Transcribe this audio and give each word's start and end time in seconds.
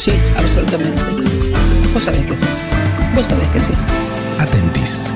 Sí, 0.00 0.12
absolutamente. 0.34 1.02
Vos 1.92 2.02
sabés 2.02 2.24
que 2.24 2.34
sí. 2.34 2.46
Vos 3.14 3.26
sabés 3.26 3.48
que 3.48 3.60
sí. 3.60 3.72
Atentis. 4.38 5.10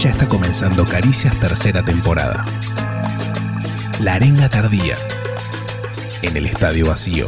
Ya 0.00 0.10
está 0.10 0.28
comenzando 0.28 0.84
Caricias 0.84 1.34
tercera 1.40 1.84
temporada. 1.84 2.44
La 3.98 4.14
arenga 4.14 4.48
tardía. 4.48 4.94
En 6.22 6.36
el 6.36 6.46
estadio 6.46 6.86
vacío. 6.86 7.26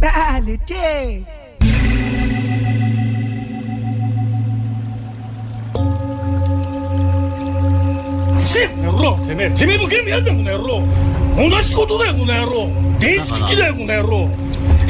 Dale, 0.00 0.58
che. 0.64 1.24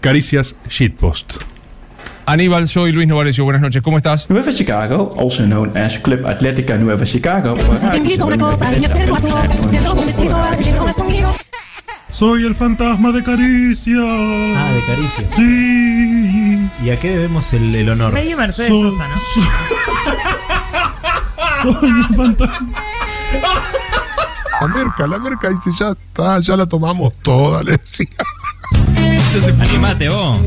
Caricias 0.00 0.56
Shitpost. 0.68 1.34
Aníbal, 2.26 2.68
soy 2.68 2.92
Luis 2.92 3.06
Novarecio. 3.06 3.44
Buenas 3.44 3.60
noches, 3.60 3.82
¿cómo 3.82 3.98
estás? 3.98 4.30
Nueva 4.30 4.50
Chicago, 4.50 5.14
also 5.18 5.44
known 5.44 5.76
as 5.76 5.98
Club 5.98 6.26
Atlética 6.26 6.76
Nueva 6.76 7.04
Chicago. 7.04 7.54
Soy 12.16 12.44
el 12.46 12.54
fantasma 12.54 13.10
de 13.12 13.22
Caricia. 13.24 13.96
Ah, 13.98 14.70
de 14.72 14.80
caricia. 14.86 15.28
Sí. 15.34 16.70
¿Y 16.84 16.90
a 16.90 17.00
qué 17.00 17.10
debemos 17.10 17.52
el, 17.52 17.74
el 17.74 17.88
honor? 17.90 18.12
Medio 18.12 18.36
Mercedes 18.36 18.70
Soy- 18.70 18.90
Sosa, 18.92 19.04
¿no? 21.64 21.72
Soy 21.80 21.90
el 21.90 22.14
fantasma. 22.14 22.68
La 24.60 24.68
merca, 24.68 25.06
la 25.06 25.18
merca 25.18 25.48
dice 25.50 25.70
ya 25.78 25.90
está, 25.90 26.38
ya 26.40 26.56
la 26.56 26.66
tomamos 26.66 27.12
toda, 27.22 27.62
le 27.64 27.72
decía. 27.76 28.06
Animate 29.60 30.08
vos. 30.08 30.38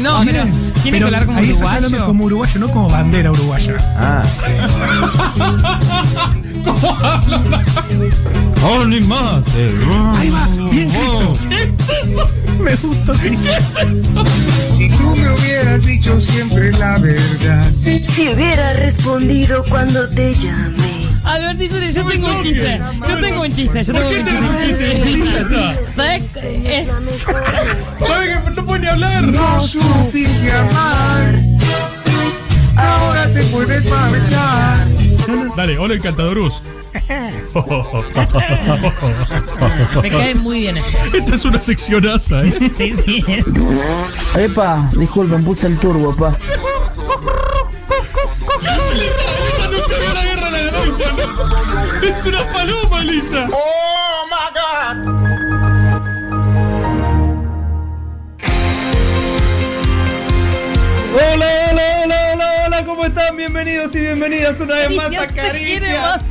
No, 0.00 0.22
pero 0.24 0.44
tiene 0.82 0.98
que 0.98 1.04
hablar 1.04 1.26
como 1.26 1.38
ahí 1.38 1.44
estás 1.50 1.58
uruguayo. 1.60 1.76
hablando 1.86 2.04
como 2.06 2.24
uruguayo, 2.24 2.60
no 2.60 2.70
como 2.70 2.88
bandera 2.90 3.30
uruguaya. 3.30 3.74
Ah. 3.96 4.22
Animate. 8.82 9.70
Ahí 10.16 10.30
va, 10.30 10.46
bien 10.70 10.90
Cristo. 10.90 12.28
Me 12.62 12.74
gustó. 12.76 13.12
¿Qué 13.14 13.28
es 13.28 13.76
eso? 13.76 14.24
Si 14.76 14.88
tú 14.90 15.16
me 15.16 15.30
hubieras 15.32 15.84
dicho 15.84 16.20
siempre 16.20 16.70
la 16.72 16.98
verdad. 16.98 17.70
Si 18.14 18.28
hubiera 18.28 18.74
respondido 18.74 19.64
cuando 19.68 20.08
te 20.10 20.34
llamé. 20.34 20.99
Albertito, 21.24 21.78
yo 21.78 22.06
tengo 22.06 22.26
un 22.28 22.42
chiste. 22.42 22.80
Yo 23.08 23.20
tengo 23.20 23.42
un 23.42 23.54
chiste. 23.54 23.84
Yo 23.84 23.92
tengo 23.92 24.08
un 24.08 24.26
chiste. 24.26 25.78
¿Sabes? 25.94 26.22
Eh, 26.36 26.88
¿Sabe 27.98 28.26
que 28.26 28.50
no 28.50 28.66
puede 28.66 28.80
ni 28.80 28.86
hablar? 28.86 29.22
No 29.24 29.60
supiste 29.60 30.50
amar. 30.52 31.34
Ahora 32.76 33.28
te 33.32 33.42
puedes 33.44 33.84
marchar. 33.86 34.86
Dale, 35.56 35.78
hola 35.78 35.94
encantadorus. 35.94 36.62
me 40.02 40.10
cae 40.10 40.34
muy 40.34 40.60
bien 40.60 40.78
esto. 40.78 40.98
Esta 41.12 41.34
es 41.34 41.44
una 41.44 41.60
seccionaza, 41.60 42.44
¿eh? 42.44 42.70
Sí, 42.76 42.94
sí. 42.94 43.24
Epa, 44.36 44.90
disculpen, 44.96 45.44
puse 45.44 45.66
el 45.66 45.78
turbo, 45.78 46.14
pa. 46.16 46.34
guerra 50.98 51.22
a 51.22 51.48
la 51.48 51.62
granja, 51.64 52.00
¿no? 52.00 52.06
Es 52.08 52.26
una 52.26 52.52
paloma, 52.52 53.00
Elisa. 53.00 53.46
Oh 53.52 54.26
my 54.30 54.50
god. 54.54 54.96
Hola, 61.12 61.46
hola, 61.70 61.89
Bienvenidos 63.40 63.96
y 63.96 64.00
bienvenidas 64.00 64.60
una 64.60 64.74
vez 64.76 64.94
más 64.94 65.06
a 65.16 65.26
Caricias. 65.26 66.22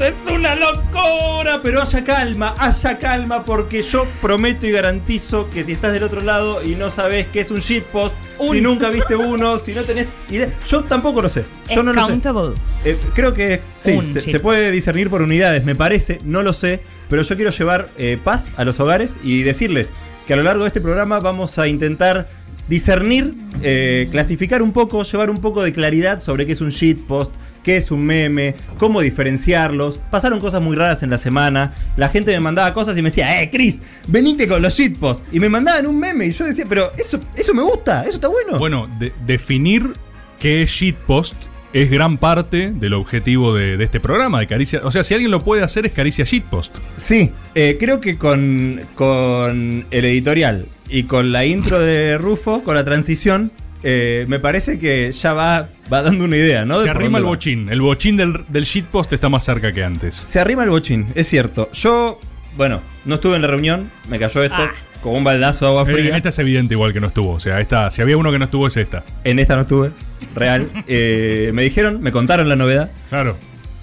Esto 0.00 0.04
es 0.04 0.26
una 0.36 0.56
locura, 0.56 1.60
pero 1.62 1.80
haya 1.80 2.02
calma, 2.02 2.52
haya 2.58 2.98
calma, 2.98 3.44
porque 3.44 3.80
yo 3.82 4.08
prometo 4.20 4.66
y 4.66 4.72
garantizo 4.72 5.48
que 5.50 5.62
si 5.62 5.70
estás 5.70 5.92
del 5.92 6.02
otro 6.02 6.20
lado 6.20 6.64
y 6.64 6.74
no 6.74 6.90
sabes 6.90 7.28
qué 7.28 7.40
es 7.42 7.52
un 7.52 7.60
shitpost, 7.60 8.16
si 8.40 8.42
Un- 8.58 8.62
nunca 8.64 8.90
viste 8.90 9.14
uno, 9.14 9.56
si 9.58 9.72
no 9.72 9.84
tenés 9.84 10.16
idea, 10.30 10.52
yo 10.66 10.82
tampoco 10.82 11.22
lo 11.22 11.28
sé. 11.28 11.44
Yo 11.72 11.84
no 11.84 11.92
lo 11.92 12.00
sé. 12.00 12.04
Accountable. 12.06 12.54
Eh, 12.84 12.98
creo 13.14 13.32
que 13.34 13.60
sí, 13.76 13.96
se 14.20 14.40
puede 14.40 14.72
discernir 14.72 15.10
por 15.10 15.22
unidades, 15.22 15.62
me 15.64 15.76
parece, 15.76 16.18
no 16.24 16.42
lo 16.42 16.52
sé, 16.54 16.82
pero 17.08 17.22
yo 17.22 17.36
quiero 17.36 17.52
llevar 17.52 17.88
eh, 17.96 18.18
paz 18.22 18.50
a 18.56 18.64
los 18.64 18.80
hogares 18.80 19.16
y 19.22 19.44
decirles 19.44 19.92
que 20.26 20.32
a 20.32 20.36
lo 20.36 20.42
largo 20.42 20.64
de 20.64 20.68
este 20.68 20.80
programa 20.80 21.20
vamos 21.20 21.56
a 21.60 21.68
intentar 21.68 22.28
discernir, 22.68 23.34
eh, 23.62 24.08
clasificar 24.10 24.62
un 24.62 24.72
poco, 24.72 25.02
llevar 25.02 25.30
un 25.30 25.40
poco 25.40 25.62
de 25.62 25.72
claridad 25.72 26.20
sobre 26.20 26.46
qué 26.46 26.52
es 26.52 26.60
un 26.60 26.68
shitpost, 26.70 27.32
qué 27.62 27.76
es 27.76 27.90
un 27.90 28.04
meme, 28.04 28.54
cómo 28.78 29.00
diferenciarlos. 29.00 29.98
Pasaron 30.10 30.38
cosas 30.40 30.60
muy 30.62 30.76
raras 30.76 31.02
en 31.02 31.10
la 31.10 31.18
semana, 31.18 31.72
la 31.96 32.08
gente 32.08 32.30
me 32.32 32.40
mandaba 32.40 32.72
cosas 32.74 32.96
y 32.98 33.02
me 33.02 33.08
decía, 33.08 33.42
eh, 33.42 33.50
Chris, 33.50 33.82
venite 34.06 34.46
con 34.46 34.62
los 34.62 34.74
shitposts. 34.74 35.22
Y 35.32 35.40
me 35.40 35.48
mandaban 35.48 35.86
un 35.86 35.98
meme 35.98 36.26
y 36.26 36.32
yo 36.32 36.44
decía, 36.44 36.64
pero 36.68 36.92
eso, 36.96 37.18
eso 37.34 37.54
me 37.54 37.62
gusta, 37.62 38.02
eso 38.04 38.14
está 38.16 38.28
bueno. 38.28 38.58
Bueno, 38.58 38.88
de- 38.98 39.12
definir 39.26 39.94
qué 40.38 40.62
es 40.62 40.70
shitpost 40.70 41.34
es 41.72 41.90
gran 41.90 42.16
parte 42.18 42.70
del 42.70 42.94
objetivo 42.94 43.54
de, 43.54 43.76
de 43.76 43.84
este 43.84 44.00
programa, 44.00 44.40
de 44.40 44.46
Caricia. 44.46 44.80
O 44.84 44.90
sea, 44.90 45.04
si 45.04 45.14
alguien 45.14 45.30
lo 45.30 45.40
puede 45.40 45.62
hacer 45.62 45.84
es 45.86 45.92
Caricia 45.92 46.24
Shitpost. 46.24 46.76
Sí, 46.96 47.30
eh, 47.54 47.76
creo 47.78 48.00
que 48.00 48.16
con, 48.16 48.80
con 48.94 49.86
el 49.90 50.04
editorial 50.04 50.66
y 50.88 51.04
con 51.04 51.32
la 51.32 51.44
intro 51.44 51.78
de 51.80 52.16
Rufo, 52.18 52.62
con 52.64 52.74
la 52.74 52.84
transición, 52.84 53.50
eh, 53.82 54.24
me 54.28 54.40
parece 54.40 54.78
que 54.78 55.12
ya 55.12 55.32
va, 55.34 55.68
va 55.92 56.02
dando 56.02 56.24
una 56.24 56.36
idea, 56.36 56.64
¿no? 56.64 56.78
De 56.78 56.84
Se 56.84 56.90
arrima 56.90 57.18
el 57.18 57.24
va. 57.24 57.28
bochín. 57.28 57.68
El 57.70 57.80
bochín 57.80 58.16
del, 58.16 58.44
del 58.48 58.64
shitpost 58.64 59.12
está 59.12 59.28
más 59.28 59.44
cerca 59.44 59.72
que 59.72 59.84
antes. 59.84 60.14
Se 60.14 60.40
arrima 60.40 60.64
el 60.64 60.70
bochín, 60.70 61.06
es 61.14 61.28
cierto. 61.28 61.70
Yo, 61.72 62.18
bueno, 62.56 62.80
no 63.04 63.16
estuve 63.16 63.36
en 63.36 63.42
la 63.42 63.48
reunión, 63.48 63.90
me 64.08 64.18
cayó 64.18 64.42
esto 64.42 64.56
Ah. 64.58 64.72
Con 65.02 65.14
un 65.14 65.24
baldazo 65.24 65.64
de 65.66 65.70
agua 65.70 65.90
Eh, 65.90 65.94
fría. 65.94 66.16
esta 66.16 66.28
es 66.30 66.38
evidente 66.38 66.74
igual 66.74 66.92
que 66.92 67.00
no 67.00 67.08
estuvo. 67.08 67.32
O 67.32 67.40
sea, 67.40 67.60
esta, 67.60 67.90
si 67.90 68.02
había 68.02 68.16
uno 68.16 68.30
que 68.32 68.38
no 68.38 68.46
estuvo 68.46 68.66
es 68.66 68.76
esta. 68.76 69.04
En 69.24 69.38
esta 69.38 69.54
no 69.56 69.62
estuve, 69.62 69.90
real. 70.34 70.68
Eh, 70.88 71.50
me 71.54 71.62
dijeron, 71.62 72.00
me 72.02 72.12
contaron 72.12 72.48
la 72.48 72.56
novedad. 72.56 72.90
Claro. 73.08 73.36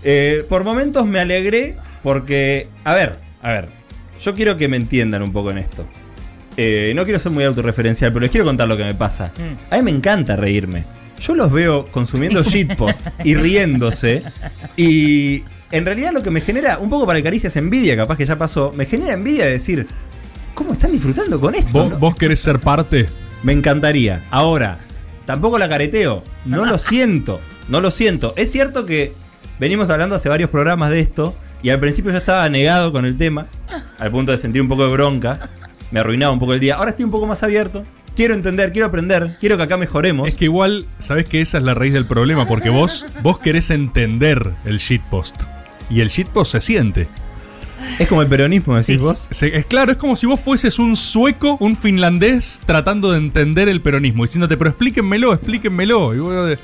Eh, 0.03 0.45
por 0.49 0.63
momentos 0.63 1.05
me 1.05 1.19
alegré 1.19 1.75
porque, 2.03 2.67
a 2.83 2.93
ver, 2.93 3.17
a 3.41 3.51
ver, 3.51 3.69
yo 4.21 4.33
quiero 4.35 4.57
que 4.57 4.67
me 4.67 4.77
entiendan 4.77 5.21
un 5.23 5.31
poco 5.31 5.51
en 5.51 5.57
esto. 5.57 5.85
Eh, 6.57 6.93
no 6.95 7.03
quiero 7.03 7.19
ser 7.19 7.31
muy 7.31 7.43
autorreferencial, 7.43 8.13
pero 8.13 8.21
les 8.21 8.31
quiero 8.31 8.45
contar 8.45 8.67
lo 8.67 8.77
que 8.77 8.83
me 8.83 8.95
pasa. 8.95 9.31
A 9.69 9.75
mí 9.77 9.81
me 9.83 9.91
encanta 9.91 10.35
reírme. 10.35 10.85
Yo 11.19 11.33
los 11.35 11.51
veo 11.51 11.85
consumiendo 11.87 12.43
shitpost 12.43 13.01
y 13.23 13.35
riéndose. 13.35 14.21
Y 14.77 15.43
en 15.71 15.85
realidad 15.85 16.11
lo 16.13 16.21
que 16.23 16.29
me 16.31 16.41
genera, 16.41 16.77
un 16.79 16.89
poco 16.89 17.05
para 17.07 17.21
caricias 17.23 17.55
envidia, 17.57 17.95
capaz 17.97 18.17
que 18.17 18.25
ya 18.25 18.37
pasó, 18.37 18.71
me 18.75 18.85
genera 18.85 19.13
envidia 19.13 19.45
de 19.45 19.51
decir, 19.51 19.87
¿cómo 20.55 20.73
están 20.73 20.91
disfrutando 20.91 21.39
con 21.39 21.53
esto? 21.53 21.71
¿Vos, 21.71 21.91
no? 21.91 21.99
vos 21.99 22.15
querés 22.15 22.39
ser 22.39 22.59
parte? 22.59 23.07
Me 23.43 23.53
encantaría. 23.53 24.23
Ahora, 24.31 24.79
tampoco 25.25 25.59
la 25.59 25.69
careteo. 25.69 26.23
No 26.45 26.65
lo 26.65 26.79
siento. 26.79 27.39
No 27.69 27.81
lo 27.81 27.91
siento. 27.91 28.33
Es 28.37 28.51
cierto 28.51 28.85
que 28.87 29.13
venimos 29.59 29.89
hablando 29.91 30.15
hace 30.15 30.29
varios 30.29 30.49
programas 30.49 30.89
de 30.89 30.99
esto. 31.01 31.35
Y 31.61 31.69
al 31.69 31.79
principio 31.79 32.11
yo 32.11 32.17
estaba 32.17 32.47
negado 32.49 32.91
con 32.91 33.05
el 33.05 33.17
tema. 33.17 33.47
Al 33.99 34.11
punto 34.11 34.31
de 34.31 34.37
sentir 34.37 34.61
un 34.61 34.67
poco 34.67 34.85
de 34.85 34.91
bronca. 34.91 35.49
Me 35.91 35.99
arruinaba 35.99 36.31
un 36.33 36.39
poco 36.39 36.53
el 36.53 36.59
día. 36.59 36.75
Ahora 36.75 36.91
estoy 36.91 37.05
un 37.05 37.11
poco 37.11 37.27
más 37.27 37.43
abierto. 37.43 37.83
Quiero 38.15 38.33
entender, 38.33 38.71
quiero 38.71 38.87
aprender. 38.87 39.35
Quiero 39.39 39.57
que 39.57 39.63
acá 39.63 39.75
mejoremos. 39.77 40.27
Es 40.27 40.35
que 40.35 40.45
igual, 40.45 40.85
sabés 40.99 41.25
que 41.27 41.41
esa 41.41 41.57
es 41.57 41.63
la 41.63 41.73
raíz 41.73 41.93
del 41.93 42.05
problema, 42.05 42.47
porque 42.47 42.69
vos, 42.69 43.05
vos 43.21 43.39
querés 43.39 43.71
entender 43.71 44.53
el 44.63 44.77
shitpost. 44.77 45.43
Y 45.89 46.01
el 46.01 46.09
shitpost 46.09 46.53
se 46.53 46.61
siente. 46.61 47.07
Es 47.99 48.07
como 48.07 48.21
el 48.21 48.27
peronismo, 48.27 48.75
decís 48.75 49.01
vos. 49.01 49.27
Se- 49.31 49.55
es 49.55 49.65
claro, 49.65 49.91
es 49.91 49.97
como 49.97 50.15
si 50.15 50.25
vos 50.27 50.39
fueses 50.39 50.79
un 50.79 50.95
sueco, 50.95 51.57
un 51.59 51.75
finlandés, 51.77 52.61
tratando 52.65 53.11
de 53.11 53.17
entender 53.19 53.69
el 53.69 53.81
peronismo, 53.81 54.23
diciéndote, 54.25 54.57
pero 54.57 54.69
explíquenmelo, 54.71 55.33
explíquenmelo. 55.33 56.49
Eh, 56.51 56.57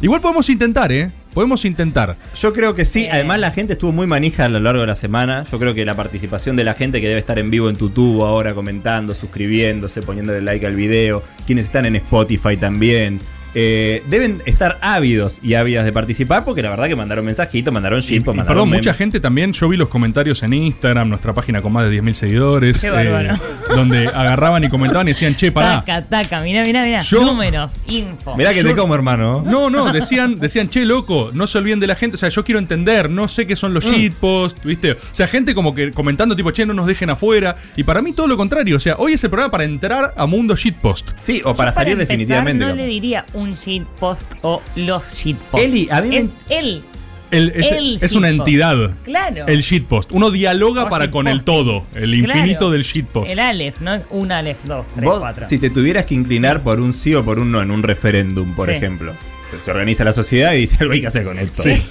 Igual 0.00 0.20
podemos 0.20 0.50
intentar, 0.50 0.90
¿eh? 0.90 1.10
Podemos 1.32 1.64
intentar. 1.64 2.16
Yo 2.34 2.52
creo 2.52 2.74
que 2.74 2.84
sí. 2.84 3.06
Además, 3.06 3.38
la 3.38 3.52
gente 3.52 3.74
estuvo 3.74 3.92
muy 3.92 4.06
manija 4.08 4.46
a 4.46 4.48
lo 4.48 4.58
largo 4.58 4.80
de 4.80 4.88
la 4.88 4.96
semana. 4.96 5.44
Yo 5.50 5.60
creo 5.60 5.74
que 5.74 5.84
la 5.84 5.94
participación 5.94 6.56
de 6.56 6.64
la 6.64 6.74
gente 6.74 7.00
que 7.00 7.06
debe 7.06 7.20
estar 7.20 7.38
en 7.38 7.50
vivo 7.50 7.70
en 7.70 7.76
tu 7.76 7.88
tubo 7.90 8.26
ahora, 8.26 8.52
comentando, 8.52 9.14
suscribiéndose, 9.14 10.02
poniéndole 10.02 10.42
like 10.42 10.66
al 10.66 10.74
video, 10.74 11.22
quienes 11.46 11.66
están 11.66 11.86
en 11.86 11.94
Spotify 11.96 12.56
también. 12.56 13.20
Eh, 13.54 14.02
deben 14.08 14.42
estar 14.46 14.78
ávidos 14.80 15.38
y 15.42 15.54
ávidas 15.54 15.84
de 15.84 15.92
participar 15.92 16.44
porque 16.44 16.62
la 16.62 16.70
verdad 16.70 16.88
que 16.88 16.96
mandaron 16.96 17.24
mensajitos, 17.24 17.72
mandaron 17.72 18.00
Y 18.08 18.20
mandaron 18.20 18.46
perdón, 18.46 18.70
mucha 18.70 18.94
gente 18.94 19.20
también, 19.20 19.52
yo 19.52 19.68
vi 19.68 19.76
los 19.76 19.88
comentarios 19.88 20.42
en 20.42 20.52
Instagram, 20.54 21.08
nuestra 21.08 21.32
página 21.32 21.60
con 21.62 21.72
más 21.72 21.88
de 21.88 22.00
10.000 22.00 22.12
seguidores, 22.14 22.80
Qué 22.80 22.90
bárbaro. 22.90 23.34
donde 23.74 24.08
agarraban 24.08 24.64
y 24.64 24.68
comentaban 24.68 25.06
y 25.08 25.10
decían, 25.12 25.34
che, 25.36 25.52
pará. 25.52 25.82
Taca, 25.84 26.02
taca, 26.02 26.40
mira, 26.42 26.62
mira, 26.64 26.84
mira. 26.84 27.02
Números, 27.12 27.72
info. 27.88 28.36
Mirá 28.36 28.52
que 28.52 28.62
te 28.64 28.74
como, 28.74 28.94
hermano. 28.94 29.42
No, 29.46 29.70
no, 29.70 29.92
decían, 29.92 30.38
decían, 30.38 30.68
che, 30.68 30.84
loco, 30.84 31.30
no 31.32 31.46
se 31.46 31.58
olviden 31.58 31.80
de 31.80 31.86
la 31.86 31.94
gente. 31.96 32.16
O 32.16 32.18
sea, 32.18 32.28
yo 32.28 32.44
quiero 32.44 32.58
entender, 32.58 33.10
no 33.10 33.28
sé 33.28 33.46
qué 33.46 33.56
son 33.56 33.74
los 33.74 33.84
Mm. 33.84 33.92
shitposts, 33.94 34.64
¿viste? 34.64 34.92
O 34.92 34.96
sea, 35.10 35.26
gente 35.28 35.54
como 35.54 35.74
que 35.74 35.92
comentando, 35.92 36.34
tipo, 36.36 36.50
che, 36.50 36.64
no 36.66 36.74
nos 36.74 36.86
dejen 36.86 37.10
afuera. 37.10 37.56
Y 37.76 37.82
para 37.84 38.00
mí 38.02 38.12
todo 38.12 38.26
lo 38.26 38.36
contrario. 38.36 38.76
O 38.76 38.80
sea, 38.80 38.96
hoy 38.98 39.12
es 39.14 39.24
el 39.24 39.30
programa 39.30 39.50
para 39.50 39.64
entrar 39.64 40.14
a 40.16 40.26
mundo 40.26 40.56
shitpost. 40.56 41.10
Sí, 41.20 41.40
o 41.44 41.54
para 41.54 41.70
Yo 41.70 41.74
salir 41.74 41.92
empezar, 41.92 42.08
definitivamente. 42.08 42.64
No 42.66 42.74
le 42.74 42.86
diría 42.86 43.24
un 43.34 43.41
shitpost 43.50 44.32
o 44.42 44.62
los 44.76 45.14
shitposts. 45.14 45.66
Eli, 45.72 45.88
a 45.90 46.00
mí 46.00 46.08
me- 46.08 46.16
Es 46.18 46.32
él. 46.48 46.82
El- 47.30 47.48
es, 47.54 47.72
El 47.72 47.98
es 48.02 48.12
una 48.14 48.28
entidad. 48.28 48.90
Claro. 49.04 49.46
El 49.46 49.62
shitpost. 49.62 50.12
Uno 50.12 50.30
dialoga 50.30 50.84
O 50.84 50.88
para 50.90 51.10
con 51.10 51.26
el 51.28 51.44
todo. 51.44 51.82
El 51.94 52.12
infinito 52.14 52.58
Claro. 52.58 52.70
del 52.72 52.82
shitpost. 52.82 53.30
El 53.30 53.38
Aleph, 53.40 53.80
no 53.80 53.94
es 53.94 54.02
un 54.10 54.30
Aleph, 54.32 54.58
dos, 54.64 54.86
tres, 54.94 55.04
Vos, 55.06 55.20
cuatro. 55.20 55.44
si 55.46 55.58
te 55.58 55.70
tuvieras 55.70 56.04
que 56.04 56.14
inclinar 56.14 56.62
por 56.62 56.78
un 56.80 56.92
sí 56.92 57.14
o 57.14 57.24
por 57.24 57.38
un 57.38 57.50
no 57.50 57.62
en 57.62 57.70
un 57.70 57.82
referéndum, 57.82 58.54
por 58.54 58.68
Sí. 58.68 58.74
ejemplo, 58.74 59.14
se 59.58 59.70
organiza 59.70 60.04
la 60.04 60.12
sociedad 60.12 60.52
y 60.52 60.58
dice 60.58 60.76
algo 60.80 60.92
hay 60.92 61.00
que 61.00 61.06
hacer 61.06 61.24
con 61.24 61.38
esto. 61.38 61.62
Sí. 61.62 61.70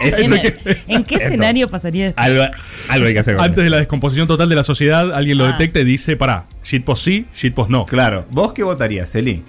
Es- 0.00 0.18
¿En, 0.18 0.32
Esto 0.32 0.68
en 0.88 1.04
qué 1.04 1.14
Esto. 1.14 1.26
escenario 1.26 1.68
pasaría 1.68 2.08
esto? 2.08 2.20
algo, 2.20 2.42
algo 2.88 3.06
hay 3.06 3.12
que 3.14 3.18
hacer 3.20 3.36
con 3.36 3.44
Antes 3.44 3.62
de 3.62 3.70
la 3.70 3.78
descomposición 3.78 4.26
total 4.26 4.48
de 4.48 4.54
la 4.56 4.64
sociedad, 4.64 5.12
alguien 5.12 5.38
lo 5.38 5.44
Ah. 5.44 5.52
detecta 5.52 5.78
y 5.80 5.84
dice, 5.84 6.16
pará, 6.16 6.46
shitpost 6.64 7.04
sí, 7.04 7.26
shitpost 7.36 7.70
no. 7.70 7.84
Claro. 7.86 8.26
¿Vos 8.30 8.52
qué 8.52 8.62
votarías, 8.64 9.14
Eli? 9.14 9.42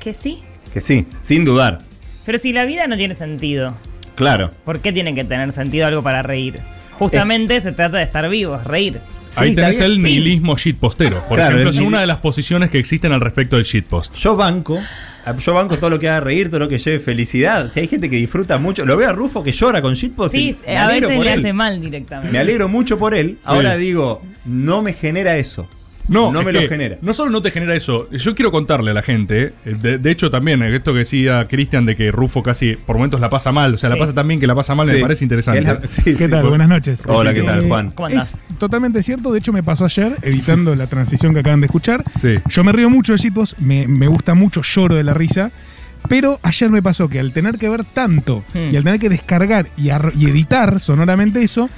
Que 0.00 0.14
sí. 0.14 0.42
Que 0.72 0.80
sí, 0.80 1.06
sin 1.20 1.44
dudar. 1.44 1.80
Pero 2.26 2.38
si 2.38 2.52
la 2.52 2.64
vida 2.64 2.86
no 2.86 2.96
tiene 2.96 3.14
sentido, 3.14 3.74
Claro. 4.14 4.52
¿por 4.64 4.80
qué 4.80 4.92
tiene 4.92 5.14
que 5.14 5.24
tener 5.24 5.52
sentido 5.52 5.86
algo 5.86 6.02
para 6.02 6.22
reír? 6.22 6.60
Justamente 6.92 7.60
se 7.60 7.72
trata 7.72 7.98
de 7.98 8.02
estar 8.04 8.28
vivos, 8.28 8.64
reír. 8.64 9.00
Ahí 9.36 9.50
Sí, 9.50 9.54
tenés 9.54 9.78
el 9.80 9.96
Sí. 9.96 10.00
nihilismo 10.02 10.56
shitpostero. 10.56 11.22
Por 11.28 11.36
Claro, 11.36 11.56
ejemplo, 11.58 11.70
es 11.70 11.78
una 11.78 12.00
de 12.00 12.06
las 12.06 12.16
posiciones 12.16 12.70
que 12.70 12.78
existen 12.78 13.12
al 13.12 13.20
respecto 13.20 13.56
del 13.56 13.64
shitpost. 13.64 14.16
Yo 14.16 14.34
banco. 14.36 14.78
Yo 15.44 15.52
banco 15.52 15.76
todo 15.76 15.90
lo 15.90 15.98
que 15.98 16.08
haga 16.08 16.20
reír, 16.20 16.48
todo 16.48 16.60
lo 16.60 16.68
que 16.70 16.78
lleve 16.78 17.00
felicidad. 17.00 17.70
Si 17.70 17.80
hay 17.80 17.86
gente 17.88 18.08
que 18.08 18.16
disfruta 18.16 18.56
mucho, 18.58 18.86
lo 18.86 18.96
veo 18.96 19.10
a 19.10 19.12
Rufo 19.12 19.44
que 19.44 19.52
llora 19.52 19.82
con 19.82 19.92
shitpost. 19.94 20.34
Sí, 20.34 20.54
y 20.66 20.70
me 20.70 20.76
a 20.78 20.86
veces 20.88 21.14
por 21.14 21.24
le 21.26 21.32
él. 21.34 21.38
hace 21.40 21.52
mal 21.52 21.80
directamente. 21.80 22.32
Me 22.32 22.38
alegro 22.38 22.68
mucho 22.68 22.98
por 22.98 23.14
él. 23.14 23.38
Ahora 23.44 23.76
digo, 23.76 24.22
no 24.46 24.80
me 24.80 24.94
genera 24.94 25.36
eso. 25.36 25.68
No, 26.08 26.32
No 26.32 26.42
me 26.42 26.52
lo 26.52 26.60
genera. 26.68 26.96
No 27.02 27.12
solo 27.12 27.30
no 27.30 27.42
te 27.42 27.50
genera 27.50 27.74
eso, 27.76 28.10
yo 28.10 28.34
quiero 28.34 28.50
contarle 28.50 28.90
a 28.90 28.94
la 28.94 29.02
gente, 29.02 29.52
eh, 29.64 29.76
de, 29.80 29.98
de 29.98 30.10
hecho 30.10 30.30
también, 30.30 30.62
eh, 30.62 30.74
esto 30.74 30.92
que 30.92 31.00
decía 31.00 31.46
Cristian 31.48 31.84
de 31.84 31.96
que 31.96 32.10
Rufo 32.10 32.42
casi 32.42 32.76
por 32.76 32.96
momentos 32.96 33.20
la 33.20 33.28
pasa 33.28 33.52
mal, 33.52 33.74
o 33.74 33.76
sea, 33.76 33.90
Sí. 33.90 33.94
la 33.96 33.98
pasa 34.00 34.14
también 34.14 34.40
que 34.40 34.46
la 34.46 34.54
pasa 34.54 34.74
mal, 34.74 34.86
Sí. 34.88 34.94
me 34.94 35.00
parece 35.00 35.24
interesante. 35.24 35.60
La- 35.62 35.86
sí, 35.86 36.02
¿Qué 36.02 36.16
sí. 36.24 36.28
tal? 36.30 36.46
Buenas 36.48 36.68
noches. 36.68 37.02
Hola, 37.06 37.34
¿qué 37.34 37.42
tal, 37.42 37.64
Eh, 37.64 37.68
Juan? 37.68 37.90
¿Cómo 37.90 38.06
andás? 38.06 38.40
Es 38.50 38.58
totalmente 38.58 39.02
cierto, 39.02 39.32
de 39.32 39.38
hecho 39.38 39.52
me 39.52 39.62
pasó 39.62 39.84
ayer, 39.84 40.14
evitando 40.22 40.74
la 40.74 40.86
transición 40.86 41.34
que 41.34 41.40
acaban 41.40 41.60
de 41.60 41.66
escuchar. 41.66 42.02
Sí. 42.18 42.36
Yo 42.48 42.64
me 42.64 42.72
río 42.72 42.88
mucho 42.88 43.12
de 43.12 43.18
shitpost, 43.18 43.58
me, 43.58 43.86
me 43.86 44.06
gusta 44.08 44.34
mucho, 44.34 44.62
lloro 44.62 44.94
de 44.94 45.04
la 45.04 45.14
risa. 45.14 45.50
Pero 46.08 46.38
ayer 46.42 46.70
me 46.70 46.80
pasó 46.80 47.08
que 47.08 47.18
al 47.20 47.32
tener 47.32 47.58
que 47.58 47.68
ver 47.68 47.84
tanto 47.84 48.42
Hmm. 48.54 48.72
y 48.72 48.76
al 48.76 48.84
tener 48.84 48.98
que 49.00 49.08
descargar 49.08 49.66
y, 49.76 49.88
y 49.88 50.26
editar 50.30 50.78
sonoramente 50.80 51.42
eso, 51.42 51.68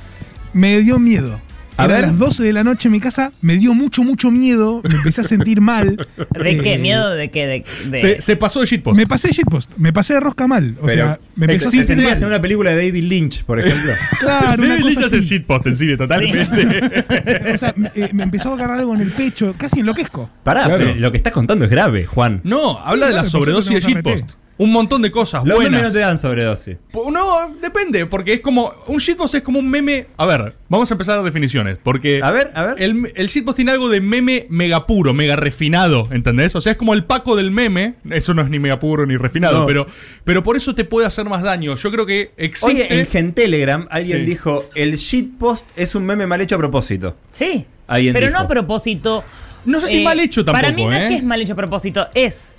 me 0.53 0.79
dio 0.79 0.99
miedo. 0.99 1.41
A 1.77 1.85
Era 1.87 1.95
ver. 1.95 2.03
las 2.09 2.19
12 2.19 2.43
de 2.45 2.53
la 2.53 2.63
noche 2.65 2.89
en 2.89 2.93
mi 2.93 3.01
casa, 3.01 3.33
me 3.41 3.57
dio 3.57 3.73
mucho, 3.73 4.03
mucho 4.03 4.31
miedo, 4.31 4.83
me 4.87 4.95
empecé 4.97 5.23
a 5.23 5.25
sentir 5.25 5.61
mal. 5.63 5.97
¿De 6.31 6.59
qué? 6.59 6.75
Eh, 6.75 6.79
¿Miedo 6.79 7.11
de 7.11 7.31
qué? 7.31 7.47
De, 7.47 7.65
de- 7.91 7.97
Se, 7.99 8.21
se 8.21 8.37
pasó 8.37 8.61
de 8.61 8.67
shitpost. 8.67 8.97
Me 8.99 9.07
pasé 9.07 9.29
de 9.29 9.35
shitpost, 9.35 9.71
me 9.79 9.93
pasé 9.93 10.15
de 10.15 10.21
rosca 10.21 10.47
mal. 10.47 10.77
O 10.81 10.87
Pero 10.87 11.05
sea, 11.07 11.21
me 11.37 11.47
empezó 11.47 11.69
a 11.69 11.71
sentir 11.71 11.87
sentías 11.87 12.17
en 12.19 12.21
mal. 12.25 12.31
una 12.33 12.43
película 12.43 12.71
de 12.71 12.77
David 12.87 13.05
Lynch, 13.05 13.45
por 13.45 13.61
ejemplo. 13.61 13.93
Claro, 14.21 14.63
una 14.63 14.69
David 14.69 14.83
Lynch 14.85 14.95
cosa 14.97 15.07
hace 15.07 15.19
así. 15.19 15.29
shitpost 15.37 15.67
en 15.69 15.77
cine, 15.77 15.97
totalmente. 15.97 17.05
O 17.55 17.59
sea, 17.59 17.73
me, 17.77 17.91
eh, 17.95 18.11
me 18.13 18.25
empezó 18.25 18.51
a 18.51 18.55
agarrar 18.55 18.79
algo 18.81 18.95
en 18.95 19.01
el 19.01 19.13
pecho, 19.13 19.55
casi 19.57 19.81
enloquezco. 19.81 20.29
Pará, 20.43 20.65
Claro. 20.65 20.85
pero 20.85 20.99
lo 21.01 21.11
que 21.11 21.17
estás 21.17 21.33
contando 21.33 21.65
es 21.65 21.71
grave, 21.71 22.05
Juan. 22.05 22.41
no, 22.45 22.79
habla 22.79 23.07
de 23.07 23.13
claro, 23.13 23.25
la 23.25 23.31
sobredosis 23.31 23.73
de 23.75 23.81
shitpost. 23.81 24.33
Un 24.63 24.73
montón 24.73 25.01
de 25.01 25.11
cosas 25.11 25.43
Los 25.45 25.59
memes 25.59 25.71
buenas. 25.73 25.83
no 25.89 25.93
te 25.99 25.99
dan 26.05 26.19
sobredosis. 26.19 26.77
Po- 26.93 27.11
No, 27.11 27.55
depende, 27.63 28.05
porque 28.05 28.35
es 28.35 28.41
como. 28.41 28.73
Un 28.89 28.99
shitpost 28.99 29.37
es 29.37 29.43
como 29.43 29.59
un 29.59 29.71
meme. 29.71 30.07
A 30.19 30.27
ver, 30.27 30.55
vamos 30.69 30.91
a 30.91 30.95
empezar 30.95 31.17
las 31.17 31.25
definiciones. 31.25 31.79
Porque. 31.83 32.21
A 32.23 32.31
ver, 32.31 32.51
a 32.55 32.63
ver. 32.65 32.83
El, 32.83 33.11
el 33.15 33.27
shitpost 33.29 33.57
tiene 33.57 33.71
algo 33.71 33.89
de 33.89 34.03
meme 34.03 34.47
mega 34.51 34.87
puro, 34.87 35.15
mega 35.15 35.35
refinado, 35.37 36.09
¿entendés? 36.11 36.55
O 36.57 36.61
sea, 36.61 36.73
es 36.73 36.77
como 36.79 36.93
el 36.93 37.05
paco 37.05 37.37
del 37.37 37.51
meme. 37.51 37.95
Eso 38.11 38.35
no 38.35 38.43
es 38.43 38.51
ni 38.51 38.59
mega 38.59 38.79
puro 38.79 39.07
ni 39.07 39.17
refinado, 39.17 39.61
No. 39.61 39.67
pero, 39.67 39.87
pero 40.25 40.43
por 40.43 40.59
eso 40.59 40.75
te 40.75 40.85
puede 40.85 41.07
hacer 41.07 41.25
más 41.25 41.43
daño. 41.43 41.75
Yo 41.77 41.91
creo 41.91 42.05
que 42.05 42.33
existe. 42.37 42.83
Oye, 42.85 43.01
en 43.01 43.07
Gentelegram 43.07 43.87
alguien 43.91 44.19
Sí. 44.19 44.25
dijo, 44.27 44.67
el 44.75 44.97
shitpost 44.97 45.67
es 45.79 45.95
un 45.95 46.05
meme 46.05 46.27
mal 46.27 46.41
hecho 46.43 46.57
a 46.57 46.59
propósito. 46.59 47.17
Sí. 47.33 47.65
Alguien 47.87 48.13
Pero 48.13 48.27
dijo. 48.27 48.39
no 48.39 48.45
a 48.45 48.49
propósito. 48.49 49.25
No 49.65 49.81
sé 49.81 49.89
si 49.89 50.01
eh, 50.01 50.05
mal 50.05 50.21
hecho 50.21 50.45
tampoco. 50.45 50.63
Para 50.63 50.75
mí 50.75 50.85
no 50.85 50.93
¿eh? 50.93 51.03
es 51.05 51.09
que 51.09 51.15
es 51.17 51.25
mal 51.25 51.41
hecho 51.41 51.55
a 51.55 51.57
propósito, 51.57 52.07
es 52.15 52.57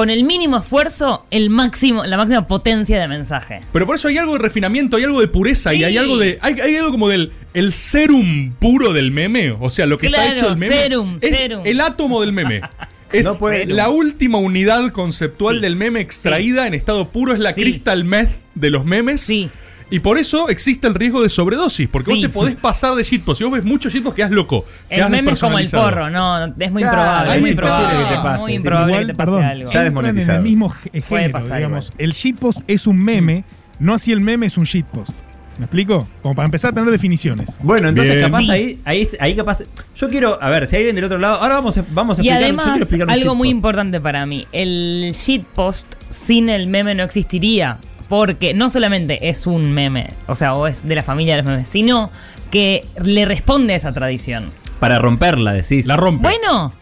con 0.00 0.08
el 0.08 0.24
mínimo 0.24 0.56
esfuerzo, 0.56 1.26
el 1.30 1.50
máximo, 1.50 2.04
la 2.06 2.16
máxima 2.16 2.46
potencia 2.46 2.98
de 2.98 3.06
mensaje. 3.06 3.60
Pero 3.70 3.84
por 3.84 3.96
eso 3.96 4.08
hay 4.08 4.16
algo 4.16 4.32
de 4.32 4.38
refinamiento, 4.38 4.96
hay 4.96 5.04
algo 5.04 5.20
de 5.20 5.28
pureza 5.28 5.74
y 5.74 5.84
hay 5.84 5.98
algo 5.98 6.16
de. 6.16 6.38
Hay, 6.40 6.54
hay 6.58 6.74
algo 6.76 6.90
como 6.90 7.06
del. 7.06 7.32
El 7.52 7.74
serum 7.74 8.54
puro 8.58 8.94
del 8.94 9.10
meme. 9.10 9.50
O 9.60 9.68
sea, 9.68 9.84
lo 9.84 9.98
que 9.98 10.06
Claro, 10.06 10.22
está 10.22 10.34
hecho 10.36 10.52
el 10.54 10.58
meme. 10.58 10.74
serum, 10.74 11.18
es 11.20 11.36
serum. 11.36 11.62
El 11.66 11.82
átomo 11.82 12.22
del 12.22 12.32
meme. 12.32 12.62
Es 13.12 13.26
No 13.26 13.34
puede- 13.38 13.66
la 13.66 13.88
última 13.90 14.38
unidad 14.38 14.90
conceptual 14.92 15.56
Sí. 15.56 15.62
del 15.62 15.74
meme 15.76 16.00
extraída 16.00 16.66
en 16.68 16.74
estado 16.74 17.08
puro, 17.08 17.32
es 17.34 17.40
la 17.40 17.52
Sí. 17.52 17.60
crystal 17.62 18.04
meth 18.04 18.30
de 18.54 18.70
los 18.70 18.84
memes. 18.86 19.20
Sí. 19.20 19.50
Y 19.90 19.98
por 20.00 20.18
eso 20.18 20.48
existe 20.48 20.86
el 20.86 20.94
riesgo 20.94 21.22
de 21.22 21.28
sobredosis, 21.28 21.88
porque 21.88 22.06
Sí. 22.06 22.12
vos 22.12 22.20
te 22.20 22.28
podés 22.28 22.56
pasar 22.56 22.94
de 22.94 23.02
shitpost. 23.02 23.38
Si 23.38 23.44
vos 23.44 23.52
ves 23.52 23.64
muchos 23.64 23.92
shitpost, 23.92 24.16
quedás 24.16 24.30
loco. 24.30 24.64
El 24.88 24.96
quedás 24.98 25.10
meme 25.10 25.32
es 25.32 25.40
como 25.40 25.58
el 25.58 25.68
porro, 25.68 26.08
no, 26.10 26.46
no, 26.46 26.54
es 26.58 26.70
muy 26.72 26.82
Claro, 26.82 26.98
improbable. 26.98 27.34
es 27.34 27.40
muy 27.40 27.50
improbable 27.50 27.98
que 27.98 28.04
te 28.14 28.20
pase, 28.22 28.40
Muy 28.42 28.54
improbable 28.54 28.92
Igual, 28.92 29.06
que 29.06 29.12
te 29.12 29.16
pase 29.16 29.30
perdón, 29.30 29.44
algo. 29.44 29.70
Ya 29.72 29.82
desmonetizado. 29.82 30.38
el 30.38 30.44
mismo 30.44 30.74
Puede 31.08 31.30
pasar 31.30 31.56
digamos. 31.58 31.84
igual. 31.86 32.00
El 32.00 32.12
shitpost 32.12 32.58
es 32.68 32.86
un 32.86 33.04
meme, 33.04 33.44
no 33.78 33.94
así 33.94 34.12
el 34.12 34.20
meme 34.20 34.46
es 34.46 34.56
un 34.56 34.64
shitpost. 34.64 35.12
¿Me 35.58 35.64
explico? 35.66 36.08
Como 36.22 36.34
para 36.34 36.46
empezar 36.46 36.70
a 36.70 36.74
tener 36.74 36.90
definiciones. 36.90 37.50
Bueno, 37.62 37.88
entonces 37.88 38.14
Bien. 38.14 38.30
capaz 38.30 38.40
Sí. 38.44 38.50
ahí, 38.50 38.78
ahí, 38.86 39.08
ahí 39.20 39.34
capaz. 39.36 39.58
Yo 39.94 40.08
quiero, 40.08 40.42
a 40.42 40.48
ver, 40.48 40.66
si 40.66 40.76
hay 40.76 40.82
alguien 40.82 40.96
del 40.96 41.04
otro 41.04 41.18
lado, 41.18 41.34
ahora 41.42 41.56
vamos 41.56 41.76
a, 41.76 41.84
vamos 41.90 42.18
a 42.18 42.22
Y 42.22 42.28
explicar. 42.28 42.40
yo 42.40 42.44
además, 42.46 42.64
quiero 42.64 42.78
explicar 42.78 43.06
un 43.08 43.12
algo 43.12 43.34
muy 43.34 43.50
importante 43.50 44.00
para 44.00 44.24
mí, 44.24 44.46
el 44.52 45.10
shitpost 45.12 45.86
sin 46.08 46.48
el 46.48 46.66
meme 46.66 46.94
no 46.94 47.02
existiría, 47.02 47.76
porque 48.10 48.52
no 48.52 48.68
solamente 48.68 49.30
es 49.30 49.46
un 49.46 49.72
meme, 49.72 50.10
o 50.26 50.34
sea, 50.34 50.52
o 50.54 50.66
es 50.66 50.86
de 50.86 50.94
la 50.96 51.02
familia 51.02 51.36
de 51.36 51.42
los 51.42 51.50
memes, 51.50 51.68
sino 51.68 52.10
que 52.50 52.84
le 53.02 53.24
responde 53.24 53.72
a 53.72 53.76
esa 53.76 53.94
tradición. 53.94 54.50
Para 54.80 54.98
romperla, 54.98 55.52
decís. 55.52 55.86
La 55.86 55.96
rompe. 55.96 56.22
Bueno, 56.24 56.72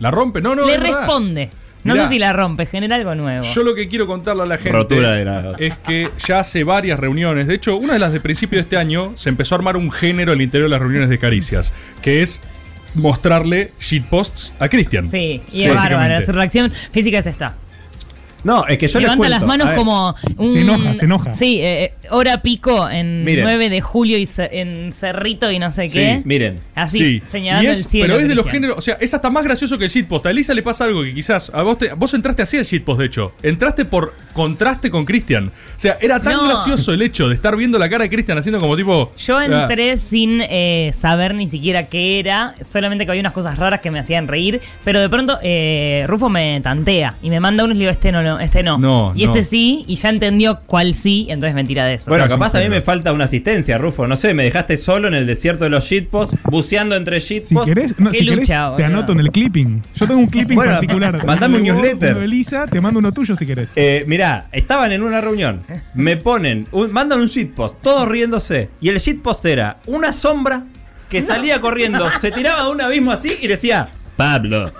La 0.00 0.10
rompe. 0.10 0.40
No, 0.40 0.54
no, 0.54 0.64
le 0.66 0.74
es 0.74 0.80
verdad. 0.80 0.98
responde. 1.00 1.50
No 1.84 1.92
Mirá. 1.94 2.06
sé 2.08 2.14
si 2.14 2.18
la 2.18 2.32
rompe, 2.32 2.64
genera 2.66 2.96
algo 2.96 3.14
nuevo. 3.14 3.44
Yo 3.44 3.62
lo 3.62 3.74
que 3.74 3.86
quiero 3.88 4.06
contarle 4.06 4.42
a 4.44 4.46
la 4.46 4.56
gente 4.56 4.70
Rotura 4.72 5.12
de 5.12 5.24
la- 5.24 5.54
es 5.58 5.76
que 5.78 6.08
ya 6.26 6.40
hace 6.40 6.64
varias 6.64 6.98
reuniones, 6.98 7.46
de 7.46 7.54
hecho, 7.54 7.76
una 7.76 7.92
de 7.92 7.98
las 7.98 8.12
de 8.12 8.20
principio 8.20 8.56
de 8.56 8.62
este 8.62 8.76
año 8.76 9.12
se 9.14 9.28
empezó 9.28 9.54
a 9.54 9.58
armar 9.58 9.76
un 9.76 9.90
género 9.90 10.32
al 10.32 10.40
interior 10.40 10.68
de 10.68 10.70
las 10.70 10.80
reuniones 10.80 11.08
de 11.10 11.18
caricias, 11.18 11.72
que 12.00 12.22
es 12.22 12.40
mostrarle 12.94 13.72
shitposts 13.80 14.54
a 14.58 14.68
Cristian. 14.68 15.08
Sí, 15.08 15.42
y 15.52 15.62
Sí, 15.62 15.64
es 15.64 15.74
bárbaro. 15.74 16.24
Su 16.24 16.32
reacción 16.32 16.70
física 16.70 17.18
es 17.18 17.26
esta. 17.26 17.54
No, 18.44 18.66
es 18.66 18.78
que 18.78 18.86
yo 18.88 19.00
les 19.00 19.08
Levanta 19.10 19.16
cuento. 19.28 19.38
las 19.38 19.46
manos 19.46 19.70
como 19.76 20.14
un. 20.36 20.52
Se 20.52 20.60
enoja, 20.60 20.94
se 20.94 21.04
enoja. 21.06 21.34
Sí, 21.34 21.60
eh, 21.60 21.84
eh, 21.84 21.92
hora 22.10 22.40
pico 22.42 22.88
en 22.88 23.24
Miren. 23.24 23.44
9 23.44 23.68
de 23.68 23.80
julio 23.80 24.16
y 24.18 24.28
en 24.52 24.92
Cerrito 24.92 25.50
y 25.50 25.58
no 25.58 25.72
sé 25.72 25.84
Sí, 25.88 25.94
qué. 25.94 26.22
Miren. 26.24 26.60
Así, 26.74 26.98
Sí, 26.98 27.22
señalando 27.28 27.68
y 27.68 27.72
es- 27.72 27.78
el 27.80 27.84
cielo. 27.86 28.06
Pero 28.06 28.20
es 28.20 28.28
de 28.28 28.34
los 28.34 28.44
Cristian. 28.44 28.62
géneros, 28.62 28.78
o 28.78 28.82
sea, 28.82 28.96
es 29.00 29.12
hasta 29.12 29.30
más 29.30 29.44
gracioso 29.44 29.76
que 29.78 29.84
el 29.84 29.90
shitpost. 29.90 30.26
A 30.26 30.30
Elisa 30.30 30.54
le 30.54 30.62
pasa 30.62 30.84
algo 30.84 31.02
que 31.02 31.12
quizás 31.14 31.50
a 31.52 31.62
vos 31.62 31.78
te- 31.78 31.92
vos 31.94 32.14
entraste 32.14 32.42
así 32.42 32.56
al 32.56 32.64
shitpost, 32.64 33.00
de 33.00 33.06
hecho. 33.06 33.32
Entraste 33.42 33.84
por 33.84 34.14
contraste 34.32 34.90
con 34.90 35.04
Cristian. 35.04 35.48
O 35.48 35.50
sea, 35.80 35.98
era 36.00 36.20
tan 36.20 36.34
No. 36.34 36.44
gracioso 36.44 36.92
el 36.92 37.02
hecho 37.02 37.28
de 37.28 37.34
estar 37.34 37.56
viendo 37.56 37.78
la 37.78 37.88
cara 37.88 38.04
de 38.04 38.10
Cristian 38.10 38.38
haciendo 38.38 38.60
como 38.60 38.76
tipo. 38.76 39.12
Yo 39.18 39.36
ah, 39.36 39.44
entré 39.44 39.96
sin 39.96 40.40
eh, 40.42 40.92
saber 40.94 41.34
ni 41.34 41.48
siquiera 41.48 41.84
qué 41.84 42.18
era, 42.20 42.54
solamente 42.62 43.04
que 43.04 43.10
había 43.10 43.20
unas 43.20 43.32
cosas 43.32 43.58
raras 43.58 43.80
que 43.80 43.90
me 43.90 43.98
hacían 43.98 44.28
reír, 44.28 44.60
pero 44.84 45.00
de 45.00 45.08
pronto 45.08 45.38
eh, 45.42 46.04
Rufo 46.06 46.28
me 46.28 46.60
tantea 46.62 47.14
y 47.22 47.30
me 47.30 47.40
manda 47.40 47.64
unos 47.64 47.74
y 47.74 47.78
le 47.78 47.84
digo, 47.86 47.90
este 47.92 48.12
no 48.12 48.22
lo 48.22 48.27
no, 48.28 48.40
este 48.40 48.62
no. 48.62 48.78
No, 48.78 49.12
y 49.14 49.24
no. 49.24 49.32
este 49.34 49.44
sí, 49.44 49.84
y 49.86 49.96
ya 49.96 50.08
entendió 50.10 50.60
cuál 50.66 50.94
sí, 50.94 51.26
entonces 51.30 51.54
mentira 51.54 51.84
de 51.86 51.94
eso. 51.94 52.10
Bueno, 52.10 52.26
capaz 52.28 52.54
a 52.54 52.60
mí 52.60 52.68
me 52.68 52.80
falta 52.82 53.12
una 53.12 53.24
asistencia, 53.24 53.78
Rufo. 53.78 54.06
No 54.06 54.16
sé, 54.16 54.34
me 54.34 54.44
dejaste 54.44 54.76
solo 54.76 55.08
en 55.08 55.14
el 55.14 55.26
desierto 55.26 55.64
de 55.64 55.70
los 55.70 55.84
shitposts, 55.84 56.36
buceando 56.44 56.96
entre 56.96 57.20
Si 57.20 57.38
shitposts. 57.40 57.66
querés, 57.74 57.98
no, 58.00 58.12
si 58.12 58.24
querés, 58.24 58.48
te 58.48 58.84
anoto 58.84 59.12
en 59.12 59.20
el 59.20 59.30
clipping. 59.30 59.82
Yo 59.94 60.06
tengo 60.06 60.20
un 60.20 60.26
clipping 60.26 60.54
Bueno, 60.56 60.72
particular. 60.72 61.24
mandame 61.26 61.56
un 61.56 61.62
Uno 61.62 61.66
de 61.66 61.72
vos, 61.72 61.82
newsletter. 61.82 62.10
uno 62.12 62.20
de 62.20 62.24
Elisa, 62.26 62.66
te 62.66 62.80
mando 62.80 62.98
uno 63.00 63.12
tuyo 63.12 63.36
si 63.36 63.46
querés. 63.46 63.68
Eh, 63.76 64.04
mirá, 64.06 64.46
estaban 64.52 64.92
en 64.92 65.02
una 65.02 65.20
reunión, 65.20 65.62
me 65.94 66.16
ponen, 66.16 66.66
un- 66.72 66.92
mandan 66.92 67.20
un 67.20 67.26
shitpost, 67.26 67.80
todos 67.82 68.08
riéndose, 68.08 68.70
y 68.80 68.88
el 68.88 68.98
shitpost 68.98 69.44
era 69.46 69.78
una 69.86 70.12
sombra 70.12 70.64
que 71.08 71.22
salía 71.22 71.60
corriendo, 71.60 72.06
se 72.20 72.30
tiraba 72.30 72.64
de 72.64 72.70
un 72.70 72.80
abismo 72.82 73.12
así 73.12 73.32
y 73.40 73.46
decía, 73.46 73.88
Pablo. 74.18 74.70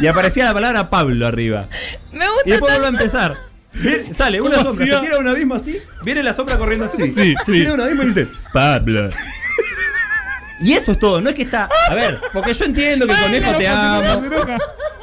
Y 0.00 0.06
aparecía 0.08 0.44
la 0.44 0.52
palabra 0.52 0.90
Pablo 0.90 1.26
arriba. 1.26 1.68
Me 2.12 2.26
gusta 2.28 2.42
Y 2.46 2.50
después 2.50 2.72
tanto. 2.72 2.82
vuelve 2.82 2.86
a 2.86 2.88
empezar. 3.00 3.36
Viene- 3.72 4.12
Sale 4.12 4.40
una 4.40 4.56
¿Cómo 4.56 4.68
sombra, 4.70 4.84
hacía? 4.84 4.96
se 4.96 5.02
tira 5.06 5.18
un 5.18 5.28
abismo 5.28 5.54
así, 5.54 5.78
viene 6.02 6.22
la 6.24 6.34
sombra 6.34 6.58
corriendo 6.58 6.90
así. 6.92 7.12
Sí, 7.12 7.34
se 7.38 7.44
sí. 7.44 7.52
tira 7.52 7.74
un 7.74 7.80
abismo 7.80 8.02
y 8.02 8.06
dice, 8.06 8.26
Pablo. 8.52 9.10
Y 10.62 10.74
eso 10.74 10.92
es 10.92 10.98
todo, 10.98 11.22
no 11.22 11.30
es 11.30 11.34
que 11.34 11.42
está. 11.42 11.70
A 11.88 11.94
ver, 11.94 12.20
porque 12.34 12.52
yo 12.52 12.66
entiendo 12.66 13.06
que 13.06 13.12
el 13.14 13.18
conejo 13.18 13.56
te 13.56 13.66
amo. 13.66 14.22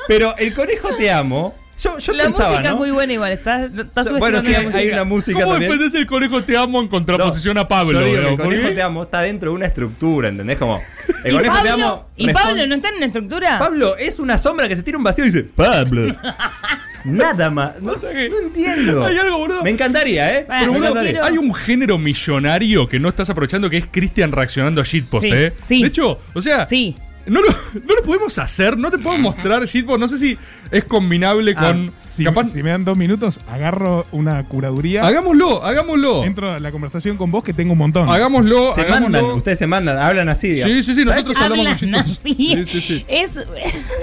Pero 0.07 0.37
el 0.37 0.53
conejo 0.53 0.89
te 0.95 1.09
amo. 1.11 1.55
Yo, 1.79 1.99
yo 1.99 2.13
la 2.13 2.23
pensaba, 2.23 2.49
música 2.51 2.69
¿no? 2.69 2.75
es 2.75 2.79
muy 2.79 2.91
buena 2.91 3.13
igual, 3.13 3.31
está, 3.33 3.65
está 3.65 4.03
Bueno, 4.17 4.41
sí, 4.41 4.51
la 4.51 4.59
hay, 4.59 4.65
hay 4.73 4.89
una 4.89 5.03
música 5.03 5.39
¿Cómo 5.39 5.51
también. 5.51 5.71
defendés 5.71 5.93
el 5.93 6.05
conejo 6.07 6.41
te 6.43 6.57
amo 6.57 6.79
en 6.81 6.87
contraposición 6.87 7.57
a 7.59 7.67
Pablo? 7.67 7.99
Yo 8.01 8.05
digo 8.05 8.13
que 8.15 8.19
bro? 8.21 8.29
el 8.31 8.35
¿Por 8.37 8.45
conejo 8.45 8.67
qué? 8.69 8.75
te 8.75 8.81
amo 8.81 9.03
está 9.03 9.21
dentro 9.21 9.51
de 9.51 9.55
una 9.57 9.65
estructura, 9.67 10.29
¿entendés? 10.29 10.57
Como, 10.57 10.81
el 11.23 11.33
¿Y 11.33 11.37
conejo 11.37 11.55
te 11.61 11.69
Pablo? 11.69 11.85
amo. 11.85 12.09
¿Y 12.15 12.33
Pablo 12.33 12.67
no 12.67 12.75
está 12.75 12.89
en 12.89 12.95
una 12.95 13.05
estructura? 13.05 13.59
Pablo 13.59 13.95
es 13.97 14.19
una 14.19 14.37
sombra 14.39 14.67
que 14.67 14.75
se 14.75 14.81
tira 14.83 14.97
un 14.97 15.03
vacío 15.03 15.23
y 15.23 15.27
dice, 15.27 15.43
Pablo. 15.43 16.15
Nada 17.05 17.49
más. 17.51 17.79
No, 17.81 17.93
no 17.93 18.39
entiendo. 18.43 19.05
Hay 19.05 19.17
algo, 19.17 19.37
boludo. 19.37 19.63
Me 19.63 19.69
encantaría, 19.69 20.35
¿eh? 20.39 20.45
Bueno, 20.47 20.59
Pero, 20.59 20.71
Me 20.73 20.79
boludo, 20.79 20.89
encantaría. 21.01 21.23
hay 21.25 21.37
un 21.37 21.53
género 21.53 21.97
millonario 21.97 22.87
que 22.89 22.99
no 22.99 23.09
estás 23.09 23.29
aprovechando 23.29 23.69
que 23.69 23.77
es 23.77 23.85
Cristian 23.89 24.31
reaccionando 24.31 24.81
a 24.81 24.83
shitpost, 24.83 25.23
Sí, 25.23 25.29
¿eh? 25.31 25.53
sí. 25.65 25.81
De 25.83 25.87
hecho, 25.87 26.19
o 26.33 26.41
sea, 26.41 26.65
Sí. 26.65 26.95
No, 27.27 27.41
lo, 27.41 27.47
no 27.49 27.95
lo 27.95 28.01
podemos 28.03 28.37
hacer, 28.39 28.77
no 28.77 28.89
te 28.91 28.97
puedo 28.97 29.17
mostrar 29.17 29.63
shitpost, 29.65 29.99
no 29.99 30.07
sé 30.07 30.17
si 30.17 30.37
es 30.71 30.83
combinable 30.85 31.53
Ah, 31.57 31.67
con... 31.67 31.91
si, 32.07 32.23
capaz- 32.23 32.49
si 32.51 32.63
me 32.63 32.69
dan 32.71 32.85
dos 32.85 32.97
minutos, 32.97 33.39
agarro 33.47 34.03
una 34.11 34.43
curaduría. 34.45 35.05
Hagámoslo, 35.05 35.63
hagámoslo. 35.63 36.23
Entro 36.23 36.51
a 36.51 36.59
la 36.59 36.71
conversación 36.71 37.17
con 37.17 37.29
vos 37.31 37.43
que 37.43 37.53
tengo 37.53 37.73
un 37.73 37.77
montón. 37.79 38.09
Hagámoslo, 38.09 38.73
Se 38.73 38.81
hagámoslo. 38.81 39.09
mandan, 39.09 39.25
ustedes 39.37 39.57
se 39.59 39.67
mandan, 39.67 39.97
hablan 39.97 40.29
así. 40.29 40.49
digamos. 40.49 40.75
Sí, 40.77 40.83
sí, 40.83 40.93
sí, 40.95 41.05
¿Sabés 41.05 41.23
nosotros 41.25 41.37
hablamos 41.43 41.79
con 41.79 41.95
así. 41.95 42.15
Sí, 42.37 42.65
sí, 42.65 42.81
sí. 42.81 43.05
Es. 43.07 43.31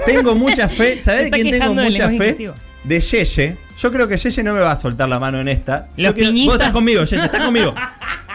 Tengo 0.05 0.35
mucha 0.35 0.69
fe. 0.69 0.95
Se 0.95 1.01
¿Sabés 1.01 1.19
de 1.19 1.25
está 1.25 1.35
quién 1.37 1.49
tengo 1.51 1.57
quejando 1.59 1.81
del 1.81 1.91
mucha 1.91 2.07
lenguaje 2.07 2.33
fe? 2.35 2.43
inclusivo. 2.43 2.65
De 2.83 2.99
Yeye. 3.01 3.57
Yo 3.77 3.91
creo 3.91 4.07
que 4.07 4.17
Yeye 4.17 4.43
no 4.43 4.53
me 4.53 4.61
va 4.61 4.71
a 4.71 4.75
soltar 4.77 5.09
la 5.09 5.19
mano 5.19 5.39
en 5.39 5.47
esta. 5.47 5.87
Los 5.97 6.13
piñistas- 6.15 6.45
Vos 6.45 6.53
estás 6.55 6.71
conmigo, 6.71 7.03
Yeye, 7.03 7.25
estás 7.25 7.41
conmigo. 7.41 7.75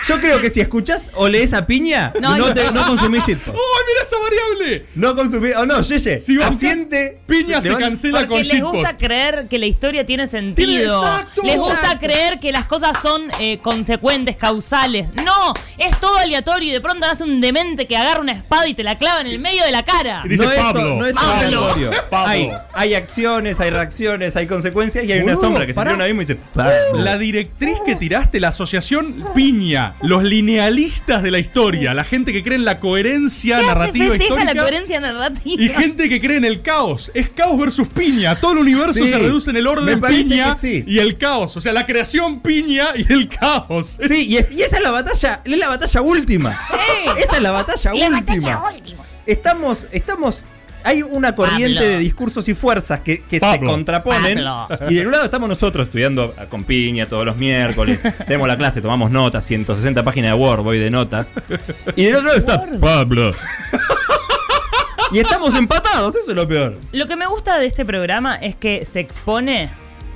Yo 0.09 0.19
creo 0.19 0.41
que 0.41 0.49
si 0.49 0.63
escuchás 0.63 1.11
o 1.15 1.29
lees 1.29 1.53
a 1.53 1.67
piña, 1.67 2.11
No, 2.23 2.35
no, 2.35 2.49
yo- 2.49 2.55
te- 2.55 2.73
no 2.73 2.87
consumís 2.87 3.23
shitpost. 3.27 3.55
¡Oh, 3.55 3.79
mira 3.87 4.01
esa 4.03 4.17
variable! 4.19 4.87
No 4.95 5.15
consumís. 5.15 5.53
Oh, 5.55 5.67
no, 5.67 5.83
Yeye. 5.83 6.19
Si 6.19 6.41
asiente. 6.41 7.21
Piña 7.27 7.61
se 7.61 7.75
cancela 7.77 8.21
con 8.21 8.29
Porque 8.39 8.45
les 8.45 8.63
gusta 8.63 8.79
shitpost. 8.79 8.99
creer 8.99 9.47
que 9.51 9.59
la 9.59 9.67
historia 9.67 10.07
tiene 10.07 10.27
sentido. 10.27 11.03
exacto, 11.05 11.43
les 11.45 11.57
gusta 11.59 11.75
exacto. 11.75 12.07
creer 12.07 12.39
que 12.39 12.51
las 12.51 12.65
cosas 12.65 12.97
son 13.03 13.25
eh, 13.41 13.59
consecuentes, 13.63 14.37
causales. 14.37 15.07
No, 15.23 15.53
es 15.77 16.01
todo 16.01 16.17
aleatorio 16.17 16.71
y 16.71 16.73
de 16.73 16.81
pronto 16.81 17.07
nace 17.07 17.23
un 17.25 17.39
demente 17.43 17.87
que 17.87 17.95
agarra 17.97 18.21
una 18.23 18.33
espada 18.33 18.69
y 18.69 18.75
te 18.75 18.83
la 18.83 18.97
clava 18.97 19.21
en 19.21 19.27
el 19.27 19.39
medio 19.39 19.63
de 19.65 19.71
la 19.71 19.83
cara. 19.85 20.23
Y 20.25 20.29
dice 20.31 20.45
no 20.45 20.51
es 20.51 20.57
to- 20.57 20.63
Pablo. 20.63 20.97
no 20.97 21.05
es 21.07 21.15
todo 21.15 21.25
Pablo. 21.31 21.47
aleatorio. 21.47 21.91
Pablo. 22.09 22.29
Hay, 22.31 22.51
hay 22.73 22.95
acciones, 22.95 23.61
hay 23.61 23.69
reacciones, 23.69 24.35
hay 24.37 24.47
consecuencias 24.47 25.05
y 25.05 25.13
hay 25.13 25.21
una 25.21 25.30
Boludo, 25.35 25.47
sombra 25.49 25.67
que 25.67 25.73
se 25.73 25.81
tira 25.81 25.95
un 25.95 26.03
abismo 26.03 26.23
y. 26.23 26.39
La 26.95 27.19
directriz 27.19 27.77
que 27.85 27.97
tiraste, 27.97 28.41
la 28.41 28.49
asociación 28.49 29.25
Piña, 29.35 29.95
los 30.03 30.23
linealistas 30.25 31.23
de 31.23 31.31
la 31.31 31.39
historia, 31.39 31.95
la 31.95 32.05
gente 32.05 32.33
que 32.33 32.43
cree 32.43 32.57
en 32.57 32.65
la 32.65 32.79
coherencia 32.81 33.57
¿Qué 33.57 33.61
hace 33.63 33.67
narrativa 33.75 34.17
histórica. 34.17 34.55
la 34.55 34.61
coherencia 34.61 35.01
narrativa? 35.01 35.63
Y 35.63 35.69
gente 35.69 36.09
que 36.09 36.21
cree 36.21 36.37
en 36.37 36.45
el 36.45 36.63
caos. 36.63 37.11
Es 37.15 37.31
caos 37.31 37.59
versus 37.59 37.89
piña. 37.89 38.39
Todo 38.41 38.53
el 38.53 38.59
universo 38.59 38.95
Sí, 39.05 39.09
se 39.09 39.19
reduce 39.19 39.51
en 39.51 39.57
el 39.57 39.67
orden 39.67 40.01
piña 40.01 40.55
sí. 40.55 40.85
y 40.87 40.99
el 40.99 41.17
caos. 41.19 41.57
O 41.57 41.61
sea, 41.61 41.73
la 41.73 41.87
creación 41.87 42.41
piña 42.41 42.89
y 42.97 43.13
el 43.13 43.29
caos. 43.29 43.99
Es- 44.01 44.11
Sí, 44.11 44.27
y, 44.29 44.37
es- 44.39 44.47
y 44.53 44.63
esa 44.63 44.77
es 44.79 44.83
la 44.83 44.91
batalla, 44.91 45.41
es 45.45 45.57
la 45.59 45.69
batalla 45.69 46.01
última. 46.03 46.59
Esa 47.19 47.37
es 47.37 47.43
la 47.43 47.53
batalla 47.53 47.95
La 47.95 48.09
última. 48.09 48.57
batalla 48.59 48.77
última. 48.77 49.05
Estamos, 49.27 49.87
estamos. 49.93 50.45
Hay 50.85 51.03
una 51.03 51.35
corriente 51.35 51.81
Pablo. 51.81 51.89
de 51.89 51.99
discursos 51.99 52.49
y 52.49 52.55
fuerzas 52.55 53.01
que, 53.01 53.23
que 53.23 53.41
se 53.41 53.61
contraponen. 53.61 54.43
Pablo. 54.45 54.91
Y 54.91 54.95
de 54.97 55.07
un 55.07 55.13
lado 55.13 55.25
estamos 55.25 55.49
nosotros 55.49 55.87
estudiando 55.87 56.35
con 56.49 56.65
piña 56.65 57.07
todos 57.07 57.25
los 57.25 57.37
miércoles. 57.37 58.01
Tenemos 58.27 58.49
la 58.49 58.57
clase, 58.57 58.81
tomamos 58.81 59.11
notas, 59.11 59.45
160 59.45 60.03
páginas 60.03 60.33
de 60.33 60.39
Word, 60.39 60.63
voy 60.63 60.79
de 60.79 60.91
notas. 60.91 61.33
Y 61.97 62.05
del 62.05 62.17
otro 62.17 62.29
lado 62.29 62.39
está 62.39 62.67
Pablo. 62.81 63.35
Y 65.13 65.19
estamos 65.19 65.55
empatados, 65.57 66.15
eso 66.15 66.31
es 66.31 66.37
lo 66.37 66.47
peor. 66.47 66.79
Lo 66.93 67.07
que 67.09 67.17
me 67.17 67.27
gusta 67.27 67.59
de 67.59 67.67
este 67.67 67.85
programa 67.85 68.37
es 68.37 68.55
que 68.55 68.85
se 68.85 69.01
expone, 69.01 69.71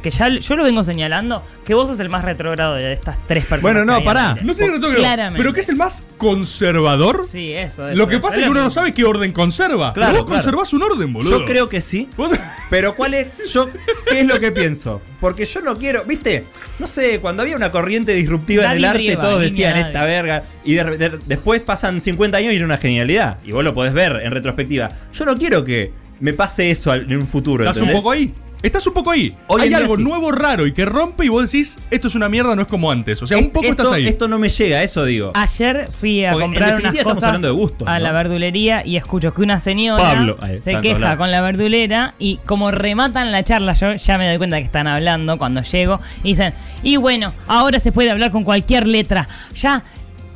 que 0.05 0.11
ya 0.13 0.29
yo 0.29 0.55
lo 0.55 0.63
vengo 0.65 0.85
señalando, 0.85 1.43
que 1.65 1.73
vos 1.75 1.89
sos 1.89 1.99
el 1.99 2.11
más 2.11 2.25
retrógrado 2.25 2.75
de 2.75 2.93
estas 2.93 3.17
tres 3.27 3.47
personas. 3.47 3.63
Bueno, 3.63 3.85
no, 3.91 4.05
pará. 4.05 4.37
No 4.43 4.53
sé 4.55 4.67
retrógrado, 4.67 5.03
Claramente. 5.03 5.39
pero 5.43 5.53
que 5.55 5.61
es 5.61 5.69
el 5.71 5.77
más 5.77 6.05
conservador. 6.19 7.27
Sí, 7.27 7.53
eso, 7.53 7.89
eso 7.89 7.97
Lo 7.99 8.07
que 8.07 8.19
pasa 8.19 8.37
es 8.37 8.45
que 8.45 8.51
uno 8.51 8.63
no 8.63 8.71
sabe 8.71 8.93
qué 8.93 9.05
orden 9.05 9.33
conserva. 9.33 9.93
Claro, 9.95 10.13
Pero 10.13 10.23
vos 10.25 10.31
claro. 10.31 10.43
conservás 10.43 10.73
un 10.75 10.83
orden, 10.83 11.13
boludo. 11.13 11.41
Yo 11.41 11.45
creo 11.47 11.69
que 11.69 11.81
sí. 11.81 12.09
Vos- 12.17 12.31
Pero 12.71 12.95
¿cuál 12.95 13.15
es? 13.15 13.29
Yo, 13.53 13.69
¿qué 14.09 14.21
es 14.21 14.27
lo 14.27 14.39
que 14.39 14.53
pienso? 14.53 15.01
Porque 15.21 15.47
yo 15.47 15.63
no 15.63 15.79
quiero, 15.79 16.05
¿viste? 16.05 16.45
No 16.79 16.87
sé, 16.87 17.19
cuando 17.21 17.43
había 17.43 17.57
una 17.57 17.71
corriente 17.73 18.13
disruptiva 18.13 18.65
en 18.67 18.73
el 18.73 18.85
arte, 18.85 19.17
todos 19.17 19.41
decían 19.41 19.77
esta 19.79 20.05
verga. 20.05 20.45
Y 20.65 20.75
de- 20.75 20.99
de- 20.99 21.19
después 21.25 21.63
pasan 21.63 22.01
50 22.01 22.39
años 22.39 22.53
y 22.53 22.57
era 22.57 22.65
una 22.67 22.77
genialidad. 22.79 23.39
Y 23.45 23.53
vos 23.53 23.65
lo 23.65 23.73
podés 23.73 23.95
ver 23.95 24.21
en 24.23 24.33
retrospectiva. 24.33 24.91
Yo 25.15 25.25
no 25.25 25.37
quiero 25.39 25.65
que 25.65 25.93
me 26.21 26.33
pase 26.35 26.71
eso 26.71 26.93
en 26.95 27.17
un 27.17 27.27
futuro. 27.27 27.65
Estás 27.65 27.83
un 27.83 27.91
poco 27.93 28.11
ahí. 28.11 28.35
Estás 28.65 28.87
un 28.87 28.95
poco 28.95 29.11
ahí. 29.11 29.37
Hoy 29.47 29.61
Hay 29.61 29.75
algo 29.75 29.97
sí. 29.97 30.03
nuevo, 30.03 30.33
raro 30.33 30.67
y 30.67 30.73
que 30.73 30.87
rompe 30.87 31.27
y 31.27 31.29
vos 31.29 31.45
decís, 31.53 31.79
esto 31.91 32.09
es 32.09 32.15
una 32.15 32.31
mierda, 32.31 32.57
no 32.57 32.63
es 32.63 32.69
como 32.69 32.91
antes. 32.91 33.21
O 33.21 33.27
sea, 33.27 33.37
un 33.37 33.51
poco 33.51 33.67
esto, 33.67 33.83
estás 33.83 33.95
ahí. 33.95 34.07
Esto 34.07 34.27
no 34.27 34.39
me 34.39 34.49
llega, 34.49 34.83
eso 34.83 35.05
digo. 35.05 35.33
Ayer 35.35 35.87
fui 36.01 36.25
a 36.25 36.33
Porque 36.33 36.47
comprar 36.47 36.77
unas 36.77 36.97
cosas 37.05 37.25
hablando 37.25 37.49
de 37.49 37.53
gustos, 37.53 37.87
a 37.87 37.99
¿no? 37.99 38.05
la 38.05 38.13
verdulería 38.13 38.83
y 38.83 38.97
escucho 38.97 39.35
que 39.35 39.43
una 39.43 39.61
señora 39.61 40.03
Pablo, 40.03 40.39
ahí, 40.41 40.63
se 40.63 40.81
queja 40.81 40.95
hablar. 40.95 41.19
con 41.19 41.31
la 41.31 41.43
verdulera 41.43 42.15
y 42.19 42.39
como 42.47 42.71
rematan 42.71 43.33
la 43.33 43.45
charla, 43.45 43.75
yo 43.75 43.97
ya 43.97 44.17
me 44.17 44.27
doy 44.29 44.39
cuenta 44.39 44.57
que 44.57 44.65
están 44.65 44.87
hablando 44.87 45.37
cuando 45.37 45.61
llego 45.61 46.01
y 46.23 46.29
dicen, 46.29 46.55
y 46.83 46.97
bueno, 46.97 47.35
ahora 47.47 47.79
se 47.81 47.93
puede 47.93 48.11
hablar 48.11 48.31
con 48.31 48.45
cualquier 48.45 48.87
letra. 48.87 49.29
Ya, 49.55 49.85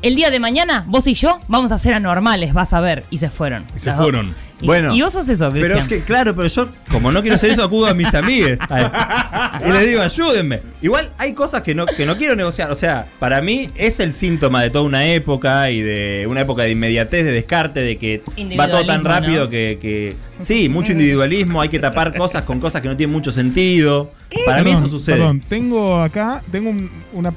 el 0.03 0.15
día 0.15 0.31
de 0.31 0.39
mañana, 0.39 0.85
vos 0.87 1.07
y 1.07 1.15
yo 1.15 1.39
vamos 1.49 1.73
a 1.73 1.79
ser 1.79 1.95
anormales, 1.95 2.53
vas 2.53 2.73
a 2.73 2.81
ver. 2.81 3.05
Y 3.11 3.19
se 3.19 3.31
fueron. 3.31 3.65
Y 3.75 3.79
se 3.81 3.93
fueron. 3.93 4.35
Y, 4.61 4.67
Bueno, 4.67 4.93
y 4.93 5.03
vos 5.03 5.13
sos 5.13 5.29
eso, 5.29 5.51
Pero 5.53 5.77
Cristian. 5.77 5.83
es 5.85 5.89
que, 5.89 6.01
claro, 6.03 6.35
pero 6.35 6.49
yo, 6.49 6.69
como 6.91 7.13
no 7.13 7.21
quiero 7.21 7.37
hacer 7.37 7.51
eso, 7.51 7.63
acudo 7.63 7.87
a 7.87 7.95
mis 7.95 8.13
amigues. 8.15 8.59
Y 9.67 9.71
les 9.73 9.87
digo, 9.87 10.03
ayúdenme. 10.03 10.61
Igual 10.83 11.11
hay 11.19 11.33
cosas 11.33 11.63
que 11.63 11.75
no, 11.75 11.85
que 11.87 12.07
no 12.07 12.17
quiero 12.17 12.35
negociar. 12.37 12.71
O 12.71 12.75
sea, 12.77 13.07
para 13.19 13.41
mí 13.41 13.71
es 13.77 13.99
el 14.01 14.13
síntoma 14.13 14.63
de 14.63 14.71
toda 14.71 14.85
una 14.85 15.05
época 15.07 15.71
y 15.71 15.81
de 15.81 16.27
una 16.29 16.41
época 16.43 16.63
de 16.63 16.71
inmediatez, 16.71 17.25
de 17.25 17.33
descarte, 17.33 17.81
de 17.81 17.99
que 17.99 18.23
va 18.59 18.69
todo 18.69 18.85
tan 18.87 19.05
rápido 19.05 19.45
¿no? 19.45 19.51
que, 19.51 19.79
que- 19.81 20.17
Sí, 20.41 20.69
mucho 20.69 20.93
individualismo, 20.93 21.61
hay 21.61 21.69
que 21.69 21.81
tapar 21.81 22.17
cosas 22.17 22.43
con 22.45 22.61
cosas 22.61 22.81
que 22.83 22.89
no 22.89 22.97
tienen 22.97 23.13
mucho 23.13 23.33
sentido. 23.33 24.13
Para 24.47 24.63
mí 24.63 24.71
eso 24.71 24.87
sucede. 24.87 25.17
Perdón, 25.17 25.41
tengo 25.49 26.01
acá, 26.01 26.43
tengo 26.53 26.71
un- 26.71 26.91
una 27.13 27.33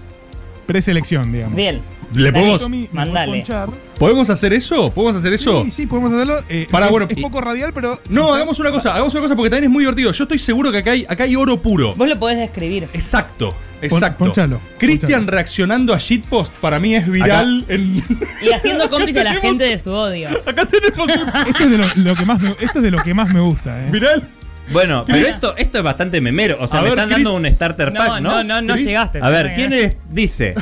preselección, 0.67 1.31
digamos. 1.31 1.55
Bien. 1.55 1.81
¿Le 2.13 2.31
podemos, 2.33 2.61
Tommy, 2.61 2.89
me 2.91 2.99
Mandale. 3.05 3.37
ponchar. 3.37 3.69
¿Podemos 3.97 4.29
hacer 4.29 4.53
eso? 4.53 4.91
¿Podemos 4.91 5.15
hacer 5.15 5.33
eso? 5.33 5.63
Sí, 5.65 5.71
sí, 5.71 5.87
podemos 5.87 6.11
hacerlo. 6.13 6.43
Eh, 6.49 6.67
Pará, 6.69 6.87
es, 6.87 6.91
bueno, 6.91 7.07
es 7.09 7.19
poco 7.19 7.39
radial, 7.41 7.71
pero. 7.73 7.99
No, 8.09 8.23
quizás- 8.25 8.35
hagamos 8.35 8.59
una 8.59 8.71
cosa, 8.71 8.93
hagamos 8.93 9.13
una 9.13 9.21
cosa 9.23 9.35
porque 9.35 9.49
también 9.49 9.65
es 9.65 9.69
muy 9.69 9.83
divertido. 9.83 10.11
Yo 10.11 10.23
estoy 10.23 10.37
seguro 10.39 10.71
que 10.71 10.79
acá 10.79 10.91
hay, 10.91 11.05
acá 11.07 11.23
hay 11.23 11.35
oro 11.35 11.61
puro. 11.61 11.93
Vos 11.95 12.07
lo 12.09 12.19
podés 12.19 12.37
describir. 12.39 12.87
Exacto, 12.93 13.55
exacto. 13.81 14.25
ponchalo, 14.25 14.59
Cristian 14.77 15.21
ponchalo. 15.21 15.31
reaccionando 15.37 15.93
a 15.93 15.97
shitpost 15.99 16.53
para 16.55 16.79
mí 16.79 16.95
es 16.95 17.09
viral 17.09 17.63
en. 17.69 18.03
Y 18.41 18.51
haciendo 18.51 18.89
cómplice 18.89 19.21
a 19.21 19.23
la 19.23 19.29
tenemos- 19.31 19.49
gente 19.59 19.63
de 19.65 19.77
su 19.77 19.91
odio. 19.93 20.29
Acá 20.45 20.65
tenemos 20.65 21.07
un 21.07 21.29
Esto 21.47 21.63
es 21.63 21.69
de 21.71 21.77
lo, 21.77 21.85
lo 21.95 22.15
que 22.15 22.25
más 22.25 22.41
me, 22.41 22.49
esto 22.59 22.79
es 22.79 22.83
de 22.83 22.91
lo 22.91 23.03
que 23.03 23.13
más 23.13 23.33
me 23.33 23.39
gusta, 23.39 23.79
eh. 23.85 23.89
viral. 23.91 24.27
Bueno, 24.71 25.03
pero 25.05 25.17
esto, 25.19 25.55
esto 25.57 25.77
es 25.79 25.83
bastante 25.83 26.21
memero. 26.21 26.57
O 26.59 26.67
sea, 26.67 26.79
A 26.79 26.81
me 26.81 26.89
ver, 26.89 26.97
están 26.99 27.09
Chris. 27.13 27.25
dando 27.25 27.35
un 27.37 27.45
starter 27.45 27.91
pack, 27.93 28.07
No, 28.07 28.19
¿no? 28.21 28.31
no, 28.31 28.43
no, 28.43 28.61
no 28.61 28.73
Chris. 28.75 28.85
llegaste. 28.85 29.19
A 29.21 29.29
ver, 29.29 29.53
¿quién 29.53 29.73
es? 29.73 29.95
Dice. 30.09 30.55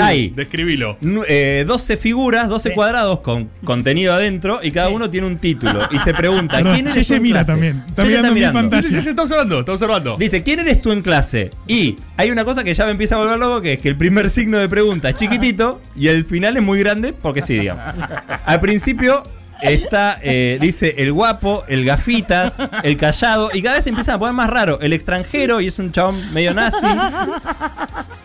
Hay 0.00 0.30
Describilo. 0.30 0.96
eh, 1.28 1.64
12 1.66 1.96
figuras, 1.96 2.48
12 2.48 2.70
Sí. 2.70 2.74
cuadrados 2.74 3.20
con 3.20 3.50
contenido 3.64 4.12
adentro 4.14 4.60
y 4.62 4.70
cada 4.70 4.88
uno 4.88 5.10
tiene 5.10 5.26
un 5.26 5.38
título. 5.38 5.88
Y 5.90 5.98
se 5.98 6.14
pregunta, 6.14 6.58
Perdón, 6.58 6.74
¿quién 6.74 6.86
eres 6.88 7.08
Yeye 7.08 7.08
tú 7.08 7.14
en 7.14 7.22
mira 7.22 7.38
clase? 7.40 7.52
también. 7.52 7.84
Está 7.88 8.02
Yeye 8.04 8.16
mirando 8.18 8.34
mi 8.34 8.40
pantalla. 8.52 8.82
Sí, 8.88 8.94
sí, 8.94 9.02
sí, 9.02 9.08
está 9.10 9.22
observando, 9.22 9.60
está 9.60 9.72
observando. 9.72 10.16
Dice, 10.16 10.42
¿quién 10.42 10.60
eres 10.60 10.80
tú 10.80 10.92
en 10.92 11.02
clase? 11.02 11.50
Y 11.66 11.96
hay 12.16 12.30
una 12.30 12.44
cosa 12.44 12.64
que 12.64 12.72
ya 12.74 12.84
me 12.84 12.92
empieza 12.92 13.16
a 13.16 13.18
volver 13.18 13.38
loco, 13.38 13.60
que 13.60 13.74
es 13.74 13.78
que 13.80 13.88
el 13.88 13.96
primer 13.96 14.30
signo 14.30 14.58
de 14.58 14.68
pregunta 14.68 15.10
es 15.10 15.16
chiquitito 15.16 15.80
y 15.96 16.08
el 16.08 16.24
final 16.24 16.56
es 16.56 16.62
muy 16.62 16.78
grande, 16.78 17.12
porque 17.12 17.42
sí, 17.42 17.58
digamos. 17.58 17.84
Al 18.46 18.60
principio 18.60 19.22
Está, 19.62 20.18
eh, 20.22 20.58
dice, 20.60 20.94
el 20.98 21.12
guapo, 21.12 21.64
el 21.68 21.84
gafitas, 21.84 22.58
el 22.82 22.96
callado. 22.96 23.50
Y 23.52 23.62
cada 23.62 23.76
vez 23.76 23.86
empiezan 23.86 24.16
a 24.16 24.18
poner 24.18 24.34
más 24.34 24.50
raro. 24.50 24.80
El 24.80 24.92
extranjero, 24.92 25.60
y 25.60 25.68
es 25.68 25.78
un 25.78 25.92
chabón 25.92 26.32
medio 26.32 26.52
nazi. 26.52 26.86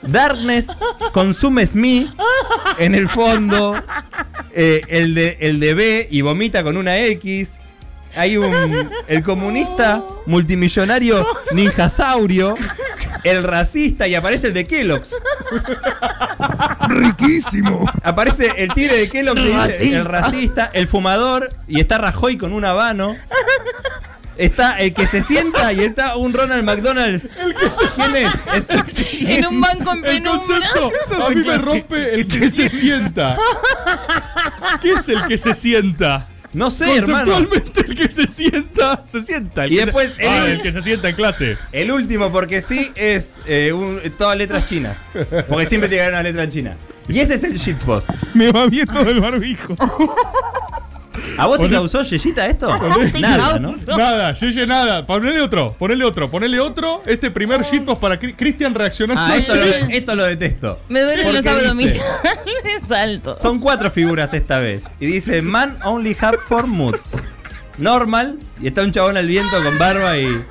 Darkness, 0.02 0.68
consumes 1.14 1.76
me, 1.76 2.12
en 2.78 2.96
el 2.96 3.08
fondo. 3.08 3.82
Eh, 4.54 4.82
el, 4.88 5.14
de, 5.14 5.38
el 5.40 5.60
de 5.60 5.74
B 5.76 6.08
y 6.10 6.22
vomita 6.22 6.64
con 6.64 6.78
una 6.78 6.98
X. 6.98 7.60
Hay 8.18 8.38
un. 8.38 8.90
El 9.08 9.24
comunista 9.24 10.04
multimillonario 10.26 11.26
ninjasaurio. 11.52 12.56
El 13.24 13.44
racista 13.44 14.08
y 14.08 14.16
aparece 14.16 14.48
el 14.48 14.54
de 14.54 14.66
Kellogg's. 14.66 15.14
Riquísimo. 16.88 17.90
Aparece 18.04 18.52
el 18.58 18.74
tigre 18.74 18.98
de 18.98 19.10
Kellogg's, 19.10 19.42
y 19.42 19.46
dice, 19.46 19.58
Racista. 19.58 19.98
el 20.00 20.06
racista, 20.06 20.70
el 20.74 20.88
fumador, 20.88 21.50
y 21.68 21.80
está 21.80 21.98
Rajoy 21.98 22.38
con 22.38 22.54
un 22.54 22.64
habano. 22.66 23.16
Está 24.38 24.78
el 24.80 24.94
que 24.94 25.08
se 25.08 25.22
sienta 25.24 25.74
y 25.74 25.80
está 25.84 26.16
un 26.16 26.32
Ronald 26.32 26.64
McDonald's. 26.64 27.28
¿Quién 27.96 28.16
es? 28.16 28.32
Es- 28.54 29.20
En 29.20 29.48
un 29.48 29.60
banco 29.60 29.92
en 29.94 29.98
El 29.98 30.04
penumbra. 30.04 30.70
a 31.26 31.30
mí 31.32 31.42
me 31.44 31.58
rompe 31.58 32.14
el 32.14 32.28
que 32.28 32.52
se 32.52 32.70
sienta. 32.70 33.36
¿Qué 34.82 34.92
es 34.92 35.10
el 35.10 35.26
que 35.28 35.40
se 35.40 35.56
sienta? 35.56 36.28
No 36.54 36.72
sé, 36.72 36.96
hermano. 36.98 37.38
El 37.38 37.96
que 37.96 38.10
se 38.10 38.26
sienta, 38.28 39.04
se 39.06 39.20
sienta. 39.22 39.66
El 39.66 39.72
Y 39.74 39.76
que 39.76 39.80
se- 39.80 39.86
después 39.86 40.16
el- 40.18 40.28
Ah, 40.28 40.46
el 40.50 40.62
que 40.62 40.72
se 40.72 40.82
sienta 40.82 41.10
en 41.10 41.16
clase. 41.16 41.58
El 41.72 41.92
último, 41.92 42.32
porque 42.32 42.62
sí, 42.62 42.92
es 42.96 43.40
eh, 43.46 43.72
un- 43.74 44.00
todas 44.18 44.38
letras 44.38 44.66
chinas. 44.66 45.00
Porque 45.50 45.66
siempre 45.66 45.90
tiene 45.90 45.98
que 45.98 46.02
haber 46.02 46.14
una 46.14 46.24
letra 46.24 46.44
en 46.44 46.50
China. 46.50 46.76
Y 47.10 47.20
ese 47.20 47.36
es 47.36 47.44
el 47.44 47.58
shitpost. 47.58 48.10
Me 48.34 48.52
va 48.52 48.68
bien 48.68 48.86
todo 48.88 49.10
el 49.10 49.20
barbijo. 49.20 49.76
¿A 51.38 51.46
vos 51.48 51.60
te 51.60 51.70
causó 51.70 52.04
Yeyita 52.04 52.48
esto? 52.48 52.68
Poné- 52.70 53.20
Nada, 53.20 53.60
¿no? 53.60 53.74
Nada, 53.98 54.34
Yeye 54.34 54.66
nada. 54.68 55.06
Ponele 55.06 55.42
otro, 55.42 55.74
ponele 55.78 56.04
otro, 56.04 56.30
ponele 56.30 56.60
otro. 56.60 57.02
Este 57.06 57.32
primer 57.32 57.64
shitpost 57.64 58.00
para 58.02 58.20
Cri- 58.20 58.36
Cristian 58.36 58.74
reaccionando. 58.76 59.22
Ah, 59.22 59.36
esto 59.38 59.56
lo, 59.56 59.64
esto 59.64 60.16
lo 60.16 60.24
detesto. 60.24 60.80
Me 60.90 61.02
duelen 61.02 61.34
los 61.34 61.46
abdominales 61.46 62.02
altos. 62.92 63.38
Son 63.40 63.60
cuatro 63.60 63.92
figuras 63.92 64.34
esta 64.34 64.60
vez. 64.60 64.86
Y 65.00 65.06
dice, 65.08 65.42
man 65.42 65.78
only 65.84 66.16
have 66.20 66.38
four 66.48 66.68
moods. 66.68 67.18
Normal, 67.78 68.40
y 68.60 68.68
está 68.68 68.82
un 68.82 68.92
chabón 68.92 69.18
al 69.18 69.28
viento 69.28 69.62
con 69.64 69.78
barba 69.78 70.18
y... 70.18 70.44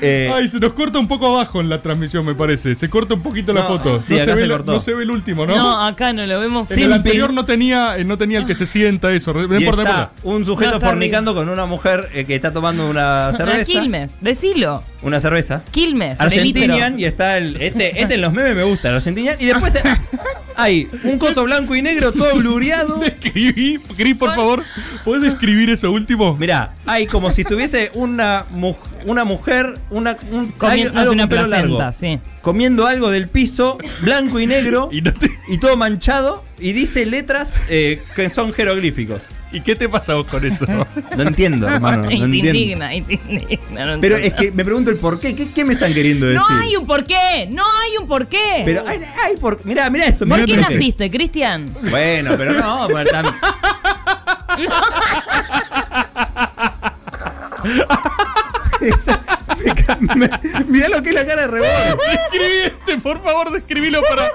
eh, 0.00 0.30
Ay, 0.34 0.48
se 0.48 0.58
nos 0.60 0.72
corta 0.72 0.98
un 0.98 1.08
poco 1.08 1.26
abajo 1.34 1.60
en 1.60 1.68
la 1.68 1.82
transmisión, 1.82 2.24
me 2.24 2.34
parece. 2.34 2.74
Se 2.74 2.88
corta 2.88 3.14
un 3.14 3.22
poquito 3.22 3.52
la 3.52 3.62
No, 3.62 3.68
foto. 3.68 4.02
sí, 4.02 4.14
no, 4.14 4.22
acá 4.22 4.34
se 4.36 4.42
ve, 4.42 4.48
cortó. 4.48 4.72
no 4.72 4.80
se 4.80 4.94
ve 4.94 5.02
el 5.04 5.10
último, 5.10 5.46
¿no? 5.46 5.56
No, 5.56 5.84
acá 5.84 6.12
no 6.12 6.26
lo 6.26 6.40
vemos. 6.40 6.70
en 6.70 6.82
el 6.84 6.92
anterior 6.92 7.32
no 7.32 7.44
tenía, 7.44 7.96
eh, 7.98 8.04
no 8.04 8.18
tenía 8.18 8.38
el 8.38 8.46
que 8.46 8.54
se 8.54 8.66
sienta 8.66 9.12
eso. 9.12 9.32
No 9.32 9.40
y 9.58 9.64
importa, 9.64 9.82
está 9.82 10.10
un 10.22 10.44
sujeto 10.44 10.70
No, 10.72 10.76
está 10.76 10.88
fornicando 10.88 11.34
con 11.34 11.48
una 11.48 11.66
mujer 11.66 12.08
eh, 12.12 12.24
que 12.24 12.34
está 12.34 12.52
tomando 12.52 12.88
una 12.88 13.32
cerveza. 13.36 13.64
Quilmes, 13.64 14.18
decilo. 14.20 14.82
Una 15.02 15.20
cerveza. 15.20 15.62
Quilmes, 15.70 16.20
Argentinian 16.20 16.98
y 16.98 17.04
está 17.04 17.36
el. 17.38 17.56
Este, 17.60 18.00
este 18.00 18.14
en 18.14 18.20
los 18.20 18.32
memes 18.32 18.56
me 18.56 18.64
gusta, 18.64 18.88
el 18.88 18.96
Argentinian. 18.96 19.36
Y 19.38 19.46
después 19.46 19.74
hay 20.56 20.88
un 21.04 21.18
coso 21.18 21.44
blanco 21.44 21.74
y 21.74 21.82
negro 21.82 22.12
todo 22.12 22.34
blureado. 22.36 23.02
Escribí, 23.04 23.78
Cris, 23.96 24.16
por 24.16 24.34
favor. 24.34 24.62
¿Puedes 25.04 25.22
describir 25.22 25.70
eso 25.70 25.90
último? 25.92 26.36
Mirá, 26.36 26.74
hay 26.86 27.06
como 27.06 27.30
si 27.30 27.44
tuviese 27.44 27.90
una, 27.94 28.44
mu- 28.50 28.74
una 29.06 29.24
mujer, 29.24 29.78
una, 29.90 30.16
un, 30.30 30.48
Comiendo 30.52 30.98
algo 31.00 31.12
una 31.12 31.22
con 31.22 31.28
pelo 31.30 31.46
placenta, 31.48 31.78
largo, 31.78 31.92
sí. 31.98 32.18
comiendo 32.42 32.86
algo 32.86 33.10
del 33.10 33.28
piso, 33.28 33.78
blanco 34.02 34.38
y 34.40 34.46
negro, 34.46 34.90
y, 35.48 35.58
todo 35.58 35.76
manchado, 35.76 36.44
y 36.58 36.72
dice 36.72 37.06
letras 37.06 37.58
eh, 37.68 38.02
que 38.14 38.28
son 38.28 38.52
jeroglíficos. 38.52 39.22
¿Y 39.52 39.60
qué 39.60 39.76
te 39.76 39.88
pasa 39.88 40.14
vos 40.14 40.26
con 40.26 40.44
eso? 40.44 40.66
No 41.16 41.22
entiendo, 41.22 41.68
hermano, 41.68 42.02
no 42.04 42.10
y 42.10 42.18
te 42.18 42.24
entiendo. 42.24 42.48
indigna, 42.50 42.94
y 42.94 43.00
te 43.02 43.12
indigna. 43.14 43.94
no 43.94 44.00
Pero 44.00 44.16
entiendo. 44.16 44.16
es 44.16 44.34
que 44.34 44.52
me 44.52 44.64
pregunto 44.64 44.90
el 44.90 44.96
por 44.96 45.18
qué. 45.20 45.34
¿Qué, 45.36 45.50
qué 45.50 45.64
me 45.64 45.74
están 45.74 45.94
queriendo 45.94 46.26
decir? 46.26 46.40
No 46.40 46.56
hay 46.60 46.76
un 46.76 46.84
porqué, 46.86 47.48
no 47.50 47.62
hay 47.62 47.96
un 47.98 48.08
porqué. 48.08 48.62
Pero 48.64 48.86
hay, 48.86 48.98
hay 49.24 49.36
por. 49.36 49.64
Mirá, 49.64 49.88
mirá 49.88 50.06
esto. 50.06 50.26
¿Por 50.26 50.36
mirá 50.40 50.46
qué 50.46 50.56
naciste, 50.56 51.10
Cristian? 51.10 51.72
Bueno, 51.90 52.32
pero 52.36 52.52
no, 52.54 52.88
bueno, 52.88 53.08
tam- 53.10 53.34
Me- 54.58 54.66
mirá 60.68 60.88
lo 60.88 61.02
que 61.02 61.10
es 61.10 61.14
la 61.14 61.26
cara 61.26 61.42
de 61.42 61.48
Rebord. 61.48 61.98
Describí 62.10 62.60
este, 62.64 62.96
por 63.00 63.22
favor, 63.22 63.50
describilo 63.50 64.02
para. 64.02 64.30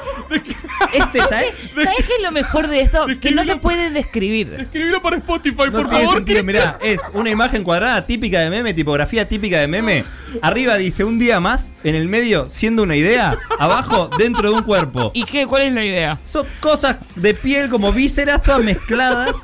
Este, 0.94 1.20
¿sabes? 1.30 1.54
¿Sabes 1.74 2.06
qué 2.08 2.16
es 2.18 2.22
lo 2.22 2.32
mejor 2.32 2.68
de 2.68 2.82
esto? 2.82 3.06
Que 3.22 3.32
no 3.32 3.44
se 3.44 3.56
puede 3.58 3.90
describir. 3.92 4.50
Describilo 4.50 5.02
para 5.02 5.18
Spotify, 5.18 5.64
No 5.66 5.72
por 5.72 5.90
tiene 5.90 6.04
favor. 6.04 6.16
sentido, 6.16 6.44
mirá, 6.44 6.78
es 6.82 7.02
una 7.14 7.30
imagen 7.30 7.64
cuadrada 7.64 8.06
típica 8.06 8.40
de 8.42 8.50
meme, 8.50 8.74
tipografía 8.74 9.28
típica 9.28 9.60
de 9.60 9.68
meme. 9.68 10.06
Arriba 10.42 10.78
dice 10.78 11.04
un 11.04 11.20
día 11.20 11.40
más, 11.40 11.74
en 11.84 11.96
el 11.96 12.08
medio 12.08 12.48
siendo 12.50 12.84
una 12.84 12.96
idea, 12.96 13.38
abajo 13.60 14.10
dentro 14.18 14.50
de 14.50 14.56
un 14.56 14.64
cuerpo. 14.64 15.12
¿Y 15.14 15.26
qué? 15.26 15.46
¿Cuál 15.46 15.64
es 15.64 15.74
la 15.74 15.84
idea? 15.86 16.20
Son 16.26 16.46
cosas 16.60 16.98
de 17.16 17.34
piel 17.34 17.70
como 17.70 17.92
vísceras, 17.92 18.42
todas 18.42 18.64
mezcladas. 18.64 19.36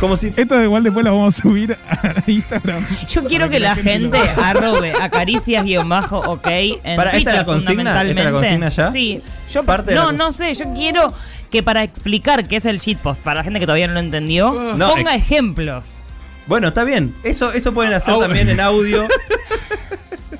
Como 0.00 0.16
si. 0.16 0.32
Esto 0.36 0.60
igual 0.62 0.82
después 0.82 1.04
lo 1.04 1.12
vamos 1.16 1.38
a 1.38 1.42
subir 1.42 1.76
a 1.88 2.14
Instagram. 2.26 2.86
Yo 3.08 3.24
quiero 3.24 3.48
que 3.50 3.60
la 3.60 3.74
gente 3.76 4.18
arrobe 4.42 4.92
acaricias 5.00 5.64
guion 5.64 5.88
bajo 5.88 6.18
ok 6.18 6.46
en 6.84 6.96
Para, 6.96 7.10
¿esta 7.12 7.34
la 7.34 7.44
consigna? 7.44 7.90
¿Esta 8.02 8.08
es 8.20 8.24
la 8.24 8.32
consigna 8.32 8.68
ya? 8.70 8.90
Sí. 8.92 9.20
Yo 9.52 9.64
Parte 9.64 9.94
no, 9.94 10.06
la- 10.06 10.12
no 10.12 10.32
sé, 10.32 10.54
yo 10.54 10.72
quiero 10.74 11.12
que 11.50 11.62
para 11.62 11.82
explicar 11.82 12.48
qué 12.48 12.56
es 12.56 12.64
el 12.64 12.78
shitpost, 12.78 13.20
para 13.20 13.36
la 13.40 13.44
gente 13.44 13.60
que 13.60 13.66
todavía 13.66 13.86
no 13.86 13.92
lo 13.94 14.00
entendió, 14.00 14.52
No, 14.74 14.88
ponga 14.94 15.14
ex- 15.14 15.24
ejemplos. 15.24 15.94
Bueno, 16.46 16.68
está 16.68 16.82
bien. 16.84 17.14
Eso, 17.22 17.52
eso 17.52 17.72
pueden 17.74 17.92
hacer 17.92 18.18
también 18.18 18.48
en 18.48 18.58
audio. 18.60 19.06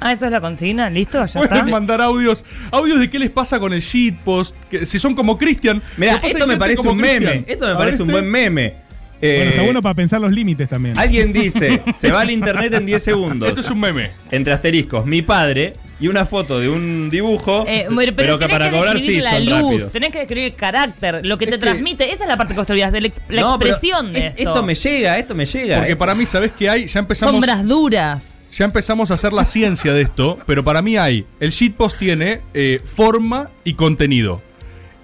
Ah, 0.04 0.12
eso 0.12 0.24
es 0.26 0.32
la 0.32 0.40
consigna, 0.40 0.90
listo, 0.90 1.24
ya 1.24 1.32
Pueden 1.40 1.58
está. 1.58 1.70
mandar 1.70 2.00
audios, 2.00 2.44
audios 2.72 2.98
de 2.98 3.08
qué 3.08 3.20
les 3.20 3.30
pasa 3.30 3.60
con 3.60 3.72
el 3.72 3.80
shitpost, 3.80 4.56
que 4.68 4.84
si 4.84 4.98
son 4.98 5.14
como 5.14 5.38
Cristian. 5.38 5.80
Mira, 5.96 6.18
hay 6.20 6.32
esto 6.32 6.44
me 6.48 6.56
parece 6.56 6.88
un 6.88 6.96
meme. 6.96 7.44
Esto 7.46 7.68
me 7.68 7.76
parece 7.76 8.02
un 8.02 8.10
este. 8.10 8.12
buen 8.20 8.28
meme. 8.28 8.74
Bueno, 9.22 9.50
está 9.50 9.60
Eh, 9.62 9.64
bueno 9.64 9.80
para 9.82 9.94
pensar 9.94 10.20
los 10.20 10.32
límites 10.32 10.68
también. 10.68 10.98
Alguien 10.98 11.32
dice, 11.32 11.80
se 11.96 12.10
va 12.10 12.22
al 12.22 12.30
internet 12.30 12.74
en 12.74 12.84
10 12.86 13.02
segundos. 13.02 13.48
Esto 13.48 13.60
es 13.60 13.70
un 13.70 13.80
meme. 13.80 14.10
Entre 14.30 14.52
asteriscos, 14.52 15.06
mi 15.06 15.22
padre 15.22 15.74
y 16.00 16.08
una 16.08 16.26
foto 16.26 16.58
de 16.58 16.68
un 16.68 17.08
dibujo. 17.10 17.64
Eh, 17.68 17.86
pero, 17.96 18.16
pero 18.16 18.38
que 18.38 18.48
para 18.48 18.68
que 18.68 18.76
cobrar 18.76 18.98
sí 18.98 19.20
la 19.20 19.30
son 19.32 19.44
luz, 19.46 19.54
rápidos. 19.60 19.90
tenés 19.92 20.10
que 20.10 20.18
describir 20.18 20.44
el 20.46 20.54
carácter, 20.56 21.24
lo 21.24 21.38
que 21.38 21.46
te 21.46 21.58
transmite. 21.58 22.10
Esa 22.12 22.24
es 22.24 22.28
la 22.28 22.36
parte 22.36 22.54
que 22.54 22.58
vos 22.58 22.66
te 22.66 22.72
olvidás, 22.72 22.92
de 22.92 23.00
la, 23.00 23.06
ex- 23.06 23.22
la 23.28 23.42
No, 23.42 23.58
pero 23.58 23.70
expresión 23.70 24.12
de 24.12 24.26
es- 24.26 24.34
esto. 24.38 24.50
Esto 24.50 24.62
me 24.64 24.74
llega, 24.74 25.18
esto 25.18 25.34
me 25.36 25.46
llega. 25.46 25.76
Porque 25.78 25.92
eh. 25.92 25.96
para 25.96 26.14
mí, 26.16 26.26
¿sabes 26.26 26.50
qué 26.58 26.68
hay? 26.68 26.86
Ya 26.88 26.98
empezamos. 26.98 27.32
Sombras 27.32 27.64
duras. 27.66 28.34
Ya 28.52 28.64
empezamos 28.64 29.10
a 29.10 29.14
hacer 29.14 29.32
la 29.32 29.44
ciencia 29.44 29.92
de 29.94 30.02
esto, 30.02 30.38
pero 30.46 30.64
para 30.64 30.82
mí 30.82 30.96
hay. 30.96 31.24
El 31.40 31.50
shitpost 31.52 31.96
tiene 31.98 32.40
eh, 32.52 32.80
forma 32.84 33.48
y 33.64 33.74
contenido. 33.74 34.42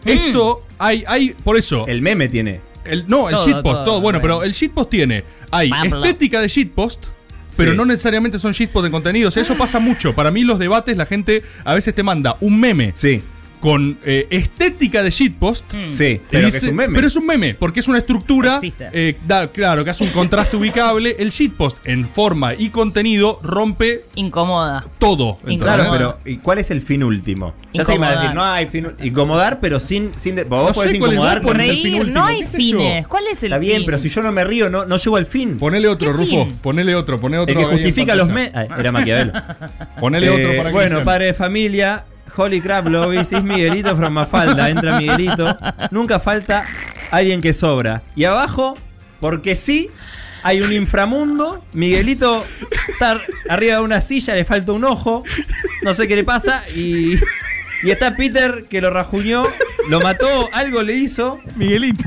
Esto 0.05 0.67
hay, 0.79 1.05
hay, 1.07 1.31
por 1.45 1.57
eso. 1.57 1.87
El 1.87 2.03
meme 2.03 2.29
tiene. 2.29 2.61
El, 2.85 3.05
no, 3.09 3.29
el 3.29 3.35
Todo, 3.37 3.45
shitpost, 3.47 3.65
todo. 3.65 3.85
todo, 3.85 4.01
Bueno, 4.01 4.21
pero 4.23 4.43
el 4.43 4.53
shitpost 4.53 4.91
tiene. 4.91 5.25
Hay 5.51 5.71
Pablo. 5.71 6.05
estética 6.05 6.41
de 6.41 6.49
shitpost. 6.49 7.07
Pero 7.57 7.73
Sí. 7.73 7.77
no 7.77 7.85
necesariamente 7.87 8.39
son 8.39 8.53
shitpost 8.53 8.85
de 8.85 8.91
contenido. 8.91 9.29
O 9.29 9.31
sea, 9.31 9.43
eso 9.43 9.57
pasa 9.57 9.79
mucho. 9.81 10.15
Para 10.15 10.31
mí, 10.31 10.43
los 10.45 10.59
debates, 10.59 10.97
la 10.97 11.07
gente 11.07 11.43
a 11.65 11.75
veces 11.75 11.95
te 11.95 12.03
manda 12.03 12.37
un 12.41 12.61
meme 12.61 12.93
Sí, 12.93 13.23
con 13.61 13.99
eh, 14.05 14.27
estética 14.31 15.03
de 15.03 15.11
shitpost. 15.11 15.65
sí. 15.89 16.05
y 16.05 16.21
Pero 16.31 16.49
que 16.51 16.57
es 16.57 16.63
un 16.63 16.77
meme. 16.77 16.95
Pero 16.95 17.07
es 17.07 17.17
un 17.17 17.27
meme, 17.27 17.55
porque 17.55 17.81
es 17.81 17.89
una 17.89 17.99
estructura. 17.99 18.57
Existe. 18.57 18.89
eh, 18.93 19.17
da- 19.27 19.49
claro, 19.51 19.85
que 19.85 19.91
hace 19.91 20.05
un 20.05 20.11
contraste 20.11 20.57
ubicable. 20.59 21.17
El 21.19 21.31
shitpost, 21.31 21.77
en 21.87 22.05
forma 22.07 22.55
y 22.55 22.71
contenido, 22.71 23.41
rompe 23.43 24.05
Incomoda. 24.15 24.87
todo. 24.99 25.39
Claro, 25.59 25.87
pero 25.91 26.19
¿y 26.25 26.39
cuál 26.39 26.59
es 26.59 26.71
el 26.71 26.83
fin 26.83 27.03
último? 27.03 27.55
Ya 27.75 27.85
sé 27.85 27.93
que 27.93 27.99
me 27.99 28.07
va 28.07 28.13
a 28.13 28.15
decir, 28.15 28.27
no 28.27 28.33
Incomodar. 28.33 28.57
hay 28.59 28.69
fin 28.69 28.87
Incomodar, 29.03 29.61
pero 29.61 29.81
sin. 29.81 30.11
sin 30.17 30.35
de- 30.37 30.45
vos 30.45 30.69
No 30.69 30.73
podés 30.73 30.95
incomodar 30.95 31.43
con 31.43 31.61
el 31.61 31.71
fin 31.83 31.95
último, 31.97 32.19
no 32.21 32.25
hay 32.25 32.45
fines. 32.45 33.03
yo. 33.03 33.09
¿Cuál 33.09 33.25
es 33.31 33.43
el 33.43 33.53
Está 33.53 33.59
bien, 33.59 33.77
fin? 33.79 33.87
pero 33.87 33.99
si 33.99 34.09
yo 34.09 34.23
no 34.23 34.33
me 34.33 34.45
río, 34.45 34.71
no, 34.71 34.85
no 34.87 34.97
llego 34.97 35.17
al 35.17 35.27
fin. 35.27 35.59
Ponele 35.59 35.89
otro, 35.89 36.11
¿Qué 36.11 36.17
Rufo. 36.17 36.45
fin? 36.47 36.57
Ponele 36.63 36.95
otro, 36.95 37.21
ponele 37.21 37.43
otro. 37.43 37.59
El 37.61 37.67
que 37.67 37.73
justifica 37.73 38.15
los 38.17 38.29
memes. 38.29 38.53
Era 38.79 38.93
Maquiavelo. 38.93 39.33
Ponele 40.01 40.31
otro 40.31 40.53
Eh, 40.53 40.57
para 40.59 40.71
Bueno, 40.71 41.05
padre 41.05 41.27
de 41.27 41.35
familia, 41.35 42.05
Holy 42.39 42.61
Crap 42.61 42.87
Lobbies, 42.87 43.33
es 43.33 43.43
Miguelito 43.43 43.97
from 43.97 44.13
Mafalda. 44.13 44.71
Entra 44.71 44.97
Miguelito. 44.97 45.57
Nunca 45.91 46.21
falta 46.21 46.65
alguien 47.11 47.41
que 47.41 47.53
sobra. 47.53 48.03
Y 48.15 48.25
abajo, 48.25 48.77
porque 49.21 49.57
sí, 49.57 49.91
hay 50.45 50.63
un 50.63 50.73
inframundo. 50.73 51.65
Miguelito 51.73 52.45
está 52.89 53.21
arriba 53.49 53.79
de 53.79 53.83
una 53.83 54.01
silla, 54.01 54.37
le 54.37 54.45
falta 54.45 54.71
un 54.71 54.85
ojo. 54.85 55.25
No 55.83 55.95
sé 55.95 56.07
qué 56.07 56.15
le 56.15 56.23
pasa. 56.23 56.63
Y, 56.77 57.15
y 57.83 57.91
está 57.91 58.15
Peter 58.15 58.67
que 58.71 58.81
lo 58.81 58.91
rajuñó, 58.91 59.45
lo 59.89 60.01
mató, 60.01 60.49
algo 60.53 60.85
le 60.85 60.95
hizo. 60.95 61.41
Miguelito. 61.57 62.05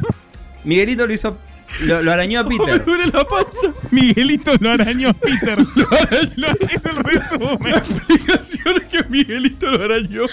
Miguelito 0.63 1.07
lo 1.07 1.13
hizo. 1.13 1.37
Lo, 1.79 2.01
lo 2.01 2.12
arañó 2.12 2.41
a 2.41 2.43
Me 2.43 2.57
Peter. 2.60 2.86
duele 2.86 3.05
la 3.07 3.23
panza. 3.25 3.73
Miguelito 3.91 4.51
lo 4.60 4.71
arañó 4.71 5.10
a 5.10 5.13
Peter. 5.13 5.57
Lo- 6.36 6.47
es 6.47 6.86
el 6.86 6.95
resumen. 7.03 7.71
La 7.71 7.77
explicación 7.77 8.75
es 8.77 8.84
que 8.86 9.03
Miguelito 9.10 9.71
lo 9.71 9.84
arañó. 9.86 10.23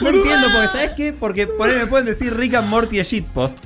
No 0.00 0.08
entiendo, 0.08 0.48
porque 0.52 0.66
¿sabes 0.72 0.90
qué? 0.96 1.12
Porque 1.12 1.46
por 1.46 1.68
ahí 1.70 1.76
me 1.76 1.86
pueden 1.86 2.06
decir 2.06 2.34
Rick 2.36 2.54
and 2.54 2.68
Morty 2.68 2.98
es 2.98 3.08
shitpost. 3.10 3.58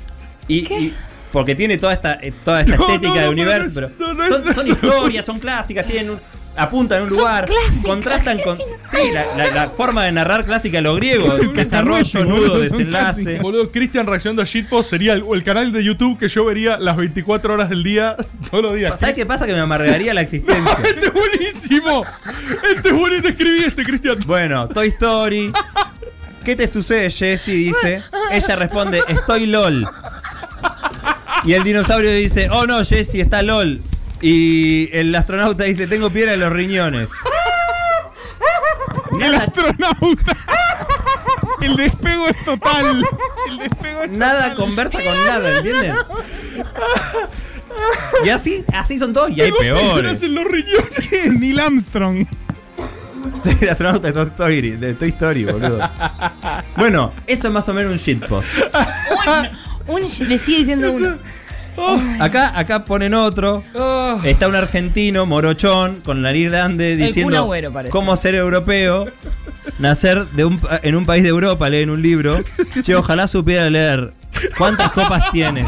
Y, 0.49 0.59
y 0.73 0.95
porque 1.33 1.55
tiene 1.55 1.79
toda 1.79 1.93
esta, 1.95 2.15
eh, 2.15 2.33
toda 2.45 2.61
esta 2.61 2.77
No, 2.77 2.83
estética 2.87 3.09
no, 3.09 3.15
de 3.17 3.25
no, 3.25 3.31
universo. 3.31 3.91
pero 3.99 4.15
no 4.15 4.15
no, 4.15 4.29
son, 4.29 4.45
no 4.45 4.51
es 4.51 4.57
son 4.57 4.69
historias, 4.69 5.25
son 5.27 5.39
clásicas, 5.39 5.87
tienen 5.87 6.11
un- 6.11 6.21
apuntan 6.57 6.99
en 6.99 7.05
un 7.05 7.11
lugar, 7.11 7.47
clásicas. 7.47 7.85
contrastan 7.87 8.39
con. 8.41 8.59
Sí, 8.59 8.99
la, 9.13 9.35
la- 9.37 9.51
la 9.51 9.71
forma 9.71 10.05
de 10.05 10.13
narrar 10.13 10.45
clásica 10.45 10.79
de 10.79 10.83
los 10.83 10.97
griegos, 10.97 11.41
desarrollo, 11.55 12.25
nudo, 12.25 12.59
desenlace. 12.61 13.39
Boludo, 13.41 13.71
Cristian 13.71 14.07
reaccionando 14.07 14.43
a 14.43 14.45
Shitpost 14.45 14.91
sería 14.91 15.15
el, 15.15 15.25
el 15.33 15.43
canal 15.45 15.73
de 15.73 15.83
YouTube 15.83 16.19
que 16.19 16.29
yo 16.29 16.45
vería 16.45 16.77
las 16.79 16.97
24 16.97 17.55
horas 17.55 17.69
del 17.71 17.83
día, 17.83 18.17
todos 18.51 18.63
los 18.65 18.75
días. 18.75 18.99
¿Sabes 18.99 19.15
qué 19.15 19.27
pasa? 19.27 19.47
Que 19.47 19.53
me 19.53 19.61
amargaría 19.61 20.15
la 20.15 20.21
existencia. 20.21 20.77
¡Este 20.85 21.07
es 21.07 21.13
buenísimo! 21.13 22.05
Este 22.75 22.89
es 22.91 22.95
buenísimo, 22.97 23.29
escribí 23.29 23.61
este, 23.65 23.83
Cristian. 23.85 24.17
Bueno, 24.27 24.69
Toy 24.69 24.89
Story. 24.89 25.53
¿Qué 26.45 26.55
te 26.57 26.67
sucede, 26.69 27.11
Jesse? 27.11 27.47
Dice. 27.47 28.03
Ella 28.31 28.57
responde, 28.57 29.03
estoy 29.09 29.47
LOL. 29.47 29.87
Y 31.45 31.53
el 31.55 31.63
dinosaurio 31.65 32.11
dice, 32.13 32.49
oh 32.51 32.67
no, 32.67 32.85
Jesse, 32.85 33.17
está 33.17 33.43
LOL. 33.43 33.81
Y 34.27 34.89
el 34.97 35.15
astronauta 35.15 35.65
dice, 35.65 35.87
tengo 35.87 36.09
piedra 36.09 36.33
en 36.33 36.41
los 36.41 36.51
riñones. 36.51 37.11
El 39.21 39.35
astronauta. 39.35 40.37
El 41.61 41.77
despego 41.77 42.29
es 42.29 42.45
total. 42.45 43.05
El 43.51 43.59
despego 43.59 44.03
es 44.05 44.11
nada 44.11 44.55
conversa 44.55 44.99
con 45.05 45.27
nada, 45.27 45.59
¿entienden? 45.59 45.95
Y 48.25 48.29
así, 48.31 48.65
así 48.73 48.99
son 48.99 49.13
todos. 49.13 49.31
Y 49.31 49.43
hay 49.43 49.53
peores. 49.53 50.23
en 50.23 50.35
los 50.35 50.45
riñones. 50.47 50.95
total. 51.11 51.41
Neil 51.41 51.61
Armstrong. 51.61 52.27
El 53.61 53.69
astronauta 53.69 54.07
de 54.07 54.13
Toy 54.15 54.27
Story, 54.29 54.71
de 54.71 54.95
Toy 54.95 55.09
Story, 55.11 55.45
boludo. 55.45 55.91
Bueno, 56.77 57.13
eso 57.27 57.49
es 57.49 57.53
más 57.53 57.69
o 57.69 57.75
menos 57.75 57.93
un 57.93 57.99
shitpost. 57.99 58.49
Un, 59.87 60.03
un- 60.03 60.29
le 60.29 60.39
sigue 60.39 60.59
diciendo 60.61 60.93
uno. 60.93 61.19
Acá, 62.21 62.59
acá 62.59 62.85
ponen 62.85 63.15
otro. 63.15 63.65
Ah. 63.75 64.19
Está 64.25 64.49
un 64.49 64.55
argentino, 64.57 65.27
morochón, 65.27 66.01
con 66.05 66.23
nariz 66.23 66.51
grande, 66.51 66.97
diciendo 66.97 67.37
Agüero 67.39 67.73
cómo 67.91 68.17
ser 68.17 68.35
europeo. 68.35 69.07
Nacer 69.79 70.27
de 70.29 70.45
un, 70.45 70.59
pa- 70.61 70.79
en 70.83 70.95
un 70.95 71.05
país 71.05 71.23
de 71.25 71.31
Europa, 71.31 71.69
leen 71.69 71.91
un 71.91 72.01
libro. 72.01 72.37
Che, 72.85 72.95
ojalá 72.95 73.27
supiera 73.27 73.69
leer. 73.71 74.13
¿Cuántas 74.59 74.91
copas 74.91 75.31
tienes? 75.33 75.67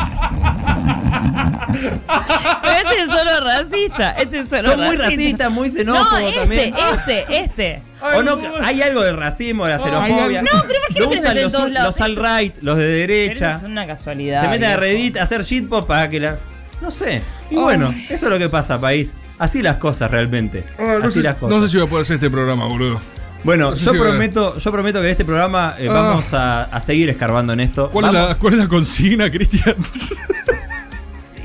Pero 1.67 2.77
este 2.91 3.03
es 3.03 3.07
solo 3.09 3.41
racista. 3.41 4.11
Este 4.13 4.39
es 4.41 4.49
solo 4.49 4.71
Son 4.71 4.81
muy 4.81 4.97
racista. 4.97 5.23
racistas, 5.23 5.51
muy 5.51 5.69
No, 5.69 5.75
xenófobos 5.75 6.21
este, 6.23 6.39
también. 6.41 6.75
este, 6.95 7.37
este. 7.41 7.83
¿O 8.17 8.23
no? 8.23 8.39
Hay 8.63 8.83
algo 8.83 9.03
del 9.03 9.17
racismo, 9.17 9.67
de 9.67 9.73
la 9.73 9.79
xenofobia. 9.79 10.43
No, 10.43 10.49
pero 10.67 10.81
¿por 10.87 10.95
qué 10.95 11.01
Lo 11.01 11.07
no 11.07 11.21
usan 11.21 11.43
los, 11.43 11.53
todos 11.53 11.71
lados? 11.71 11.99
los 11.99 12.01
alt-right, 12.09 12.57
los 12.63 12.77
de 12.79 12.85
Pero 12.85 12.97
derecha. 12.99 13.49
eso 13.51 13.59
es 13.59 13.65
una 13.65 13.87
casualidad. 13.87 14.43
Se 14.43 14.49
meten 14.49 14.71
a. 14.71 14.77
Reddit 14.77 15.17
a 15.17 15.23
hacer 15.23 15.43
shitpost 15.43 15.87
para 15.89 16.09
que 16.11 16.21
la. 16.21 16.37
No 16.81 16.91
sé. 16.91 17.23
Y 17.51 17.57
bueno, 17.57 17.95
eso 18.09 18.27
es 18.27 18.31
lo 18.33 18.39
que 18.39 18.49
pasa, 18.49 18.79
país. 18.81 19.15
Así 19.39 19.63
las 19.63 19.77
cosas 19.77 20.11
realmente. 20.11 20.65
Ah, 20.79 20.97
no, 21.01 21.05
Así 21.07 21.15
sé, 21.15 21.23
las 21.23 21.37
cosas. 21.37 21.57
no 21.59 21.63
sé 21.67 21.71
si 21.73 21.79
voy 21.79 21.87
a 21.87 21.91
poder 21.91 22.03
hacer 22.03 22.15
este 22.15 22.31
programa, 22.31 22.67
boludo. 22.67 23.01
Bueno, 23.45 23.71
No 23.71 23.77
sé 23.77 23.85
yo 23.85 23.93
si 23.93 23.99
prometo, 23.99 24.59
yo 24.59 24.73
prometo 24.73 24.99
que 25.01 25.07
en 25.07 25.11
este 25.13 25.25
programa 25.25 25.75
eh, 25.79 25.89
Ah. 25.89 25.93
vamos 25.93 26.33
a, 26.35 26.65
a 26.65 26.81
seguir 26.81 27.09
escarbando 27.11 27.53
en 27.53 27.61
esto. 27.61 27.91
¿Cuál 27.91 28.07
es, 28.07 28.13
la, 28.13 28.35
¿Cuál 28.37 28.55
es 28.55 28.61
la 28.61 28.69
consigna, 28.69 29.31
Cristian? 29.31 29.77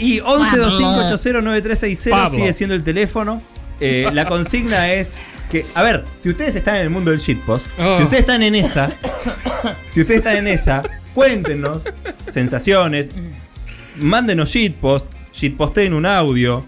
Y 0.02 0.20
1125809360 0.22 2.10
Pablo. 2.12 2.30
sigue 2.36 2.54
siendo 2.54 2.76
el 2.76 2.84
teléfono. 2.84 3.42
Eh, 3.80 4.10
la 4.14 4.26
consigna 4.28 4.92
es 4.94 5.18
que, 5.50 5.66
a 5.74 5.82
ver, 5.84 6.06
si 6.20 6.30
ustedes 6.30 6.56
están 6.56 6.76
en 6.78 6.82
el 6.84 6.90
mundo 6.90 7.12
del 7.12 7.20
shitpost, 7.20 7.66
Ah. 7.78 7.96
si 7.98 8.04
ustedes 8.04 8.22
están 8.22 8.44
en 8.44 8.56
esa, 8.56 8.92
si 9.90 10.02
ustedes 10.02 10.20
están 10.20 10.38
en 10.38 10.48
esa, 10.48 10.84
cuéntenos 11.14 11.84
sensaciones, 12.32 13.12
mándenos 13.98 14.50
shitpost, 14.50 15.06
shitposteen 15.34 15.94
un 15.94 16.06
audio. 16.06 16.64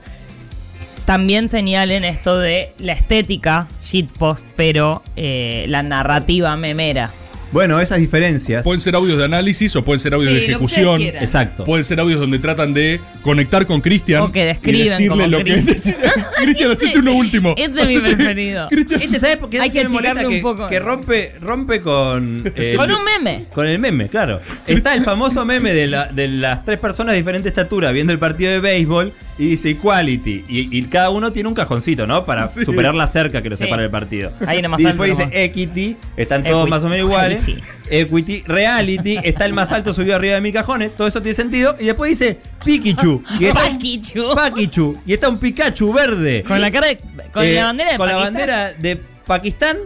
También 1.05 1.49
señalen 1.49 2.03
esto 2.05 2.37
de 2.39 2.71
la 2.79 2.93
estética 2.93 3.67
shitpost, 3.83 4.45
pero 4.55 5.03
eh, 5.15 5.65
la 5.67 5.83
narrativa 5.83 6.55
memera. 6.55 7.11
Bueno, 7.53 7.79
esas 7.79 7.99
diferencias. 7.99 8.63
Pueden 8.63 8.81
ser 8.81 8.95
audios 8.95 9.17
de 9.17 9.25
análisis 9.25 9.75
o 9.75 9.83
pueden 9.83 9.99
ser 9.99 10.13
audios 10.15 10.29
Sí, 10.29 10.33
de 10.33 10.41
lo 10.41 10.45
que 10.47 10.51
ejecución. 10.53 11.01
Exacto. 11.03 11.63
Pueden 11.63 11.85
ser 11.85 11.99
audios 11.99 12.19
donde 12.19 12.39
tratan 12.39 12.73
de 12.73 12.99
conectar 13.21 13.65
con 13.67 13.79
Cristian. 13.79 14.21
O 14.23 14.31
que 14.31 14.43
describen 14.45 14.81
y 14.81 14.89
decirle 14.89 15.09
como 15.09 15.27
lo 15.27 15.37
que 15.43 15.61
Cristian. 15.63 15.95
Hacete 16.73 16.99
uno 16.99 17.13
último. 17.13 17.53
Este 17.57 17.81
es 17.81 17.87
mi 17.89 17.99
preferido. 17.99 18.67
Este, 19.03 19.19
¿sabes 19.19 19.37
por 19.37 19.49
qué 19.49 19.59
Hay 19.59 19.69
que 19.69 19.83
me 19.83 19.89
molesta? 19.89 20.25
un 20.27 20.33
Que, 20.33 20.41
poco. 20.41 20.67
que 20.67 20.79
rompe, 20.79 21.33
rompe 21.39 21.79
con. 21.81 22.51
el- 22.55 22.75
Con 22.75 22.91
un 22.91 22.99
meme. 23.03 23.45
Con 23.53 23.67
el 23.67 23.77
meme, 23.79 24.07
claro. 24.07 24.41
Está 24.67 24.95
el 24.95 25.01
famoso 25.03 25.45
meme 25.45 25.73
de, 25.73 25.87
la- 25.87 26.07
de 26.07 26.27
las 26.27 26.65
tres 26.65 26.79
personas 26.79 27.13
de 27.13 27.17
diferente 27.19 27.49
estatura 27.49 27.91
viendo 27.91 28.11
el 28.13 28.19
partido 28.19 28.51
de 28.51 28.59
béisbol 28.59 29.13
y 29.37 29.47
dice 29.49 29.71
equality. 29.71 30.45
Y, 30.47 30.77
y 30.77 30.83
cada 30.83 31.09
uno 31.09 31.31
tiene 31.31 31.49
un 31.49 31.55
cajoncito, 31.55 32.05
¿no? 32.07 32.25
Para 32.25 32.47
Sí. 32.47 32.63
superar 32.65 32.93
la 32.93 33.07
cerca 33.07 33.41
que 33.41 33.49
lo 33.49 33.55
Sí. 33.57 33.63
separa 33.63 33.81
del 33.81 33.91
partido. 33.91 34.31
Hay 34.45 34.59
uno 34.59 34.69
más 34.69 34.79
y 34.79 34.83
después 34.83 35.17
dice 35.17 35.29
equity, 35.31 35.97
están 36.17 36.43
todos 36.43 36.69
más 36.69 36.83
o 36.83 36.89
menos 36.89 37.05
iguales. 37.07 37.43
Equity. 37.43 37.63
Equity, 37.89 38.43
reality, 38.47 39.17
está 39.23 39.45
el 39.45 39.53
más 39.53 39.71
alto 39.71 39.93
subido 39.93 40.15
arriba 40.15 40.35
de 40.35 40.41
mil 40.41 40.53
cajones. 40.53 40.95
Todo 40.95 41.07
eso 41.07 41.21
tiene 41.21 41.35
sentido. 41.35 41.75
Y 41.79 41.85
después 41.85 42.09
dice 42.17 42.37
Pikachu. 42.63 43.23
Y 43.39 43.45
está 43.45 43.65
un- 43.65 43.73
Paquichu. 43.73 44.35
Paquichu. 44.35 44.97
Y 45.05 45.13
está 45.13 45.29
un 45.29 45.37
Pikachu 45.39 45.91
verde. 45.93 46.43
Con 46.47 46.61
la 46.61 46.71
cara 46.71 46.87
de, 46.87 46.97
con 47.31 47.43
Eh, 47.43 47.55
la 47.55 47.65
bandera 47.65 47.91
de 47.91 47.97
con 47.97 48.07
la 48.07 48.15
bandera 48.17 48.73
de 48.73 48.99
Pakistán 49.25 49.77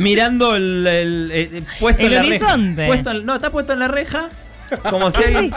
mirando 0.00 0.54
el, 0.56 0.86
el- 0.86 1.30
eh, 1.32 1.62
puesto 1.80 2.02
El 2.02 2.08
en 2.08 2.14
la 2.14 2.20
horizonte. 2.28 2.76
reja. 2.82 2.86
Puesto 2.86 3.14
no, 3.24 3.34
está 3.36 3.50
puesto 3.50 3.72
en 3.72 3.78
la 3.80 3.88
reja. 3.88 4.28
Como 4.88 5.10
si 5.10 5.18
¿Qué 5.18 5.24
alguien. 5.36 5.54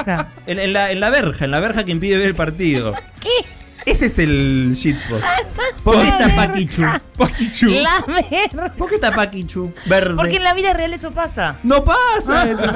En, 0.48 0.60
en 0.60 0.74
la, 0.74 0.92
en 0.92 1.00
la 1.00 1.10
verja, 1.10 1.46
en 1.46 1.52
la 1.52 1.60
verja 1.60 1.84
que 1.84 1.92
impide 1.92 2.18
ver 2.18 2.30
el 2.30 2.36
partido. 2.36 2.94
¿Qué? 3.20 3.30
Ese 3.86 4.08
es 4.08 4.18
el 4.18 4.74
shitpost. 4.76 5.24
¿Por 5.84 6.02
qué 6.02 6.08
está 6.08 6.36
Paquichu? 6.36 6.82
Paquichu. 7.18 7.68
La 7.70 8.04
ver. 8.08 8.72
¿Por 8.74 8.90
qué 8.90 8.96
está 8.96 9.12
Paquichu? 9.16 9.72
Verde. 9.86 10.16
Porque 10.16 10.38
en 10.38 10.44
la 10.44 10.56
vida 10.56 10.74
real 10.74 10.94
eso 10.94 11.12
pasa. 11.12 11.58
No 11.64 11.84
pasa. 11.84 12.50
esto. 12.50 12.74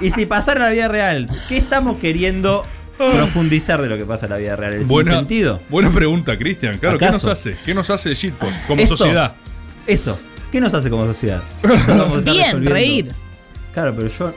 y 0.04 0.10
si 0.10 0.26
pasara 0.26 0.60
en 0.60 0.66
la 0.66 0.72
vida 0.72 0.88
real, 0.88 1.30
¿qué 1.48 1.56
estamos 1.56 1.96
queriendo 1.98 2.64
profundizar 2.98 3.80
de 3.80 3.88
lo 3.88 3.96
que 3.96 4.04
pasa 4.04 4.26
en 4.26 4.32
la 4.32 4.36
vida 4.36 4.56
real? 4.56 4.74
¿El 4.74 4.84
Buena, 4.84 5.14
sentido? 5.14 5.60
buena 5.70 5.90
pregunta, 5.90 6.36
Cristian. 6.36 6.76
Claro, 6.76 6.98
¿qué 6.98 7.06
nos 7.06 7.24
hace? 7.26 7.56
¿Qué 7.64 7.72
nos 7.72 7.88
hace 7.88 8.10
el 8.10 8.14
shitpost 8.16 8.66
como 8.66 8.82
Esto. 8.82 8.98
sociedad? 8.98 9.32
Eso. 9.86 10.20
¿Qué 10.52 10.60
nos 10.60 10.74
hace 10.74 10.90
como 10.90 11.06
sociedad? 11.06 11.42
Bien, 12.24 12.66
reír. 12.66 13.12
Claro, 13.72 13.94
pero 13.96 14.08
yo 14.08 14.34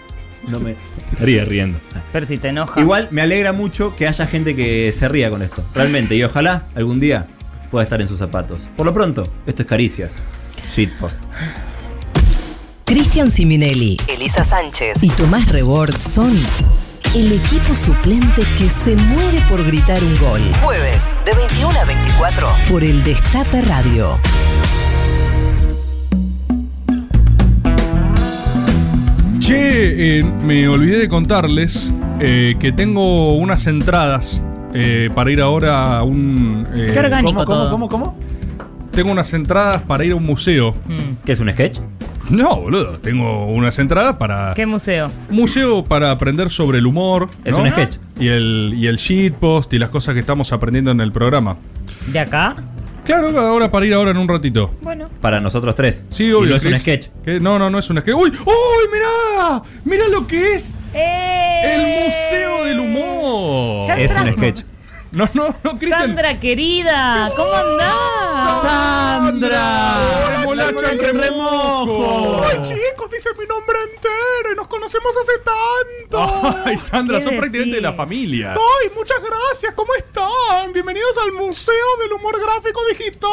no 0.48 0.60
me 0.60 0.76
estaría 1.12 1.46
riendo. 1.46 1.80
Pero 2.12 2.26
si 2.26 2.38
te 2.38 2.50
enoja. 2.50 2.80
Igual 2.80 3.08
me 3.12 3.22
alegra 3.22 3.54
mucho 3.54 3.96
que 3.96 4.08
haya 4.08 4.28
gente 4.28 4.56
que 4.56 4.92
se 4.94 5.08
ría 5.08 5.30
con 5.30 5.42
esto. 5.42 5.64
Realmente. 5.74 6.16
Y 6.16 6.24
ojalá 6.24 6.68
algún 6.76 7.00
día 7.00 7.28
pueda 7.72 7.84
estar 7.84 8.02
en 8.02 8.08
sus 8.08 8.20
zapatos. 8.20 8.70
Por 8.76 8.86
lo 8.86 8.94
pronto, 8.94 9.28
esto 9.46 9.64
es 9.64 9.68
Caricias. 9.68 10.24
Shitpost. 10.74 11.18
Cristian 12.86 13.32
Siminelli, 13.32 13.98
Elisa 14.08 14.44
Sánchez 14.44 15.02
y 15.02 15.10
Tomás 15.10 15.50
Rebord 15.52 15.98
son 15.98 16.38
el 17.16 17.32
equipo 17.32 17.76
suplente 17.76 18.44
que 18.58 18.70
se 18.70 18.96
muere 18.96 19.40
por 19.50 19.64
gritar 19.64 20.04
un 20.04 20.18
gol. 20.18 20.42
Jueves, 20.62 21.16
de 21.26 21.34
21 21.34 21.80
a 21.80 21.86
24, 21.86 22.48
por 22.70 22.84
el 22.84 23.04
Destape 23.04 23.62
Radio. 23.62 24.20
Che, 29.44 30.20
eh, 30.20 30.24
me 30.24 30.70
olvidé 30.70 31.00
de 31.00 31.10
contarles 31.10 31.94
eh, 32.22 32.56
que 32.62 32.72
tengo 32.72 33.34
unas 33.34 33.68
entradas 33.68 34.42
eh, 34.74 35.10
para 35.14 35.32
ir 35.32 35.42
ahora 35.42 35.98
a 35.98 36.04
un. 36.04 36.66
eh, 36.74 36.92
Qué 36.94 37.00
orgánico 37.00 37.34
¿Cómo, 37.34 37.46
cómo, 37.46 37.60
todo. 37.60 37.70
cómo, 37.72 37.90
cómo? 37.90 38.18
tengo 38.94 39.12
unas 39.12 39.34
entradas 39.34 39.82
para 39.82 40.06
ir 40.06 40.14
a 40.14 40.16
un 40.16 40.26
museo. 40.26 40.72
Mm. 40.88 41.26
¿Qué 41.26 41.34
es 41.34 41.40
un 41.42 41.50
sketch? 41.50 41.80
No, 42.30 42.56
boludo, 42.62 43.00
tengo 43.00 43.48
unas 43.48 43.78
entradas 43.80 44.16
para. 44.16 44.54
¿Qué 44.56 44.66
museo? 44.66 45.12
Un 45.30 45.36
museo 45.36 45.84
para 45.84 46.12
aprender 46.12 46.50
sobre 46.50 46.78
el 46.78 46.86
humor. 46.86 47.28
Es 47.44 47.58
¿no? 47.58 47.64
un 47.64 47.70
sketch. 47.70 47.98
Y 48.18 48.28
el, 48.30 48.74
y 48.78 48.88
el 48.88 48.96
shitpost 48.96 49.74
y 49.74 49.80
las 49.80 49.90
cosas 49.90 50.14
que 50.14 50.22
estamos 50.22 50.54
aprendiendo 50.54 50.92
en 50.92 51.02
el 51.02 51.12
programa. 51.12 51.58
¿De 52.08 52.20
acá? 52.20 52.56
Claro, 53.06 53.38
ahora 53.40 53.70
para 53.70 53.86
ir 53.86 53.94
ahora 53.94 54.12
en 54.12 54.18
un 54.18 54.28
ratito. 54.28 54.72
Bueno. 54.82 55.06
Para 55.22 55.40
nosotros 55.42 55.76
tres. 55.76 56.04
Sí, 56.10 56.26
Y 56.26 56.32
obvio. 56.32 56.52
no 56.52 56.56
es 56.56 56.66
un 56.66 56.76
sketch. 56.76 57.08
¿Qué? 57.24 57.40
No, 57.40 57.60
no, 57.60 57.70
no 57.70 57.80
es 57.80 57.90
un 57.90 58.00
sketch. 58.00 58.16
¡Uy! 58.16 58.30
¡Uy! 58.30 58.86
¡Mirá! 58.94 59.62
¡Mirá 59.84 60.08
lo 60.08 60.26
que 60.26 60.54
es! 60.56 60.78
¡Eh! 60.94 61.62
¡El 61.76 62.06
Museo 62.06 62.64
del 62.66 62.80
Humor! 62.80 63.88
Ya 63.88 63.98
Es 63.98 64.12
un 64.16 64.32
sketch. 64.34 64.62
No, 65.14 65.30
no, 65.36 65.56
no, 65.64 65.78
Cristian. 65.78 66.08
Sandra 66.08 66.40
querida, 66.40 67.30
¿cómo 67.36 67.54
andás? 67.54 68.62
¡Sandra! 68.64 70.42
¡Molacha 70.44 70.92
en 70.92 71.20
remojo! 71.20 72.44
¡Ay, 72.44 72.60
chicos! 72.64 73.12
Dice 73.12 73.30
mi 73.38 73.46
nombre 73.46 73.78
entero 73.94 74.52
y 74.52 74.56
nos 74.56 74.68
conocemos 74.68 75.14
hace 75.16 75.34
tanto. 75.38 76.64
Ay, 76.66 76.78
Sandra, 76.78 77.20
¿Qué 77.20 77.26
son 77.26 77.38
prácticamente 77.38 77.76
de 77.76 77.82
la 77.82 77.94
familia. 77.94 78.54
¡Ay, 78.54 78.90
muchas 78.96 79.20
gracias! 79.22 79.76
¿Cómo 79.76 79.94
están? 79.94 80.74
Bienvenidos 80.74 81.16
al 81.24 81.32
Museo 81.34 81.98
del 82.02 82.14
Humor 82.14 82.42
Gráfico 82.42 82.82
Digital. 82.90 83.30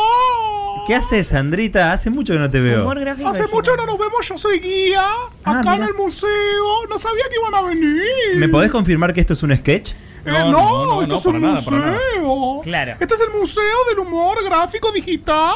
¿Qué 0.86 0.94
haces, 0.94 1.28
Sandrita? 1.28 1.92
Hace 1.92 2.10
mucho 2.10 2.34
que 2.34 2.40
no 2.40 2.50
te 2.50 2.60
veo. 2.60 2.82
Humor 2.82 3.00
gráfico. 3.00 3.26
Hace 3.26 3.46
mucho 3.46 3.74
no 3.76 3.86
nos 3.86 3.98
vemos, 3.98 4.28
yo 4.28 4.36
soy 4.36 4.60
guía. 4.60 5.02
Ah, 5.44 5.60
acá 5.60 5.76
en 5.76 5.84
el 5.84 5.94
museo. 5.94 6.86
No 6.90 6.98
sabía 6.98 7.24
que 7.30 7.36
iban 7.36 7.54
a 7.54 7.62
venir. 7.66 8.36
¿Me 8.36 8.50
podés 8.50 8.70
confirmar 8.70 9.14
que 9.14 9.22
esto 9.22 9.32
es 9.32 9.42
un 9.42 9.56
sketch? 9.56 9.94
Eh, 10.24 10.30
no, 10.50 11.02
esto 11.02 11.16
es 11.16 11.26
un 11.26 11.40
nada, 11.40 11.54
museo. 11.54 12.60
Claro. 12.62 12.96
Este 13.00 13.14
es 13.14 13.20
el 13.20 13.30
Museo 13.40 13.62
del 13.88 13.98
Humor 14.00 14.42
Gráfico 14.44 14.92
Digital. 14.92 15.54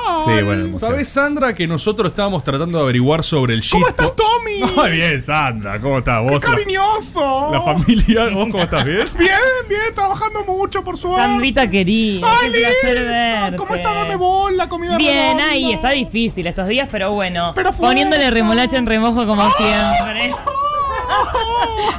¿Sabes, 0.73 1.09
Sandra, 1.09 1.55
que 1.55 1.67
nosotros 1.67 2.11
estábamos 2.11 2.43
tratando 2.43 2.79
de 2.79 2.85
averiguar 2.85 3.23
sobre 3.23 3.55
el 3.55 3.63
¿Cómo 3.71 3.87
shitpost? 3.87 4.01
estás, 4.11 4.17
Tommy? 4.17 4.73
Muy 4.77 4.91
bien, 4.91 5.21
Sandra. 5.21 5.79
¿Cómo 5.81 5.99
estás 5.99 6.23
¡Qué 6.23 6.31
vos? 6.33 6.43
La, 6.45 6.51
cariñoso! 6.51 7.49
la 7.53 7.61
familia, 7.61 8.29
¿vos 8.31 8.49
cómo 8.51 8.63
estás? 8.63 8.85
¿Bien? 8.85 9.09
Bien, 9.19 9.39
bien, 9.69 9.95
trabajando 9.95 10.45
mucho, 10.45 10.83
por 10.83 10.97
suerte. 10.97 11.21
Sandrita 11.23 11.69
querida, 11.69 12.27
¡Ay, 12.43 12.53
qué 12.53 12.59
Lisa! 12.59 13.57
¿Cómo 13.57 13.75
está? 13.75 13.93
Dame 13.95 14.17
bola, 14.17 14.69
comida 14.69 14.97
Bien, 14.97 15.37
redonda. 15.37 15.51
ahí, 15.51 15.73
está 15.73 15.91
difícil 15.91 16.47
estos 16.47 16.69
días, 16.69 16.89
pero 16.91 17.13
bueno. 17.13 17.53
Pero 17.55 17.73
fue 17.73 17.89
poniéndole 17.89 18.25
eso. 18.25 18.35
remolacha 18.35 18.77
en 18.77 18.87
remojo 18.87 19.27
como 19.27 19.49
siempre. 19.53 20.35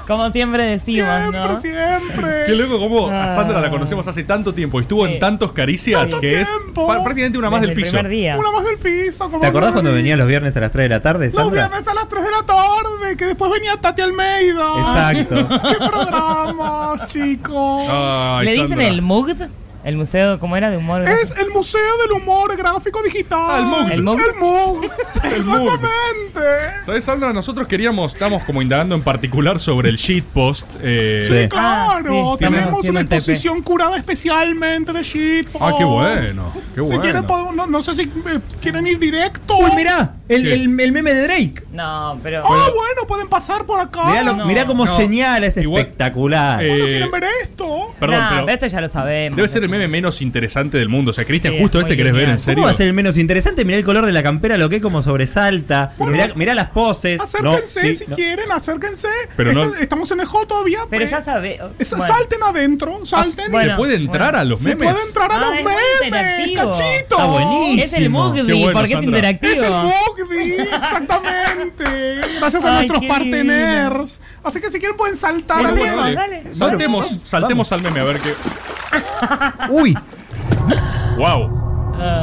como 0.08 0.32
siempre 0.32 0.64
decimos, 0.64 1.32
¿no? 1.32 1.60
Siempre. 1.60 2.46
Qué 2.46 2.56
loco 2.56 2.80
como 2.80 3.08
a 3.10 3.26
Ah. 3.26 3.30
Sandra 3.30 3.60
la 3.60 3.70
conocemos 3.70 4.08
hace 4.08 4.24
tanto 4.24 4.54
tiempo 4.54 4.80
y 4.80 4.84
estuvo 4.84 5.08
en 5.08 5.20
tantos 5.20 5.52
caricias 5.52 6.02
Tanto 6.02 6.20
que 6.20 6.30
tiempo. 6.30 6.82
es 6.92 6.98
pa- 6.98 7.04
prácticamente 7.04 7.38
una 7.38 7.50
más 7.50 7.62
Desde 7.62 7.72
del 7.74 7.78
el 7.78 7.84
piso. 7.84 7.92
primer 7.98 8.12
día. 8.12 8.38
Una 8.38 8.52
más 8.52 8.64
del 8.66 8.78
piso. 8.78 9.26
como 9.26 9.40
¿Te 9.40 9.48
acordás 9.48 9.72
cuando 9.72 9.92
venía 9.94 10.16
los 10.16 10.28
viernes 10.28 10.56
a 10.58 10.60
las 10.60 10.72
3 10.72 10.86
de 10.86 10.90
la 10.90 11.02
tarde, 11.02 11.26
Los 11.26 11.34
Sandra? 11.34 11.68
viernes 11.68 11.88
a 11.88 11.94
las 11.94 12.08
3 12.08 12.24
de 12.24 12.32
la 12.32 12.44
tarde, 12.44 13.18
que 13.18 13.26
después 13.26 13.52
venía 13.52 13.78
Tati 13.82 14.02
Almeida. 14.02 14.80
Exacto. 14.80 15.36
¡Qué 15.70 15.76
programa, 15.90 16.94
chicos! 17.06 17.84
Ay, 17.90 18.46
¿Le 18.46 18.52
dicen 18.52 18.68
Sandra. 18.70 18.88
el 18.88 19.02
MUGD? 19.02 19.42
El 19.86 19.98
museo, 19.98 20.40
¿cómo 20.40 20.58
era? 20.58 20.72
De 20.72 20.78
humor. 20.78 21.08
Es 21.08 21.32
el 21.38 21.52
Museo 21.52 21.80
del 22.02 22.20
Humor 22.20 22.58
Gráfico 22.58 23.04
Digital. 23.04 23.40
Ah, 23.48 23.58
el 23.60 23.66
MUG. 23.66 23.92
¿El 23.92 24.02
MUG? 24.04 24.20
El 24.20 24.36
MUG. 24.40 24.84
Exactamente. 25.24 26.40
¿Sabes, 26.84 27.04
Sandra? 27.06 27.32
Nosotros 27.34 27.68
queríamos, 27.68 28.14
estamos 28.16 28.44
como 28.44 28.62
indagando 28.64 28.96
en 28.96 29.04
particular 29.04 29.60
sobre 29.60 29.90
el 29.90 29.98
shitpost. 29.98 30.66
eh, 30.82 31.18
Sí. 31.20 31.36
Ah, 31.56 32.00
Claro, 32.02 32.36
sí, 32.40 32.46
tenemos 32.46 32.84
una 32.84 33.02
exposición 33.02 33.62
curada 33.62 33.98
especialmente 33.98 34.92
de 34.92 35.04
shitpost. 35.04 35.64
Ah, 35.64 35.72
qué 35.78 35.84
bueno. 35.84 36.52
Qué 36.74 36.82
Si 36.82 36.88
bueno. 36.88 37.02
quieren, 37.02 37.24
podemos- 37.26 37.56
no, 37.56 37.68
no 37.68 37.82
sé 37.84 37.94
si 37.96 38.02
eh, 38.04 38.40
quieren 38.62 38.88
ir 38.88 38.98
directo. 38.98 39.56
¡Uy, 39.58 39.70
mirá! 39.76 40.14
El, 40.28 40.48
el- 40.48 40.80
el 40.80 40.92
meme 40.92 41.14
de 41.14 41.22
Drake. 41.24 41.64
No, 41.72 42.20
pero. 42.24 42.40
Ah, 42.46 42.70
bueno, 42.76 43.08
pueden 43.08 43.28
pasar 43.28 43.66
por 43.66 43.80
acá. 43.80 44.06
Mirá, 44.06 44.24
lo- 44.24 44.34
No. 44.34 44.46
mirá 44.46 44.66
cómo 44.66 44.86
No. 44.86 44.96
señala, 44.96 45.46
es 45.46 45.56
Igual- 45.58 45.82
espectacular. 45.84 46.64
Eh, 46.64 46.70
Bueno, 46.70 46.86
¿quieren 46.86 47.12
ver 47.12 47.24
esto? 47.44 47.94
Perdón, 48.00 48.20
Nah, 48.20 48.30
pero 48.30 48.46
pero 48.46 48.54
esto 48.56 48.68
ya 48.68 48.82
lo 48.82 48.90
sabemos. 48.90 49.36
debe 49.36 49.48
ser 49.48 49.64
el 49.64 49.70
meme 49.70 49.88
menos 49.88 50.22
interesante 50.22 50.78
del 50.78 50.90
mundo. 50.90 51.12
O 51.12 51.14
sea, 51.14 51.26
Cristian, 51.26 51.54
Sí, 51.54 51.60
justo 51.62 51.78
es 51.80 51.86
este 51.86 51.96
querés 51.98 52.14
ver 52.14 52.30
en 52.30 52.40
serio. 52.40 52.56
¿Cómo 52.56 52.66
va 52.66 52.72
a 52.72 52.74
ser 52.74 52.88
el 52.88 52.94
menos 52.94 53.18
interesante? 53.18 53.66
Mirá 53.66 53.78
el 53.78 53.84
color 53.86 54.06
de 54.06 54.12
la 54.12 54.24
campera, 54.24 54.58
lo 54.58 54.68
que 54.70 54.82
como 54.82 55.02
sobresalta. 55.04 55.94
Mirá, 56.00 56.30
mirá 56.36 56.56
las 56.56 56.70
poses. 56.70 57.20
Acérquense 57.22 57.82
No, 57.84 57.88
sí, 57.88 57.94
si 57.94 58.08
no. 58.08 58.16
quieren, 58.16 58.52
acérquense. 58.52 59.08
Pero 59.38 59.54
no- 59.54 59.64
Este- 59.66 59.84
Estamos 59.84 60.10
en 60.12 60.20
el 60.22 60.28
hall 60.28 60.48
todavía. 60.48 60.80
Pero 60.90 61.06
eh, 61.06 61.08
ya 61.08 61.22
sabe. 61.22 61.60
es- 61.80 61.92
bueno. 61.92 62.06
Salten 62.14 62.42
adentro, 62.44 63.06
salten. 63.06 63.52
bueno. 63.52 63.72
¿Se 63.72 63.78
puede 63.78 63.96
entrar 63.96 64.32
bueno. 64.32 64.40
a 64.40 64.44
los 64.44 64.60
Se 64.60 64.70
memes? 64.76 64.92
puede 64.94 65.08
entrar 65.08 65.32
a 65.32 65.36
Ah, 65.36 65.40
los 65.42 65.50
es 65.54 65.56
memes, 65.66 65.76
interactivo. 66.06 66.72
cachito. 66.72 66.92
Está 67.16 67.26
buenísimo. 67.26 67.76
Es 67.76 67.94
el 67.94 68.10
bueno, 68.10 68.34
porque 68.36 68.94
es 68.94 69.00
Sandra. 69.00 69.30
Es 69.30 69.62
el 69.62 69.74
exactamente. 70.24 72.22
Gracias 72.40 72.64
a 72.66 72.70
Ay, 72.70 72.74
nuestros 72.76 73.00
qué 73.02 73.08
parteners. 73.08 74.22
Así 74.44 74.62
que 74.62 74.70
si 74.70 74.80
quieren 74.80 74.98
pueden 74.98 75.16
saltar 75.16 75.58
Bueno, 75.62 75.70
al 75.74 75.78
bueno, 75.80 75.96
meme. 76.04 76.16
dale. 76.16 76.38
dale. 76.44 76.56
Saltemos, 76.56 77.12
Vamos, 77.12 77.30
saltemos 77.30 77.72
al 77.72 77.82
meme 77.84 78.00
a 78.00 78.04
ver 78.04 78.18
qué. 78.20 78.34
Uy, 79.70 79.98
¡Wow! 81.18 81.94
Ah. 81.98 82.22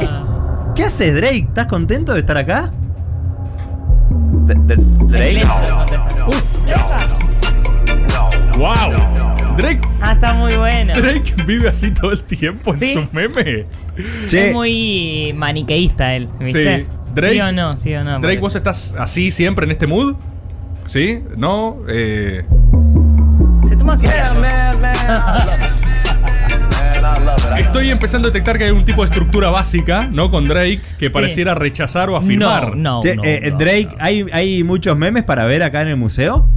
¿qué 0.75 0.83
haces, 0.85 1.15
Drake? 1.15 1.45
¿Estás 1.49 1.67
contento 1.67 2.13
de 2.13 2.19
estar 2.19 2.37
acá? 2.37 2.71
D- 4.45 4.55
d- 4.57 4.75
Drake. 5.07 5.45
¡Wow! 8.57 9.55
Drake, 9.57 9.81
Ah, 10.01 10.13
está 10.13 10.33
muy 10.33 10.55
bueno. 10.57 10.93
Drake 10.95 11.33
vive 11.45 11.69
así 11.69 11.91
todo 11.91 12.11
el 12.11 12.21
tiempo 12.23 12.73
en 12.73 12.79
Sí. 12.79 12.93
sus 12.93 13.13
memes. 13.13 13.65
Es 14.31 14.51
muy 14.53 15.31
maniqueísta 15.35 16.15
él, 16.15 16.27
¿viste? 16.39 16.81
Sí. 16.81 16.87
Drake- 17.13 17.33
¿Sí 17.33 17.41
o 17.41 17.51
no? 17.51 17.77
¿Sí 17.77 17.93
o 17.95 18.03
no? 18.03 18.19
Drake, 18.19 18.39
¿vos 18.39 18.55
estás 18.55 18.95
así 18.97 19.31
siempre 19.31 19.65
en 19.65 19.71
este 19.71 19.87
mood? 19.87 20.15
¿Sí? 20.85 21.21
¿No? 21.37 21.77
Eh, 21.87 22.43
Se 23.67 23.75
toma 23.75 23.97
su 23.97 24.05
estoy 27.57 27.89
empezando 27.89 28.27
a 28.27 28.31
detectar 28.31 28.57
que 28.57 28.65
hay 28.65 28.71
un 28.71 28.85
tipo 28.85 29.01
de 29.01 29.07
estructura 29.07 29.49
básica, 29.49 30.07
¿no? 30.11 30.29
Con 30.29 30.47
Drake 30.47 30.79
que 30.97 31.09
pareciera 31.09 31.55
rechazar 31.55 32.09
o 32.09 32.17
afirmar. 32.17 32.75
No, 32.75 32.95
no, 32.97 32.99
che, 33.01 33.15
no, 33.15 33.23
eh, 33.23 33.49
no, 33.51 33.57
Drake, 33.57 33.89
no. 33.91 33.95
¿hay, 34.03 34.25
¿hay 34.31 34.63
muchos 34.63 34.97
memes 34.97 35.23
para 35.23 35.45
ver 35.45 35.63
acá 35.63 35.81
en 35.81 35.87
el 35.89 35.97
museo? 35.97 36.47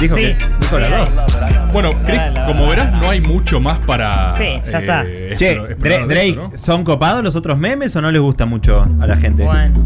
Dijo 0.00 0.16
Sí. 0.16 0.22
que 0.24 0.36
dijo 0.60 0.78
las 0.78 0.90
dos. 1.14 1.26
Bueno, 1.72 1.90
Crick, 2.04 2.44
como 2.46 2.68
verás, 2.68 2.92
no 2.92 3.10
hay 3.10 3.20
mucho 3.20 3.60
más 3.60 3.78
para. 3.80 4.34
Sí, 4.36 4.44
ya 4.70 4.78
está. 4.78 5.04
Che, 5.36 5.54
Drake, 5.78 6.28
esto, 6.30 6.42
¿no? 6.50 6.56
¿son 6.56 6.84
copados 6.84 7.22
los 7.24 7.34
otros 7.36 7.56
memes 7.58 7.94
o 7.96 8.02
no 8.02 8.10
les 8.10 8.20
gusta 8.20 8.46
mucho 8.46 8.86
a 9.00 9.06
la 9.06 9.16
gente? 9.16 9.44
Bueno. 9.44 9.82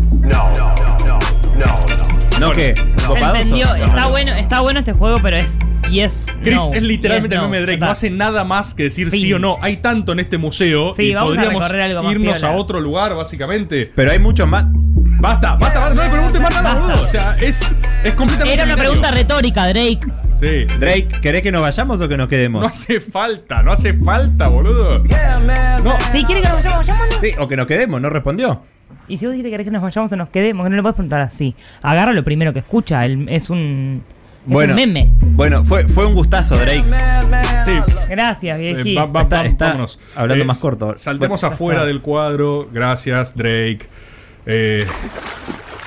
¿No 2.40 2.52
qué? 2.52 2.74
¿Son 2.74 2.90
Se 2.90 3.06
copados? 3.06 3.32
o- 3.32 3.40
entendió. 3.40 3.70
o 3.70 3.74
Está 3.74 4.00
no? 4.02 4.10
bueno, 4.10 4.32
está 4.32 4.60
bueno 4.60 4.78
este 4.78 4.92
juego, 4.94 5.18
pero 5.22 5.36
es. 5.36 5.58
Y 5.90 6.00
es. 6.00 6.38
Chris 6.42 6.56
no, 6.56 6.72
es 6.72 6.82
literalmente 6.82 7.34
y 7.34 7.38
el 7.38 7.44
meme 7.44 7.58
de 7.58 7.62
Drake, 7.66 7.80
no 7.80 7.90
hace 7.90 8.08
nada 8.08 8.44
más 8.44 8.74
que 8.74 8.84
decir 8.84 9.10
sí 9.10 9.30
o 9.34 9.38
no. 9.38 9.58
Hay 9.60 9.78
tanto 9.78 10.12
en 10.12 10.20
este 10.20 10.38
museo 10.38 10.90
Sí, 10.94 11.02
y 11.04 11.14
vamos 11.14 11.32
a 11.32 11.34
podríamos 11.36 11.62
recorrer 11.64 11.82
algo 11.82 12.02
más 12.02 12.12
irnos 12.12 12.38
piola. 12.38 12.54
a 12.54 12.56
otro 12.56 12.80
lugar, 12.80 13.14
básicamente. 13.14 13.92
Pero 13.94 14.10
hay 14.12 14.18
muchos 14.18 14.48
más. 14.48 14.64
Basta, 15.20 15.54
basta, 15.56 15.80
basta, 15.80 15.94
no 15.94 16.02
le 16.04 16.10
preguntes 16.10 16.40
más 16.40 16.50
nada, 16.54 16.74
Basta. 16.74 16.86
boludo. 16.88 17.04
O 17.04 17.06
sea, 17.06 17.32
es, 17.40 17.60
es 18.04 18.14
completamente. 18.14 18.54
Era 18.54 18.64
una 18.64 18.74
binario. 18.74 18.76
pregunta 18.92 19.10
retórica, 19.10 19.68
Drake. 19.68 20.00
Sí. 20.34 20.64
Drake, 20.78 21.08
¿querés 21.20 21.42
que 21.42 21.52
nos 21.52 21.60
vayamos 21.62 22.00
o 22.00 22.08
que 22.08 22.16
nos 22.16 22.28
quedemos? 22.28 22.62
No 22.62 22.68
hace 22.68 23.00
falta, 23.00 23.62
no 23.62 23.72
hace 23.72 23.92
falta, 23.92 24.48
boludo. 24.48 25.00
No, 25.84 25.98
Si 26.10 26.24
quiere 26.24 26.40
que 26.42 26.48
nos 26.48 26.56
vayamos, 26.56 26.86
vayámonos. 26.86 27.18
Sí, 27.20 27.32
o 27.38 27.46
que 27.48 27.56
nos 27.56 27.66
quedemos, 27.66 28.00
no 28.00 28.08
respondió. 28.08 28.62
Y 29.08 29.18
si 29.18 29.26
vos 29.26 29.32
dijiste 29.32 29.48
que 29.48 29.52
querés 29.54 29.64
que 29.66 29.70
nos 29.72 29.82
vayamos 29.82 30.10
o 30.12 30.16
nos 30.16 30.28
quedemos, 30.30 30.64
que 30.64 30.70
no 30.70 30.76
le 30.76 30.82
puedes 30.82 30.94
preguntar 30.94 31.20
así. 31.20 31.54
Agarra 31.82 32.12
lo 32.12 32.24
primero 32.24 32.52
que 32.52 32.60
escucha. 32.60 33.04
el- 33.04 33.28
es 33.28 33.50
un. 33.50 34.02
Es 34.46 34.52
Bueno. 34.54 34.72
un 34.72 34.76
meme. 34.76 35.10
Bueno, 35.20 35.64
fue, 35.66 35.86
fue 35.86 36.06
un 36.06 36.14
gustazo, 36.14 36.56
Drake. 36.56 36.82
sí. 37.66 37.72
Gracias, 38.08 38.58
Eh, 38.58 38.72
viejí. 38.74 38.94
va- 38.94 39.04
va- 39.04 39.22
Está- 39.22 39.44
está 39.44 39.76
hablando 40.16 40.42
Eh, 40.42 40.46
más 40.46 40.58
corto. 40.60 40.94
Saltemos 40.96 41.42
Bueno, 41.42 41.54
afuera 41.54 41.80
está. 41.80 41.86
del 41.88 42.00
cuadro. 42.00 42.68
Gracias, 42.72 43.36
Drake. 43.36 43.80
Eh, 44.52 44.84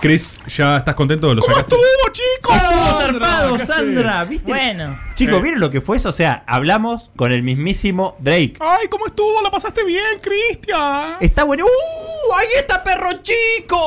Chris, 0.01 0.39
¿ya 0.47 0.77
estás 0.77 0.95
contento 0.95 1.27
de 1.29 1.35
los 1.35 1.45
¿Cómo 1.45 1.55
sacaste? 1.55 1.75
estuvo, 1.75 2.11
chicos? 2.11 2.55
Estuvo 2.55 3.01
zarpado. 3.01 3.57
Sandra, 3.59 4.23
¿viste? 4.25 4.51
Bueno. 4.51 4.97
Chicos, 5.15 5.37
Eh. 5.37 5.41
¿vieron 5.43 5.59
lo 5.59 5.69
que 5.69 5.79
fue 5.79 5.97
eso? 5.97 6.09
O 6.09 6.13
sea, 6.13 6.43
hablamos 6.47 7.11
con 7.15 7.31
el 7.31 7.43
mismísimo 7.43 8.15
Drake. 8.19 8.55
Ay, 8.59 8.87
¿cómo 8.89 9.05
estuvo? 9.05 9.41
¿La 9.43 9.51
pasaste 9.51 9.83
bien, 9.83 10.01
Cristian? 10.21 11.13
Está 11.21 11.43
bueno. 11.43 11.65
¡Uh! 11.65 12.33
¡Ahí 12.39 12.47
está 12.59 12.83
perro 12.83 13.09
chico! 13.21 13.77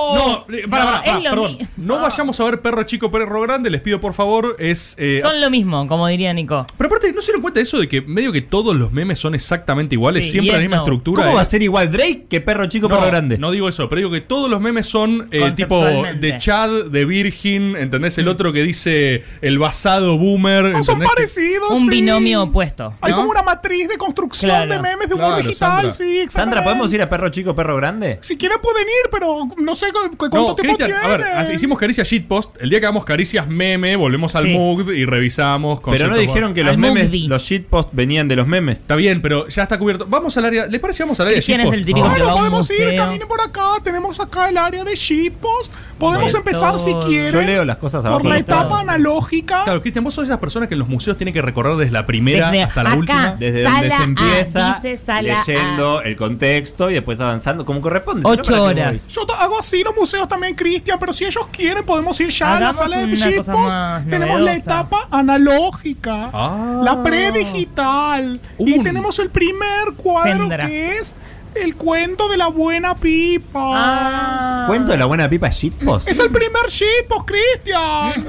No, 0.49 0.55
eh, 0.55 0.69
para, 0.69 0.85
No, 0.85 0.91
para, 0.93 1.05
es 1.05 1.11
para, 1.11 1.19
lo 1.25 1.31
perdón. 1.31 1.59
mi- 1.59 1.67
No 1.85 1.95
Ah. 1.97 2.03
vayamos 2.03 2.39
a 2.39 2.45
ver 2.45 2.61
perro 2.63 2.83
chico, 2.85 3.11
perro 3.11 3.41
grande. 3.41 3.71
Les 3.71 3.81
pido 3.81 4.01
por 4.01 4.15
favor. 4.15 4.55
Es. 4.61 4.95
eh, 4.99 5.19
Son 5.21 5.41
lo 5.41 5.51
mismo, 5.51 5.87
como 5.89 6.07
diría 6.07 6.33
Nico. 6.33 6.65
Pero 6.79 6.87
aparte, 6.89 7.13
¿no 7.13 7.21
se 7.21 7.27
dieron 7.29 7.43
cuenta 7.43 7.59
de 7.59 7.65
eso 7.65 7.79
de 7.81 7.89
que 7.89 8.03
medio 8.03 8.31
que 8.33 8.43
todos 8.43 8.77
los 8.77 8.93
memes 8.93 9.19
son 9.19 9.35
exactamente 9.35 9.97
iguales? 9.97 10.25
Sí, 10.27 10.31
siempre 10.33 10.53
la 10.55 10.61
misma 10.61 10.77
no. 10.77 10.83
estructura. 10.83 11.23
¿Cómo 11.25 11.35
va 11.37 11.43
a 11.43 11.45
ser 11.45 11.61
igual 11.63 11.91
Drake 11.91 12.27
que 12.31 12.41
perro 12.41 12.67
chico, 12.67 12.89
no, 12.89 12.95
perro 12.97 13.09
grande? 13.09 13.37
no 13.39 13.51
digo 13.51 13.69
eso, 13.69 13.89
pero 13.89 13.99
digo 13.99 14.11
que 14.13 14.21
todos 14.21 14.49
los 14.49 14.61
memes 14.61 14.87
son 14.87 15.29
eh, 15.33 15.51
tipo 15.57 15.81
Conceptualmente. 15.81 16.27
de 16.27 16.39
Chad, 16.39 16.85
de 16.85 17.05
Virgin, 17.05 17.75
¿entendés? 17.77 18.17
El 18.19 18.29
otro 18.29 18.53
que 18.53 18.63
dice 18.63 19.25
el 19.43 19.59
basado 19.59 20.17
boomer. 20.19 20.67
No, 20.67 20.85
son 20.85 21.03
¿entendés? 21.03 21.09
Parecidos, 21.17 21.71
Un 21.71 21.85
sí. 21.85 21.89
binomio 21.91 22.43
opuesto. 22.45 22.95
Hay 23.01 23.11
¿no? 23.13 23.19
como 23.19 23.31
una 23.31 23.43
matriz 23.43 23.89
de 23.89 23.97
construcción 23.97 24.51
Claro. 24.51 24.73
de 24.73 24.79
memes 24.81 25.09
de 25.09 25.15
humor 25.15 25.29
Claro, 25.35 25.43
digital, 25.49 25.93
Sandra. 25.93 25.93
sí. 25.93 26.25
Sandra, 26.29 26.65
¿podemos 26.65 26.93
ir 26.93 27.03
a 27.03 27.09
perro 27.09 27.29
chico, 27.31 27.55
perro 27.55 27.77
grande? 27.77 28.19
Si 28.23 28.37
quieren 28.37 28.59
pueden 28.63 28.83
ir, 28.87 29.11
pero 29.11 29.49
no 29.57 29.75
sé 29.75 29.87
cu- 29.93 30.11
cu- 30.11 30.17
cuánto 30.31 30.37
No, 30.37 30.55
tiempo 30.55 30.77
Cristian, 30.77 30.93
a 31.05 31.09
ver, 31.09 31.23
tienen. 31.23 31.55
hicimos 31.55 31.79
caricias 31.79 32.09
shitpost. 32.09 32.61
El 32.61 32.71
día 32.71 32.81
que 32.81 32.87
hagamos 32.87 33.05
caricias 33.05 33.49
meme, 33.49 33.97
volvemos 33.97 34.35
al 34.37 34.45
Sí. 34.45 34.51
MUG 34.53 34.93
y 34.93 35.05
revisamos. 35.05 35.81
Pero 35.85 36.09
no 36.09 36.17
dijeron 36.17 36.55
que 36.55 36.63
los 36.65 36.77
memes, 36.77 37.13
los 37.23 37.43
shitposts 37.43 37.95
venían 37.95 38.29
de 38.29 38.37
los 38.37 38.47
memes. 38.47 38.81
Está 38.81 38.95
bien, 38.97 39.21
pero 39.23 39.49
ya 39.49 39.63
está 39.63 39.79
cubierto. 39.79 40.07
Vamos 40.09 40.37
al 40.37 40.45
área. 40.45 40.67
¿Les 40.67 40.81
parece 40.81 40.99
que 40.99 41.05
vamos 41.05 41.21
al 41.21 41.27
área 41.27 41.37
de 41.37 41.43
Cristian 41.43 41.61
es 41.61 41.65
shitpost? 41.67 41.79
el 41.81 41.87
típico 41.87 42.13
que 42.13 42.21
Bueno, 42.21 42.37
podemos 42.37 42.71
ir, 42.71 42.97
caminen 42.97 43.29
por 43.29 43.41
acá. 43.41 43.75
Tenemos 43.83 44.21
acá 44.21 44.49
el 44.49 44.57
área 44.59 44.85
de 44.85 44.95
shitpost. 44.95 45.73
Podemos 45.99 46.35
empezar 46.35 46.79
si 46.79 46.93
quieren. 47.07 47.33
Yo 47.33 47.41
leo 47.41 47.65
las 47.65 47.79
cosas 47.79 48.05
abajo. 48.05 48.23
Por 48.23 48.31
la 48.31 48.39
etapa 48.39 48.81
analógica. 48.81 49.65
Claro, 49.65 49.81
Cristian, 49.81 50.05
vos 50.05 50.13
sos 50.15 50.25
esas 50.25 50.39
personas 50.39 50.69
que 50.69 50.75
en 50.75 50.79
los 50.81 50.89
museos 50.89 51.06
anuncios 51.07 51.17
tiene 51.17 51.33
que 51.33 51.43
recorrer 51.43 51.77
desde 51.77 51.93
la 51.93 52.07
primera 52.07 52.51
Desde 52.51 52.63
hasta 52.65 52.83
la 52.83 52.91
acá, 52.91 52.99
última. 52.99 53.33
Desde 53.39 53.63
donde 53.63 53.89
se 53.89 53.95
A, 53.95 54.03
empieza 54.03 54.75
dice 54.75 54.97
sala 54.97 55.23
leyendo 55.47 56.03
el 56.03 56.17
contexto 56.17 56.91
y 56.91 56.95
después 56.95 57.21
avanzando 57.21 57.65
como 57.65 57.81
corresponde. 57.81 58.23
si 58.23 58.29
no, 58.29 58.33
Ocho 58.33 58.53
¿para 58.53 58.75
qué 58.75 58.81
horas. 58.81 59.09
Yo 59.09 59.27
hago 59.39 59.59
así 59.59 59.83
los 59.83 59.95
museos 59.95 60.29
también, 60.29 60.55
Cristian, 60.55 60.99
pero 60.99 61.13
si 61.13 61.25
ellos 61.25 61.47
quieren 61.53 61.85
podemos 61.85 62.21
ir 62.21 62.29
ya 62.31 62.47
a 62.47 62.51
la 62.51 62.57
Hagamos 62.71 62.77
sala 62.77 62.99
de 63.07 63.15
shitpost. 63.17 64.11
Tenemos 64.11 64.41
la 64.41 64.55
etapa 64.57 65.09
analógica, 65.11 66.31
Ah. 66.33 66.81
la 66.85 67.03
predigital 67.03 68.41
y 68.59 68.79
tenemos 68.83 69.19
el 69.19 69.31
primer 69.31 69.93
cuadro 69.97 70.39
Sendra. 70.49 70.67
que 70.67 70.97
es 70.99 71.17
el 71.63 71.77
cuento 71.77 72.29
de 72.29 72.37
la 72.37 72.49
buena 72.49 72.95
pipa. 72.95 73.61
Ah. 73.61 74.65
¿Cuento 74.67 74.93
de 74.93 74.99
la 74.99 75.07
buena 75.07 75.29
pipa 75.29 75.49
shitpost? 75.49 76.09
Es 76.09 76.19
el 76.19 76.31
primer 76.31 76.67
shitpost, 76.69 77.29
Cristian. 77.29 78.27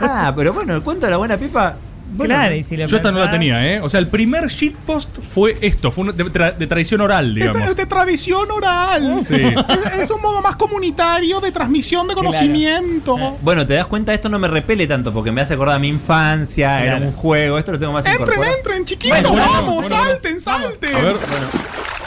Ah, 0.00 0.32
pero 0.36 0.52
bueno, 0.52 0.74
el 0.74 0.82
cuento 0.82 1.06
de 1.06 1.10
la 1.10 1.16
buena 1.18 1.36
pipa. 1.36 1.76
Bueno, 2.10 2.34
claro, 2.34 2.54
y 2.54 2.62
si 2.62 2.76
lo 2.76 2.86
Yo 2.86 2.96
esta 2.96 3.12
no 3.12 3.18
la 3.18 3.30
tenía, 3.30 3.64
¿eh? 3.74 3.80
O 3.82 3.88
sea, 3.88 4.00
el 4.00 4.08
primer 4.08 4.46
shitpost 4.48 5.18
fue 5.22 5.58
esto, 5.60 5.90
fue 5.90 6.12
de, 6.12 6.24
tra- 6.26 6.56
de 6.56 6.66
tradición 6.66 7.02
oral, 7.02 7.28
Es 7.28 7.34
digamos. 7.34 7.66
de, 7.68 7.74
de 7.74 7.86
tradición 7.86 8.50
oral. 8.50 9.20
Sí. 9.24 9.34
Es, 9.34 10.02
es 10.02 10.10
un 10.10 10.22
modo 10.22 10.40
más 10.40 10.56
comunitario 10.56 11.38
de 11.40 11.52
transmisión 11.52 12.08
de 12.08 12.14
conocimiento. 12.14 13.36
Bueno, 13.42 13.66
te 13.66 13.74
das 13.74 13.86
cuenta, 13.86 14.14
esto 14.14 14.28
no 14.30 14.38
me 14.38 14.48
repele 14.48 14.86
tanto 14.86 15.12
porque 15.12 15.30
me 15.30 15.42
hace 15.42 15.54
acordar 15.54 15.76
a 15.76 15.78
mi 15.78 15.88
infancia, 15.88 16.82
era 16.84 16.96
un 16.96 17.12
juego, 17.12 17.58
esto 17.58 17.72
lo 17.72 17.78
tengo 17.78 17.92
más 17.92 18.06
Entren, 18.06 18.22
incorporado. 18.22 18.56
entren, 18.56 18.84
chiquitos, 18.86 19.10
Bueno, 19.20 19.30
bueno, 19.30 19.46
vamos, 19.52 19.74
bueno, 19.74 19.88
bueno. 19.96 20.10
salten, 20.10 20.40
salten. 20.40 20.94
A 20.96 21.00
ver, 21.00 21.16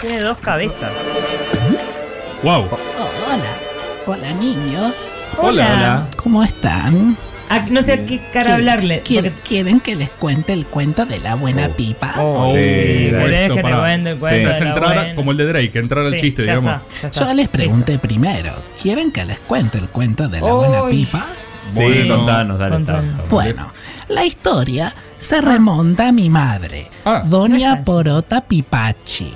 Tiene 0.02 0.20
dos 0.22 0.38
cabezas. 0.40 0.92
wow. 2.44 2.66
Hola, 2.66 3.58
hola 4.08 4.34
niños. 4.34 4.94
Hola. 5.38 5.68
Hola. 5.74 6.08
¿Cómo 6.18 6.44
están? 6.44 7.16
Ah, 7.54 7.66
no 7.70 7.82
sé 7.82 7.92
a 7.94 8.06
qué 8.06 8.18
cara 8.32 8.32
¿Quieren- 8.32 8.52
hablarle. 8.54 9.02
¿quieren, 9.02 9.34
porque- 9.34 9.48
quieren 9.50 9.80
que 9.82 9.96
les 9.96 10.10
cuente 10.10 10.54
el 10.54 10.66
cuento 10.66 11.06
de 11.06 11.20
la 11.20 11.36
buena 11.36 11.68
pipa? 11.70 12.14
Oh, 12.20 12.54
Sí, 12.56 12.62
sí, 12.62 12.64
que 13.12 13.50
te 13.56 13.62
pará. 13.62 13.80
cuente 13.80 14.10
el 14.12 14.16
Sí. 14.16 14.22
cuento 14.22 14.38
Es 14.52 14.60
de 14.60 14.64
la 14.66 14.70
entrar 14.72 14.96
buena. 14.96 15.16
como 15.16 15.32
el 15.32 15.38
de 15.38 15.46
Drake, 15.48 15.80
entrar 15.80 16.06
al 16.06 16.12
Sí, 16.14 16.20
chiste, 16.22 16.46
ya 16.46 16.56
digamos. 16.56 16.82
está, 16.82 17.02
ya 17.02 17.08
está. 17.10 17.26
Yo 17.28 17.34
les 17.34 17.50
pregunté 17.50 18.00
primero, 18.00 18.54
¿quieren 18.82 19.12
que 19.12 19.26
les 19.26 19.40
cuente 19.40 19.78
el 19.80 19.90
cuento 19.90 20.30
de 20.30 20.40
la 20.40 20.54
buena 20.54 20.86
pipa? 20.90 21.26
Sí, 21.68 21.84
Bueno. 21.84 22.16
contanos, 22.18 22.58
dale. 22.60 22.72
Contanos. 22.72 23.04
está, 23.04 23.18
está. 23.24 23.30
Bueno, 23.30 23.72
la 24.08 24.26
historia 24.26 24.96
se 25.18 25.42
remonta 25.42 26.08
a 26.08 26.12
mi 26.14 26.30
madre, 26.30 26.88
Ah. 27.06 27.22
Doña 27.26 27.84
Porota 27.84 28.42
Pipachi. 28.42 29.34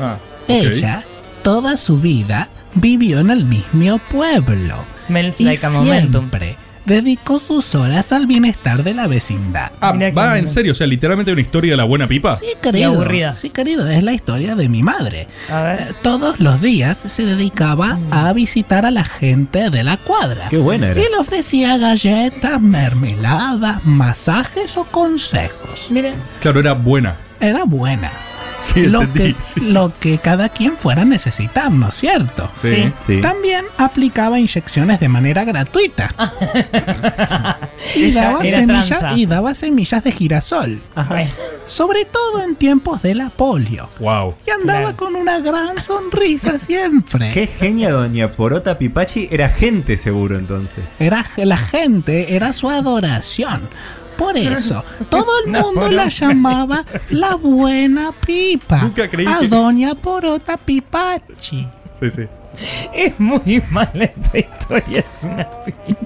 Ah. 0.00 0.16
Ella, 0.48 1.04
toda 1.42 1.76
su 1.76 1.98
vida, 1.98 2.48
vivió 2.74 3.20
en 3.20 3.30
el 3.30 3.44
mismo 3.44 3.98
pueblo. 4.10 4.76
Smells 4.94 5.40
Y 5.40 5.44
like 5.44 5.64
a 5.66 5.70
momentum. 5.70 6.30
siempre 6.30 6.56
dedicó 6.84 7.38
sus 7.38 7.74
horas 7.74 8.12
al 8.12 8.26
bienestar 8.26 8.82
de 8.84 8.94
la 8.94 9.06
vecindad. 9.06 9.72
Ah, 9.80 9.92
Mirá 9.92 10.10
que 10.10 10.14
va 10.16 10.38
en 10.38 10.46
serio, 10.48 10.72
o 10.72 10.74
sea, 10.74 10.86
literalmente 10.86 11.32
una 11.32 11.40
historia 11.40 11.72
de 11.72 11.76
la 11.76 11.84
buena 11.84 12.06
pipa. 12.08 12.36
Sí, 12.36 12.46
querido. 12.62 12.92
aburrida. 12.92 13.34
Sí, 13.36 13.50
querido, 13.50 13.88
es 13.88 14.02
la 14.02 14.12
historia 14.12 14.54
de 14.56 14.68
mi 14.68 14.82
madre. 14.82 15.28
A 15.50 15.60
Eh, 15.72 15.76
ver. 15.76 15.94
Todos 16.02 16.40
los 16.40 16.60
días 16.60 16.98
se 16.98 17.24
dedicaba 17.24 17.96
Mm. 17.96 18.12
a 18.12 18.32
visitar 18.32 18.84
a 18.86 18.90
la 18.90 19.04
gente 19.04 19.70
de 19.70 19.82
la 19.84 19.96
cuadra. 19.96 20.48
Qué 20.48 20.58
buena 20.58 20.88
era. 20.88 21.00
Y 21.00 21.04
le 21.04 21.16
ofrecía 21.18 21.78
galletas, 21.78 22.60
mermeladas, 22.60 23.84
masajes 23.84 24.76
o 24.76 24.84
consejos. 24.84 25.86
Miren. 25.90 26.14
Claro, 26.40 26.60
era 26.60 26.72
buena. 26.74 27.16
Era 27.40 27.64
buena. 27.64 28.12
Sí, 28.72 28.86
lo, 28.86 29.02
entendí. 29.02 29.34
que, 29.34 29.42
sí. 29.42 29.60
lo 29.60 29.92
que 29.98 30.18
cada 30.18 30.48
quien 30.48 30.76
fuera 30.78 31.02
a 31.02 31.04
necesitar, 31.04 31.70
¿no 31.70 31.88
es 31.88 31.96
cierto? 31.96 32.50
Sí. 32.62 32.68
Sí. 32.68 32.92
Sí. 33.00 33.20
También 33.20 33.64
aplicaba 33.76 34.38
inyecciones 34.38 35.00
de 35.00 35.08
manera 35.08 35.44
gratuita. 35.44 36.14
y, 37.96 38.12
daba 38.12 38.44
semillas, 38.44 39.16
y 39.16 39.26
daba 39.26 39.54
semillas 39.54 40.04
de 40.04 40.12
girasol. 40.12 40.80
Bueno, 41.08 41.30
Sobre 41.66 42.04
todo 42.04 42.42
en 42.42 42.54
tiempos 42.56 43.02
de 43.02 43.14
la 43.14 43.30
polio. 43.30 43.88
Wow. 43.98 44.36
Y 44.46 44.50
andaba 44.50 44.80
Claro. 44.80 44.96
con 44.96 45.16
una 45.16 45.40
gran 45.40 45.80
sonrisa 45.80 46.58
siempre. 46.58 47.30
Qué 47.30 47.46
genia 47.46 47.90
doña 47.90 48.32
Porota 48.32 48.78
Pipachi. 48.78 49.28
Era 49.30 49.48
gente 49.48 49.96
seguro 49.98 50.38
entonces. 50.38 50.94
Era 50.98 51.24
la 51.36 51.56
gente, 51.56 52.34
era 52.34 52.52
su 52.52 52.70
adoración. 52.70 53.68
Por 54.16 54.36
eso, 54.36 54.84
todo 55.10 55.26
el 55.46 55.52
mundo 55.52 55.90
la 55.90 56.08
llamaba 56.08 56.84
la 57.10 57.34
buena 57.34 58.12
pipa. 58.12 58.78
Nunca 58.82 59.08
creí 59.08 59.26
a 59.26 59.38
que- 59.40 59.48
Doña 59.48 59.94
Porota 59.94 60.56
Pipachi. 60.56 61.68
Sí, 62.00 62.10
sí. 62.10 62.22
es 62.92 63.18
muy 63.18 63.62
mala 63.70 64.04
esta 64.04 64.38
historia. 64.38 65.00
Es 65.00 65.24
una 65.24 65.48
pila. 65.64 65.96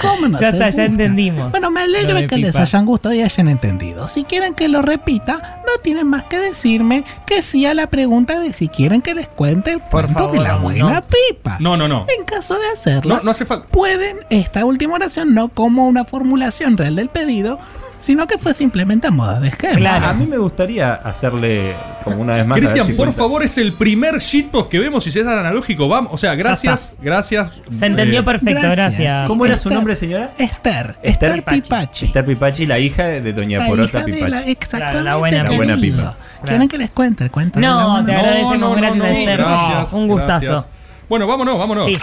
¿Cómo 0.00 0.28
no 0.28 0.40
Ya 0.40 0.50
te 0.50 0.56
está, 0.56 0.70
ya 0.70 0.84
entendimos. 0.84 1.50
Bueno, 1.50 1.70
me 1.70 1.80
alegra 1.82 2.26
que 2.26 2.36
les 2.38 2.56
hayan 2.56 2.86
gustado 2.86 3.14
y 3.14 3.22
hayan 3.22 3.48
entendido. 3.48 4.08
Si 4.08 4.24
quieren 4.24 4.54
que 4.54 4.68
lo 4.68 4.82
repita, 4.82 5.60
no 5.66 5.80
tienen 5.82 6.06
más 6.06 6.24
que 6.24 6.38
decirme 6.38 7.04
que 7.26 7.42
sí 7.42 7.66
a 7.66 7.74
la 7.74 7.88
pregunta 7.88 8.38
de 8.40 8.52
si 8.52 8.68
quieren 8.68 9.02
que 9.02 9.14
les 9.14 9.28
cuente 9.28 9.72
el 9.72 9.80
Por 9.80 10.02
cuento 10.04 10.18
favor, 10.18 10.32
de 10.32 10.38
la 10.44 10.52
no. 10.54 10.60
buena 10.62 11.00
pipa. 11.02 11.56
No, 11.60 11.76
no, 11.76 11.86
no. 11.88 12.06
En 12.18 12.24
caso 12.24 12.58
de 12.58 12.66
hacerlo, 12.72 13.16
No, 13.16 13.22
no 13.22 13.30
hace 13.30 13.44
falta. 13.44 13.68
pueden 13.68 14.18
esta 14.30 14.64
última 14.64 14.94
oración 14.94 15.34
no 15.34 15.48
como 15.50 15.86
una 15.86 16.04
formulación 16.04 16.76
real 16.76 16.96
del 16.96 17.08
pedido, 17.08 17.58
sino 18.00 18.26
que 18.26 18.36
fue 18.38 18.52
simplemente 18.52 19.06
a 19.06 19.10
modo 19.12 19.38
de 19.40 19.48
esquema. 19.48 19.76
Claro. 19.76 20.06
A 20.06 20.12
mí 20.14 20.26
me 20.26 20.36
gustaría 20.38 20.94
hacerle 20.94 21.74
como 22.02 22.16
una 22.16 22.34
vez 22.34 22.46
más. 22.46 22.58
Cristian, 22.58 22.86
si 22.86 22.92
por 22.94 23.06
cuenta. 23.06 23.22
favor, 23.22 23.42
es 23.44 23.56
el 23.58 23.74
primer 23.74 24.18
shitpost 24.18 24.68
que 24.68 24.78
vemos 24.80 25.06
y 25.06 25.10
si 25.12 25.20
es 25.20 25.26
analógico. 25.26 25.86
Vamos, 25.86 26.10
o 26.12 26.18
sea, 26.18 26.34
gracias, 26.34 26.96
gracias. 27.00 27.60
Se 27.70 27.86
entendió 27.86 28.20
eh, 28.20 28.22
perfecto, 28.24 28.60
gracias. 28.62 28.76
gracias. 28.98 29.28
¿Cómo 29.28 29.46
era 29.46 29.56
su 29.56 29.70
nombre, 29.70 29.94
señora? 29.94 30.32
Esther, 30.38 30.96
Esther 31.02 31.36
Esther 31.36 31.44
Pipachi. 31.44 32.06
Esther 32.06 32.24
Pipachi, 32.24 32.66
la 32.66 32.78
hija 32.80 33.04
de 33.04 33.32
doña 33.32 33.58
La 33.60 33.66
Porota 33.68 33.98
hija 33.98 34.06
de 34.06 34.12
Pipachi. 34.12 34.30
la- 34.32 34.42
exactamente, 34.42 34.92
Claro, 34.92 35.04
la 35.04 35.16
buena 35.16 35.42
La 35.44 35.50
buena 35.50 35.76
pipa. 35.76 36.16
¿Quieren 36.44 36.68
que 36.68 36.78
les 36.78 36.90
cuente 36.90 37.24
el 37.24 37.30
cuento 37.30 37.60
No, 37.60 38.04
te 38.04 38.12
agradecemos. 38.12 38.58
no, 38.58 38.68
no, 38.70 38.74
gracias, 38.76 38.96
no, 38.96 39.04
Esther. 39.04 39.38
gracias, 39.38 39.92
Un 39.92 40.08
gustazo. 40.08 40.46
gracias. 40.46 40.66
Bueno, 41.08 41.26
vámonos, 41.26 41.58
vámonos. 41.58 41.86
Sí, 41.86 41.98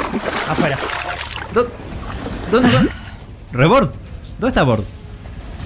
afuera. 0.50 0.76
¿Dó- 1.56 1.68
¿Dónde? 2.52 2.70
¿Rebord? 3.52 3.90
¿Dónde 4.38 4.48
está 4.50 4.64
Bord? 4.64 4.84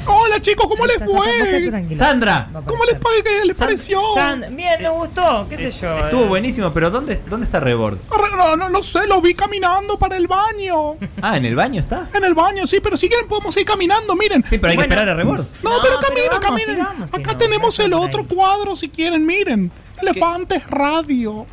Hola 0.05 0.41
chicos, 0.41 0.67
¿cómo 0.67 0.85
les 0.85 0.97
fue? 1.03 1.95
¡Sandra! 1.95 2.49
¿Cómo 2.65 2.83
les, 2.85 2.97
les 3.45 3.57
San- 3.57 3.67
pareció? 3.67 4.01
San- 4.15 4.55
bien, 4.55 4.81
nos 4.81 4.93
gustó, 4.95 5.45
qué 5.49 5.57
sé 5.57 5.71
yo. 5.71 5.97
Estuvo 5.99 6.23
eh. 6.23 6.27
buenísimo, 6.27 6.71
pero 6.73 6.89
¿dónde, 6.89 7.21
dónde 7.29 7.45
está 7.45 7.59
Rebord? 7.59 7.97
No, 8.35 8.55
no, 8.55 8.69
no 8.69 8.81
sé, 8.83 9.05
lo 9.05 9.21
vi 9.21 9.33
caminando 9.35 9.97
para 9.99 10.17
el 10.17 10.27
baño. 10.27 10.95
Ah, 11.23 11.37
¿en 11.37 11.45
el 11.45 11.55
baño 11.55 11.79
está? 11.81 12.09
En 12.15 12.23
el 12.23 12.33
baño, 12.33 12.65
sí, 12.65 12.79
pero 12.81 12.97
si 12.97 13.07
quieren 13.07 13.27
podemos 13.27 13.55
ir 13.55 13.63
caminando, 13.65 14.15
miren. 14.15 14.43
Sí, 14.49 14.57
pero 14.57 14.71
hay 14.71 14.75
Bueno. 14.77 14.89
que 14.89 14.95
esperar 14.95 15.09
a 15.09 15.15
Rebord. 15.15 15.45
No, 15.61 15.69
No, 15.69 15.81
pero 15.83 15.97
pero 15.99 16.07
caminen, 16.07 16.29
vamos, 16.31 16.45
caminen. 16.45 16.75
sí, 16.75 16.81
vamos, 16.81 17.11
sí, 17.11 17.17
Acá 17.19 17.31
no, 17.33 17.37
tenemos 17.37 17.79
el 17.79 17.93
otro 17.93 18.25
cuadro 18.27 18.75
si 18.75 18.89
quieren, 18.89 19.23
miren. 19.25 19.71
Elefantes 20.01 20.67
Radio. 20.69 21.45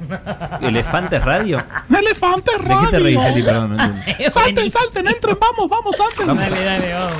¿Elefantes 0.62 1.24
Radio? 1.24 1.64
Elefantes 1.96 2.54
¿De 2.58 2.68
qué 2.68 2.87
te 2.90 2.98
reís, 2.98 3.18
Eli? 3.22 3.42
Radio. 3.42 3.44
Perdón, 3.44 3.76
no 3.76 3.84
entiendo. 3.84 4.30
Salten, 4.30 4.70
salten, 4.70 5.08
entren, 5.08 5.37
vamos, 5.40 5.68
vamos, 5.68 5.96
salten. 5.96 6.26
Dale, 6.26 6.64
dale, 6.64 6.94
vamos. 6.94 7.12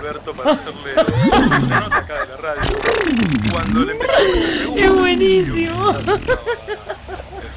Alberto 0.00 0.34
para 0.34 0.52
hacerle 0.52 0.94
una 1.64 1.80
nota 1.80 1.96
acá 1.96 2.14
de 2.20 2.26
la 2.28 2.36
radio. 2.36 2.62
Cuando 3.52 3.84
le 3.84 3.92
empecé 3.92 4.12
a 4.12 4.84
Es 4.84 4.94
buenísimo. 4.94 5.92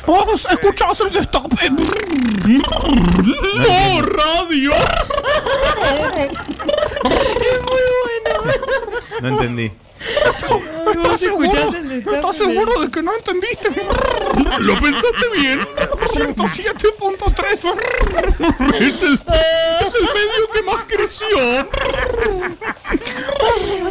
Vos 0.05 0.47
escuchás 0.51 0.99
el 1.01 1.13
destape. 1.13 1.69
No, 1.69 4.01
radio. 4.01 4.71
No 9.21 9.27
entendí. 9.29 9.71
¿Estás 10.91 11.19
seguro? 11.19 11.49
¿Estás 12.13 12.35
seguro 12.35 12.81
de 12.81 12.91
que 12.91 13.01
no 13.01 13.15
entendiste? 13.15 13.69
¿Lo 14.59 14.79
pensaste 14.79 15.29
bien? 15.33 15.59
107.3 15.61 17.41
Es 18.79 19.01
el, 19.01 19.13
es 19.81 19.95
el 19.95 20.03
medio 20.03 20.47
que 20.53 20.61
más 20.63 20.83
creció. 20.85 21.27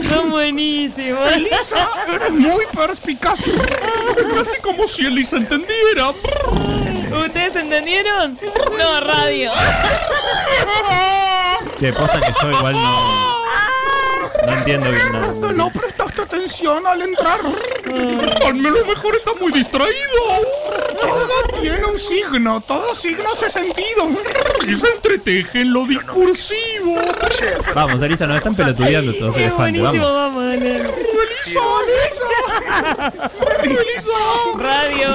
Son 0.09 0.31
buenísimos. 0.31 1.33
Elisa, 1.33 1.89
eres 2.13 2.31
muy 2.33 2.67
perspicaz. 2.67 3.41
Casi 4.35 4.61
como 4.61 4.85
si 4.87 5.07
Elisa 5.07 5.37
entendiera. 5.39 6.11
¿Ustedes 6.11 7.57
entendieron? 7.57 8.39
No, 8.79 9.01
radio. 9.01 9.53
Che, 11.79 11.93
posta 11.93 12.21
que 12.21 12.33
yo 12.43 12.51
igual 12.51 12.75
no. 12.75 13.35
No 14.47 14.53
entiendo 14.53 14.91
bien 14.91 15.13
nada. 15.13 15.27
No, 15.33 15.53
no 15.53 15.71
prestaste 15.71 16.23
atención 16.23 16.87
al 16.87 17.03
entrar. 17.03 17.41
Al 18.45 18.55
menos 18.55 18.87
mejor 18.87 19.15
está 19.17 19.33
muy 19.41 19.53
distraído. 19.53 19.95
Todo 21.01 21.61
tiene 21.61 21.85
un 21.85 21.99
signo, 21.99 22.61
todo 22.61 22.95
signo 22.95 23.25
hace 23.33 23.49
sentido. 23.51 24.09
Y 24.67 24.75
se 24.75 24.89
entreteje 24.89 25.61
en 25.61 25.73
lo 25.73 25.87
discursivo. 25.87 26.97
Vamos, 27.75 28.03
Elisa, 28.03 28.27
nos 28.27 28.37
están 28.39 28.55
pelotudeando 28.55 29.13
estos 29.13 29.35
Es 29.37 29.43
elefantes. 29.43 29.81
buenísimo, 29.83 30.13
Vamos. 30.15 30.45
vamos. 30.45 30.55
Elisa, 30.55 31.61
Elisa. 31.85 33.13
Elisa. 33.63 34.19
Radio. 34.59 35.09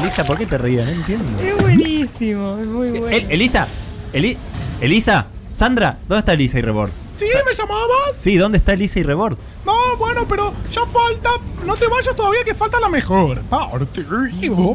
Elisa, 0.00 0.24
¿por 0.24 0.38
qué 0.38 0.46
te 0.46 0.58
reías? 0.58 0.86
No 0.86 0.92
entiendo. 0.92 1.40
Es 1.42 1.56
buenísimo, 1.62 2.58
es 2.58 2.66
muy 2.66 2.90
bueno. 2.90 3.08
El- 3.08 3.30
Elisa, 3.30 3.66
Eli- 4.12 4.36
Elisa, 4.80 5.26
Sandra, 5.52 5.98
¿dónde 6.08 6.20
está 6.20 6.32
Elisa 6.32 6.58
y 6.58 6.62
Rebord? 6.62 6.90
¿Sí? 7.16 7.26
¿Me 7.46 7.54
llamabas? 7.54 8.16
Sí, 8.16 8.36
¿dónde 8.36 8.58
está 8.58 8.72
Elisa 8.72 8.98
y 8.98 9.02
Rebord? 9.02 9.38
No, 9.64 9.96
bueno, 9.98 10.26
pero 10.28 10.52
ya 10.70 10.84
falta. 10.86 11.30
No 11.64 11.76
te 11.76 11.86
vayas 11.86 12.14
todavía, 12.16 12.44
que 12.44 12.54
falta 12.54 12.80
la 12.80 12.88
mejor 12.88 13.42
parte. 13.42 14.04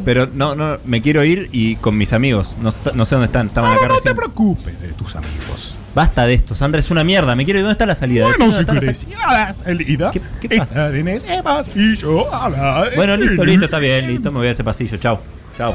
Pero 0.04 0.26
no, 0.32 0.54
no, 0.54 0.78
me 0.84 1.02
quiero 1.02 1.22
ir 1.24 1.48
y 1.52 1.76
con 1.76 1.96
mis 1.96 2.12
amigos. 2.12 2.56
No, 2.60 2.74
no 2.94 3.04
sé 3.04 3.14
dónde 3.14 3.26
están, 3.26 3.48
estaban 3.48 3.70
No, 3.70 3.76
acá 3.76 3.88
no, 3.88 3.94
no 3.94 4.00
te 4.00 4.14
preocupes 4.14 4.80
de 4.80 4.88
tus 4.92 5.16
amigos. 5.16 5.76
Basta 5.94 6.24
de 6.24 6.34
esto, 6.34 6.54
Sandra, 6.54 6.80
es 6.80 6.90
una 6.90 7.04
mierda. 7.04 7.34
Me 7.34 7.44
quiero 7.44 7.58
ir. 7.58 7.64
¿Dónde 7.64 7.72
está 7.72 7.86
la 7.86 7.94
salida? 7.94 8.26
Bueno, 8.26 8.52
si 8.52 8.64
querés 8.64 9.02
ir 9.04 9.16
a 9.16 9.32
la 9.32 9.52
salida, 9.52 10.12
estar 10.50 10.94
en 10.94 11.08
ese 11.08 11.42
pasillo 11.42 12.34
a 12.34 12.48
la 12.48 12.90
Bueno, 12.94 13.16
listo, 13.16 13.44
listo, 13.44 13.64
está 13.66 13.78
bien, 13.78 14.06
listo. 14.06 14.30
Me 14.30 14.38
voy 14.38 14.48
a 14.48 14.50
ese 14.52 14.64
pasillo. 14.64 14.96
Chao. 14.98 15.20
Chao. 15.56 15.74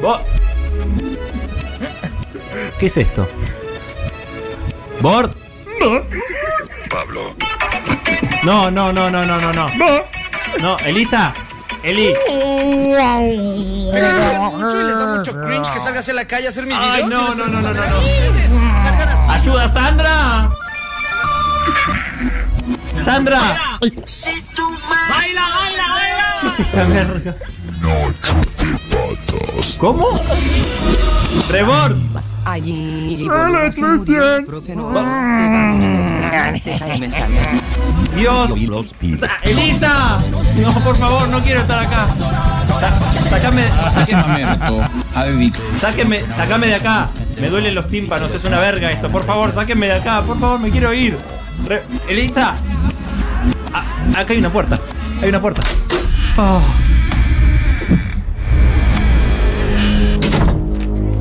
Vos. 0.00 0.20
¿Qué 2.78 2.86
es 2.86 2.96
esto? 2.96 3.26
¿Bord? 5.00 5.43
No. 5.80 6.02
Pablo. 6.90 7.34
No, 8.44 8.70
no, 8.70 8.92
no, 8.92 9.10
no, 9.10 9.22
no, 9.24 9.38
no, 9.40 9.52
no. 9.52 9.66
No, 10.60 10.76
Elisa. 10.80 11.32
Eli. 11.82 12.14
Pero 12.26 14.06
le 14.12 14.18
da 14.18 14.38
mucho 14.50 14.82
les 14.82 14.98
da 14.98 15.06
mucho 15.06 15.32
cringe 15.44 15.70
que 15.72 15.80
salga 15.80 16.00
hacia 16.00 16.14
la 16.14 16.24
calle 16.26 16.46
a 16.46 16.50
hacer 16.50 16.64
mis 16.66 16.76
Ay, 16.78 17.02
videos. 17.04 17.36
no, 17.36 17.44
les 17.44 17.52
no, 17.52 17.60
no, 17.60 17.60
no, 17.60 17.74
no, 17.74 17.84
no. 17.84 19.32
¡Ayuda, 19.32 19.68
Sandra! 19.68 20.48
¡Sandra! 23.04 23.40
¡Baila, 23.80 25.48
baila, 25.56 25.88
baila! 25.90 26.13
¿Qué 26.44 26.48
es 26.50 26.60
esta 26.60 26.84
verga? 26.84 27.34
¿Cómo? 29.78 30.06
¡Rebord! 31.48 31.96
Allí. 32.44 33.26
¡Dios! 38.14 38.50
Sa- 39.18 39.28
¡Elisa! 39.42 40.18
No, 40.60 40.72
por 40.84 40.98
favor, 40.98 41.28
no 41.28 41.40
quiero 41.42 41.60
estar 41.60 41.82
acá. 41.82 42.06
Sa- 42.78 43.28
sácame. 43.30 43.64
Sáqueme, 45.14 45.52
sáqueme, 45.80 46.24
sácame 46.30 46.66
de 46.66 46.74
acá. 46.74 47.06
Me 47.40 47.48
duelen 47.48 47.74
los 47.74 47.88
tímpanos, 47.88 48.30
es 48.34 48.44
una 48.44 48.60
verga 48.60 48.90
esto. 48.92 49.08
Por 49.10 49.24
favor, 49.24 49.52
sáquenme 49.54 49.86
de 49.86 49.94
acá. 49.94 50.22
Por 50.22 50.38
favor, 50.38 50.60
me 50.60 50.70
quiero 50.70 50.92
ir. 50.92 51.16
Re- 51.66 51.84
Elisa. 52.06 52.54
Ah, 53.72 53.84
acá 54.20 54.34
hay 54.34 54.38
una 54.40 54.52
puerta. 54.52 54.78
Hay 55.22 55.30
una 55.30 55.40
puerta. 55.40 55.62
Oh. 56.36 56.60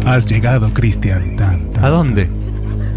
Has 0.05 0.26
llegado, 0.26 0.74
Cristian. 0.74 1.36
¿A 1.82 1.89
dónde? 1.89 2.30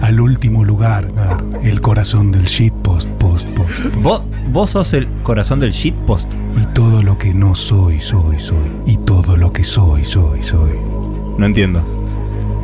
Al 0.00 0.20
último 0.20 0.64
lugar, 0.64 1.08
ah, 1.18 1.38
el 1.62 1.80
corazón 1.80 2.32
del 2.32 2.44
shitpost, 2.44 3.08
post, 3.12 3.46
post. 3.50 3.94
¿Vos, 4.02 4.22
vos 4.48 4.70
sos 4.70 4.94
el 4.94 5.06
corazón 5.22 5.60
del 5.60 5.72
shitpost. 5.72 6.26
Y 6.60 6.64
todo 6.74 7.02
lo 7.02 7.18
que 7.18 7.34
no 7.34 7.54
soy, 7.54 8.00
soy, 8.00 8.38
soy. 8.38 8.70
Y 8.86 8.96
todo 8.96 9.36
lo 9.36 9.52
que 9.52 9.62
soy, 9.62 10.04
soy, 10.04 10.42
soy. 10.42 10.72
No 11.36 11.44
entiendo. 11.44 11.82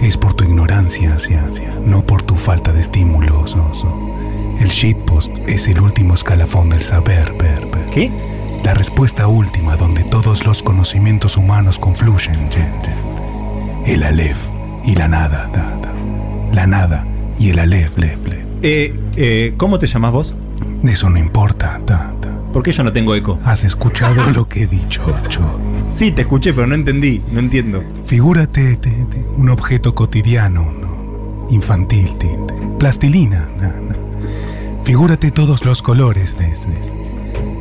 Es 0.01 0.17
por 0.17 0.33
tu 0.35 0.45
ignorancia, 0.45 1.19
ciencia, 1.19 1.71
no 1.85 2.05
por 2.05 2.23
tu 2.23 2.37
falta 2.37 2.73
de 2.73 2.81
estímulos. 2.81 3.55
no, 3.55 3.71
no. 3.85 4.59
El 4.61 4.69
shitpost 4.69 5.31
es 5.47 5.69
el 5.69 5.81
último 5.81 6.15
escalafón 6.15 6.71
del 6.71 6.83
saber, 6.83 7.33
ver, 7.39 7.67
ver. 7.67 7.91
¿Qué? 7.93 8.32
La 8.65 8.75
respuesta 8.75 9.27
última 9.27 9.77
donde 9.77 10.05
todos 10.05 10.45
los 10.47 10.63
conocimientos 10.63 11.37
humanos 11.37 11.79
confluyen, 11.79 12.35
yen, 12.51 12.71
yen. 12.83 13.87
El 13.87 14.03
alef 14.05 14.39
y 14.85 14.95
la 14.95 15.09
nada, 15.09 15.49
da, 15.53 15.77
da. 15.83 15.93
La 16.53 16.67
nada 16.67 17.05
y 17.39 17.51
el 17.51 17.59
alef, 17.59 17.97
lef, 17.99 18.25
lef. 18.27 18.45
Eh, 18.63 18.95
eh, 19.17 19.55
¿Cómo 19.57 19.79
te 19.79 19.87
llamas 19.89 20.13
vos? 20.13 20.35
Eso 20.85 21.11
no 21.11 21.19
importa, 21.19 21.81
da, 21.85 22.13
da. 22.21 22.31
¿Por 22.53 22.63
qué 22.63 22.71
yo 22.73 22.85
no 22.85 22.93
tengo 22.93 23.15
eco? 23.17 23.39
¿Has 23.45 23.65
escuchado 23.65 24.31
lo 24.31 24.47
que 24.47 24.63
he 24.65 24.67
dicho, 24.67 25.03
Cho? 25.29 25.41
Sí, 25.91 26.13
te 26.13 26.23
escuché, 26.23 26.53
pero 26.53 26.67
no 26.67 26.75
entendí, 26.75 27.21
no 27.33 27.41
entiendo. 27.41 27.83
Figúrate 28.07 28.77
te- 28.77 28.91
te- 28.91 29.25
un 29.37 29.49
objeto 29.49 29.95
cotidiano, 29.95 30.71
¿no? 30.71 30.93
infantil, 31.51 32.17
te- 32.19 32.39
plastilina. 32.79 33.49
na, 33.59 33.69
na. 33.69 33.97
Figúrate 34.85 35.31
todos 35.31 35.65
los 35.65 35.83
colores, 35.83 36.37
¿ves? 36.39 36.67
¿ves? 36.69 36.91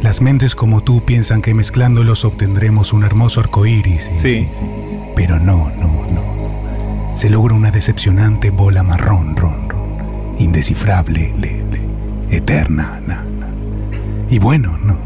Las 0.01 0.19
mentes 0.19 0.55
como 0.55 0.81
tú 0.81 1.05
piensan 1.05 1.43
que 1.43 1.53
mezclándolos 1.53 2.25
obtendremos 2.25 2.91
un 2.91 3.03
hermoso 3.03 3.39
arco 3.39 3.67
iris. 3.67 4.11
Sí. 4.15 4.47
Pero 5.15 5.39
no, 5.39 5.71
no, 5.77 5.87
no. 5.87 7.17
Se 7.17 7.29
logra 7.29 7.53
una 7.53 7.69
decepcionante 7.69 8.49
bola 8.49 8.81
marrón, 8.81 9.35
ron, 9.35 9.69
ron. 9.69 10.35
Indescifrable, 10.39 11.31
le, 11.37 11.63
le, 11.65 12.35
eterna, 12.35 12.99
na, 13.05 13.23
na. 13.23 13.47
Y 14.29 14.39
bueno, 14.39 14.79
no. 14.79 14.97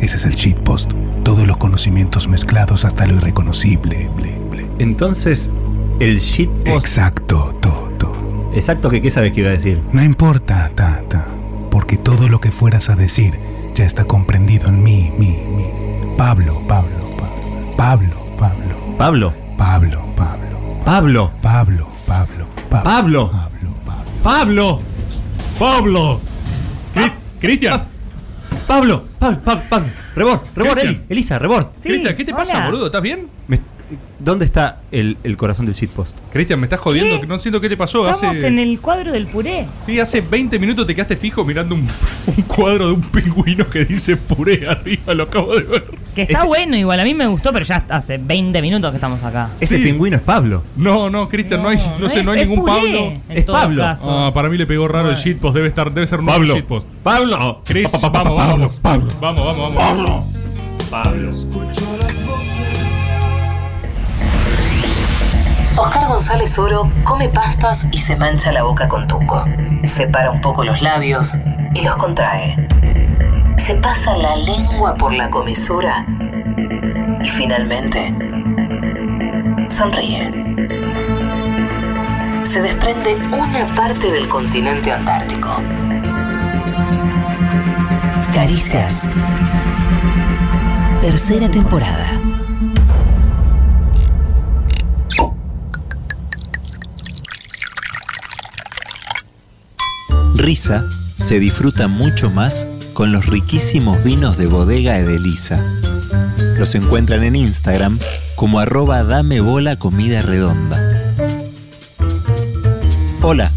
Ese 0.00 0.18
es 0.18 0.24
el 0.24 0.36
shitpost. 0.36 0.92
Todos 1.24 1.44
los 1.44 1.56
conocimientos 1.56 2.28
mezclados 2.28 2.84
hasta 2.84 3.06
lo 3.06 3.16
irreconocible. 3.16 4.08
ble, 4.14 4.38
ble. 4.50 4.66
Entonces, 4.78 5.50
el 5.98 6.20
shitpost. 6.20 6.68
Exacto, 6.68 7.58
todo. 7.60 7.86
Exacto, 8.54 8.88
que 8.88 9.02
qué 9.02 9.10
sabes 9.10 9.32
que 9.32 9.40
iba 9.40 9.50
a 9.50 9.52
decir. 9.52 9.82
No 9.92 10.02
importa, 10.02 10.70
ta, 10.74 11.02
ta, 11.08 11.26
porque 11.70 11.98
todo 11.98 12.28
lo 12.28 12.40
que 12.40 12.50
fueras 12.50 12.88
a 12.88 12.96
decir 12.96 13.38
ya 13.76 13.84
está 13.84 14.06
comprendido 14.06 14.68
en 14.68 14.82
mí, 14.82 15.12
mí, 15.18 15.36
mí. 15.54 15.66
Pablo, 16.16 16.62
Pablo, 16.66 16.96
Pablo, 17.76 18.16
Pablo, 18.38 18.76
Pablo. 18.96 19.34
Pablo, 19.58 20.02
Pablo, 20.16 20.16
Pablo. 20.16 20.80
Pablo, 20.84 21.30
Pablo, 21.42 21.86
Pablo. 22.70 23.30
Pablo. 24.22 24.80
Pablo. 25.58 26.20
Cristian. 27.38 27.82
Pablo. 28.66 29.04
Pablo. 29.18 29.40
Pablo. 29.44 29.62
Pablo. 29.68 29.88
Rebord. 30.14 30.40
Rebord, 30.56 30.72
Cristian. 30.72 30.94
Eli. 30.94 31.04
Elisa, 31.10 31.38
Rebord. 31.38 31.66
Cristian, 31.82 32.16
¿qué 32.16 32.24
te 32.24 32.32
pasa, 32.32 32.64
boludo? 32.64 32.86
¿Estás 32.86 33.02
bien? 33.02 33.28
¿Dónde 34.18 34.46
está 34.46 34.78
el, 34.92 35.18
el 35.24 35.36
corazón 35.36 35.66
del 35.66 35.74
shitpost? 35.74 36.16
Cristian, 36.32 36.58
me 36.58 36.64
estás 36.66 36.80
jodiendo, 36.80 37.20
que 37.20 37.26
no 37.26 37.34
entiendo 37.34 37.60
qué 37.60 37.68
te 37.68 37.76
pasó. 37.76 38.08
Estamos 38.10 38.36
Hace, 38.36 38.46
en 38.46 38.58
el 38.58 38.80
cuadro 38.80 39.12
del 39.12 39.26
puré. 39.26 39.66
Sí, 39.84 40.00
hace 40.00 40.22
20 40.22 40.58
minutos 40.58 40.86
te 40.86 40.94
quedaste 40.94 41.16
fijo 41.16 41.44
mirando 41.44 41.74
un, 41.74 41.82
un 41.82 42.42
cuadro 42.44 42.86
de 42.86 42.92
un 42.94 43.02
pingüino 43.02 43.68
que 43.68 43.84
dice 43.84 44.16
puré 44.16 44.66
arriba, 44.68 45.12
lo 45.12 45.24
acabo 45.24 45.54
de 45.54 45.62
ver. 45.64 45.84
Que 46.14 46.22
está 46.22 46.44
bueno 46.44 46.76
igual, 46.78 46.98
a 47.00 47.04
mí 47.04 47.12
me 47.12 47.26
gustó, 47.26 47.52
pero 47.52 47.66
ya 47.66 47.84
hace 47.90 48.16
20 48.16 48.62
minutos 48.62 48.90
que 48.90 48.96
estamos 48.96 49.22
acá. 49.22 49.50
Ese 49.60 49.78
pingüino 49.80 50.16
es 50.16 50.22
Pablo. 50.22 50.62
No, 50.76 51.10
no, 51.10 51.28
Cristian, 51.28 51.62
no, 51.62 51.68
hay, 51.68 51.76
no, 51.76 51.98
no 51.98 52.08
sé, 52.08 52.20
es- 52.20 52.24
no 52.24 52.32
hay 52.32 52.40
ningún 52.46 52.60
puré, 52.60 52.72
Pablo. 52.72 53.12
Es 53.28 53.44
Pablo. 53.44 53.84
Ah, 53.84 54.30
para 54.32 54.48
mí 54.48 54.56
le 54.56 54.66
pegó 54.66 54.88
raro 54.88 55.10
el 55.10 55.16
shitpost, 55.16 55.54
debe 55.54 55.68
estar, 55.68 55.92
debe 55.92 56.06
ser 56.06 56.20
un 56.20 56.26
Pablo. 56.26 56.54
shitpost. 56.54 56.88
Pablo. 57.02 57.60
Chris, 57.66 57.90
Pa- 57.90 58.00
pa- 58.00 58.12
pa- 58.12 58.22
vamos, 58.22 58.38
Pablo, 58.40 58.56
vamos. 58.58 58.76
Pablo. 58.80 59.08
Vamos, 59.20 59.46
vamos, 59.46 59.74
vamos. 59.74 60.24
Pablo. 60.90 62.25
Oscar 65.78 66.08
González 66.08 66.58
Oro 66.58 66.90
come 67.04 67.28
pastas 67.28 67.86
y 67.92 67.98
se 67.98 68.16
mancha 68.16 68.50
la 68.50 68.62
boca 68.62 68.88
con 68.88 69.06
tuco. 69.06 69.44
Separa 69.84 70.30
un 70.30 70.40
poco 70.40 70.64
los 70.64 70.80
labios 70.80 71.36
y 71.74 71.84
los 71.84 71.96
contrae. 71.96 72.68
Se 73.58 73.74
pasa 73.76 74.16
la 74.16 74.36
lengua 74.36 74.94
por 74.94 75.12
la 75.12 75.28
comisura 75.28 76.06
y 77.22 77.28
finalmente 77.28 78.14
sonríe. 79.68 80.30
Se 82.44 82.62
desprende 82.62 83.16
una 83.32 83.74
parte 83.74 84.10
del 84.10 84.28
continente 84.30 84.92
antártico. 84.92 85.62
Caricias. 88.32 89.14
Tercera 91.00 91.50
temporada. 91.50 92.35
Risa 100.36 100.84
se 101.16 101.40
disfruta 101.40 101.88
mucho 101.88 102.28
más 102.28 102.66
con 102.92 103.10
los 103.10 103.24
riquísimos 103.24 104.04
vinos 104.04 104.36
de 104.36 104.46
bodega 104.46 104.98
Edelisa. 104.98 105.58
Los 106.58 106.74
encuentran 106.74 107.24
en 107.24 107.36
Instagram 107.36 107.98
como 108.34 108.58
arroba 108.58 109.02
dame 109.02 109.40
bola 109.40 109.76
comida 109.76 110.20
redonda. 110.20 110.78
Hola, 113.22 113.50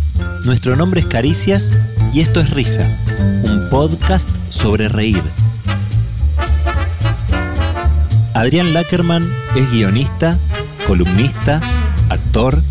nuestro 0.45 0.77
nombre 0.77 1.01
es 1.01 1.07
Caricias 1.07 1.71
y 2.13 2.21
esto 2.21 2.39
es 2.39 2.49
Risa, 2.49 2.88
un 3.43 3.67
podcast 3.69 4.30
sobre 4.49 4.88
reír. 4.88 5.21
Adrián 8.34 8.73
Lackerman 8.73 9.30
es 9.55 9.69
guionista, 9.69 10.39
columnista, 10.88 11.59
actor, 12.07 12.61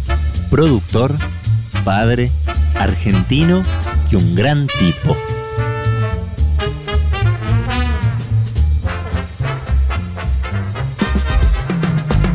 productor, 0.51 1.15
padre, 1.85 2.33
argentino 2.75 3.63
un 4.17 4.35
gran 4.35 4.67
tipo. 4.67 5.17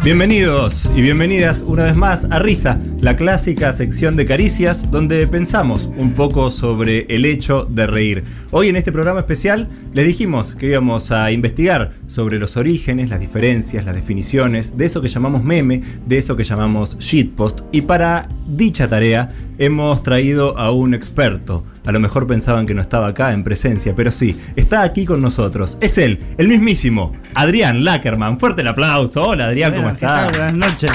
Bienvenidos 0.04 0.90
y 0.96 1.02
bienvenidas 1.02 1.64
una 1.66 1.84
vez 1.84 1.96
más 1.96 2.28
a 2.30 2.40
Risa, 2.40 2.78
la 3.04 3.18
clásica 3.18 3.74
sección 3.74 4.16
de 4.16 4.26
caricias 4.26 4.90
donde 4.90 5.28
pensamos 5.28 5.90
un 5.98 6.14
poco 6.14 6.50
sobre 6.50 7.06
el 7.10 7.26
hecho 7.26 7.66
de 7.66 7.86
reír. 7.86 8.24
Hoy 8.52 8.70
en 8.70 8.78
este 8.78 8.94
programa 8.94 9.20
especial 9.20 9.68
les 9.92 10.08
dijimos 10.08 10.56
que 10.56 10.68
íbamos 10.68 11.12
a 11.12 11.30
investigar 11.30 11.92
sobre 12.08 12.40
los 12.40 12.56
orígenes, 12.56 13.10
las 13.10 13.20
diferencias, 13.20 13.84
las 13.84 13.96
definiciones 13.96 14.78
de 14.78 14.86
eso 14.86 15.02
que 15.02 15.10
llamamos 15.10 15.44
meme, 15.44 15.82
de 16.06 16.18
eso 16.18 16.38
que 16.38 16.46
llamamos 16.46 16.98
shitpost 16.98 17.60
y 17.74 17.82
para 17.82 18.30
dicha 18.48 18.88
tarea 18.88 19.34
hemos 19.58 20.02
traído 20.02 20.58
a 20.58 20.72
un 20.72 20.94
experto. 20.94 21.66
A 21.86 21.92
lo 21.92 22.00
mejor 22.00 22.26
pensaban 22.26 22.66
que 22.66 22.74
no 22.74 22.82
estaba 22.82 23.08
acá 23.08 23.34
en 23.34 23.44
presencia, 23.44 23.94
pero 23.94 24.14
sí, 24.14 24.38
está 24.56 24.82
aquí 24.82 25.04
con 25.04 25.22
nosotros. 25.22 25.78
Es 25.82 25.98
él, 25.98 26.20
el 26.38 26.48
mismísimo, 26.48 27.12
Adrián 27.36 27.84
Lackerman. 27.84 28.40
Fuerte 28.40 28.62
el 28.62 28.70
aplauso. 28.70 29.28
Hola 29.28 29.48
Adrián, 29.48 29.74
¿cómo 29.76 29.90
estás? 29.90 30.30
Buenas 30.32 30.54
noches. 30.54 30.92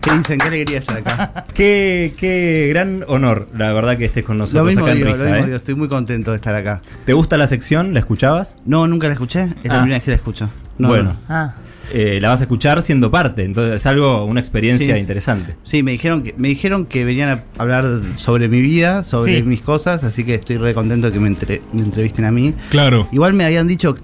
¿Qué 0.00 0.10
dicen? 0.16 0.38
Qué 0.38 0.46
alegría 0.48 0.78
estar 0.78 0.98
acá. 0.98 1.44
Qué, 1.54 2.14
qué 2.16 2.68
gran 2.70 3.04
honor, 3.08 3.48
la 3.56 3.72
verdad, 3.72 3.96
que 3.98 4.06
estés 4.06 4.24
con 4.24 4.38
Lo 4.38 4.44
nosotros 4.44 4.66
mismo 4.68 4.84
acá 4.84 4.92
en 4.92 4.98
digo, 4.98 5.08
lo 5.08 5.14
Risa. 5.14 5.24
mismo 5.26 5.38
¿eh? 5.40 5.44
digo, 5.44 5.56
estoy 5.56 5.74
muy 5.74 5.88
contento 5.88 6.30
de 6.30 6.36
estar 6.36 6.54
acá. 6.54 6.80
¿Te 7.04 7.12
gusta 7.12 7.36
la 7.36 7.46
sección? 7.46 7.92
¿La 7.92 8.00
escuchabas? 8.00 8.56
No, 8.64 8.86
nunca 8.86 9.08
la 9.08 9.12
escuché, 9.14 9.42
es 9.42 9.48
la 9.48 9.76
Ah. 9.76 9.80
primera 9.82 9.96
vez 9.96 10.02
que 10.04 10.10
la 10.10 10.16
escucho. 10.16 10.48
No, 10.78 10.88
bueno, 10.88 11.12
no. 11.12 11.18
Ah. 11.28 11.54
eh, 11.92 12.18
la 12.22 12.28
vas 12.28 12.40
a 12.40 12.44
escuchar 12.44 12.80
siendo 12.82 13.10
parte, 13.10 13.42
entonces 13.44 13.74
es 13.74 13.84
algo, 13.86 14.24
una 14.24 14.38
experiencia 14.40 14.94
Sí. 14.94 15.00
interesante. 15.00 15.56
Sí, 15.64 15.82
me 15.82 15.90
dijeron 15.90 16.22
que 16.22 16.34
me 16.38 16.46
dijeron 16.48 16.86
que 16.86 17.04
venían 17.04 17.28
a 17.30 17.42
hablar 17.60 18.00
sobre 18.14 18.48
mi 18.48 18.60
vida, 18.60 19.04
sobre 19.04 19.38
Sí. 19.38 19.42
mis 19.42 19.60
cosas, 19.60 20.04
así 20.04 20.22
que 20.24 20.34
estoy 20.34 20.56
re 20.56 20.72
contento 20.72 21.08
de 21.08 21.12
que 21.12 21.18
me, 21.20 21.26
entre- 21.28 21.60
me 21.72 21.82
entrevisten 21.82 22.24
a 22.26 22.30
mí. 22.30 22.54
Claro. 22.70 23.08
Igual 23.12 23.34
me 23.34 23.44
habían 23.44 23.66
dicho 23.66 23.96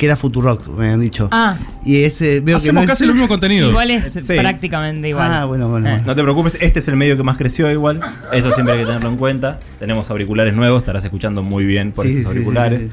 que 0.00 0.06
era 0.06 0.16
Futurock, 0.16 0.66
me 0.78 0.86
habían 0.86 1.00
dicho. 1.00 1.28
Ah. 1.30 1.58
Y 1.84 2.04
ese 2.04 2.40
veo 2.40 2.54
que 2.56 2.62
Hacemos 2.62 2.74
no 2.76 2.80
es- 2.84 2.88
casi 2.88 3.04
el 3.04 3.10
mismo 3.12 3.28
contenido. 3.28 3.68
Igual 3.68 3.90
es 3.90 4.12
Sí. 4.22 4.34
prácticamente 4.38 5.10
igual. 5.10 5.30
Ah, 5.30 5.44
bueno, 5.44 5.68
bueno. 5.68 5.90
bueno. 5.90 6.02
No 6.06 6.14
te 6.16 6.22
preocupes, 6.22 6.56
este 6.58 6.78
es 6.78 6.88
el 6.88 6.96
medio 6.96 7.18
que 7.18 7.22
más 7.22 7.36
creció 7.36 7.70
igual. 7.70 8.00
Eso 8.32 8.50
siempre 8.50 8.74
hay 8.76 8.80
que 8.80 8.86
tenerlo 8.86 9.10
en 9.10 9.16
cuenta. 9.18 9.60
Tenemos 9.78 10.08
auriculares 10.10 10.54
nuevos, 10.54 10.78
estarás 10.78 11.04
escuchando 11.04 11.42
muy 11.42 11.66
bien 11.66 11.92
por 11.92 12.06
Sí, 12.06 12.12
estos 12.16 12.32
sí, 12.32 12.38
auriculares. 12.38 12.82
sí, 12.84 12.88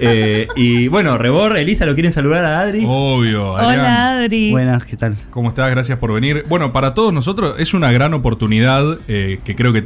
Eh, 0.00 0.48
y 0.56 0.88
bueno, 0.88 1.16
Rebor, 1.16 1.56
Elisa, 1.56 1.86
¿lo 1.86 1.94
quieren 1.94 2.10
saludar 2.10 2.44
a 2.44 2.60
Adri? 2.60 2.84
Obvio, 2.86 3.56
Adrián. 3.56 3.78
Hola, 3.80 4.08
Adri. 4.08 4.50
Buenas, 4.50 4.84
¿qué 4.84 4.96
tal? 4.96 5.16
¿Cómo 5.30 5.50
estás? 5.50 5.70
Gracias 5.70 5.96
por 6.00 6.12
venir. 6.12 6.44
Bueno, 6.48 6.72
para 6.72 6.92
todos 6.92 7.12
nosotros 7.14 7.54
es 7.58 7.72
una 7.72 7.92
gran 7.92 8.14
oportunidad 8.14 8.98
eh, 9.06 9.38
que 9.44 9.54
creo 9.54 9.72
que 9.72 9.84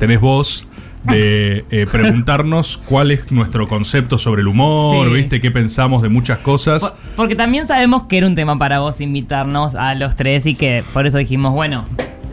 tenés 0.00 0.20
vos 0.20 0.66
de 1.04 1.64
eh, 1.70 1.86
preguntarnos 1.90 2.76
cuál 2.84 3.10
es 3.10 3.30
nuestro 3.32 3.68
concepto 3.68 4.18
sobre 4.18 4.42
el 4.42 4.48
humor, 4.48 5.08
Sí. 5.08 5.14
¿viste? 5.14 5.40
¿Qué 5.40 5.50
pensamos 5.50 6.02
de 6.02 6.08
muchas 6.08 6.38
cosas? 6.38 6.82
Por- 6.82 6.94
Porque 7.16 7.36
también 7.36 7.66
sabemos 7.66 8.04
que 8.04 8.18
era 8.18 8.26
un 8.26 8.34
tema 8.34 8.58
para 8.58 8.80
vos 8.80 9.00
invitarnos 9.00 9.74
a 9.74 9.94
los 9.94 10.16
tres 10.16 10.46
y 10.46 10.54
que 10.54 10.82
por 10.92 11.06
eso 11.06 11.18
dijimos, 11.18 11.52
bueno, 11.54 11.84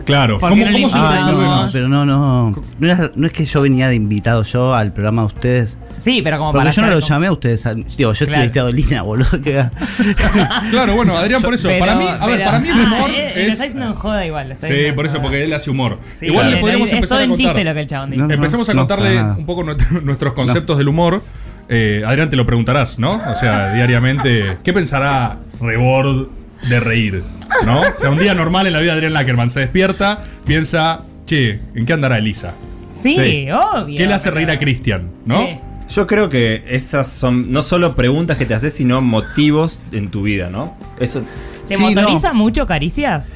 Claro, 0.06 0.38
¿Por 0.38 0.52
¿cómo, 0.52 0.64
no 0.66 0.72
se 0.72 0.98
lo 1.00 1.04
Ah, 1.04 1.14
no, 1.14 1.26
resolvemos? 1.26 1.72
pero 1.74 1.90
no, 1.90 2.06
no. 2.06 2.52
No, 2.80 2.88
era- 2.88 3.10
no 3.16 3.26
es 3.26 3.34
que 3.34 3.44
yo 3.46 3.62
venía 3.62 3.88
de 3.88 3.96
invitado 3.96 4.44
yo 4.44 4.76
al 4.76 4.94
programa 4.94 5.24
de 5.24 5.28
ustedes. 5.28 5.78
Sí, 5.98 6.22
pero 6.24 6.38
como 6.38 6.52
Porque 6.52 6.64
para 6.66 6.72
yo 6.76 6.82
no 6.82 6.88
lo 6.90 6.94
como- 6.96 7.08
llamé 7.08 7.28
a 7.28 7.32
ustedes. 7.32 7.64
Digo, 7.98 8.14
yo 8.14 8.26
Claro. 8.26 8.44
estoy 8.44 8.60
a 8.60 8.64
Dolina, 8.64 9.02
boludo. 9.02 9.42
que- 9.42 9.64
Claro, 10.72 10.96
bueno, 10.96 11.18
Adrián, 11.18 11.42
por 11.42 11.54
eso. 11.54 11.68
Pero- 11.68 11.80
para 11.80 11.96
mí, 11.96 12.06
a 12.08 12.26
ver, 12.28 12.38
pero- 12.38 12.46
para 12.46 12.60
mí 12.60 12.68
el 12.70 12.76
Ah, 12.78 12.84
humor 12.96 13.10
Lo 13.12 13.16
es. 13.18 13.62
en 13.62 13.94
joda 13.94 14.26
igual. 14.26 14.56
Sí, 14.62 14.74
por 14.96 15.06
eso, 15.06 15.22
porque 15.22 15.44
él 15.44 15.54
hace 15.54 15.70
humor. 15.70 16.00
Sí, 16.20 16.28
Igual 16.28 16.52
le 16.52 16.58
podríamos 16.58 16.88
es 16.90 16.94
empezar 16.94 17.18
todo 17.18 17.26
a 17.26 17.28
contar. 17.30 17.46
chiste 17.46 17.64
lo 17.64 17.74
que 17.74 17.80
el 17.82 17.88
chabón 17.88 18.10
dice. 18.12 18.22
No, 18.22 18.28
no, 18.28 18.34
Empecemos 18.34 18.70
a 18.70 18.74
no, 18.74 18.82
contarle 18.82 19.22
un 19.22 19.46
poco 19.46 19.64
nuestro- 19.64 20.02
nuestros 20.02 20.34
conceptos 20.34 20.78
del 20.78 20.88
humor. 20.88 21.22
Eh, 21.68 22.04
Adrián, 22.06 22.30
te 22.30 22.36
lo 22.36 22.46
preguntarás, 22.46 23.00
¿no? 23.00 23.12
O 23.32 23.36
sea, 23.36 23.74
diariamente, 23.74 24.58
¿qué 24.64 24.72
pensará 24.74 25.38
Rebord 25.60 26.28
de 26.70 26.80
reír? 26.80 27.24
¿No? 27.66 27.82
O 27.82 27.86
sea, 27.98 28.10
un 28.10 28.20
día 28.20 28.34
normal 28.36 28.68
en 28.68 28.74
la 28.74 28.80
vida 28.80 28.92
de 28.92 28.98
Adrián 28.98 29.14
Lackerman 29.14 29.50
se 29.50 29.62
despierta, 29.62 30.24
piensa, 30.46 31.00
che, 31.26 31.60
¿en 31.74 31.86
qué 31.86 31.94
andará 31.94 32.18
Elisa? 32.20 32.54
Sí, 33.02 33.16
Sí. 33.16 33.48
obvio. 33.52 33.98
¿Qué 33.98 34.06
le 34.08 34.14
hace 34.14 34.26
pero- 34.30 34.36
reír 34.36 34.52
a 34.52 34.58
Cristian? 34.60 35.10
¿no? 35.26 35.44
Sí. 35.46 35.60
Yo 35.90 36.08
creo 36.08 36.30
que 36.30 36.64
esas 36.68 37.08
son 37.12 37.52
no 37.52 37.62
solo 37.62 37.96
preguntas 37.96 38.38
que 38.38 38.46
te 38.46 38.54
haces, 38.56 38.74
sino 38.74 39.02
motivos 39.02 39.82
en 39.92 40.10
tu 40.10 40.24
vida, 40.24 40.50
¿no? 40.50 40.76
Eso. 41.00 41.24
¿Te 41.68 41.76
Sí, 41.78 41.82
motoriza 41.82 42.34
mucho 42.34 42.66
caricias? 42.66 43.34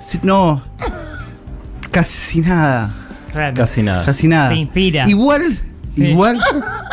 Sí, 0.00 0.18
no. 0.22 0.62
Casi 1.90 2.40
nada. 2.40 2.94
Claro. 3.32 3.54
Casi 3.54 3.82
nada. 3.82 4.04
Casi 4.04 4.26
nada. 4.28 4.48
Te 4.50 4.56
inspira. 4.56 5.08
Igual, 5.08 5.58
Sí. 5.94 6.04
igual, 6.06 6.40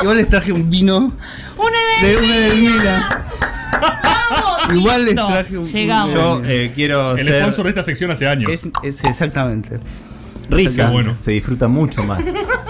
igual 0.02 0.18
les 0.18 0.28
traje 0.28 0.52
un 0.52 0.70
vino 0.70 0.98
¡Una 1.58 2.08
de 2.08 2.18
una 2.18 2.36
Edelmira. 2.38 3.10
¡Vamos! 3.82 4.76
Igual 4.76 5.06
les 5.06 5.14
listo, 5.16 5.28
traje 5.28 5.58
un- 5.58 5.66
Llegamos. 5.66 6.14
Yo 6.14 6.42
eh, 6.46 6.72
quiero 6.76 7.16
El 7.18 7.26
ser 7.28 7.42
sponsor 7.42 7.64
de 7.66 7.70
esta 7.70 7.84
sección 7.84 8.12
hace 8.12 8.28
años. 8.28 8.52
Es, 8.52 8.66
es 8.84 9.04
exactamente. 9.06 9.80
Risa. 10.50 10.90
Bueno. 10.90 11.16
Se 11.18 11.32
disfruta 11.32 11.68
mucho 11.68 12.04
más 12.04 12.26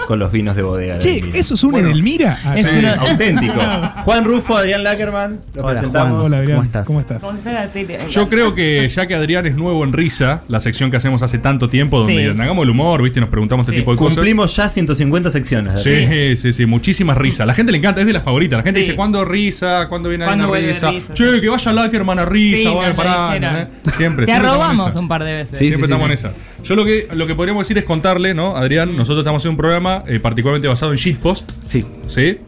con 0.06 0.18
los 0.18 0.32
vinos 0.32 0.56
de 0.56 0.62
bodega. 0.62 0.94
de 0.94 1.00
Che, 1.00 1.10
Edelmira. 1.18 1.38
¿eso 1.38 1.54
es 1.54 1.64
un 1.64 1.74
Edelmira? 1.76 2.38
Ah, 2.44 2.54
Es 2.56 2.66
sí. 2.66 2.78
una- 2.78 2.94
Auténtico. 2.94 3.54
Juan 4.02 4.24
Rufo, 4.24 4.56
Adrián 4.56 4.82
Lackerman, 4.82 5.40
los 5.54 5.64
Hola, 5.64 5.74
presentamos. 5.74 6.12
Juan. 6.20 6.24
Hola, 6.32 6.36
Adrián. 6.38 6.56
¿Cómo 6.58 7.00
estás? 7.00 7.20
¿Cómo 7.20 7.36
estás? 7.38 8.10
Yo 8.10 8.28
creo 8.28 8.54
que 8.54 8.88
ya 8.88 9.06
que 9.06 9.14
Adrián 9.14 9.46
es 9.46 9.54
nuevo 9.56 9.84
en 9.84 9.92
Risa, 9.92 10.42
la 10.48 10.60
sección 10.60 10.90
que 10.90 10.96
hacemos 10.96 11.22
hace 11.22 11.38
tanto 11.38 11.68
tiempo, 11.68 11.98
donde 12.00 12.32
Sí. 12.34 12.40
hagamos 12.40 12.62
el 12.64 12.70
humor, 12.70 13.02
¿viste? 13.02 13.18
Y 13.18 13.22
nos 13.22 13.30
preguntamos 13.30 13.66
Sí. 13.66 13.72
este 13.72 13.80
tipo 13.82 13.92
de 13.92 13.98
cosas. 13.98 14.14
Cumplimos 14.14 14.54
ya 14.56 14.68
150 14.68 15.30
secciones. 15.30 15.82
Sí, 15.82 16.36
sí, 16.36 16.52
sí, 16.52 16.66
muchísimas 16.66 17.16
risas. 17.18 17.46
La 17.46 17.54
gente 17.54 17.72
le 17.72 17.78
encanta, 17.78 18.00
es 18.00 18.06
de 18.06 18.12
las 18.12 18.24
favoritas. 18.24 18.58
La 18.58 18.62
gente 18.62 18.80
Sí. 18.82 18.86
dice, 18.86 18.96
¿cuándo 18.96 19.24
risa? 19.24 19.86
¿Cuándo 19.88 20.08
viene 20.08 20.24
¿Cuándo 20.24 20.48
una 20.48 20.58
risa? 20.58 20.90
Risa? 20.90 21.14
Che, 21.14 21.40
que 21.40 21.48
vaya 21.48 21.72
Lackerman 21.72 22.18
a 22.18 22.24
risa, 22.24 22.70
bueno, 22.70 22.90
lo 22.90 22.96
pará. 22.96 23.34
dijeron. 23.34 23.68
¿no? 23.84 23.92
Siempre, 23.92 24.26
Te 24.26 24.32
esa. 24.32 24.98
un 24.98 25.08
par 25.08 25.24
de 25.24 25.32
veces. 25.34 25.58
Sí, 25.58 25.66
Siempre 25.66 25.86
sí, 25.88 25.92
estamos 25.92 26.06
sí. 26.06 26.26
en 26.26 26.30
esa. 26.32 26.32
Yo 26.64 26.74
lo 26.74 26.84
que, 26.84 27.08
lo 27.12 27.26
que 27.26 27.34
podríamos 27.34 27.66
decir 27.68 27.78
es 27.78 27.84
contarle, 27.84 28.34
¿no? 28.34 28.56
Adrián, 28.56 28.96
nosotros 28.96 29.18
estamos 29.22 29.40
haciendo 29.40 29.52
un 29.52 29.56
programa 29.58 30.02
eh, 30.06 30.18
particularmente 30.20 30.68
basado 30.68 30.92
en 30.92 30.98
shitpost, 30.98 31.50
Sí. 31.62 31.84
¿sí? 32.06 32.38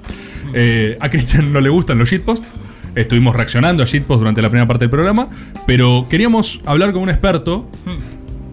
Eh, 0.54 0.96
a 1.00 1.08
Cristian 1.10 1.52
no 1.52 1.60
le 1.60 1.68
gustan 1.68 1.98
los 1.98 2.08
shitposts. 2.10 2.46
Estuvimos 2.94 3.36
reaccionando 3.36 3.82
a 3.82 3.86
shitpost 3.86 4.18
durante 4.18 4.42
la 4.42 4.48
primera 4.48 4.66
parte 4.66 4.84
del 4.84 4.90
programa, 4.90 5.28
pero 5.66 6.06
queríamos 6.10 6.60
hablar 6.66 6.92
con 6.92 7.02
un 7.02 7.10
experto, 7.10 7.68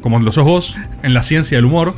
como 0.01 0.19
lo 0.19 0.31
sos 0.31 0.45
vos, 0.45 0.75
en 1.01 1.13
la 1.15 1.23
ciencia 1.23 1.57
del 1.57 1.65
humor, 1.65 1.95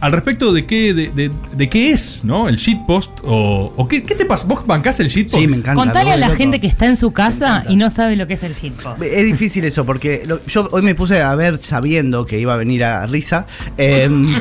al 0.00 0.12
respecto 0.12 0.52
de 0.52 0.64
qué, 0.66 0.94
de, 0.94 1.08
de- 1.10 1.30
de 1.56 1.68
qué 1.68 1.90
es, 1.92 2.24
¿no? 2.24 2.48
El 2.48 2.56
shitpost, 2.56 3.10
o, 3.24 3.72
o 3.76 3.88
qué, 3.88 4.02
qué 4.04 4.14
te 4.14 4.24
pasa. 4.24 4.46
¿Vos 4.46 4.66
bancás 4.66 5.00
el 5.00 5.08
shitpost? 5.08 5.40
Sí, 5.40 5.46
me 5.48 5.56
encanta. 5.56 5.74
Contale 5.82 6.12
a 6.12 6.16
la 6.16 6.28
gente 6.28 6.56
loco. 6.56 6.60
que 6.60 6.66
está 6.68 6.86
en 6.86 6.96
su 6.96 7.12
casa 7.12 7.64
y 7.68 7.76
no 7.76 7.90
sabe 7.90 8.14
lo 8.16 8.26
que 8.26 8.34
es 8.34 8.42
el 8.42 8.54
shitpost. 8.54 9.02
Es 9.02 9.24
difícil 9.24 9.64
eso, 9.64 9.84
porque 9.84 10.22
lo- 10.26 10.44
yo 10.46 10.68
hoy 10.72 10.82
me 10.82 10.94
puse 10.94 11.20
a 11.20 11.34
ver 11.34 11.58
sabiendo 11.58 12.26
que 12.26 12.38
iba 12.38 12.54
a 12.54 12.56
venir 12.56 12.84
a 12.84 13.06
Risa. 13.06 13.46
em, 13.76 14.26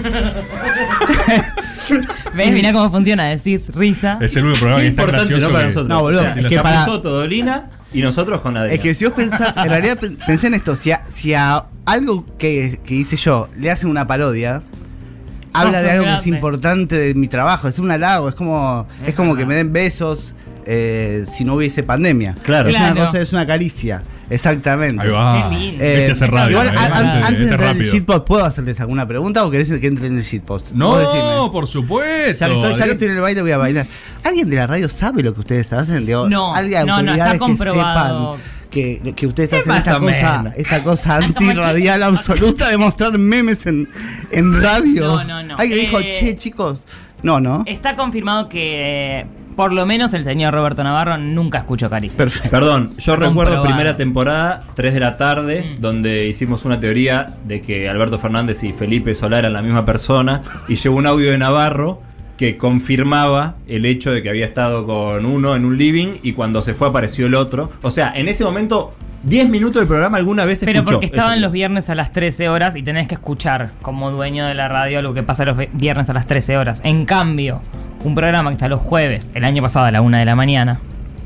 ¿Ves? 2.35 2.51
Mirá 2.53 2.73
cómo 2.73 2.91
funciona. 2.91 3.25
Decís 3.25 3.67
risa. 3.73 4.17
Es 4.21 4.35
el 4.35 4.43
único 4.45 4.59
programa 4.59 4.81
Qué 4.81 4.85
que 4.85 4.89
importante 4.89 5.33
gracioso 5.33 5.47
¿no? 5.47 5.53
para 5.53 5.59
que- 5.63 5.73
nosotros. 5.73 5.89
No, 5.89 6.01
boludo, 6.01 6.19
O 6.19 6.23
sea, 6.23 6.33
es 6.35 6.43
si 6.43 6.49
que 6.49 6.59
para- 6.59 6.85
puso 6.85 7.01
Todolina 7.01 7.69
y 7.93 8.01
nosotros 8.01 8.41
con 8.41 8.57
Adrián. 8.57 8.75
es 8.75 8.81
que 8.81 8.95
si 8.95 9.05
vos 9.05 9.13
pensás, 9.13 9.55
en 9.57 9.69
realidad 9.69 9.97
pen- 9.97 10.17
pensé 10.27 10.47
en 10.47 10.53
esto, 10.55 10.75
si 10.75 10.91
a, 10.91 11.03
si 11.11 11.33
a 11.33 11.65
algo 11.85 12.25
que, 12.37 12.79
que 12.85 12.93
hice 12.95 13.15
yo 13.15 13.49
le 13.57 13.71
hacen 13.71 13.89
una 13.89 14.05
parodia, 14.05 14.61
habla 15.61 15.81
de 15.81 15.91
algo 15.91 16.03
que 16.03 16.09
es 16.09 16.15
grande. 16.15 16.29
importante 16.37 16.95
de 16.97 17.13
mi 17.15 17.27
trabajo, 17.27 17.67
es 17.67 17.79
un 17.79 17.91
halago, 17.91 18.29
es 18.29 18.35
como, 18.35 18.87
es 19.05 19.15
como 19.15 19.35
que 19.35 19.45
me 19.45 19.55
den 19.55 19.71
besos 19.73 20.33
eh, 20.69 21.23
si 21.33 21.45
no 21.45 21.53
hubiese 21.55 21.81
pandemia. 21.83 22.35
Claro. 22.43 22.69
Es 22.69 22.75
una 22.75 22.91
Claro. 22.91 23.05
cosa, 23.05 23.21
es 23.21 23.31
una 23.31 23.45
caricia. 23.45 24.03
Exactamente. 24.29 25.01
Ahí 25.01 25.09
va. 25.09 25.49
Qué 25.49 25.55
lindo. 25.57 25.83
Eh, 25.83 26.13
radio. 26.27 26.49
igual, 26.51 26.67
¿eh? 26.67 26.71
a- 26.77 26.83
a- 26.85 27.01
Viste- 27.01 27.23
antes 27.27 27.45
de 27.45 27.51
entrar 27.51 27.75
en 27.77 27.81
el 27.81 27.87
shitpost, 27.89 28.27
¿puedo 28.27 28.43
hacerles 28.43 28.77
alguna 28.81 29.07
pregunta 29.07 29.45
o 29.45 29.49
querés 29.49 29.71
que 29.79 29.87
entre 29.87 30.07
en 30.07 30.17
el 30.17 30.23
shitpost? 30.23 30.71
No, 30.71 31.49
por 31.53 31.67
supuesto. 31.67 32.45
Ya 32.45 32.47
que, 32.47 32.53
estoy, 32.55 32.61
ya 32.61 32.67
que 32.67 32.73
Adrián. 32.73 32.89
estoy 32.91 33.07
en 33.07 33.15
el 33.15 33.21
baile 33.21 33.41
voy 33.41 33.51
a 33.51 33.57
bailar. 33.57 33.85
¿Alguien 34.25 34.49
de 34.49 34.55
la 34.57 34.67
radio 34.67 34.89
sabe 34.89 35.23
lo 35.23 35.33
que 35.33 35.39
ustedes 35.39 35.71
hacen? 35.71 36.05
Digo, 36.05 36.27
No, 36.27 36.53
¿alguien 36.53 36.85
no, 36.85 37.01
no, 37.01 37.11
está 37.13 37.31
autoridades 37.31 37.31
que 37.33 37.39
comprobado. 37.39 38.35
sepan 38.35 38.56
que, 39.01 39.13
que 39.13 39.27
ustedes 39.27 39.53
hacen 39.53 39.73
esta 39.73 39.99
cosa, 39.99 40.53
esta 40.55 40.83
cosa 40.83 41.15
antirradial 41.17 42.03
absoluta 42.03 42.69
de 42.69 42.77
mostrar 42.77 43.17
memes 43.17 43.65
en, 43.65 43.87
en 44.31 44.61
radio? 44.61 45.07
No, 45.07 45.23
no, 45.23 45.43
no. 45.43 45.57
Alguien 45.57 45.79
dijo, 45.79 45.99
Eh, 45.99 46.15
che, 46.19 46.35
chicos. 46.35 46.83
No, 47.23 47.39
no. 47.39 47.63
Está 47.65 47.95
confirmado 47.95 48.47
que 48.47 49.19
eh, 49.21 49.25
por 49.55 49.73
lo 49.73 49.87
menos 49.87 50.13
el 50.13 50.23
señor 50.23 50.53
Roberto 50.53 50.83
Navarro 50.83 51.17
nunca 51.17 51.57
escuchó 51.57 51.89
caricias. 51.89 52.17
Perfecto. 52.17 52.49
Perdón, 52.51 52.91
yo 52.97 53.13
Está 53.13 53.25
recuerdo 53.25 53.53
comprobado. 53.53 53.63
primera 53.65 53.97
temporada, 53.97 54.63
3 54.75 54.93
de 54.93 54.99
la 54.99 55.17
tarde, 55.17 55.75
Mm. 55.77 55.81
donde 55.81 56.27
hicimos 56.27 56.63
una 56.65 56.79
teoría 56.79 57.33
de 57.45 57.61
que 57.63 57.89
Alberto 57.89 58.19
Fernández 58.19 58.63
y 58.63 58.71
Felipe 58.71 59.15
Solá 59.15 59.39
eran 59.39 59.53
la 59.53 59.63
misma 59.63 59.83
persona, 59.83 60.41
y 60.67 60.75
llegó 60.75 60.95
un 60.95 61.07
audio 61.07 61.31
de 61.31 61.39
Navarro 61.39 62.01
que 62.37 62.55
confirmaba 62.57 63.55
el 63.67 63.85
hecho 63.85 64.11
de 64.11 64.21
que 64.23 64.29
había 64.29 64.45
estado 64.45 64.85
con 64.85 65.25
uno 65.25 65.55
en 65.55 65.65
un 65.65 65.77
living 65.77 66.15
y 66.23 66.33
cuando 66.33 66.61
se 66.61 66.73
fue 66.73 66.87
apareció 66.87 67.25
el 67.25 67.35
otro. 67.35 67.71
O 67.81 67.91
sea, 67.91 68.13
en 68.15 68.27
ese 68.27 68.43
momento, 68.43 68.93
10 69.23 69.49
minutos 69.49 69.81
del 69.81 69.87
programa 69.87 70.17
alguna 70.17 70.45
vez 70.45 70.61
Pero 70.63 70.79
escuchó. 70.79 70.93
porque 70.93 71.07
estaban 71.07 71.33
Eso. 71.33 71.41
los 71.41 71.51
viernes 71.51 71.89
a 71.89 71.95
las 71.95 72.11
13 72.13 72.49
horas 72.49 72.75
y 72.75 72.83
tenés 72.83 73.07
que 73.07 73.15
escuchar 73.15 73.71
como 73.81 74.11
dueño 74.11 74.45
de 74.47 74.53
la 74.53 74.67
radio 74.67 75.01
lo 75.01 75.13
que 75.13 75.23
pasa 75.23 75.43
los 75.45 75.57
viernes 75.73 76.09
a 76.09 76.13
las 76.13 76.27
13 76.27 76.57
horas. 76.57 76.81
En 76.83 77.05
cambio, 77.05 77.61
un 78.03 78.13
programa 78.13 78.51
que 78.51 78.53
está 78.53 78.69
los 78.69 78.81
jueves, 78.81 79.29
el 79.33 79.43
año 79.43 79.61
pasado 79.63 79.85
a 79.87 79.91
la 79.91 80.01
1 80.01 80.17
de 80.17 80.25
la 80.25 80.35
mañana, 80.35 80.79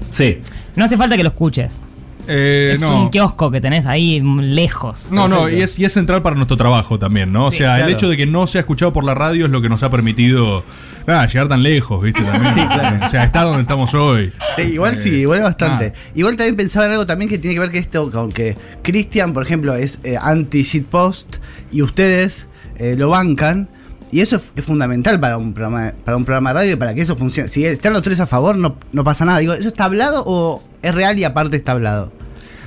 Sí. 0.10 0.38
no 0.76 0.86
hace 0.86 0.96
falta 0.98 1.18
que 1.18 1.24
lo 1.24 1.30
escuches. 1.30 1.82
Eh, 2.28 2.72
es 2.74 2.80
no. 2.82 3.04
un 3.04 3.10
kiosco 3.10 3.50
que 3.52 3.60
tenés 3.62 3.86
ahí 3.86 4.22
lejos. 4.22 5.10
No, 5.12 5.28
no, 5.28 5.50
y 5.50 5.62
es, 5.62 5.78
y 5.80 5.86
es 5.86 5.94
central 5.94 6.22
para 6.22 6.36
nuestro 6.36 6.58
trabajo 6.58 7.00
también, 7.00 7.32
¿no? 7.32 7.48
O 7.48 7.52
sea, 7.52 7.84
el 7.86 7.92
hecho 7.92 8.10
de 8.10 8.18
que 8.18 8.26
no 8.26 8.48
sea 8.48 8.62
escuchado 8.62 8.94
por 8.94 9.04
la 9.04 9.14
radio 9.14 9.46
es 9.46 9.52
lo 9.52 9.62
que 9.62 9.70
nos 9.70 9.84
ha 9.84 9.90
permitido 9.90 10.64
nada, 11.08 11.26
llegar 11.28 11.48
tan 11.48 11.64
lejos, 11.64 12.02
¿viste? 12.04 12.22
También. 12.24 12.54
Sí, 12.56 12.62
claro. 12.68 13.06
O 13.06 13.10
sea, 13.10 13.24
estar 13.24 13.46
donde 13.46 13.62
estamos 13.62 13.94
hoy. 13.94 14.32
Sí, 14.56 14.62
igual 14.64 14.98
sí, 14.98 15.10
Eh, 15.10 15.18
igual 15.20 15.42
bastante. 15.42 15.94
ah. 15.96 16.12
Igual 16.16 16.36
también 16.38 16.56
pensaba 16.56 16.86
en 16.86 16.92
algo 16.92 17.06
también 17.06 17.30
que 17.30 17.38
tiene 17.38 17.54
que 17.56 17.60
ver 17.60 17.72
que 17.72 17.78
esto, 17.80 18.12
con 18.12 18.32
que 18.32 18.56
Christian, 18.84 19.34
por 19.34 19.44
ejemplo, 19.44 19.76
es 19.76 20.00
eh, 20.04 20.18
anti-shitpost 20.22 21.38
y 21.72 21.82
ustedes 21.82 22.48
eh, 22.78 22.96
lo 22.98 23.10
bancan. 23.10 23.70
Y 24.12 24.20
eso 24.20 24.36
es, 24.36 24.52
es 24.56 24.66
fundamental 24.66 25.20
para 25.22 25.38
un 25.38 25.54
programa 25.54 25.94
para 26.04 26.18
un 26.18 26.26
programa 26.26 26.50
de 26.50 26.60
radio, 26.60 26.80
para 26.80 26.94
que 26.94 27.02
eso 27.02 27.16
funcione. 27.16 27.48
Si 27.50 27.66
están 27.66 27.94
los 27.94 28.02
tres 28.02 28.20
a 28.20 28.28
favor, 28.28 28.58
no, 28.58 28.76
no 28.92 29.04
pasa 29.06 29.24
nada. 29.24 29.40
Digo, 29.40 29.54
¿eso 29.54 29.70
está 29.70 29.86
hablado 29.86 30.24
o 30.26 30.62
es 30.82 30.96
real 30.96 31.18
y 31.20 31.24
aparte 31.24 31.58
está 31.58 31.74
hablado? 31.74 32.12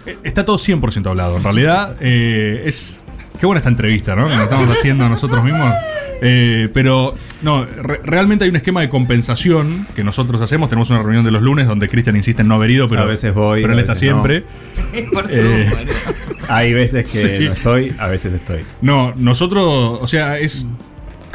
Eh, 0.06 0.16
Está 0.24 0.44
todo 0.44 0.56
100% 0.56 1.06
hablado. 1.08 1.36
En 1.36 1.42
realidad, 1.44 1.96
eh, 2.00 2.62
es. 2.66 3.00
Qué 3.40 3.46
buena 3.46 3.58
esta 3.58 3.68
entrevista, 3.70 4.14
¿no? 4.14 4.28
Que 4.28 4.34
nos 4.36 4.44
estamos 4.44 4.70
haciendo 4.70 5.08
nosotros 5.08 5.42
mismos. 5.44 5.74
Eh, 6.22 6.68
pero, 6.72 7.12
no, 7.42 7.64
re- 7.66 8.00
realmente 8.04 8.44
hay 8.44 8.50
un 8.50 8.56
esquema 8.56 8.80
de 8.80 8.88
compensación 8.88 9.88
que 9.96 10.04
nosotros 10.04 10.40
hacemos. 10.40 10.68
Tenemos 10.68 10.88
una 10.90 11.00
reunión 11.02 11.24
de 11.24 11.32
los 11.32 11.42
lunes 11.42 11.66
donde 11.66 11.88
Cristian 11.88 12.14
insiste 12.16 12.42
en 12.42 12.48
no 12.48 12.54
haber 12.54 12.70
ido, 12.70 12.86
pero 12.86 13.02
A 13.02 13.06
veces 13.06 13.34
voy, 13.34 13.62
Pero 13.62 13.72
él 13.72 13.80
está 13.80 13.94
no. 13.94 13.98
siempre. 13.98 14.44
Por 15.12 15.24
Eh, 15.28 15.68
Hay 16.48 16.72
veces 16.72 17.06
que 17.06 17.38
Sí. 17.38 17.44
no 17.46 17.52
estoy, 17.52 17.94
a 17.98 18.06
veces 18.06 18.32
estoy. 18.32 18.60
No, 18.80 19.12
nosotros, 19.16 19.98
o 20.00 20.06
sea, 20.06 20.38
es. 20.38 20.64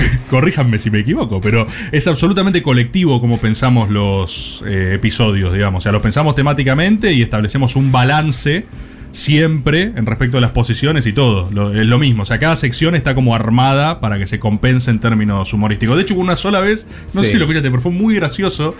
Corríjanme 0.30 0.80
si 0.80 0.89
me 0.91 1.00
equivoco, 1.00 1.41
pero 1.41 1.66
es 1.91 2.08
absolutamente 2.08 2.62
colectivo 2.62 3.20
como 3.20 3.39
pensamos 3.39 3.89
los 3.89 4.64
eh, 4.68 4.91
episodios, 4.93 5.54
digamos. 5.54 5.80
O 5.80 5.84
sea, 5.84 5.91
los 5.91 6.02
pensamos 6.02 6.36
temáticamente 6.36 7.12
y 7.14 7.22
establecemos 7.22 7.76
un 7.76 7.91
balance 7.91 8.66
siempre 9.12 9.91
en 9.95 10.06
respecto 10.06 10.38
a 10.38 10.41
las 10.41 10.52
posiciones 10.52 11.08
y 11.08 11.14
todo. 11.14 11.50
Lo- 11.52 11.74
es 11.74 11.86
lo 11.88 11.97
mismo. 11.97 12.24
O 12.24 12.26
sea, 12.26 12.38
cada 12.39 12.56
sección 12.56 12.95
está 12.95 13.16
como 13.16 13.34
armada 13.36 14.00
para 14.00 14.18
que 14.20 14.28
se 14.28 14.39
compense 14.39 14.91
en 14.91 15.00
términos 15.00 15.52
humorísticos. 15.54 15.95
De 15.97 16.04
hecho, 16.04 16.14
hubo 16.14 16.22
una 16.22 16.36
sola 16.36 16.60
vez, 16.60 16.88
no 17.16 17.22
sé 17.22 17.26
Sí. 17.28 17.32
si 17.32 17.38
lo 17.38 17.45
escuchaste, 17.45 17.70
pero 17.72 17.82
fue 17.82 17.91
muy 17.91 18.16
gracioso. 18.16 18.76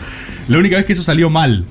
La 0.48 0.58
única 0.60 0.76
vez 0.78 0.86
que 0.86 0.94
eso 0.94 1.02
salió 1.04 1.30
mal. 1.30 1.66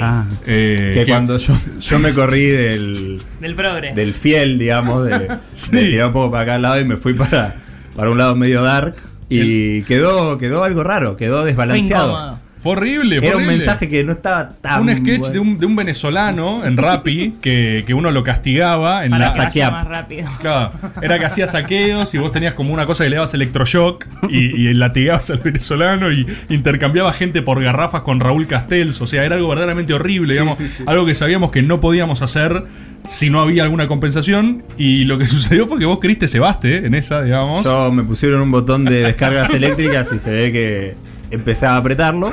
Ah. 0.00 0.24
Eh, 0.46 0.92
que 0.94 1.06
cuando 1.06 1.38
yo, 1.38 1.56
yo 1.78 1.98
me 2.00 2.12
corrí 2.12 2.46
del, 2.46 3.20
Del 3.40 3.54
progre. 3.54 3.94
del 3.94 4.12
fiel, 4.14 4.58
digamos, 4.58 5.04
de, 5.06 5.28
Sí. 5.52 5.70
de 5.76 5.88
tirar 5.88 6.06
un 6.08 6.12
poco 6.12 6.30
para 6.32 6.42
acá 6.42 6.54
al 6.56 6.62
lado 6.62 6.80
y 6.80 6.84
me 6.84 6.96
fui 6.96 7.14
para, 7.14 7.62
para 7.96 8.10
un 8.10 8.18
lado 8.18 8.34
medio 8.36 8.62
dark 8.62 8.96
y 9.28 9.82
quedó, 9.82 10.38
quedó 10.38 10.64
algo 10.64 10.84
raro, 10.84 11.16
quedó 11.16 11.44
desbalanceado. 11.44 12.38
Fue 12.64 12.72
horrible. 12.72 13.18
fue 13.18 13.28
Era 13.28 13.36
un 13.36 13.46
mensaje 13.46 13.90
que 13.90 14.02
no 14.04 14.12
estaba 14.12 14.48
tan 14.48 14.80
un 14.80 14.96
sketch 14.96 15.18
bueno. 15.18 15.32
de, 15.34 15.38
un, 15.38 15.58
de 15.58 15.66
un 15.66 15.76
venezolano 15.76 16.64
en 16.64 16.78
Rappi 16.78 17.34
que, 17.42 17.84
que 17.86 17.92
uno 17.92 18.10
lo 18.10 18.24
castigaba 18.24 19.04
en 19.04 19.10
Para 19.10 19.26
la 19.26 19.50
que 19.50 19.60
vaya 19.60 19.70
más 19.70 19.86
rápido. 19.86 20.30
Claro, 20.40 20.72
era 21.02 21.18
que 21.18 21.26
hacía 21.26 21.46
saqueos 21.46 22.14
y 22.14 22.18
vos 22.18 22.32
tenías 22.32 22.54
como 22.54 22.72
una 22.72 22.86
cosa 22.86 23.04
que 23.04 23.10
le 23.10 23.16
dabas 23.16 23.34
electroshock 23.34 24.06
y, 24.30 24.38
y 24.38 24.72
latigabas 24.74 25.28
al 25.28 25.40
venezolano 25.40 26.10
y 26.10 26.26
intercambiaba 26.48 27.12
gente 27.12 27.42
por 27.42 27.62
garrafas 27.62 28.00
con 28.00 28.18
Raúl 28.18 28.46
Castells. 28.46 28.98
O 29.02 29.06
sea, 29.06 29.26
era 29.26 29.34
algo 29.36 29.48
verdaderamente 29.48 29.92
horrible, 29.92 30.32
digamos. 30.32 30.58
Algo 30.86 31.04
que 31.04 31.14
sabíamos 31.14 31.50
que 31.50 31.60
no 31.60 31.80
podíamos 31.80 32.22
hacer 32.22 32.64
si 33.06 33.28
no 33.28 33.42
había 33.42 33.64
alguna 33.64 33.88
compensación. 33.88 34.62
Y 34.78 35.04
lo 35.04 35.18
que 35.18 35.26
sucedió 35.26 35.66
fue 35.66 35.78
que 35.78 35.84
vos 35.84 35.98
queriste 35.98 36.28
cebaste 36.28 36.86
en 36.86 36.94
esa, 36.94 37.22
digamos. 37.22 37.62
Yo 37.64 37.92
me 37.92 38.04
pusieron 38.04 38.40
un 38.40 38.50
botón 38.50 38.86
de 38.86 39.02
descargas 39.02 39.52
eléctricas 39.52 40.10
y 40.14 40.18
se 40.18 40.30
ve 40.30 40.50
que 40.50 41.13
empecé 41.30 41.66
a 41.66 41.76
apretarlo. 41.76 42.32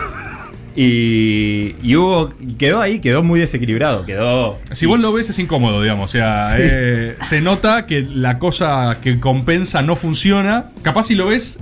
Y, 0.75 1.75
y 1.83 1.95
hubo. 1.95 2.31
Quedó 2.57 2.79
ahí, 2.81 2.99
quedó 2.99 3.23
muy 3.23 3.39
desequilibrado. 3.39 4.05
Quedó. 4.05 4.57
Si 4.71 4.85
vos 4.85 4.99
lo 4.99 5.11
ves 5.11 5.29
es 5.29 5.37
incómodo, 5.39 5.81
digamos. 5.81 6.05
O 6.05 6.11
sea, 6.11 6.49
Sí. 6.51 6.57
eh, 6.59 7.15
se 7.21 7.41
nota 7.41 7.85
que 7.85 8.01
la 8.01 8.39
cosa 8.39 8.97
que 9.01 9.19
compensa 9.19 9.81
no 9.81 9.95
funciona. 9.95 10.65
Capaz 10.81 11.03
si 11.03 11.15
lo 11.15 11.27
ves, 11.27 11.59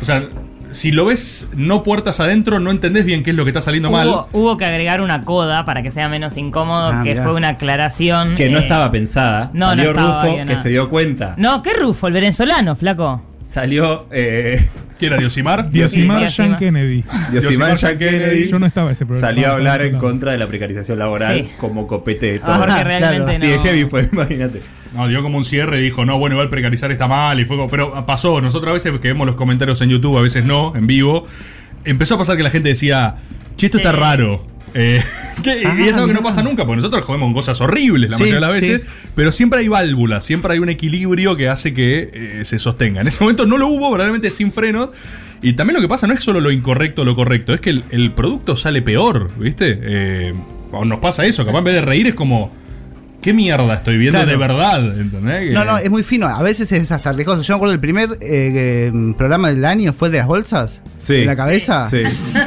o 0.00 0.04
sea, 0.04 0.24
si 0.70 0.92
lo 0.92 1.06
ves 1.06 1.48
no 1.56 1.82
puertas 1.82 2.20
adentro, 2.20 2.60
no 2.60 2.70
entendés 2.70 3.04
bien 3.04 3.24
qué 3.24 3.30
es 3.30 3.36
lo 3.36 3.44
que 3.44 3.50
está 3.50 3.60
saliendo 3.60 3.90
mal. 3.90 4.08
Hubo, 4.32 4.56
que 4.56 4.64
agregar 4.64 5.00
una 5.00 5.22
coda 5.22 5.64
para 5.64 5.82
que 5.82 5.90
sea 5.90 6.08
menos 6.08 6.36
incómodo, 6.36 6.92
Ah, 6.94 7.00
que 7.02 7.10
mirá. 7.10 7.24
fue 7.24 7.34
una 7.34 7.48
aclaración. 7.50 8.36
Que 8.36 8.48
no 8.48 8.58
eh, 8.58 8.62
estaba 8.62 8.92
pensada. 8.92 9.50
no, 9.54 9.60
no 9.60 9.66
Salió 9.70 9.90
estaba 9.90 10.22
Rufo 10.22 10.34
bien, 10.34 10.46
que 10.46 10.54
no. 10.54 10.62
se 10.62 10.68
dio 10.68 10.88
cuenta. 10.88 11.34
No, 11.36 11.62
¿qué 11.62 11.72
Rufo? 11.74 12.06
El 12.06 12.12
venezolano, 12.12 12.76
flaco. 12.76 13.20
Salió. 13.44 14.06
Eh, 14.12 14.68
¿Quién 15.02 15.12
era 15.12 15.18
Diosimar? 15.20 15.68
Diosimar. 15.70 16.28
Jean 16.28 16.56
Kennedy. 16.56 17.04
Diosimar 17.32 17.74
Jean 17.76 17.98
Kennedy. 17.98 18.48
Yo 18.48 18.58
no 18.60 18.66
estaba 18.66 18.92
ese 18.92 19.04
programa. 19.04 19.26
Salió 19.28 19.48
a 19.48 19.52
hablar 19.54 19.82
en 19.82 19.98
contra 19.98 20.30
de 20.32 20.38
la 20.38 20.46
precarización 20.46 20.98
laboral 20.98 21.40
Sí. 21.42 21.50
como 21.58 21.86
copete 21.88 22.32
de 22.32 22.38
todo. 22.38 22.56
porque 22.58 22.84
realmente 22.84 23.38
no. 23.38 23.46
de 23.52 23.58
heavy 23.58 23.84
fue, 23.90 24.08
imagínate. 24.12 24.62
No, 24.94 25.08
dio 25.08 25.22
como 25.22 25.38
un 25.38 25.44
cierre 25.44 25.80
y 25.80 25.82
dijo, 25.82 26.04
no, 26.04 26.18
bueno, 26.18 26.34
igual 26.36 26.48
precarizar 26.50 26.92
está 26.92 27.08
mal. 27.08 27.40
Y 27.40 27.44
fue 27.46 27.56
como- 27.56 27.68
pero 27.68 28.04
pasó, 28.06 28.40
nosotros 28.40 28.70
a 28.70 28.74
veces 28.74 28.92
que 29.00 29.08
vemos 29.08 29.26
los 29.26 29.34
comentarios 29.36 29.80
en 29.80 29.88
YouTube, 29.88 30.18
a 30.18 30.20
veces 30.22 30.44
no, 30.44 30.76
en 30.76 30.86
vivo. 30.86 31.26
Empezó 31.84 32.14
a 32.14 32.18
pasar 32.18 32.36
que 32.36 32.42
la 32.44 32.50
gente 32.50 32.68
decía, 32.68 33.16
che, 33.56 33.66
esto 33.66 33.78
está 33.78 33.90
Eh. 33.90 33.94
raro. 33.94 34.46
Eh, 34.74 35.00
que- 35.42 35.62
y 35.62 35.64
Ah, 35.64 35.76
es 35.86 35.94
algo 35.94 36.08
que 36.08 36.14
no 36.14 36.22
pasa 36.22 36.42
nunca, 36.42 36.64
porque 36.64 36.76
nosotros 36.76 37.04
jodemos 37.04 37.26
con 37.26 37.34
cosas 37.34 37.60
horribles 37.60 38.10
la 38.10 38.16
Sí, 38.16 38.22
mayoría 38.24 38.40
de 38.40 38.52
las 38.52 38.60
veces, 38.60 38.82
sí. 38.86 39.08
pero 39.14 39.32
siempre 39.32 39.60
hay 39.60 39.68
válvulas, 39.68 40.24
siempre 40.24 40.52
hay 40.52 40.58
un 40.58 40.68
equilibrio 40.68 41.36
que 41.36 41.48
hace 41.48 41.74
que 41.74 42.10
eh, 42.12 42.42
se 42.44 42.58
sostenga. 42.58 43.00
En 43.00 43.08
ese 43.08 43.20
momento 43.22 43.44
no 43.46 43.58
lo 43.58 43.68
hubo, 43.68 43.90
verdaderamente 43.90 44.30
sin 44.30 44.52
frenos. 44.52 44.90
Y 45.42 45.54
también 45.54 45.74
lo 45.74 45.80
que 45.80 45.88
pasa 45.88 46.06
no 46.06 46.14
es 46.14 46.22
solo 46.22 46.40
lo 46.40 46.52
incorrecto 46.52 47.02
o 47.02 47.04
lo 47.04 47.14
correcto, 47.16 47.52
es 47.52 47.60
que 47.60 47.70
el, 47.70 47.82
el 47.90 48.12
producto 48.12 48.54
sale 48.56 48.80
peor, 48.80 49.30
¿viste? 49.38 49.76
Eh, 49.82 50.34
nos 50.84 51.00
pasa 51.00 51.26
eso, 51.26 51.44
capaz 51.44 51.58
en 51.58 51.64
vez 51.64 51.74
de 51.74 51.82
reír 51.82 52.06
es 52.06 52.14
como, 52.14 52.54
¿qué 53.22 53.32
mierda 53.32 53.74
estoy 53.74 53.96
viendo 53.96 54.18
Claro. 54.18 54.30
de 54.30 54.36
verdad? 54.36 54.98
¿Entendés? 55.00 55.48
Que- 55.48 55.50
No, 55.54 55.64
no, 55.64 55.78
es 55.78 55.88
muy 55.90 56.02
fino. 56.02 56.26
A 56.28 56.42
veces 56.42 56.70
es 56.72 56.92
hasta 56.92 57.12
riesgoso. 57.12 57.40
Yo 57.42 57.54
me 57.54 57.56
acuerdo 57.56 57.72
el 57.74 57.80
primer 57.80 58.10
eh, 58.20 58.90
eh, 58.90 58.92
programa 59.16 59.48
del 59.48 59.64
año 59.64 59.92
fue 59.92 60.10
de 60.10 60.18
las 60.18 60.26
bolsas. 60.26 60.82
Sí. 60.98 61.16
¿En 61.20 61.26
la 61.26 61.36
cabeza? 61.36 61.88
Sí. 61.88 62.02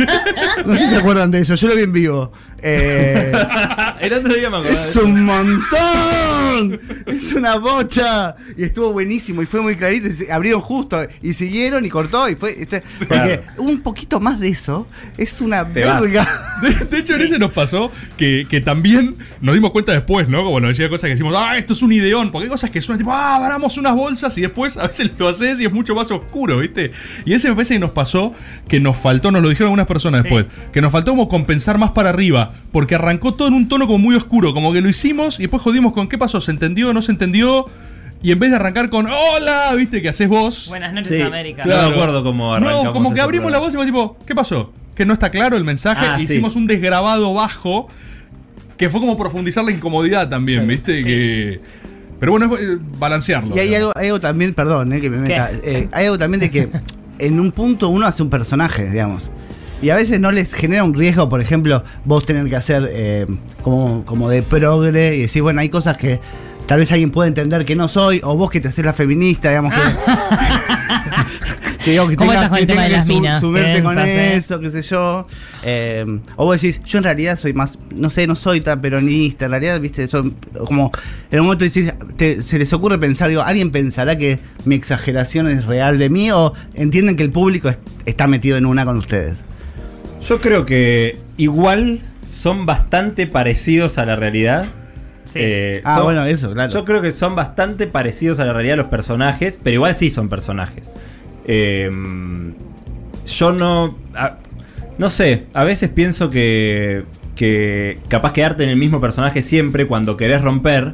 No 0.66 0.74
sé 0.76 0.86
si 0.86 0.92
se 0.92 0.96
acuerdan 0.96 1.30
de 1.32 1.40
eso. 1.40 1.54
Yo 1.56 1.68
lo 1.68 1.76
vi 1.76 1.84
en 1.84 1.92
vivo. 1.92 2.32
Eh, 2.68 3.32
El 4.02 4.14
otro 4.14 4.34
día 4.34 4.50
me 4.50 4.58
acordaba 4.58 4.74
es 4.74 4.90
eso. 4.90 5.06
un 5.06 5.24
montón. 5.24 6.80
Es 7.06 7.34
una 7.34 7.58
bocha. 7.58 8.36
Y 8.58 8.64
estuvo 8.64 8.92
buenísimo 8.92 9.42
y 9.42 9.46
fue 9.46 9.62
muy 9.62 9.76
clarito. 9.76 10.08
y 10.08 10.12
se- 10.12 10.32
abrieron 10.32 10.62
justo 10.62 11.06
y 11.22 11.34
siguieron 11.34 11.86
y 11.86 11.90
cortó 11.90 12.28
y 12.30 12.36
fue. 12.36 12.56
este- 12.60 12.82
porque 13.08 13.42
un 13.58 13.82
poquito 13.82 14.20
más 14.20 14.40
de 14.40 14.50
eso 14.50 14.88
es 15.18 15.42
una 15.42 15.68
Te 15.72 15.86
vas. 15.86 16.02
verga. 16.02 16.28
De, 16.62 16.72
de 16.86 16.98
hecho, 17.00 17.16
en 17.16 17.22
ese 17.22 17.38
nos 17.38 17.52
pasó 17.52 17.92
que, 18.18 18.48
que 18.50 18.62
también 18.62 19.16
nos 19.42 19.54
dimos 19.54 19.72
cuenta 19.72 19.92
después, 19.92 20.28
¿no? 20.30 20.44
Como 20.44 20.60
nos 20.60 20.70
decía 20.70 20.90
cosas 20.90 21.04
que 21.04 21.10
decimos, 21.10 21.36
ah, 21.38 21.58
esto 21.58 21.74
es 21.74 21.82
un 21.84 21.92
ideón. 21.92 22.32
Porque 22.32 22.46
hay 22.46 22.50
cosas 22.52 22.70
que 22.72 22.82
suenan 22.82 22.98
tipo, 23.00 23.14
ah, 23.14 23.38
varamos 23.40 23.78
unas 23.78 23.94
bolsas 23.96 24.36
y 24.38 24.42
después 24.42 24.78
a 24.78 24.88
veces 24.88 25.12
lo 25.18 25.28
haces 25.28 25.60
y 25.60 25.66
es 25.66 25.72
mucho 25.72 25.94
más 25.94 26.10
oscuro, 26.12 26.58
¿viste? 26.60 26.92
Y 27.26 27.34
ese 27.34 27.50
me 27.50 27.56
parece 27.56 27.76
que 27.76 27.80
nos 27.80 27.92
pasó 27.92 28.34
que 28.68 28.80
nos 28.80 28.98
faltó, 28.98 29.30
nos 29.32 29.44
lo 29.44 29.50
dijeron 29.50 29.68
algunas 29.68 29.88
personas 29.88 30.24
después, 30.24 30.46
que 30.74 30.82
nos 30.82 30.92
faltó 30.92 31.12
como 31.12 31.28
compensar 31.28 31.78
más 31.78 31.92
para 31.92 32.10
arriba. 32.10 32.54
Porque 32.72 32.96
arrancó 32.96 33.34
todo 33.34 33.48
en 33.48 33.54
un 33.54 33.68
tono 33.70 33.86
como 33.88 34.00
muy 34.00 34.16
oscuro, 34.16 34.54
como 34.54 34.74
que 34.74 34.82
lo 34.82 34.90
hicimos 34.90 35.40
y 35.40 35.44
después 35.44 35.64
jodimos 35.64 35.94
con 35.94 36.08
qué 36.10 36.18
pasó, 36.18 36.42
se 36.42 36.52
entendió, 36.52 36.94
no 36.94 37.02
se 37.02 37.12
entendió. 37.12 37.66
Y 38.22 38.32
en 38.32 38.40
vez 38.40 38.50
de 38.50 38.56
arrancar 38.56 38.90
con 38.90 39.06
hola, 39.08 39.74
¿viste? 39.78 40.02
Que 40.02 40.10
haces 40.10 40.28
vos. 40.28 40.66
Buenas 40.68 40.94
noches, 40.94 41.08
Sí, 41.10 41.22
América. 41.22 41.62
claro. 41.64 41.84
No 41.84 41.90
me 41.90 41.96
acuerdo 41.96 42.24
cómo 42.24 42.54
arrancamos 42.56 42.84
No, 42.86 42.94
como 42.94 43.14
que 43.14 43.22
abrimos 43.22 43.52
la 43.52 43.60
voz 43.60 43.74
y 43.74 43.78
fue 43.78 43.86
tipo, 43.86 44.18
¿qué 44.26 44.34
pasó? 44.34 44.74
Que 44.96 45.06
no 45.06 45.14
está 45.14 45.30
claro 45.30 45.58
el 45.58 45.64
mensaje. 45.64 46.06
Ah, 46.10 46.16
sí. 46.18 46.24
Hicimos 46.24 46.56
un 46.56 46.66
desgrabado 46.68 47.34
bajo 47.34 47.88
que 48.78 48.90
fue 48.90 49.00
como 49.00 49.16
profundizar 49.18 49.64
la 49.64 49.72
incomodidad 49.72 50.28
también, 50.28 50.68
¿viste? 50.68 51.04
Que. 51.04 51.62
Pero 52.20 52.32
bueno, 52.32 52.56
es 52.56 52.62
eh, 52.62 52.78
balancearlo. 52.98 53.56
Y 53.56 53.60
hay 53.60 53.76
algo, 53.76 53.92
hay 53.96 54.08
algo 54.08 54.20
también, 54.20 54.54
perdón, 54.54 54.92
eh, 54.94 55.02
que 55.02 55.10
me 55.10 55.18
meta. 55.18 55.50
eh, 55.64 55.88
hay 55.92 56.06
algo 56.06 56.18
también 56.18 56.40
de 56.42 56.50
que 56.50 56.70
en 57.20 57.40
un 57.40 57.52
punto 57.52 57.90
uno 57.90 58.08
hace 58.08 58.24
un 58.24 58.30
personaje, 58.30 58.90
digamos. 58.90 59.30
Y 59.82 59.90
a 59.90 59.96
veces 59.96 60.20
no 60.20 60.32
les 60.32 60.54
genera 60.54 60.84
un 60.84 60.94
riesgo, 60.94 61.30
por 61.30 61.42
ejemplo, 61.42 61.84
vos 62.06 62.26
tener 62.26 62.48
que 62.50 62.56
hacer 62.56 62.88
eh, 62.92 63.28
como, 63.62 64.06
como 64.06 64.30
de 64.30 64.42
progre 64.42 65.16
y 65.16 65.22
decir, 65.22 65.42
bueno, 65.42 65.62
hay 65.62 65.70
cosas 65.70 65.98
que 65.98 66.20
tal 66.66 66.80
vez 66.80 66.92
alguien 66.92 67.12
puede 67.12 67.28
entender 67.28 67.66
que 67.66 67.76
no 67.76 67.88
soy, 67.88 68.22
o 68.24 68.36
vos 68.36 68.50
que 68.50 68.62
te 68.62 68.70
haces 68.70 68.86
la 68.86 68.94
feminista, 68.94 69.50
digamos 69.50 69.74
que. 69.74 69.82
que 71.86 71.92
digo, 71.92 72.08
que 72.08 72.16
¿Cómo 72.16 72.32
tengas 72.32 72.50
que, 72.52 72.66
de 72.66 72.74
que 72.74 73.02
su- 73.04 73.40
subirte 73.40 73.84
con 73.84 73.96
densas, 73.96 74.08
eh. 74.08 74.36
eso, 74.38 74.60
qué 74.60 74.72
sé 74.72 74.82
yo. 74.82 75.28
Eh, 75.64 76.20
o 76.36 76.46
vos 76.46 76.60
decís, 76.60 76.82
yo 76.84 76.98
en 76.98 77.04
realidad 77.04 77.36
soy 77.36 77.54
más, 77.54 77.78
no 77.94 78.10
sé, 78.10 78.26
no 78.26 78.36
soy 78.36 78.62
tan 78.62 78.82
peronista, 78.82 79.46
en 79.46 79.52
realidad, 79.52 79.80
viste, 79.80 80.08
son 80.08 80.36
como, 80.66 80.92
en 81.30 81.40
un 81.42 81.46
momento 81.46 81.64
decís, 81.66 81.94
te- 82.18 82.42
se 82.42 82.58
les 82.58 82.74
ocurre 82.74 82.98
pensar, 82.98 83.30
digo, 83.30 83.44
¿alguien 83.44 83.70
pensará 83.72 84.18
que 84.18 84.40
mi 84.64 84.74
exageración 84.74 85.48
es 85.48 85.66
real 85.66 86.00
de 86.00 86.10
mí 86.10 86.32
o 86.32 86.54
entienden 86.74 87.16
que 87.16 87.24
el 87.24 87.30
público 87.32 87.70
es- 87.70 87.78
está 88.06 88.26
metido 88.26 88.58
en 88.58 88.66
una 88.66 88.84
con 88.86 88.98
ustedes? 88.98 89.38
Yo 90.28 90.40
creo 90.42 90.66
que 90.66 91.18
igual 91.38 92.00
son 92.28 92.66
bastante 92.66 93.28
parecidos 93.28 93.98
a 93.98 94.06
la 94.06 94.16
realidad. 94.16 94.66
Sí. 95.26 95.40
Eh, 95.42 95.82
Ah, 95.84 95.96
son- 95.96 96.04
bueno, 96.06 96.26
eso, 96.26 96.52
claro. 96.54 96.72
Yo 96.72 96.86
creo 96.86 97.02
que 97.02 97.14
son 97.14 97.36
bastante 97.36 97.88
parecidos 97.88 98.40
a 98.40 98.46
la 98.46 98.54
realidad 98.54 98.78
los 98.78 98.88
personajes, 98.88 99.60
pero 99.64 99.76
igual 99.76 99.96
sí 99.96 100.10
son 100.10 100.30
personajes. 100.30 100.90
Eh, 101.46 101.90
yo 103.28 103.52
no. 103.52 103.98
a- 104.16 104.38
no 104.98 105.10
sé, 105.10 105.44
a 105.54 105.64
veces 105.64 105.90
pienso 105.90 106.30
que. 106.30 107.04
que 107.36 108.00
capaz 108.08 108.32
quedarte 108.32 108.64
en 108.64 108.70
el 108.70 108.78
mismo 108.78 109.02
personaje 109.02 109.42
siempre 109.42 109.88
cuando 109.88 110.16
querés 110.16 110.42
romper, 110.42 110.94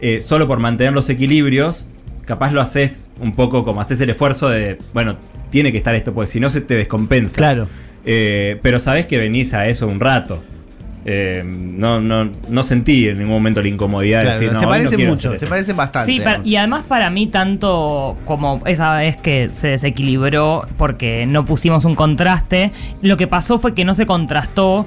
eh, 0.00 0.22
solo 0.22 0.48
por 0.48 0.58
mantener 0.58 0.94
los 0.94 1.10
equilibrios, 1.10 1.86
capaz 2.24 2.50
lo 2.52 2.62
haces 2.62 3.10
un 3.20 3.34
poco 3.36 3.62
como 3.64 3.80
haces 3.82 4.00
el 4.00 4.08
esfuerzo 4.08 4.48
de, 4.48 4.78
bueno, 4.94 5.16
tiene 5.50 5.70
que 5.70 5.76
estar 5.78 5.94
esto, 5.94 6.14
porque 6.14 6.28
si 6.30 6.40
no 6.40 6.48
se 6.48 6.62
te 6.62 6.76
descompensa. 6.76 7.36
Claro. 7.36 7.68
Eh, 8.04 8.58
pero 8.62 8.78
sabés 8.80 9.06
que 9.06 9.18
venís 9.18 9.54
a 9.54 9.66
eso 9.68 9.86
un 9.86 10.00
rato. 10.00 10.42
Eh, 11.04 11.42
no, 11.44 12.00
no, 12.00 12.30
no 12.48 12.62
sentí 12.62 13.08
en 13.08 13.18
ningún 13.18 13.32
momento 13.34 13.60
la 13.60 13.66
incomodidad 13.66 14.18
de 14.20 14.24
Claro, 14.26 14.38
decir, 14.38 14.52
no, 14.52 14.58
se 14.60 14.64
no 14.66 14.70
parecen 14.70 15.08
mucho, 15.08 15.28
se 15.30 15.34
esto". 15.34 15.48
parecen 15.48 15.76
bastante. 15.76 16.12
Sí, 16.12 16.20
para- 16.20 16.40
y 16.44 16.54
además 16.54 16.84
para 16.86 17.10
mí 17.10 17.26
tanto 17.26 18.16
como 18.24 18.60
esa 18.66 18.94
vez 18.94 19.16
que 19.16 19.48
se 19.50 19.66
desequilibró 19.68 20.64
porque 20.76 21.26
no 21.26 21.44
pusimos 21.44 21.84
un 21.84 21.96
contraste, 21.96 22.70
lo 23.02 23.16
que 23.16 23.26
pasó 23.26 23.58
fue 23.58 23.74
que 23.74 23.84
no 23.84 23.94
se 23.94 24.06
contrastó. 24.06 24.86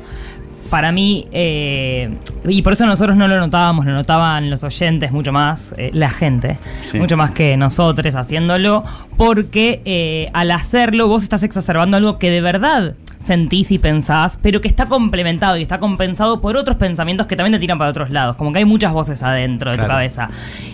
Para 0.75 0.91
mí, 0.91 1.25
eh, 1.31 2.09
y 2.49 2.61
por 2.61 2.73
eso 2.73 2.85
nosotros 2.85 3.15
no 3.15 3.29
lo 3.29 3.37
notábamos, 3.37 3.85
lo 3.85 3.93
notaban 3.93 4.49
los 4.49 4.61
oyentes 4.65 5.09
mucho 5.13 5.31
más, 5.31 5.73
eh, 5.77 5.89
la 5.93 6.09
gente, 6.09 6.57
Sí. 6.91 6.99
mucho 6.99 7.15
más 7.15 7.31
que 7.31 7.55
nosotros 7.55 8.13
haciéndolo, 8.13 8.83
porque 9.15 9.81
eh, 9.85 10.29
al 10.33 10.51
hacerlo 10.51 11.07
vos 11.07 11.23
estás 11.23 11.43
exacerbando 11.43 11.95
algo 11.95 12.19
que 12.19 12.29
de 12.29 12.41
verdad 12.41 12.95
sentís 13.21 13.71
y 13.71 13.79
pensás, 13.79 14.37
pero 14.41 14.59
que 14.59 14.67
está 14.67 14.87
complementado 14.87 15.55
y 15.55 15.61
está 15.61 15.79
compensado 15.79 16.41
por 16.41 16.57
otros 16.57 16.75
pensamientos 16.75 17.25
que 17.25 17.37
también 17.37 17.53
te 17.53 17.59
tiran 17.59 17.77
para 17.77 17.89
otros 17.89 18.09
lados, 18.09 18.35
como 18.35 18.51
que 18.51 18.57
hay 18.59 18.65
muchas 18.65 18.91
voces 18.91 19.23
adentro 19.23 19.71
de 19.71 19.77
tu 19.77 19.87
cabeza. 19.87 20.27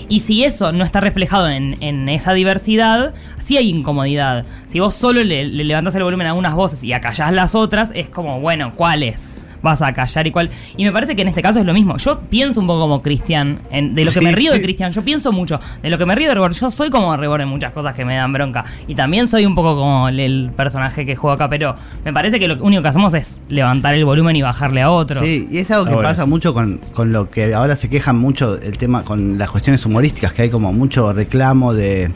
Y 0.09 0.21
si 0.21 0.43
eso 0.43 0.71
no 0.71 0.83
está 0.83 0.99
reflejado 0.99 1.47
en, 1.47 1.77
en 1.79 2.09
esa 2.09 2.33
diversidad, 2.33 3.13
sí 3.39 3.55
hay 3.55 3.69
incomodidad. 3.69 4.45
Si 4.65 4.79
vos 4.79 4.95
solo 4.95 5.23
le, 5.23 5.45
le 5.45 5.63
levantás 5.63 5.93
el 5.93 6.01
volumen 6.03 6.25
a 6.25 6.33
unas 6.33 6.55
voces 6.55 6.83
y 6.83 6.91
acallás 6.91 7.31
las 7.33 7.53
otras, 7.53 7.91
es 7.93 8.09
como, 8.09 8.39
bueno, 8.39 8.71
¿cuáles? 8.75 9.35
Vas 9.61 9.81
a 9.81 9.93
callar 9.93 10.27
y 10.27 10.31
cuál. 10.31 10.49
Y 10.77 10.83
me 10.83 10.91
parece 10.91 11.15
que 11.15 11.21
en 11.21 11.27
este 11.27 11.41
caso 11.41 11.59
es 11.59 11.65
lo 11.65 11.73
mismo. 11.73 11.97
Yo 11.97 12.19
pienso 12.19 12.59
un 12.59 12.67
poco 12.67 12.81
como 12.81 13.01
Cristian, 13.01 13.59
de 13.71 14.05
lo 14.05 14.11
que 14.11 14.19
Sí, 14.19 14.25
me 14.25 14.31
río 14.31 14.51
de. 14.53 14.61
Cristian. 14.61 14.91
Yo 14.91 15.03
pienso 15.03 15.31
mucho 15.31 15.59
de 15.81 15.89
lo 15.89 15.97
que 15.97 16.05
me 16.05 16.15
río 16.15 16.29
de 16.29 16.33
Rebor. 16.35 16.53
Yo 16.53 16.71
soy 16.71 16.89
como 16.89 17.15
Rebor 17.15 17.41
en 17.41 17.47
muchas 17.47 17.71
cosas 17.71 17.93
que 17.93 18.05
me 18.05 18.15
dan 18.15 18.33
bronca. 18.33 18.65
Y 18.87 18.95
también 18.95 19.27
soy 19.27 19.45
un 19.45 19.55
poco 19.55 19.75
como 19.75 20.07
el, 20.09 20.19
el 20.19 20.51
personaje 20.55 21.05
que 21.05 21.15
juego 21.15 21.33
acá. 21.33 21.49
Pero 21.49 21.75
me 22.03 22.13
parece 22.13 22.39
que 22.39 22.47
lo 22.47 22.63
único 22.63 22.81
que 22.81 22.87
hacemos 22.87 23.13
es 23.13 23.41
levantar 23.49 23.93
el 23.95 24.05
volumen 24.05 24.35
y 24.35 24.41
bajarle 24.41 24.81
a 24.81 24.91
otro. 24.91 25.23
Sí, 25.23 25.47
y 25.51 25.59
es 25.59 25.69
algo 25.71 25.85
que 25.85 26.01
pasa 26.01 26.23
sí. 26.23 26.29
mucho 26.29 26.53
con, 26.53 26.79
con 26.93 27.11
lo 27.11 27.29
que 27.29 27.53
ahora 27.53 27.75
se 27.75 27.89
quejan 27.89 28.17
mucho 28.17 28.59
el 28.59 28.77
tema 28.77 29.03
con 29.03 29.37
las 29.37 29.49
cuestiones 29.49 29.85
humorísticas, 29.85 30.33
que 30.33 30.43
hay 30.43 30.49
como 30.49 30.73
mucho 30.73 31.13
reclamo 31.13 31.73
de 31.73 32.11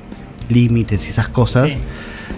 límites 0.49 1.05
y 1.07 1.09
esas 1.09 1.27
cosas. 1.27 1.67
Sí. 1.67 1.77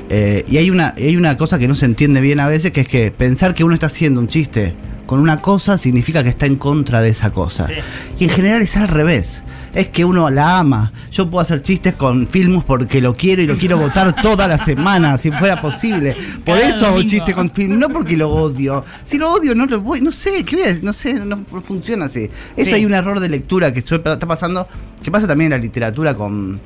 Eh, 0.10 0.45
y 0.47 0.58
hay 0.58 0.70
una, 0.70 0.93
hay 0.97 1.18
una 1.18 1.36
cosa 1.38 1.60
que 1.60 1.68
no 1.68 1.76
se 1.76 1.86
entiende 1.86 2.22
bien 2.22 2.39
a 2.39 2.47
veces, 2.47 2.72
que 2.72 2.82
es 2.82 2.88
que 2.88 3.12
pensar 3.12 3.53
que 3.53 3.64
uno 3.64 3.74
está 3.74 3.88
haciendo 3.88 4.20
un 4.20 4.28
chiste 4.28 4.74
con 5.08 5.20
una 5.20 5.41
cosa 5.41 5.78
significa 5.80 6.22
que 6.22 6.30
está 6.30 6.45
en 6.45 6.58
contra 6.58 7.01
de 7.01 7.10
esa 7.10 7.32
cosa. 7.32 7.66
Sí. 7.68 7.74
Y 8.20 8.24
en 8.26 8.30
general 8.30 8.62
es 8.62 8.78
al 8.78 8.88
revés. 8.88 9.41
Es 9.74 9.89
que 9.89 10.05
uno 10.05 10.30
la 10.32 10.60
ama. 10.60 10.91
Yo 11.12 11.30
puedo 11.30 11.41
hacer 11.41 11.62
chistes 11.62 11.93
con 11.93 12.28
Filmus 12.28 12.64
porque 12.64 12.99
lo 13.01 13.16
quiero 13.16 13.41
y 13.43 13.47
lo 13.47 13.58
quiero 13.58 13.78
votar 13.78 14.16
toda 14.24 14.47
la 14.47 14.58
semana, 14.58 15.18
si 15.18 15.30
fuera 15.32 15.62
posible. 15.62 16.16
Por 16.45 16.58
Cada 16.58 16.70
eso 16.70 16.88
hago 16.88 17.03
chistes 17.03 17.36
con 17.36 17.49
Filmus, 17.51 17.78
no 17.78 17.89
porque 17.89 18.18
lo 18.18 18.30
odio. 18.30 18.84
Si 19.05 19.18
lo 19.18 19.32
odio, 19.32 19.53
no 19.55 19.66
lo 19.66 19.82
voy. 19.82 20.01
No 20.01 20.12
sé, 20.12 20.43
¿qué 20.45 20.55
voy 20.55 20.66
a 20.66 20.68
decir? 20.70 20.84
No 20.84 20.93
sé, 20.93 21.14
no 21.16 21.38
funciona 21.62 22.05
así. 22.05 22.30
Eso 22.55 22.70
Sí. 22.70 22.76
hay 22.76 22.86
un 22.86 22.93
error 22.93 23.20
de 23.20 23.30
lectura 23.30 23.72
que 23.72 23.80
está 23.80 24.20
pasando, 24.20 24.68
que 25.03 25.12
pasa 25.12 25.28
también 25.28 25.51
en 25.53 25.60
la 25.60 25.64
literatura 25.64 26.16
con. 26.16 26.60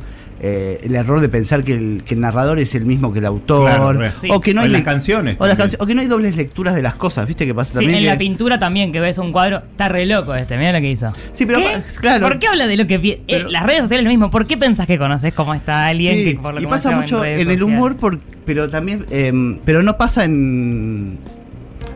Eh, 0.43 0.79
el 0.83 0.95
error 0.95 1.21
de 1.21 1.29
pensar 1.29 1.63
que 1.63 1.75
el, 1.75 2.01
que 2.03 2.15
el 2.15 2.19
narrador 2.21 2.57
es 2.59 2.73
el 2.73 2.83
mismo 2.85 3.13
que 3.13 3.19
el 3.19 3.25
autor 3.27 3.69
Claro, 3.69 3.93
re. 3.93 4.11
Sí. 4.11 4.27
o 4.31 4.41
que 4.41 4.55
no 4.55 4.61
hay 4.61 4.69
las 4.69 4.81
canciones 4.81 5.37
o, 5.39 5.45
las 5.45 5.55
que 5.77 5.93
no 5.95 6.01
hay 6.01 6.07
dobles 6.07 6.35
lecturas 6.35 6.73
de 6.73 6.81
las 6.81 6.95
cosas 6.95 7.27
viste 7.27 7.45
que 7.45 7.53
pasa 7.53 7.73
Sí, 7.73 7.75
también 7.75 7.99
en 7.99 8.03
que- 8.05 8.09
la 8.09 8.17
pintura 8.17 8.57
también, 8.57 8.91
que 8.91 8.99
ves 8.99 9.19
un 9.19 9.31
cuadro, 9.31 9.57
está 9.59 9.87
re 9.87 10.05
loco 10.07 10.33
este, 10.33 10.57
mira 10.57 10.71
lo 10.73 10.79
que 10.79 10.89
hizo. 10.89 11.13
Sí, 11.33 11.45
pero 11.45 11.59
claro. 11.99 12.27
¿Por 12.27 12.39
qué 12.39 12.47
habla 12.47 12.65
de 12.65 12.75
lo 12.77 12.87
que 12.87 13.21
eh, 13.27 13.45
las 13.49 13.63
redes 13.63 13.81
sociales 13.81 14.01
es 14.01 14.05
lo 14.05 14.09
mismo? 14.09 14.31
¿Por 14.31 14.47
qué 14.47 14.57
pensás 14.57 14.87
que 14.87 14.97
conoces 14.97 15.31
cómo 15.33 15.53
está 15.53 15.85
alguien 15.85 16.15
Sí, 16.17 16.23
que 16.33 16.39
por 16.39 16.55
lo 16.55 16.59
y 16.59 16.63
que 16.63 16.69
pasa 16.69 16.89
mucho 16.91 17.23
en 17.23 17.49
el 17.51 17.61
humor, 17.61 17.95
por- 17.97 18.19
pero 18.43 18.67
también, 18.69 19.05
eh, 19.11 19.31
pero 19.63 19.83
no 19.83 19.95
pasa 19.97 20.25
en 20.25 21.19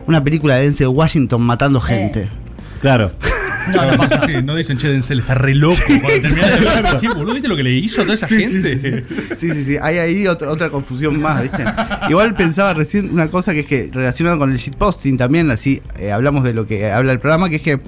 una 0.06 0.22
película 0.22 0.54
de 0.54 0.62
Denzel 0.62 0.86
Washington 0.88 1.42
matando 1.42 1.80
gente. 1.80 2.28
Claro. 2.80 3.10
No, 3.74 3.90
no 3.90 3.96
pasa 3.96 4.16
así, 4.16 4.32
no 4.42 4.54
dicen, 4.54 4.78
che, 4.78 4.88
Denzel 4.88 5.20
está 5.20 5.34
re 5.34 5.54
loco 5.54 5.76
cuando 5.86 6.08
termina 6.20 6.46
de 6.46 6.54
hablar. 6.54 6.98
Sí, 7.00 7.08
boludo, 7.08 7.34
¿viste 7.34 7.48
lo 7.48 7.56
que 7.56 7.62
le 7.62 7.72
hizo 7.72 8.00
a 8.00 8.04
toda 8.04 8.14
esa 8.14 8.28
Sí, 8.28 8.38
gente? 8.38 9.04
Sí, 9.36 9.50
sí, 9.50 9.64
sí, 9.64 9.76
hay 9.80 9.98
ahí 9.98 10.26
otra, 10.26 10.50
otra 10.50 10.70
confusión 10.70 11.20
más, 11.20 11.42
¿viste? 11.42 11.64
Igual 12.08 12.34
pensaba 12.34 12.74
recién 12.74 13.12
una 13.12 13.28
cosa 13.28 13.52
que 13.52 13.60
es 13.60 13.66
que 13.66 13.90
relacionado 13.92 14.38
con 14.38 14.52
el 14.52 14.58
shitposting 14.58 15.16
también, 15.16 15.50
así 15.50 15.82
eh, 15.98 16.12
hablamos 16.12 16.44
de 16.44 16.54
lo 16.54 16.66
que 16.66 16.90
habla 16.90 17.12
el 17.12 17.20
programa, 17.20 17.48
que 17.48 17.56
es 17.56 17.62
que 17.62 17.80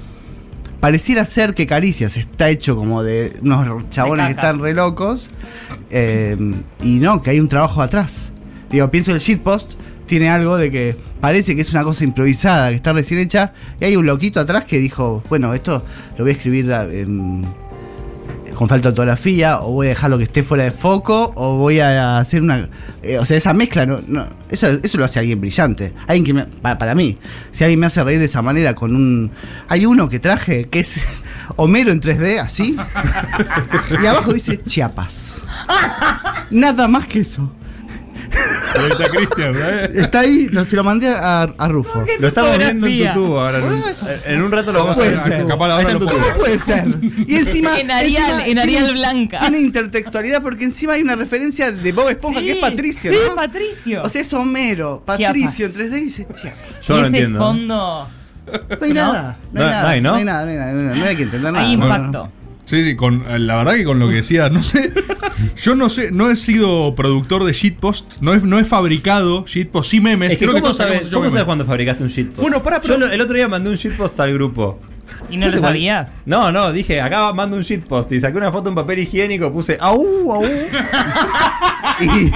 pareciera 0.80 1.24
ser 1.24 1.54
que 1.54 1.66
Caricias 1.66 2.16
está 2.16 2.48
hecho 2.48 2.76
como 2.76 3.02
de 3.02 3.32
unos 3.42 3.88
chabones 3.90 4.26
que 4.26 4.32
están 4.32 4.60
re 4.60 4.74
locos 4.74 5.28
eh, 5.90 6.36
y 6.82 6.98
no, 6.98 7.22
que 7.22 7.30
hay 7.30 7.40
un 7.40 7.48
trabajo 7.48 7.82
atrás. 7.82 8.30
Digo, 8.70 8.90
pienso 8.90 9.12
el 9.12 9.18
shitpost 9.20 9.72
tiene 10.08 10.28
algo 10.28 10.56
de 10.56 10.72
que 10.72 10.96
parece 11.20 11.54
que 11.54 11.62
es 11.62 11.70
una 11.70 11.84
cosa 11.84 12.02
improvisada, 12.02 12.70
que 12.70 12.74
está 12.76 12.92
recién 12.92 13.20
hecha, 13.20 13.52
y 13.80 13.84
hay 13.84 13.94
un 13.96 14.06
loquito 14.06 14.40
atrás 14.40 14.64
que 14.64 14.78
dijo, 14.78 15.22
bueno, 15.28 15.54
esto 15.54 15.84
lo 16.16 16.24
voy 16.24 16.32
a 16.32 16.34
escribir 16.34 16.68
en- 16.70 17.46
con 18.56 18.68
falta 18.68 18.88
de 18.88 18.92
ortografía, 18.94 19.60
o 19.60 19.70
voy 19.70 19.86
a 19.86 19.90
dejarlo 19.90 20.18
que 20.18 20.24
esté 20.24 20.42
fuera 20.42 20.64
de 20.64 20.72
foco, 20.72 21.32
o 21.36 21.58
voy 21.58 21.78
a 21.78 22.18
hacer 22.18 22.42
una... 22.42 22.68
eh, 23.04 23.16
o 23.20 23.24
sea, 23.24 23.36
esa 23.36 23.52
mezcla, 23.54 23.86
no, 23.86 24.00
no, 24.08 24.26
eso, 24.50 24.66
eso 24.82 24.98
lo 24.98 25.04
hace 25.04 25.20
alguien 25.20 25.40
brillante. 25.40 25.92
Alguien 26.08 26.24
que 26.24 26.34
me- 26.34 26.44
pa- 26.46 26.76
para, 26.76 26.96
mí, 26.96 27.18
si 27.52 27.62
alguien 27.62 27.78
me 27.78 27.86
hace 27.86 28.02
reír 28.02 28.18
de 28.18 28.24
esa 28.24 28.42
manera 28.42 28.74
con 28.74 28.96
un... 28.96 29.30
Hay 29.68 29.86
uno 29.86 30.08
que 30.08 30.18
traje 30.18 30.64
que 30.68 30.80
es 30.80 31.00
Homero 31.54 31.92
en 31.92 32.00
3D, 32.00 32.40
así, 32.40 32.76
y 34.02 34.06
abajo 34.06 34.32
dice 34.32 34.60
Chiapas. 34.64 35.34
Nada 36.50 36.88
más 36.88 37.06
que 37.06 37.20
eso. 37.20 37.52
Ahí 38.32 38.90
está 38.90 39.04
Cristian, 39.08 39.54
¿eh? 39.56 39.90
Está 39.94 40.20
ahí, 40.20 40.48
lo- 40.50 40.64
se 40.64 40.76
lo 40.76 40.84
mandé 40.84 41.08
a, 41.08 41.42
a 41.42 41.68
Rufo. 41.68 42.04
Lo 42.18 42.28
estamos 42.28 42.56
viendo 42.58 42.86
en 42.86 43.08
tu 43.08 43.14
tubo 43.14 43.40
ahora. 43.40 43.58
En 43.58 43.64
un, 43.64 43.82
en 44.26 44.42
un 44.42 44.52
rato 44.52 44.72
lo 44.72 44.80
vamos 44.84 44.98
a 44.98 45.00
ver. 45.02 45.18
¿Cómo 45.98 46.26
puede 46.38 46.58
ser? 46.58 46.84
Y 47.26 47.36
encima. 47.36 47.78
En 47.78 47.90
Arial, 47.90 48.22
encima 48.24 48.46
en 48.46 48.58
Arial 48.58 48.84
tiene- 48.84 48.98
blanca. 49.00 49.38
Tiene 49.40 49.60
intertextualidad 49.60 50.42
porque 50.42 50.64
encima 50.64 50.94
hay 50.94 51.02
una 51.02 51.16
referencia 51.16 51.72
de 51.72 51.92
Bob 51.92 52.08
Esponja 52.10 52.40
Sí, 52.40 52.46
que 52.46 52.52
es 52.52 52.58
Patricio, 52.58 53.12
sí, 53.12 53.18
¿no? 53.28 53.34
Patricio. 53.34 54.02
O 54.02 54.08
sea, 54.08 54.20
es 54.20 54.32
Homero, 54.32 55.02
Patricio 55.04 55.66
en 55.66 55.72
3D 55.72 55.96
y 55.98 56.04
dice. 56.04 56.26
Yo 56.82 57.00
no 57.00 57.06
entiendo. 57.06 57.38
fondo. 57.38 58.08
No 58.46 58.86
hay 58.86 58.92
nada. 58.94 59.38
No, 59.52 59.62
hay 59.62 59.68
nada. 59.70 59.82
no 59.82 59.88
hay, 59.88 60.00
nada, 60.24 60.44
no 60.44 60.50
hay 60.50 60.56
nada, 60.56 60.72
no 60.94 61.04
hay 61.04 61.16
que 61.16 61.26
nada. 61.26 61.66
Impacto. 61.66 62.32
Sí, 62.68 62.84
sí, 62.84 62.96
con, 62.96 63.24
eh, 63.28 63.38
la 63.38 63.56
verdad 63.56 63.76
que 63.76 63.84
con 63.84 63.98
lo 63.98 64.08
que 64.08 64.16
decía, 64.16 64.50
no 64.50 64.62
sé, 64.62 64.92
yo 65.62 65.74
no 65.74 65.88
sé, 65.88 66.10
no 66.10 66.30
he 66.30 66.36
sido 66.36 66.94
productor 66.94 67.44
de 67.44 67.54
shitpost, 67.54 68.20
no 68.20 68.34
he, 68.34 68.40
no 68.40 68.58
he 68.58 68.64
fabricado 68.66 69.46
shitpost, 69.46 69.90
sí 69.90 70.00
memes. 70.00 70.32
Es 70.32 70.38
que 70.38 70.44
creo 70.44 70.52
¿cómo, 70.52 70.64
todos 70.64 70.76
sabes, 70.76 71.04
¿cómo 71.08 71.20
memes. 71.20 71.32
sabes 71.32 71.44
cuándo 71.46 71.64
fabricaste 71.64 72.02
un 72.02 72.10
shitpost? 72.10 72.40
Bueno, 72.42 72.62
pará, 72.62 72.82
Yo 72.82 72.98
lo- 72.98 73.10
el 73.10 73.20
otro 73.22 73.34
día 73.36 73.48
mandé 73.48 73.70
un 73.70 73.76
shitpost 73.76 74.20
al 74.20 74.34
grupo. 74.34 74.78
¿Y 75.30 75.36
no 75.36 75.46
lo 75.46 75.52
sé 75.52 75.58
cuál- 75.58 75.72
sabías? 75.72 76.14
No, 76.24 76.50
no, 76.52 76.72
dije, 76.72 77.00
acá 77.00 77.32
mando 77.32 77.56
un 77.56 77.62
shitpost 77.62 78.10
y 78.12 78.20
saqué 78.20 78.36
una 78.38 78.50
foto 78.52 78.68
en 78.68 78.74
papel 78.74 79.00
higiénico, 79.00 79.52
puse 79.52 79.76
au, 79.80 80.32
au. 80.32 80.44
y, 82.00 82.32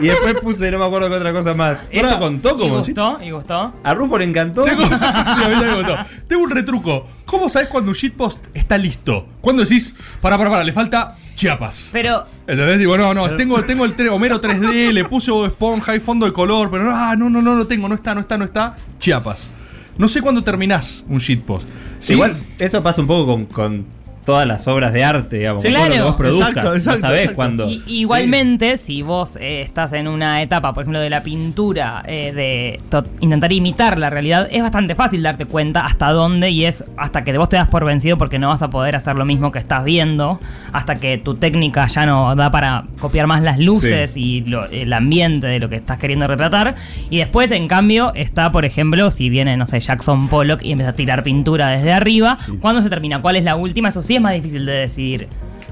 y 0.00 0.06
después 0.06 0.34
puse, 0.42 0.70
no 0.70 0.78
me 0.78 0.84
acuerdo 0.84 1.08
qué 1.08 1.14
otra 1.16 1.32
cosa 1.32 1.54
más. 1.54 1.82
Eso 1.90 2.18
contó 2.18 2.50
¿Y 2.50 2.58
como 2.58 2.82
shit- 2.82 2.86
gustó? 2.96 3.18
¿Y 3.22 3.30
gustó? 3.30 3.74
A 3.82 3.94
Rufo 3.94 4.18
le 4.18 4.24
encantó. 4.24 4.66
Sí, 4.78 5.44
a 5.44 5.48
mí 5.48 5.54
también 5.54 5.70
me 5.70 5.76
gustó. 5.76 5.96
Tengo 6.26 6.42
un 6.42 6.50
retruco. 6.50 7.06
¿Cómo 7.24 7.48
sabes 7.48 7.68
cuando 7.68 7.90
un 7.90 7.94
shitpost 7.96 8.38
está 8.54 8.76
listo? 8.78 9.26
Cuando 9.40 9.62
decís, 9.62 9.94
para, 10.20 10.36
para, 10.38 10.50
para, 10.50 10.64
le 10.64 10.72
falta 10.72 11.16
Chiapas. 11.34 11.90
Pero 11.92 12.24
¿Entendés? 12.46 12.78
Digo, 12.78 12.96
no, 12.98 13.14
no, 13.14 13.30
tengo, 13.36 13.62
tengo 13.62 13.84
el 13.84 14.08
Homero 14.08 14.40
3D, 14.40 14.92
le 14.92 15.04
puse 15.04 15.30
esponja, 15.46 15.92
hay 15.92 16.00
fondo 16.00 16.26
de 16.26 16.32
color, 16.32 16.70
pero 16.70 16.84
no, 16.84 16.90
ah, 16.96 17.14
no, 17.16 17.28
no, 17.30 17.40
no 17.42 17.54
lo 17.54 17.66
tengo, 17.66 17.88
no 17.88 17.94
está, 17.94 18.14
no 18.14 18.22
está, 18.22 18.36
no 18.38 18.44
está. 18.44 18.74
Chiapas. 18.98 19.50
No 19.98 20.08
sé 20.08 20.22
cuándo 20.22 20.42
terminás 20.44 21.04
un 21.08 21.18
shitpost. 21.18 21.68
Sí, 21.98 22.14
Igual, 22.14 22.38
eso 22.58 22.82
pasa 22.82 23.00
un 23.00 23.08
poco 23.08 23.26
con, 23.26 23.46
con 23.46 23.84
todas 24.28 24.46
las 24.46 24.68
obras 24.68 24.92
de 24.92 25.02
arte, 25.04 25.38
digamos, 25.38 25.62
Sí, 25.62 25.68
todo 25.68 25.78
lo 25.78 25.84
que 25.84 25.90
claro. 25.94 26.04
vos 26.08 26.16
produzcas. 26.16 26.48
Exacto, 26.50 26.74
exacto, 26.74 27.00
no 27.00 27.06
sabés 27.08 27.30
cuándo. 27.32 27.70
Y- 27.70 27.82
igualmente, 27.86 28.76
si 28.76 29.00
vos 29.00 29.36
eh, 29.40 29.62
estás 29.62 29.94
en 29.94 30.06
una 30.06 30.42
etapa, 30.42 30.74
por 30.74 30.82
ejemplo, 30.82 31.00
de 31.00 31.08
la 31.08 31.22
pintura, 31.22 32.02
eh, 32.06 32.32
de 32.34 32.80
intentar 33.20 33.52
imitar 33.52 33.98
la 33.98 34.10
realidad, 34.10 34.46
es 34.50 34.60
bastante 34.62 34.94
fácil 34.94 35.22
darte 35.22 35.46
cuenta 35.46 35.86
hasta 35.86 36.10
dónde 36.12 36.50
y 36.50 36.66
es 36.66 36.84
hasta 36.98 37.24
que 37.24 37.38
vos 37.38 37.48
te 37.48 37.56
das 37.56 37.68
por 37.68 37.86
vencido 37.86 38.18
porque 38.18 38.38
no 38.38 38.48
vas 38.50 38.60
a 38.60 38.68
poder 38.68 38.96
hacer 38.96 39.16
lo 39.16 39.24
mismo 39.24 39.50
que 39.50 39.58
estás 39.60 39.82
viendo, 39.82 40.38
hasta 40.74 40.96
que 40.96 41.16
tu 41.16 41.36
técnica 41.36 41.86
ya 41.86 42.04
no 42.04 42.36
da 42.36 42.50
para 42.50 42.84
copiar 43.00 43.26
más 43.26 43.42
las 43.42 43.58
luces 43.58 44.14
y 44.18 44.42
lo- 44.42 44.66
el 44.66 44.92
ambiente 44.92 45.46
de 45.46 45.58
lo 45.58 45.70
que 45.70 45.76
estás 45.76 45.96
queriendo 45.96 46.26
retratar. 46.26 46.74
Y 47.08 47.16
después, 47.16 47.50
en 47.50 47.66
cambio, 47.66 48.12
está, 48.14 48.52
por 48.52 48.66
ejemplo, 48.66 49.10
si 49.10 49.30
viene, 49.30 49.56
no 49.56 49.66
sé, 49.66 49.80
Jackson 49.80 50.28
Pollock 50.28 50.62
y 50.62 50.72
empieza 50.72 50.90
a 50.90 50.94
tirar 50.94 51.22
pintura 51.22 51.68
desde 51.68 51.94
arriba, 51.94 52.36
¿cuándo 52.60 52.82
se 52.82 52.90
termina? 52.90 53.22
¿Cuál 53.22 53.36
es 53.36 53.44
la 53.44 53.56
última? 53.56 53.88
Eso 53.88 54.02
sí 54.02 54.17
es 54.18 54.22
más 54.22 54.34
difícil 54.34 54.64
de 54.66 54.72
decidir. 54.72 55.28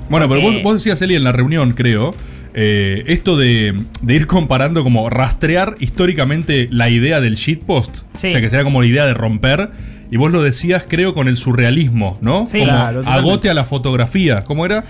Bueno, 0.09 0.29
pero 0.29 0.41
vos, 0.41 0.63
vos 0.63 0.75
decías, 0.75 1.01
Eli, 1.03 1.17
en 1.17 1.25
la 1.25 1.33
reunión, 1.33 1.73
creo, 1.73 2.15
eh, 2.55 3.05
esto 3.07 3.37
de, 3.37 3.75
de 4.03 4.15
ir 4.15 4.27
comparando, 4.27 4.83
como 4.83 5.11
rastrear 5.11 5.75
históricamente 5.79 6.69
la 6.71 6.89
idea 6.89 7.21
del 7.21 7.35
shitpost. 7.35 7.99
Sí. 8.15 8.29
O 8.29 8.31
sea, 8.31 8.41
que 8.41 8.49
sería 8.49 8.65
como 8.65 8.81
la 8.81 8.87
idea 8.87 9.07
de 9.07 9.15
romper. 9.15 9.71
Y 10.09 10.19
vos 10.19 10.31
lo 10.31 10.43
decías, 10.43 10.85
creo, 10.89 11.15
con 11.15 11.27
el 11.27 11.37
surrealismo, 11.37 12.17
¿no? 12.23 12.47
Sí. 12.47 12.61
Como 12.61 12.71
Claro, 12.71 13.03
agote 13.05 13.51
a 13.51 13.55
la 13.55 13.65
fotografía. 13.65 14.45
¿Cómo 14.45 14.65
era? 14.65 14.85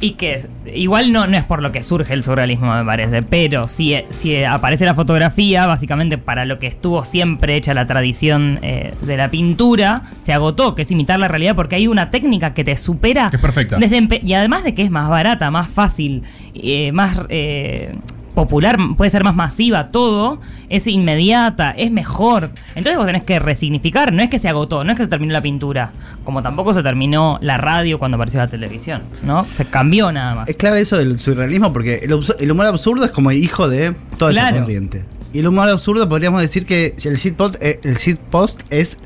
Y 0.00 0.12
que 0.12 0.46
igual 0.74 1.12
no, 1.12 1.26
no 1.26 1.36
es 1.36 1.44
por 1.44 1.62
lo 1.62 1.72
que 1.72 1.82
surge 1.82 2.14
el 2.14 2.22
surrealismo, 2.22 2.72
me 2.72 2.84
parece, 2.84 3.22
pero 3.22 3.66
si, 3.66 3.96
si 4.10 4.44
aparece 4.44 4.84
la 4.84 4.94
fotografía, 4.94 5.66
básicamente 5.66 6.18
para 6.18 6.44
lo 6.44 6.58
que 6.58 6.68
estuvo 6.68 7.04
siempre 7.04 7.56
hecha 7.56 7.74
la 7.74 7.86
tradición 7.86 8.60
eh, 8.62 8.94
de 9.02 9.16
la 9.16 9.30
pintura, 9.30 10.02
se 10.20 10.32
agotó, 10.32 10.74
que 10.74 10.82
es 10.82 10.90
imitar 10.90 11.18
la 11.18 11.26
realidad, 11.26 11.56
porque 11.56 11.76
hay 11.76 11.88
una 11.88 12.10
técnica 12.10 12.54
que 12.54 12.64
te 12.64 12.76
supera. 12.76 13.30
Que 13.30 13.36
es 13.36 13.42
perfecta. 13.42 13.78
Desde 13.78 13.98
y 14.22 14.32
además 14.34 14.62
de 14.62 14.74
que 14.74 14.82
es 14.82 14.90
más 14.90 15.08
barata, 15.08 15.50
más 15.50 15.68
fácil, 15.68 16.22
eh, 16.54 16.92
más 16.92 17.18
eh, 17.28 17.94
popular, 18.38 18.78
puede 18.96 19.10
ser 19.10 19.24
más 19.24 19.34
masiva, 19.34 19.88
todo, 19.90 20.40
es 20.68 20.86
inmediata, 20.86 21.72
es 21.72 21.90
mejor. 21.90 22.50
Entonces 22.76 22.96
vos 22.96 23.04
tenés 23.04 23.24
que 23.24 23.40
resignificar, 23.40 24.12
no 24.12 24.22
es 24.22 24.30
que 24.30 24.38
se 24.38 24.48
agotó, 24.48 24.84
no 24.84 24.92
es 24.92 24.96
que 24.96 25.02
se 25.02 25.10
terminó 25.10 25.32
la 25.32 25.42
pintura, 25.42 25.90
como 26.22 26.40
tampoco 26.40 26.72
se 26.72 26.84
terminó 26.84 27.40
la 27.42 27.58
radio 27.58 27.98
cuando 27.98 28.14
apareció 28.14 28.38
la 28.38 28.46
televisión, 28.46 29.02
¿no? 29.24 29.44
Se 29.56 29.64
cambió 29.64 30.12
nada 30.12 30.36
más. 30.36 30.48
Es 30.48 30.54
clave 30.54 30.80
eso 30.80 30.96
del 30.96 31.18
surrealismo 31.18 31.72
porque 31.72 31.96
el, 32.38 32.52
humor 32.52 32.66
absurdo 32.66 33.04
es 33.04 33.10
como 33.10 33.32
hijo 33.32 33.68
de 33.68 33.86
esa 33.86 34.28
Claro. 34.28 34.60
corriente. 34.60 35.04
Y 35.32 35.40
el 35.40 35.48
humor 35.48 35.68
absurdo 35.68 36.08
podríamos 36.08 36.40
decir 36.40 36.64
que 36.64 36.94
el 37.04 37.16
shitpost, 37.16 37.56
eh, 37.60 37.80
el 37.82 37.96
shitpost 37.96 38.62
es, 38.70 38.98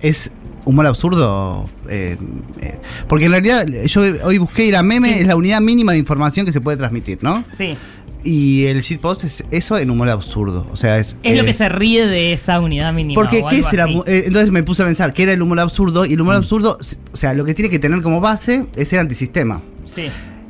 es 0.00 0.30
humor 0.64 0.86
absurdo. 0.86 1.68
eh, 1.88 2.16
eh, 2.60 2.78
porque 3.08 3.24
en 3.24 3.32
realidad 3.32 3.66
yo 3.86 4.02
hoy 4.24 4.38
busqué 4.38 4.66
y 4.66 4.70
la 4.70 4.84
meme 4.84 5.20
es 5.20 5.26
la 5.26 5.34
unidad 5.34 5.60
mínima 5.60 5.90
de 5.92 5.98
información 5.98 6.46
que 6.46 6.52
se 6.52 6.60
puede 6.60 6.76
transmitir, 6.76 7.18
¿no? 7.20 7.44
Sí. 7.56 7.76
Y 8.24 8.64
el 8.66 8.82
shitpost 8.82 9.24
es 9.24 9.44
eso 9.50 9.78
en 9.78 9.90
humor 9.90 10.08
absurdo. 10.10 10.66
O 10.72 10.76
sea, 10.76 10.98
es. 10.98 11.16
Es 11.22 11.36
lo 11.36 11.42
eh, 11.42 11.46
que 11.46 11.52
se 11.54 11.68
ríe 11.68 12.06
de 12.06 12.32
esa 12.32 12.60
unidad 12.60 12.92
mínima. 12.92 13.14
Porque, 13.20 13.42
o 13.42 13.46
¿qué 13.48 13.56
algo 13.56 13.66
es 13.68 13.72
el 14.06 14.14
eh, 14.14 14.22
Entonces 14.26 14.50
me 14.50 14.62
puse 14.62 14.82
a 14.82 14.86
pensar, 14.86 15.12
¿qué 15.12 15.22
era 15.24 15.32
el 15.32 15.42
humor 15.42 15.60
absurdo? 15.60 16.04
Y 16.04 16.12
el 16.14 16.20
humor 16.20 16.34
absurdo, 16.36 16.78
s- 16.80 16.96
o 17.12 17.16
sea, 17.16 17.32
lo 17.34 17.44
que 17.44 17.54
tiene 17.54 17.70
que 17.70 17.78
tener 17.78 18.02
como 18.02 18.20
base 18.20 18.66
es 18.76 18.88
ser 18.88 19.00
antisistema. 19.00 19.60
Sí. 19.86 20.06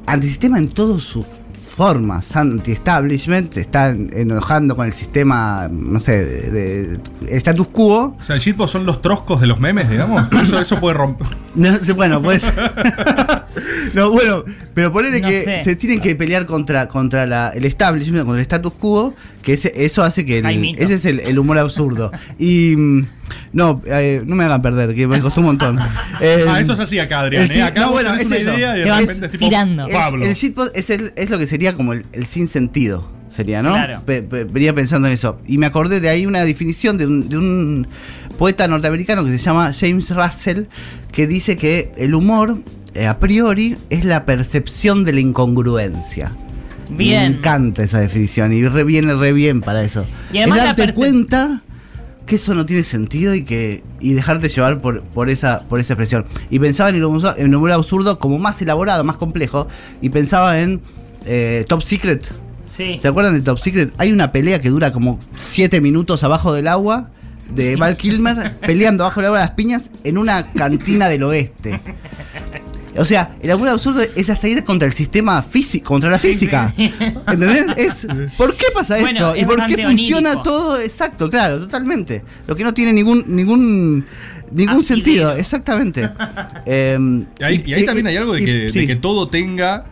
Antisistema 0.07 0.59
en 0.59 0.69
todas 0.69 1.03
sus 1.03 1.27
formas. 1.77 2.35
Anti-establishment, 2.37 3.53
se 3.55 3.61
están 3.61 4.11
enojando 4.13 4.75
con 4.77 4.87
el 4.87 4.93
sistema, 4.93 5.69
no 5.71 6.01
sé, 6.01 6.25
de, 6.25 6.51
de- 6.51 7.37
status 7.39 7.69
quo. 7.69 8.17
O 8.19 8.23
sea, 8.23 8.35
el 8.37 8.43
shitpost 8.43 8.73
son 8.73 8.85
los 8.85 9.01
troscos 9.01 9.41
de 9.41 9.47
los 9.47 9.61
memes, 9.61 9.89
digamos. 9.89 10.25
Eso, 10.43 10.59
eso 10.59 10.81
puede 10.81 10.95
romper. 10.95 11.27
No 11.55 11.75
sé, 11.77 11.93
bueno, 11.93 12.21
pues. 12.21 12.45
no, 13.95 14.11
bueno, 14.11 14.45
pero 14.75 14.93
ponerle 14.93 15.21
No 15.21 15.29
que 15.29 15.43
sé. 15.43 15.65
se 15.65 15.77
tienen 15.77 16.01
que 16.01 16.15
pelear 16.15 16.47
contra, 16.47 16.87
contra 16.89 17.27
la- 17.27 17.49
el 17.49 17.65
establishment, 17.65 18.25
contra 18.25 18.39
el 18.39 18.43
status 18.43 18.73
quo, 18.75 19.15
que 19.43 19.55
ese- 19.55 19.73
eso 19.85 20.03
hace 20.03 20.25
que. 20.25 20.39
el- 20.39 20.75
ese 20.79 20.95
es 20.95 21.05
el, 21.05 21.21
el 21.21 21.39
humor 21.39 21.59
absurdo. 21.59 22.13
Y. 22.39 22.75
mm, 22.77 23.07
No, 23.53 23.81
eh, 23.87 24.23
no 24.27 24.35
me 24.37 24.45
hagan 24.45 24.61
perder, 24.63 24.95
que 24.95 25.07
me 25.07 25.21
costó 25.21 25.41
un 25.41 25.47
montón. 25.47 25.79
Eh, 26.21 26.45
ah, 26.49 26.61
eso 26.61 26.73
es 26.75 26.81
así 26.81 26.99
acá, 26.99 27.21
Adrián. 27.21 27.43
el 27.45 27.51
¿eh? 27.51 27.55
sí- 27.55 27.61
Acá 27.61 27.81
no, 27.81 27.93
bueno, 27.93 28.13
es 28.15 28.31
eso. 28.31 28.55
idea 28.55 28.77
y 28.77 28.81
de 28.81 28.85
repente 28.87 29.27
es 29.27 29.33
tipo, 29.33 29.45
tirando. 29.47 29.87
El- 29.87 29.93
Pablo. 29.93 30.25
El, 30.25 30.35
shitpost 30.35 30.77
es, 30.77 30.91
el- 30.91 31.13
es 31.17 31.31
lo 31.31 31.39
que 31.39 31.47
sería 31.47 31.75
como 31.75 31.93
el, 31.93 32.05
el 32.13 32.27
sin 32.27 32.47
sentido, 32.49 33.09
sería, 33.35 33.63
¿no? 33.63 33.71
Claro. 33.73 34.03
Pe- 34.05 34.23
pe- 34.23 34.45
venía 34.45 34.75
pensando 34.75 35.09
en 35.09 35.15
eso. 35.15 35.41
Y 35.47 35.59
me 35.59 35.67
acordé 35.67 36.01
de 36.01 36.09
ahí 36.09 36.27
una 36.27 36.45
definición 36.45 36.99
de 36.99 37.07
un, 37.07 37.29
de 37.29 37.37
un 37.39 37.87
poeta 38.39 38.67
norteamericano 38.69 39.25
que 39.25 39.31
se 39.31 39.39
llama 39.39 39.73
James 39.79 40.11
Russell, 40.11 40.65
que 41.13 41.27
dice 41.27 41.57
que 41.57 41.93
el 41.97 42.15
humor, 42.15 42.59
eh, 42.59 42.63
a 43.09 43.19
priori, 43.19 43.77
es 43.91 44.05
la 44.05 44.25
percepción 44.25 45.05
de 45.05 45.13
la 45.13 45.21
incongruencia. 45.21 46.33
Bien. 46.89 47.33
Me 47.33 47.39
encanta 47.39 47.83
esa 47.83 48.01
definición 48.01 48.53
y 48.53 48.63
re 48.67 48.85
viene 48.85 49.15
re 49.15 49.33
bien 49.33 49.61
para 49.61 49.83
eso. 49.83 50.05
Y 50.33 50.39
además 50.39 50.59
es 50.59 50.65
darte 50.65 50.93
cuenta 50.93 51.63
que 52.27 52.37
eso 52.37 52.55
no 52.55 52.67
tiene 52.67 52.85
sentido 52.85 53.35
y 53.35 53.45
que 53.45 53.83
y 54.01 54.13
dejarte 54.13 54.49
llevar 54.49 54.81
por, 54.81 55.03
por 55.03 55.31
esa 55.31 55.65
por 55.69 55.81
esa 55.81 55.95
expresión. 55.95 56.27
Y 56.51 56.59
pensaba 56.59 56.91
en 56.91 56.97
el 56.97 57.03
en 57.03 57.55
humor 57.55 57.73
absurdo 57.73 58.19
como 58.19 58.39
más 58.39 58.61
elaborado, 58.63 59.05
más 59.05 59.17
complejo 59.17 59.69
y 60.01 60.11
pensaba 60.11 60.61
en 60.61 60.81
eh, 61.27 61.65
Top 61.69 61.83
Secret. 61.83 62.29
Sí. 62.69 62.99
¿Se 63.03 63.09
acuerdan 63.09 63.35
de 63.35 63.41
Top 63.41 63.59
Secret? 63.59 63.93
Hay 63.99 64.13
una 64.13 64.33
pelea 64.33 64.61
que 64.61 64.71
dura 64.71 64.93
como 64.93 65.19
7 65.37 65.81
minutos 65.81 66.23
abajo 66.23 66.53
del 66.53 66.69
agua 66.69 67.11
de 67.55 67.77
Val 67.77 67.97
Kilmer 67.97 68.59
peleando 68.61 69.05
abajo 69.05 69.21
del 69.21 69.27
agua 69.27 69.41
de 69.41 69.45
las 69.47 69.55
piñas 69.55 69.91
en 70.05 70.19
una 70.19 70.45
cantina 70.53 71.09
del 71.09 71.25
oeste. 71.25 71.81
O 72.97 73.05
sea, 73.05 73.37
el 73.41 73.53
humor 73.55 73.69
absurdo 73.69 74.01
es 74.17 74.31
hasta 74.31 74.49
ir 74.49 74.65
contra 74.65 74.87
el 74.89 74.95
sistema 74.95 75.43
físico, 75.43 75.89
contra 75.89 76.11
la 76.11 76.19
física. 76.19 76.73
¿Entendés? 76.77 77.67
Es, 77.77 78.07
¿Por 78.37 78.57
qué 78.57 78.67
pasa 78.75 78.97
esto? 78.99 79.07
Bueno, 79.11 79.37
¿Y 79.37 79.41
es 79.41 79.47
por 79.47 79.65
qué 79.67 79.79
funciona 79.79 80.31
onírico. 80.31 80.43
todo? 80.43 80.81
Exacto, 80.81 81.31
claro, 81.31 81.61
totalmente. 81.61 82.23
Lo 82.47 82.57
que 82.57 82.65
no 82.65 82.75
tiene 82.75 82.93
ningún 82.93 83.25
ningún 83.29 84.05
ningún 84.53 84.77
Asidero. 84.81 84.83
sentido, 84.83 85.33
exactamente. 85.37 86.11
Em, 86.67 87.27
Y 87.39 87.45
ahí, 87.45 87.63
y 87.65 87.75
ahí 87.75 87.83
y- 87.83 87.87
también 87.87 88.07
hay 88.09 88.17
algo 88.17 88.33
de 88.35 88.43
y- 88.43 88.45
que, 88.45 88.53
de 88.81 88.87
que 88.87 88.97
todo 88.97 89.29
tenga. 89.29 89.85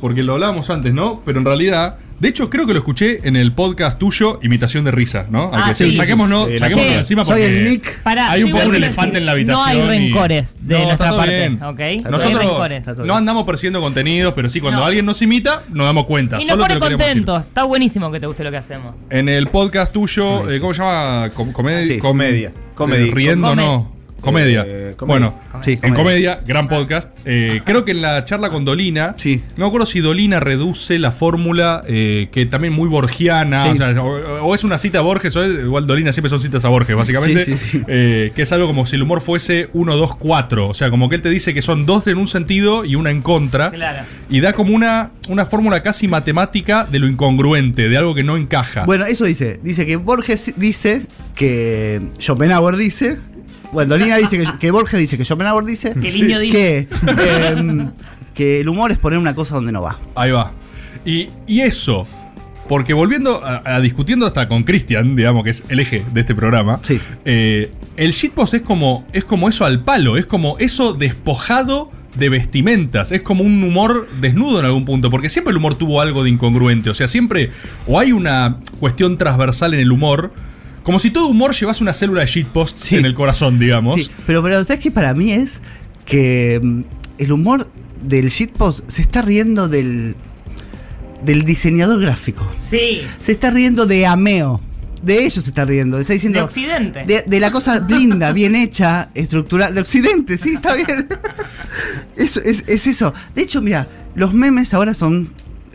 Porque 0.00 0.22
lo 0.24 0.32
hablábamos 0.32 0.68
antes, 0.70 0.92
¿no? 0.92 1.22
Pero 1.24 1.38
en 1.38 1.44
realidad. 1.44 1.96
De 2.22 2.28
hecho, 2.28 2.48
creo 2.48 2.66
que 2.68 2.72
lo 2.72 2.78
escuché 2.78 3.26
en 3.26 3.34
el 3.34 3.50
podcast 3.50 3.98
tuyo, 3.98 4.38
Imitación 4.44 4.84
de 4.84 4.92
Risa, 4.92 5.26
¿no? 5.28 5.52
Al 5.52 5.62
Ah, 5.64 5.68
que 5.70 5.74
sí. 5.74 5.90
sí, 5.90 5.96
saquémonos, 5.96 6.50
Sí, 6.50 6.58
saquémonos 6.60 6.90
de 6.92 6.98
encima 6.98 7.24
soy 7.24 7.32
porque 7.42 7.58
el 7.58 7.64
Nick. 7.64 8.00
Pará, 8.04 8.30
hay 8.30 8.40
yo 8.42 8.46
un 8.46 8.52
poco 8.52 8.62
quiero 8.62 8.76
elefante 8.76 9.06
decir, 9.10 9.18
en 9.18 9.26
la 9.26 9.32
habitación. 9.32 9.60
No 9.60 9.64
hay 9.64 9.78
y- 9.96 10.04
rencores 10.06 10.56
de 10.60 10.74
No, 10.74 10.78
está 10.82 10.86
nuestra 10.86 11.08
todo 11.08 11.18
parte, 11.18 11.36
bien. 11.36 11.54
¿ok? 11.54 11.60
No 11.60 11.82
hay 11.82 11.98
Nosotros 12.12 13.06
no 13.08 13.16
andamos 13.16 13.44
persiguiendo 13.44 13.80
contenidos, 13.80 14.34
pero 14.36 14.48
sí, 14.50 14.60
cuando 14.60 14.78
No. 14.82 14.86
alguien 14.86 15.04
nos 15.04 15.20
imita, 15.20 15.62
nos 15.72 15.84
damos 15.84 16.04
cuenta. 16.06 16.36
Y 16.36 16.42
nos 16.44 16.50
Solo 16.50 16.62
te 16.62 16.68
pone 16.68 16.74
lo 16.74 16.80
queremos 16.86 16.98
decir. 17.00 17.12
contentos. 17.24 17.46
Está 17.48 17.64
buenísimo 17.64 18.12
que 18.12 18.20
te 18.20 18.26
guste 18.28 18.44
lo 18.44 18.52
que 18.52 18.56
hacemos. 18.58 18.94
En 19.10 19.28
el 19.28 19.48
podcast 19.48 19.92
tuyo, 19.92 20.48
eh, 20.48 20.60
¿cómo 20.60 20.74
se 20.74 20.78
llama? 20.80 21.32
Com- 21.34 21.50
comedia. 21.50 21.86
Sí, 21.88 21.98
com- 21.98 22.10
comedia. 22.12 22.50
eh, 22.50 22.52
Comedia. 22.76 23.12
riendo, 23.12 23.48
Come- 23.48 23.62
no. 23.64 23.92
Comedia. 24.22 24.64
Eh, 24.66 24.94
comedia. 24.96 25.18
Bueno, 25.30 25.40
Sí, 25.62 25.72
en 25.72 25.78
comedia. 25.94 25.96
comedia, 25.96 26.40
gran 26.46 26.68
podcast. 26.68 27.10
Eh, 27.26 27.60
creo 27.64 27.84
que 27.84 27.90
en 27.90 28.00
la 28.02 28.24
charla 28.24 28.48
con 28.50 28.64
Dolina, 28.64 29.14
Sí. 29.18 29.42
no 29.56 29.64
me 29.64 29.66
acuerdo 29.66 29.84
si 29.86 30.00
Dolina 30.00 30.40
reduce 30.40 30.98
la 30.98 31.12
fórmula, 31.12 31.82
eh, 31.86 32.28
que 32.32 32.46
también 32.46 32.72
muy 32.72 32.88
borgiana, 32.88 33.64
Sí. 33.64 33.68
o, 33.70 33.76
sea, 33.76 34.02
o- 34.02 34.46
o 34.46 34.54
es 34.54 34.64
una 34.64 34.78
cita 34.78 35.00
a 35.00 35.02
Borges, 35.02 35.36
o 35.36 35.44
es- 35.44 35.64
igual 35.64 35.86
Dolina 35.86 36.12
siempre 36.12 36.30
son 36.30 36.40
citas 36.40 36.64
a 36.64 36.68
Borges, 36.68 36.96
básicamente. 36.96 37.44
Sí, 37.44 37.56
sí, 37.56 37.78
sí. 37.78 37.82
eh, 37.88 38.32
que 38.34 38.42
es 38.42 38.52
algo 38.52 38.66
como 38.66 38.86
si 38.86 38.96
el 38.96 39.02
humor 39.02 39.20
fuese 39.20 39.68
1, 39.72 39.96
2, 39.96 40.16
4. 40.16 40.68
O 40.68 40.74
sea, 40.74 40.88
como 40.90 41.08
que 41.08 41.16
él 41.16 41.22
te 41.22 41.28
dice 41.30 41.52
que 41.52 41.60
son 41.62 41.84
dos 41.84 42.06
en 42.06 42.18
un 42.18 42.28
sentido 42.28 42.84
y 42.84 42.94
una 42.94 43.10
en 43.10 43.22
contra. 43.22 43.70
Claro. 43.70 44.04
Y 44.30 44.40
da 44.40 44.52
como 44.52 44.74
una, 44.74 45.10
una 45.28 45.44
fórmula 45.46 45.82
casi 45.82 46.06
matemática 46.08 46.86
de 46.90 46.98
lo 47.00 47.06
incongruente, 47.08 47.88
de 47.88 47.96
algo 47.98 48.14
que 48.14 48.22
no 48.22 48.36
encaja. 48.36 48.84
Bueno, 48.86 49.04
eso 49.04 49.24
dice. 49.24 49.58
Dice 49.62 49.84
que 49.84 49.96
Borges 49.96 50.54
dice 50.56 51.02
que 51.34 52.00
Schopenhauer 52.20 52.76
dice. 52.76 53.18
Bueno, 53.72 53.90
Dolina 53.90 54.16
dice 54.16 54.38
que, 54.38 54.46
que 54.58 54.70
Borges 54.70 54.98
dice 55.00 55.16
que 55.18 55.24
Schopenhauer 55.24 55.64
dice. 55.64 55.94
Que 55.94 56.08
el 56.08 56.20
niño 56.20 56.38
dice. 56.40 56.88
Que, 56.88 57.46
em, 57.48 57.90
que 58.34 58.60
el 58.60 58.68
humor 58.68 58.92
es 58.92 58.98
poner 58.98 59.18
una 59.18 59.34
cosa 59.34 59.54
donde 59.54 59.72
no 59.72 59.82
va. 59.82 59.98
Ahí 60.14 60.30
va. 60.30 60.52
Y, 61.04 61.28
y 61.46 61.60
eso, 61.62 62.06
porque 62.68 62.92
volviendo 62.94 63.42
a, 63.44 63.62
a 63.64 63.80
discutiendo 63.80 64.26
hasta 64.26 64.46
con 64.46 64.62
Cristian, 64.62 65.16
digamos 65.16 65.42
que 65.44 65.50
es 65.50 65.64
el 65.68 65.80
eje 65.80 66.04
de 66.12 66.20
este 66.20 66.34
programa, 66.34 66.80
Sí. 66.82 67.00
eh, 67.24 67.72
el 67.96 68.12
shitpost 68.12 68.54
es 68.54 68.62
como, 68.62 69.06
es 69.12 69.24
como 69.24 69.48
eso 69.48 69.64
al 69.64 69.80
palo, 69.84 70.16
es 70.16 70.26
como 70.26 70.58
eso 70.58 70.92
despojado 70.94 71.90
de 72.16 72.28
vestimentas, 72.28 73.10
es 73.10 73.22
como 73.22 73.42
un 73.42 73.62
humor 73.64 74.06
desnudo 74.20 74.60
en 74.60 74.66
algún 74.66 74.84
punto, 74.84 75.10
porque 75.10 75.28
siempre 75.28 75.50
el 75.50 75.56
humor 75.56 75.74
tuvo 75.76 76.00
algo 76.00 76.22
de 76.24 76.30
incongruente, 76.30 76.88
o 76.90 76.94
sea, 76.94 77.08
siempre 77.08 77.50
o 77.86 77.98
hay 77.98 78.12
una 78.12 78.58
cuestión 78.80 79.16
transversal 79.18 79.74
en 79.74 79.80
el 79.80 79.90
humor, 79.92 80.32
como 80.82 80.98
si 80.98 81.10
todo 81.10 81.26
humor 81.28 81.54
llevase 81.54 81.82
una 81.82 81.92
célula 81.94 82.20
de 82.22 82.26
shitpost 82.26 82.78
Sí. 82.78 82.96
en 82.96 83.04
el 83.04 83.14
corazón, 83.14 83.58
digamos. 83.58 84.02
Sí, 84.02 84.10
pero, 84.26 84.42
pero 84.42 84.64
¿sabes 84.64 84.82
qué 84.82 84.90
para 84.90 85.14
mí 85.14 85.32
es? 85.32 85.60
Que 86.04 86.60
mm, 86.62 86.80
el 87.18 87.32
humor 87.32 87.68
del 88.02 88.28
shitpost 88.28 88.88
se 88.90 89.02
está 89.02 89.22
riendo 89.22 89.68
del, 89.68 90.14
del 91.24 91.44
diseñador 91.44 92.00
gráfico. 92.00 92.46
Sí. 92.60 93.02
Se 93.20 93.32
está 93.32 93.50
riendo 93.50 93.86
de 93.86 94.06
Ameo. 94.06 94.60
De 95.02 95.24
ellos 95.24 95.42
se 95.44 95.50
está 95.50 95.64
riendo. 95.64 95.98
Está 95.98 96.12
diciendo. 96.12 96.38
De 96.38 96.44
Occidente. 96.44 97.04
De, 97.04 97.24
de 97.26 97.40
la 97.40 97.50
cosa 97.50 97.84
linda, 97.88 98.30
bien 98.32 98.54
hecha, 98.54 99.10
estructural. 99.14 99.74
De 99.74 99.80
Occidente, 99.80 100.38
sí, 100.38 100.54
está 100.54 100.74
bien. 100.74 101.08
Eso, 102.16 102.40
es, 102.40 102.62
es 102.68 102.86
eso. 102.86 103.12
De 103.34 103.42
hecho, 103.42 103.62
mira, 103.62 103.88
los 104.14 104.32
memes 104.34 104.74
ahora 104.74 104.94
son 104.94 105.30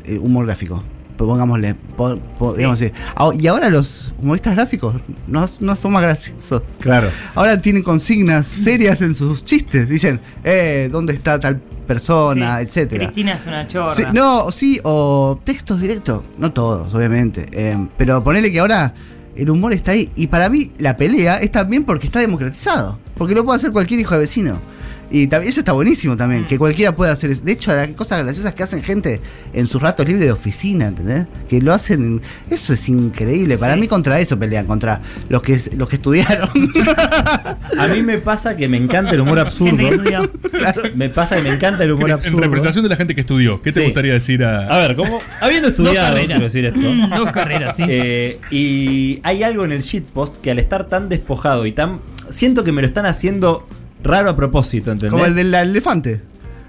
eh, 0.06 0.18
humor 0.18 0.46
gráfico. 0.46 0.84
Pongámosle. 1.18 1.76
po- 1.96 2.16
po- 2.38 2.52
Sí. 2.52 2.58
digamos 2.58 2.82
así. 2.82 2.92
Y 3.40 3.48
ahora 3.48 3.70
los 3.70 4.14
humoristas 4.22 4.56
gráficos 4.56 4.96
no, 5.28 5.46
no 5.60 5.76
son 5.76 5.92
más 5.92 6.04
graciosos. 6.04 6.62
Claro. 6.80 7.10
Ahora 7.36 7.60
tienen 7.62 7.82
consignas 7.84 8.46
serias 8.48 9.02
en 9.02 9.16
sus 9.16 9.44
chistes. 9.44 9.90
Dicen, 9.90 10.20
eh, 10.44 10.90
¿dónde 10.92 11.14
está 11.14 11.40
tal 11.40 11.60
persona? 11.88 12.58
Sí. 12.60 12.64
etcétera. 12.66 13.06
Cristina 13.06 13.34
es 13.34 13.48
una 13.48 13.68
chorra. 13.68 13.96
Sí, 13.96 14.04
no, 14.14 14.52
sí, 14.52 14.80
o 14.84 15.40
textos 15.44 15.82
directos. 15.82 16.22
No 16.38 16.52
todos, 16.54 16.94
obviamente. 16.94 17.48
eh, 17.52 17.88
pero 17.98 18.24
ponele 18.24 18.52
que 18.52 18.60
ahora 18.60 18.94
el 19.36 19.50
humor 19.50 19.74
está 19.74 19.92
ahí. 19.92 20.12
Y 20.16 20.28
para 20.28 20.50
mí 20.50 20.72
la 20.78 20.98
pelea 20.98 21.38
es 21.38 21.52
también 21.52 21.84
porque 21.84 22.08
está 22.08 22.20
democratizado. 22.20 23.00
Porque 23.18 23.34
lo 23.34 23.44
puede 23.44 23.58
hacer 23.58 23.72
cualquier 23.72 24.00
hijo 24.00 24.14
de 24.14 24.20
vecino. 24.22 24.60
Y 25.10 25.34
eso 25.34 25.60
está 25.62 25.72
buenísimo 25.72 26.18
también, 26.18 26.46
que 26.46 26.58
cualquiera 26.58 26.96
pueda 26.96 27.14
hacer 27.14 27.30
eso. 27.32 27.42
De 27.44 27.54
hecho, 27.54 27.74
las 27.76 27.88
cosas 27.92 28.24
graciosas 28.24 28.54
que 28.54 28.64
hacen 28.64 28.84
gente 28.84 29.22
en 29.54 29.68
sus 29.68 29.82
ratos 29.82 30.06
libres 30.08 30.26
de 30.26 30.32
oficina, 30.34 30.88
¿entendés? 30.88 31.28
Que 31.50 31.62
lo 31.62 31.74
hacen. 31.74 32.22
Eso 32.50 32.74
es 32.74 32.90
increíble. 32.90 33.58
Para 33.58 33.76
mí, 33.78 33.88
contra 33.88 34.20
eso 34.20 34.38
pelean, 34.38 34.66
contra 34.66 35.02
los 35.30 35.42
que, 35.42 35.60
los 35.78 35.88
que 35.88 35.96
estudiaron. 35.96 36.50
A 37.78 37.88
mí 37.88 38.02
me 38.04 38.18
pasa 38.18 38.56
que 38.58 38.68
me 38.68 38.78
encanta 38.78 39.12
el 39.12 39.22
humor 39.22 39.40
absurdo. 39.48 39.90
Me 40.96 41.10
pasa 41.10 41.36
que 41.38 41.42
me 41.44 41.50
encanta 41.50 41.84
el 41.84 41.92
humor 41.92 42.10
En 42.10 42.16
absurdo. 42.16 42.40
representación 42.42 42.84
de 42.84 42.90
la 42.90 42.96
gente 42.96 43.16
que 43.16 43.22
estudió, 43.22 43.62
¿qué 43.62 43.72
te 43.72 43.80
Sí. 43.80 43.86
gustaría 43.86 44.14
decir 44.14 44.44
a.? 44.44 44.68
A 44.68 44.78
ver, 44.80 44.96
¿cómo? 44.96 45.20
Habiendo 45.40 45.70
estudiado, 45.70 45.96
carreras. 46.16 46.26
quiero 46.26 46.44
decir 46.44 46.66
esto. 46.66 46.80
Mm, 46.80 47.10
dos 47.18 47.32
carreras, 47.32 47.76
sí. 47.78 47.84
Eh, 47.88 48.40
y 48.52 49.20
hay 49.24 49.44
algo 49.44 49.64
en 49.66 49.72
el 49.72 49.82
shitpost 49.82 50.38
que 50.42 50.52
al 50.52 50.60
estar 50.60 50.90
tan 50.90 51.10
despojado 51.10 51.66
y 51.66 51.72
tan. 51.72 52.00
Siento 52.30 52.64
que 52.64 52.72
me 52.72 52.82
lo 52.82 52.88
están 52.88 53.06
haciendo 53.06 53.68
raro 54.04 54.30
a 54.30 54.36
propósito, 54.36 54.92
¿entendés? 54.92 55.12
Como 55.12 55.26
el 55.26 55.36
del 55.36 55.54
elefante. 55.54 56.22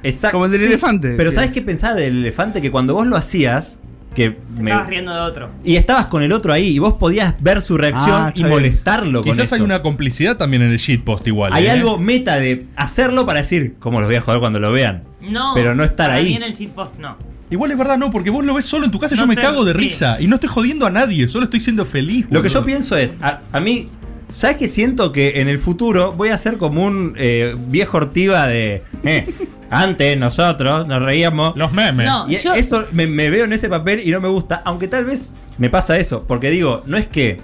Exacto. 0.03 0.37
como 0.37 0.47
el 0.47 0.53
del 0.53 0.61
sí. 0.61 0.67
elefante. 0.67 1.15
Pero 1.17 1.33
¿sabes 1.33 1.51
qué 1.51 1.61
pensaba 1.63 1.95
del 1.95 2.19
elefante? 2.19 2.61
Que 2.61 2.71
cuando 2.71 2.95
vos 2.95 3.07
lo 3.07 3.17
hacías, 3.17 3.79
que 4.15 4.37
me- 4.57 4.71
Estabas 4.71 4.89
riendo 4.89 5.13
de 5.15 5.21
otro. 5.21 5.51
y 5.65 5.77
estabas 5.77 6.07
con 6.07 6.23
el 6.23 6.33
otro 6.33 6.53
ahí 6.53 6.69
y 6.69 6.79
vos 6.79 6.95
podías 6.95 7.35
ver 7.41 7.61
su 7.61 7.77
reacción 7.77 8.11
Ah, 8.11 8.33
y 8.35 8.43
molestarlo 8.45 9.23
con 9.23 9.31
Quizás 9.33 9.47
eso. 9.47 9.55
hay 9.57 9.61
una 9.61 9.83
complicidad 9.83 10.37
también 10.37 10.63
en 10.63 10.71
el 10.71 10.79
shitpost 10.79 11.27
igual. 11.27 11.53
Hay 11.53 11.67
¿eh? 11.67 11.71
algo 11.71 11.99
meta 11.99 12.37
de 12.37 12.67
hacerlo 12.77 13.27
para 13.27 13.41
decir, 13.41 13.75
¿cómo 13.79 14.01
los 14.01 14.09
voy 14.09 14.17
a 14.17 14.21
joder 14.21 14.41
cuando 14.41 14.59
lo 14.61 14.73
vean? 14.73 15.03
No. 15.21 15.53
Pero 15.55 15.75
no 15.75 15.85
estar 15.85 16.11
ahí. 16.11 16.35
en 16.35 16.43
el 16.43 16.53
shitpost 16.53 16.97
no. 16.99 17.17
Igual 17.51 17.71
es 17.71 17.79
verdad, 17.79 17.97
no, 17.99 18.11
porque 18.11 18.29
vos 18.31 18.45
lo 18.45 18.55
ves 18.55 18.65
solo 18.67 18.85
en 18.85 18.91
tu 18.91 18.99
casa 18.99 19.15
y 19.15 19.19
No 19.19 19.23
yo 19.25 19.27
me 19.29 19.35
te- 19.37 19.43
cago 19.43 19.65
de 19.65 19.73
sí. 19.73 19.79
risa. 19.79 20.21
Y 20.21 20.27
no 20.27 20.35
estoy 20.35 20.51
jodiendo 20.51 20.85
a 20.87 20.91
nadie, 20.91 21.29
solo 21.29 21.45
estoy 21.45 21.61
siendo 21.61 21.85
feliz. 21.87 22.27
Lo 22.31 22.43
que 22.43 22.49
yo 22.51 22.65
pienso 22.65 22.97
es, 22.97 23.15
a, 23.23 23.41
a 23.53 23.61
mí, 23.61 23.89
¿sabes 24.33 24.57
qué 24.57 24.69
siento? 24.69 25.13
Que 25.13 25.41
en 25.41 25.49
el 25.49 25.59
futuro 25.59 26.13
voy 26.13 26.29
a 26.31 26.37
ser 26.37 26.59
como 26.59 26.85
un 26.85 27.15
eh, 27.17 27.55
viejo 27.69 27.97
ortiva 27.99 28.47
de... 28.47 28.83
eh, 29.05 29.27
antes 29.71 30.17
nosotros 30.19 30.87
nos 30.87 31.03
reíamos. 31.03 31.55
Los 31.57 31.73
memes. 31.73 32.07
No, 32.07 32.29
y 32.29 32.37
yo- 32.37 32.55
eso 32.55 32.87
me, 32.93 33.07
me 33.07 33.31
veo 33.31 33.45
en 33.45 33.53
ese 33.53 33.69
papel 33.69 34.01
y 34.05 34.11
no 34.11 34.21
me 34.21 34.29
gusta, 34.29 34.63
aunque 34.65 34.89
tal 34.89 35.05
vez 35.05 35.33
me 35.59 35.69
pasa 35.71 35.99
eso, 35.99 36.25
porque 36.27 36.51
digo, 36.51 36.83
no 36.87 36.97
es 36.97 37.07
que 37.07 37.41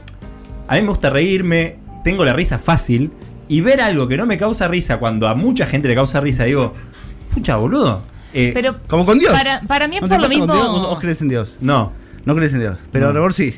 a 0.69 0.77
mí 0.77 0.83
me 0.83 0.89
gusta 0.89 1.11
reírme, 1.11 1.77
tengo 2.05 2.25
la 2.25 2.33
risa 2.33 2.59
fácil, 2.59 3.11
y 3.49 3.61
ver 3.61 3.81
algo 3.83 4.09
que 4.09 4.17
no 4.17 4.25
me 4.25 4.39
causa 4.39 4.69
risa 4.69 4.99
cuando 4.99 5.29
a 5.29 5.35
mucha 5.35 5.67
gente 5.67 5.89
le 5.89 5.95
causa 5.95 6.21
risa, 6.21 6.45
digo, 6.45 6.73
pucha 7.35 7.57
boludo. 7.57 8.03
Eh, 8.33 8.53
Pero 8.55 8.77
Como 8.89 9.05
con 9.05 9.19
Dios. 9.19 9.33
Para, 9.33 9.61
para 9.63 9.87
mí 9.87 9.97
es 9.97 10.03
¿No 10.03 10.09
te 10.09 10.15
por 10.15 10.23
lo 10.23 10.29
mismo. 10.29 10.47
Vos 10.47 10.99
crees 11.01 11.21
en 11.21 11.29
Dios? 11.29 11.57
No. 11.61 11.93
No 12.25 12.35
crees 12.35 12.55
en 12.55 12.61
Dios. 12.61 12.79
Pero 12.91 13.09
No. 13.09 13.13
Rebor 13.13 13.35
sí. 13.35 13.55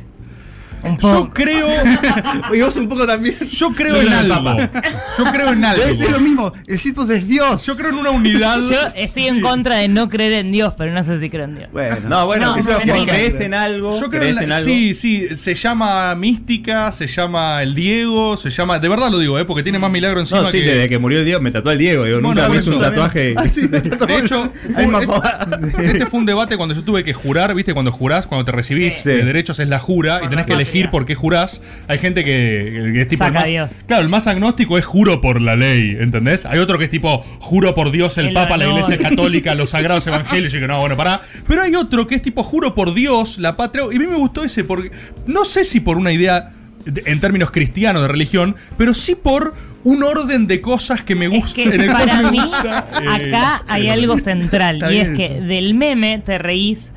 Un 0.82 0.98
Yo 0.98 1.30
creo. 1.32 1.66
y 2.54 2.60
vos 2.60 2.76
un 2.76 2.88
poco 2.88 3.06
también. 3.06 3.36
Yo 3.50 3.70
creo 3.72 3.96
Yo 3.96 4.02
en 4.02 4.12
algo. 4.12 4.34
Papa. 4.44 4.70
Yo 5.18 5.24
creo 5.32 5.52
en 5.52 5.64
algo. 5.64 5.82
Debe 5.82 5.94
ser 5.96 6.12
lo 6.12 6.20
mismo. 6.20 6.52
El 6.66 6.76
shitpost 6.78 7.10
es 7.10 7.26
Dios. 7.26 7.64
Yo 7.66 7.76
creo 7.76 7.90
en 7.90 7.96
una 7.96 8.10
unidad. 8.10 8.58
Yo 8.70 8.78
estoy 8.96 9.26
en 9.26 9.40
contra 9.40 9.76
de 9.76 9.88
no 9.88 10.08
creer 10.08 10.32
en 10.34 10.52
Dios, 10.52 10.74
pero 10.76 10.92
no 10.92 11.02
sé 11.04 11.18
si 11.20 11.30
creo 11.30 11.44
en 11.44 11.56
Dios. 11.56 11.68
Bueno. 11.72 11.96
No, 12.08 12.26
bueno, 12.26 12.46
No, 12.54 12.56
eso 12.56 12.72
no, 12.84 13.04
crees 13.04 13.40
en 13.40 13.54
algo, 13.54 13.98
Yo 14.00 14.08
creo 14.10 14.22
en, 14.38 14.52
algo. 14.52 14.64
Sí, 14.68 14.94
sí, 14.94 15.34
se 15.36 15.54
llama 15.54 16.14
mística, 16.14 16.92
se 16.92 17.06
llama 17.06 17.62
el 17.62 17.74
Diego, 17.74 18.36
se 18.36 18.50
llama. 18.50 18.78
De 18.78 18.88
verdad 18.88 19.10
lo 19.10 19.18
digo, 19.18 19.38
¿eh? 19.38 19.44
porque 19.44 19.62
tiene 19.62 19.78
más 19.78 19.90
milagro 19.90 20.20
encima 20.20 20.42
No, 20.42 20.50
sí, 20.50 20.60
que. 20.60 20.70
desde 20.72 20.88
que 20.88 20.98
murió 20.98 21.18
el 21.20 21.24
Diego 21.24 21.40
me 21.40 21.50
tatuó 21.50 21.72
el 21.72 21.78
Diego. 21.78 22.04
Digo, 22.04 22.20
Bueno, 22.20 22.34
nunca 22.34 22.48
me 22.48 22.56
hizo 22.58 22.70
un 22.72 22.80
tatuaje. 22.80 23.34
Ah, 23.36 23.44
sí, 23.52 23.66
De 23.66 24.18
hecho, 24.18 24.42
un- 24.76 25.80
este 25.84 26.06
fue 26.06 26.20
un 26.20 26.26
debate 26.26 26.56
cuando 26.56 26.74
yo 26.74 26.82
tuve 26.82 27.04
que 27.04 27.12
jurar, 27.12 27.54
¿viste? 27.54 27.74
Cuando 27.74 27.92
jurás, 27.92 28.26
cuando 28.26 28.44
te 28.44 28.52
recibís 28.52 28.94
Sí. 28.96 29.08
de 29.10 29.24
derechos 29.24 29.58
es 29.58 29.68
la 29.68 29.78
jura 29.78 30.20
y 30.24 30.28
tenés 30.28 30.46
que 30.46 30.52
elegir 30.54 30.65
por 30.90 31.06
qué 31.06 31.14
jurás. 31.14 31.62
Hay 31.88 31.98
gente 31.98 32.24
que, 32.24 32.90
que 32.94 33.00
es 33.02 33.08
tipo. 33.08 33.24
el 33.24 33.28
Saca 33.28 33.40
más, 33.40 33.44
a 33.44 33.50
Dios. 33.50 33.72
Claro, 33.86 34.02
el 34.02 34.08
más 34.08 34.26
agnóstico 34.26 34.78
es 34.78 34.84
juro 34.84 35.20
por 35.20 35.40
la 35.40 35.56
ley, 35.56 35.96
¿entendés? 36.00 36.46
Hay 36.46 36.58
otro 36.58 36.78
que 36.78 36.84
es 36.84 36.90
tipo 36.90 37.18
juro 37.40 37.74
por 37.74 37.90
Dios, 37.90 38.18
el, 38.18 38.28
El 38.28 38.34
Papa, 38.34 38.56
la. 38.56 38.66
Iglesia 38.68 38.98
Católica, 38.98 39.54
los 39.54 39.70
sagrados 39.76 40.06
evangelios. 40.06 40.54
Y 40.54 40.60
que 40.60 40.66
no, 40.66 40.80
bueno, 40.80 40.96
pará. 40.96 41.20
Pero 41.46 41.62
hay 41.62 41.74
otro 41.74 42.06
que 42.06 42.16
es 42.16 42.22
tipo 42.22 42.42
juro 42.42 42.74
por 42.74 42.94
Dios, 42.94 43.38
la 43.38 43.56
patria. 43.56 43.84
Y 43.90 43.96
a 43.96 43.98
mí 43.98 44.06
me 44.06 44.16
gustó 44.16 44.44
ese 44.44 44.64
porque. 44.64 44.90
No 45.26 45.44
sé 45.44 45.64
si 45.64 45.80
por 45.80 45.96
una 45.96 46.12
idea 46.12 46.52
de- 46.84 47.02
en 47.06 47.20
términos 47.20 47.50
cristianos 47.50 48.02
de 48.02 48.08
religión, 48.08 48.56
pero 48.76 48.94
sí 48.94 49.14
por 49.14 49.54
un 49.84 50.02
orden 50.02 50.48
de 50.48 50.60
cosas 50.60 51.02
que 51.02 51.14
me 51.14 51.26
Es 51.26 51.30
gusta. 51.30 51.54
que 51.54 51.62
en 51.62 51.80
el 51.80 51.86
para 51.86 52.22
me 52.22 52.30
mí, 52.32 52.38
gusta, 52.40 52.88
eh, 53.02 53.26
acá 53.28 53.62
hay 53.68 53.88
algo 53.88 54.18
central. 54.18 54.82
Y 54.90 54.96
es 54.98 55.10
que 55.16 55.40
del 55.40 55.74
meme 55.74 56.20
te 56.24 56.38
reís 56.38 56.90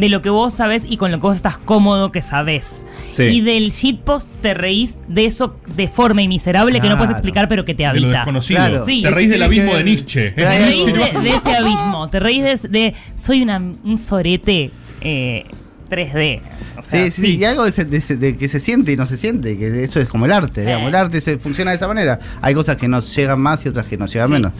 de 0.00 0.08
lo 0.08 0.22
que 0.22 0.30
vos 0.30 0.54
sabés 0.54 0.84
y 0.88 0.96
con 0.96 1.10
lo 1.12 1.18
que 1.18 1.22
vos 1.22 1.36
estás 1.36 1.58
cómodo 1.58 2.10
que 2.10 2.22
sabés. 2.22 2.82
Sí. 3.08 3.24
Y 3.24 3.40
del 3.42 3.70
shitpost 3.70 4.28
te 4.40 4.54
reís 4.54 4.98
de 5.08 5.26
eso 5.26 5.56
deforme 5.76 6.22
y 6.22 6.28
miserable 6.28 6.80
que 6.80 6.88
no 6.88 6.96
puedes 6.96 7.10
explicar, 7.12 7.46
pero 7.48 7.64
que 7.64 7.74
te 7.74 7.82
de 7.82 7.88
lo 7.88 7.90
habita. 7.90 8.08
desconocido. 8.20 8.58
Claro. 8.58 8.86
Sí. 8.86 9.02
Te 9.02 9.10
reís 9.10 9.30
del 9.30 9.42
abismo 9.42 9.74
de 9.76 9.84
Nietzsche. 9.84 10.30
Te 10.30 10.44
reís 10.44 10.86
de, 10.86 10.92
de 11.20 11.28
ese 11.30 11.54
abismo, 11.56 12.08
te 12.10 12.18
reís 12.20 12.62
de, 12.62 12.68
de- 12.68 12.94
soy 13.14 13.42
una, 13.42 13.58
un 13.58 13.98
sorete 13.98 14.70
eh, 15.02 15.44
3D. 15.90 16.40
O 16.78 16.82
sea, 16.82 17.04
Sí, 17.06 17.10
sí, 17.10 17.36
y 17.36 17.44
algo 17.44 17.64
de, 17.64 18.36
que 18.38 18.48
se 18.48 18.60
siente 18.60 18.92
y 18.92 18.96
no 18.96 19.04
se 19.06 19.16
siente, 19.18 19.58
que 19.58 19.82
eso 19.84 20.00
es 20.00 20.08
como 20.08 20.24
el 20.26 20.32
arte, 20.32 20.62
digamos. 20.62 20.88
El 20.88 20.94
arte 20.94 21.20
se 21.20 21.38
funciona 21.38 21.72
de 21.72 21.76
esa 21.76 21.88
manera. 21.88 22.18
Hay 22.40 22.54
cosas 22.54 22.76
que 22.76 22.88
nos 22.88 23.14
llegan 23.14 23.40
más 23.40 23.64
y 23.66 23.68
otras 23.68 23.86
que 23.86 23.98
nos 23.98 24.12
llegan 24.12 24.28
Sí. 24.28 24.32
menos. 24.34 24.52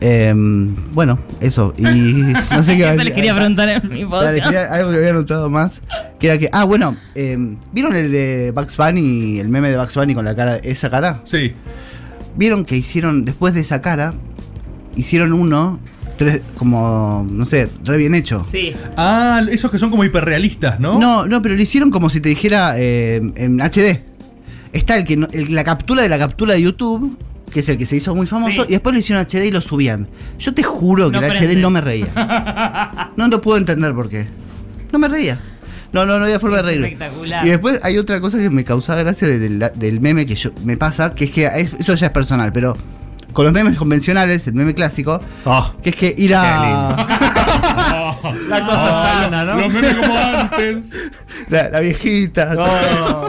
Eh, 0.00 0.32
bueno, 0.92 1.18
eso. 1.40 1.74
Y 1.78 1.82
no 2.50 2.62
sé 2.62 2.76
qué 2.76 2.92
Eso 2.92 3.02
les 3.02 3.14
quería 3.14 3.34
preguntar 3.34 3.68
en 3.68 3.82
mi 3.88 4.04
Dale, 4.04 4.06
podcast. 4.08 4.44
quería- 4.44 4.66
algo 4.72 4.90
que 4.90 4.96
había 4.98 5.12
notado 5.14 5.48
más. 5.50 5.80
Que 6.20 6.26
era 6.28 6.38
que. 6.38 6.48
Ah, 6.52 6.64
bueno. 6.64 6.96
eh, 7.14 7.36
¿Vieron 7.72 7.96
el 7.96 8.12
de 8.12 8.52
Bugs 8.54 8.76
Bunny, 8.76 9.38
el 9.40 9.48
meme 9.48 9.70
de 9.70 9.76
Bugs 9.78 9.94
Bunny 9.94 10.14
con 10.14 10.24
la 10.24 10.36
cara, 10.36 10.56
esa 10.56 10.90
cara? 10.90 11.20
Sí. 11.24 11.52
¿Vieron 12.36 12.64
que 12.66 12.76
hicieron, 12.76 13.24
después 13.24 13.54
de 13.54 13.60
esa 13.62 13.80
cara, 13.80 14.12
hicieron 14.94 15.32
uno, 15.32 15.80
tres, 16.16 16.40
como, 16.56 17.26
no 17.30 17.44
sé, 17.46 17.68
re 17.84 17.96
bien 17.96 18.14
hecho? 18.14 18.44
Sí. 18.50 18.72
Ah, 18.96 19.42
esos 19.50 19.70
que 19.70 19.78
son 19.78 19.90
como 19.90 20.04
hiperrealistas, 20.04 20.80
¿no? 20.80 20.98
No, 20.98 21.26
no, 21.26 21.42
pero 21.42 21.54
lo 21.54 21.62
hicieron 21.62 21.90
como 21.90 22.10
si 22.10 22.20
te 22.20 22.28
dijera 22.28 22.74
eh, 22.76 23.20
en 23.36 23.60
HD. 23.60 24.02
Está 24.72 24.96
el 24.96 25.04
que 25.04 25.16
no- 25.16 25.28
el- 25.32 25.54
la 25.54 25.64
captura 25.64 26.02
de 26.02 26.08
la 26.08 26.18
captura 26.18 26.54
de 26.54 26.62
YouTube, 26.62 27.16
que 27.50 27.60
es 27.60 27.68
el 27.68 27.78
que 27.78 27.86
se 27.86 27.96
hizo 27.96 28.14
muy 28.14 28.26
famoso, 28.26 28.62
Sí. 28.62 28.66
y 28.68 28.72
después 28.72 28.92
lo 28.92 28.98
hicieron 29.00 29.24
HD 29.24 29.46
y 29.46 29.50
lo 29.50 29.60
subían. 29.60 30.08
Yo 30.38 30.52
te 30.52 30.62
juro 30.62 31.10
que 31.10 31.20
No 31.20 31.26
el 31.26 31.32
HD 31.32 31.56
no 31.56 31.70
me 31.70 31.80
reía. 31.80 32.06
No 33.16 33.28
lo 33.28 33.40
puedo 33.40 33.56
entender 33.58 33.94
por 33.94 34.08
qué. 34.08 34.26
No 34.92 34.98
me 34.98 35.08
reía. 35.08 35.38
No, 35.92 36.04
no, 36.04 36.18
no 36.18 36.24
había 36.24 36.38
forma 36.40 36.56
de 36.58 36.62
reírme. 36.64 36.88
Espectacular. 36.88 37.46
Y 37.46 37.50
después 37.50 37.80
hay 37.82 37.96
otra 37.96 38.20
cosa 38.20 38.38
que 38.38 38.50
me 38.50 38.64
causaba 38.64 39.00
gracia 39.02 39.28
de- 39.28 39.38
del, 39.38 39.64
del 39.76 40.00
meme 40.00 40.26
que 40.26 40.34
yo, 40.34 40.50
me 40.64 40.76
pasa, 40.76 41.14
que 41.14 41.24
es 41.26 41.30
que 41.30 41.46
es- 41.46 41.74
eso 41.74 41.94
ya 41.94 42.06
es 42.08 42.12
personal, 42.12 42.52
pero 42.52 42.76
con 43.36 43.44
los 43.44 43.52
memes 43.52 43.76
convencionales, 43.76 44.46
el 44.46 44.54
meme 44.54 44.72
clásico, 44.72 45.20
Oh, 45.44 45.74
que 45.82 45.90
es 45.90 45.96
que 45.96 46.14
ir 46.16 46.34
a 46.34 46.96
la 48.48 48.64
cosa 48.64 49.20
sana, 49.20 49.44
¿no? 49.44 49.60
Los 49.60 49.74
memes 49.74 49.94
como 49.94 50.16
antes. 50.16 50.78
la, 51.50 51.68
la 51.68 51.80
viejita, 51.80 52.52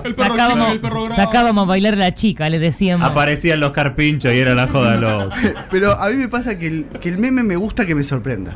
El 0.06 0.16
perro 0.16 0.16
Sacábamos, 0.16 1.14
sacábamos 1.14 1.64
a 1.66 1.68
bailar 1.68 1.96
a 1.96 1.98
la 1.98 2.14
chica, 2.14 2.48
le 2.48 2.58
decíamos. 2.58 3.06
aparecían 3.06 3.60
los 3.60 3.74
carpinchos 3.74 4.34
y 4.34 4.38
era 4.40 4.56
la 4.56 4.68
joda 4.68 4.96
loca. 4.96 5.36
Pero 5.70 6.00
a 6.02 6.08
mí 6.08 6.16
me 6.16 6.30
pasa 6.30 6.58
que 6.58 6.68
el, 6.68 6.86
que 7.02 7.10
el 7.10 7.18
meme 7.18 7.44
me 7.44 7.58
gusta 7.58 7.86
que 7.86 7.94
me 7.94 8.06
sorprenda. 8.06 8.56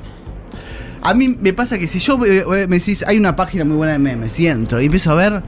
A 1.01 1.13
mí 1.13 1.35
me 1.37 1.51
pasa 1.51 1.77
que 1.77 1.89
si 1.89 1.99
yo 1.99 2.17
eh, 2.25 2.45
eh, 2.61 2.67
me 2.69 2.77
decís, 2.79 3.03
hay 3.05 3.17
una 3.17 3.35
página 3.35 3.65
muy 3.65 3.75
buena 3.75 3.91
de 3.91 3.99
memes, 3.99 4.39
y 4.39 4.47
entro 4.47 4.79
y 4.79 4.85
empiezo 4.85 5.11
a 5.11 5.15
ver, 5.15 5.43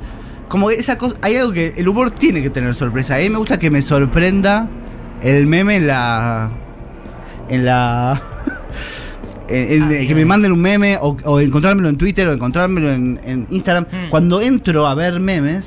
como 0.49 0.67
que 0.67 0.75
esa 0.75 0.97
cosa, 0.97 1.15
hay 1.21 1.37
algo 1.37 1.53
que 1.53 1.75
el 1.77 1.87
humor 1.87 2.11
tiene 2.11 2.41
que 2.41 2.49
tener 2.49 2.75
sorpresa. 2.75 3.15
A 3.15 3.19
mí 3.19 3.29
me 3.29 3.37
gusta 3.37 3.57
que 3.57 3.71
me 3.71 3.81
sorprenda 3.81 4.67
el 5.23 5.47
meme 5.47 5.75
en 5.77 5.87
la. 5.87 6.49
en 7.49 7.65
la. 7.65 8.21
en- 9.49 9.91
en- 9.91 10.07
que 10.07 10.15
me 10.15 10.25
manden 10.25 10.51
un 10.51 10.61
meme 10.61 10.97
o, 11.01 11.15
o 11.25 11.39
encontrármelo 11.39 11.89
en 11.89 11.97
Twitter 11.97 12.27
o 12.27 12.33
encontrármelo 12.33 12.91
en, 12.91 13.19
en 13.23 13.47
Instagram. 13.49 13.85
Hmm. 13.91 14.09
Cuando 14.09 14.41
entro 14.41 14.87
a 14.87 14.95
ver 14.95 15.19
memes, 15.19 15.63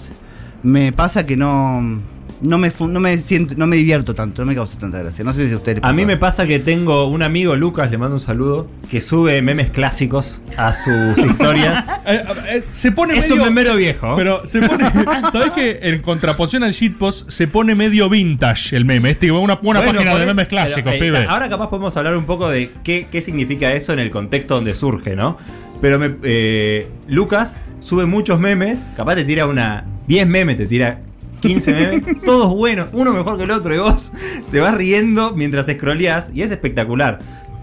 me 0.62 0.92
pasa 0.92 1.26
que 1.26 1.36
no. 1.36 2.00
No 2.42 2.58
me, 2.58 2.70
no 2.78 3.00
me 3.00 3.16
siento, 3.18 3.54
no 3.56 3.66
me 3.66 3.76
divierto 3.76 4.14
tanto, 4.14 4.42
no 4.42 4.48
me 4.48 4.54
causa 4.54 4.78
tanta 4.78 4.98
gracia. 4.98 5.24
No 5.24 5.32
sé 5.32 5.46
si 5.48 5.54
a 5.54 5.56
ustedes 5.56 5.80
A 5.82 5.92
mí 5.94 6.04
me 6.04 6.18
pasa 6.18 6.46
que 6.46 6.58
tengo 6.58 7.06
un 7.06 7.22
amigo, 7.22 7.56
Lucas, 7.56 7.90
le 7.90 7.96
mando 7.96 8.16
un 8.16 8.20
saludo, 8.20 8.66
que 8.90 9.00
sube 9.00 9.40
memes 9.40 9.70
clásicos 9.70 10.42
a 10.56 10.74
sus 10.74 11.16
historias. 11.26 11.86
Eh, 12.04 12.24
eh, 12.50 12.64
se 12.72 12.92
pone 12.92 13.14
es 13.16 13.28
medio. 13.30 13.42
un 13.42 13.48
memero 13.48 13.74
viejo. 13.76 14.14
Pero 14.16 14.46
se 14.46 14.60
pone. 14.60 14.84
¿Sabés 15.32 15.52
que 15.52 15.78
en 15.82 16.02
contraposición 16.02 16.62
al 16.64 16.72
shitpost 16.72 17.30
se 17.30 17.48
pone 17.48 17.74
medio 17.74 18.10
vintage 18.10 18.76
el 18.76 18.84
meme? 18.84 19.12
Es 19.12 19.18
tipo 19.18 19.38
una, 19.38 19.58
una 19.62 19.80
Bueno, 19.80 19.94
página 19.94 20.12
de 20.18 20.26
memes 20.26 20.46
pero, 20.46 20.48
clásicos, 20.62 20.94
eh, 20.94 20.98
pibe. 21.00 21.24
Ahora 21.28 21.48
capaz 21.48 21.70
podemos 21.70 21.96
hablar 21.96 22.16
un 22.18 22.26
poco 22.26 22.50
de 22.50 22.70
qué, 22.84 23.06
qué 23.10 23.22
significa 23.22 23.72
eso 23.72 23.94
en 23.94 23.98
el 23.98 24.10
contexto 24.10 24.56
donde 24.56 24.74
surge, 24.74 25.16
¿no? 25.16 25.38
Pero 25.80 25.98
me- 25.98 26.16
eh, 26.22 26.86
Lucas 27.08 27.56
sube 27.80 28.04
muchos 28.04 28.38
memes, 28.40 28.88
capaz 28.94 29.14
te 29.14 29.24
tira 29.24 29.46
una 29.46 29.84
10 30.06 30.26
memes, 30.26 30.56
te 30.58 30.66
tira 30.66 31.00
15 31.40 31.72
memes, 31.72 32.22
todos 32.24 32.54
buenos, 32.54 32.88
uno 32.92 33.12
mejor 33.12 33.36
que 33.36 33.44
el 33.44 33.50
otro, 33.50 33.74
y 33.74 33.78
vos 33.78 34.12
te 34.50 34.60
vas 34.60 34.74
riendo 34.74 35.32
mientras 35.32 35.66
scrolleás, 35.66 36.30
y 36.34 36.42
es 36.42 36.50
espectacular. 36.50 37.18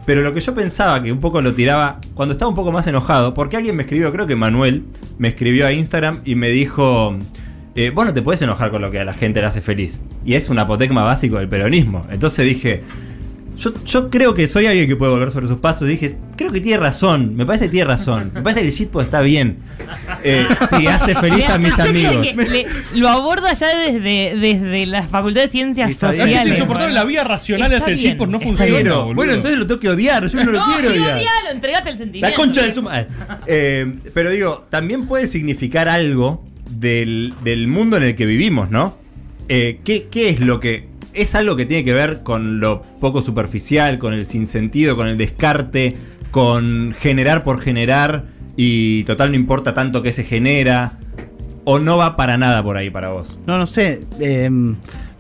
Pero 0.05 0.21
lo 0.21 0.34
que 0.34 0.41
yo 0.41 0.53
pensaba 0.53 1.01
que 1.01 1.11
un 1.11 1.19
poco 1.19 1.41
lo 1.41 1.53
tiraba 1.53 1.99
cuando 2.13 2.34
estaba 2.34 2.49
un 2.49 2.55
poco 2.55 2.71
más 2.71 2.88
enojado, 2.88 3.34
porque 3.34 3.57
alguien 3.57 3.76
me 3.76 3.84
escribió, 3.84 4.11
creo 4.11 4.28
que 4.28 4.36
Manuel, 4.36 4.84
me 5.17 5.30
escribió 5.30 5.65
a 5.65 5.71
Instagram 5.71 6.19
y 6.26 6.36
me 6.36 6.49
dijo, 6.49 7.15
eh, 7.76 7.89
vos 7.89 8.05
no 8.05 8.13
te 8.13 8.21
puedes 8.21 8.41
enojar 8.41 8.69
con 8.69 8.82
lo 8.82 8.91
que 8.91 8.99
a 8.99 9.05
la 9.05 9.13
gente 9.13 9.39
le 9.39 9.47
hace 9.47 9.61
feliz. 9.61 10.01
Y 10.26 10.34
es 10.34 10.49
un 10.49 10.59
apotecma 10.59 11.03
básico 11.03 11.38
del 11.38 11.47
peronismo. 11.47 12.05
Entonces 12.11 12.45
dije, 12.45 12.84
Yo, 13.57 13.71
yo 13.85 14.09
creo 14.09 14.33
que 14.33 14.47
soy 14.47 14.65
alguien 14.65 14.87
que 14.87 14.95
puede 14.95 15.11
volver 15.11 15.31
sobre 15.31 15.47
sus 15.47 15.59
pasos. 15.59 15.87
Dije, 15.87 16.17
creo 16.35 16.51
que 16.51 16.59
tiene 16.59 16.77
razón. 16.79 17.35
Me 17.35 17.45
parece 17.45 17.65
que 17.65 17.71
tiene 17.71 17.85
razón. 17.87 18.31
Me 18.33 18.41
parece 18.41 18.61
que 18.61 18.67
el 18.67 18.73
shitpost 18.73 19.05
está 19.05 19.21
bien. 19.21 19.59
Eh, 20.23 20.47
si 20.69 20.87
hace 20.87 21.13
feliz 21.21 21.47
a 21.49 21.57
mis 21.59 21.77
Yo 21.77 21.83
creo 21.85 22.09
amigos. 22.09 22.27
que 22.31 22.49
le- 22.49 22.65
lo 22.95 23.09
aborda 23.09 23.53
ya 23.53 23.67
desde, 23.77 24.35
desde 24.37 24.85
la 24.87 25.03
Facultad 25.07 25.41
de 25.41 25.47
Ciencias 25.49 25.91
Está 25.91 26.09
bien. 26.11 26.21
Sociales. 26.23 26.53
Es 26.53 26.59
insoportable, 26.59 26.93
la 26.93 27.03
vía 27.05 27.23
racional 27.23 27.73
hacia 27.73 27.93
el 27.93 27.99
shitpost 27.99 28.31
no 28.31 28.39
funciona. 28.39 28.99
Bueno, 29.13 29.33
entonces 29.33 29.57
lo 29.59 29.67
tengo 29.67 29.79
que 29.79 29.89
odiar. 29.89 30.27
Yo 30.27 30.43
no 30.43 30.51
lo 30.51 30.63
quiero 30.63 30.89
odiar. 30.89 31.17
odialo, 31.17 31.49
entregate 31.51 31.89
el 31.91 31.97
sentimiento. 31.97 32.29
La 32.29 32.35
concha 32.35 32.63
de 32.63 32.71
su 32.71 32.81
madre. 32.81 33.07
Eh, 33.45 33.93
pero 34.13 34.31
digo, 34.31 34.65
también 34.69 35.05
puede 35.05 35.27
significar 35.27 35.87
algo 35.89 36.43
del, 36.69 37.33
del 37.43 37.67
mundo 37.67 37.97
en 37.97 38.03
el 38.03 38.15
que 38.15 38.25
vivimos, 38.25 38.71
¿no? 38.71 38.97
Eh, 39.49 39.79
¿qué, 39.83 40.07
qué 40.09 40.29
es 40.29 40.39
lo 40.39 40.59
que.? 40.59 40.91
Es 41.14 41.36
algo 41.36 41.55
que 41.55 41.66
tiene 41.66 41.84
que 41.84 41.93
ver 41.93 42.24
con 42.24 42.59
lo 42.59 42.82
poco 42.99 43.22
superficial, 43.22 43.99
con 43.99 44.14
el 44.14 44.26
sinsentido, 44.26 44.95
con 44.95 45.07
el 45.07 45.18
descarte, 45.18 45.95
con 46.32 46.95
generar 46.97 47.43
por 47.43 47.59
generar 47.59 48.26
y 48.55 49.03
total 49.03 49.32
no 49.32 49.36
importa 49.36 49.74
tanto 49.74 50.01
que 50.01 50.11
se 50.11 50.24
genera. 50.24 50.99
¿O 51.66 51.80
no 51.80 51.95
va 51.95 52.18
para 52.18 52.38
nada 52.38 52.61
por 52.61 52.76
ahí 52.76 52.89
para 52.89 53.09
vos? 53.09 53.39
No, 53.45 53.57
no 53.57 53.68
sé. 53.68 54.05
eh, 54.20 54.49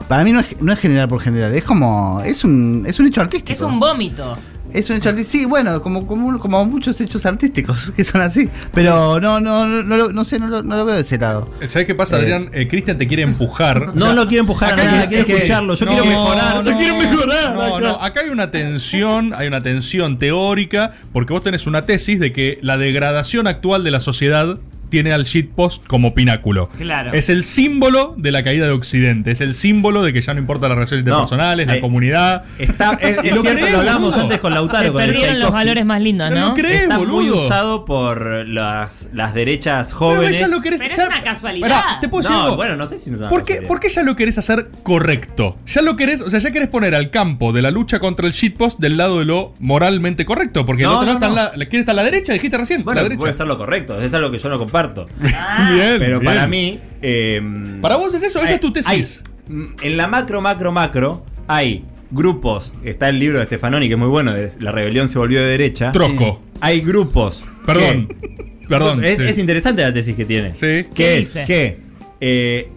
para 0.07 0.23
mí 0.23 0.31
no 0.31 0.41
es, 0.41 0.61
no 0.61 0.73
es 0.73 0.79
general 0.79 1.07
por 1.07 1.21
general. 1.21 1.53
Es 1.53 1.63
como. 1.63 2.21
Es 2.23 2.43
un, 2.43 2.83
es 2.85 2.99
un 2.99 3.07
hecho 3.07 3.21
artístico. 3.21 3.53
Es 3.53 3.61
un 3.61 3.79
vómito. 3.79 4.37
Es 4.73 4.89
un 4.89 4.97
hecho 4.97 5.09
artístico. 5.09 5.31
Sí, 5.31 5.45
bueno, 5.45 5.81
como, 5.81 6.05
como, 6.07 6.39
como 6.39 6.65
muchos 6.65 6.99
hechos 6.99 7.25
artísticos 7.25 7.91
que 7.95 8.03
son 8.03 8.21
así. 8.21 8.49
Pero 8.73 9.19
no, 9.19 9.39
no, 9.39 9.65
no, 9.67 9.83
no, 9.83 9.97
lo- 9.97 10.11
no 10.11 10.25
sé, 10.25 10.39
no 10.39 10.47
lo, 10.47 10.63
no 10.63 10.75
lo 10.75 10.85
veo 10.85 10.95
de 10.95 11.01
ese 11.01 11.17
lado. 11.17 11.47
¿Sabes 11.67 11.85
qué 11.87 11.95
pasa, 11.95 12.17
Eh. 12.17 12.21
Adrián? 12.21 12.49
Eh, 12.53 12.67
Cristian 12.67 12.97
te 12.97 13.07
quiere 13.07 13.23
empujar. 13.23 13.93
No 13.95 14.13
lo 14.13 14.27
quiero 14.27 14.41
empujar 14.41 14.71
a 14.71 14.73
acá 14.73 15.07
quiero 15.07 15.21
es 15.21 15.27
que- 15.27 15.33
escucharlo, 15.35 15.75
yo 15.75 15.85
quiero 15.85 16.05
mejorar, 16.05 16.63
yo 16.63 16.77
quiero 16.77 16.95
mejorar, 16.97 17.53
No, 17.55 17.61
acá. 17.77 17.79
no, 17.79 18.03
acá 18.03 18.21
hay 18.21 18.29
una 18.29 18.51
tensión, 18.51 19.33
hay 19.35 19.47
una 19.47 19.61
tensión 19.61 20.17
teórica, 20.17 20.91
porque 21.13 21.33
vos 21.33 21.43
tenés 21.43 21.67
una 21.67 21.83
tesis 21.85 22.19
de 22.19 22.33
que 22.33 22.59
la 22.61 22.77
degradación 22.77 23.47
actual 23.47 23.83
de 23.83 23.91
la 23.91 23.99
sociedad 23.99 24.57
tiene 24.93 25.11
al 25.11 25.23
shitpost 25.23 25.87
como 25.87 26.13
pináculo. 26.13 26.69
Claro. 26.77 27.13
Es 27.13 27.29
el 27.29 27.43
símbolo 27.43 28.13
de 28.15 28.31
la 28.31 28.43
caída 28.43 28.67
de 28.67 28.73
Occidente, 28.73 29.31
es 29.31 29.41
el 29.41 29.55
símbolo 29.55 30.03
de 30.03 30.13
que 30.13 30.21
ya 30.21 30.35
no 30.35 30.39
importan 30.39 30.69
las 30.69 30.75
relaciones 30.77 31.03
No, 31.03 31.13
interpersonales, 31.13 31.65
la 31.65 31.77
eh, 31.77 31.81
comunidad. 31.81 32.43
Está, 32.59 32.91
es, 33.01 33.17
es 33.23 33.35
¿Lo 33.35 33.41
cierto, 33.41 33.59
crees, 33.59 33.71
lo 33.71 33.79
hablamos 33.79 34.01
boludo? 34.11 34.21
antes 34.21 34.39
con 34.39 34.53
Lautaro. 34.53 34.85
Se 34.85 34.91
con 34.91 35.01
el 35.01 35.07
perdieron 35.09 35.39
los 35.39 35.51
valores 35.51 35.83
más 35.83 35.99
lindos, 35.99 36.29
¿no? 36.29 36.55
Está 36.55 36.99
muy 36.99 37.31
usado 37.31 37.85
por 37.85 38.47
las, 38.47 39.09
las 39.13 39.33
derechas 39.33 39.93
jóvenes. 39.93 40.37
ya 40.37 40.47
lo 40.47 40.57
querés- 40.61 40.81
Pero 40.83 40.95
ya- 40.95 41.03
es 41.03 41.09
una 41.09 41.23
casualidad. 41.23 41.67
Pará, 41.69 41.99
¿te 41.99 42.07
puedo 42.07 42.21
decir 42.21 42.37
No, 42.37 42.43
algo? 42.43 42.55
bueno, 42.55 42.75
no 42.75 42.87
sé 42.87 42.99
si 42.99 43.09
no 43.09 43.27
¿Por 43.29 43.43
qué. 43.45 43.63
¿Por 43.63 43.79
qué 43.79 43.89
ya 43.89 44.03
lo 44.03 44.15
querés 44.15 44.37
hacer 44.37 44.69
correcto? 44.83 45.57
Ya 45.65 45.81
lo 45.81 45.95
querés, 45.95 46.21
o 46.21 46.29
sea, 46.29 46.39
ya 46.39 46.51
querés 46.51 46.69
poner 46.69 46.93
al 46.93 47.09
campo 47.09 47.51
de 47.51 47.63
la 47.63 47.71
lucha 47.71 47.97
contra 47.97 48.27
el 48.27 48.33
shitpost 48.33 48.79
del 48.79 48.97
lado 48.97 49.17
de 49.17 49.25
lo 49.25 49.55
moralmente 49.59 50.23
correcto. 50.23 50.65
Porque 50.67 50.83
el 50.83 50.89
No, 50.89 50.97
otro 50.99 51.07
lado 51.07 51.19
no, 51.19 51.25
está, 51.27 51.41
no. 51.43 51.53
en 51.53 51.59
la, 51.59 51.65
¿quién 51.65 51.79
está 51.79 51.93
a 51.93 51.95
la 51.95 52.03
derecha? 52.03 52.33
Dijiste 52.33 52.57
recién. 52.57 52.83
Bueno, 52.83 52.97
la 52.99 53.03
derecha. 53.03 53.19
puede 53.19 53.33
ser 53.33 53.47
lo 53.47 53.57
correcto, 53.57 53.99
es 53.99 54.13
algo 54.13 54.29
que 54.29 54.37
yo 54.37 54.49
no 54.49 54.59
comparto. 54.59 54.82
Bien, 55.73 55.95
Pero 55.99 56.19
bien. 56.19 56.23
para 56.33 56.47
mí. 56.47 56.79
eh, 57.01 57.41
Para 57.81 57.95
vos 57.97 58.13
es 58.13 58.23
eso, 58.23 58.39
esa 58.39 58.47
hay- 58.49 58.55
es 58.55 58.61
tu 58.61 58.71
tesis. 58.73 59.23
hay- 59.47 59.53
mm, 59.53 59.65
en 59.81 59.97
la 59.97 60.07
macro, 60.07 60.41
macro, 60.41 60.71
macro, 60.71 61.25
hay 61.47 61.83
grupos. 62.11 62.73
Está 62.83 63.09
el 63.09 63.19
libro 63.19 63.39
de 63.39 63.45
Stefanoni, 63.45 63.87
que 63.87 63.93
es 63.93 63.99
muy 63.99 64.07
bueno, 64.09 64.33
de 64.33 64.51
La 64.59 64.71
rebelión 64.71 65.09
se 65.09 65.17
volvió 65.19 65.41
de 65.41 65.47
derecha. 65.47 65.91
Trosco. 65.91 66.41
Hay 66.61 66.81
grupos. 66.81 67.43
Perdón. 67.65 68.07
que- 68.07 68.33
Perdón, 68.69 69.03
Es, 69.03 69.17
sí. 69.17 69.23
es 69.27 69.37
interesante 69.37 69.81
la 69.81 69.93
tesis 69.93 70.15
que 70.15 70.25
tiene. 70.25 70.55
Sí. 70.55 70.61
Que 70.61 70.87
¿Qué 70.93 71.17
es 71.19 71.33
dice? 71.33 71.45
que 71.45 71.77
eh, 72.21 72.69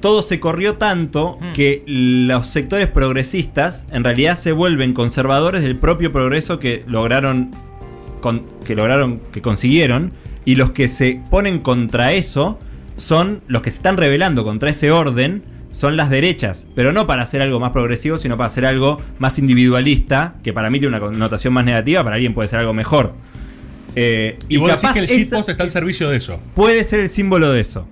todo 0.00 0.22
se 0.22 0.38
corrió 0.40 0.76
tanto 0.76 1.36
Mm. 1.40 1.52
que 1.52 1.82
los 1.86 2.46
sectores 2.46 2.86
progresistas 2.88 3.84
en 3.90 4.04
realidad 4.04 4.36
se 4.36 4.52
vuelven 4.52 4.92
conservadores 4.94 5.62
del 5.62 5.76
propio 5.76 6.12
progreso 6.12 6.58
que 6.60 6.84
lograron 6.86 7.50
con- 8.20 8.44
que 8.64 8.76
lograron, 8.76 9.20
que 9.32 9.42
consiguieron, 9.42 10.12
y 10.44 10.54
los 10.56 10.70
que 10.72 10.88
se 10.88 11.20
ponen 11.30 11.60
contra 11.60 12.12
eso 12.12 12.58
son 12.96 13.40
los 13.48 13.62
que 13.62 13.70
se 13.70 13.78
están 13.78 13.96
rebelando 13.96 14.44
contra 14.44 14.70
ese 14.70 14.90
orden, 14.90 15.42
son 15.72 15.96
las 15.96 16.10
derechas, 16.10 16.66
pero 16.74 16.92
no 16.92 17.06
para 17.06 17.22
hacer 17.22 17.40
algo 17.40 17.58
más 17.58 17.70
progresivo, 17.70 18.18
sino 18.18 18.36
para 18.36 18.48
hacer 18.48 18.66
algo 18.66 19.00
más 19.18 19.38
individualista, 19.38 20.34
que 20.42 20.52
para 20.52 20.70
mí 20.70 20.78
tiene 20.78 20.96
una 20.96 21.00
connotación 21.00 21.54
más 21.54 21.64
negativa, 21.64 22.04
para 22.04 22.16
alguien 22.16 22.34
puede 22.34 22.48
ser 22.48 22.58
algo 22.58 22.74
mejor. 22.74 23.14
Eh, 23.94 24.38
Y, 24.48 24.58
vos 24.58 24.68
decís 24.68 24.82
capaz 24.82 24.94
que 24.94 25.00
el 25.00 25.06
shitpost 25.06 25.48
está 25.48 25.64
al 25.64 25.70
servicio 25.70 26.08
de 26.10 26.16
eso. 26.18 26.38
puede 26.54 26.84
ser 26.84 27.00
el 27.00 27.10
símbolo 27.10 27.52
de 27.52 27.60
eso. 27.60 27.86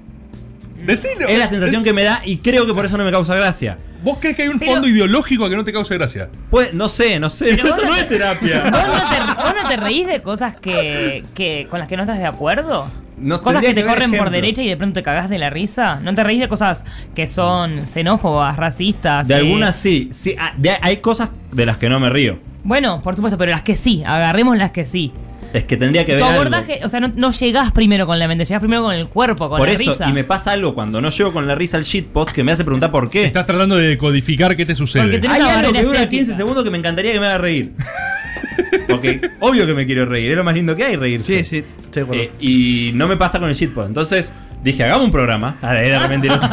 Decilo. 0.90 1.26
Es 1.28 1.38
la 1.38 1.48
sensación 1.48 1.82
que 1.84 1.92
me 1.92 2.02
da 2.04 2.20
y 2.24 2.38
creo 2.38 2.66
que 2.66 2.74
por 2.74 2.84
eso 2.86 2.96
no 2.98 3.04
me 3.04 3.10
causa 3.10 3.34
gracia. 3.34 3.78
¿Vos 4.02 4.16
crees 4.20 4.34
que 4.36 4.42
hay 4.42 4.48
un 4.48 4.58
Pero- 4.58 4.72
fondo 4.72 4.88
ideológico 4.88 5.48
que 5.48 5.56
no 5.56 5.64
te 5.64 5.72
cause 5.72 5.94
gracia? 5.98 6.28
Pues, 6.50 6.72
no 6.72 6.88
sé, 6.88 7.20
no 7.20 7.28
sé. 7.28 7.54
Pero 7.56 7.68
vos 7.74 7.76
no 7.82 7.88
no 7.90 7.94
es 7.94 8.08
te- 8.08 8.16
terapia. 8.16 8.62
¿Vos 8.70 8.70
no, 8.72 8.78
te, 9.10 9.42
vos 9.42 9.54
no 9.62 9.68
te 9.68 9.76
reís 9.76 10.06
de 10.06 10.22
cosas 10.22 10.56
que, 10.56 11.24
que 11.34 11.66
con 11.68 11.78
las 11.80 11.86
que 11.88 11.96
no 11.96 12.04
estás 12.04 12.18
de 12.18 12.26
acuerdo? 12.26 12.86
No, 13.18 13.42
cosas 13.42 13.60
tendría 13.60 13.70
que 13.70 13.74
te 13.74 13.82
ver 13.82 13.90
corren 13.92 14.10
por 14.10 14.14
ejemplos. 14.16 14.32
derecha 14.32 14.62
y 14.62 14.68
de 14.68 14.76
pronto 14.78 14.94
te 14.94 15.02
cagás 15.02 15.28
de 15.28 15.36
la 15.38 15.50
risa. 15.50 15.96
¿No 15.96 16.14
te 16.14 16.24
reís 16.24 16.40
de 16.40 16.48
cosas 16.48 16.84
que 17.14 17.26
son 17.28 17.86
xenófobas, 17.86 18.56
racistas? 18.56 19.28
De 19.28 19.34
eh, 19.34 19.38
algunas 19.38 19.76
sí. 19.76 20.08
sí 20.12 20.34
ah, 20.38 20.54
de- 20.56 20.78
hay 20.80 20.96
cosas 20.98 21.28
de 21.52 21.66
las 21.66 21.76
que 21.76 21.90
no 21.90 22.00
me 22.00 22.08
río. 22.08 22.38
Bueno, 22.64 23.02
por 23.02 23.14
supuesto, 23.16 23.36
pero 23.36 23.50
las 23.52 23.62
que 23.62 23.76
sí, 23.76 24.02
agarremos 24.06 24.56
las 24.56 24.70
que 24.70 24.86
sí. 24.86 25.12
Es 25.52 25.64
que 25.64 25.76
tendría 25.76 26.04
que 26.04 26.12
ver 26.12 26.20
Tu 26.20 26.26
algo. 26.26 26.40
abordaje, 26.42 26.80
o 26.84 26.88
sea, 26.88 27.00
no, 27.00 27.12
no 27.16 27.32
llegás 27.32 27.72
primero 27.72 28.06
con 28.06 28.18
la 28.18 28.28
mente, 28.28 28.44
llegás 28.44 28.60
primero 28.60 28.82
con 28.84 28.94
el 28.94 29.08
cuerpo, 29.08 29.48
con 29.48 29.58
Por 29.58 29.68
la 29.68 29.74
eso, 29.74 29.92
risa. 29.92 30.08
y 30.08 30.12
me 30.12 30.22
pasa 30.24 30.52
algo 30.52 30.74
cuando 30.74 31.00
no 31.00 31.10
llego 31.10 31.32
con 31.32 31.46
la 31.48 31.54
risa 31.56 31.76
al 31.76 31.82
shitpost 31.84 32.30
que 32.30 32.44
me 32.44 32.52
hace 32.52 32.62
preguntar 32.64 32.90
por 32.92 33.10
qué. 33.10 33.24
Estás 33.24 33.46
tratando 33.46 33.76
de 33.76 33.88
decodificar 33.88 34.54
qué 34.56 34.64
te 34.64 34.74
sucede. 34.74 35.02
Porque 35.02 35.18
tenés 35.18 35.36
Hay 35.38 35.42
algo 35.42 35.72
que 35.72 35.82
dura 35.82 35.98
estética. 36.02 36.24
15 36.24 36.34
segundos 36.34 36.62
que 36.64 36.70
me 36.70 36.78
encantaría 36.78 37.12
que 37.12 37.20
me 37.20 37.26
haga 37.26 37.38
reír. 37.38 37.72
Porque 38.88 39.20
obvio 39.40 39.66
que 39.66 39.74
me 39.74 39.86
quiero 39.86 40.06
reír, 40.06 40.30
es 40.30 40.36
lo 40.36 40.44
más 40.44 40.54
lindo 40.54 40.76
que 40.76 40.84
hay 40.84 40.96
reírse. 40.96 41.44
Sí, 41.44 41.44
sí, 41.44 41.56
estoy 41.84 41.92
de 41.92 42.00
acuerdo. 42.02 42.22
Eh, 42.22 42.30
y 42.40 42.90
no 42.94 43.08
me 43.08 43.16
pasa 43.16 43.38
con 43.40 43.48
el 43.48 43.54
shitpost. 43.54 43.88
Entonces 43.88 44.32
dije, 44.62 44.84
hagamos 44.84 45.06
un 45.06 45.12
programa. 45.12 45.56
Ahora 45.62 45.82
era 45.82 45.98
re 46.00 46.08
mentiroso. 46.08 46.46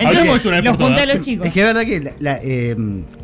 Entonces, 0.00 0.64
los 0.64 0.76
junté 0.76 1.02
a 1.02 1.06
los 1.14 1.20
chicos. 1.24 1.46
Es 1.46 1.52
que 1.52 1.60
es 1.60 1.66
verdad 1.66 1.82
que 1.84 2.00
la, 2.00 2.12
la, 2.20 2.38
eh, 2.42 2.76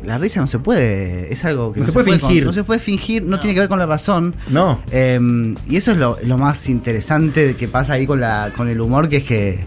la 0.03 0.17
risa 0.17 0.39
no 0.41 0.47
se 0.47 0.59
puede. 0.59 1.31
Es 1.33 1.43
algo 1.45 1.73
que 1.73 1.79
No 1.81 1.85
se 1.85 1.91
puede 1.91 2.05
con- 2.19 2.19
fingir. 2.19 2.45
no 2.45 2.53
se 2.53 2.63
puede 2.63 2.79
fingir, 2.79 3.23
no, 3.23 3.39
tiene 3.39 3.53
que 3.53 3.59
ver 3.61 3.69
con 3.69 3.79
la 3.79 3.85
razón. 3.85 4.35
No. 4.49 4.81
Eh, 4.91 5.19
y 5.67 5.77
eso 5.77 5.91
es 5.91 5.97
lo, 5.97 6.17
lo 6.23 6.37
más 6.37 6.67
interesante 6.69 7.55
que 7.55 7.67
pasa 7.67 7.93
ahí 7.93 8.05
con, 8.05 8.19
la, 8.19 8.51
con 8.55 8.67
el 8.69 8.79
humor, 8.81 9.09
que 9.09 9.17
es 9.17 9.23
que 9.23 9.65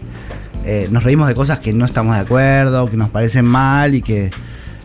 eh, 0.65 0.87
nos 0.91 1.03
reímos 1.03 1.27
de 1.27 1.35
cosas 1.35 1.59
que 1.59 1.73
no 1.73 1.85
estamos 1.85 2.15
de 2.15 2.21
acuerdo, 2.21 2.87
que 2.87 2.97
nos 2.97 3.09
parecen 3.09 3.45
mal 3.45 3.95
y 3.95 4.01
que 4.01 4.29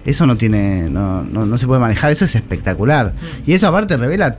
eso 0.05 0.27
no 0.27 0.37
tiene. 0.37 0.89
No, 0.91 1.23
no, 1.23 1.47
no 1.47 1.59
se 1.59 1.67
puede 1.67 1.81
manejar. 1.81 2.11
Eso 2.13 2.25
es 2.25 2.35
espectacular. 2.35 3.13
Y 3.47 3.53
eso 3.53 3.69
aparte 3.69 3.97
revela. 3.97 4.37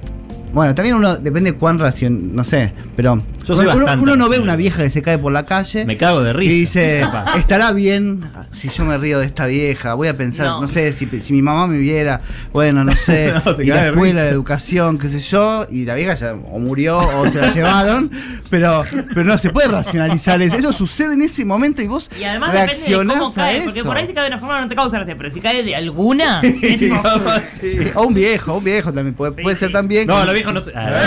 Bueno, 0.54 0.76
también 0.76 0.96
uno 0.96 1.16
depende 1.18 1.54
cuán 1.54 1.80
ración, 1.80 2.36
no 2.36 2.44
sé, 2.44 2.72
pero 2.96 3.24
Yo 3.44 3.56
soy 3.56 3.66
uno, 3.66 3.76
bastante 3.78 4.04
uno 4.04 4.16
no 4.16 4.26
ve 4.26 4.36
racional. 4.36 4.42
una 4.44 4.56
vieja 4.56 4.84
que 4.84 4.90
se 4.92 5.02
cae 5.02 5.18
por 5.18 5.34
la 5.34 5.46
calle 5.48 5.84
Me 5.86 5.98
cago 5.98 6.22
de 6.22 6.32
risa. 6.32 6.54
y 6.54 6.56
dice, 6.60 7.06
estará 7.38 7.72
bien 7.72 8.22
si 8.52 8.70
yo 8.70 8.86
me 8.86 8.98
río 9.00 9.18
de 9.20 9.26
esta 9.26 9.48
vieja, 9.48 9.96
voy 9.96 10.10
a 10.10 10.16
pensar, 10.16 10.46
no, 10.46 10.62
No. 10.62 10.68
sé, 10.68 10.94
si, 10.94 11.08
si 11.22 11.34
mi 11.34 11.42
mamá 11.42 11.66
me 11.66 11.80
viera, 11.80 12.22
bueno, 12.54 12.84
no 12.84 12.96
sé, 12.96 13.34
No, 13.46 13.56
te 13.56 13.64
y 13.64 13.68
la 13.68 13.82
de 13.84 13.90
escuela, 13.90 14.14
risa. 14.14 14.26
la 14.26 14.30
educación, 14.32 14.98
qué 15.00 15.10
sé 15.10 15.20
yo, 15.22 15.66
y 15.72 15.86
la 15.86 15.96
vieja 15.96 16.14
ya 16.14 16.34
o 16.34 16.60
murió 16.60 17.00
o 17.00 17.28
se 17.30 17.40
la 17.42 17.52
llevaron, 17.52 18.12
pero, 18.52 18.84
pero 19.14 19.24
no 19.24 19.38
se 19.40 19.50
puede 19.50 19.70
racionalizar 19.70 20.40
eso, 20.44 20.56
eso 20.56 20.72
sucede 20.72 21.14
en 21.16 21.24
ese 21.24 21.46
momento 21.46 21.82
y 21.82 21.88
vos 21.88 22.12
Y 22.20 22.24
además 22.26 22.52
depende 22.54 22.74
de 22.74 22.80
reaccionás 22.80 23.18
cómo 23.18 23.32
a 23.32 23.34
cae, 23.34 23.56
eso. 23.56 23.66
porque 23.66 23.84
por 23.84 23.98
ahí 23.98 24.06
si 24.06 24.14
cae 24.14 24.24
de 24.26 24.28
una 24.30 24.40
forma 24.40 24.62
no 24.62 24.68
te 24.68 24.76
causa 24.76 24.98
gracia, 24.98 25.18
pero 25.18 25.32
si 25.32 25.42
cae 25.42 25.64
de 25.64 25.76
alguna, 25.76 26.42
es 26.44 26.80
Sí, 26.80 26.90
tipo, 26.90 27.02
sí. 27.54 27.76
O 27.96 28.04
un 28.04 28.14
viejo, 28.14 28.54
un 28.58 28.64
viejo 28.64 28.94
también 28.94 29.16
puede, 29.16 29.32
puede 29.42 29.56
ser 29.58 29.72
también. 29.72 30.06
No, 30.06 30.14
con- 30.18 30.26
los 30.28 30.36
viejos 30.44 30.54
no 30.54 30.62
se. 30.64 30.72
Ah, 30.78 31.02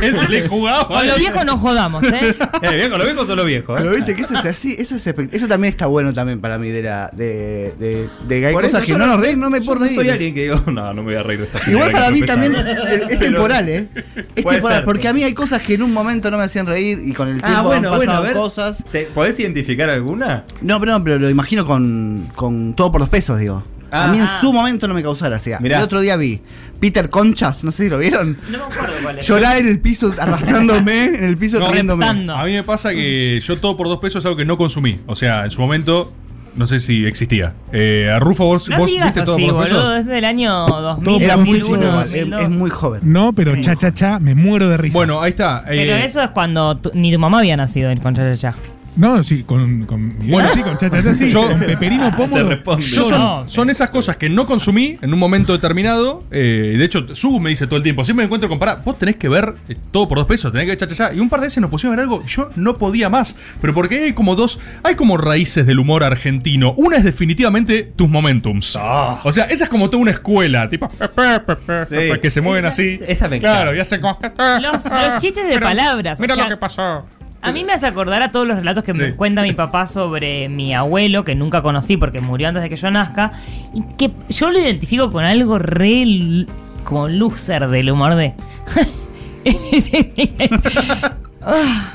Ese 0.06 0.28
le 0.28 0.48
jugaba. 0.48 0.86
con 0.88 1.06
los 1.06 1.18
viejos 1.18 1.44
no 1.44 1.56
jodamos, 1.58 2.02
¿eh? 2.04 2.34
Eh, 2.62 2.74
viejo, 2.76 2.96
los 2.98 3.06
viejos 3.06 3.26
son 3.26 3.36
los 3.36 3.46
viejos. 3.46 3.78
¿eh? 3.80 3.82
Pero 3.84 3.96
viste 3.96 4.14
que 4.16 4.22
eso 4.22 4.38
es 4.38 4.44
así, 4.46 4.76
eso 4.78 4.96
es 4.96 5.06
eso 5.06 5.48
también 5.48 5.72
está 5.72 5.86
bueno 5.86 6.12
también 6.12 6.40
para 6.40 6.58
mí 6.58 6.68
de 6.70 6.82
la 6.82 7.10
de, 7.12 7.74
de, 7.78 8.08
de 8.28 8.40
que 8.40 8.46
hay 8.46 8.52
Por 8.52 8.62
cosas 8.62 8.82
eso 8.82 8.92
que 8.92 8.98
no 8.98 9.06
nos 9.06 9.20
reír, 9.20 9.36
no 9.38 9.50
me 9.50 9.60
puedo 9.60 9.80
reír. 9.80 9.94
soy 9.94 10.08
alguien 10.10 10.34
que 10.34 10.42
digo, 10.44 10.62
no, 10.66 10.92
no 10.92 10.94
me 10.94 11.02
voy 11.02 11.14
a 11.16 11.22
reír 11.22 11.40
de 11.40 11.46
esta 11.46 11.70
Igual 11.70 11.90
para 11.92 12.10
mí 12.10 12.20
tropezaba". 12.22 12.42
también 12.42 12.66
es, 13.10 13.18
Pero- 13.18 13.18
temporal, 13.18 13.68
¿eh? 13.68 13.88
Es 14.36 14.44
temporal, 14.44 14.76
ser. 14.78 14.84
porque 14.84 15.08
a 15.08 15.12
mí 15.12 15.22
hay 15.24 15.34
cosas 15.34 15.60
que 15.62 15.74
en 15.74 15.82
un 15.82 15.92
momento 15.92 16.30
no 16.30 16.38
me 16.38 16.44
hacían 16.44 16.66
reír 16.66 17.00
y 17.04 17.12
con 17.12 17.28
el 17.28 17.40
tiempo 17.42 17.58
Ah, 17.58 17.62
bueno, 17.62 17.90
han 17.90 17.96
bueno, 17.96 18.12
a 18.12 18.16
pasado 18.16 18.22
ver. 18.24 18.32
cosas. 18.34 18.84
¿Te- 18.92 19.04
¿Podés 19.06 19.38
identificar 19.40 19.90
alguna? 19.90 20.44
No, 20.60 20.78
pero 20.80 20.92
no, 20.92 21.04
pero 21.04 21.18
lo 21.18 21.28
imagino 21.30 21.64
con, 21.64 22.28
con 22.34 22.74
todo 22.74 22.92
por 22.92 23.00
los 23.00 23.08
pesos, 23.10 23.38
digo. 23.38 23.64
Ah. 23.94 24.04
a 24.04 24.08
mí 24.08 24.18
en 24.18 24.24
Ah. 24.24 24.38
su 24.40 24.52
momento 24.54 24.88
no 24.88 24.94
me 24.94 25.02
causó 25.02 25.26
gracia. 25.26 25.58
Mirá. 25.60 25.76
El 25.76 25.82
otro 25.84 26.00
día 26.00 26.16
vi 26.16 26.40
Peter 26.82 27.08
Conchas, 27.10 27.62
no 27.62 27.70
sé 27.70 27.84
si 27.84 27.88
lo 27.88 27.96
vieron. 27.96 28.36
No 28.50 28.58
me 28.58 28.64
acuerdo 28.74 28.94
cuál 29.04 29.18
es. 29.20 29.26
Llorar 29.26 29.56
en 29.58 29.68
el 29.68 29.78
piso, 29.78 30.12
arrastrándome 30.18 31.04
en 31.14 31.22
el 31.24 31.38
piso, 31.38 31.60
No, 31.60 31.70
riéndome. 31.70 32.04
A 32.04 32.12
mí 32.44 32.52
me 32.52 32.64
pasa 32.64 32.90
que 32.90 33.40
yo 33.40 33.56
todo 33.58 33.76
por 33.76 33.86
dos 33.86 33.98
pesos 34.00 34.20
es 34.20 34.26
algo 34.26 34.36
que 34.36 34.44
no 34.44 34.56
consumí. 34.56 34.98
O 35.06 35.14
sea, 35.14 35.44
en 35.44 35.52
su 35.52 35.60
momento, 35.60 36.12
no 36.56 36.66
sé 36.66 36.80
si 36.80 37.06
existía. 37.06 37.54
Eh, 37.72 38.10
a 38.12 38.18
Rufo, 38.18 38.46
vos, 38.46 38.68
No 38.68 38.78
vos 38.78 38.90
digas 38.90 39.06
viste 39.06 39.22
todo 39.22 39.36
así, 39.36 39.44
por 39.44 39.52
dos 39.54 39.68
boludo, 39.70 39.80
pesos. 39.90 40.04
desde 40.06 40.18
el 40.18 40.24
año 40.24 40.66
2000, 40.66 41.22
Era 41.22 41.36
muy 41.36 41.58
2001, 41.60 41.62
chico, 41.62 42.02
es, 42.02 42.10
2002. 42.10 42.42
es 42.42 42.48
muy 42.50 42.70
joven. 42.70 43.00
No, 43.04 43.32
pero 43.32 43.54
cha 43.62 43.76
cha 43.76 43.94
cha, 43.94 44.18
me 44.18 44.34
muero 44.34 44.68
de 44.68 44.76
risa. 44.76 44.92
Bueno, 44.92 45.22
ahí 45.22 45.30
está. 45.30 45.62
Pero 45.66 45.94
eh, 45.94 46.04
eso 46.04 46.20
es 46.20 46.30
cuando 46.30 46.76
tu- 46.78 46.90
ni 46.94 47.12
tu 47.12 47.18
mamá 47.20 47.38
había 47.38 47.56
nacido 47.56 47.90
en 47.90 48.00
Concha 48.00 48.24
de 48.24 48.34
Ya. 48.36 48.56
No, 48.94 49.22
sí, 49.22 49.42
con, 49.44 49.86
con 49.86 50.14
Bueno, 50.28 50.50
sí, 50.52 50.60
con 50.60 50.76
chachacha, 50.76 51.14
sí. 51.14 51.28
yo- 51.28 51.48
con 51.48 51.60
peperino 51.60 52.14
pomo. 52.16 52.36
Yo 52.78 53.04
son, 53.04 53.48
son 53.48 53.70
esas 53.70 53.88
cosas 53.90 54.16
que 54.18 54.28
no 54.28 54.46
consumí 54.46 54.98
en 55.00 55.12
un 55.12 55.18
momento 55.18 55.52
determinado. 55.54 56.24
eh, 56.30 56.74
de 56.76 56.84
hecho, 56.84 57.16
Su 57.16 57.40
me 57.40 57.50
dice 57.50 57.66
todo 57.66 57.78
el 57.78 57.82
tiempo: 57.82 58.04
siempre 58.04 58.22
me 58.22 58.26
encuentro 58.26 58.48
con 58.50 58.58
pará, 58.58 58.82
vos 58.84 58.98
tenés 58.98 59.16
que 59.16 59.28
ver 59.28 59.54
eh, 59.68 59.76
todo 59.90 60.08
por 60.08 60.18
dos 60.18 60.26
pesos, 60.26 60.52
tenés 60.52 60.66
que 60.66 60.70
ver 60.72 60.78
cha-cha-cha. 60.78 61.14
Y 61.14 61.20
un 61.20 61.28
par 61.30 61.40
de 61.40 61.46
veces 61.46 61.60
nos 61.62 61.70
pusimos 61.70 61.92
a 61.94 61.96
ver 61.96 62.02
algo 62.04 62.22
y 62.24 62.28
yo 62.28 62.50
no 62.56 62.74
podía 62.74 63.08
más. 63.08 63.36
Pero 63.60 63.72
porque 63.72 64.04
hay 64.04 64.12
como 64.12 64.34
dos, 64.36 64.58
hay 64.82 64.94
como 64.94 65.16
raíces 65.16 65.66
del 65.66 65.78
humor 65.78 66.04
argentino. 66.04 66.74
Una 66.76 66.96
es 66.98 67.04
definitivamente 67.04 67.92
tus 67.96 68.10
momentums. 68.10 68.76
O 68.76 69.32
sea, 69.32 69.44
esa 69.44 69.64
es 69.64 69.70
como 69.70 69.88
toda 69.88 70.02
una 70.02 70.10
escuela, 70.10 70.68
tipo, 70.68 70.90
que 72.22 72.30
se 72.30 72.40
mueven 72.40 72.66
así. 72.66 72.98
Esa 73.06 73.28
me 73.28 73.38
Claro, 73.40 73.74
y 73.74 73.80
hacen 73.80 74.00
como. 74.00 74.18
Los, 74.60 74.84
los 74.84 75.16
chistes 75.18 75.44
de 75.46 75.52
Pero 75.54 75.66
palabras. 75.66 76.20
Mira 76.20 76.34
o 76.34 76.36
sea, 76.36 76.44
lo 76.44 76.50
que 76.50 76.56
pasó. 76.58 77.06
A 77.42 77.50
mí 77.52 77.64
me 77.64 77.72
hace 77.72 77.86
acordar 77.86 78.22
a 78.22 78.30
todos 78.30 78.46
los 78.46 78.56
relatos 78.56 78.84
que 78.84 78.92
me 78.94 79.14
cuenta 79.16 79.42
mi 79.42 79.52
papá 79.52 79.86
sobre 79.88 80.48
mi 80.48 80.74
abuelo, 80.74 81.24
que 81.24 81.34
nunca 81.34 81.60
conocí 81.60 81.96
porque 81.96 82.20
murió 82.20 82.48
antes 82.48 82.62
de 82.62 82.70
que 82.70 82.76
yo 82.76 82.90
nazca, 82.90 83.32
y 83.74 83.82
que 83.98 84.10
yo 84.28 84.50
lo 84.50 84.58
identifico 84.60 85.10
con 85.10 85.24
algo 85.24 85.58
re 85.58 86.46
como 86.84 87.08
loser 87.08 87.66
del 87.68 87.90
humor 87.90 88.14
de. 88.14 88.34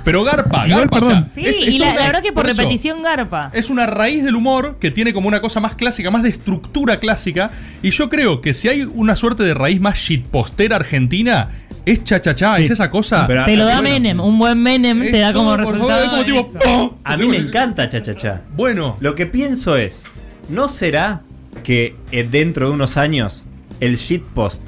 Pero 0.03 0.25
garpa, 0.25 0.67
Igual, 0.67 0.81
garpa. 0.81 0.97
o 0.97 0.99
perdón. 0.99 1.23
sea, 1.23 1.33
Sí, 1.33 1.45
es- 1.47 1.55
es 1.61 1.67
y 1.69 1.79
la, 1.79 1.91
una- 1.91 2.01
verdad 2.01 2.21
que 2.21 2.33
por, 2.33 2.45
repetición 2.45 3.01
garpa. 3.01 3.49
Es 3.53 3.69
una 3.69 3.85
raíz 3.85 4.23
del 4.25 4.35
humor 4.35 4.77
que 4.79 4.91
tiene 4.91 5.13
como 5.13 5.29
una 5.29 5.39
cosa 5.39 5.61
más 5.61 5.75
clásica, 5.75 6.11
más 6.11 6.23
de 6.23 6.29
estructura 6.29 6.99
clásica. 6.99 7.51
Y 7.81 7.91
yo 7.91 8.09
creo 8.09 8.41
que 8.41 8.53
si 8.53 8.67
hay 8.67 8.81
una 8.93 9.15
suerte 9.15 9.43
de 9.43 9.53
raíz 9.53 9.79
más 9.79 9.97
shitpostera 9.99 10.75
argentina, 10.75 11.49
es 11.91 12.03
cha-cha-cha, 12.03 12.59
es 12.59 12.69
esa 12.69 12.89
cosa. 12.89 13.25
Te 13.27 13.55
lo 13.55 13.65
da 13.65 13.81
Menem, 13.81 14.19
un 14.19 14.37
buen 14.37 14.61
Menem 14.61 15.09
te 15.09 15.19
da 15.19 15.31
como 15.31 15.51
favor, 15.51 15.73
resultado. 15.73 16.03
es 16.03 16.09
como 16.09 16.25
tipo, 16.25 16.39
eso. 16.39 16.59
¡pum! 16.59 16.91
A 17.03 17.17
mí 17.17 17.27
me 17.27 17.37
encanta 17.37 17.87
cha-cha-cha. 17.87 18.41
Bueno. 18.55 18.97
Lo 18.99 19.15
que 19.15 19.25
pienso 19.25 19.77
es, 19.77 20.03
¿no 20.49 20.67
será 20.67 21.21
que 21.63 21.95
eh, 22.11 22.27
dentro 22.29 22.67
de 22.67 22.73
unos 22.73 22.97
años 22.97 23.43
el 23.79 23.95
shitpost 23.95 24.61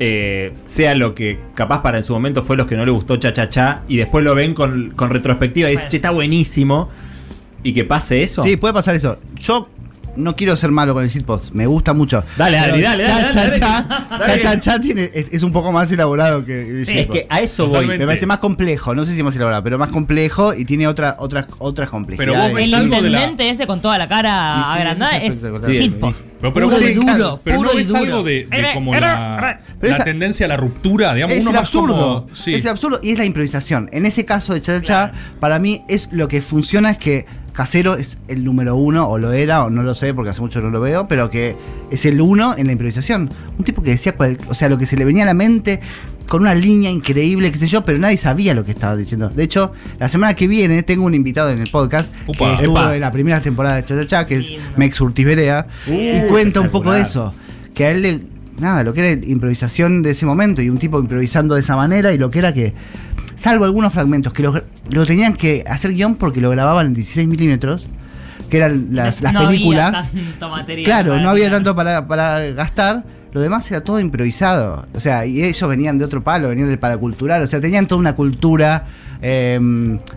eh, 0.00 0.52
sea 0.64 0.96
lo 0.96 1.14
que 1.14 1.38
capaz 1.54 1.80
para 1.82 1.98
en 1.98 2.04
su 2.04 2.12
momento 2.12 2.42
fue 2.42 2.56
los 2.56 2.66
que 2.66 2.76
no 2.76 2.84
le 2.84 2.90
gustó 2.90 3.16
cha-cha-cha 3.16 3.82
y 3.86 3.98
después 3.98 4.24
lo 4.24 4.34
ven 4.34 4.54
con, 4.54 4.90
con 4.90 5.10
retrospectiva 5.10 5.68
y 5.68 5.72
dicen, 5.72 5.88
che, 5.88 5.96
está 5.96 6.10
buenísimo 6.10 6.88
y 7.62 7.72
que 7.72 7.84
pase 7.84 8.22
eso? 8.22 8.42
Sí, 8.42 8.56
puede 8.56 8.74
pasar 8.74 8.96
eso. 8.96 9.18
Yo 9.36 9.68
no 10.16 10.36
quiero 10.36 10.56
ser 10.56 10.70
malo 10.70 10.94
con 10.94 11.02
el 11.04 11.10
shitpost, 11.10 11.52
me 11.52 11.66
gusta 11.66 11.92
mucho. 11.92 12.22
Dale, 12.36 12.58
Adri, 12.58 12.72
Pero 12.80 12.84
dale, 12.90 13.04
cha, 13.04 13.10
dale, 13.20 13.28
cha, 13.32 13.34
dale, 13.34 13.58
cha, 13.58 14.08
dale. 14.18 14.40
cha, 14.42 14.54
cha, 14.54 14.60
cha 14.60 14.78
tiene, 14.80 15.10
es, 15.12 15.26
es 15.32 15.42
un 15.42 15.52
poco 15.52 15.72
más 15.72 15.90
elaborado 15.92 16.44
que 16.44 16.60
el 16.80 16.86
Sí. 16.86 16.98
Es 16.98 17.06
que 17.08 17.26
a 17.30 17.40
eso 17.40 17.68
voy. 17.68 17.86
Me 17.86 18.04
parece 18.06 18.26
más 18.26 18.38
complejo, 18.38 18.94
no 18.94 19.04
sé 19.04 19.14
si 19.14 19.22
más 19.22 19.34
elaborado, 19.36 19.62
pero 19.62 19.78
más 19.78 19.90
complejo 19.90 20.54
y 20.54 20.64
tiene 20.64 20.86
otra, 20.86 21.16
otras, 21.18 21.46
otras 21.58 21.88
complejidades. 21.88 22.72
El 22.72 22.82
intendente 22.84 23.48
ese 23.50 23.66
con 23.66 23.80
toda 23.80 23.98
la 23.98 24.08
cara 24.08 24.54
Sí, 24.56 24.62
sí, 24.72 24.78
agrandada 24.78 25.16
es 25.18 25.42
es 25.44 25.80
shitpost. 25.80 26.24
Pero, 26.40 26.52
pero 26.52 26.52
puro 26.52 26.68
vos 26.70 26.80
y 26.80 26.84
ves, 26.84 26.96
duro, 26.96 27.40
pero 27.42 27.56
puro 27.56 27.70
no 27.70 27.76
ves 27.76 27.94
algo 27.94 28.22
de, 28.22 28.46
de 28.50 28.66
como 28.74 28.94
la, 28.94 29.60
Pero 29.80 29.90
la 29.90 29.94
esa- 29.96 30.04
tendencia 30.04 30.46
a 30.46 30.48
la 30.48 30.56
ruptura, 30.56 31.14
digamos, 31.14 31.34
es 31.36 31.40
uno 31.42 31.50
el 31.50 31.54
más 31.56 31.62
absurdo. 31.62 31.94
como. 32.24 32.34
Sí. 32.34 32.54
Es 32.54 32.64
el 32.64 32.70
absurdo 32.70 33.00
y 33.02 33.12
es 33.12 33.18
la 33.18 33.24
improvisación. 33.24 33.88
En 33.92 34.04
ese 34.06 34.24
caso 34.24 34.52
de 34.54 34.60
Cha 34.60 34.80
Cha 34.80 34.82
Cha, 34.82 35.12
para 35.40 35.58
mí 35.58 35.82
es 35.88 36.08
lo 36.12 36.28
que 36.28 36.42
funciona 36.42 36.90
es 36.90 36.98
que 36.98 37.26
Casero 37.54 37.94
es 37.94 38.18
el 38.28 38.44
número 38.44 38.76
uno, 38.76 39.08
o 39.08 39.18
lo 39.18 39.32
era, 39.32 39.64
o 39.64 39.70
no 39.70 39.82
lo 39.82 39.94
sé 39.94 40.12
porque 40.12 40.30
hace 40.30 40.40
mucho 40.42 40.60
no 40.60 40.70
lo 40.70 40.80
veo, 40.80 41.08
pero 41.08 41.30
que 41.30 41.56
es 41.90 42.04
el 42.04 42.20
uno 42.20 42.54
en 42.58 42.66
la 42.66 42.72
improvisación. 42.72 43.30
Un 43.56 43.64
tipo 43.64 43.80
que 43.82 43.90
decía, 43.90 44.16
cual- 44.16 44.38
o 44.48 44.54
sea, 44.54 44.68
lo 44.68 44.76
que 44.76 44.86
se 44.86 44.96
le 44.96 45.04
venía 45.04 45.22
a 45.22 45.26
la 45.26 45.34
mente 45.34 45.80
con 46.28 46.40
una 46.42 46.54
línea 46.54 46.90
increíble, 46.90 47.52
qué 47.52 47.58
sé 47.58 47.68
yo, 47.68 47.84
pero 47.84 47.98
nadie 47.98 48.16
sabía 48.16 48.54
lo 48.54 48.64
que 48.64 48.72
estaba 48.72 48.96
diciendo. 48.96 49.28
De 49.28 49.44
hecho, 49.44 49.72
la 50.00 50.08
semana 50.08 50.34
que 50.34 50.48
viene 50.48 50.82
tengo 50.82 51.04
un 51.04 51.14
invitado 51.14 51.50
en 51.50 51.60
el 51.60 51.68
podcast 51.70 52.12
Upa. 52.26 52.38
que 52.56 52.62
estuvo 52.64 52.78
Epa. 52.80 52.94
en 52.96 53.00
la 53.02 53.12
primera 53.12 53.40
temporada 53.40 53.76
de 53.76 53.84
Cha 53.84 53.94
Cha 54.00 54.06
Cha, 54.06 54.26
que 54.26 54.36
es 54.36 54.46
Mex 54.76 55.00
Urtiz 55.00 55.24
Berea, 55.26 55.66
y 55.86 55.92
Uh, 56.24 56.28
cuenta 56.28 56.60
un 56.60 56.70
poco 56.70 56.92
de 56.92 57.02
eso. 57.02 57.32
Que 57.74 57.84
a 57.86 57.90
él 57.92 58.02
le, 58.02 58.22
nada, 58.58 58.82
lo 58.84 58.94
que 58.94 59.00
era 59.12 59.26
improvisación 59.26 60.02
de 60.02 60.10
ese 60.10 60.26
momento 60.26 60.60
y 60.62 60.70
un 60.70 60.78
tipo 60.78 60.98
improvisando 60.98 61.54
de 61.54 61.60
esa 61.60 61.76
manera 61.76 62.12
y 62.12 62.18
lo 62.18 62.30
que 62.30 62.38
era 62.40 62.52
que, 62.54 62.72
salvo 63.44 63.66
algunos 63.66 63.92
fragmentos 63.92 64.32
que 64.32 64.42
lo, 64.42 64.58
lo 64.90 65.04
tenían 65.04 65.34
que 65.34 65.64
hacer 65.66 65.92
guion 65.92 66.14
porque 66.14 66.40
lo 66.40 66.48
grababan 66.48 66.86
en 66.86 66.94
16 66.94 67.28
milímetros, 67.28 67.84
que 68.48 68.56
eran 68.56 68.88
las, 68.92 69.20
las 69.20 69.34
No 69.34 69.40
había 69.40 69.50
películas. 69.50 70.10
tanto 70.12 70.48
material 70.48 70.84
Claro, 70.86 71.20
no 71.20 71.28
había 71.28 71.50
tanto 71.50 71.76
para, 71.76 72.08
para 72.08 72.40
gastar. 72.52 73.04
Lo 73.32 73.42
demás 73.42 73.70
era 73.70 73.82
todo 73.82 74.00
improvisado. 74.00 74.86
O 74.94 75.00
sea, 75.00 75.26
y 75.26 75.42
ellos 75.42 75.68
venían 75.68 75.98
de 75.98 76.06
otro 76.06 76.24
palo, 76.24 76.48
venían 76.48 76.68
del 76.68 76.78
paracultural. 76.78 77.42
O 77.42 77.46
sea, 77.46 77.60
tenían 77.60 77.86
toda 77.86 77.98
una 77.98 78.14
cultura 78.14 78.86
eh, 79.26 79.58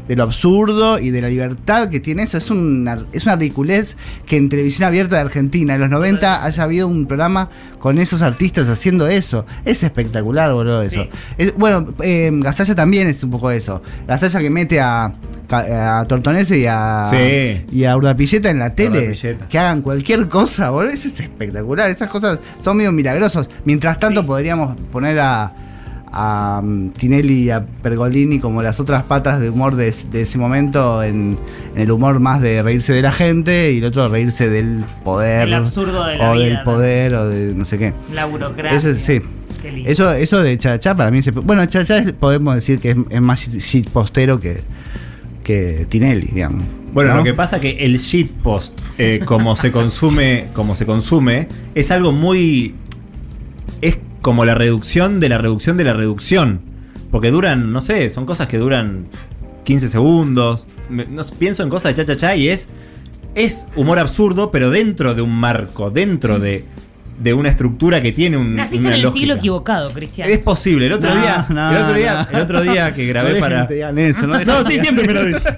de 0.08 0.16
lo 0.18 0.24
absurdo 0.24 1.00
y 1.00 1.12
de 1.12 1.22
la 1.22 1.30
libertad 1.30 1.88
que 1.90 2.02
tiene 2.02 2.24
eso. 2.24 2.38
Es 2.38 2.50
una, 2.52 2.98
es 3.14 3.24
una 3.24 3.38
ridiculez 3.38 3.96
que 4.26 4.36
en 4.36 4.50
televisión 4.50 4.86
abierta 4.86 5.16
de 5.16 5.22
Argentina 5.22 5.76
en 5.76 5.80
los 5.82 5.90
90 5.90 6.44
haya 6.44 6.64
habido 6.64 6.88
un 6.90 7.06
programa 7.08 7.50
con 7.80 8.00
esos 8.00 8.22
artistas 8.22 8.68
haciendo 8.68 9.08
eso. 9.08 9.46
Es 9.64 9.82
espectacular, 9.84 10.52
boludo, 10.52 10.82
eso. 10.82 11.08
Es- 11.38 11.56
bueno, 11.56 11.94
eh, 12.04 12.30
Gasalla 12.34 12.76
también 12.76 13.08
es 13.08 13.24
un 13.24 13.32
poco 13.32 13.50
eso. 13.50 13.82
Gasalla 14.08 14.40
que 14.42 14.50
mete 14.50 14.82
a, 14.82 15.14
a 15.50 16.06
Tortonese 16.10 16.58
y 16.60 16.66
a, 16.68 17.06
Sí. 17.10 17.66
y 17.72 17.86
a 17.86 17.96
Urdapilleta 17.96 18.50
en 18.50 18.60
la 18.60 18.76
tele. 18.76 19.00
Urdapilleta. 19.00 19.48
Que 19.48 19.58
hagan 19.58 19.82
cualquier 19.84 20.28
cosa, 20.28 20.70
boludo. 20.72 20.92
Eso 20.92 21.08
es 21.08 21.18
espectacular. 21.22 21.90
Esas 21.90 22.10
cosas 22.10 22.40
son 22.60 22.76
medio 22.76 22.92
milagrosos. 22.92 23.50
Mientras 23.64 23.98
tanto, 24.00 24.26
podríamos 24.26 24.76
poner 24.92 25.18
a, 25.22 25.54
a 26.12 26.62
um, 26.64 26.90
Tinelli 26.92 27.44
y 27.44 27.50
a 27.50 27.66
Pergolini 27.66 28.40
como 28.40 28.62
las 28.62 28.80
otras 28.80 29.04
patas 29.04 29.40
de 29.40 29.50
humor 29.50 29.76
de, 29.76 29.94
de 30.12 30.22
ese 30.22 30.38
momento 30.38 31.04
en, 31.04 31.38
en 31.76 31.82
el 31.82 31.92
humor 31.92 32.20
más 32.20 32.42
de 32.42 32.62
reírse 32.64 32.94
de 32.94 33.02
la 33.02 33.12
gente 33.12 33.72
y 33.74 33.80
el 33.80 33.86
otro 33.86 34.08
reírse 34.08 34.50
del 34.50 34.86
poder. 35.04 35.48
El 35.50 35.54
absurdo 35.54 36.06
de 36.06 36.18
la 36.18 36.32
o 36.32 36.34
vida, 36.36 36.46
del 36.46 36.54
¿no? 36.56 36.64
poder 36.64 37.14
o 37.16 37.28
de 37.30 37.54
no 37.54 37.66
sé 37.66 37.78
qué. 37.78 37.94
La 38.14 38.26
burocracia. 38.26 38.78
Eso, 38.78 39.00
sí. 39.00 39.20
Qué 39.62 39.72
lindo. 39.72 39.90
Eso, 39.90 40.12
eso 40.14 40.42
de 40.42 40.58
Chachá 40.58 40.96
para 40.96 41.10
mí 41.12 41.22
se, 41.24 41.32
Bueno, 41.32 41.66
Chachá 41.66 41.98
es- 41.98 42.14
podemos 42.14 42.56
decir 42.56 42.80
que 42.80 42.92
es, 42.92 42.98
es 43.10 43.22
más 43.22 43.48
shit 43.50 43.90
postero 43.90 44.40
que, 44.40 44.62
que 45.44 45.86
Tinelli, 45.90 46.28
digamos. 46.28 46.64
Bueno, 46.94 47.12
¿no? 47.12 47.18
lo 47.18 47.24
que 47.24 47.34
pasa 47.34 47.60
que 47.60 47.72
el 47.86 47.98
shitpost, 47.98 48.80
eh, 48.98 49.20
como 49.26 49.56
se 49.56 49.72
consume, 49.72 50.48
como 50.54 50.74
se 50.76 50.86
consume, 50.86 51.48
es 51.76 51.92
algo 51.92 52.12
muy. 52.12 52.74
es 53.82 53.98
como 54.28 54.44
la 54.44 54.56
reducción 54.56 55.22
de 55.22 55.30
la 55.30 55.38
reducción 55.38 55.78
de 55.78 55.86
la 55.86 55.94
reducción. 55.94 56.60
Porque 57.12 57.32
duran, 57.32 57.72
no 57.72 57.80
sé, 57.80 58.10
son 58.10 58.26
cosas 58.26 58.48
que 58.48 58.58
duran 58.58 59.08
15 59.64 59.88
segundos. 59.88 60.68
Pienso 61.40 61.64
en 61.64 61.70
cosas 61.70 61.96
de 61.96 62.04
cha 62.04 62.14
cha 62.14 62.18
cha 62.18 62.36
y 62.36 62.50
es. 62.50 62.68
Es 63.36 63.68
humor 63.78 64.00
absurdo, 64.00 64.52
pero 64.52 64.70
dentro 64.70 65.16
de 65.16 65.22
un 65.22 65.34
marco, 65.34 65.92
dentro 65.92 66.40
de, 66.40 66.66
de 67.18 67.34
una 67.34 67.50
estructura 67.50 68.02
que 68.02 68.12
tiene 68.12 68.38
un, 68.38 68.56
Naciste 68.56 68.80
una 68.80 68.90
en 68.90 68.94
el 68.96 69.02
lógica. 69.02 69.20
siglo 69.20 69.36
equivocado, 69.36 69.90
Cristian. 69.92 70.30
Es 70.30 70.38
posible. 70.40 70.86
El 70.86 70.94
otro 70.94 71.10
No, 71.10 71.20
día, 71.22 71.46
no, 71.50 71.72
el 71.72 71.78
otro 71.84 71.94
día, 71.96 72.28
no. 72.32 72.38
el 72.38 72.44
otro 72.44 72.62
día 72.62 72.94
que 72.94 73.06
grabé 73.08 73.36
para. 73.40 73.64
eso, 73.64 74.28
no 74.28 74.64
sí, 74.64 74.80
siempre 74.80 75.08
me 75.08 75.14
lo 75.14 75.26
dicen. 75.26 75.42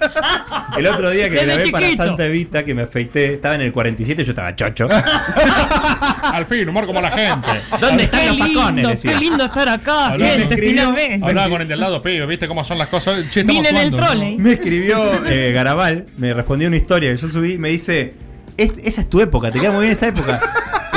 El 0.78 0.86
otro 0.86 1.10
día 1.10 1.24
que 1.28 1.34
Desde 1.34 1.46
grabé 1.46 1.70
para. 1.72 1.96
Santa 1.96 2.26
Evita, 2.26 2.64
que 2.64 2.74
me 2.74 2.82
afeité, 2.82 3.34
estaba 3.34 3.56
en 3.56 3.62
el 3.62 3.72
47 3.72 4.22
y 4.22 4.24
yo 4.24 4.30
estaba 4.30 4.54
chocho. 4.54 4.88
Al 6.22 6.46
fin, 6.46 6.68
humor 6.68 6.86
como 6.86 7.00
la 7.00 7.10
gente. 7.10 7.48
¿Dónde 7.80 8.04
están 8.04 8.38
los 8.38 8.90
Decía. 8.90 9.12
qué 9.12 9.18
lindo 9.18 9.44
estar 9.46 9.68
acá, 9.68 10.06
Hablaba- 10.12 10.32
gente, 10.32 10.54
escribió-. 10.54 10.94
Hablaba 11.26 11.48
con 11.48 11.62
el 11.62 11.68
de 11.68 11.74
al 11.74 11.80
lado, 11.80 12.00
pibe, 12.00 12.24
¿viste 12.26 12.46
cómo 12.48 12.62
son 12.64 12.78
las 12.78 12.88
cosas? 12.88 13.28
Che, 13.30 13.42
Vine 13.42 13.68
en 13.68 13.76
el 13.76 13.90
trole. 13.92 14.36
Me 14.38 14.52
escribió 14.52 15.26
eh, 15.26 15.52
Garabal, 15.52 16.06
me 16.16 16.32
respondió 16.34 16.68
una 16.68 16.76
historia 16.76 17.10
que 17.12 17.18
yo 17.18 17.28
subí, 17.28 17.58
me 17.58 17.68
dice, 17.70 18.14
"Es- 18.56 18.72
esa 18.84 19.00
es 19.02 19.10
tu 19.10 19.20
época, 19.20 19.50
te 19.50 19.58
queda 19.58 19.72
muy 19.72 19.82
bien 19.82 19.92
esa 19.92 20.06
época. 20.08 20.40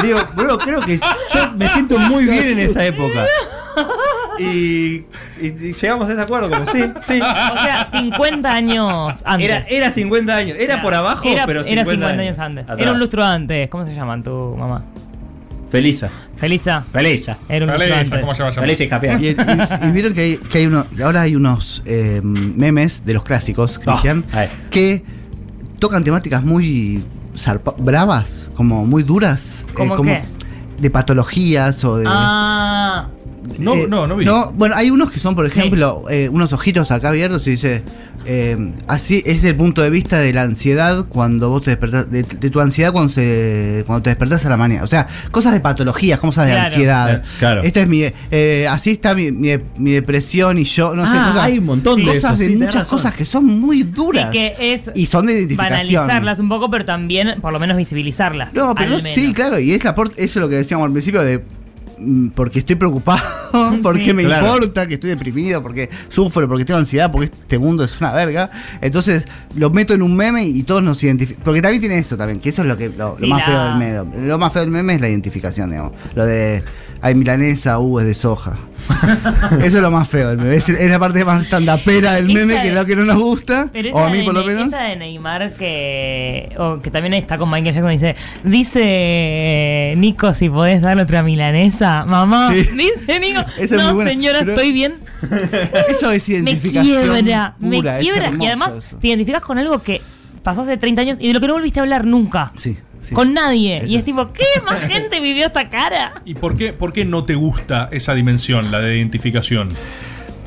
Digo, 0.03 0.19
bro, 0.35 0.57
creo 0.57 0.81
que 0.81 0.97
yo 1.33 1.51
me 1.57 1.67
siento 1.69 1.97
muy 1.99 2.25
bien 2.25 2.49
en 2.49 2.59
esa 2.59 2.85
época. 2.85 3.25
Y, 4.39 4.43
y- 4.45 5.05
y 5.41 5.73
llegamos 5.73 6.09
a 6.09 6.13
ese 6.13 6.21
acuerdo, 6.21 6.49
como 6.49 6.65
sí, 6.71 6.83
sí. 7.05 7.19
O 7.21 7.63
sea, 7.63 7.87
50 7.91 8.51
años 8.53 9.21
antes. 9.25 9.47
Era, 9.49 9.61
era 9.69 9.91
50 9.91 10.35
años, 10.35 10.57
era 10.59 10.81
por 10.81 10.93
abajo, 10.93 11.27
Era- 11.27 11.45
pero 11.45 11.59
era 11.61 11.83
50, 11.83 11.91
50 12.07 12.21
años 12.21 12.39
antes. 12.39 12.63
atrás. 12.63 12.79
Era 12.79 12.91
un 12.91 12.99
lustro 12.99 13.23
antes. 13.23 13.69
¿Cómo 13.69 13.85
se 13.85 13.93
llaman 13.93 14.23
tu 14.23 14.55
mamá? 14.57 14.83
Felisa. 15.69 16.09
Felisa. 16.37 16.83
Felisa. 16.91 17.37
Era 17.49 17.65
un 17.65 17.71
lustro 17.71 17.85
Felisa, 17.95 17.99
antes. 18.15 18.19
¿cómo 18.21 18.35
se 18.35 18.43
va 18.43 18.49
a 18.49 18.51
llamar? 18.51 18.69
Felisa 18.75 19.17
y. 19.83 19.87
Y, 19.87 19.91
vieron 19.91 20.13
que 20.13 20.21
hay, 20.21 20.37
que 20.37 20.57
hay 20.59 20.65
uno, 20.67 20.85
ahora 21.03 21.21
hay 21.21 21.35
unos 21.35 21.81
eh, 21.85 22.21
memes 22.23 23.05
de 23.05 23.13
los 23.13 23.23
clásicos, 23.23 23.79
Cristian, 23.79 24.23
a 24.33 24.39
ver. 24.41 24.49
que 24.69 25.03
tocan 25.79 26.03
temáticas 26.03 26.43
muy 26.43 27.03
bravas, 27.77 28.49
como 28.55 28.85
muy 28.85 29.03
duras. 29.03 29.63
eh, 29.67 29.73
¿Cómo 29.73 29.95
como 29.95 30.09
qué? 30.11 30.23
De 30.79 30.89
patologías 30.89 31.83
o 31.83 31.97
de. 31.97 32.05
Ah. 32.07 33.07
No, 33.59 33.75
Eh, 33.75 33.87
no, 33.89 34.07
no 34.07 34.15
vi. 34.15 34.25
bueno, 34.55 34.75
hay 34.75 34.89
unos 34.89 35.11
que 35.11 35.19
son, 35.19 35.35
por 35.35 35.45
ejemplo, 35.45 36.05
eh, 36.09 36.29
unos 36.29 36.53
ojitos 36.53 36.91
acá 36.91 37.09
abiertos 37.09 37.45
y 37.47 37.51
dice. 37.51 37.83
eh, 38.25 38.57
así 38.87 39.21
es 39.25 39.43
el 39.43 39.53
punto 39.53 39.81
de 39.81 39.89
vista 39.89 40.17
de 40.17 40.31
la 40.31 40.43
ansiedad 40.43 41.05
cuando 41.09 41.49
vos 41.49 41.61
te 41.63 41.71
despertás, 41.71 42.09
de, 42.09 42.23
de 42.23 42.49
tu 42.49 42.61
ansiedad 42.61 42.93
cuando 42.93 43.11
se 43.11 43.83
cuando 43.85 44.03
te 44.03 44.11
despertás 44.11 44.45
a 44.45 44.49
la 44.49 44.55
mañana. 44.55 44.83
O 44.83 44.87
sea, 44.87 45.07
cosas 45.31 45.51
de 45.51 45.59
patologías, 45.59 46.19
cosas 46.19 46.45
de 46.45 46.53
Claro. 46.53 46.67
ansiedad. 46.67 47.23
Claro. 47.37 47.61
Esta 47.63 47.81
es 47.81 47.87
mi, 47.89 48.03
así 48.69 48.91
está 48.91 49.13
mi, 49.13 49.29
mi- 49.33 49.57
mi 49.77 49.91
depresión 49.91 50.57
y 50.57 50.63
yo, 50.63 50.95
no 50.95 51.03
sé, 51.05 51.17
Ah, 51.17 51.31
cosas, 51.33 51.43
hay 51.45 51.57
un 51.59 51.65
montón 51.65 51.99
de 51.99 52.05
cosas 52.15 52.35
eso, 52.35 52.43
de 52.43 52.45
sí, 52.47 52.55
muchas 52.55 52.87
cosas 52.87 53.13
que 53.13 53.25
son 53.25 53.45
muy 53.45 53.83
duras. 53.83 54.29
Sí, 54.31 54.37
que 54.37 54.73
es 54.73 54.89
y 54.95 55.05
son 55.05 55.25
de 55.25 55.33
identificación. 55.33 55.71
banalizarlas 55.79 56.39
un 56.39 56.47
poco, 56.47 56.71
pero 56.71 56.85
también 56.85 57.41
por 57.41 57.51
lo 57.51 57.59
menos 57.59 57.75
visibilizarlas. 57.75 58.53
No, 58.53 58.73
pero 58.73 58.91
no- 58.91 58.99
sí, 58.99 59.33
claro, 59.33 59.59
y 59.59 59.73
es 59.73 59.83
la 59.83 59.91
eso 59.91 60.11
es 60.15 60.35
lo 60.37 60.47
que 60.47 60.55
decíamos 60.55 60.85
al 60.85 60.93
principio 60.93 61.21
de 61.21 61.43
porque 62.35 62.59
estoy 62.59 62.75
preocupado, 62.75 63.21
porque 63.83 64.05
Sí. 64.05 64.13
me 64.13 64.23
Claro. 64.23 64.53
importa, 64.55 64.87
que 64.87 64.95
estoy 64.95 65.09
deprimido, 65.11 65.61
porque 65.61 65.89
sufro, 66.09 66.47
porque 66.47 66.65
tengo 66.65 66.79
ansiedad, 66.79 67.11
porque 67.11 67.25
este 67.27 67.57
mundo 67.59 67.83
es 67.83 67.99
una 67.99 68.11
verga. 68.11 68.49
Entonces 68.81 69.25
lo 69.55 69.69
meto 69.69 69.93
en 69.93 70.01
un 70.01 70.15
meme 70.15 70.43
y 70.45 70.63
todos 70.63 70.83
nos 70.83 71.03
identifican. 71.03 71.43
Porque 71.43 71.61
también 71.61 71.81
tiene 71.81 71.97
eso 71.97 72.17
también, 72.17 72.39
que 72.39 72.49
eso 72.49 72.61
es 72.63 72.67
lo 72.67 72.77
que 72.77 72.89
lo, 72.89 73.15
lo 73.19 73.27
más 73.27 73.39
la- 73.41 73.45
feo 73.45 73.63
del 73.63 73.75
meme. 73.77 74.27
Lo 74.27 74.37
más 74.39 74.53
feo 74.53 74.61
del 74.61 74.71
meme 74.71 74.95
es 74.95 75.01
la 75.01 75.09
identificación, 75.09 75.69
digamos. 75.69 75.93
Lo 76.15 76.25
de 76.25 76.63
hay 77.03 77.15
milanesa, 77.15 77.79
uh, 77.79 77.99
es 77.99 78.05
de 78.05 78.13
soja. 78.13 78.57
eso 79.61 79.77
es 79.77 79.81
lo 79.81 79.91
más 79.91 80.07
feo 80.07 80.29
del 80.29 80.37
meme. 80.37 80.55
Es, 80.55 80.69
la 80.69 80.99
parte 80.99 81.25
más 81.25 81.43
standapera 81.43 82.13
del 82.13 82.27
meme, 82.27 82.61
que 82.61 82.69
es 82.69 82.73
lo 82.73 82.85
que 82.85 82.95
no 82.95 83.03
nos 83.03 83.17
gusta. 83.17 83.69
O 83.91 83.99
a 83.99 84.09
mí 84.09 84.19
de, 84.19 84.23
por 84.23 84.33
lo 84.33 84.45
menos. 84.45 84.67
esa 84.67 84.83
de 84.83 84.95
Neymar 84.95 85.55
que, 85.57 86.55
o 86.57 86.79
que 86.81 86.89
también 86.91 87.13
está 87.15 87.37
con 87.37 87.51
Michael 87.51 87.75
Jackson 87.75 87.91
dice, 87.91 88.15
dice 88.45 89.95
Nico 89.97 90.33
si 90.33 90.49
podés 90.49 90.81
darle 90.81 91.03
otra 91.03 91.23
milanesa, 91.23 92.05
mamá. 92.05 92.53
Sí. 92.53 92.63
Dice 92.73 93.19
Nico, 93.19 93.41
Esa 93.57 93.75
no 93.75 93.95
buena, 93.95 94.09
señora, 94.09 94.39
pero- 94.39 94.53
estoy 94.53 94.71
bien. 94.71 94.93
Eso 95.89 96.09
es 96.09 96.29
Me 96.29 96.35
identificación. 96.35 96.85
quiebra, 96.85 97.19
pura, 97.19 97.55
me 97.59 97.99
quiebra. 97.99 98.31
Y 98.39 98.45
además 98.47 98.77
eso. 98.77 98.97
te 98.97 99.09
identificas 99.09 99.41
con 99.41 99.57
algo 99.57 99.83
que 99.83 100.01
pasó 100.41 100.61
hace 100.61 100.77
30 100.77 101.01
años 101.01 101.17
y 101.19 101.27
de 101.27 101.33
lo 101.33 101.41
que 101.41 101.47
no 101.47 101.53
volviste 101.53 101.81
a 101.81 101.83
hablar 101.83 102.05
nunca. 102.05 102.53
Sí. 102.55 102.77
Sí. 103.03 103.13
Con 103.13 103.33
nadie. 103.33 103.77
Eso 103.77 103.85
y 103.87 103.95
es, 103.97 104.05
tipo, 104.05 104.33
¿qué 104.33 104.43
más 104.67 104.79
gente 104.81 105.19
vivió 105.19 105.45
esta 105.45 105.69
cara? 105.69 106.15
¿Y 106.25 106.33
por 106.33 106.55
qué, 106.57 106.73
por 106.73 106.91
qué 106.93 107.05
no 107.05 107.23
te 107.23 107.35
gusta 107.35 107.89
esa 107.91 108.13
dimensión, 108.15 108.71
la 108.71 108.79
de 108.79 108.97
identificación? 108.97 109.73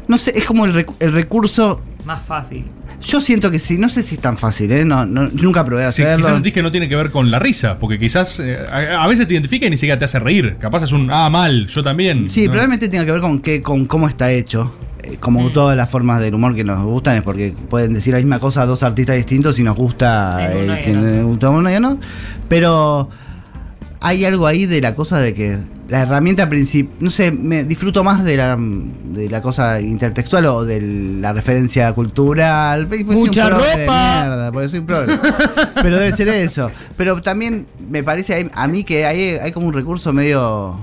No 0.08 0.18
sé, 0.18 0.32
es 0.36 0.44
como 0.44 0.64
el, 0.66 0.72
recu- 0.74 0.94
el 1.00 1.12
recurso. 1.12 1.80
Más 2.04 2.24
fácil. 2.24 2.64
Yo 3.02 3.20
siento 3.20 3.50
que 3.50 3.58
sí, 3.58 3.76
no 3.76 3.88
sé 3.90 4.02
si 4.02 4.14
es 4.14 4.20
tan 4.20 4.38
fácil, 4.38 4.72
¿eh? 4.72 4.84
No, 4.84 5.04
no, 5.04 5.30
yo 5.32 5.42
nunca 5.44 5.64
probé 5.64 5.84
a 5.84 5.92
Sí, 5.92 6.02
hacerlo. 6.02 6.18
quizás 6.24 6.34
sentís 6.34 6.52
que 6.52 6.62
no 6.62 6.70
tiene 6.70 6.88
que 6.88 6.96
ver 6.96 7.10
con 7.10 7.30
la 7.30 7.38
risa, 7.38 7.78
porque 7.78 7.98
quizás 7.98 8.40
eh, 8.40 8.56
a, 8.70 9.04
a 9.04 9.06
veces 9.06 9.26
te 9.26 9.34
identifica 9.34 9.66
y 9.66 9.70
ni 9.70 9.76
siquiera 9.76 9.98
te 9.98 10.06
hace 10.06 10.18
reír. 10.18 10.56
Capaz 10.58 10.84
es 10.84 10.92
un, 10.92 11.10
ah, 11.10 11.28
mal, 11.28 11.66
yo 11.66 11.82
también. 11.82 12.30
Sí, 12.30 12.44
¿no? 12.46 12.52
probablemente 12.52 12.88
tenga 12.88 13.04
que 13.04 13.12
ver 13.12 13.20
con 13.20 13.40
qué, 13.40 13.60
con 13.60 13.86
cómo 13.86 14.08
está 14.08 14.32
hecho. 14.32 14.74
Eh, 15.06 15.16
Como 15.20 15.40
Mm. 15.42 15.52
todas 15.52 15.76
las 15.76 15.88
formas 15.88 16.20
del 16.20 16.34
humor 16.34 16.54
que 16.54 16.64
nos 16.64 16.82
gustan 16.84 17.16
es 17.16 17.22
porque 17.22 17.54
pueden 17.70 17.92
decir 17.94 18.12
la 18.14 18.18
misma 18.20 18.38
cosa 18.38 18.62
a 18.62 18.66
dos 18.66 18.82
artistas 18.82 19.16
distintos 19.16 19.58
y 19.58 19.62
nos 19.62 19.76
gusta 19.76 20.52
el 20.52 20.78
y 20.78 20.82
que 20.82 20.92
nos 20.92 21.26
gusta 21.26 21.50
uno 21.50 21.70
y. 21.70 21.98
Pero 22.48 23.08
hay 24.00 24.24
algo 24.24 24.46
ahí 24.46 24.66
de 24.66 24.80
la 24.80 24.94
cosa 24.94 25.18
de 25.18 25.34
que 25.34 25.58
la 25.88 26.00
herramienta 26.02 26.48
principal, 26.48 26.92
no 26.98 27.10
sé, 27.10 27.30
me 27.30 27.62
disfruto 27.64 28.02
más 28.02 28.24
de 28.24 28.36
la, 28.36 28.56
de 28.58 29.30
la 29.30 29.40
cosa 29.40 29.80
intertextual 29.80 30.46
o 30.46 30.64
de 30.64 30.80
la 31.20 31.32
referencia 31.32 31.92
cultural. 31.92 32.86
Pues 32.88 33.02
un 33.04 33.14
Mucha 33.14 33.44
de 33.44 33.50
ropa. 33.50 33.66
mierda, 34.26 34.52
porque 34.52 34.68
soy 34.68 34.78
un 34.80 34.86
progre. 34.86 35.16
Pero 35.82 35.98
debe 35.98 36.12
ser 36.12 36.28
eso. 36.28 36.70
Pero 36.96 37.22
también 37.22 37.66
me 37.88 38.02
parece 38.02 38.50
a 38.52 38.66
mí 38.68 38.82
que 38.84 39.06
hay, 39.06 39.36
hay 39.40 39.52
como 39.52 39.68
un 39.68 39.72
recurso 39.74 40.12
medio 40.12 40.76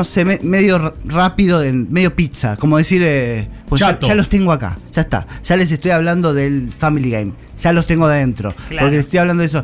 no 0.00 0.04
sé, 0.06 0.24
me- 0.24 0.38
medio 0.42 0.94
rápido, 1.04 1.60
de- 1.60 1.74
medio 1.74 2.16
pizza, 2.16 2.56
como 2.56 2.78
decir, 2.78 3.02
eh, 3.04 3.46
pues 3.68 3.80
ya, 3.80 3.98
los 4.14 4.30
tengo 4.30 4.50
acá, 4.50 4.78
ya 4.94 5.02
está, 5.02 5.26
ya 5.44 5.56
les 5.56 5.70
estoy 5.70 5.90
hablando 5.90 6.32
del 6.32 6.72
Family 6.72 7.10
Game, 7.10 7.32
ya 7.60 7.74
los 7.74 7.86
tengo 7.86 8.06
adentro, 8.06 8.54
Claro. 8.68 8.86
porque 8.86 8.96
les 8.96 9.04
estoy 9.04 9.18
hablando 9.18 9.42
de 9.42 9.46
eso. 9.48 9.62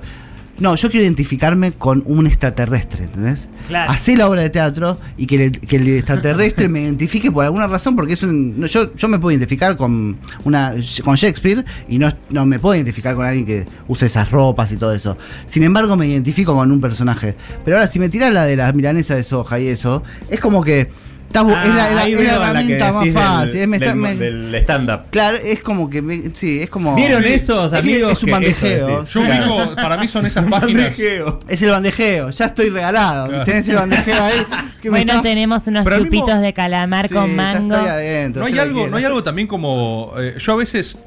No, 0.58 0.74
yo 0.76 0.90
quiero 0.90 1.04
identificarme 1.04 1.72
con 1.72 2.02
un 2.06 2.26
extraterrestre, 2.26 3.04
¿entendés? 3.04 3.46
Claro. 3.68 3.90
Hacé 3.90 4.16
la 4.16 4.28
obra 4.28 4.42
de 4.42 4.50
teatro 4.50 4.98
y 5.16 5.26
que, 5.26 5.44
el- 5.46 5.60
que 5.60 5.76
el 5.76 5.88
extraterrestre 5.88 6.68
me 6.70 6.80
identifique 6.82 7.30
por 7.30 7.44
alguna 7.44 7.66
razón, 7.66 7.94
porque 7.96 8.14
es 8.14 8.22
un, 8.22 8.58
no, 8.60 8.66
yo, 8.66 8.94
yo 8.94 9.08
me 9.08 9.18
puedo 9.18 9.32
identificar 9.32 9.76
con 9.76 10.16
una 10.44 10.74
con 11.04 11.16
Shakespeare 11.16 11.64
y 11.88 11.98
no, 11.98 12.10
no 12.30 12.46
me 12.46 12.58
puedo 12.58 12.74
identificar 12.74 13.14
con 13.14 13.26
alguien 13.26 13.44
que 13.44 13.66
use 13.88 14.06
esas 14.06 14.30
ropas 14.30 14.72
y 14.72 14.76
todo 14.76 14.92
eso. 14.94 15.18
Sin 15.46 15.62
embargo, 15.62 15.96
me 15.96 16.06
identifico 16.06 16.54
con 16.54 16.70
un 16.72 16.80
personaje. 16.80 17.34
Pero 17.64 17.76
ahora, 17.76 17.88
si 17.88 17.98
me 17.98 18.08
tiras 18.08 18.32
la 18.32 18.44
de 18.46 18.56
las 18.56 18.74
milanesas 18.74 19.16
de 19.16 19.24
soja 19.24 19.60
y 19.60 19.68
eso, 19.68 20.02
es 20.30 20.40
como 20.40 20.62
que 20.64 20.90
está 21.40 21.62
es 21.62 21.68
la, 21.74 21.84
Ah, 21.84 22.06
es 22.08 22.16
la 22.16 22.38
la 22.38 22.44
herramienta 22.46 22.92
más 22.92 23.04
del- 23.04 23.12
fácil. 23.12 23.56
es 23.60 23.68
me 23.68 23.76
está- 23.76 23.88
del- 23.90 23.96
me- 23.96 24.14
del 24.14 24.54
stand-up. 24.56 25.00
Claro, 25.10 25.36
es 25.42 25.62
como 25.62 25.88
que 25.90 26.02
me- 26.02 26.30
sí, 26.34 26.62
es 26.62 26.70
como. 26.70 26.94
¿Vieron 26.94 27.22
Sí. 27.22 27.28
esos 27.32 27.72
amigos 27.72 28.12
Es 28.12 28.22
un 28.22 28.30
bandejeo. 28.30 29.00
eso? 29.02 29.06
Yo 29.20 29.26
Claro. 29.26 29.56
ubico, 29.56 29.74
para 29.76 29.96
mí 29.96 30.08
son 30.08 30.26
esas 30.26 30.44
páginas. 30.50 30.82
Bandejeo. 30.82 31.38
Es 31.48 31.62
el 31.62 31.70
bandejeo, 31.70 32.30
ya 32.30 32.44
estoy 32.46 32.68
regalado. 32.70 33.28
Claro. 33.28 33.44
Tenés 33.44 33.68
el 33.68 33.76
bandejeo 33.76 34.22
ahí. 34.22 34.34
que 34.82 34.90
Bueno, 34.90 35.12
está- 35.12 35.22
tenemos 35.22 35.66
unos 35.66 35.84
Pero 35.84 35.96
al 35.96 36.02
mismo- 36.02 36.20
chupitos 36.20 36.40
de 36.40 36.52
calamar 36.52 37.08
Sí, 37.08 37.14
con 37.14 37.28
ya 37.30 37.36
mango. 37.36 37.74
estoy 37.74 37.88
adentro. 37.88 38.40
No 38.40 38.46
hay 38.46 38.58
algo, 38.58 38.86
no 38.88 38.96
hay 38.96 39.04
algo 39.04 39.22
también 39.22 39.48
como. 39.48 40.12
eh, 40.18 40.34
yo 40.38 40.52
a 40.52 40.56
veces. 40.56 40.98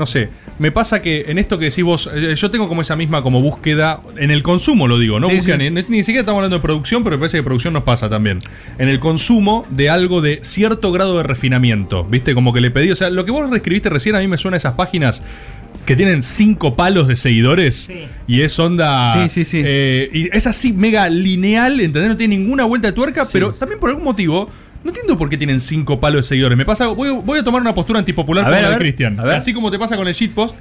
No 0.00 0.06
sé, 0.06 0.30
me 0.58 0.72
pasa 0.72 1.02
que 1.02 1.26
en 1.28 1.36
esto 1.38 1.58
que 1.58 1.66
decís 1.66 1.84
vos, 1.84 2.08
eh, 2.10 2.34
yo 2.34 2.50
tengo 2.50 2.68
como 2.68 2.80
esa 2.80 2.96
misma 2.96 3.22
como 3.22 3.42
búsqueda, 3.42 4.00
en 4.16 4.30
el 4.30 4.42
consumo 4.42 4.88
lo 4.88 4.98
digo, 4.98 5.20
no 5.20 5.26
Sí, 5.26 5.36
búsqueda, 5.36 5.58
sí. 5.58 5.70
Ni, 5.70 5.82
ni 5.82 5.98
siquiera 6.02 6.20
estamos 6.20 6.38
hablando 6.38 6.56
de 6.56 6.62
producción, 6.62 7.04
pero 7.04 7.16
me 7.16 7.20
parece 7.20 7.36
que 7.36 7.42
producción 7.42 7.74
nos 7.74 7.82
pasa 7.82 8.08
también. 8.08 8.38
En 8.78 8.88
el 8.88 8.98
consumo 8.98 9.62
de 9.68 9.90
algo 9.90 10.22
de 10.22 10.38
cierto 10.42 10.90
grado 10.90 11.18
de 11.18 11.22
refinamiento, 11.24 12.02
¿viste? 12.04 12.32
Como 12.32 12.54
que 12.54 12.62
le 12.62 12.70
pedí, 12.70 12.90
o 12.90 12.96
sea, 12.96 13.10
lo 13.10 13.26
que 13.26 13.30
vos 13.30 13.52
escribiste 13.54 13.90
recién 13.90 14.14
a 14.16 14.20
mí 14.20 14.26
me 14.26 14.38
suena 14.38 14.54
a 14.54 14.56
esas 14.56 14.72
páginas 14.72 15.22
que 15.84 15.96
tienen 15.96 16.22
cinco 16.22 16.76
palos 16.76 17.06
de 17.06 17.16
seguidores 17.16 17.76
Sí. 17.76 18.06
y 18.26 18.40
es 18.40 18.58
onda... 18.58 19.28
Sí, 19.28 19.28
sí, 19.28 19.44
sí. 19.44 19.62
eh, 19.62 20.08
y 20.14 20.34
es 20.34 20.46
así 20.46 20.72
mega 20.72 21.10
lineal, 21.10 21.78
¿entendés? 21.78 22.08
No 22.08 22.16
tiene 22.16 22.38
ninguna 22.38 22.64
vuelta 22.64 22.88
de 22.88 22.92
tuerca, 22.94 23.26
pero 23.30 23.52
también 23.52 23.78
por 23.78 23.90
algún 23.90 24.04
motivo... 24.04 24.48
No 24.82 24.90
entiendo 24.90 25.18
por 25.18 25.28
qué 25.28 25.36
tienen 25.36 25.60
cinco 25.60 26.00
palos 26.00 26.22
de 26.24 26.28
seguidores. 26.28 26.56
Me 26.56 26.64
pasa, 26.64 26.88
voy, 26.88 27.10
voy 27.10 27.38
a 27.38 27.44
tomar 27.44 27.60
una 27.60 27.74
postura 27.74 27.98
antipopular 27.98 28.50
ver, 28.50 28.62
la 28.62 28.70
de 28.70 28.76
Cristian. 28.78 29.20
Así 29.20 29.52
como 29.52 29.70
te 29.70 29.78
pasa 29.78 29.96
con 29.96 30.08
el 30.08 30.14
shitpost. 30.14 30.56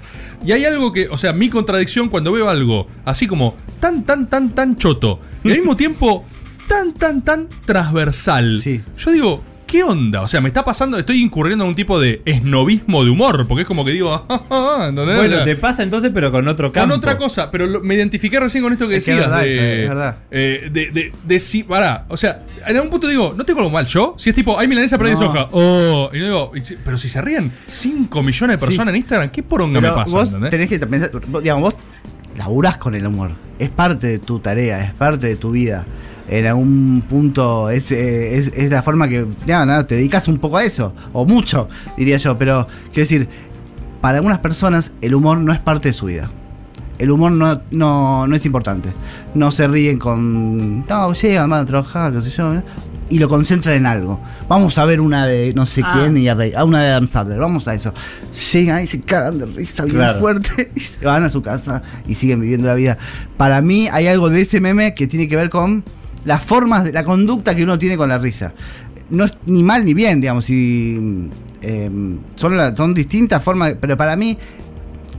Y 0.46 0.52
hay 0.52 0.66
algo 0.66 0.92
que, 0.92 1.08
o 1.08 1.18
sea, 1.18 1.32
mi 1.32 1.50
contradicción 1.50 2.10
cuando 2.10 2.32
veo 2.32 2.50
algo 2.50 2.88
así 3.06 3.28
como 3.28 3.56
tan, 3.80 4.04
tan, 4.04 4.30
tan, 4.30 4.50
tan 4.50 4.78
choto. 4.78 5.22
Y 5.44 5.52
al 5.52 5.58
mismo 5.58 5.76
tiempo 5.76 6.26
tan, 6.68 6.94
tan, 6.94 7.22
tan 7.22 7.48
transversal. 7.66 8.62
Sí. 8.62 8.82
Yo 8.98 9.12
digo, 9.12 9.44
¿qué 9.70 9.84
onda? 9.84 10.22
O 10.22 10.28
sea, 10.28 10.42
me 10.42 10.48
está 10.48 10.66
pasando, 10.66 10.98
estoy 10.98 11.22
incurriendo 11.22 11.64
en 11.64 11.70
un 11.70 11.76
tipo 11.76 12.00
de 12.00 12.22
esnobismo 12.26 13.04
de 13.04 13.12
humor. 13.12 13.46
Porque 13.48 13.62
es 13.62 13.68
como 13.68 13.86
que 13.86 13.92
digo, 13.92 14.26
"Ah, 14.30 14.88
¿entendés? 14.90 15.16
O 15.16 15.18
Bueno, 15.20 15.36
sea, 15.36 15.46
te 15.46 15.56
pasa 15.56 15.84
entonces, 15.84 16.10
pero 16.14 16.32
con 16.32 16.48
otro 16.48 16.72
campo. 16.72 16.90
con 16.90 16.98
otra 16.98 17.18
cosa, 17.18 17.52
pero 17.52 17.68
lo- 17.68 17.82
me 17.82 17.94
identifiqué 17.96 18.40
recién 18.40 18.64
con 18.64 18.74
esto 18.74 18.88
que 18.88 18.96
Es 18.98 19.06
que 19.06 19.12
es 19.12 19.18
decías. 19.18 19.30
verdad 19.32 19.44
de, 19.46 19.54
eso, 19.54 19.64
es 19.84 19.90
verdad. 19.90 20.18
eh, 20.32 20.70
de, 20.72 20.92
de, 20.92 21.12
de 21.24 21.40
si, 21.40 21.62
pará, 21.64 22.06
o 22.10 22.18
sea, 22.18 22.40
en 22.66 22.76
algún 22.76 22.90
punto 22.90 23.08
digo, 23.08 23.34
¿no 23.38 23.46
tengo 23.46 23.60
algo 23.60 23.72
mal 23.72 23.86
yo? 23.86 24.16
Si 24.18 24.30
es 24.30 24.36
tipo, 24.36 24.58
hay 24.58 24.68
milanesa 24.68 24.98
pero 24.98 25.10
hay 25.10 25.16
de 25.16 25.22
No. 25.22 25.28
soja. 25.28 25.50
Oh, 25.52 26.10
y 26.12 26.18
yo 26.20 26.26
digo, 26.26 26.52
y 26.56 26.66
si- 26.66 26.76
pero 26.84 26.98
si 26.98 27.08
se 27.08 27.22
ríen 27.22 27.52
5 27.68 28.24
millones 28.24 28.60
de 28.60 28.66
personas 28.66 28.90
en 28.94 28.96
Instagram, 28.98 29.30
¿qué 29.30 29.44
poronga 29.44 29.80
Pero 29.80 29.94
me 29.96 30.04
pasa? 30.04 30.12
vos 30.18 30.28
¿entendés? 30.34 30.50
tenés 30.50 30.70
que 30.70 30.80
pensar, 30.80 31.12
vos, 31.28 31.44
digamos, 31.44 31.74
vos 31.76 31.84
laburás 32.38 32.78
con 32.78 32.96
el 32.96 33.06
humor. 33.06 33.32
Es 33.60 33.70
parte 33.70 34.08
de 34.08 34.20
tu 34.20 34.40
tarea, 34.40 34.82
es 34.84 34.94
parte 34.94 35.28
de 35.28 35.36
tu 35.36 35.52
vida. 35.52 35.86
En 36.30 36.46
algún 36.46 37.04
punto 37.10 37.70
es, 37.72 37.92
eh, 37.92 38.38
es, 38.38 38.52
es 38.56 38.70
la 38.70 38.84
forma 38.84 39.08
que 39.08 39.26
ya, 39.48 39.66
nada, 39.66 39.88
te 39.88 39.96
dedicas 39.96 40.28
un 40.28 40.38
poco 40.38 40.58
a 40.58 40.64
eso, 40.64 40.94
o 41.12 41.26
mucho, 41.26 41.68
diría 41.98 42.18
yo. 42.18 42.38
Pero 42.38 42.68
quiero 42.94 43.02
decir, 43.02 43.28
para 44.00 44.18
algunas 44.18 44.38
personas 44.40 44.92
el 45.02 45.16
humor 45.16 45.40
no 45.40 45.52
es 45.54 45.60
parte 45.60 45.90
de 45.90 45.94
su 45.94 46.06
vida. 46.06 46.30
El 47.00 47.12
humor 47.12 47.32
no, 47.32 47.62
no, 47.72 48.28
no 48.28 48.36
es 48.36 48.46
importante. 48.46 48.90
No 49.34 49.52
se 49.52 49.68
ríen 49.68 49.98
con. 50.00 50.86
No, 50.86 51.14
llegan, 51.14 51.50
van 51.50 51.62
a 51.62 51.66
trabajar, 51.66 52.12
qué 52.14 52.22
sé 52.22 52.30
yo. 52.30 52.54
¿eh? 52.54 52.62
Y 53.10 53.18
lo 53.18 53.28
concentran 53.30 53.76
en 53.78 53.86
algo. 53.88 54.20
Vamos 54.48 54.78
a 54.78 54.86
ver 54.86 55.00
una 55.02 55.26
de 55.26 55.54
no 55.56 55.66
sé 55.66 55.82
Ah. 55.84 55.94
quién 55.96 56.16
y 56.18 56.28
a, 56.28 56.36
reír. 56.36 56.56
a 56.58 56.64
una 56.66 56.84
de 56.84 56.90
Adam 56.90 57.08
Sandler. 57.08 57.40
Vamos 57.40 57.68
a 57.68 57.74
eso. 57.74 57.92
Llegan 58.54 58.84
y 58.84 58.88
se 58.88 59.02
cagan 59.02 59.40
de 59.40 59.46
risa 59.48 59.84
bien 59.86 59.96
Claro. 59.98 60.20
fuerte 60.20 60.72
y 60.76 60.80
se 60.82 61.04
van 61.06 61.24
a 61.24 61.30
su 61.32 61.42
casa 61.42 61.82
y 62.08 62.14
siguen 62.16 62.42
viviendo 62.42 62.68
la 62.68 62.76
vida. 62.76 62.98
Para 63.38 63.62
mí 63.62 63.88
hay 63.92 64.06
algo 64.08 64.30
de 64.30 64.42
ese 64.42 64.60
meme 64.62 64.94
que 64.94 65.08
tiene 65.08 65.28
que 65.28 65.36
ver 65.38 65.50
con 65.50 65.84
las 66.26 66.44
formas, 66.44 66.84
de 66.84 66.92
la 66.94 67.04
conducta 67.04 67.56
que 67.56 67.64
uno 67.64 67.78
tiene 67.80 67.98
con 67.98 68.10
la 68.10 68.18
risa. 68.18 68.54
No 69.10 69.26
es 69.26 69.38
ni 69.46 69.64
mal 69.64 69.86
ni 69.86 69.94
bien, 69.94 70.22
digamos. 70.22 70.46
Si, 70.46 71.30
eh, 71.62 71.90
son, 72.36 72.78
son 72.78 72.94
distintas 72.94 73.44
formas, 73.44 73.76
pero 73.80 73.98
para 73.98 74.16
mí 74.16 74.38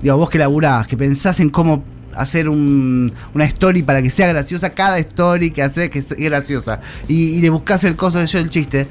digo, 0.03 0.17
vos 0.17 0.31
que 0.31 0.39
laburás, 0.39 0.87
que 0.87 0.97
pensás 0.97 1.41
en 1.41 1.51
cómo 1.51 1.83
hacer 2.15 2.49
un- 2.49 3.13
una 3.35 3.45
story 3.45 3.83
para 3.83 4.03
que 4.03 4.11
sea 4.11 4.29
graciosa, 4.29 4.71
cada 4.71 4.99
story 4.99 5.51
que 5.51 5.63
haces 5.63 5.91
que 5.91 6.03
sea 6.03 6.17
graciosa, 6.19 6.81
y, 7.07 7.37
y 7.37 7.41
le 7.41 7.51
buscas 7.51 7.85
el 7.85 7.97
coso 7.97 8.19
de 8.19 8.27
yo 8.27 8.39
el 8.39 8.49
chiste, 8.51 8.89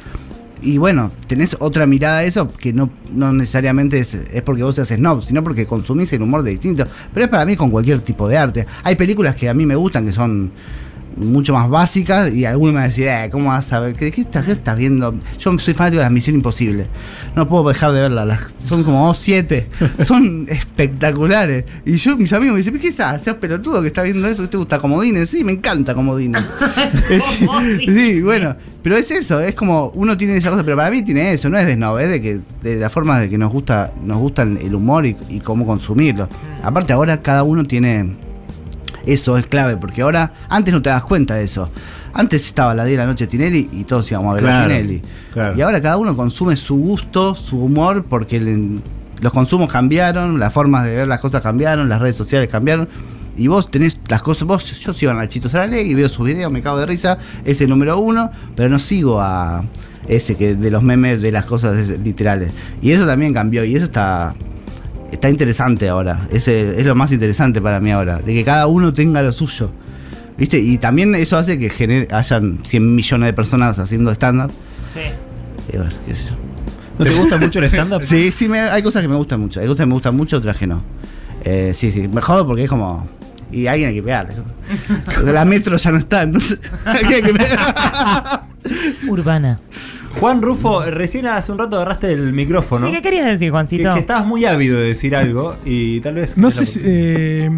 y 0.61 0.77
bueno, 0.77 1.11
tenés 1.27 1.55
otra 1.59 1.85
mirada 1.87 2.19
a 2.19 2.23
eso 2.23 2.47
que 2.51 2.73
no, 2.73 2.89
no 3.13 3.31
necesariamente 3.33 3.99
es, 3.99 4.13
es 4.13 4.41
porque 4.41 4.61
vos 4.63 4.75
seas 4.75 4.89
snob, 4.89 5.23
sino 5.23 5.41
porque 5.43 5.65
consumís 5.65 6.11
el 6.13 6.21
humor 6.21 6.43
de 6.43 6.51
distinto. 6.51 6.85
Pero 7.13 7.23
es 7.25 7.29
para 7.31 7.45
mí 7.45 7.55
con 7.55 7.71
cualquier 7.71 8.01
tipo 8.01 8.27
de 8.27 8.37
arte. 8.37 8.67
Hay 8.83 8.95
películas 8.95 9.35
que 9.37 9.47
a 9.47 9.53
mí 9.53 9.65
me 9.65 9.75
gustan 9.75 10.05
que 10.05 10.11
son 10.11 10.51
mucho 11.17 11.53
más 11.53 11.69
básicas 11.69 12.33
y 12.33 12.45
algunos 12.45 12.73
me 12.73 12.77
van 12.79 12.85
a 12.85 12.87
decir, 12.87 13.07
eh, 13.07 13.29
¿cómo 13.31 13.49
vas 13.49 13.71
a 13.73 13.79
ver? 13.79 13.93
¿Qué, 13.95 14.11
qué 14.11 14.21
estás, 14.21 14.45
qué 14.45 14.53
estás 14.53 14.77
viendo? 14.77 15.13
Yo 15.37 15.57
soy 15.59 15.73
fanático 15.73 15.99
de 15.99 16.03
las 16.05 16.11
Misión 16.11 16.35
Imposible. 16.37 16.87
No 17.35 17.47
puedo 17.47 17.67
dejar 17.69 17.91
de 17.91 18.01
verlas. 18.01 18.27
las- 18.27 18.55
son 18.59 18.83
como 18.83 19.13
7. 19.13 19.67
son 20.05 20.45
espectaculares. 20.49 21.65
Y 21.85 21.95
yo, 21.97 22.17
mis 22.17 22.31
amigos 22.33 22.53
me 22.53 22.59
dicen, 22.59 22.79
¿qué 22.79 22.87
estás? 22.89 23.21
¿Seas 23.21 23.35
pelotudo 23.37 23.81
que 23.81 23.87
estás 23.87 24.03
viendo 24.05 24.27
eso? 24.27 24.43
¿Qué 24.43 24.47
te 24.49 24.57
gusta 24.57 24.79
Comodines? 24.79 25.29
Sí, 25.29 25.43
me 25.43 25.51
encanta 25.51 25.93
Comodines. 25.93 26.43
Es- 27.09 27.23
sí, 27.85 28.21
bueno. 28.21 28.55
Pero 28.81 28.95
es 28.95 29.11
eso, 29.11 29.41
es 29.41 29.55
como 29.55 29.91
uno 29.95 30.17
tiene 30.17 30.37
esa 30.37 30.49
cosa, 30.51 30.63
pero 30.63 30.77
para 30.77 30.89
mí 30.89 31.01
tiene 31.03 31.33
eso, 31.33 31.49
no 31.49 31.57
es 31.57 31.65
de 31.65 31.73
snob, 31.73 31.99
es 31.99 32.09
de 32.09 32.21
que 32.21 32.39
de 32.63 32.77
la 32.77 32.89
forma 32.89 33.19
de 33.19 33.29
que 33.29 33.37
nos 33.37 33.51
gusta 33.51 33.91
nos 34.05 34.17
gusta 34.19 34.43
el 34.43 34.73
humor 34.73 35.05
y, 35.05 35.17
y 35.27 35.41
cómo 35.41 35.65
consumirlo. 35.65 36.29
Aparte 36.63 36.93
ahora 36.93 37.21
cada 37.21 37.43
uno 37.43 37.65
tiene 37.65 38.15
eso 39.05 39.37
es 39.37 39.45
clave, 39.45 39.77
porque 39.77 40.01
ahora, 40.01 40.31
antes 40.49 40.73
no 40.73 40.81
te 40.81 40.89
das 40.89 41.03
cuenta 41.03 41.35
de 41.35 41.43
eso. 41.45 41.69
Antes 42.13 42.45
estaba 42.47 42.73
la 42.73 42.85
10 42.85 42.97
de 42.97 43.03
la 43.05 43.09
noche 43.09 43.27
Tinelli 43.27 43.69
y 43.71 43.83
todos 43.83 44.09
íbamos 44.11 44.31
a 44.31 44.33
ver 44.35 44.43
Claro, 44.43 44.65
a 44.65 44.67
Tinelli. 44.67 45.01
claro. 45.31 45.57
Y 45.57 45.61
ahora 45.61 45.81
cada 45.81 45.97
uno 45.97 46.15
consume 46.15 46.55
su 46.57 46.75
gusto, 46.75 47.35
su 47.35 47.57
humor, 47.63 48.05
porque 48.09 48.39
le- 48.39 48.79
los 49.21 49.31
consumos 49.33 49.69
cambiaron, 49.71 50.39
las 50.39 50.51
formas 50.53 50.85
de 50.85 50.95
ver 50.95 51.07
las 51.07 51.19
cosas 51.19 51.41
cambiaron, 51.41 51.87
las 51.89 52.01
redes 52.01 52.15
sociales 52.15 52.49
cambiaron. 52.49 52.87
Y 53.37 53.47
vos 53.47 53.69
tenés 53.71 53.97
las 54.09 54.21
cosas, 54.21 54.47
vos, 54.47 54.79
yo 54.81 54.93
sigo 54.93 55.11
a 55.11 55.15
Nachito 55.15 55.47
Sarale 55.49 55.81
y 55.83 55.93
veo 55.93 56.09
sus 56.09 56.25
videos, 56.27 56.51
me 56.51 56.61
cago 56.61 56.77
de 56.79 56.85
risa, 56.85 57.17
es 57.45 57.61
el 57.61 57.69
número 57.69 57.97
uno, 57.99 58.31
pero 58.55 58.67
no 58.69 58.79
sigo 58.79 59.21
a 59.21 59.63
ese 60.09 60.35
que 60.35 60.55
de 60.55 60.71
los 60.71 60.81
memes 60.83 61.21
de 61.21 61.31
las 61.31 61.45
cosas 61.45 61.77
es- 61.77 61.99
literales. 61.99 62.51
Y 62.81 62.91
eso 62.91 63.05
también 63.05 63.33
cambió, 63.33 63.63
y 63.63 63.75
eso 63.75 63.85
está, 63.85 64.33
está 65.11 65.29
interesante 65.29 65.87
ahora. 65.89 66.27
Ese 66.31 66.79
es 66.79 66.85
lo 66.85 66.95
más 66.95 67.11
interesante 67.11 67.61
para 67.61 67.79
mí 67.79 67.91
ahora. 67.91 68.17
De 68.19 68.33
que 68.33 68.43
cada 68.43 68.67
uno 68.67 68.93
tenga 68.93 69.21
lo 69.21 69.31
suyo. 69.31 69.71
¿Viste? 70.37 70.57
Y 70.59 70.77
también 70.77 71.13
eso 71.15 71.37
hace 71.37 71.59
que 71.59 71.69
genere, 71.69 72.07
hayan 72.11 72.59
100 72.63 72.95
millones 72.95 73.27
de 73.27 73.33
personas 73.33 73.77
haciendo 73.79 74.09
stand-up. 74.11 74.51
Sí. 74.93 75.01
Y 75.73 75.77
bueno, 75.77 75.91
qué 76.07 76.15
sé 76.15 76.29
yo. 76.29 76.35
¿No 76.97 77.05
te 77.05 77.11
gusta 77.11 77.37
mucho 77.37 77.59
el 77.59 77.65
stand-up? 77.65 78.03
Sí, 78.03 78.31
sí, 78.31 78.47
me- 78.47 78.59
hay 78.59 78.81
cosas 78.81 79.01
que 79.01 79.07
me 79.09 79.15
gustan 79.15 79.39
mucho. 79.41 79.59
Hay 79.59 79.67
cosas 79.67 79.83
que 79.83 79.87
me 79.87 79.93
gustan 79.93 80.15
mucho, 80.15 80.37
otras 80.37 80.55
que 80.57 80.67
no. 80.67 80.81
Eh, 81.43 81.73
sí, 81.75 81.91
sí. 81.91 82.07
Me 82.07 82.21
jodo 82.21 82.45
porque 82.47 82.63
es 82.63 82.69
como. 82.69 83.07
Y 83.51 83.67
alguien 83.67 83.89
hay 83.89 83.95
que 83.95 84.03
pegarle. 84.03 84.33
La 85.25 85.43
metro 85.45 85.75
ya 85.75 85.91
no 85.91 85.97
está, 85.97 86.21
entonces. 86.23 86.59
hay 86.85 87.21
que 87.23 87.33
pegar. 87.33 88.43
Urbana. 89.07 89.59
Juan 90.19 90.41
Rufo, 90.41 90.81
recién 90.83 91.27
hace 91.27 91.51
un 91.51 91.57
rato 91.59 91.77
agarraste 91.77 92.11
el 92.11 92.33
micrófono. 92.33 92.85
Sí, 92.87 92.93
¿qué 92.93 93.01
querías 93.01 93.25
decir, 93.25 93.47
que, 93.47 93.51
Juancito? 93.51 93.93
que 93.93 93.99
estabas 93.99 94.25
muy 94.25 94.45
ávido 94.45 94.77
de 94.77 94.87
decir 94.87 95.15
algo 95.15 95.55
y 95.65 95.99
tal 96.01 96.15
vez. 96.15 96.37
No 96.37 96.51
sé 96.51 96.65
si. 96.65 96.79
eh, 96.83 97.49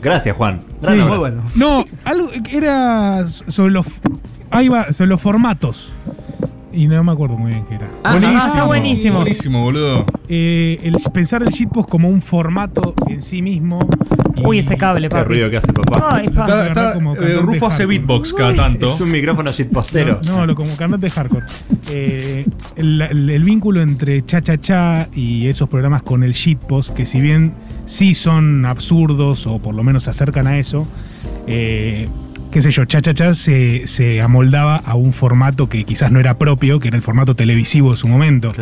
Gracias, 0.00 0.36
Juan. 0.36 0.62
sí, 0.68 0.76
Gran 0.82 1.00
abrazo. 1.00 1.42
No, 1.56 1.84
algo 2.04 2.30
que 2.44 2.56
era 2.56 3.26
sobre 3.28 3.72
los. 3.72 3.86
Ahí 4.50 4.68
va, 4.68 4.92
sobre 4.92 5.08
los 5.08 5.20
formatos. 5.20 5.92
Y 6.72 6.86
no 6.86 7.02
me 7.02 7.12
acuerdo 7.12 7.36
muy 7.36 7.52
bien 7.52 7.64
qué 7.66 7.76
era. 7.76 7.88
Ah, 8.04 8.12
buenísimo. 8.18 8.66
buenísimo. 8.66 9.16
Buenísimo, 9.20 9.62
boludo. 9.62 10.04
Eh, 10.28 10.78
el, 10.82 10.96
pensar 11.12 11.42
el 11.42 11.48
shitpost 11.48 11.88
como 11.88 12.08
un 12.08 12.20
formato 12.20 12.94
en 13.08 13.22
sí 13.22 13.40
mismo. 13.42 13.88
Uy, 14.44 14.58
ese 14.60 14.76
cable, 14.76 15.08
papi. 15.08 15.24
ruido 15.24 15.50
que 15.50 15.56
hace 15.56 15.72
papá. 15.72 16.10
Ay. 16.12 16.26
Está- 16.26 16.66
está- 16.66 16.94
Como 16.94 17.16
eh, 17.16 17.38
Rufo 17.40 17.66
hace 17.66 17.86
beatbox 17.86 18.32
cada 18.34 18.54
tanto. 18.54 18.86
Es 18.86 19.00
un 19.00 19.10
micrófono 19.10 19.50
shitpostero. 19.50 20.20
No, 20.26 20.46
lo 20.46 20.54
como 20.54 20.68
cantante 20.76 21.08
hardcore. 21.10 21.46
Eh, 21.94 22.46
el, 22.76 23.00
el- 23.00 23.30
el 23.30 23.44
vínculo 23.44 23.80
entre 23.82 24.24
Cha 24.26 24.40
Cha 24.42 24.58
Cha 24.58 25.08
y 25.14 25.48
esos 25.48 25.68
programas 25.68 26.02
con 26.02 26.22
el 26.22 26.32
shitpost, 26.32 26.90
que 26.94 27.06
si 27.06 27.20
bien 27.20 27.52
sí 27.86 28.14
son 28.14 28.64
absurdos 28.66 29.46
o 29.46 29.58
por 29.58 29.74
lo 29.74 29.82
menos 29.82 30.04
se 30.04 30.10
acercan 30.10 30.46
a 30.46 30.58
eso, 30.58 30.86
eh, 31.46 32.08
qué 32.50 32.62
sé 32.62 32.70
yo, 32.70 32.84
Cha 32.84 33.02
Cha 33.02 33.14
Cha 33.14 33.34
se, 33.34 33.86
se 33.86 34.20
amoldaba 34.20 34.76
a 34.76 34.94
un 34.94 35.12
formato 35.12 35.68
que 35.68 35.84
quizás 35.84 36.10
no 36.10 36.20
era 36.20 36.38
propio, 36.38 36.80
que 36.80 36.88
era 36.88 36.96
el 36.96 37.02
formato 37.02 37.34
televisivo 37.34 37.92
de 37.92 37.96
su 37.96 38.08
momento. 38.08 38.52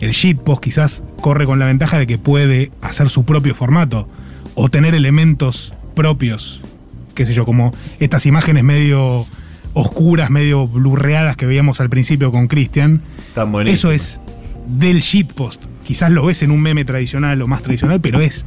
El 0.00 0.12
shitpost 0.12 0.62
quizás 0.62 1.02
corre 1.20 1.46
con 1.46 1.58
la 1.58 1.66
ventaja 1.66 1.98
de 1.98 2.06
que 2.06 2.18
puede 2.18 2.70
hacer 2.80 3.08
su 3.08 3.24
propio 3.24 3.54
formato 3.54 4.08
o 4.54 4.68
tener 4.68 4.94
elementos 4.94 5.72
propios, 5.94 6.60
qué 7.14 7.26
sé 7.26 7.34
yo, 7.34 7.44
como 7.44 7.74
estas 8.00 8.26
imágenes 8.26 8.64
medio 8.64 9.26
oscuras, 9.74 10.30
medio 10.30 10.68
blurreadas 10.68 11.36
que 11.36 11.46
veíamos 11.46 11.80
al 11.80 11.88
principio 11.88 12.30
con 12.30 12.48
Christian. 12.48 13.00
Tan 13.34 13.52
buenísimo. 13.52 13.74
Eso 13.74 13.92
es 13.92 14.20
del 14.66 15.00
shitpost. 15.00 15.62
Quizás 15.84 16.10
lo 16.10 16.24
ves 16.24 16.42
en 16.42 16.50
un 16.50 16.60
meme 16.60 16.84
tradicional 16.84 17.40
o 17.42 17.46
más 17.46 17.62
tradicional, 17.62 18.00
pero 18.00 18.20
es 18.20 18.44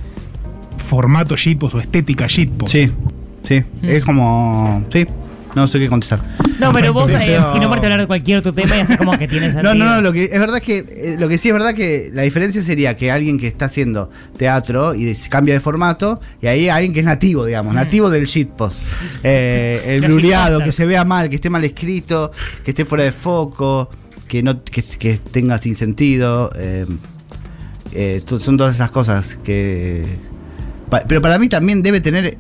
formato 0.78 1.36
shitpost 1.36 1.76
o 1.76 1.80
estética 1.80 2.28
shitpost. 2.28 2.72
Sí, 2.72 2.90
sí. 3.48 3.64
Es 3.84 4.04
como. 4.04 4.86
Sí. 4.92 5.06
No 5.56 5.68
sé 5.68 5.80
qué 5.80 5.88
contestar. 5.88 6.20
No, 6.60 6.74
pero 6.74 6.92
vos, 6.92 7.08
Sí, 7.08 7.16
eh, 7.18 7.40
si 7.54 7.60
no 7.60 7.70
parte 7.70 7.86
hablar 7.86 8.02
de 8.02 8.08
cualquier 8.08 8.40
otro 8.40 8.54
tema, 8.54 8.76
y 8.76 8.82
así 8.82 8.98
como 8.98 9.18
que 9.18 9.26
tiene 9.26 9.54
sentido. 9.54 9.74
No, 9.74 9.86
no, 9.86 9.96
no, 9.96 10.02
lo 10.02 10.12
que 10.12 10.26
es 10.26 10.38
verdad 10.38 10.58
es 10.58 10.62
que 10.64 10.80
eh, 10.80 11.16
lo 11.18 11.30
que 11.30 11.38
sí 11.38 11.48
es 11.48 11.54
verdad 11.54 11.74
que 11.74 12.10
la 12.14 12.24
diferencia 12.24 12.62
sería 12.62 12.98
que 12.98 13.10
alguien 13.10 13.38
que 13.40 13.48
está 13.48 13.66
haciendo 13.66 14.10
teatro 14.36 14.94
y 14.96 15.16
se 15.16 15.30
cambia 15.30 15.54
de 15.54 15.62
formato 15.62 16.20
y 16.42 16.48
ahí 16.48 16.68
alguien 16.68 16.92
que 16.92 17.00
es 17.00 17.06
nativo, 17.06 17.46
digamos, 17.46 17.74
nativo 17.74 18.10
del 18.10 18.26
shitpost. 18.26 18.82
Eh, 19.24 19.82
el 19.96 20.02
blureado, 20.02 20.60
que 20.62 20.74
se 20.74 20.86
vea 20.86 21.06
mal, 21.06 21.30
que 21.30 21.36
esté 21.36 21.50
mal 21.50 21.64
escrito, 21.64 22.34
que 22.66 22.72
esté 22.72 22.84
fuera 22.84 23.06
de 23.06 23.14
foco, 23.14 23.90
que 24.28 24.44
no 24.44 24.62
que, 24.62 24.84
que 25.00 25.20
tenga 25.32 25.58
sin 25.58 25.74
sentido. 25.76 26.52
eh, 26.58 26.86
eh, 27.94 28.22
son 28.26 28.58
todas 28.58 28.76
esas 28.76 28.92
cosas 28.92 29.40
que 29.42 30.04
pa- 30.90 31.04
pero 31.08 31.22
para 31.22 31.40
mí 31.40 31.48
también 31.48 31.82
debe 31.82 32.02
tener 32.02 32.36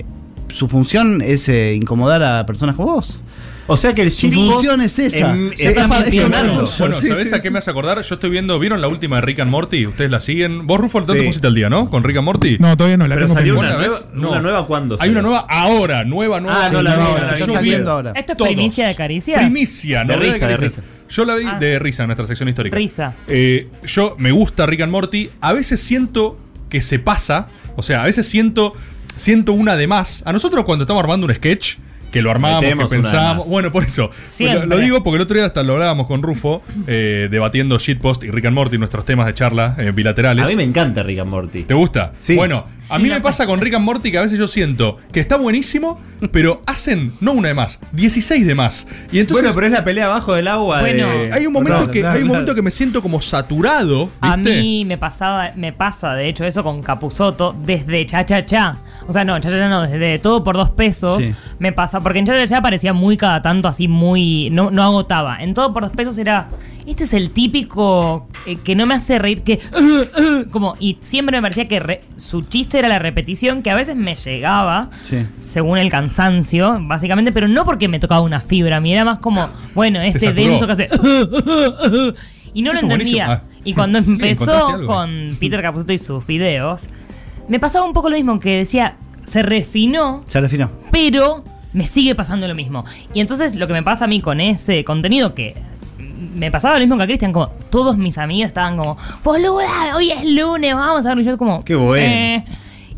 su 0.50 0.68
función 0.68 1.22
es 1.22 1.48
eh, 1.50 1.74
incomodar 1.76 2.24
a 2.24 2.46
personas 2.46 2.76
como 2.76 2.94
vos. 2.96 3.20
O 3.68 3.78
sea 3.78 3.96
que 3.96 4.04
el 4.04 4.12
Su 4.12 4.32
función 4.32 4.80
es 4.82 5.00
esa. 5.00 5.32
em- 5.32 5.50
para- 5.50 6.02
es 6.02 6.06
funcionando. 6.06 6.30
para- 6.66 6.78
Bueno, 6.78 7.02
Sí, 7.02 7.08
¿sabés 7.08 7.30
sí, 7.30 7.36
a 7.36 7.42
qué 7.42 7.50
me 7.50 7.58
hace 7.58 7.72
acordar? 7.72 8.00
Yo 8.00 8.14
estoy 8.14 8.30
viendo, 8.30 8.60
¿vieron 8.60 8.80
la 8.80 8.88
última 8.88 9.16
de 9.16 9.24
Rick 9.24 9.40
and 9.40 9.50
Morty? 9.50 9.88
¿Ustedes 9.88 10.12
la 10.12 10.20
siguen? 10.20 10.68
Vos, 10.68 10.80
Rufo, 10.80 11.00
no 11.02 11.08
te 11.08 11.20
Sí. 11.20 11.26
pusiste 11.26 11.48
al 11.48 11.56
día, 11.56 11.68
¿no? 11.68 11.90
Con 11.90 12.04
Rick 12.04 12.18
and 12.18 12.26
Morty. 12.26 12.58
No, 12.60 12.78
todavía 12.78 12.96
no, 12.98 13.08
la 13.08 13.16
Pero 13.16 13.26
tengo 13.26 13.40
salió 13.40 13.54
una 13.54 13.62
¿Buena 13.70 13.76
nueva, 13.80 13.94
vez? 13.96 14.08
una 14.14 14.22
No. 14.36 14.42
nueva 14.44 14.66
cuándo 14.68 14.98
Hay 15.00 15.10
una 15.10 15.24
nueva 15.24 15.48
ahora, 15.50 16.04
nueva, 16.04 16.40
nueva. 16.40 16.66
Ah, 16.68 16.70
no 16.70 16.84
la 16.84 16.96
vi, 16.96 17.02
no 17.02 17.08
la 17.08 17.16
vi. 17.16 17.34
Está 17.42 17.46
Yo 17.54 17.60
vi 17.62 17.74
ahora. 17.74 18.12
¿Esto 18.16 18.32
es 18.34 18.38
todos. 18.38 18.54
primicia 18.54 18.88
de 18.88 18.94
caricias? 18.96 19.42
Primicia, 19.42 20.00
De 20.02 20.06
no 20.16 20.22
risa, 20.22 20.48
de 20.48 20.58
risa. 20.58 20.84
Yo 21.10 21.26
la 21.26 21.36
vi 21.36 21.46
Ah. 21.48 21.58
de 21.60 21.80
risa 21.80 22.04
en 22.04 22.08
nuestra 22.10 22.28
sección 22.28 22.48
histórica. 22.48 22.76
Risa. 22.78 23.16
Eh, 23.28 23.68
yo 23.88 24.16
me 24.20 24.32
gusta 24.32 24.68
Rick 24.68 24.82
and 24.82 24.92
Morty. 24.92 25.32
A 25.42 25.54
veces 25.54 25.82
siento 25.82 26.38
que 26.70 26.84
se 26.84 27.00
pasa. 27.00 27.48
O 27.78 27.82
sea, 27.82 28.04
a 28.04 28.06
veces 28.06 28.28
siento, 28.28 28.74
siento 29.16 29.54
una 29.54 29.76
de 29.76 29.88
más. 29.88 30.24
A 30.26 30.34
nosotros 30.34 30.66
cuando 30.66 30.84
estamos 30.84 31.02
armando 31.04 31.28
un 31.28 31.34
sketch, 31.34 31.76
que 32.16 32.22
lo 32.22 32.32
armamos, 32.32 32.62
Metemos 32.62 32.90
que 32.90 33.00
más. 33.00 33.50
Bueno, 33.50 33.74
por 33.74 33.84
eso. 33.84 34.10
Lo 34.40 34.78
digo 34.78 35.04
porque 35.04 35.18
el 35.18 35.22
otro 35.24 35.36
día 35.36 35.46
hasta 35.46 35.64
lo 35.64 35.74
hablábamos 35.74 36.08
con 36.08 36.24
Rufo, 36.24 36.62
eh, 36.88 37.28
debatiendo 37.30 37.78
shitpost 37.78 38.24
y 38.24 38.32
Rick 38.32 38.46
and 38.46 38.56
Morty, 38.56 38.78
nuestros 38.78 39.04
temas 39.04 39.26
de 39.26 39.34
charla 39.34 39.76
eh, 39.78 39.92
bilaterales. 39.94 40.46
A 40.46 40.48
mí 40.48 40.56
me 40.56 40.64
encanta 40.64 41.04
Rick 41.04 41.20
and 41.20 41.30
Morty. 41.30 41.64
¿Te 41.64 41.74
gusta? 41.74 42.14
Sí. 42.16 42.36
Bueno, 42.36 42.68
a 42.90 43.00
mí 43.00 43.10
me 43.10 43.20
pasa 43.22 43.46
con 43.46 43.60
Rick 43.62 43.74
and 43.76 43.86
Morty 43.86 44.12
que 44.12 44.18
a 44.18 44.22
veces 44.22 44.38
yo 44.40 44.48
siento 44.48 44.98
que 45.12 45.20
está 45.20 45.38
buenísimo, 45.38 46.00
pero 46.32 46.62
hacen 46.66 47.14
no 47.22 47.32
una 47.34 47.48
de 47.50 47.54
más, 47.54 47.80
16 47.94 48.46
de 48.46 48.56
más. 48.56 48.88
Y 49.12 49.20
entonces 49.20 49.44
bueno, 49.44 49.56
pero 49.56 49.68
es 49.68 49.74
la 49.74 49.84
pelea 49.84 50.06
abajo 50.06 50.34
del 50.34 50.48
agua 50.48 50.82
Bueno, 50.82 51.08
de... 51.10 51.32
hay 51.34 51.46
un 51.48 51.54
momento 51.54 51.76
Claro, 51.78 51.92
que 51.92 52.00
claro, 52.02 52.16
hay 52.16 52.22
un 52.22 52.28
claro. 52.28 52.34
momento 52.42 52.56
que 52.56 52.62
me 52.62 52.72
siento 52.72 53.02
como 53.02 53.22
saturado, 53.22 54.10
A 54.22 54.38
mí 54.38 54.86
me 54.86 54.98
pasaba, 54.98 55.52
me 55.56 55.74
pasa 55.74 56.14
de 56.14 56.28
hecho 56.30 56.46
eso 56.46 56.64
con 56.64 56.82
Capuzoto 56.84 57.56
desde 57.64 58.06
Cha 58.06 58.26
Cha 58.26 58.46
Cha. 58.46 58.78
O 59.08 59.14
sea, 59.14 59.24
no, 59.26 59.40
Cha 59.40 59.50
Cha 59.50 59.58
Cha 59.58 59.70
no, 59.70 59.82
desde 59.84 60.20
todo 60.20 60.44
por 60.44 60.56
dos 60.56 60.70
pesos 60.72 61.24
Sí. 61.24 61.34
me 61.60 61.72
pasa. 61.72 62.02
Porque 62.02 62.20
en 62.20 62.26
Cha 62.26 62.34
Cha 62.34 62.48
Cha 62.56 62.62
parecía 62.62 62.94
muy 62.94 63.18
cada 63.18 63.42
tanto 63.42 63.68
así, 63.68 63.88
muy. 63.88 64.50
No, 64.52 64.72
no 64.72 64.84
agotaba. 64.84 65.38
En 65.42 65.54
todo 65.54 65.74
por 65.74 65.84
dos 65.84 65.92
pesos 65.92 66.18
era. 66.18 66.50
Este 66.88 67.06
es 67.06 67.14
el 67.14 67.32
típico 67.32 68.28
eh, 68.46 68.58
que 68.64 68.76
no 68.76 68.86
me 68.86 68.94
hace 68.94 69.18
reír, 69.20 69.42
que. 69.42 69.60
como, 70.52 70.76
y 70.80 70.98
siempre 71.02 71.38
me 71.38 71.42
parecía 71.42 71.66
que 71.66 71.80
re- 71.80 72.02
su 72.16 72.42
chiste 72.44 72.78
era 72.80 72.88
la 72.88 73.00
repetición, 73.00 73.64
que 73.64 73.72
a 73.72 73.76
veces 73.76 73.96
me 73.96 74.14
llegaba, 74.16 74.90
Sí. 75.10 75.26
según 75.40 75.78
el 75.80 75.90
cansancio, 75.90 76.78
básicamente, 76.82 77.32
pero 77.32 77.48
no 77.48 77.66
porque 77.66 77.88
me 77.88 78.00
tocaba 78.00 78.22
una 78.22 78.40
fibra. 78.40 78.78
A 78.78 78.80
mí 78.80 78.94
era 78.94 79.04
más 79.04 79.20
como, 79.20 79.50
bueno, 79.74 80.00
este 80.02 80.32
denso 80.34 80.68
que 80.68 80.72
hace. 80.74 80.90
y 82.54 82.62
no 82.62 82.72
lo 82.72 82.78
Eso 82.78 82.86
entendía. 82.86 83.32
Ah. 83.32 83.44
Y 83.64 83.74
cuando 83.74 83.98
empezó 84.00 84.86
con 84.86 85.36
Peter 85.40 85.62
Capuzotto 85.62 85.92
y 85.94 85.98
sus 85.98 86.26
videos, 86.28 86.84
me 87.48 87.60
pasaba 87.60 87.86
un 87.86 87.94
poco 87.94 88.10
lo 88.10 88.16
mismo, 88.16 88.40
que 88.40 88.58
decía, 88.60 88.98
se 89.26 89.42
refinó, 89.42 90.24
Se 90.28 90.40
refinó. 90.40 90.70
pero 90.92 91.44
me 91.74 91.86
sigue 91.88 92.16
pasando 92.16 92.48
lo 92.48 92.56
mismo. 92.56 92.86
Y 93.14 93.20
entonces 93.22 93.56
lo 93.56 93.68
que 93.68 93.74
me 93.74 93.84
pasa 93.84 94.06
a 94.06 94.08
mí 94.08 94.22
con 94.22 94.40
ese 94.40 94.84
contenido 94.84 95.34
que 95.36 95.56
me 96.36 96.52
pasaba 96.52 96.76
lo 96.76 96.80
mismo 96.82 96.98
que 96.98 97.04
a 97.04 97.08
Cristian, 97.08 97.32
como 97.32 97.48
todos 97.70 97.98
mis 97.98 98.18
amigas 98.18 98.48
estaban 98.50 98.78
como, 98.78 98.98
boluda, 99.24 99.96
hoy 99.96 100.12
es 100.12 100.24
lunes, 100.26 100.74
vamos 100.74 101.06
a 101.06 101.10
ver. 101.16 101.20
Y 101.24 101.28
yo 101.28 101.38
como, 101.38 101.62
Qué 101.64 101.76
bueno. 101.76 102.06
"Eh". 102.06 102.46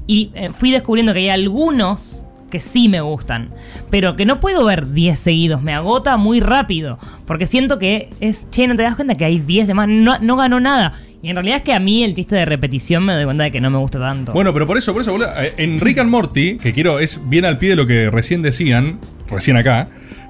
Y 0.07 0.31
eh, 0.35 0.49
fui 0.53 0.71
descubriendo 0.71 1.13
que 1.13 1.19
hay 1.19 1.29
algunos 1.29 2.23
que 2.49 2.61
sí 2.61 2.87
me 2.87 3.01
gustan, 3.01 3.49
pero 3.89 4.15
que 4.15 4.25
no 4.25 4.39
puedo 4.39 4.63
ver 4.63 4.93
10 4.93 5.19
seguidos, 5.19 5.61
me 5.61 5.73
agota 5.73 6.15
muy 6.15 6.39
rápido, 6.39 6.97
porque 7.25 7.45
siento 7.45 7.77
que 7.77 8.09
es, 8.21 8.49
che, 8.51 8.67
no 8.67 8.75
te 8.77 8.83
das 8.83 8.95
cuenta 8.95 9.15
que 9.15 9.25
hay 9.25 9.39
10 9.39 9.67
de 9.67 9.73
más, 9.73 9.89
no, 9.89 10.17
no 10.19 10.37
ganó 10.37 10.59
nada. 10.61 10.93
Y 11.21 11.29
en 11.29 11.35
realidad 11.35 11.57
es 11.57 11.63
que 11.63 11.73
a 11.73 11.79
mí 11.81 12.03
el 12.05 12.13
chiste 12.13 12.35
de 12.37 12.45
repetición 12.45 13.03
me 13.03 13.13
doy 13.13 13.25
cuenta 13.25 13.43
de 13.43 13.51
que 13.51 13.59
no 13.59 13.69
me 13.69 13.79
gusta 13.79 13.99
tanto. 13.99 14.31
Bueno, 14.31 14.53
pero 14.53 14.65
por 14.65 14.77
eso, 14.77 14.93
por 14.93 15.01
eso, 15.01 15.11
boludo, 15.11 15.27
eh, 15.41 15.55
en 15.57 15.81
Rick 15.81 15.97
and 15.97 16.09
Morty, 16.09 16.57
que 16.57 16.71
quiero, 16.71 16.99
es 16.99 17.19
bien 17.27 17.43
al 17.43 17.57
pie 17.57 17.71
de 17.71 17.75
lo 17.75 17.85
que 17.85 18.09
recién 18.09 18.41
decían, 18.41 18.99
recién 19.29 19.57
acá, 19.57 19.89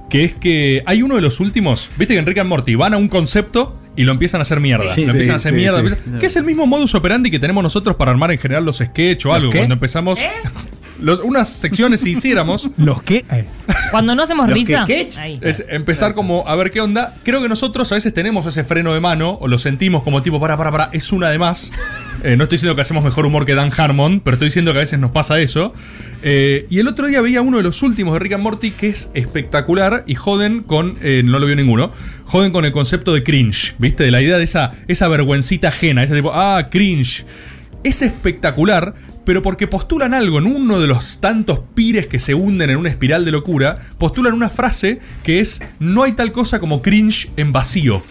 que 0.09 0.23
es 0.23 0.33
que 0.33 0.81
hay 0.85 1.01
uno 1.03 1.15
de 1.15 1.21
los 1.21 1.39
últimos, 1.39 1.89
viste 1.97 2.13
que 2.13 2.19
en 2.19 2.25
Rick 2.25 2.37
and 2.39 2.49
Morty 2.49 2.75
van 2.75 2.93
a 2.93 2.97
un 2.97 3.07
concepto 3.09 3.77
y 3.95 4.03
lo 4.03 4.11
empiezan 4.11 4.39
a 4.39 4.43
hacer 4.43 4.59
mierda. 4.59 4.93
Sí, 4.93 5.05
lo 5.05 5.11
empiezan 5.11 5.23
sí, 5.25 5.31
a 5.31 5.35
hacer 5.35 5.51
sí, 5.53 5.55
mierda. 5.57 5.79
empiezan- 5.79 6.19
Que 6.19 6.25
es 6.27 6.35
el 6.35 6.43
mismo 6.43 6.65
modus 6.67 6.93
operandi 6.95 7.31
que 7.31 7.39
tenemos 7.39 7.63
nosotros 7.63 7.95
para 7.95 8.11
armar 8.11 8.31
en 8.31 8.37
general 8.37 8.63
los 8.65 8.77
sketch 8.77 9.25
o 9.25 9.33
algo. 9.33 9.51
qué? 9.51 9.57
Cuando 9.57 9.73
empezamos 9.73 10.19
los- 11.01 11.19
unas 11.21 11.49
secciones 11.49 12.01
si 12.01 12.11
hiciéramos. 12.11 12.69
¿Los 12.77 13.01
qué? 13.01 13.25
Cuando 13.91 14.13
no 14.15 14.21
hacemos 14.23 14.49
risa. 14.49 14.85
Es 15.41 15.63
empezar 15.67 16.13
como 16.13 16.47
a 16.47 16.55
ver 16.55 16.69
qué 16.71 16.79
onda. 16.79 17.15
Creo 17.23 17.41
que 17.41 17.49
nosotros 17.49 17.91
a 17.91 17.95
veces 17.95 18.13
tenemos 18.13 18.45
ese 18.45 18.63
freno 18.63 18.93
de 18.93 18.99
mano 18.99 19.37
o 19.41 19.47
lo 19.47 19.57
sentimos 19.57 20.03
como 20.03 20.21
tipo, 20.21 20.39
para, 20.39 20.55
para, 20.57 20.71
para, 20.71 20.89
es 20.93 21.11
una 21.11 21.29
de 21.31 21.39
más. 21.39 21.71
Eh, 22.27 22.35
no 22.35 22.43
estoy 22.43 22.57
diciendo 22.57 22.75
que 22.75 22.81
hacemos 22.81 23.05
mejor 23.05 23.25
humor 23.25 23.45
que 23.45 23.55
Dan 23.55 23.71
Harmon, 23.75 24.19
pero 24.19 24.35
estoy 24.35 24.47
diciendo 24.47 24.73
que 24.73 24.79
a 24.79 24.81
veces 24.81 24.99
nos 24.99 25.11
pasa 25.11 25.39
eso. 25.39 25.73
Eh, 26.23 26.67
y 26.69 26.79
el 26.79 26.89
otro 26.89 27.07
día 27.07 27.21
veía 27.21 27.41
uno 27.41 27.55
de 27.55 27.63
los 27.63 27.81
últimos 27.83 28.15
de 28.15 28.19
Rick 28.19 28.33
and 28.33 28.43
Morty 28.43 28.71
que 28.71 28.89
es 28.89 29.09
espectacular 29.13 30.03
y 30.07 30.15
joden 30.15 30.61
con, 30.61 30.97
eh, 31.01 31.21
no 31.23 31.39
lo 31.39 31.45
vio 31.45 31.55
ninguno, 31.55 31.93
joden 32.25 32.51
con 32.51 32.65
el 32.65 32.73
concepto 32.73 33.13
de 33.13 33.23
cringe, 33.23 33.75
¿viste? 33.79 34.03
De 34.03 34.11
la 34.11 34.21
idea 34.21 34.37
de 34.37 34.43
esa, 34.43 34.73
esa 34.89 35.07
vergüencita 35.07 35.69
ajena, 35.69 36.03
ese 36.03 36.15
tipo, 36.15 36.33
ah, 36.33 36.67
cringe. 36.69 37.25
Es 37.85 38.01
espectacular, 38.01 38.93
pero 39.23 39.41
porque 39.41 39.67
postulan 39.67 40.13
algo 40.13 40.39
en 40.39 40.47
uno 40.47 40.81
de 40.81 40.87
los 40.87 41.21
tantos 41.21 41.61
pires 41.75 42.07
que 42.07 42.19
se 42.19 42.33
hunden 42.33 42.71
en 42.71 42.75
una 42.75 42.89
espiral 42.89 43.23
de 43.23 43.31
locura, 43.31 43.77
postulan 43.97 44.33
una 44.33 44.49
frase 44.49 44.99
que 45.23 45.39
es, 45.39 45.61
no 45.79 46.03
hay 46.03 46.11
tal 46.11 46.33
cosa 46.33 46.59
como 46.59 46.81
cringe 46.81 47.29
en 47.37 47.53
vacío. 47.53 48.03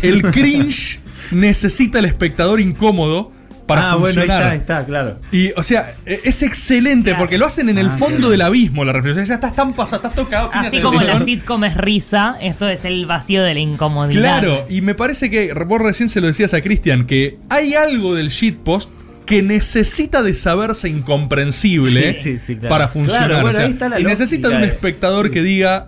El 0.00 0.22
cringe 0.32 0.98
necesita 1.30 1.98
el 1.98 2.06
espectador 2.06 2.58
incómodo 2.58 3.38
para 3.74 3.92
ah, 3.92 3.96
bueno, 3.96 4.20
ahí 4.20 4.26
está, 4.28 4.50
ahí 4.50 4.58
está, 4.58 4.84
claro. 4.84 5.16
Y, 5.32 5.52
o 5.56 5.62
sea, 5.62 5.94
e- 6.06 6.20
es 6.24 6.42
excelente 6.42 7.14
porque 7.14 7.38
lo 7.38 7.46
hacen 7.46 7.68
en 7.68 7.78
el 7.78 7.86
Ah, 7.86 7.90
fondo 7.90 8.16
claro. 8.16 8.30
del 8.30 8.42
abismo 8.42 8.84
la 8.84 8.92
reflexión. 8.92 9.24
Ya 9.24 9.34
estás 9.34 9.54
tan 9.56 9.72
pasado, 9.72 10.02
estás 10.02 10.14
tocado. 10.14 10.50
Así 10.52 10.80
como 10.80 11.00
la 11.00 11.24
sitcom 11.24 11.64
es 11.64 11.76
risa, 11.76 12.36
esto 12.40 12.68
es 12.68 12.84
el 12.84 13.06
vacío 13.06 13.42
de 13.42 13.54
la 13.54 13.60
incomodidad. 13.60 14.20
Claro, 14.40 14.66
y 14.68 14.80
me 14.82 14.94
parece 14.94 15.30
que 15.30 15.52
vos 15.54 15.80
recién 15.80 16.08
se 16.08 16.20
lo 16.20 16.26
decías 16.26 16.52
a 16.54 16.60
Cristian, 16.60 17.06
que 17.06 17.38
hay 17.48 17.74
algo 17.74 18.14
del 18.14 18.28
shitpost 18.28 18.90
que 19.26 19.42
necesita 19.42 20.22
de 20.22 20.34
saberse 20.34 20.88
incomprensible 20.88 22.14
Sí, 22.14 22.20
sí, 22.20 22.38
sí, 22.44 22.56
claro. 22.56 22.68
para 22.68 22.88
funcionar. 22.88 23.28
Claro, 23.28 23.42
bueno, 23.42 23.50
o 23.50 23.54
sea, 23.60 23.64
ahí 23.66 23.72
está 23.72 23.88
la 23.88 24.00
y 24.00 24.04
necesita 24.04 24.48
de 24.48 24.54
un 24.56 24.60
lógica. 24.62 24.74
espectador 24.76 25.30
que 25.30 25.42
diga, 25.42 25.86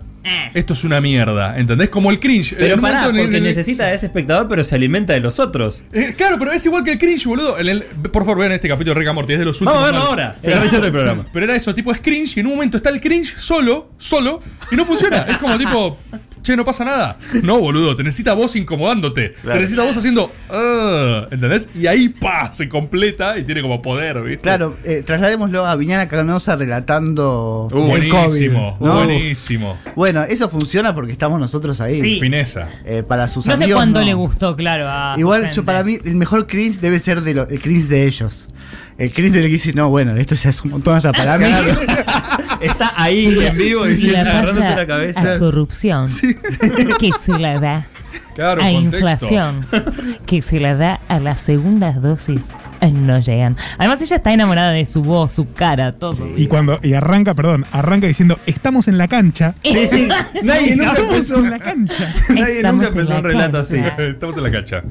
esto 0.53 0.73
es 0.73 0.83
una 0.83 1.01
mierda, 1.01 1.57
¿entendés? 1.57 1.89
Como 1.89 2.09
el 2.11 2.19
cringe. 2.19 2.55
Pero 2.57 2.75
un 2.75 2.81
pará, 2.81 3.05
el- 3.05 3.11
porque 3.11 3.21
en 3.23 3.35
el- 3.35 3.43
necesita 3.43 3.87
de 3.87 3.95
ese 3.95 4.05
espectador, 4.05 4.47
pero 4.47 4.63
se 4.63 4.75
alimenta 4.75 5.13
de 5.13 5.19
los 5.19 5.39
otros. 5.39 5.83
Eh, 5.91 6.13
claro, 6.17 6.37
pero 6.39 6.51
es 6.51 6.65
igual 6.65 6.83
que 6.83 6.91
el 6.91 6.99
cringe, 6.99 7.25
boludo. 7.25 7.57
El- 7.57 7.83
por 7.83 8.23
favor, 8.23 8.39
vean 8.39 8.51
este 8.53 8.67
capítulo 8.67 8.93
de 8.93 8.99
Rick 9.01 9.09
and 9.09 9.15
Morty, 9.15 9.33
es 9.33 9.39
de 9.39 9.45
los 9.45 9.59
últimos. 9.61 9.73
Vamos 9.73 9.89
a 9.89 9.91
verlo 9.91 10.07
ahora, 10.07 10.35
fecha 10.61 10.79
del 10.79 10.91
programa. 10.91 11.25
Pero 11.33 11.45
era 11.45 11.55
eso, 11.55 11.73
tipo 11.75 11.91
es 11.91 11.99
cringe 11.99 12.37
y 12.37 12.39
en 12.39 12.47
un 12.47 12.53
momento 12.53 12.77
está 12.77 12.89
el 12.89 13.01
cringe 13.01 13.35
solo, 13.37 13.89
solo, 13.97 14.41
y 14.71 14.75
no 14.75 14.85
funciona. 14.85 15.25
es 15.29 15.37
como 15.37 15.57
tipo, 15.57 15.97
che, 16.43 16.55
no 16.55 16.63
pasa 16.65 16.85
nada. 16.85 17.17
No, 17.41 17.59
boludo, 17.59 17.95
te 17.95 18.03
necesita 18.03 18.33
vos 18.33 18.55
incomodándote. 18.55 19.33
Claro. 19.41 19.53
Te 19.57 19.61
necesita 19.61 19.83
vos 19.83 19.97
haciendo, 19.97 20.31
"Ah", 20.49 21.27
¿entendés? 21.31 21.69
Y 21.75 21.87
ahí, 21.87 22.09
pa, 22.09 22.51
se 22.51 22.69
completa 22.69 23.37
y 23.39 23.43
tiene 23.43 23.61
como 23.61 23.81
poder, 23.81 24.21
¿viste? 24.21 24.41
Claro, 24.41 24.77
eh, 24.83 25.01
trasladémoslo 25.05 25.65
a 25.65 25.75
Viñana 25.75 26.07
Canosa 26.07 26.55
relatando 26.55 27.67
Uh, 27.71 27.77
el 27.95 28.11
buenísimo, 28.11 28.77
COVID, 28.77 28.87
¿no? 28.87 28.95
buenísimo. 29.05 29.77
Bueno, 29.95 30.23
eso 30.23 30.49
funciona 30.49 30.93
porque 30.93 31.11
estamos 31.11 31.39
nosotros 31.39 31.79
ahí. 31.81 31.99
Sí. 31.99 32.19
Fineza. 32.19 32.67
Eh, 32.85 33.03
para 33.07 33.27
sus 33.27 33.45
No 33.45 33.55
sé 33.57 33.63
amigos. 33.63 33.79
cuánto 33.79 33.99
no. 33.99 34.05
le 34.05 34.13
gustó, 34.13 34.55
claro. 34.55 34.85
a 34.87 35.15
Igual 35.17 35.49
yo 35.51 35.63
para 35.65 35.83
mí 35.83 35.97
el 36.03 36.15
mejor 36.15 36.47
cringe 36.47 36.79
debe 36.79 36.99
ser 36.99 37.21
de 37.21 37.33
lo- 37.33 37.47
el 37.47 37.61
cringe 37.61 37.87
de 37.87 38.05
ellos. 38.07 38.47
El 38.97 39.11
del 39.11 39.31
que 39.31 39.47
dice, 39.49 39.73
no, 39.73 39.89
bueno, 39.89 40.15
esto 40.15 40.35
ya 40.35 40.49
es 40.51 40.61
un 40.63 40.71
montón 40.71 40.95
hasta 40.95 41.11
para 41.11 41.37
mí. 41.37 41.45
Está 42.61 42.93
ahí 42.95 43.35
en 43.41 43.57
vivo 43.57 43.87
y 43.87 43.97
la 44.07 44.21
agarrándose 44.21 44.75
la 44.75 44.87
cabeza. 44.87 45.33
A 45.35 45.39
corrupción. 45.39 46.07
Que 46.99 47.11
se 47.19 47.37
la 47.39 47.59
da 47.59 47.87
Claro, 48.35 48.61
a 48.61 48.65
contexto. 48.65 48.97
inflación. 48.97 49.65
Que 50.25 50.41
se 50.41 50.59
la 50.59 50.75
da 50.75 50.99
a 51.07 51.19
las 51.19 51.41
segundas 51.41 52.01
dosis. 52.01 52.51
eh, 52.81 52.91
No 52.91 53.19
llegan. 53.19 53.57
Además, 53.77 54.01
ella 54.01 54.15
está 54.17 54.33
enamorada 54.33 54.71
de 54.71 54.85
su 54.85 55.01
voz, 55.03 55.33
su 55.33 55.51
cara, 55.53 55.93
todo. 55.93 56.27
Y 56.37 56.47
cuando 56.47 56.79
y 56.83 56.93
arranca, 56.93 57.33
perdón, 57.33 57.65
arranca 57.71 58.07
diciendo, 58.07 58.39
estamos 58.45 58.87
en 58.87 58.97
la 58.97 59.07
cancha. 59.07 59.53
Sí, 59.63 59.85
sí. 59.87 60.07
Nadie 60.43 60.75
nunca 60.75 60.91
Estamos 60.93 61.09
empezó. 61.15 61.39
en 61.39 61.49
la 61.49 61.59
cancha. 61.59 62.13
Nadie 62.29 62.57
Estamos 62.57 62.75
nunca 62.75 62.87
en 62.87 62.93
empezó 62.99 63.17
un 63.17 63.23
relato 63.23 63.57
así. 63.59 63.77
Estamos 63.77 64.37
en 64.37 64.43
la 64.43 64.51
cancha. 64.51 64.83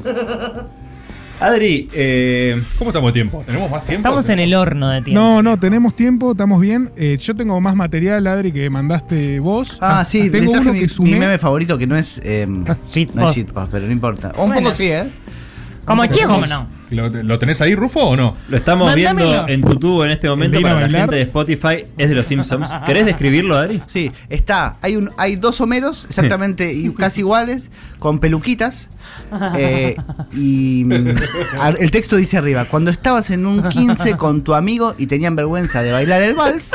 Adri, 1.42 1.88
eh, 1.92 2.62
¿Cómo 2.78 2.90
estamos 2.90 3.08
de 3.08 3.12
tiempo? 3.14 3.42
¿Tenemos 3.44 3.68
más 3.68 3.84
tiempo? 3.84 4.06
Estamos 4.08 4.28
en 4.28 4.38
el 4.38 4.54
horno 4.54 4.88
de 4.90 5.02
tiempo. 5.02 5.20
No, 5.20 5.42
no, 5.42 5.58
tenemos 5.58 5.96
tiempo, 5.96 6.30
estamos 6.32 6.60
bien. 6.60 6.90
Eh, 6.96 7.16
yo 7.20 7.34
tengo 7.34 7.60
más 7.60 7.74
material, 7.74 8.24
Adri, 8.28 8.52
que 8.52 8.70
mandaste 8.70 9.40
vos. 9.40 9.76
Ah, 9.80 10.04
sí, 10.04 10.30
les 10.30 10.42
tengo 10.46 10.52
uno 10.60 10.72
mi, 10.72 10.78
que 10.78 10.88
sumé. 10.88 11.10
mi 11.12 11.18
meme 11.18 11.38
favorito 11.38 11.76
que 11.76 11.86
no 11.88 11.96
es. 11.96 12.20
Eh, 12.22 12.46
no 12.48 12.72
es 13.28 13.34
shitpost, 13.36 13.72
pero 13.72 13.86
no 13.86 13.92
importa. 13.92 14.32
O 14.36 14.44
un 14.44 14.50
Bueno. 14.50 14.68
poco 14.68 14.76
sí, 14.76 14.84
¿eh? 14.86 15.04
Como 15.84 16.06
chico, 16.06 16.28
¿cómo 16.28 16.46
no? 16.46 16.66
¿Lo, 16.90 17.08
lo 17.08 17.38
tenés 17.38 17.60
ahí, 17.60 17.74
Rufo, 17.74 18.00
o 18.00 18.16
no? 18.16 18.36
lo 18.48 18.56
estamos 18.56 18.86
Mándamelo. 18.86 19.28
viendo 19.30 19.48
en 19.48 19.62
tu 19.62 19.76
tubo 19.78 20.04
en 20.04 20.10
este 20.12 20.28
momento 20.28 20.58
¿El 20.58 20.62
de 20.62 20.68
ir 20.68 20.72
a 20.72 20.74
para 20.76 20.88
la 20.88 20.98
gente 20.98 21.16
de 21.16 21.22
Spotify. 21.22 21.86
Es 21.98 22.08
de 22.10 22.14
los 22.14 22.26
Simpsons. 22.26 22.68
¿Querés 22.86 23.06
describirlo, 23.06 23.56
Adri? 23.56 23.82
Sí, 23.88 24.12
está. 24.28 24.76
Hay 24.82 24.96
un, 24.96 25.10
hay 25.16 25.36
dos 25.36 25.60
Homeros 25.60 26.04
exactamente 26.08 26.72
y 26.72 26.90
casi 26.94 27.20
iguales, 27.20 27.70
con 27.98 28.18
peluquitas. 28.20 28.88
eh, 29.56 29.96
y 30.34 30.84
mm, 30.84 31.08
el 31.80 31.90
texto 31.90 32.16
dice 32.16 32.36
arriba: 32.38 32.66
Cuando 32.66 32.90
estabas 32.90 33.30
en 33.30 33.46
un 33.46 33.68
15 33.68 34.16
con 34.16 34.42
tu 34.44 34.54
amigo 34.54 34.94
y 34.98 35.06
tenían 35.06 35.34
vergüenza 35.34 35.82
de 35.82 35.92
bailar 35.92 36.22
el 36.22 36.34
vals, 36.34 36.72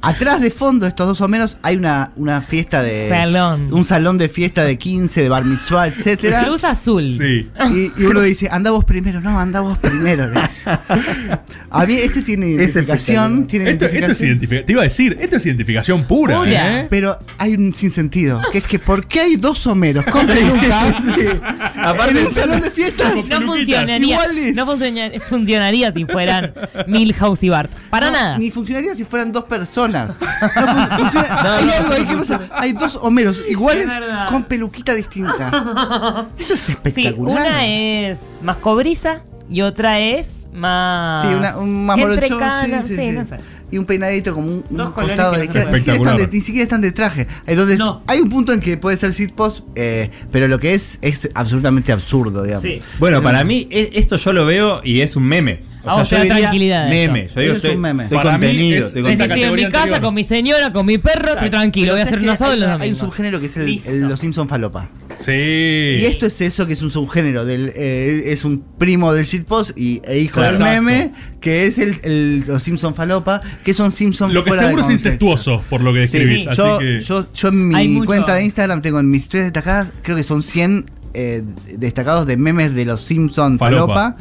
atrás 0.00 0.40
de 0.40 0.50
fondo 0.50 0.84
de 0.84 0.90
estos 0.90 1.06
dos 1.06 1.20
Homeros 1.20 1.58
hay 1.62 1.76
una, 1.76 2.10
una 2.16 2.40
fiesta 2.42 2.82
de. 2.82 3.08
Salón. 3.08 3.72
Un 3.72 3.84
salón 3.84 4.18
de 4.18 4.28
fiesta 4.28 4.64
de 4.64 4.78
15, 4.78 5.22
de 5.22 5.28
bar 5.28 5.44
mitzvah, 5.44 5.88
etcétera. 5.88 6.46
Luz 6.46 6.64
azul. 6.64 7.08
Sí. 7.08 7.48
Y, 7.70 7.92
y 8.02 8.04
uno 8.04 8.20
dice, 8.22 8.48
anda 8.50 8.70
vos 8.70 8.84
primero, 8.84 9.20
no, 9.20 9.38
anda 9.38 9.60
vos 9.60 9.78
primero. 9.78 10.28
A 11.70 11.84
mí 11.86 11.94
este 11.96 12.22
tiene 12.22 12.48
identificación, 12.48 13.46
tiene 13.46 13.70
Esto, 13.70 13.86
esto 13.86 13.96
es 14.12 14.22
identificación. 14.22 14.28
identificación. 14.30 14.66
Te 14.66 14.72
iba 14.72 14.80
a 14.80 14.84
decir, 14.84 15.16
esto 15.20 15.36
es 15.36 15.46
identificación 15.46 16.04
pura, 16.06 16.36
Pura. 16.38 16.80
¿eh? 16.80 16.86
Pero 16.90 17.18
hay 17.36 17.54
un 17.54 17.74
sinsentido, 17.74 18.40
que 18.52 18.58
es 18.58 18.64
que 18.64 18.78
¿por 18.78 19.06
qué 19.06 19.20
hay 19.20 19.36
dos 19.36 19.66
Homeros 19.66 20.04
con 20.06 20.26
peluca 20.26 20.94
Aparte 21.82 22.18
en 22.18 22.26
un 22.26 22.30
salón 22.32 22.60
de 22.60 22.70
fiestas? 22.70 23.28
No 23.28 23.40
funcionaría, 23.42 23.96
iguales? 24.06 24.56
no 24.56 24.66
funcionaría, 24.66 25.20
funcionaría 25.20 25.92
si 25.92 26.04
fueran 26.06 26.52
Milhouse 26.86 27.42
y 27.42 27.48
Bart. 27.48 27.70
Para 27.90 28.06
No, 28.06 28.12
nada. 28.12 28.38
Ni 28.38 28.50
funcionaría 28.50 28.94
si 28.94 29.04
fueran 29.04 29.32
dos 29.32 29.44
personas. 29.44 29.87
No 29.92 30.06
fun- 30.08 30.96
funciona- 30.96 31.56
hay 31.58 31.70
algo 31.70 31.92
ahí 31.94 32.04
que 32.04 32.16
pasa. 32.16 32.40
Hay 32.56 32.72
dos 32.72 32.98
Homeros 33.00 33.42
iguales 33.48 33.88
con 34.28 34.44
peluquita 34.44 34.94
distinta. 34.94 36.28
Eso 36.38 36.54
es 36.54 36.60
Sí, 36.60 36.72
espectacular. 36.72 37.40
una 37.46 37.66
es 37.66 38.18
más 38.42 38.56
cobriza 38.58 39.22
y 39.50 39.62
otra 39.62 40.00
es 40.00 40.48
más. 40.52 41.26
Sí, 41.28 41.34
una, 41.34 41.56
un 41.58 41.86
más 41.86 41.98
entre 41.98 42.28
morochón, 42.30 42.64
sí, 42.66 42.72
sí, 42.82 42.88
sí, 42.88 42.96
sí. 42.96 43.10
no 43.16 43.24
sé. 43.24 43.36
Y 43.70 43.76
un 43.76 43.84
peinadito 43.84 44.34
como 44.34 44.46
un, 44.46 44.64
un 44.70 44.76
Dos 44.78 44.90
colores 44.90 45.10
costado 45.16 45.32
de 45.36 45.44
izquierda. 45.44 45.70
Ni 45.70 45.78
siquiera, 45.78 45.96
están 45.98 46.16
de, 46.16 46.22
Espectacular. 46.22 46.34
ni 46.34 46.40
siquiera 46.40 46.62
están 46.62 46.80
de 46.80 46.92
traje. 46.92 47.28
Entonces, 47.46 47.78
No. 47.78 48.02
hay 48.06 48.20
un 48.20 48.30
punto 48.30 48.54
en 48.54 48.60
que 48.60 48.78
puede 48.78 48.96
ser 48.96 49.12
sitpost, 49.12 49.60
eh, 49.74 50.10
pero 50.32 50.48
lo 50.48 50.58
que 50.58 50.72
es 50.72 50.98
es 51.02 51.28
absolutamente 51.34 51.92
absurdo, 51.92 52.42
digamos. 52.44 52.62
Sí. 52.62 52.80
Bueno, 52.98 53.20
para 53.22 53.44
mí 53.44 53.68
e- 53.70 53.90
esto 53.96 54.16
yo 54.16 54.32
lo 54.32 54.46
veo 54.46 54.80
y 54.84 55.02
es 55.02 55.16
un 55.16 55.24
meme. 55.24 55.60
O 55.84 55.90
A 55.90 55.96
vos 55.98 56.08
te 56.08 56.14
yo 56.14 56.18
da 56.18 56.22
diría 56.24 56.38
tranquilidad 56.40 56.88
meme. 56.88 57.20
esto. 57.26 57.34
Yo 57.36 57.40
digo, 57.40 57.50
Eso 57.52 57.58
es 57.58 57.64
estoy, 57.64 57.76
un 57.76 57.80
meme. 57.82 58.02
estoy 58.04 58.18
Para 58.18 58.38
mí 58.38 58.46
contenido. 58.46 58.78
es- 58.78 58.86
estoy 58.86 59.00
es 59.12 59.20
Estoy 59.20 59.42
en 59.42 59.54
mi 59.54 59.62
casa 59.64 59.78
anterior. 59.82 60.00
con 60.02 60.14
mi 60.14 60.24
señora, 60.24 60.72
con 60.72 60.86
mi 60.86 60.98
perro, 60.98 61.32
estoy 61.34 61.50
tranquilo, 61.50 61.92
voy 61.92 62.00
a 62.00 62.04
hacer 62.04 62.18
un 62.18 62.28
asado 62.28 62.50
¿sabes 62.50 62.58
los 62.60 62.68
hay, 62.68 62.74
un 62.74 62.78
domingos. 62.80 62.98
subgénero 63.00 63.40
que 63.40 63.46
es 63.46 63.56
el, 63.56 63.66
Listo. 63.66 63.90
el- 63.90 64.00
los 64.00 64.20
Simpson 64.20 64.48
falopa. 64.48 64.88
Sí. 65.16 65.32
Y 65.32 66.04
esto 66.04 66.26
es 66.26 66.40
eso 66.40 66.66
que 66.66 66.72
es 66.74 66.82
un 66.82 66.90
subgénero 66.90 67.44
del 67.44 67.72
eh, 67.74 68.22
es 68.26 68.44
un 68.44 68.62
primo 68.78 69.12
del 69.12 69.24
shitpost 69.24 69.76
y 69.78 70.00
e 70.04 70.18
hijo 70.18 70.40
del 70.40 70.50
Exacto. 70.52 70.82
meme 70.82 71.12
que 71.40 71.66
es 71.66 71.78
el, 71.78 71.96
el- 72.02 72.44
los 72.46 72.62
Simpson 72.62 72.94
falopa 72.94 73.40
que 73.64 73.74
son 73.74 73.90
Simpson 73.92 74.32
Lo 74.34 74.44
que 74.44 74.50
fuera 74.50 74.62
de 74.62 74.68
seguro 74.68 74.82
es 74.82 74.86
contexto. 74.86 75.08
incestuoso, 75.08 75.64
por 75.70 75.80
lo 75.80 75.92
que 75.92 76.06
Sí, 76.08 76.18
describís. 76.18 76.46
así 76.46 76.56
yo, 76.62 76.78
que. 76.78 77.00
yo, 77.00 77.26
yo 77.32 77.48
en 77.48 77.74
Hay 77.74 77.88
mi 77.88 77.94
mucho- 77.94 78.06
cuenta 78.06 78.34
de 78.34 78.44
Instagram 78.44 78.82
tengo 78.82 79.00
en 79.00 79.10
mis 79.10 79.22
historias 79.22 79.46
destacadas, 79.46 79.92
creo 80.02 80.16
que 80.16 80.22
son 80.24 80.42
100 80.42 80.86
eh, 81.14 81.42
destacados 81.78 82.26
de 82.26 82.36
memes 82.36 82.74
de 82.74 82.84
los 82.84 83.00
Simpson 83.00 83.58
Falopa. 83.58 83.94
falopa, 83.94 84.16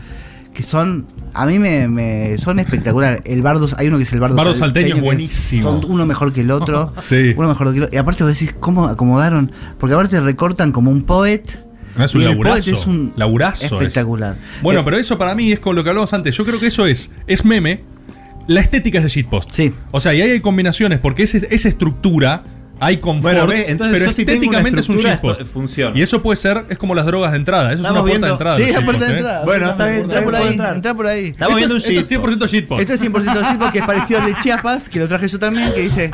que 0.53 0.63
son, 0.63 1.05
a 1.33 1.45
mí 1.45 1.59
me, 1.59 1.87
me- 1.87 2.37
son 2.37 2.59
espectaculares. 2.59 3.21
El 3.25 3.41
bardo, 3.41 3.67
hay 3.77 3.87
uno 3.87 3.97
que 3.97 4.03
es 4.03 4.13
el 4.13 4.19
bardo, 4.19 4.35
Bardo 4.35 4.53
salteño 4.53 4.87
es 4.87 4.93
que 4.95 5.01
buenísimo. 5.01 5.63
Son 5.81 5.91
uno 5.91 6.05
mejor 6.05 6.33
que 6.33 6.41
el 6.41 6.51
otro. 6.51 6.93
Sí. 7.01 7.33
Uno 7.37 7.47
mejor 7.47 7.71
que 7.71 7.77
el 7.77 7.83
otro. 7.85 7.95
Y 7.95 7.99
aparte 7.99 8.23
vos 8.23 8.33
decís, 8.33 8.53
¿cómo 8.59 8.85
acomodaron? 8.85 9.51
Porque 9.79 9.93
aparte 9.93 10.19
recortan 10.21 10.71
como 10.71 10.91
un 10.91 11.03
poet. 11.03 11.59
No, 11.95 12.05
es 12.05 12.13
un 12.13 12.23
laburazo. 12.23 12.71
es 12.73 12.85
un 12.85 13.13
laburazo. 13.15 13.65
es. 13.65 13.71
espectacular. 13.71 14.35
Bueno, 14.61 14.81
Eh, 14.81 14.83
pero 14.85 14.97
eso 14.97 15.17
para 15.17 15.33
mí 15.33 15.51
es 15.51 15.59
con 15.59 15.75
lo 15.75 15.83
que 15.83 15.89
hablábamos 15.89 16.13
antes. 16.13 16.35
Yo 16.37 16.45
creo 16.45 16.59
que 16.59 16.67
eso 16.67 16.85
es, 16.85 17.11
es 17.25 17.43
meme. 17.45 17.83
La 18.47 18.61
estética 18.61 18.99
es 18.99 19.03
de 19.03 19.09
shitpost. 19.09 19.51
Sí. 19.51 19.73
O 19.91 19.99
sea, 19.99 20.13
y 20.13 20.21
ahí 20.21 20.31
hay 20.31 20.39
combinaciones, 20.39 20.99
porque 20.99 21.23
ese- 21.23 21.47
esa 21.49 21.67
estructura 21.67 22.43
hay 22.79 22.97
confort, 22.97 23.35
Bueno, 23.35 23.51
entonces 23.53 23.93
pero 23.97 24.05
yo 24.05 24.11
si 24.11 24.25
tengo 24.25 24.37
una 24.49 24.59
estéticamente 24.59 24.79
es 24.81 24.89
un 24.89 24.97
shitpost. 24.97 25.41
esto 25.41 25.51
funciona. 25.51 25.97
Y 25.97 26.01
eso 26.01 26.21
puede 26.21 26.37
ser, 26.37 26.65
es 26.69 26.77
como 26.77 26.93
las 26.95 27.05
drogas 27.05 27.31
de 27.31 27.37
entrada. 27.37 27.71
Eso 27.73 27.81
Estamos 27.81 27.87
es 27.87 27.91
una 27.91 28.01
puerta 28.01 28.11
viendo- 28.11 28.27
de 28.27 28.33
entrada. 28.33 28.57
Sí, 28.57 28.63
del 28.63 28.73
la 28.73 28.85
puerta 28.85 29.05
de 29.05 29.11
shitpost, 29.11 29.13
¿eh? 29.13 29.17
entrada. 29.17 29.45
Bueno, 29.45 29.71
está 29.71 29.85
bien, 29.85 30.01
Entrá 30.01 30.17
está 30.19 30.25
por 30.25 30.35
ahí, 30.35 30.53
entrá 30.75 30.93
por 30.93 31.07
ahí. 31.07 31.25
Estamos 31.27 31.55
viendo 31.55 31.73
un 31.75 31.81
es- 31.81 31.87
esto 31.87 31.99
es 31.99 32.09
shitpost. 32.09 32.27
100% 32.39 32.47
shitpost. 32.47 32.81
Esto 32.81 32.93
es 32.93 32.99
100% 33.01 33.41
shitpost 33.49 33.71
que 33.71 33.79
es 33.79 33.85
parecido 33.85 34.19
al 34.21 34.25
de 34.27 34.37
Chiapas, 34.39 34.89
que 34.89 34.99
lo 34.99 35.07
traje 35.07 35.27
yo 35.27 35.39
también, 35.39 35.73
que 35.73 35.81
dice 35.81 36.11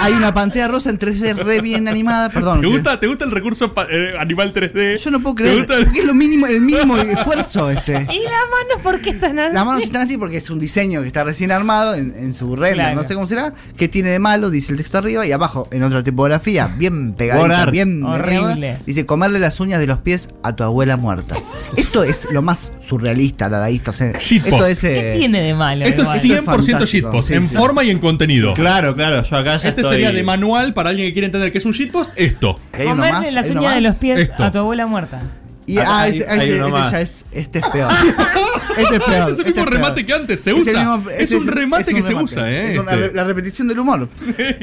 hay 0.00 0.12
una 0.12 0.32
pantalla 0.32 0.68
rosa 0.68 0.90
en 0.90 0.98
3D 0.98 1.34
re 1.34 1.60
bien 1.60 1.88
animada, 1.88 2.28
perdón. 2.30 2.60
¿Te 2.60 2.68
gusta, 2.68 3.00
¿Te 3.00 3.06
gusta 3.08 3.24
el 3.24 3.32
recurso 3.32 3.72
eh, 3.90 4.12
animal 4.18 4.52
3D? 4.52 4.96
Yo 5.02 5.10
no 5.10 5.20
puedo 5.20 5.34
¿Te 5.34 5.42
creer, 5.42 5.56
gusta 5.58 5.74
el- 5.76 5.84
porque 5.86 5.98
es 6.00 6.04
lo 6.06 6.14
mínimo, 6.14 6.46
el 6.46 6.60
mínimo 6.60 6.96
esfuerzo 6.98 7.68
este. 7.70 7.92
¿Y 7.94 7.96
las 8.22 8.44
manos 8.48 8.82
por 8.82 9.00
qué 9.00 9.10
están 9.10 9.38
así? 9.40 9.54
Las 9.54 9.66
manos 9.66 9.82
están 9.82 10.02
así 10.02 10.16
porque 10.16 10.36
es 10.36 10.48
un 10.50 10.60
diseño 10.60 11.00
que 11.00 11.08
está 11.08 11.24
recién 11.24 11.50
armado 11.50 11.94
en, 11.96 12.14
en 12.16 12.32
su 12.32 12.54
render, 12.54 12.74
Claro. 12.74 12.94
no 12.94 13.02
sé 13.04 13.14
cómo 13.14 13.26
será. 13.26 13.52
¿Qué 13.76 13.88
tiene 13.88 14.10
de 14.10 14.20
malo? 14.20 14.50
Dice 14.50 14.70
el 14.70 14.78
texto 14.78 14.98
arriba 14.98 15.26
y 15.26 15.32
abajo, 15.32 15.66
en 15.72 15.82
otra 15.88 16.02
tipografía, 16.02 16.66
bien 16.66 17.12
pegadita, 17.14 17.42
Borar. 17.46 17.70
bien 17.70 18.02
Horrible. 18.04 18.78
dice 18.86 19.06
comerle 19.06 19.38
las 19.38 19.60
uñas 19.60 19.78
de 19.80 19.86
los 19.86 19.98
pies 19.98 20.28
a 20.42 20.54
tu 20.54 20.64
abuela 20.64 20.96
muerta. 20.96 21.36
Esto 21.76 22.02
es 22.02 22.28
lo 22.30 22.42
más 22.42 22.72
surrealista, 22.78 23.48
dadaísta. 23.48 23.90
O 23.90 23.94
sea, 23.94 24.10
esto 24.10 24.66
es. 24.66 24.80
¿Qué 24.80 25.14
eh, 25.14 25.18
tiene 25.18 25.42
de 25.42 25.54
malo? 25.54 25.84
Esto 25.84 26.02
es 26.02 26.24
igual? 26.24 26.40
100% 26.40 26.44
fantástico, 26.44 26.84
shitpost, 26.84 27.28
sí, 27.28 27.34
en 27.34 27.48
sí. 27.48 27.56
forma 27.56 27.84
y 27.84 27.90
en 27.90 27.98
contenido. 27.98 28.54
Claro, 28.54 28.94
claro, 28.94 29.22
yo 29.22 29.36
acá 29.36 29.56
ya 29.56 29.68
Este 29.68 29.82
estoy- 29.82 29.94
sería 29.96 30.12
de 30.12 30.22
manual 30.22 30.74
para 30.74 30.90
alguien 30.90 31.08
que 31.08 31.12
quiere 31.12 31.26
entender 31.26 31.52
qué 31.52 31.58
es 31.58 31.64
un 31.66 31.72
shitpost. 31.72 32.10
Esto. 32.16 32.58
Comerle 32.72 33.32
las 33.32 33.50
uñas 33.50 33.74
de 33.74 33.80
los 33.80 33.96
pies 33.96 34.20
Esto. 34.22 34.44
a 34.44 34.50
tu 34.50 34.58
abuela 34.58 34.86
muerta. 34.86 35.22
Y, 35.68 35.78
ah, 35.78 36.00
hay- 36.00 36.10
ese- 36.12 36.26
hay 36.28 36.38
este- 36.40 36.54
uno 36.56 36.66
este 36.66 36.78
más. 36.78 36.92
ya 36.92 37.00
es, 37.02 37.24
este 37.30 37.58
es 37.58 37.68
peor. 37.68 37.92
este 38.78 38.96
es 38.96 39.02
peor. 39.02 39.30
Es 39.30 39.38
el 39.38 39.46
este 39.46 39.60
mismo 39.60 39.62
es 39.62 39.68
remate 39.68 39.94
peor. 39.94 40.06
que 40.06 40.14
antes, 40.14 40.40
se 40.40 40.50
Es 40.50 40.56
el 40.56 40.62
usa. 40.76 40.96
mismo- 40.96 41.10
Es 41.10 41.32
un 41.32 41.46
remate 41.46 41.90
un 41.90 41.96
que 41.96 42.02
se 42.02 42.08
remate. 42.08 42.24
usa, 42.24 42.50
¿eh? 42.52 42.72
Es 42.72 42.78
una 42.78 42.92
Este. 42.92 43.06
re- 43.08 43.14
la 43.14 43.24
repetición 43.24 43.68
del 43.68 43.78
humor. 43.80 44.08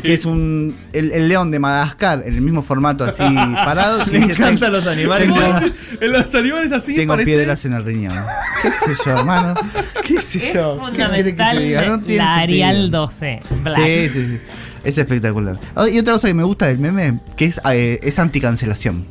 que 0.03 0.13
es 0.13 0.25
un. 0.25 0.75
El, 0.93 1.11
el 1.11 1.27
león 1.27 1.51
de 1.51 1.59
Madagascar, 1.59 2.23
en 2.25 2.33
el 2.33 2.41
mismo 2.41 2.63
formato 2.63 3.03
así 3.03 3.21
parado. 3.53 4.03
dice, 4.05 4.31
encantan 4.33 4.71
los 4.73 4.87
animales. 4.87 5.27
Tengo, 5.27 5.73
En 6.01 6.11
los 6.11 6.33
animales 6.35 6.71
así 6.71 6.95
tengo 6.95 7.13
parece. 7.13 7.31
piedras 7.35 7.63
en 7.65 7.73
el 7.73 7.83
riñón. 7.83 8.15
¿Qué 8.63 8.71
sé 8.71 8.91
yo, 9.05 9.11
hermano? 9.19 9.53
¿Qué 10.03 10.19
sé 10.21 10.39
Es 10.39 10.53
yo? 10.53 10.79
¿Qué 10.91 10.97
querés 10.97 11.23
que 11.23 11.33
fundamental 11.35 11.59
diga? 11.59 11.85
No 11.85 11.99
tiene 12.01 12.23
la. 12.23 12.35
Arial 12.37 12.89
12. 12.91 13.39
Black. 13.63 13.75
Sí, 13.77 14.09
sí, 14.09 14.27
sí. 14.27 14.39
Es 14.83 14.97
espectacular. 14.97 15.59
Oh, 15.75 15.87
Y 15.87 15.99
otra 15.99 16.13
cosa 16.13 16.27
que 16.27 16.33
me 16.33 16.43
gusta 16.43 16.65
del 16.67 16.77
meme, 16.79 17.19
que 17.37 17.45
es, 17.45 17.59
eh, 17.71 17.99
es 18.03 18.17
anticancelación. 18.19 19.05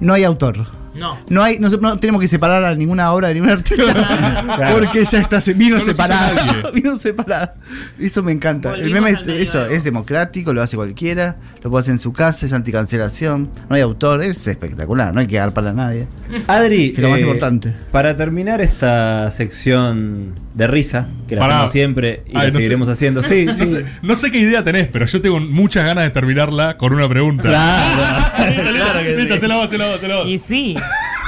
No 0.00 0.12
hay 0.12 0.24
autor. 0.24 0.66
No. 0.96 1.18
No 1.28 1.42
hay, 1.42 1.58
no, 1.58 1.68
se- 1.70 1.78
no 1.78 1.98
tenemos 1.98 2.20
que 2.20 2.28
separar 2.28 2.64
a 2.64 2.74
ninguna 2.74 3.12
obra 3.12 3.28
de 3.28 3.34
ningún 3.34 3.50
artista 3.50 3.82
porque 4.74 5.04
ya 5.04 5.20
está, 5.20 5.40
se- 5.40 5.54
vino 5.54 5.80
separada. 5.80 6.70
vino 6.74 6.96
separada. 6.96 7.54
Eso 7.98 8.22
me 8.22 8.32
encanta. 8.32 8.70
Volvimos 8.70 8.96
el 9.10 9.16
meme 9.16 9.20
es, 9.42 9.48
eso, 9.48 9.66
es 9.66 9.84
democrático, 9.84 10.52
lo 10.52 10.62
hace 10.62 10.76
cualquiera, 10.76 11.36
lo 11.62 11.70
puede 11.70 11.82
hacer 11.82 11.94
en 11.94 12.00
su 12.00 12.12
casa, 12.12 12.46
es 12.46 12.52
anticancelación, 12.52 13.50
no 13.68 13.74
hay 13.76 13.82
autor, 13.82 14.22
es 14.22 14.46
espectacular, 14.46 15.12
no 15.12 15.20
hay 15.20 15.26
que 15.26 15.36
dar 15.36 15.52
para 15.52 15.72
nadie. 15.72 16.06
Adri, 16.46 16.92
Que 16.92 17.02
lo 17.02 17.10
más 17.10 17.18
eh, 17.18 17.22
importante. 17.22 17.74
Para 17.90 18.16
terminar 18.16 18.60
esta 18.60 19.30
sección 19.30 20.34
de 20.54 20.66
risa, 20.68 21.08
que 21.26 21.34
la 21.34 21.40
Pará. 21.42 21.54
hacemos 21.56 21.72
siempre 21.72 22.22
y 22.26 22.30
Ay, 22.30 22.34
la 22.34 22.44
no 22.44 22.50
seguiremos 22.52 22.86
sé. 22.86 22.92
haciendo. 22.92 23.22
Sí, 23.24 23.46
no, 23.46 23.52
sí. 23.54 23.66
Sé, 23.66 23.86
no 24.02 24.14
sé 24.16 24.30
qué 24.30 24.38
idea 24.38 24.62
tenés, 24.62 24.86
pero 24.88 25.06
yo 25.06 25.20
tengo 25.20 25.40
muchas 25.40 25.84
ganas 25.86 26.04
de 26.04 26.10
terminarla 26.10 26.76
con 26.76 26.92
una 26.92 27.08
pregunta. 27.08 27.42
Claro, 27.42 28.02
listo, 28.48 28.62
claro 28.74 29.00
que 29.00 29.32
sí. 29.32 29.38
se 29.38 29.48
la 29.48 29.56
va, 29.56 29.68
se 29.68 29.78
la 29.78 29.86
va, 29.86 29.98
se 29.98 30.08
la 30.08 30.16
va. 30.16 30.24
Y 30.28 30.38
sí. 30.38 30.76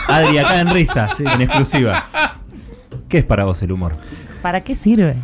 Adri, 0.08 0.38
acá 0.38 0.60
en 0.60 0.70
risa, 0.70 1.08
en 1.18 1.40
exclusiva. 1.42 2.06
¿Qué 3.08 3.18
es 3.18 3.24
para 3.24 3.44
vos 3.44 3.62
el 3.62 3.72
humor? 3.72 3.96
¿Para 4.42 4.60
qué 4.60 4.74
sirve? 4.74 5.16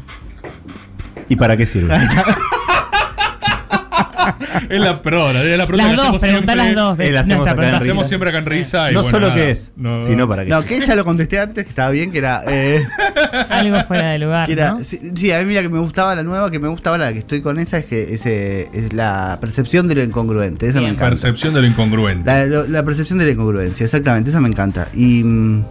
¿Y 1.28 1.36
para 1.36 1.56
qué 1.56 1.66
sirve? 1.66 1.94
Es 4.68 4.80
la, 4.80 5.02
perdón, 5.02 5.36
es 5.36 5.58
la 5.58 5.66
pregunta 5.66 5.86
Las 5.86 5.90
que 5.90 5.96
dos, 5.96 6.06
hacemos 6.06 6.20
preguntá 6.20 6.52
siempre. 6.52 6.74
las 6.74 6.74
dos. 6.74 7.00
Eh, 7.00 7.04
es 7.06 7.12
la 7.12 7.20
hacemos 7.20 7.48
acá 7.48 7.52
en 7.52 7.58
Risa. 7.70 7.76
hacemos 7.78 8.08
siempre 8.08 8.28
acá 8.30 8.38
en 8.38 8.46
risa. 8.46 8.90
y 8.90 8.94
no 8.94 9.02
bueno, 9.02 9.16
solo 9.16 9.28
nada, 9.28 9.40
qué 9.40 9.50
es, 9.50 9.72
no- 9.76 9.98
sino 9.98 10.28
para 10.28 10.44
qué. 10.44 10.50
No, 10.50 10.62
que 10.62 10.80
ya 10.80 10.94
lo 10.94 11.04
contesté 11.04 11.38
antes, 11.40 11.64
que 11.64 11.68
estaba 11.68 11.90
bien, 11.90 12.12
que 12.12 12.18
era. 12.18 12.42
eh, 12.46 12.84
Algo 13.50 13.80
fuera 13.84 14.10
de 14.10 14.18
lugar. 14.18 14.46
que 14.46 14.52
era 14.52 14.72
¿no? 14.72 14.84
sí, 14.84 15.00
sí, 15.14 15.32
a 15.32 15.38
mí 15.40 15.44
mira 15.46 15.62
que 15.62 15.68
me 15.68 15.78
gustaba 15.78 16.14
la 16.14 16.22
nueva, 16.22 16.50
que 16.50 16.58
me 16.58 16.68
gustaba 16.68 16.98
la 16.98 17.12
que 17.12 17.20
estoy 17.20 17.40
con 17.42 17.58
esa, 17.58 17.78
es 17.78 17.86
que 17.86 18.14
es, 18.14 18.26
eh, 18.26 18.68
es 18.72 18.92
la 18.92 19.38
percepción 19.40 19.88
de 19.88 19.94
lo 19.94 20.02
incongruente. 20.02 20.66
Esa 20.66 20.80
me 20.80 20.88
encanta. 20.88 21.08
Percepción 21.10 21.54
de 21.54 21.60
lo 21.62 21.66
incongruente. 21.66 22.26
La, 22.26 22.44
lo- 22.46 22.66
la 22.66 22.82
percepción 22.84 23.18
de 23.18 23.26
la 23.26 23.30
incongruencia, 23.32 23.84
exactamente, 23.84 24.30
esa 24.30 24.40
me 24.40 24.48
encanta. 24.48 24.88
Y. 24.94 25.22
mm, 25.24 25.64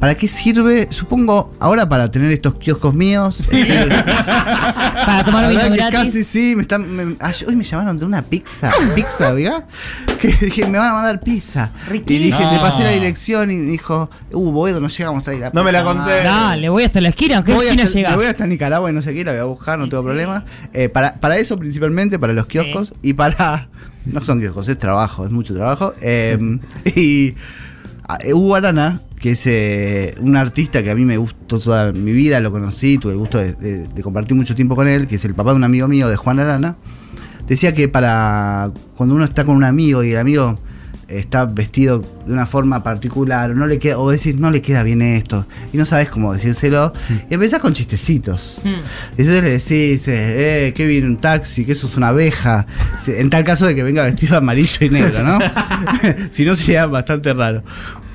¿Para 0.00 0.14
qué 0.14 0.28
sirve? 0.28 0.88
Supongo, 0.90 1.52
ahora 1.58 1.88
para 1.88 2.10
tener 2.10 2.30
estos 2.30 2.54
kioscos 2.56 2.94
míos. 2.94 3.42
Para 3.50 5.24
tomar 5.24 5.48
vino 5.48 5.62
gratis. 5.62 5.90
casi 5.90 6.24
sí, 6.24 6.54
me 6.54 6.62
están. 6.62 6.94
me- 6.94 7.16
ay, 7.20 7.32
hoy 7.48 7.56
me 7.56 7.64
llamaron 7.64 7.98
de 7.98 8.04
una 8.04 8.22
pizza. 8.22 8.70
Pizza, 8.94 9.32
¿verdad? 9.32 9.64
Que 10.20 10.28
dije, 10.28 10.66
me 10.66 10.78
van 10.78 10.88
a 10.90 10.92
mandar 10.94 11.20
pizza. 11.20 11.70
Y 11.92 11.98
dije, 12.18 12.42
No. 12.42 12.52
le 12.52 12.58
pasé 12.58 12.84
la 12.84 12.90
dirección 12.90 13.50
y 13.50 13.56
dijo, 13.58 14.08
uh, 14.32 14.50
Boedo, 14.50 14.80
no 14.80 14.88
llegamos 14.88 15.18
hasta 15.20 15.30
ahí. 15.32 15.40
No 15.52 15.62
me 15.64 15.72
la 15.72 15.82
conté. 15.84 16.00
madre. 16.00 16.24
No, 16.24 16.56
le 16.56 16.68
voy 16.70 16.84
hasta 16.84 17.00
la 17.00 17.08
esquina. 17.10 17.42
¿Qué 17.42 17.52
Voy 17.52 17.66
esquina 17.66 17.84
hasta, 17.84 17.96
llega? 17.98 18.10
me 18.10 18.16
voy 18.16 18.26
hasta 18.26 18.46
Nicaragua 18.46 18.90
y 18.90 18.94
no 18.94 19.02
sé 19.02 19.12
qué, 19.14 19.24
la 19.24 19.32
voy 19.32 19.40
a 19.40 19.44
buscar, 19.44 19.78
no 19.78 19.86
Y 19.86 19.88
tengo 19.90 20.02
sí. 20.02 20.06
problema. 20.06 20.44
Eh, 20.72 20.88
para, 20.88 21.14
para 21.16 21.36
eso 21.36 21.58
principalmente, 21.58 22.18
para 22.18 22.32
los 22.32 22.46
kioscos 22.46 22.92
y 23.02 23.12
para... 23.14 23.68
No 24.06 24.24
son 24.24 24.38
kioscos, 24.40 24.68
es 24.68 24.78
trabajo, 24.78 25.24
es 25.26 25.32
mucho 25.32 25.52
trabajo. 25.52 25.92
Eh, 26.00 26.38
y 26.94 27.34
ah, 28.08 28.18
eh, 28.20 28.32
Hugo 28.32 28.54
Arana, 28.54 29.00
que 29.18 29.32
es 29.32 29.46
eh, 29.46 30.14
un 30.20 30.36
artista 30.36 30.82
que 30.82 30.90
a 30.90 30.94
mí 30.94 31.04
me 31.04 31.16
gustó 31.16 31.58
toda 31.58 31.92
mi 31.92 32.12
vida, 32.12 32.38
lo 32.40 32.50
conocí, 32.50 32.98
tuve 32.98 33.12
el 33.12 33.18
gusto 33.18 33.38
de, 33.38 33.54
de- 33.54 33.88
de 33.88 34.02
compartir 34.02 34.36
mucho 34.36 34.54
tiempo 34.54 34.76
con 34.76 34.88
él, 34.88 35.06
que 35.06 35.16
es 35.16 35.24
el 35.24 35.34
papá 35.34 35.50
de 35.50 35.56
un 35.56 35.64
amigo 35.64 35.88
mío, 35.88 36.08
de 36.08 36.16
Juan 36.16 36.38
Arana, 36.38 36.76
decía 37.48 37.72
que 37.72 37.88
para 37.88 38.70
cuando 38.96 39.14
uno 39.14 39.24
está 39.24 39.44
con 39.44 39.56
un 39.56 39.64
amigo 39.64 40.02
y 40.04 40.12
el 40.12 40.18
amigo 40.18 40.58
está 41.08 41.44
vestido 41.44 42.02
de 42.26 42.32
una 42.32 42.46
forma 42.46 42.82
particular, 42.82 43.52
o 43.52 43.54
no 43.54 43.68
le 43.68 43.78
queda, 43.78 43.96
o 43.98 44.10
decís, 44.10 44.34
no 44.34 44.50
le 44.50 44.60
queda 44.60 44.82
bien 44.82 45.00
esto, 45.02 45.46
y 45.72 45.76
no 45.76 45.84
sabes 45.84 46.08
cómo 46.08 46.34
decírselo, 46.34 46.92
y 47.30 47.34
empezás 47.34 47.60
con 47.60 47.72
chistecitos. 47.74 48.58
Hmm. 48.64 48.68
Y 49.16 49.20
entonces 49.22 49.42
le 49.44 49.50
decís, 49.50 50.08
eh, 50.08 50.72
qué 50.76 50.84
viene 50.84 51.06
un 51.06 51.18
taxi, 51.18 51.64
que 51.64 51.72
eso 51.72 51.86
es 51.86 51.96
una 51.96 52.08
abeja. 52.08 52.66
En 53.06 53.30
tal 53.30 53.44
caso 53.44 53.66
de 53.66 53.76
que 53.76 53.84
venga 53.84 54.02
vestido 54.02 54.36
amarillo 54.36 54.78
y 54.84 54.90
negro, 54.90 55.22
¿no? 55.22 55.38
si 56.32 56.44
no 56.44 56.56
sería 56.56 56.86
bastante 56.86 57.32
raro. 57.32 57.62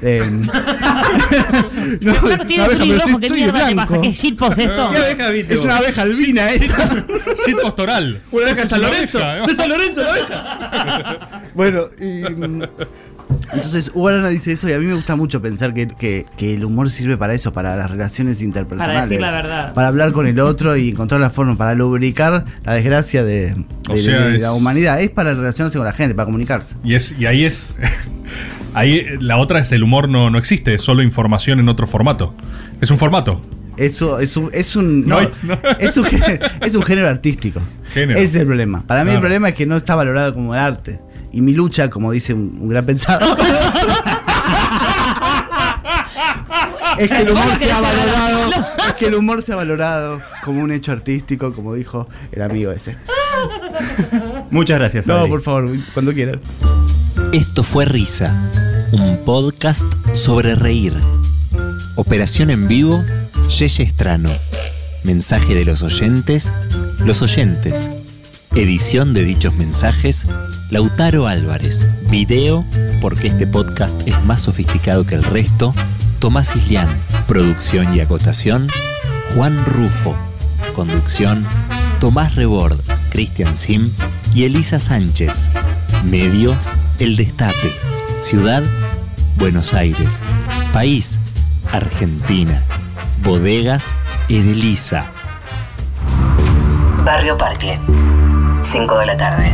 Eh, 0.03 0.23
no, 2.01 2.13
Claro, 2.15 2.45
tiene 2.45 2.63
abeja, 2.63 2.83
pero 2.87 2.99
rojo. 3.05 3.19
¿Qué 3.19 3.29
mierda 3.29 3.67
te 3.69 3.75
pasa? 3.75 4.01
¿Qué 4.01 4.11
shitpost 4.11 4.59
esto? 4.59 4.89
¿Qué 4.89 4.97
abeja 4.97 5.29
viste 5.29 5.53
Es 5.53 5.59
vos? 5.59 5.65
una 5.65 5.77
abeja 5.77 6.01
albina 6.01 6.51
esta. 6.51 7.05
Shitpost 7.45 7.79
oral. 7.81 8.21
Una 8.31 8.45
abeja 8.47 8.61
de 8.61 8.67
San 8.67 8.81
Es 8.81 8.87
Lorenzo. 8.89 9.19
¿no? 9.19 9.45
De 9.47 9.55
San 9.55 9.69
Lorenzo 9.69 10.01
la 10.03 10.09
abeja. 10.13 11.29
Bueno, 11.53 11.83
y, 11.99 12.23
entonces 13.53 13.91
Hugo 13.93 14.07
Arana 14.09 14.29
dice 14.29 14.51
eso 14.53 14.67
y 14.67 14.73
a 14.73 14.79
mí 14.79 14.85
me 14.85 14.93
gusta 14.95 15.15
mucho 15.15 15.41
pensar 15.41 15.73
que, 15.73 15.87
que- 15.87 16.25
que 16.35 16.55
el 16.55 16.65
humor 16.65 16.89
sirve 16.89 17.15
para 17.17 17.33
eso, 17.33 17.53
para 17.53 17.75
las 17.75 17.89
relaciones 17.91 18.41
interpersonales. 18.41 18.95
Para 18.95 19.07
decir 19.07 19.21
la 19.21 19.31
verdad. 19.33 19.73
Para 19.73 19.87
hablar 19.87 20.11
con 20.13 20.25
el 20.27 20.39
otro 20.39 20.75
y 20.75 20.89
encontrar 20.89 21.21
la 21.21 21.29
forma, 21.29 21.55
para 21.57 21.73
lubricar 21.75 22.43
la 22.65 22.73
desgracia 22.73 23.23
de, 23.23 23.51
de- 23.53 23.65
O 23.89 23.97
sea, 23.97 24.21
de 24.21 24.35
es- 24.35 24.41
la 24.41 24.53
humanidad. 24.53 24.99
Es 24.99 25.09
para 25.11 25.33
relacionarse 25.33 25.77
con 25.77 25.85
la 25.85 25.93
gente, 25.93 26.15
para 26.15 26.25
comunicarse. 26.25 26.75
Y, 26.83 26.95
es, 26.95 27.15
y 27.17 27.25
ahí 27.27 27.45
es. 27.45 27.69
Ahí 28.73 28.97
eh, 28.99 29.17
la 29.19 29.37
otra 29.37 29.59
es 29.59 29.71
el 29.71 29.83
humor 29.83 30.07
no, 30.09 30.29
no 30.29 30.37
existe, 30.37 30.73
es 30.73 30.81
solo 30.81 31.03
información 31.03 31.59
en 31.59 31.67
otro 31.69 31.87
formato. 31.87 32.33
Es 32.79 32.89
un 32.91 32.97
formato. 32.97 33.41
Eso 33.77 34.19
es 34.19 34.35
un, 34.37 34.49
es 34.53 34.75
un, 34.75 35.07
No 35.07 35.15
no, 35.15 35.21
hay- 35.21 35.29
no. 35.43 35.57
es 35.79 35.97
un, 35.97 36.05
es 36.61 36.75
un 36.75 36.83
género 36.83 37.07
artístico. 37.09 37.59
Género. 37.93 38.19
Ese 38.19 38.25
es 38.37 38.41
el 38.41 38.47
problema. 38.47 38.83
Para 38.85 39.03
mí 39.03 39.09
el 39.09 39.15
Claro. 39.15 39.21
problema 39.21 39.49
es 39.49 39.55
que 39.55 39.65
no 39.65 39.75
está 39.77 39.95
valorado 39.95 40.33
como 40.33 40.53
el 40.53 40.59
arte. 40.59 40.99
Y 41.33 41.41
mi 41.41 41.53
lucha, 41.53 41.89
como 41.89 42.11
dice 42.11 42.33
un, 42.33 42.57
un 42.59 42.67
gran 42.69 42.85
pensador, 42.85 43.37
es 46.97 47.09
que 47.09 47.17
el 47.21 47.29
humor 47.31 47.43
¿Cómo 47.43 47.55
sea 47.55 47.67
querés 47.79 47.81
valorado, 47.81 48.49
es 48.87 48.93
que 48.95 49.05
el 49.07 49.15
humor 49.15 49.41
sea 49.41 49.55
valorado 49.55 50.19
como 50.43 50.61
un 50.61 50.71
hecho 50.71 50.91
artístico, 50.91 51.53
como 51.53 51.73
dijo 51.73 52.07
el 52.31 52.41
amigo 52.41 52.71
ese. 52.71 52.97
Muchas 54.49 54.77
gracias, 54.79 55.07
No, 55.07 55.15
Adri. 55.15 55.29
por 55.29 55.41
favor, 55.41 55.69
cuando 55.93 56.13
quieran. 56.13 56.41
Esto 57.33 57.63
fue 57.63 57.85
Risa, 57.85 58.33
un 58.91 59.17
podcast 59.23 59.85
sobre 60.13 60.53
reír. 60.55 60.93
Operación 61.95 62.49
en 62.49 62.67
vivo, 62.67 63.01
Yeye 63.49 63.83
Estrano. 63.83 64.29
Mensaje 65.05 65.55
de 65.55 65.63
los 65.63 65.81
oyentes, 65.81 66.51
los 66.99 67.21
oyentes. 67.21 67.89
Edición 68.53 69.13
de 69.13 69.23
dichos 69.23 69.55
mensajes, 69.55 70.27
Lautaro 70.71 71.25
Álvarez. 71.25 71.85
Video, 72.09 72.65
porque 72.99 73.27
este 73.27 73.47
podcast 73.47 74.01
es 74.05 74.21
más 74.25 74.41
sofisticado 74.41 75.05
que 75.05 75.15
el 75.15 75.23
resto, 75.23 75.73
Tomás 76.19 76.53
Islián. 76.57 76.89
Producción 77.29 77.95
y 77.95 78.01
acotación, 78.01 78.67
Juan 79.35 79.65
Rufo. 79.65 80.17
Conducción, 80.75 81.47
Tomás 82.01 82.35
Rebord, 82.35 82.81
Cristian 83.09 83.55
Sim 83.55 83.89
y 84.35 84.43
Elisa 84.43 84.81
Sánchez. 84.81 85.49
Medio, 86.03 86.57
El 87.01 87.15
Destape. 87.15 87.75
Ciudad, 88.19 88.61
Buenos 89.37 89.73
Aires. 89.73 90.21
País, 90.71 91.19
Argentina. 91.71 92.61
Bodegas, 93.23 93.95
Edelisa. 94.29 95.05
Barrio 97.03 97.39
Parque. 97.39 97.79
5 98.61 98.99
de 98.99 99.05
la 99.07 99.17
tarde. 99.17 99.51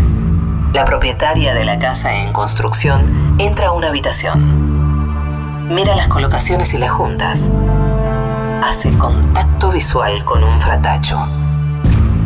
La 0.73 0.83
propietaria 0.83 1.53
de 1.53 1.63
la 1.63 1.79
casa 1.79 2.13
en 2.21 2.33
construcción 2.33 3.37
entra 3.39 3.67
a 3.67 3.71
una 3.71 3.87
habitación. 3.87 5.69
Mira 5.73 5.95
las 5.95 6.09
colocaciones 6.09 6.73
y 6.73 6.77
las 6.77 6.91
juntas. 6.91 7.49
Hace 8.61 8.91
contacto 8.97 9.71
visual 9.71 10.25
con 10.25 10.43
un 10.43 10.59
fratacho. 10.59 11.25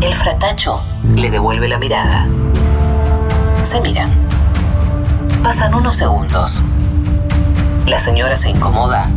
El 0.01 0.15
fratacho 0.15 0.81
le 1.15 1.29
devuelve 1.29 1.69
la 1.69 1.77
mirada. 1.77 2.27
Se 3.61 3.79
miran. 3.81 4.30
Pasan 5.43 5.73
unos 5.73 5.95
segundos. 5.95 6.63
La 7.87 7.97
señora 7.97 8.37
se 8.37 8.51
incomoda 8.51 9.09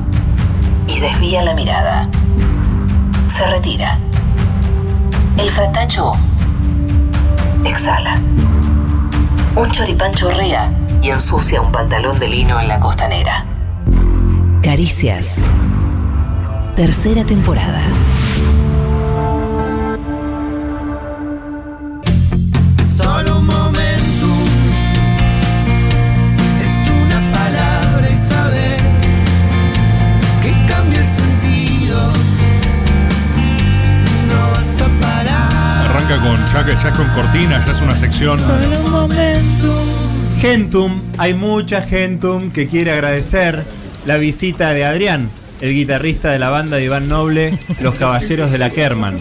y 0.88 0.98
desvía 0.98 1.42
la 1.42 1.54
mirada. 1.54 2.08
Se 3.26 3.46
retira. 3.46 3.98
El 5.36 5.50
fratacho 5.50 6.12
exhala. 7.64 8.18
Un 9.54 9.70
choripán 9.70 10.14
chorrea 10.14 10.72
y 11.02 11.10
ensucia 11.10 11.60
un 11.60 11.70
pantalón 11.70 12.18
de 12.18 12.28
lino 12.28 12.58
en 12.58 12.68
la 12.68 12.80
costanera. 12.80 13.44
Caricias. 14.62 15.42
Tercera 16.74 17.24
temporada. 17.26 17.82
Ya 36.54 36.64
que 36.64 36.76
ya 36.76 36.88
es 36.88 36.94
con 36.96 37.08
cortina, 37.08 37.62
ya 37.66 37.72
es 37.72 37.80
una 37.80 37.94
sección. 37.96 38.38
un 38.84 38.90
momento. 38.90 39.84
Gentum, 40.40 41.00
hay 41.18 41.34
mucha 41.34 41.82
Gentum 41.82 42.50
que 42.50 42.68
quiere 42.68 42.92
agradecer 42.92 43.64
la 44.06 44.16
visita 44.18 44.72
de 44.74 44.84
Adrián, 44.84 45.30
el 45.60 45.72
guitarrista 45.72 46.30
de 46.30 46.38
la 46.38 46.50
banda 46.50 46.76
de 46.76 46.84
Iván 46.84 47.08
Noble, 47.08 47.58
Los 47.80 47.94
Caballeros 47.96 48.50
de 48.50 48.58
la 48.58 48.70
Kerman. 48.70 49.18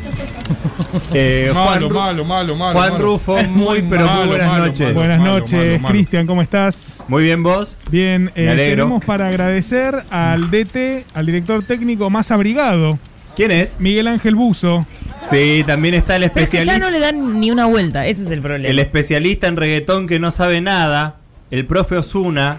Eh, 1.14 1.52
Malo, 1.54 1.90
Ru- 1.90 1.94
malo, 1.94 2.26
malo, 2.26 2.56
malo. 2.56 2.78
Juan. 2.80 3.00
Rufo, 3.00 3.38
muy 3.46 3.82
pero 3.84 4.08
muy 4.08 4.28
buenas 4.28 4.48
malo, 4.50 4.66
noches. 4.68 4.88
malo, 4.88 4.94
Buenas 4.96 5.20
noches. 5.20 5.82
Cristian, 5.88 6.28
¿cómo 6.28 6.42
estás? 6.42 7.04
Muy 7.08 7.24
bien, 7.24 7.42
vos. 7.44 7.78
Bien, 7.90 8.32
eh, 8.36 8.46
Me 8.46 8.52
alegro. 8.52 8.84
tenemos 8.84 9.06
para 9.06 9.28
agradecer 9.28 10.04
al 10.10 10.52
DT, 10.52 11.06
al 11.14 11.26
director 11.26 11.64
técnico 11.64 12.10
más 12.10 12.32
abrigado. 12.32 13.00
¿Quién 13.36 13.52
es? 13.52 13.80
Miguel 13.80 14.08
Ángel 14.08 14.36
Buzo. 14.36 14.86
Sí, 15.24 15.64
también 15.66 15.96
está 15.96 16.16
el 16.16 16.30
Pero 16.30 16.44
es 16.44 16.50
que 16.52 16.58
ya 16.58 16.62
especialista, 16.62 16.80
no 16.80 16.92
le 16.92 17.00
dan 17.00 17.40
ni 17.40 17.50
una 17.50 17.66
vuelta, 17.66 18.06
ese 18.06 18.24
es 18.24 18.32
el 18.32 18.42
problema. 18.42 18.70
el 18.70 18.80
especialista 18.80 19.48
en 19.48 19.56
reggaetón 19.56 20.08
que 20.08 20.20
no 20.20 20.32
sabe 20.32 20.62
nada, 20.62 21.18
el 21.50 21.66
profe 21.66 21.98
Osuna. 21.98 22.58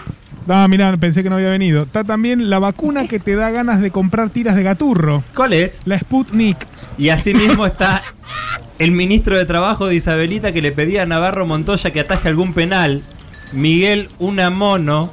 Ah, 0.49 0.67
mirá, 0.69 0.95
pensé 0.97 1.23
que 1.23 1.31
no 1.31 1.37
había 1.37 1.49
venido. 1.49 1.85
Está 1.85 2.05
también 2.05 2.51
la 2.51 2.59
vacuna 2.59 3.07
que 3.07 3.19
te 3.19 3.35
da 3.35 3.51
ganas 3.51 3.81
de 3.81 3.91
comprar 3.91 4.31
tiras 4.31 4.57
de 4.57 4.63
gaturro. 4.63 5.23
¿Cuál 5.35 5.53
es? 5.55 5.81
La 5.85 5.99
Sputnik. 5.99 6.59
Y 6.99 7.09
asimismo 7.09 7.65
está 7.65 8.03
el 8.79 8.91
ministro 8.91 9.37
de 9.39 9.47
Trabajo 9.47 9.87
de 9.87 9.95
Isabelita 9.95 10.53
que 10.53 10.61
le 10.61 10.73
pedía 10.73 11.03
a 11.03 11.07
Navarro 11.07 11.47
Montoya 11.47 11.93
que 11.93 12.01
ataje 12.01 12.29
algún 12.29 12.53
penal. 12.53 13.03
Miguel 13.53 14.11
Unamono. 14.19 15.11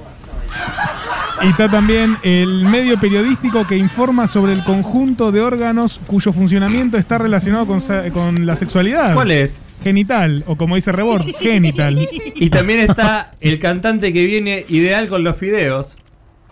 Y 1.43 1.47
está 1.47 1.69
también 1.69 2.18
el 2.22 2.65
medio 2.65 2.99
periodístico 2.99 3.65
que 3.65 3.76
informa 3.76 4.27
sobre 4.27 4.53
el 4.53 4.63
conjunto 4.63 5.31
de 5.31 5.41
órganos 5.41 5.99
cuyo 6.05 6.34
funcionamiento 6.34 6.97
está 6.97 7.18
relacionado 7.18 7.65
con, 7.65 8.45
la 8.45 8.55
sexualidad. 8.55 9.13
¿Cuál 9.15 9.31
es? 9.31 9.59
Genital, 9.84 10.43
o 10.45 10.55
como 10.55 10.76
dice 10.76 10.91
Rebord, 10.91 11.23
genital. 11.39 12.07
Y 12.35 12.49
también 12.51 12.81
está 12.81 13.34
el 13.39 13.57
cantante 13.59 14.13
que 14.13 14.26
viene 14.26 14.65
ideal 14.69 15.07
con 15.07 15.23
los 15.23 15.35
fideos, 15.35 15.97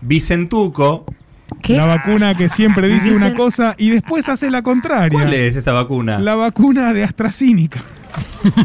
Vicentuco. 0.01 1.05
La 1.67 1.85
vacuna 1.85 2.33
que 2.35 2.49
siempre 2.49 2.87
dice 2.87 3.11
una 3.11 3.33
cosa 3.33 3.75
y 3.77 3.91
después 3.91 4.27
hace 4.29 4.49
la 4.49 4.63
contraria. 4.63 5.19
¿Cuál 5.19 5.33
es 5.33 5.55
esa 5.55 5.71
vacuna? 5.71 6.19
La 6.19 6.35
vacuna 6.35 6.93
de 6.93 7.03
AstraZeneca. 7.03 7.81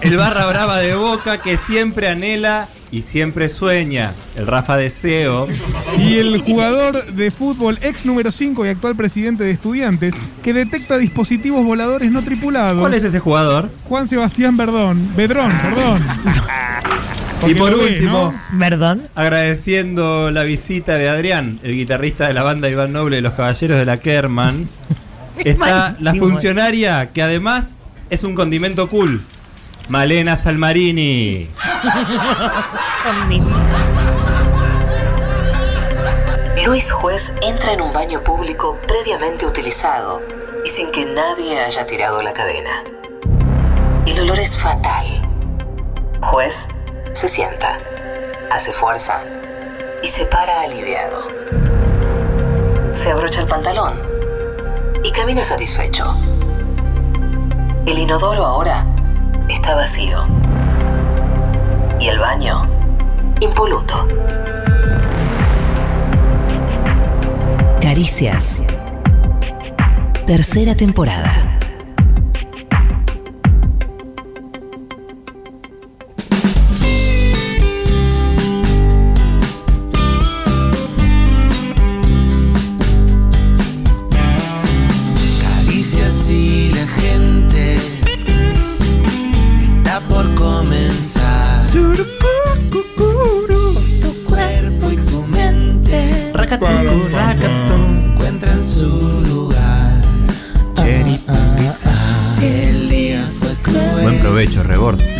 El 0.00 0.16
barra 0.16 0.46
brava 0.46 0.78
de 0.78 0.94
boca 0.94 1.38
que 1.38 1.56
siempre 1.56 2.08
anhela 2.08 2.68
y 2.90 3.02
siempre 3.02 3.48
sueña. 3.48 4.14
El 4.36 4.46
Rafa 4.46 4.76
Deseo. 4.76 5.48
Y 5.98 6.18
el 6.18 6.40
jugador 6.42 7.12
de 7.12 7.30
fútbol 7.32 7.78
ex 7.82 8.06
número 8.06 8.30
5 8.30 8.64
y 8.66 8.68
actual 8.68 8.94
presidente 8.94 9.42
de 9.42 9.50
estudiantes 9.50 10.14
que 10.44 10.52
detecta 10.52 10.96
dispositivos 10.96 11.64
voladores 11.64 12.12
no 12.12 12.22
tripulados. 12.22 12.80
¿Cuál 12.80 12.94
es 12.94 13.02
ese 13.02 13.18
jugador? 13.18 13.68
Juan 13.84 14.06
Sebastián 14.06 14.56
Verdón. 14.56 15.10
Bedrón, 15.16 15.52
perdón. 15.60 16.02
Y 17.48 17.54
por 17.54 17.76
ve, 17.76 17.94
último, 17.94 18.32
¿no? 18.32 18.58
¿Verdad? 18.58 18.98
agradeciendo 19.14 20.30
la 20.30 20.44
visita 20.44 20.94
de 20.94 21.08
Adrián, 21.08 21.58
el 21.62 21.74
guitarrista 21.74 22.28
de 22.28 22.32
la 22.32 22.42
banda 22.42 22.70
Iván 22.70 22.92
Noble 22.92 23.16
de 23.16 23.22
los 23.22 23.34
Caballeros 23.34 23.76
de 23.76 23.84
la 23.84 23.98
Kerman, 23.98 24.68
está 25.44 25.96
la 26.00 26.14
funcionaria 26.14 27.10
que 27.12 27.22
además 27.22 27.76
es 28.15 28.23
un 28.23 28.35
condimento 28.36 28.89
cool, 28.89 29.23
Malena 29.89 30.36
Salmarini. 30.36 31.51
Luis 36.65 36.93
Juez 36.93 37.32
entra 37.43 37.73
en 37.73 37.81
un 37.81 37.93
baño 37.93 38.23
público 38.23 38.78
previamente 38.86 39.45
utilizado 39.47 40.23
y 40.65 40.69
sin 40.69 40.93
que 40.93 41.05
nadie 41.05 41.61
haya 41.61 41.85
tirado 41.86 42.23
la 42.23 42.32
cadena. 42.32 42.85
El 44.07 44.20
olor 44.20 44.39
es 44.39 44.57
fatal. 44.57 45.07
Juez 46.23 46.69
se 47.12 47.28
sienta, 47.28 47.81
hace 48.51 48.73
fuerza 48.73 49.24
y 50.03 50.07
se 50.07 50.24
para 50.27 50.61
aliviado. 50.61 51.28
Se 52.93 53.11
abrocha 53.11 53.41
el 53.41 53.49
pantalón 53.49 54.01
y 55.03 55.11
camina 55.11 55.45
satisfecho. 55.45 56.34
El 57.86 57.98
inodoro 57.98 58.44
ahora 58.47 58.86
está 59.48 59.74
vacío 59.74 60.24
y 62.01 62.09
el 62.09 62.19
baño 62.19 62.62
impoluto. 63.40 64.09
Caricias. 67.81 68.65
Tercera 70.27 70.74
temporada. 70.74 71.53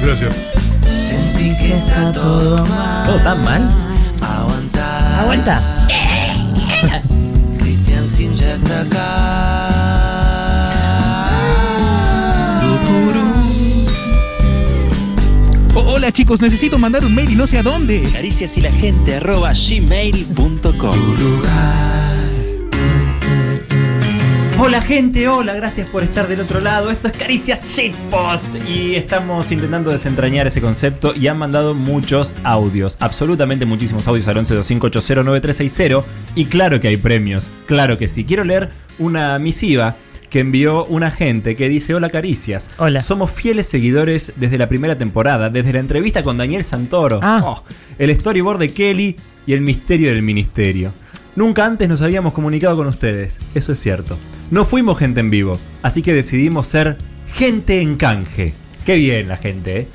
Gracias. 0.05 0.35
sentí 1.09 1.57
que 1.57 1.79
está 1.79 2.13
todo 2.13 2.67
mal. 2.67 3.07
¿Todo 3.07 3.19
tan 3.21 3.43
mal? 3.43 3.71
Aguantar. 4.21 5.21
Aguanta. 5.21 5.63
Cristian 7.59 8.07
Sin 8.07 8.35
ya 8.35 8.55
está 8.55 8.81
acá. 8.83 9.65
Oh, 15.75 15.95
hola 15.95 16.13
chicos, 16.13 16.41
necesito 16.41 16.79
mandar 16.79 17.05
un 17.07 17.15
mail 17.15 17.31
y 17.31 17.35
no 17.35 17.47
sé 17.47 17.59
a 17.59 17.63
dónde. 17.63 18.03
Caricias 18.13 18.59
y 18.59 18.61
la 18.61 18.71
gente 18.71 19.17
arroba 19.17 19.53
gmail.com. 19.55 20.99
Hola 24.65 24.81
gente, 24.81 25.29
hola, 25.29 25.53
gracias 25.55 25.87
por 25.91 26.03
estar 26.03 26.27
del 26.27 26.41
otro 26.41 26.59
lado. 26.59 26.91
Esto 26.91 27.09
es 27.09 27.17
Caricias 27.19 27.77
Shitpost 27.77 28.47
y 28.67 28.95
estamos 28.95 29.51
intentando 29.53 29.91
desentrañar 29.91 30.47
ese 30.47 30.63
concepto 30.63 31.15
y 31.15 31.27
han 31.27 31.37
mandado 31.37 31.75
muchos 31.75 32.35
audios, 32.45 32.97
absolutamente 33.01 33.67
muchísimos 33.67 34.09
audios 34.09 34.27
al 34.27 34.37
1125809360 34.39 36.03
y 36.35 36.47
claro 36.47 36.81
que 36.81 36.89
hay 36.89 36.97
premios, 36.97 37.51
claro 37.67 37.99
que 37.99 38.09
sí. 38.09 38.25
Quiero 38.25 38.43
leer 38.43 38.71
una 38.99 39.39
misiva 39.39 39.97
que 40.31 40.41
envió 40.41 40.87
una 40.87 41.11
gente 41.11 41.57
que 41.57 41.69
dice, 41.69 41.95
hola 41.95 42.09
Caricias, 42.09 42.71
Hola. 42.79 43.03
somos 43.03 43.31
fieles 43.31 43.67
seguidores 43.67 44.33
desde 44.37 44.57
la 44.57 44.71
primera 44.71 44.97
temporada, 44.97 45.51
desde 45.51 45.75
la 45.75 45.81
entrevista 45.81 46.23
con 46.23 46.39
Daniel 46.39 46.65
Santoro, 46.65 47.21
Ah. 47.23 47.43
Oh, 47.45 47.65
el 47.99 48.19
storyboard 48.19 48.61
de 48.61 48.71
Kelly 48.71 49.17
y 49.47 49.53
el 49.53 49.61
misterio 49.61 50.09
del 50.09 50.23
ministerio. 50.23 50.95
Nunca 51.37 51.65
antes 51.67 51.89
nos 51.89 52.01
habíamos 52.01 52.33
comunicado 52.33 52.77
con 52.77 52.87
ustedes, 52.87 53.41
eso 53.55 53.73
es 53.73 53.81
cierto. 53.81 54.19
No 54.51 54.65
fuimos 54.65 54.99
gente 54.99 55.21
en 55.21 55.31
vivo, 55.31 55.59
así 55.83 56.01
que 56.01 56.13
decidimos 56.13 56.69
ser 56.69 56.97
gente 57.35 57.81
en 57.81 57.97
canje. 57.97 58.55
Qué 58.87 58.97
bien 58.97 59.27
la 59.27 59.37
gente, 59.37 59.81
¿eh? 59.81 59.89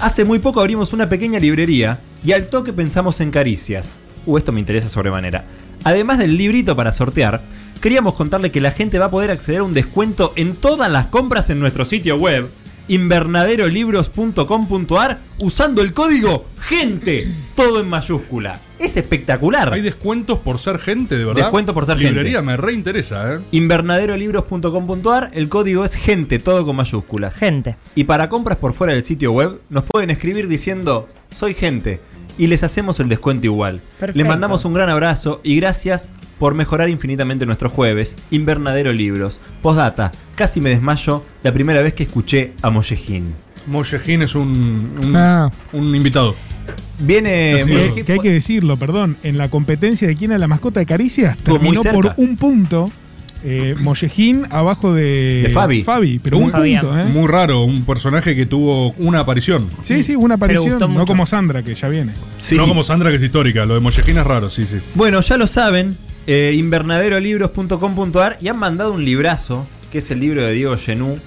Hace 0.00 0.24
muy 0.24 0.40
poco 0.40 0.60
abrimos 0.60 0.92
una 0.92 1.08
pequeña 1.08 1.38
librería 1.38 1.98
y 2.22 2.32
al 2.32 2.48
toque 2.48 2.72
pensamos 2.72 3.20
en 3.20 3.30
caricias. 3.30 3.96
Uh, 4.26 4.36
esto 4.36 4.52
me 4.52 4.60
interesa 4.60 4.88
sobremanera. 4.88 5.44
Además 5.84 6.18
del 6.18 6.36
librito 6.36 6.76
para 6.76 6.92
sortear, 6.92 7.42
queríamos 7.80 8.14
contarle 8.14 8.50
que 8.50 8.60
la 8.60 8.70
gente 8.70 8.98
va 8.98 9.06
a 9.06 9.10
poder 9.10 9.30
acceder 9.30 9.60
a 9.60 9.64
un 9.64 9.74
descuento 9.74 10.32
en 10.36 10.54
todas 10.54 10.90
las 10.90 11.06
compras 11.06 11.48
en 11.48 11.60
nuestro 11.60 11.84
sitio 11.84 12.16
web. 12.16 12.48
invernaderolibros.com.ar 12.88 15.20
usando 15.38 15.82
el 15.82 15.92
código 15.92 16.46
GENTE, 16.60 17.28
todo 17.54 17.80
en 17.80 17.88
mayúscula. 17.88 18.60
Es 18.78 18.96
espectacular. 18.96 19.72
Hay 19.72 19.82
descuentos 19.82 20.38
por 20.40 20.58
ser 20.58 20.78
gente, 20.78 21.16
de 21.16 21.24
verdad. 21.24 21.42
Descuento 21.42 21.72
por 21.72 21.86
ser 21.86 21.98
Librería 21.98 22.38
gente. 22.38 22.46
me 22.46 22.56
reinteresa, 22.56 23.34
¿eh? 23.34 23.38
Invernaderolibros.com.ar, 23.52 25.30
el 25.32 25.48
código 25.48 25.84
es 25.84 25.94
gente, 25.96 26.38
todo 26.38 26.66
con 26.66 26.76
mayúsculas. 26.76 27.34
Gente. 27.34 27.76
Y 27.94 28.04
para 28.04 28.28
compras 28.28 28.58
por 28.58 28.74
fuera 28.74 28.92
del 28.92 29.04
sitio 29.04 29.32
web, 29.32 29.60
nos 29.70 29.84
pueden 29.84 30.10
escribir 30.10 30.48
diciendo, 30.48 31.08
soy 31.30 31.54
gente, 31.54 32.00
y 32.38 32.46
les 32.48 32.62
hacemos 32.62 33.00
el 33.00 33.08
descuento 33.08 33.46
igual. 33.46 33.80
Perfecto. 33.98 34.18
Les 34.18 34.26
mandamos 34.26 34.64
un 34.64 34.74
gran 34.74 34.88
abrazo 34.88 35.40
y 35.44 35.56
gracias 35.56 36.10
por 36.38 36.54
mejorar 36.54 36.88
infinitamente 36.88 37.46
nuestro 37.46 37.70
jueves, 37.70 38.16
Invernadero 38.30 38.92
Libros. 38.92 39.40
Postdata, 39.62 40.12
casi 40.34 40.60
me 40.60 40.70
desmayo 40.70 41.22
la 41.42 41.52
primera 41.52 41.80
vez 41.82 41.94
que 41.94 42.02
escuché 42.04 42.52
a 42.62 42.70
Mollejín. 42.70 43.34
Mollejín 43.66 44.22
es 44.22 44.34
un, 44.34 44.98
un, 45.02 45.16
Ah. 45.16 45.50
un 45.72 45.94
invitado. 45.94 46.34
Viene 46.98 47.62
Sí, 47.64 48.02
que 48.04 48.12
hay 48.12 48.18
que 48.20 48.30
decirlo, 48.32 48.76
perdón. 48.78 49.16
En 49.22 49.38
la 49.38 49.48
competencia 49.48 50.06
de 50.08 50.14
quién 50.16 50.30
era 50.32 50.38
la 50.38 50.48
mascota 50.48 50.80
de 50.80 50.86
Caricias, 50.86 51.36
terminó 51.38 51.82
por 51.82 52.14
un 52.16 52.36
punto. 52.36 52.90
Eh, 53.46 53.74
Mollejín 53.78 54.46
abajo 54.48 54.94
de, 54.94 55.42
De 55.44 55.50
Fabi. 55.50 55.82
Fabi, 55.82 56.18
pero 56.18 56.38
un 56.38 56.44
Muy- 56.50 56.52
punto, 56.78 56.98
¿eh? 56.98 57.04
Muy 57.04 57.26
raro, 57.28 57.62
un 57.64 57.84
personaje 57.84 58.34
que 58.34 58.46
tuvo 58.46 58.92
una 58.92 59.20
aparición. 59.20 59.68
Sí, 59.82 60.02
sí, 60.02 60.16
una 60.16 60.36
aparición. 60.36 60.78
No 60.78 60.88
mucho. 60.88 61.04
como 61.06 61.26
Sandra, 61.26 61.62
que 61.62 61.74
ya 61.74 61.88
viene. 61.88 62.12
No 62.52 62.66
como 62.66 62.82
Sandra, 62.82 63.10
que 63.10 63.16
es 63.16 63.22
histórica. 63.22 63.66
Lo 63.66 63.74
de 63.74 63.80
Mollejín 63.80 64.16
es 64.16 64.24
raro, 64.26 64.48
sí, 64.48 64.64
sí. 64.66 64.78
Bueno, 64.94 65.20
ya 65.20 65.36
lo 65.36 65.46
saben, 65.46 65.94
eh, 66.26 66.52
invernaderolibros.com.ar 66.56 68.38
y 68.40 68.48
han 68.48 68.58
mandado 68.58 68.92
un 68.94 69.04
librazo, 69.04 69.66
que 69.92 69.98
es 69.98 70.10
el 70.10 70.20
libro 70.20 70.42
de 70.42 70.52
Diego 70.52 70.76
Genú, 70.78 71.18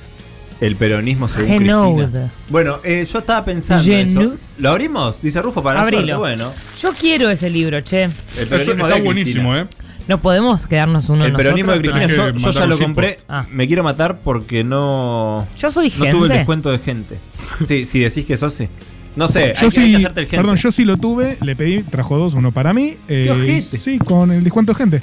El 0.60 0.76
peronismo 0.76 1.28
según 1.28 1.60
Genoud. 1.60 1.98
Cristina. 1.98 2.32
Bueno, 2.50 2.78
eh, 2.84 3.06
yo 3.12 3.20
estaba 3.20 3.46
pensando 3.46 3.84
Genoud. 3.84 4.24
eso. 4.24 4.36
¿Lo 4.58 4.72
abrimos? 4.72 5.22
Dice 5.22 5.40
Rufo 5.42 5.62
para 5.62 5.82
Abrilo. 5.82 6.02
suerte. 6.18 6.18
Bueno, 6.18 6.52
Yo 6.82 6.94
quiero 7.00 7.30
ese 7.30 7.50
libro, 7.52 7.80
che. 7.82 8.06
el 8.06 8.48
peronismo 8.50 8.88
de 8.88 9.04
Cristina. 9.04 9.62
¿eh? 9.62 9.68
No 10.08 10.22
podemos 10.22 10.68
quedarnos 10.68 11.10
uno 11.10 11.26
El 11.26 11.34
peronismo 11.34 11.72
de? 11.74 11.80
Cristina, 11.82 12.08
yo, 12.08 12.30
yo 12.32 12.52
ya 12.52 12.66
lo 12.66 12.78
compré. 12.78 13.18
Ah. 13.28 13.46
Me 13.52 13.68
quiero 13.68 13.84
matar 13.84 14.20
porque 14.24 14.64
no. 14.64 15.46
Yo 15.58 15.70
soy 15.72 15.90
No 15.90 15.96
tuve 15.96 16.08
el 16.08 16.14
gente. 16.20 16.34
descuento 16.36 16.72
de 16.72 16.80
gente. 16.80 17.18
Sí, 17.66 17.86
si 17.86 18.00
decís 18.00 18.26
que 18.26 18.38
sos, 18.38 18.54
sí. 18.54 18.68
No 19.16 19.28
sé, 19.28 19.54
yo 19.60 19.66
hay, 19.66 19.72
sí, 19.72 19.80
hay 19.82 19.92
que 19.92 19.98
hacerte 19.98 20.20
el 20.22 20.26
gente. 20.28 20.38
perdón, 20.38 20.56
yo 20.58 20.72
sí 20.72 20.86
lo 20.86 20.96
tuve, 20.98 21.38
le 21.42 21.56
pedí, 21.56 21.82
trajo 21.82 22.18
dos, 22.18 22.36
uno 22.36 22.52
para 22.52 22.72
mí. 22.74 22.98
eh, 23.08 23.30
ojete. 23.32 23.78
sí, 23.78 23.98
con 23.98 24.32
el 24.32 24.44
descuento 24.44 24.74
de 24.74 24.78
gente. 24.78 25.02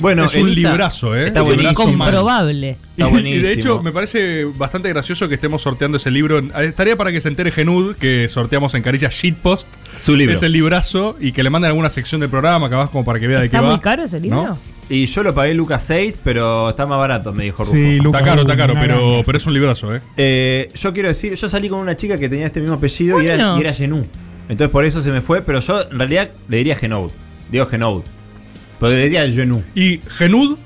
Bueno, 0.00 0.24
es 0.24 0.34
un 0.34 0.48
Elisa, 0.48 0.70
librazo, 0.70 1.16
¿eh? 1.16 1.28
está 1.28 1.40
Es 1.40 1.46
buenísimo. 1.46 1.74
Comprobable. 1.74 2.70
Está 2.70 3.06
buenísimo. 3.06 3.40
Y 3.40 3.42
de 3.42 3.52
hecho, 3.52 3.80
me 3.82 3.92
parece 3.92 4.44
bastante 4.44 4.88
gracioso 4.88 5.28
que 5.28 5.36
estemos 5.36 5.62
sorteando 5.62 5.96
ese 5.98 6.10
libro. 6.10 6.38
Estaría 6.60 6.96
para 6.96 7.12
que 7.12 7.20
se 7.20 7.28
entere 7.28 7.50
Genud 7.52 7.94
que 7.96 8.28
sorteamos 8.28 8.74
en 8.74 8.82
Caricia 8.82 9.08
Shitpost. 9.10 9.66
Su 9.96 10.16
libro. 10.16 10.34
Es 10.34 10.42
el 10.42 10.52
librazo 10.52 11.16
y 11.20 11.32
que 11.32 11.42
le 11.42 11.50
manden 11.50 11.68
alguna 11.70 11.90
sección 11.90 12.20
del 12.20 12.30
programa, 12.30 12.68
que 12.68 12.74
como 12.90 13.04
para 13.04 13.20
que 13.20 13.28
vea 13.28 13.38
de 13.40 13.48
qué 13.48 13.56
¿Está 13.56 13.60
va. 13.66 13.70
muy 13.72 13.80
caro 13.80 14.02
ese 14.04 14.20
libro? 14.20 14.42
¿No? 14.44 14.58
Y 14.90 15.06
yo 15.06 15.22
lo 15.22 15.34
pagué 15.34 15.54
Lucas 15.54 15.82
6, 15.86 16.18
pero 16.22 16.68
está 16.70 16.84
más 16.86 16.98
barato, 16.98 17.32
me 17.32 17.44
dijo 17.44 17.64
Rufo. 17.64 17.74
Sí, 17.74 17.96
Está 18.04 18.22
caro, 18.22 18.42
está 18.42 18.56
caro, 18.56 18.74
pero, 18.74 19.22
pero 19.24 19.38
es 19.38 19.46
un 19.46 19.54
librazo, 19.54 19.94
¿eh? 19.94 20.02
Eh, 20.16 20.68
yo 20.74 20.92
quiero 20.92 21.08
decir, 21.08 21.34
yo 21.36 21.48
salí 21.48 21.70
con 21.70 21.78
una 21.78 21.96
chica 21.96 22.18
que 22.18 22.28
tenía 22.28 22.46
este 22.46 22.60
mismo 22.60 22.74
apellido 22.76 23.22
y 23.22 23.26
era, 23.28 23.36
Bueno. 23.36 23.58
y 23.58 23.60
era 23.62 23.72
Genú. 23.72 24.04
Entonces 24.48 24.70
por 24.70 24.84
eso 24.84 25.00
se 25.00 25.10
me 25.10 25.22
fue, 25.22 25.40
pero 25.40 25.60
yo 25.60 25.82
en 25.90 25.98
realidad 25.98 26.30
le 26.48 26.56
diría 26.58 26.76
Genoud. 26.76 27.10
Digo 27.50 27.64
Genoud. 27.66 28.02
Porque 28.84 28.98
le 28.98 29.04
diría 29.04 29.30
Genú. 29.32 29.64
¿Y 29.74 29.98
Genud? 30.10 30.58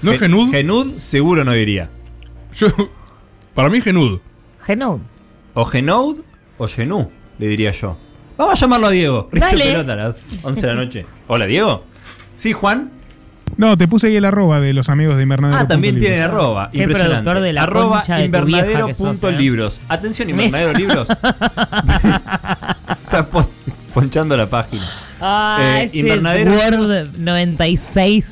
¿No 0.00 0.12
es 0.12 0.20
Genud? 0.20 0.52
Genud 0.52 0.98
seguro 0.98 1.42
no 1.42 1.50
diría. 1.50 1.90
Yo, 2.54 2.68
para 3.52 3.68
mí 3.68 3.80
Genud. 3.80 4.20
Genoud. 4.60 5.00
O 5.54 5.64
Genoud 5.64 6.18
o 6.56 6.68
Genú, 6.68 7.10
le 7.36 7.48
diría 7.48 7.72
yo. 7.72 7.96
Vamos 8.38 8.54
a 8.54 8.60
llamarlo 8.60 8.86
a 8.86 8.90
Diego. 8.90 9.28
Richo. 9.32 9.48
Pelota 9.58 9.94
a 9.94 9.96
las 9.96 10.20
11 10.44 10.60
de 10.60 10.66
la 10.68 10.74
noche. 10.84 11.06
Hola, 11.26 11.46
Diego. 11.46 11.82
Sí, 12.36 12.52
Juan. 12.52 12.92
No, 13.56 13.76
te 13.76 13.88
puse 13.88 14.06
ahí 14.06 14.14
el 14.14 14.24
arroba 14.24 14.60
de 14.60 14.72
los 14.72 14.88
amigos 14.88 15.16
de 15.16 15.24
Invernadero. 15.24 15.58
Ah, 15.58 15.66
también 15.66 15.98
tienen 15.98 16.20
arroba. 16.20 16.70
Qué 16.70 16.78
Impresionante. 16.78 17.24
productor 17.24 17.42
de 17.42 17.52
la 17.54 17.62
arroba 17.64 18.04
invernadero.libros. 18.20 19.80
Atención, 19.88 20.30
invernadero 20.30 20.78
libros. 20.78 21.08
Ponchando 23.94 24.36
la 24.36 24.50
página. 24.50 24.88
Ah, 25.20 25.78
Eh, 25.82 25.90
Invernadero 25.92 26.50
Word 26.52 27.10
96. 27.16 28.26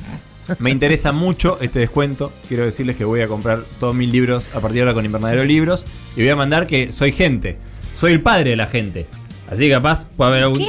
Me 0.58 0.70
interesa 0.72 1.12
mucho 1.12 1.58
este 1.60 1.78
descuento. 1.78 2.32
Quiero 2.48 2.64
decirles 2.64 2.96
que 2.96 3.04
voy 3.04 3.20
a 3.20 3.28
comprar 3.28 3.60
todos 3.78 3.94
mis 3.94 4.10
libros 4.10 4.48
a 4.54 4.60
partir 4.60 4.76
de 4.76 4.80
ahora 4.82 4.94
con 4.94 5.04
Invernadero 5.04 5.44
Libros. 5.44 5.86
Y 6.16 6.20
voy 6.22 6.30
a 6.30 6.36
mandar 6.36 6.66
que 6.66 6.92
soy 6.92 7.12
gente. 7.12 7.58
Soy 7.94 8.12
el 8.12 8.20
padre 8.22 8.50
de 8.50 8.56
la 8.56 8.66
gente. 8.66 9.06
Así 9.48 9.64
que 9.68 9.70
capaz 9.70 10.06
puede 10.16 10.30
haber 10.32 10.42
algún, 10.44 10.66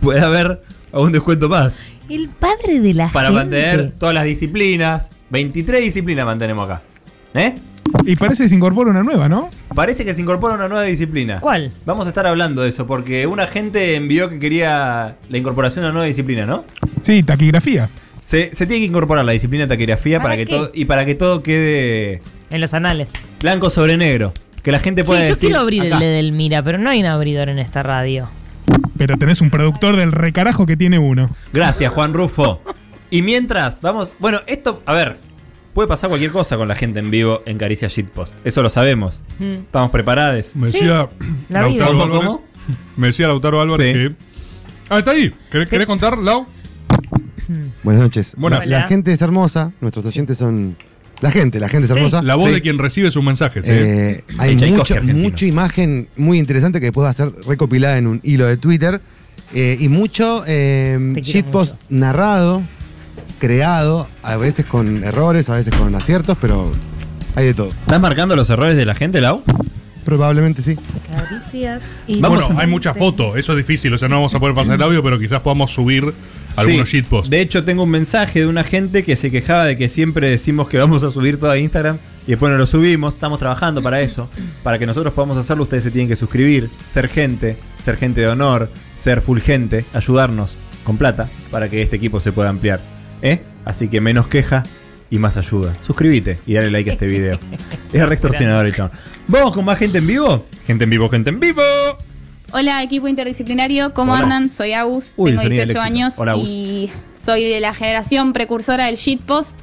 puede 0.00 0.20
haber 0.20 0.62
algún 0.92 1.12
descuento 1.12 1.48
más. 1.48 1.80
El 2.08 2.30
padre 2.30 2.80
de 2.80 2.94
la 2.94 3.08
Para 3.12 3.28
gente. 3.28 3.42
mantener 3.44 3.92
todas 3.98 4.14
las 4.14 4.24
disciplinas. 4.24 5.10
23 5.30 5.82
disciplinas 5.82 6.24
mantenemos 6.24 6.64
acá. 6.70 6.80
¿Eh? 7.34 7.54
Y 8.04 8.16
parece 8.16 8.44
que 8.44 8.48
se 8.48 8.54
incorpora 8.54 8.90
una 8.90 9.02
nueva, 9.02 9.28
¿no? 9.28 9.50
Parece 9.74 10.04
que 10.04 10.14
se 10.14 10.20
incorpora 10.20 10.54
una 10.54 10.68
nueva 10.68 10.84
disciplina. 10.84 11.40
¿Cuál? 11.40 11.72
Vamos 11.84 12.06
a 12.06 12.08
estar 12.10 12.26
hablando 12.26 12.62
de 12.62 12.70
eso 12.70 12.86
porque 12.86 13.26
una 13.26 13.46
gente 13.46 13.96
envió 13.96 14.28
que 14.28 14.38
quería 14.38 15.16
la 15.28 15.38
incorporación 15.38 15.82
de 15.82 15.86
una 15.88 15.92
nueva 15.94 16.06
disciplina, 16.06 16.46
¿no? 16.46 16.64
Sí, 17.02 17.22
taquigrafía. 17.22 17.88
Se, 18.20 18.50
se 18.54 18.66
tiene 18.66 18.80
que 18.80 18.86
incorporar 18.86 19.24
la 19.24 19.32
disciplina 19.32 19.64
de 19.64 19.68
taquigrafía 19.68 20.18
para, 20.18 20.30
¿Para 20.30 20.36
que 20.36 20.46
qué? 20.46 20.52
todo 20.52 20.70
y 20.74 20.84
para 20.84 21.04
que 21.06 21.14
todo 21.14 21.42
quede 21.42 22.20
En 22.50 22.60
los 22.60 22.74
anales. 22.74 23.12
blanco 23.40 23.70
sobre 23.70 23.96
negro. 23.96 24.32
Que 24.62 24.72
la 24.72 24.80
gente 24.80 25.02
Sí, 25.02 25.06
pueda 25.06 25.20
yo 25.22 25.28
decir. 25.28 25.48
quiero 25.48 25.60
abrir 25.60 25.82
acá. 25.84 25.94
el 25.94 26.00
de 26.00 26.06
Delmira, 26.08 26.62
pero 26.62 26.78
no 26.78 26.90
hay 26.90 27.00
un 27.00 27.06
abridor 27.06 27.48
en 27.48 27.58
esta 27.58 27.82
radio. 27.82 28.28
Pero 28.98 29.16
tenés 29.16 29.40
un 29.40 29.50
productor 29.50 29.96
del 29.96 30.12
recarajo 30.12 30.66
que 30.66 30.76
tiene 30.76 30.98
uno. 30.98 31.30
Gracias, 31.52 31.92
Juan 31.92 32.12
Rufo. 32.12 32.60
Y 33.10 33.22
mientras, 33.22 33.80
vamos. 33.80 34.10
Bueno, 34.18 34.40
esto, 34.46 34.82
a 34.84 34.92
ver, 34.92 35.18
puede 35.74 35.88
pasar 35.88 36.08
cualquier 36.10 36.32
cosa 36.32 36.56
con 36.56 36.68
la 36.68 36.74
gente 36.74 36.98
en 37.00 37.10
vivo 37.10 37.42
en 37.46 37.58
Caricia 37.58 37.88
Shitpost. 37.88 38.32
Eso 38.44 38.62
lo 38.62 38.70
sabemos. 38.70 39.22
Mm. 39.38 39.52
Estamos 39.64 39.90
preparados. 39.90 40.54
Me 40.56 40.66
decía 40.68 41.08
la 41.48 41.66
vida. 41.68 41.86
Lautaro 41.86 41.86
¿Cómo, 41.90 42.02
Álvarez. 42.04 42.26
cómo? 42.26 42.44
Me 42.96 43.06
decía 43.08 43.26
Lautaro 43.28 43.60
Álvarez 43.60 43.86
Sí. 43.86 43.92
que. 43.92 44.14
Ah, 44.90 44.98
está 44.98 45.10
ahí. 45.12 45.34
¿Querés, 45.50 45.68
querés 45.68 45.86
contar, 45.86 46.16
Lau? 46.18 46.46
Buenas 47.82 48.02
noches. 48.02 48.34
Buenas. 48.36 48.66
La, 48.66 48.80
la 48.80 48.82
gente 48.88 49.12
es 49.12 49.22
hermosa, 49.22 49.72
nuestros 49.80 50.04
oyentes 50.06 50.38
son. 50.38 50.76
La 51.20 51.32
gente, 51.32 51.58
la 51.58 51.68
gente 51.68 51.86
es 51.86 51.90
hermosa. 51.96 52.22
La 52.22 52.36
voz 52.36 52.46
Sí. 52.48 52.54
de 52.54 52.62
quien 52.62 52.78
recibe 52.78 53.10
sus 53.10 53.24
mensajes. 53.24 53.66
¿eh? 53.68 54.10
Eh, 54.18 54.24
hay 54.38 54.52
El 54.52 54.56
Tchaikovsky 54.58 54.78
mucha, 54.78 54.94
argentino. 54.94 55.18
mucha 55.28 55.46
imagen 55.46 56.08
muy 56.16 56.38
interesante 56.38 56.80
que 56.80 56.92
puede 56.92 57.12
ser 57.12 57.32
recopilada 57.46 57.98
en 57.98 58.06
un 58.06 58.20
hilo 58.22 58.46
de 58.46 58.56
Twitter. 58.56 59.00
eh, 59.54 59.76
y 59.80 59.88
mucho 59.88 60.44
eh, 60.46 60.96
Te 61.14 61.22
quiero 61.22 61.40
shitpost 61.40 61.76
narrado, 61.88 62.62
creado, 63.38 64.08
a 64.22 64.36
veces 64.36 64.66
con 64.66 65.04
errores, 65.04 65.48
a 65.48 65.54
veces 65.56 65.74
con 65.74 65.94
aciertos, 65.94 66.36
pero 66.40 66.72
hay 67.34 67.46
de 67.46 67.54
todo. 67.54 67.68
¿Estás 67.70 68.00
marcando 68.00 68.36
los 68.36 68.50
errores 68.50 68.76
de 68.76 68.84
la 68.84 68.94
gente, 68.94 69.20
Lau? 69.20 69.42
Probablemente 70.04 70.62
sí. 70.62 70.76
Caricias 71.10 71.82
y. 72.06 72.20
Hay 72.56 72.66
mucha 72.66 72.94
foto. 72.94 73.36
Eso 73.36 73.52
es 73.52 73.58
difícil. 73.58 73.92
O 73.92 73.98
sea, 73.98 74.08
no 74.08 74.16
vamos 74.16 74.34
a 74.34 74.38
poder 74.38 74.54
pasar 74.54 74.74
el 74.76 74.82
audio, 74.82 75.02
pero 75.02 75.18
quizás 75.18 75.42
podamos 75.42 75.70
subir 75.70 76.14
algunos 76.56 76.88
Sí. 76.88 76.96
shitposts. 76.98 77.28
De 77.28 77.40
hecho, 77.42 77.62
tengo 77.62 77.82
un 77.82 77.90
mensaje 77.90 78.40
de 78.40 78.46
una 78.46 78.64
gente 78.64 79.04
que 79.04 79.16
se 79.16 79.30
quejaba 79.30 79.64
de 79.66 79.76
que 79.76 79.88
siempre 79.90 80.30
decimos 80.30 80.68
que 80.68 80.78
vamos 80.78 81.02
a 81.02 81.10
subir 81.10 81.38
todo 81.38 81.50
a 81.50 81.58
Instagram 81.58 81.98
y 82.26 82.30
después 82.30 82.50
no 82.50 82.56
lo 82.56 82.66
subimos. 82.66 83.14
Estamos 83.14 83.38
trabajando 83.38 83.82
para 83.82 84.00
eso. 84.00 84.30
Para 84.62 84.78
que 84.78 84.86
nosotros 84.86 85.12
podamos 85.12 85.36
hacerlo, 85.36 85.64
ustedes 85.64 85.84
se 85.84 85.90
tienen 85.90 86.08
que 86.08 86.16
suscribir, 86.16 86.70
ser 86.86 87.08
gente, 87.08 87.58
ser 87.82 87.98
gente 87.98 88.22
de 88.22 88.28
honor, 88.28 88.70
ser 88.94 89.20
full 89.20 89.40
gente, 89.40 89.84
ayudarnos 89.92 90.56
con 90.84 90.96
plata 90.96 91.28
para 91.50 91.68
que 91.68 91.82
este 91.82 91.96
equipo 91.96 92.18
se 92.18 92.32
pueda 92.32 92.48
ampliar. 92.48 92.80
¿Eh? 93.22 93.40
Así 93.64 93.88
que 93.88 94.00
menos 94.00 94.28
queja 94.28 94.62
y 95.10 95.18
más 95.18 95.36
ayuda. 95.36 95.74
Suscríbete 95.80 96.38
y 96.46 96.54
dale 96.54 96.70
like 96.70 96.90
a 96.90 96.92
este 96.94 97.06
video. 97.06 97.38
es 97.92 98.06
re 98.06 98.14
extorsionador 98.14 98.66
el 98.66 98.74
chabón. 98.74 98.92
¿Vamos 99.26 99.52
con 99.54 99.64
más 99.64 99.78
gente 99.78 99.98
en 99.98 100.06
vivo? 100.06 100.46
Gente 100.66 100.84
en 100.84 100.90
vivo, 100.90 101.08
gente 101.08 101.30
en 101.30 101.40
vivo. 101.40 101.62
Hola 102.50 102.82
equipo 102.82 103.06
interdisciplinario, 103.08 103.92
¿cómo 103.92 104.12
Hola. 104.14 104.22
andan? 104.22 104.48
Soy 104.48 104.72
Agus, 104.72 105.12
Uy, 105.18 105.32
tengo 105.32 105.42
sonido 105.42 105.60
del 105.60 105.68
18 105.68 105.70
éxito. 105.70 105.80
años 105.82 106.18
Hola, 106.18 106.32
Agus. 106.32 106.48
y 106.48 106.90
soy 107.14 107.44
de 107.44 107.60
la 107.60 107.74
generación 107.74 108.32
precursora 108.32 108.86
del 108.86 108.94
shitpost, 108.96 109.54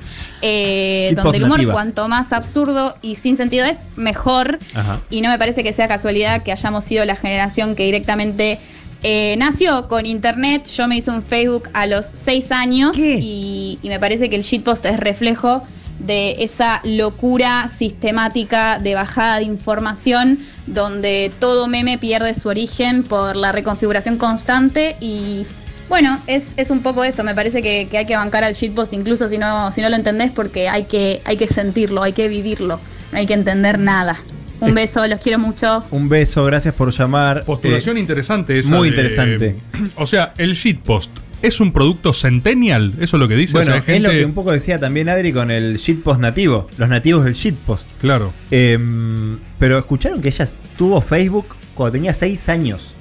eh, 0.43 1.07
Shitpost 1.09 1.23
donde 1.23 1.37
el 1.39 1.43
humor 1.45 1.57
nativa. 1.57 1.73
cuanto 1.73 2.07
más 2.07 2.31
absurdo 2.31 2.95
y 3.01 3.15
sin 3.15 3.37
sentido 3.37 3.65
es, 3.65 3.89
mejor. 3.95 4.59
Ajá. 4.75 5.01
Y 5.09 5.21
no 5.21 5.29
me 5.29 5.39
parece 5.39 5.63
que 5.63 5.73
sea 5.73 5.87
casualidad 5.87 6.43
que 6.43 6.51
hayamos 6.51 6.83
sido 6.85 7.03
la 7.05 7.15
generación 7.15 7.75
que 7.75 7.85
directamente 7.85 8.59
eh, 9.07 9.35
nació 9.37 9.87
con 9.87 10.07
internet. 10.07 10.65
Yo 10.65 10.87
me 10.87 10.97
hice 10.97 11.11
un 11.11 11.21
Facebook 11.21 11.69
a 11.73 11.85
los 11.85 12.09
6 12.13 12.51
años 12.51 12.97
y, 12.97 13.77
y 13.79 13.89
me 13.89 13.99
parece 13.99 14.31
que 14.31 14.35
el 14.35 14.41
shitpost 14.41 14.83
es 14.87 14.99
reflejo 14.99 15.61
de 15.99 16.43
esa 16.43 16.81
locura 16.83 17.69
sistemática 17.69 18.79
de 18.79 18.95
bajada 18.95 19.37
de 19.37 19.43
información 19.43 20.39
donde 20.65 21.31
todo 21.39 21.67
meme 21.67 21.99
pierde 21.99 22.33
su 22.33 22.49
origen 22.49 23.03
por 23.03 23.35
la 23.35 23.51
reconfiguración 23.51 24.17
constante 24.17 24.95
y 24.99 25.45
bueno, 25.87 26.19
es, 26.25 26.55
es 26.57 26.71
un 26.71 26.81
poco 26.81 27.03
eso, 27.03 27.23
me 27.23 27.35
parece 27.35 27.61
que, 27.61 27.87
que 27.89 27.99
hay 27.99 28.05
que 28.07 28.15
bancar 28.15 28.43
al 28.43 28.55
shitpost 28.55 28.91
incluso 28.93 29.29
si 29.29 29.37
no, 29.37 29.71
si 29.71 29.81
no 29.81 29.89
lo 29.89 29.97
entendés 29.97 30.31
porque 30.31 30.67
hay 30.67 30.85
que, 30.85 31.21
hay 31.25 31.37
que 31.37 31.47
sentirlo, 31.47 32.01
hay 32.01 32.13
que 32.13 32.27
vivirlo, 32.27 32.79
no 33.11 33.19
hay 33.19 33.27
que 33.27 33.35
entender 33.35 33.77
nada. 33.77 34.17
Un 34.61 34.73
beso, 34.73 35.05
los 35.07 35.19
quiero 35.19 35.37
mucho. 35.39 35.83
Un 35.91 36.09
beso, 36.09 36.43
gracias 36.45 36.73
por 36.73 36.91
llamar. 36.91 37.43
Postulación 37.45 37.97
Eh, 37.97 37.99
interesante 37.99 38.57
esa. 38.59 38.73
Muy 38.73 38.89
de- 38.89 38.95
interesante. 38.95 39.55
O 39.95 40.05
sea, 40.05 40.33
el 40.37 40.53
shitpost 40.53 41.11
es 41.41 41.59
un 41.59 41.71
producto 41.73 42.13
centennial, 42.13 42.93
eso 42.99 43.17
es 43.17 43.19
lo 43.19 43.27
que 43.27 43.35
dice. 43.35 43.53
Bueno, 43.53 43.71
o 43.75 43.81
sea, 43.81 43.83
hay 43.93 43.97
es 43.97 44.01
lo 44.03 44.09
gente- 44.09 44.21
que 44.21 44.25
un 44.25 44.33
poco 44.33 44.51
decía 44.51 44.79
también 44.79 45.09
Adri 45.09 45.31
con 45.33 45.51
el 45.51 45.77
shitpost 45.77 46.19
nativo, 46.19 46.67
los 46.77 46.89
nativos 46.89 47.25
del 47.25 47.33
shitpost. 47.33 47.87
Claro. 48.01 48.33
Em, 48.49 49.37
pero 49.59 49.77
escucharon 49.77 50.21
que 50.21 50.29
ella 50.29 50.45
tuvo 50.77 51.01
Facebook 51.01 51.47
cuando 51.75 51.91
tenía 51.93 52.13
6 52.13 52.47
años. 52.49 52.95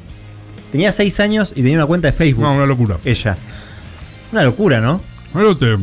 Tenía 0.73 0.91
6 0.93 1.21
años 1.21 1.53
y 1.55 1.63
tenía 1.63 1.77
una 1.79 1.87
cuenta 1.87 2.09
de 2.09 2.13
Facebook. 2.13 2.43
No, 2.43 2.55
una 2.55 2.67
locura. 2.67 2.99
Ella. 3.05 3.37
Una 4.33 4.43
locura, 4.43 4.81
¿no? 4.81 5.01
Pero 5.33 5.57
te, 5.57 5.77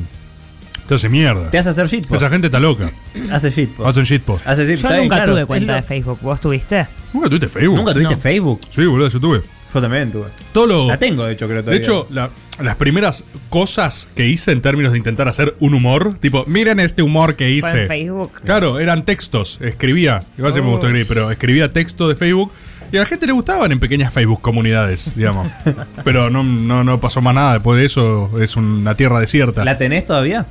te 0.87 0.95
hace 0.95 1.09
mierda. 1.09 1.49
Te 1.49 1.57
hace 1.57 1.69
hacer 1.69 1.87
shitpost. 1.87 2.21
Esa 2.21 2.29
gente 2.29 2.47
está 2.47 2.59
loca. 2.59 2.91
Hace 3.31 3.49
shitpost. 3.51 3.89
Hacen 3.89 4.03
shitpost. 4.03 4.45
Hace 4.47 4.63
shit- 4.63 4.67
Yo 4.81 4.87
está 4.89 4.97
nunca 4.97 5.15
claro, 5.15 5.31
tuve 5.33 5.45
cuenta 5.45 5.73
lo- 5.73 5.77
de 5.77 5.83
Facebook. 5.83 6.19
¿Vos 6.21 6.41
tuviste? 6.41 6.87
¿Nunca 7.13 7.27
tuviste 7.29 7.47
Facebook? 7.47 7.77
¿Nunca 7.77 7.93
tuviste 7.93 8.15
No. 8.15 8.19
Facebook? 8.21 8.61
Sí, 8.75 8.85
boludo, 8.85 9.07
yo 9.09 9.19
tuve. 9.19 9.41
Yo 9.73 9.81
también 9.81 10.11
tuve. 10.11 10.25
Todo 10.51 10.67
lo- 10.67 10.87
La 10.87 10.97
tengo, 10.97 11.23
de 11.25 11.33
hecho, 11.33 11.45
creo 11.45 11.57
De 11.57 11.63
todavía. 11.63 11.81
hecho, 11.81 12.07
la- 12.09 12.29
las 12.61 12.75
primeras 12.75 13.23
cosas 13.49 14.07
que 14.15 14.27
hice 14.27 14.51
en 14.51 14.61
términos 14.61 14.91
de 14.91 14.97
intentar 14.97 15.27
hacer 15.29 15.55
un 15.61 15.73
humor, 15.73 16.17
tipo, 16.19 16.43
miren 16.45 16.79
este 16.81 17.01
humor 17.01 17.35
que 17.35 17.45
¿Fue 17.45 17.51
hice. 17.69 17.81
en 17.83 17.87
Facebook? 17.87 18.31
Claro, 18.43 18.79
eran 18.79 19.05
textos, 19.05 19.59
escribía. 19.61 20.21
Igual 20.37 20.51
siempre 20.51 20.67
me 20.69 20.71
gustó 20.71 20.87
escribir, 20.87 21.07
pero 21.07 21.31
escribía 21.31 21.69
texto 21.71 22.09
de 22.09 22.15
Facebook 22.15 22.51
y 22.91 22.97
a 22.97 22.99
la 22.99 23.05
gente 23.05 23.25
le 23.25 23.31
gustaban 23.31 23.71
en 23.71 23.79
pequeñas 23.79 24.13
Facebook 24.13 24.41
comunidades, 24.41 25.13
digamos. 25.15 25.47
pero 26.03 26.29
no, 26.29 26.43
no, 26.43 26.83
no 26.83 26.99
pasó 26.99 27.21
más 27.21 27.33
nada. 27.33 27.53
Después 27.53 27.79
de 27.79 27.85
eso, 27.85 28.29
es 28.41 28.57
una 28.57 28.95
tierra 28.95 29.19
desierta. 29.21 29.63
¿La 29.63 29.77
tenés 29.77 30.05
todavía? 30.05 30.45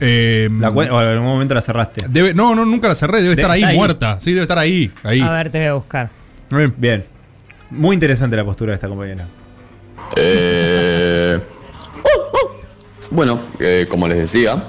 Eh, 0.00 0.48
La 0.58 0.70
cuen- 0.70 0.90
o 0.90 1.00
en 1.02 1.08
algún 1.08 1.26
momento 1.26 1.54
la 1.54 1.60
cerraste. 1.60 2.06
debe- 2.08 2.32
no, 2.34 2.54
no, 2.54 2.64
nunca 2.64 2.88
la 2.88 2.94
cerré. 2.94 3.18
Debe 3.22 3.34
De- 3.36 3.42
estar 3.42 3.50
ahí, 3.50 3.76
muerta. 3.76 4.18
Sí, 4.20 4.30
debe 4.32 4.42
estar 4.42 4.58
ahí. 4.58 4.90
ahí. 5.02 5.20
A 5.20 5.30
ver, 5.30 5.50
te 5.50 5.58
voy 5.58 5.66
a 5.68 5.72
buscar. 5.74 6.10
Bien. 6.50 6.74
Bien. 6.76 7.04
Muy 7.70 7.94
interesante 7.94 8.36
la 8.36 8.44
postura 8.44 8.70
de 8.72 8.74
esta 8.74 8.88
compañera. 8.88 9.26
Eh, 10.16 11.38
bueno, 13.10 13.40
eh, 13.60 13.86
como 13.88 14.08
les 14.08 14.18
decía, 14.18 14.62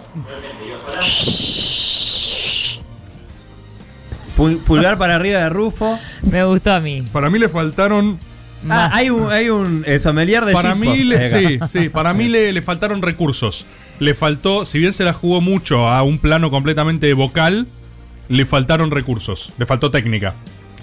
Pul- 4.38 4.60
pulgar 4.60 4.98
para 4.98 5.16
arriba 5.16 5.40
de 5.42 5.50
Rufo. 5.50 6.00
Me 6.24 6.44
gustó 6.46 6.74
a 6.74 6.80
mí. 6.80 7.04
Para 7.12 7.30
mí 7.30 7.38
le 7.40 7.50
faltaron. 7.50 8.20
Ah, 8.70 8.92
hay 8.94 9.10
un, 9.10 9.32
hay 9.32 9.50
un 9.50 9.84
eh, 9.88 9.98
sommelier 10.00 10.46
de 10.46 10.54
Para 10.54 10.76
mí, 10.76 11.04
le, 11.04 11.60
sí, 11.68 11.90
para 11.90 12.14
mí 12.14 12.28
le, 12.28 12.54
le 12.54 12.62
faltaron 12.62 13.02
recursos. 13.02 13.66
Le 14.00 14.14
faltó, 14.14 14.66
si 14.66 14.80
bien 14.80 14.94
se 14.94 15.04
la 15.04 15.14
jugó 15.14 15.42
mucho 15.42 15.88
a 15.88 16.04
un 16.04 16.20
plano 16.20 16.52
completamente 16.52 17.12
vocal, 17.14 17.68
le 18.30 18.46
faltaron 18.46 18.92
recursos. 18.92 19.52
Le 19.58 19.66
faltó 19.66 19.92
técnica. 19.92 20.36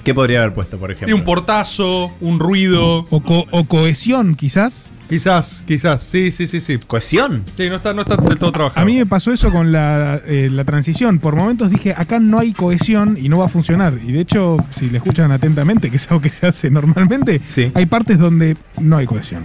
¿Qué 0.05 0.15
podría 0.15 0.39
haber 0.39 0.53
puesto, 0.55 0.79
por 0.79 0.91
Y 0.91 0.95
ejemplo? 0.95 1.17
un 1.17 1.23
portazo, 1.25 2.11
un 2.21 2.39
ruido. 2.41 3.07
O, 3.11 3.21
co- 3.23 3.47
o 3.51 3.65
cohesión, 3.65 4.35
quizás. 4.37 4.91
Quizás, 5.09 5.63
quizás, 5.67 6.03
sí, 6.03 6.31
sí, 6.33 6.47
sí, 6.47 6.61
sí. 6.61 6.79
¿Cohesión? 6.87 7.45
Sí, 7.57 7.69
no 7.71 7.77
está, 7.77 7.95
no 7.95 8.03
está 8.03 8.17
del 8.17 8.39
todo 8.39 8.53
trabajado. 8.53 8.83
A 8.83 8.85
mí 8.85 8.97
me 8.99 9.07
pasó 9.07 9.33
eso 9.33 9.51
con 9.51 9.73
la, 9.73 10.21
eh, 10.27 10.51
la 10.53 10.65
transición. 10.65 11.19
Por 11.19 11.35
momentos 11.35 11.71
dije, 11.71 11.95
acá 11.97 12.21
no 12.21 12.39
hay 12.39 12.53
cohesión 12.53 13.17
y 13.19 13.31
no 13.31 13.39
va 13.39 13.47
a 13.47 13.49
funcionar. 13.49 13.95
Y 14.07 14.13
de 14.13 14.21
hecho, 14.21 14.59
si 14.71 14.91
le 14.91 14.99
escuchan 14.99 15.33
atentamente, 15.33 15.89
que 15.91 15.97
es 15.97 16.07
algo 16.11 16.21
que 16.21 16.29
se 16.29 16.47
hace 16.47 16.71
normalmente, 16.71 17.41
hay 17.75 17.87
partes 17.87 18.19
donde 18.19 18.57
no 18.81 18.99
hay 18.99 19.07
cohesión. 19.07 19.45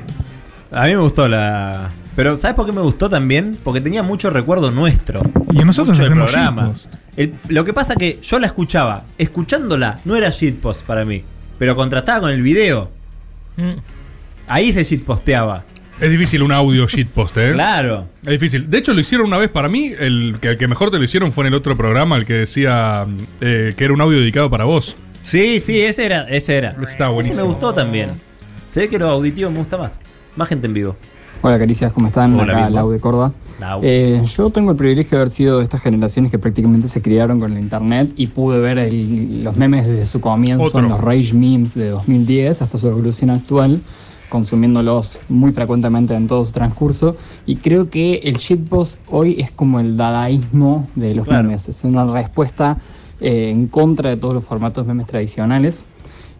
A 0.72 0.84
mí 0.84 0.90
me 0.90 0.98
gustó 0.98 1.28
la. 1.30 1.92
Pero 2.16 2.38
¿sabes 2.38 2.56
por 2.56 2.66
qué 2.66 2.72
me 2.72 2.82
gustó 2.82 3.10
también? 3.10 3.58
Porque 3.64 3.82
tenía 3.82 4.04
mucho 4.04 4.30
recuerdo 4.30 4.70
nuestro. 4.72 5.22
Y 5.52 5.60
a 5.62 5.66
nosotros 5.66 5.98
Mucho 5.98 6.12
hacemos 6.12 6.32
programa. 6.32 6.74
El- 7.18 7.34
lo 7.48 7.66
que 7.66 7.74
pasa 7.74 7.96
que 7.96 8.20
yo 8.22 8.38
la 8.40 8.48
escuchaba. 8.48 9.04
Escuchándola 9.18 10.00
no 10.06 10.16
era 10.16 10.30
shitpost 10.30 10.84
para 10.84 11.06
mí. 11.06 11.24
Pero 11.58 11.76
contrastaba 11.76 12.22
con 12.22 12.32
el 12.32 12.42
video. 12.42 12.92
Ahí 14.48 14.72
se 14.72 14.84
shitposteaba. 14.84 15.64
Es 16.02 16.10
difícil 16.10 16.42
un 16.42 16.52
audio 16.52 16.88
shitpost, 16.88 17.38
¿eh? 17.38 17.52
Claro. 17.54 18.08
Es 18.24 18.30
difícil. 18.32 18.70
De 18.70 18.80
hecho, 18.80 18.94
lo 18.94 19.00
hicieron 19.00 19.28
una 19.28 19.38
vez 19.38 19.50
para 19.50 19.70
mí. 19.70 19.94
El 19.98 20.38
que, 20.42 20.50
el 20.50 20.58
que 20.58 20.68
mejor 20.68 20.92
te 20.92 20.98
lo 20.98 21.04
hicieron 21.04 21.32
fue 21.32 21.44
en 21.44 21.50
el 21.50 21.54
otro 21.54 21.78
programa, 21.78 22.18
el 22.18 22.26
que 22.26 22.34
decía 22.34 23.06
eh, 23.42 23.74
que 23.78 23.86
era 23.86 23.94
un 23.94 24.02
audio 24.02 24.20
dedicado 24.20 24.50
para 24.50 24.66
vos. 24.66 24.98
Sí, 25.24 25.60
sí, 25.60 25.80
ese 25.82 26.06
era. 26.06 26.24
Ese 26.30 26.56
era. 26.58 26.72
Ese 26.72 26.92
estaba 26.92 27.12
buenísimo. 27.14 27.42
me 27.42 27.48
gustó 27.48 27.74
también. 27.74 28.10
Se 28.68 28.82
ve 28.82 28.90
que 28.90 28.98
lo 29.00 29.08
auditivo 29.10 29.50
me 29.52 29.60
gusta 29.60 29.78
más. 29.78 30.02
Más 30.36 30.50
gente 30.50 30.68
en 30.68 30.74
vivo. 30.74 30.98
Hola 31.46 31.60
Caricias, 31.60 31.92
¿cómo 31.92 32.08
están? 32.08 32.40
Hola, 32.40 32.54
Acá 32.54 32.70
Lau 32.70 32.90
de 32.90 33.00
Córdoba. 33.02 33.34
Lau. 33.60 33.82
Eh, 33.84 34.24
yo 34.26 34.50
tengo 34.50 34.72
el 34.72 34.78
privilegio 34.78 35.18
de 35.18 35.24
haber 35.24 35.30
sido 35.30 35.58
de 35.58 35.64
estas 35.66 35.82
generaciones 35.82 36.32
que 36.32 36.40
prácticamente 36.40 36.88
se 36.88 37.02
criaron 37.02 37.38
con 37.42 37.54
la 37.54 37.60
internet 37.60 38.14
y 38.16 38.28
pude 38.28 38.62
ver 38.62 38.78
el- 38.78 39.44
los 39.44 39.58
memes 39.58 39.86
desde 39.86 40.06
su 40.06 40.22
comienzo, 40.22 40.64
Otro. 40.64 40.80
en 40.80 40.90
los 40.90 41.02
Rage 41.02 41.34
Memes 41.34 41.74
de 41.76 41.90
2010 41.90 42.62
hasta 42.62 42.78
su 42.78 42.88
evolución 42.88 43.30
actual, 43.30 43.82
consumiéndolos 44.30 45.20
muy 45.28 45.52
frecuentemente 45.52 46.16
en 46.16 46.28
todo 46.28 46.46
su 46.46 46.54
transcurso. 46.54 47.18
Y 47.46 47.58
creo 47.58 47.90
que 47.90 48.22
el 48.24 48.38
shitpost 48.38 49.00
hoy 49.10 49.36
es 49.38 49.52
como 49.52 49.82
el 49.82 49.98
dadaísmo 49.98 50.88
de 50.96 51.14
los 51.14 51.28
Claro. 51.28 51.44
memes, 51.44 51.68
es 51.68 51.84
una 51.84 52.06
respuesta 52.06 52.78
eh, 53.20 53.50
en 53.52 53.68
contra 53.68 54.10
de 54.10 54.18
todos 54.18 54.34
los 54.34 54.44
formatos 54.44 54.86
memes 54.86 55.08
tradicionales. 55.08 55.86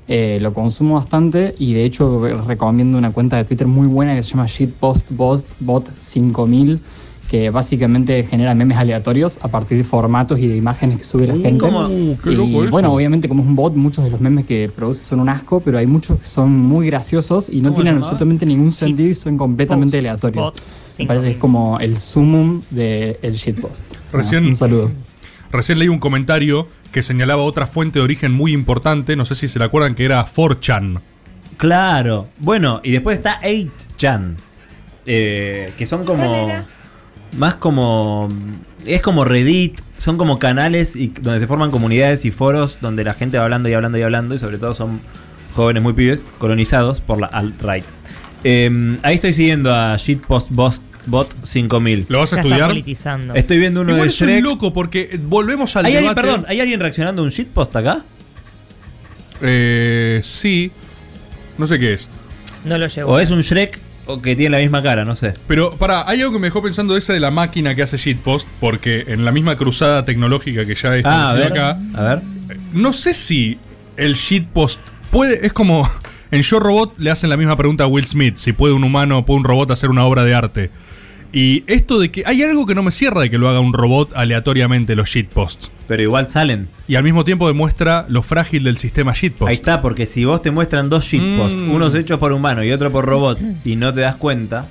Eh, 0.08 0.38
lo 0.42 0.54
consumo 0.54 0.96
bastante 0.96 1.56
y 1.58 1.74
de 1.74 1.86
hecho 1.86 2.22
recomiendo 2.46 2.98
una 2.98 3.12
cuenta 3.12 3.38
de 3.38 3.46
Twitter 3.46 3.68
muy 3.68 3.88
buena 3.88 4.16
que 4.16 4.22
se 4.24 4.32
llama 4.32 4.48
shitpostbot 4.48 5.90
5000 6.00 6.82
que 7.30 7.50
básicamente 7.50 8.24
genera 8.26 8.54
memes 8.54 8.78
aleatorios 8.78 9.40
a 9.42 9.48
partir 9.48 9.78
de 9.78 9.84
formatos 9.86 10.38
y 10.40 10.48
de 10.48 10.58
imágenes 10.58 11.00
que 11.00 11.04
sube 11.06 11.26
la 11.26 11.34
Uh, 11.34 11.42
gente. 11.42 11.58
¿cómo? 11.58 11.88
Uh, 11.88 12.18
qué 12.24 12.32
y 12.32 12.36
loco 12.36 12.70
bueno, 12.70 12.94
obviamente 12.94 13.28
como 13.30 13.42
es 13.44 13.48
un 13.50 13.56
bot, 13.56 13.74
muchos 13.76 14.04
de 14.04 14.12
los 14.12 14.20
memes 14.22 14.46
que 14.46 14.70
produce 14.76 15.02
son 15.04 15.20
un 15.22 15.30
asco, 15.30 15.62
pero 15.62 15.78
hay 15.78 15.88
muchos 15.88 16.20
que 16.20 16.28
son 16.28 16.52
muy 16.52 16.88
graciosos 16.88 17.50
y 17.50 17.62
no 17.62 17.70
¿Cómo 17.70 17.78
se 17.78 17.84
tienen 17.84 17.98
absolutamente 18.02 18.46
ningún 18.46 18.72
sentido 18.74 19.10
y 19.10 19.16
son 19.16 19.38
completamente 19.38 19.98
Post, 19.98 20.00
aleatorios. 20.06 20.52
bot, 20.52 20.64
Me 21.00 21.08
parece 21.08 21.26
que 21.28 21.32
es 21.32 21.38
como 21.38 21.80
el 21.80 21.98
sumum 21.98 22.62
del 22.70 23.34
shitpost. 23.34 23.86
Recién- 24.12 24.46
un 24.48 24.56
saludo. 24.56 24.92
Recién 25.54 25.78
leí 25.78 25.88
un 25.88 26.00
comentario 26.00 26.68
que 26.92 27.04
señalaba 27.04 27.44
otra 27.44 27.68
fuente 27.68 28.00
de 28.00 28.04
origen 28.04 28.32
muy 28.32 28.54
importante. 28.54 29.16
No 29.16 29.24
sé 29.24 29.36
si 29.36 29.48
se 29.48 29.60
la 29.60 29.66
acuerdan 29.66 29.94
que 29.94 30.04
era 30.04 30.26
4chan. 30.26 31.00
Claro. 31.58 32.28
Bueno, 32.40 32.82
y 32.84 32.92
después 32.92 33.18
está 33.18 33.40
8chan. 33.42 34.36
eh, 35.06 35.72
que 35.78 35.86
son 35.86 36.06
como. 36.06 36.52
Más 37.38 37.56
como. 37.56 38.30
Es 38.84 39.04
como 39.04 39.26
Reddit. 39.26 39.80
Son 40.00 40.18
como 40.18 40.40
canales 40.40 40.96
y, 40.96 41.10
donde 41.10 41.40
se 41.40 41.48
forman 41.48 41.72
comunidades 41.72 42.26
y 42.26 42.32
foros 42.32 42.80
donde 42.82 43.04
la 43.06 43.14
gente 43.14 43.38
va 43.38 43.46
hablando 43.46 43.70
y 43.70 43.74
hablando 43.74 43.98
y 44.00 44.02
hablando. 44.02 44.34
Y 44.34 44.40
sobre 44.40 44.58
todo 44.58 44.74
son 44.74 45.02
jóvenes 45.54 45.84
muy 45.84 45.94
pibes 45.94 46.26
colonizados 46.40 47.00
por 47.00 47.22
la 47.22 47.28
alt-right. 47.28 47.86
Eh, 48.44 48.98
ahí 49.04 49.16
estoy 49.16 49.34
siguiendo 49.34 49.74
a 49.74 49.98
Shitpostbot 51.06 51.46
5000. 51.46 52.06
¿Lo 52.10 52.20
vas 52.20 52.34
a 52.34 52.36
Ya 52.36 52.40
está 52.42 52.48
estudiar? 52.50 52.70
politizando. 52.70 53.36
Estoy 53.36 53.58
viendo 53.60 53.82
uno 53.82 53.92
Igual 53.94 54.08
de 54.08 54.14
soy 54.14 54.28
Shrek. 54.28 54.44
loco 54.44 54.74
porque 54.74 55.20
volvemos 55.24 55.76
al 55.76 55.86
¿Hay 55.86 55.96
alguien, 55.96 56.14
perdón, 56.16 56.46
¿hay 56.48 56.60
alguien 56.62 56.80
reaccionando 56.80 57.22
a 57.22 57.26
un 57.26 57.32
shitpost 57.32 57.76
acá? 57.76 58.04
Eh, 59.42 60.22
sí. 60.24 60.72
No 61.58 61.68
sé 61.68 61.80
qué 61.80 61.94
es. 61.94 62.10
No 62.66 62.78
lo 62.78 62.88
llevo. 62.88 63.12
O 63.12 63.20
es 63.20 63.30
un 63.30 63.42
Shrek 63.42 63.80
o 64.06 64.22
que 64.22 64.36
tiene 64.36 64.58
la 64.58 64.62
misma 64.62 64.82
cara, 64.84 65.06
no 65.06 65.16
sé. 65.16 65.34
Pero 65.48 65.76
para, 65.78 66.08
hay 66.10 66.20
algo 66.22 66.34
que 66.34 66.40
me 66.40 66.48
dejó 66.48 66.62
pensando 66.62 66.94
de 66.94 67.00
esa 67.00 67.14
de 67.14 67.20
la 67.20 67.32
máquina 67.32 67.74
que 67.76 67.84
hace 67.84 67.98
shitpost, 67.98 68.48
porque 68.60 69.06
en 69.08 69.24
la 69.24 69.32
misma 69.32 69.56
cruzada 69.56 70.04
tecnológica 70.06 70.66
que 70.66 70.76
ya 70.76 70.96
he 70.96 71.02
Ah, 71.06 71.32
a 71.32 71.34
establecido 71.40 71.54
ver, 71.54 71.62
acá, 71.64 71.80
a 71.96 72.04
ver. 72.16 72.22
no 72.74 72.92
sé 72.92 73.14
si 73.14 73.58
el 73.96 74.16
shitpost 74.16 74.80
puede, 75.10 75.46
es 75.46 75.54
como 75.54 75.90
en 76.32 76.42
Yo 76.42 76.60
Robot 76.60 76.98
le 77.00 77.12
hacen 77.12 77.30
la 77.30 77.38
misma 77.38 77.56
pregunta 77.56 77.86
a 77.86 77.88
Will 77.88 78.06
Smith, 78.06 78.36
si 78.38 78.52
puede 78.52 78.74
un 78.74 78.84
humano, 78.84 79.26
puede 79.26 79.40
un 79.40 79.46
robot 79.46 79.72
hacer 79.72 79.90
una 79.90 80.04
obra 80.06 80.24
de 80.26 80.36
arte. 80.36 80.70
Y 81.36 81.64
esto 81.66 82.00
de 82.00 82.12
que 82.12 82.22
hay 82.28 82.44
algo 82.44 82.68
que 82.68 82.76
no 82.76 82.84
me 82.84 82.92
cierra 82.92 83.22
de 83.22 83.30
que 83.32 83.40
lo 83.40 83.50
haga 83.50 83.60
un 83.60 83.74
robot 83.74 84.12
aleatoriamente 84.16 84.96
los 84.96 85.10
shitposts. 85.10 85.72
Pero 85.88 86.04
igual 86.04 86.28
salen. 86.30 86.70
Y 86.88 86.94
al 86.96 87.04
mismo 87.04 87.24
tiempo 87.26 87.48
demuestra 87.48 88.06
lo 88.08 88.22
frágil 88.22 88.64
del 88.64 88.78
sistema 88.78 89.14
shitpost. 89.14 89.50
Ahí 89.50 89.56
está, 89.56 89.82
porque 89.82 90.06
si 90.06 90.26
vos 90.26 90.44
te 90.44 90.52
muestran 90.52 90.90
dos 90.90 91.06
shitposts, 91.06 91.58
Mm. 91.58 91.72
unos 91.72 91.96
hechos 91.96 92.20
por 92.20 92.34
humano 92.34 92.64
y 92.64 92.72
otro 92.72 92.92
por 92.92 93.06
robot, 93.06 93.40
y 93.66 93.76
no 93.76 93.92
te 93.94 94.02
das 94.02 94.16
cuenta. 94.16 94.68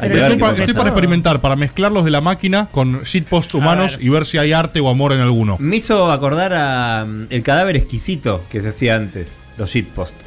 hay 0.00 0.08
que 0.08 0.14
Pero 0.14 0.24
estoy, 0.26 0.38
para, 0.40 0.58
estoy 0.58 0.74
para 0.74 0.88
experimentar, 0.88 1.40
para 1.40 1.56
mezclarlos 1.56 2.04
de 2.04 2.10
la 2.10 2.20
máquina 2.22 2.68
con 2.72 3.02
shitposts 3.02 3.54
humanos 3.54 3.98
y 4.00 4.08
ver 4.08 4.24
si 4.26 4.38
hay 4.38 4.52
arte 4.52 4.80
o 4.80 4.88
amor 4.88 5.12
en 5.12 5.20
alguno. 5.20 5.56
Me 5.60 5.76
hizo 5.76 6.10
acordar 6.10 6.52
a 6.54 7.04
mm, 7.06 7.26
el 7.30 7.42
cadáver 7.42 7.76
exquisito 7.76 8.42
que 8.50 8.60
se 8.62 8.70
hacía 8.70 8.96
antes, 8.96 9.38
los 9.56 9.70
shitposts. 9.70 10.24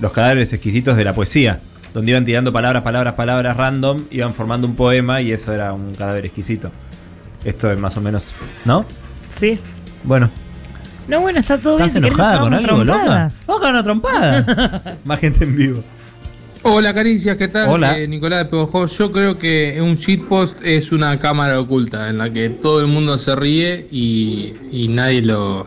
Los 0.00 0.12
cadáveres 0.12 0.52
exquisitos 0.52 0.96
de 0.98 1.04
la 1.04 1.14
poesía, 1.14 1.60
donde 1.94 2.10
iban 2.10 2.24
tirando 2.24 2.52
palabras, 2.52 2.82
palabras, 2.82 3.14
palabras 3.14 3.56
random, 3.56 4.02
iban 4.10 4.34
formando 4.34 4.66
un 4.66 4.74
poema 4.74 5.22
y 5.22 5.32
eso 5.32 5.52
era 5.52 5.72
un 5.72 5.90
cadáver 5.94 6.26
exquisito. 6.26 6.70
Esto 7.44 7.70
es 7.70 7.78
más 7.78 7.96
o 7.96 8.00
menos, 8.00 8.24
¿no? 8.64 8.84
Sí. 9.34 9.58
Bueno, 10.02 10.28
No, 11.08 11.20
bueno, 11.20 11.38
está 11.40 11.56
todo 11.58 11.76
bien. 11.76 11.86
¿estás 11.86 12.02
si 12.02 12.02
querés 12.02 12.18
enojada 12.18 12.40
con 12.40 12.52
algo, 12.54 12.84
loca? 12.84 12.98
trompadas. 12.98 13.42
Vamos 13.46 13.64
a 13.66 13.70
una 13.70 13.82
trompada. 13.84 14.96
Más 15.04 15.20
gente 15.20 15.44
en 15.44 15.56
vivo. 15.56 15.82
Hola 16.66 16.94
Caricias, 16.94 17.36
¿qué 17.36 17.48
tal? 17.48 17.68
Hola. 17.68 17.98
Eh, 17.98 18.08
Nicolás 18.08 18.38
de 18.40 18.44
Pebojó. 18.46 18.86
Yo 18.86 19.12
creo 19.12 19.38
que 19.38 19.78
un 19.82 19.96
shitpost 19.96 20.56
es 20.64 20.92
una 20.92 21.18
cámara 21.18 21.60
oculta 21.60 22.08
en 22.08 22.16
la 22.18 22.32
que 22.32 22.48
todo 22.48 22.80
el 22.80 22.86
mundo 22.86 23.18
se 23.18 23.36
ríe 23.36 23.86
y, 23.90 24.54
y 24.72 24.88
nadie 24.88 25.20
lo 25.20 25.66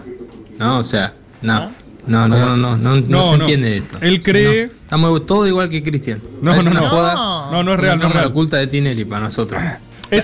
No, 0.57 0.79
o 0.79 0.83
sea, 0.83 1.13
no. 1.43 1.65
No, 1.65 1.71
no, 2.07 2.27
no, 2.27 2.55
no, 2.55 2.57
no, 2.57 2.77
no, 2.77 3.01
No, 3.07 3.23
se 3.23 3.37
no. 3.37 3.43
entiende 3.43 3.77
esto. 3.77 3.97
Él 4.01 4.21
cree- 4.21 4.67
No, 4.67 4.73
estamos 4.73 5.25
todo 5.25 5.45
igual 5.47 5.69
que 5.69 5.83
Cristian. 5.83 6.21
No, 6.41 6.55
no, 6.61 6.69
no. 6.71 7.51
No, 7.51 7.63
no 7.63 7.73
es 7.73 7.79
real, 7.79 7.99
no 7.99 8.07
es 8.07 8.13
real. 8.13 8.25
oculta 8.27 8.57
de 8.57 8.67
Tinelli 8.67 9.05
para 9.05 9.21
nosotros. 9.25 9.61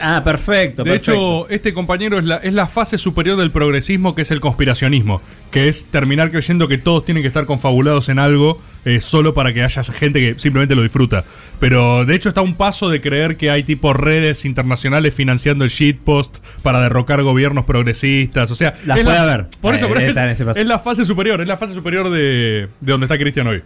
Ah, 0.03 0.21
perfecto. 0.23 0.83
De 0.83 0.91
perfecto. 0.91 1.11
hecho, 1.45 1.49
este 1.49 1.73
compañero 1.73 2.17
es 2.19 2.25
la, 2.25 2.37
es 2.37 2.53
la 2.53 2.67
fase 2.67 2.97
superior 2.97 3.37
del 3.37 3.51
progresismo, 3.51 4.15
que 4.15 4.21
es 4.23 4.31
el 4.31 4.39
conspiracionismo, 4.39 5.21
que 5.51 5.67
es 5.67 5.85
terminar 5.85 6.31
creyendo 6.31 6.67
que 6.67 6.77
todos 6.77 7.05
tienen 7.05 7.21
que 7.23 7.27
estar 7.27 7.45
confabulados 7.45 8.09
en 8.09 8.19
algo 8.19 8.61
eh, 8.85 9.01
solo 9.01 9.33
para 9.33 9.53
que 9.53 9.63
haya 9.63 9.83
gente 9.83 10.19
que 10.19 10.39
simplemente 10.39 10.75
lo 10.75 10.81
disfruta. 10.81 11.23
Pero 11.59 12.05
de 12.05 12.15
hecho 12.15 12.29
está 12.29 12.41
un 12.41 12.55
paso 12.55 12.89
de 12.89 12.99
creer 13.01 13.37
que 13.37 13.49
hay 13.49 13.63
tipo 13.63 13.93
redes 13.93 14.45
internacionales 14.45 15.13
financiando 15.13 15.63
el 15.63 15.69
shitpost 15.69 16.37
para 16.61 16.81
derrocar 16.81 17.21
gobiernos 17.23 17.65
progresistas. 17.65 18.51
O 18.51 18.55
sea, 18.55 18.73
Las 18.85 18.99
puede 19.01 19.15
la- 19.17 19.23
haber. 19.23 19.47
Por 19.61 19.75
eso, 19.75 19.85
Eh, 19.85 19.89
por 19.89 19.97
eso 19.97 20.07
está 20.09 20.23
en 20.25 20.31
ese 20.31 20.43
es, 20.43 20.47
paso. 20.47 20.59
es 20.59 20.65
la 20.67 20.79
fase 20.79 21.05
superior, 21.05 21.39
es 21.41 21.47
la 21.47 21.57
fase 21.57 21.73
superior 21.73 22.09
de, 22.09 22.67
de 22.81 22.91
donde 22.91 23.05
está 23.05 23.17
Cristian 23.17 23.47
hoy. 23.47 23.61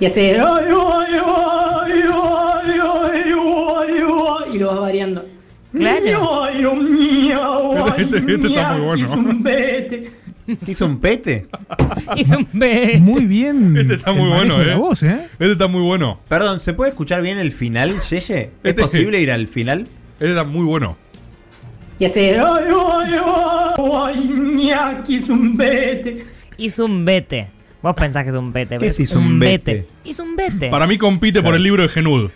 Y 0.00 0.06
hace. 0.06 0.36
Y 4.52 4.58
lo 4.58 4.66
vas 4.68 4.80
variando. 4.80 5.24
Claro. 5.72 6.22
Oh, 6.22 6.44
ay, 6.44 8.04
Este- 8.04 8.16
este 8.18 8.46
está 8.48 8.72
muy 8.72 8.86
bueno. 8.86 8.96
hizo 9.04 9.14
un 9.14 9.42
vete. 9.42 10.10
¿Hizo 10.66 10.86
un 10.86 10.98
pete? 10.98 11.46
Hizo 12.16 12.38
un 12.38 12.48
vete. 12.52 12.98
Muy 12.98 13.24
bien. 13.26 13.76
Este 13.76 13.94
está 13.94 14.12
muy 14.12 14.28
bueno, 14.28 14.60
eh. 14.60 14.74
voz, 14.74 15.02
Este 15.04 15.52
está 15.52 15.68
muy 15.68 15.82
bueno. 15.82 16.18
Perdón, 16.28 16.60
¿se 16.60 16.72
puede 16.74 16.90
escuchar 16.90 17.22
bien 17.22 17.38
el 17.38 17.52
final, 17.52 17.94
Yeye? 18.00 18.18
¿Es 18.20 18.48
Este- 18.64 18.82
posible 18.82 19.20
ir 19.20 19.30
al 19.30 19.46
final? 19.46 19.86
Este 20.14 20.30
está 20.30 20.42
muy 20.44 20.64
bueno. 20.64 20.96
Y 22.00 22.04
hace. 22.06 22.36
Ay, 22.40 22.40
ay, 22.40 23.14
ay, 23.24 23.84
ay, 23.94 24.28
ñaki, 24.56 25.14
hizo 25.16 25.34
un 25.34 25.56
vete. 25.56 26.24
Hizo 26.56 26.84
un 26.86 27.04
vete. 27.04 27.46
Vos 27.82 27.94
pensás 27.94 28.24
que 28.24 28.30
es 28.30 28.36
un 28.36 28.52
vete. 28.52 28.78
¿Qué 28.78 28.86
es 28.86 29.00
hizo 29.00 29.18
un 29.18 29.38
vete? 29.38 29.86
Hizo 30.04 30.22
un 30.22 30.36
vete. 30.36 30.68
Para 30.68 30.86
mí 30.86 30.98
compite 30.98 31.42
por 31.42 31.54
el 31.54 31.62
libro 31.62 31.82
de 31.82 31.88
Genud. 31.88 32.30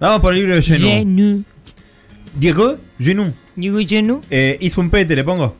Vamos 0.00 0.20
por 0.20 0.32
el 0.32 0.40
libro 0.40 0.54
de 0.54 0.62
Genú. 0.62 0.86
Genú. 0.88 1.44
Diego, 2.38 2.78
Genú. 2.98 3.32
Diego 3.54 3.78
Genú. 3.86 4.20
Eh, 4.30 4.56
hizo 4.60 4.80
un 4.80 4.90
pete, 4.90 5.14
le 5.14 5.24
pongo. 5.24 5.56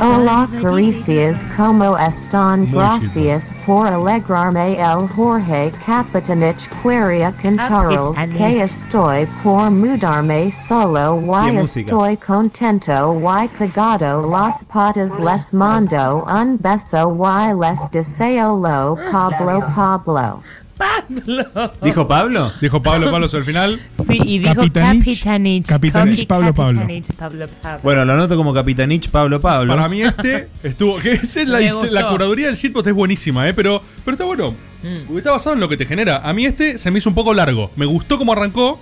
Hola, 0.00 0.48
Caricias, 0.60 1.44
como 1.56 1.96
están? 1.96 2.62
Muy 2.62 2.72
Gracias 2.72 3.52
por 3.64 3.86
alegrarme 3.86 4.74
el 4.74 5.06
Jorge 5.10 5.72
Capitanich 5.86 6.68
Queria 6.82 7.30
Cantaros 7.40 8.16
que 8.36 8.62
estoy 8.62 9.28
por 9.44 9.70
mudarme 9.70 10.50
solo 10.50 11.22
Qué 11.44 11.52
y 11.52 11.56
estoy 11.58 12.16
contento 12.16 13.16
y 13.16 13.48
cagado 13.56 14.28
las 14.28 14.64
patas 14.64 15.12
les 15.20 15.54
mando 15.54 16.24
un 16.26 16.58
beso 16.58 17.14
y 17.14 17.60
les 17.60 17.90
deseo 17.92 18.56
lo 18.56 18.96
Pablo 19.12 19.68
Pablo. 19.76 20.42
Pablo. 20.82 21.72
¿Dijo 21.82 22.08
Pablo? 22.08 22.52
Dijo 22.60 22.82
Pablo 22.82 23.10
Pablo 23.10 23.28
al 23.32 23.44
final. 23.44 23.80
Sí, 24.06 24.18
y 24.24 24.38
dijo 24.38 24.54
Capitanich. 24.54 25.04
Capitanich. 25.18 25.66
Capitanich, 25.66 26.26
Pablo, 26.26 26.54
Pablo. 26.54 26.80
Capitanich, 26.80 27.12
Pablo 27.12 27.48
Pablo. 27.60 27.80
Bueno, 27.82 28.04
lo 28.04 28.12
anoto 28.12 28.36
como 28.36 28.52
Capitanich 28.52 29.08
Pablo 29.10 29.40
Pablo. 29.40 29.74
Para 29.74 29.88
mí 29.88 30.02
este 30.02 30.48
estuvo. 30.62 30.98
Que 30.98 31.12
esa 31.12 31.42
es 31.42 31.48
la, 31.90 32.08
curaduría 32.08 32.46
del 32.46 32.56
shitpost 32.56 32.86
es 32.86 32.94
buenísima, 32.94 33.48
¿eh? 33.48 33.54
Pero, 33.54 33.82
pero 34.04 34.14
está 34.14 34.24
bueno. 34.24 34.54
Mm. 34.82 35.16
Está 35.16 35.30
basado 35.30 35.54
en 35.54 35.60
lo 35.60 35.68
que 35.68 35.76
te 35.76 35.86
genera. 35.86 36.18
A 36.18 36.32
mí 36.32 36.44
este 36.46 36.78
se 36.78 36.90
me 36.90 36.98
hizo 36.98 37.08
un 37.08 37.14
poco 37.14 37.34
largo. 37.34 37.70
Me 37.76 37.86
gustó 37.86 38.18
cómo 38.18 38.32
arrancó, 38.32 38.80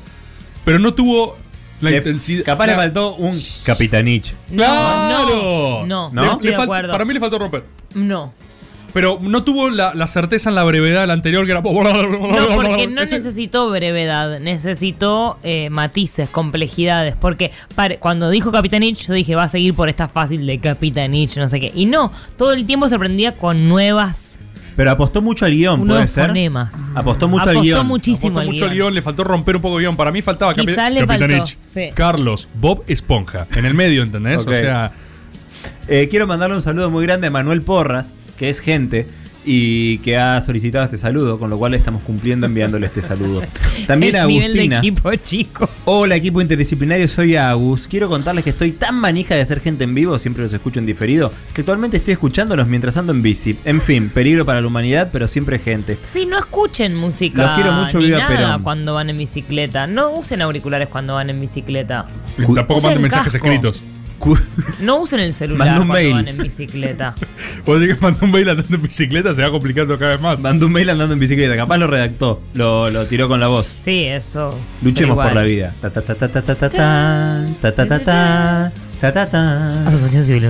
pero 0.65 0.79
no 0.79 0.95
tuvo 0.95 1.37
la 1.81 1.91
intensidad. 1.97 2.45
Capaz 2.45 2.67
le 2.67 2.75
faltó 2.77 3.15
un 3.17 3.39
Capitanich. 3.65 4.35
¡Claro! 4.55 5.85
No, 5.87 5.87
no, 5.87 6.11
¿No? 6.13 6.23
no 6.25 6.33
estoy 6.33 6.45
Le 6.47 6.51
de 6.53 6.57
fal- 6.59 6.63
acuerdo. 6.65 6.93
Para 6.93 7.05
mí 7.05 7.15
le 7.15 7.21
faltó 7.21 7.39
romper. 7.39 7.65
No. 7.95 8.33
Pero 8.93 9.19
no 9.23 9.45
tuvo 9.45 9.71
la, 9.71 9.95
la 9.95 10.07
certeza 10.07 10.49
en 10.49 10.57
la 10.57 10.65
brevedad 10.65 11.03
del 11.03 11.11
anterior 11.11 11.45
que 11.47 11.53
era. 11.53 11.61
No, 11.63 11.71
porque 12.55 12.87
no 12.89 13.03
Ese- 13.03 13.15
necesitó 13.17 13.71
brevedad, 13.71 14.41
necesitó 14.41 15.39
eh, 15.43 15.71
matices, 15.71 16.29
complejidades. 16.29 17.15
Porque 17.21 17.53
pare- 17.75 17.99
cuando 17.99 18.31
dijo 18.31 18.51
Capitanich, 18.53 19.07
yo 19.07 19.15
dije, 19.15 19.35
va 19.35 19.45
a 19.45 19.49
seguir 19.49 19.75
por 19.75 19.89
esta 19.89 20.09
fácil 20.09 20.47
de 20.47 20.59
Capitanich, 20.59 21.37
no 21.37 21.49
sé 21.49 21.61
qué. 21.61 21.73
Y 21.75 21.87
no, 21.87 22.11
todo 22.37 22.53
el 22.53 22.67
tiempo 22.67 22.89
se 22.89 22.95
aprendía 22.97 23.37
con 23.37 23.69
nuevas. 23.69 24.39
Pero 24.77 24.93
apostó 24.93 25.21
mucho 25.21 25.45
al 25.45 25.53
guion, 25.53 25.81
Nuevos 25.81 25.97
¿puede 25.97 26.09
ser? 26.09 26.27
fonemas. 26.29 26.75
Apostó 26.95 27.29
mucho 27.29 27.43
al 27.51 27.57
Apostó 27.57 27.63
guion. 27.63 27.87
muchísimo 27.87 28.31
Apostó 28.39 28.41
al 28.41 28.47
mucho 28.47 28.65
al 28.65 28.71
guion. 28.71 28.87
guion, 28.87 28.95
le 28.95 29.03
faltó 29.03 29.25
romper 29.25 29.57
un 29.57 29.63
poco 29.63 29.77
el 29.79 29.83
guion. 29.85 29.97
Para 29.97 30.11
mí 30.11 30.23
faltaba 30.23 30.55
Capi- 30.55 30.67
Quizá 30.67 30.89
le 30.91 31.01
Capitanich. 31.07 31.57
faltó, 31.57 31.71
sí. 31.75 31.91
Carlos, 31.95 32.49
Bob 32.55 32.85
Esponja. 32.87 33.47
En 33.55 33.67
el 33.67 33.75
medio, 33.75 34.03
¿entendés? 34.03 34.41
Ok. 34.43 34.49
O 34.49 34.53
sea. 34.53 34.93
Eh, 35.89 36.07
quiero 36.09 36.27
mandarle 36.27 36.55
un 36.57 36.63
saludo 36.63 36.89
muy 36.91 37.05
grande 37.05 37.27
a 37.27 37.31
Manuel 37.31 37.63
Porras, 37.63 38.15
que 38.41 38.49
es 38.49 38.61
gente 38.61 39.07
y 39.45 39.99
que 39.99 40.17
ha 40.19 40.41
solicitado 40.41 40.85
este 40.87 40.97
saludo, 40.99 41.39
con 41.39 41.51
lo 41.51 41.59
cual 41.59 41.75
estamos 41.75 42.03
cumpliendo 42.03 42.47
enviándole 42.47 42.87
este 42.87 43.03
saludo. 43.03 43.43
También 43.87 44.17
a 44.17 44.23
El 44.23 44.29
nivel 44.29 44.53
de 44.55 44.59
Agustina. 44.61 44.79
equipo 44.79 45.15
chico. 45.17 45.69
Hola 45.85 46.17
equipo 46.17 46.41
interdisciplinario, 46.41 47.07
soy 47.07 47.37
Agus. 47.37 47.87
Quiero 47.87 48.09
contarles 48.09 48.45
que 48.45 48.51
estoy 48.51 48.73
tan 48.73 48.95
manija 48.97 49.35
de 49.35 49.43
hacer 49.43 49.61
gente 49.61 49.85
en 49.85 49.95
vivo, 49.95 50.19
siempre 50.19 50.43
los 50.43 50.53
escucho 50.55 50.79
en 50.79 50.87
diferido, 50.87 51.33
que 51.55 51.61
actualmente 51.61 51.99
estoy 51.99 52.13
escuchándolos 52.13 52.67
mientras 52.67 52.97
ando 52.97 53.13
en 53.13 53.21
bici. 53.21 53.59
En 53.67 53.83
fin, 53.83 54.09
peligro 54.09 54.47
para 54.47 54.63
la 54.63 54.67
humanidad, 54.67 55.11
pero 55.13 55.29
siempre 55.29 55.59
gente. 55.59 55.99
Sí, 56.09 56.25
no 56.25 56.39
escuchen 56.39 56.97
música. 56.97 57.43
Los 57.43 57.55
quiero 57.57 57.73
mucho, 57.75 57.99
ni 57.99 58.07
viva 58.07 58.21
nada 58.21 58.37
Perón. 58.37 58.63
cuando 58.63 58.95
van 58.95 59.11
en 59.11 59.19
bicicleta. 59.19 59.87
No 59.87 60.13
usen 60.13 60.41
auriculares 60.41 60.89
cuando 60.89 61.15
van 61.15 61.29
en 61.29 61.41
bicicleta. 61.41 62.07
Tampoco 62.37 62.75
Usen 62.79 62.83
manden 62.85 63.03
mensajes 63.03 63.33
casco. 63.35 63.47
escritos. 63.47 63.83
No 64.81 65.01
usen 65.01 65.21
el 65.21 65.33
celular 65.35 65.69
un 65.69 65.75
cuando 65.87 65.95
mail. 65.95 66.13
van 66.15 66.29
en 66.29 66.37
bicicleta. 66.39 67.15
Vos 67.65 67.81
decís 67.81 67.97
que 67.97 68.01
mandó 68.03 68.25
un 68.27 68.31
mail 68.31 68.49
andando 68.51 68.77
en 68.77 68.83
bicicleta, 68.83 69.35
se 69.35 69.43
va 69.43 69.51
complicando 69.51 69.99
cada 69.99 70.13
vez 70.13 70.21
más. 70.21 70.43
Mandó 70.43 70.67
un 70.67 70.73
mail 70.73 70.91
andando 70.91 71.15
en 71.15 71.21
bicicleta, 71.21 71.57
capaz 71.57 71.79
lo 71.79 71.87
redactó, 71.87 72.43
lo, 72.55 72.91
lo 72.91 73.07
tiró 73.07 73.29
con 73.29 73.41
la 73.41 73.49
voz. 73.49 73.67
Sí, 73.83 74.05
eso. 74.05 74.59
Luchemos 74.83 75.17
por 75.17 75.35
la 75.35 75.43
vida. 75.43 75.75
Ta 75.81 75.91
ta 75.91 76.03
ta 76.03 76.15
ta 76.15 76.29
ta 76.29 76.43
ta 76.43 76.55
ta 76.57 76.69
ta 76.69 77.47
ta 77.61 77.87
ta 77.87 77.99
ta, 77.99 78.73
ta 79.01 79.13
ta 79.13 79.27
ta. 79.27 79.87
Asociación 79.89 80.25
Civil. 80.25 80.47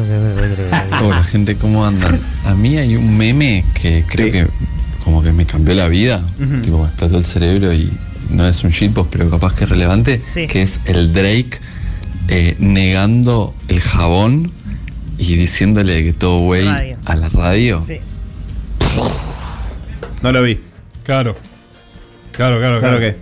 Hola 1.02 1.24
gente, 1.24 1.56
¿cómo 1.56 1.84
andan? 1.86 2.20
A 2.44 2.54
mí 2.54 2.76
hay 2.76 2.96
un 2.96 3.16
meme 3.16 3.64
que 3.80 4.04
creo 4.08 4.26
Sí. 4.26 4.32
que 4.32 4.46
como 5.04 5.22
que 5.22 5.32
me 5.32 5.46
cambió 5.46 5.74
la 5.74 5.88
vida, 5.88 6.22
Ujú. 6.40 6.60
tipo 6.62 6.78
me 6.82 6.86
explotó 6.88 7.18
el 7.18 7.24
cerebro 7.24 7.72
y 7.72 7.90
no 8.30 8.46
es 8.46 8.62
un 8.64 8.70
shitpost, 8.70 9.10
pero 9.10 9.28
capaz 9.30 9.54
que 9.54 9.64
es 9.64 9.70
relevante, 9.70 10.20
Sí. 10.26 10.46
que 10.46 10.62
es 10.62 10.78
el 10.84 11.12
Drake 11.12 11.58
eh, 12.28 12.56
negando 12.58 13.54
el 13.68 13.80
jabón 13.80 14.50
y 15.18 15.36
diciéndole 15.36 16.02
que 16.04 16.12
todo 16.12 16.40
güey 16.40 16.66
a 16.68 17.16
la 17.16 17.28
radio. 17.28 17.80
Sí. 17.80 17.98
No 20.22 20.32
lo 20.32 20.42
vi. 20.42 20.58
Claro. 21.04 21.34
Claro, 22.32 22.58
claro, 22.58 22.78
Claro 22.80 22.98
claro. 22.98 23.00
que. 23.00 23.16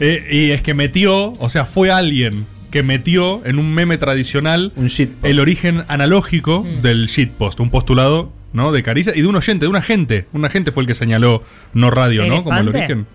Eh, 0.00 0.28
y 0.30 0.50
es 0.52 0.62
que 0.62 0.74
metió, 0.74 1.32
o 1.32 1.50
sea, 1.50 1.64
fue 1.64 1.90
alguien 1.90 2.46
que 2.70 2.82
metió 2.82 3.44
en 3.46 3.58
un 3.58 3.72
meme 3.74 3.96
tradicional 3.98 4.72
Un 4.76 4.90
el 5.22 5.40
origen 5.40 5.84
analógico 5.88 6.62
Mm. 6.64 6.82
del 6.82 7.06
shitpost, 7.06 7.58
un 7.60 7.70
postulado, 7.70 8.30
¿no? 8.52 8.72
De 8.72 8.82
Caricia 8.82 9.12
y 9.16 9.22
de 9.22 9.26
un 9.26 9.36
oyente, 9.36 9.64
de 9.64 9.68
un 9.70 9.76
agente. 9.76 10.26
Un 10.32 10.44
agente 10.44 10.70
fue 10.70 10.82
el 10.82 10.86
que 10.86 10.94
señaló 10.94 11.42
no 11.72 11.90
radio, 11.90 12.26
¿no? 12.26 12.44
Como 12.44 12.60
el 12.60 12.68
origen. 12.68 13.06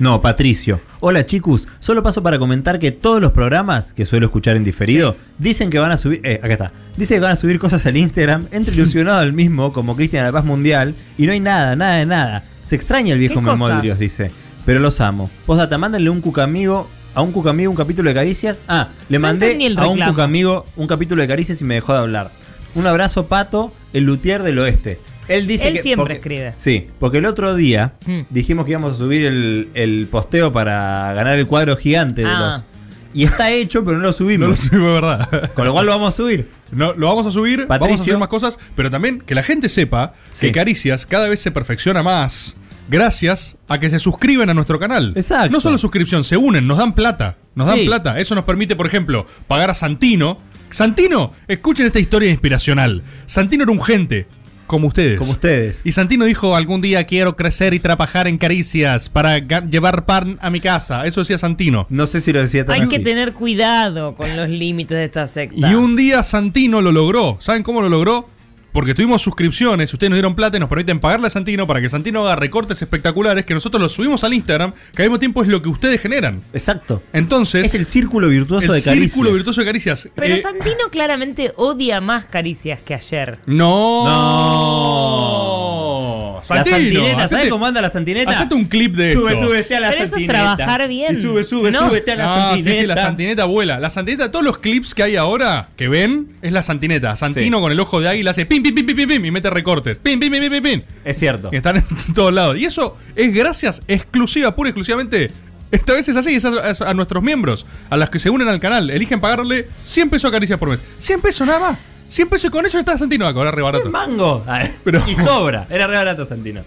No, 0.00 0.22
Patricio. 0.22 0.80
Hola 1.00 1.26
chicos, 1.26 1.68
solo 1.78 2.02
paso 2.02 2.22
para 2.22 2.38
comentar 2.38 2.78
que 2.78 2.90
todos 2.90 3.20
los 3.20 3.32
programas 3.32 3.92
que 3.92 4.06
suelo 4.06 4.24
escuchar 4.24 4.56
en 4.56 4.64
diferido 4.64 5.14
dicen 5.36 5.68
que 5.68 5.78
van 5.78 5.92
a 5.92 5.98
subir, 5.98 6.22
eh, 6.24 6.40
acá 6.42 6.54
está, 6.54 6.72
dicen 6.96 7.18
que 7.18 7.20
van 7.20 7.32
a 7.32 7.36
subir 7.36 7.58
cosas 7.58 7.84
al 7.84 7.98
Instagram, 7.98 8.46
entre 8.50 8.74
ilusionado 8.76 9.18
al 9.18 9.34
mismo 9.34 9.74
como 9.74 9.96
Cristian 9.96 10.24
de 10.24 10.28
la 10.28 10.32
Paz 10.32 10.46
Mundial 10.46 10.94
y 11.18 11.26
no 11.26 11.32
hay 11.32 11.40
nada, 11.40 11.76
nada 11.76 11.96
de 11.96 12.06
nada. 12.06 12.44
Se 12.64 12.76
extraña 12.76 13.12
el 13.12 13.18
viejo. 13.18 13.42
Memodrios, 13.42 13.98
dice, 13.98 14.30
pero 14.64 14.80
los 14.80 15.02
amo. 15.02 15.30
Postdata, 15.44 15.76
mándenle 15.76 16.08
un 16.08 16.22
cucamigo 16.22 16.88
a 17.14 17.20
un 17.20 17.32
cucamigo 17.32 17.70
un 17.70 17.76
capítulo 17.76 18.08
de 18.08 18.14
caricias. 18.14 18.56
Ah, 18.68 18.88
le 19.10 19.18
No 19.18 19.22
mandé 19.22 19.74
a 19.76 19.86
un 19.86 20.00
cucamigo 20.00 20.64
un 20.76 20.86
capítulo 20.86 21.20
de 21.20 21.28
caricias 21.28 21.60
y 21.60 21.64
me 21.64 21.74
dejó 21.74 21.92
de 21.92 21.98
hablar. 21.98 22.30
Un 22.74 22.86
abrazo, 22.86 23.26
Pato, 23.26 23.74
el 23.92 24.04
luthier 24.04 24.42
del 24.44 24.60
oeste. 24.60 24.98
Él 25.30 25.46
dice 25.46 25.68
Él 25.68 25.74
que. 25.74 25.82
siempre 25.82 26.02
porque- 26.16 26.32
escribe. 26.34 26.54
Sí, 26.56 26.88
porque 26.98 27.18
el 27.18 27.26
otro 27.26 27.54
día 27.54 27.94
Mm. 28.06 28.20
dijimos 28.30 28.64
que 28.64 28.72
íbamos 28.72 28.92
a 28.94 28.96
subir 28.96 29.24
el, 29.26 29.68
el 29.74 30.06
posteo 30.10 30.52
para 30.52 31.12
ganar 31.14 31.38
el 31.38 31.46
cuadro 31.46 31.76
gigante 31.76 32.22
de 32.22 32.28
Ah. 32.28 32.38
los. 32.62 32.64
Y 33.12 33.24
está 33.24 33.50
hecho, 33.50 33.84
pero 33.84 33.96
no 33.98 34.04
lo 34.04 34.12
subimos. 34.12 34.46
No 34.46 34.50
lo 34.50 34.56
subimos, 34.56 34.92
verdad. 34.92 35.50
Con 35.54 35.64
lo 35.64 35.72
cual 35.72 35.86
lo 35.86 35.92
vamos 35.92 36.14
a 36.14 36.16
subir. 36.16 36.48
No, 36.70 36.92
lo 36.92 37.08
vamos 37.08 37.26
a 37.26 37.30
subir, 37.32 37.66
vamos 37.66 37.76
a 37.76 37.80
Patricio. 37.80 38.02
hacer 38.02 38.18
más 38.18 38.28
cosas, 38.28 38.58
pero 38.76 38.88
también 38.88 39.20
que 39.20 39.34
la 39.34 39.42
gente 39.42 39.68
sepa 39.68 40.14
Sí. 40.30 40.46
que 40.46 40.52
Caricias 40.52 41.06
cada 41.06 41.28
vez 41.28 41.40
se 41.40 41.50
perfecciona 41.50 42.02
más 42.04 42.54
gracias 42.88 43.56
a 43.68 43.78
que 43.80 43.90
se 43.90 43.98
suscriben 43.98 44.48
a 44.50 44.54
nuestro 44.54 44.78
canal. 44.78 45.12
Exacto. 45.16 45.50
No 45.50 45.60
solo 45.60 45.76
suscripción, 45.78 46.22
se 46.24 46.36
unen, 46.36 46.66
nos 46.68 46.78
dan 46.78 46.92
plata. 46.94 47.36
Nos 47.56 47.66
dan 47.66 47.80
plata. 47.84 48.18
Eso 48.20 48.34
nos 48.36 48.44
permite, 48.44 48.76
por 48.76 48.86
ejemplo, 48.86 49.26
pagar 49.48 49.70
a 49.70 49.74
Santino. 49.74 50.38
Santino, 50.70 51.32
escuchen 51.48 51.86
esta 51.86 51.98
historia 51.98 52.30
inspiracional. 52.30 53.02
Santino 53.26 53.64
era 53.64 53.72
un 53.72 53.82
gente 53.82 54.26
como 54.70 54.86
ustedes. 54.86 55.18
Como 55.18 55.32
ustedes. 55.32 55.82
Y 55.84 55.90
Santino 55.90 56.24
dijo, 56.26 56.54
algún 56.54 56.80
día 56.80 57.02
quiero 57.02 57.34
crecer 57.34 57.74
y 57.74 57.80
trabajar 57.80 58.28
en 58.28 58.38
caricias 58.38 59.08
para 59.08 59.38
llevar 59.38 60.06
pan 60.06 60.38
a 60.40 60.48
mi 60.48 60.60
casa. 60.60 61.06
Eso 61.06 61.22
decía 61.22 61.38
Santino. 61.38 61.88
No 61.90 62.06
sé 62.06 62.20
si 62.20 62.32
lo 62.32 62.40
decía 62.40 62.64
Hay 62.68 62.86
que 62.86 63.00
tener 63.00 63.32
cuidado 63.32 64.14
con 64.14 64.36
los 64.36 64.48
límites 64.48 64.96
de 64.96 65.06
esta 65.06 65.26
secta. 65.26 65.68
Y 65.68 65.74
un 65.74 65.96
día 65.96 66.22
Santino 66.22 66.80
lo 66.82 66.92
logró. 66.92 67.36
¿Saben 67.40 67.64
cómo 67.64 67.82
lo 67.82 67.88
logró? 67.88 68.28
Porque 68.72 68.94
tuvimos 68.94 69.20
suscripciones, 69.22 69.92
ustedes 69.92 70.10
nos 70.10 70.16
dieron 70.16 70.34
plata 70.36 70.56
y 70.56 70.60
nos 70.60 70.68
permiten 70.68 71.00
pagarle 71.00 71.26
a 71.26 71.30
Santino 71.30 71.66
para 71.66 71.80
que 71.80 71.88
Santino 71.88 72.22
haga 72.22 72.36
recortes 72.36 72.80
espectaculares 72.82 73.44
que 73.44 73.54
nosotros 73.54 73.82
los 73.82 73.92
subimos 73.92 74.22
al 74.22 74.32
Instagram, 74.34 74.72
que 74.94 75.02
al 75.02 75.08
mismo 75.08 75.18
tiempo 75.18 75.42
es 75.42 75.48
lo 75.48 75.60
que 75.60 75.68
ustedes 75.68 76.00
generan. 76.00 76.42
Exacto. 76.52 77.02
Entonces. 77.12 77.66
Es 77.66 77.74
el 77.74 77.84
círculo 77.84 78.28
virtuoso 78.28 78.72
el 78.72 78.78
de 78.80 78.84
caricias. 78.84 79.12
círculo 79.12 79.32
virtuoso 79.32 79.60
de 79.60 79.66
caricias. 79.66 80.08
Pero 80.14 80.34
Eh, 80.34 80.42
Santino 80.42 80.88
claramente 80.90 81.52
odia 81.56 82.00
más 82.00 82.26
caricias 82.26 82.80
que 82.80 82.94
ayer. 82.94 83.38
No. 83.46 84.04
No. 84.04 86.09
La 86.48 86.64
santineta, 86.64 87.28
¿sabes 87.28 87.48
cómo 87.50 87.66
anda 87.66 87.80
la 87.80 87.90
santineta? 87.90 88.30
Hacete 88.32 88.54
un 88.54 88.64
clip 88.64 88.94
de 88.94 89.12
Sube, 89.14 89.32
esto. 89.32 89.46
súbete 89.46 89.76
a 89.76 89.80
la 89.80 89.88
Pero 89.90 89.98
eso 89.98 90.04
es 90.04 90.10
santineta. 90.10 90.56
trabajar 90.56 90.88
bien. 90.88 91.12
Y 91.12 91.16
sube, 91.16 91.44
sube, 91.44 91.70
No. 91.70 91.88
súbete 91.88 92.12
a 92.12 92.16
la 92.16 92.24
Ah, 92.24 92.36
santineta. 92.50 92.70
sí, 92.70 92.80
sí, 92.80 92.86
la 92.86 92.96
santineta 92.96 93.44
vuela. 93.44 93.78
La 93.80 93.90
santineta, 93.90 94.30
todos 94.30 94.44
los 94.44 94.58
clips 94.58 94.94
que 94.94 95.02
hay 95.02 95.16
ahora 95.16 95.68
que 95.76 95.88
ven, 95.88 96.28
es 96.42 96.52
la 96.52 96.62
santineta. 96.62 97.16
Santino 97.16 97.58
Sí. 97.58 97.62
con 97.62 97.72
el 97.72 97.80
ojo 97.80 98.00
de 98.00 98.08
águila 98.08 98.30
hace 98.30 98.46
pim, 98.46 98.62
pim, 98.62 98.74
pim, 98.74 98.86
pim, 98.86 98.96
pim, 98.96 99.08
pim, 99.08 99.24
y 99.26 99.30
mete 99.30 99.50
recortes. 99.50 99.98
Pim, 99.98 100.18
pim, 100.20 100.30
pim, 100.32 100.40
pim, 100.42 100.50
pim, 100.52 100.62
pim. 100.62 100.82
Es 101.04 101.18
cierto. 101.18 101.50
Y 101.52 101.56
están 101.56 101.76
en 102.08 102.14
todos 102.14 102.32
lados. 102.32 102.56
Y 102.58 102.64
eso 102.64 102.96
es 103.16 103.32
gracias 103.34 103.82
exclusiva, 103.88 104.54
pura 104.54 104.68
y 104.68 104.70
exclusivamente. 104.70 105.30
Esta 105.72 105.92
vez 105.92 106.08
es 106.08 106.16
así, 106.16 106.34
es 106.34 106.44
a, 106.44 106.70
es 106.70 106.80
a 106.80 106.92
nuestros 106.94 107.22
miembros, 107.22 107.64
a 107.90 107.96
los 107.96 108.10
que 108.10 108.18
se 108.18 108.28
unen 108.28 108.48
al 108.48 108.58
canal, 108.58 108.90
eligen 108.90 109.20
pagarle 109.20 109.68
100 109.84 110.10
pesos 110.10 110.28
a 110.28 110.32
caricias 110.32 110.58
por 110.58 110.68
mes. 110.68 110.82
100 110.98 111.20
pesos 111.20 111.46
nada 111.46 111.60
más. 111.60 111.78
100 112.10 112.28
pesos 112.28 112.44
y 112.46 112.50
con 112.50 112.66
eso 112.66 112.78
está 112.78 112.98
Santino 112.98 113.26
a 113.26 113.32
cobrar 113.32 113.54
re 113.54 113.62
barato. 113.62 113.88
Mango. 113.88 114.42
Ah, 114.46 114.64
Pero- 114.84 115.04
Y 115.06 115.14
sobra. 115.14 115.66
Era 115.70 115.86
re 115.86 115.96
barato 115.96 116.26
Santino. 116.26 116.62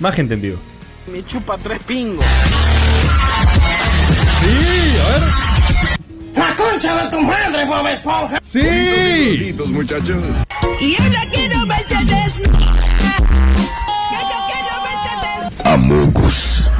Más 0.00 0.14
gente 0.14 0.34
en 0.34 0.40
vivo. 0.40 0.58
Me 1.12 1.24
chupa 1.26 1.58
tres 1.58 1.80
pingos. 1.86 2.24
Sí, 4.40 4.98
a 4.98 5.08
ver. 5.10 5.22
¡La 6.36 6.56
concha 6.56 7.04
de 7.04 7.10
tu 7.10 7.20
madre, 7.20 7.64
Bob 7.66 7.86
Esponja! 7.86 8.38
Sí. 8.42 9.54
muchachos. 9.66 10.16
Y 10.80 10.96
yo 10.96 11.04
la 11.08 11.26
quiero 11.30 11.66
verte 11.66 11.96
desnuda. 12.06 12.74
Que 14.10 14.20
yo 14.30 14.38
quiero 14.48 14.74
verte 14.84 15.12
desnuda. 15.50 15.72
Amogus. 15.74 16.70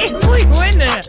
Es 0.00 0.14
muy 0.26 0.42
buena. 0.44 1.00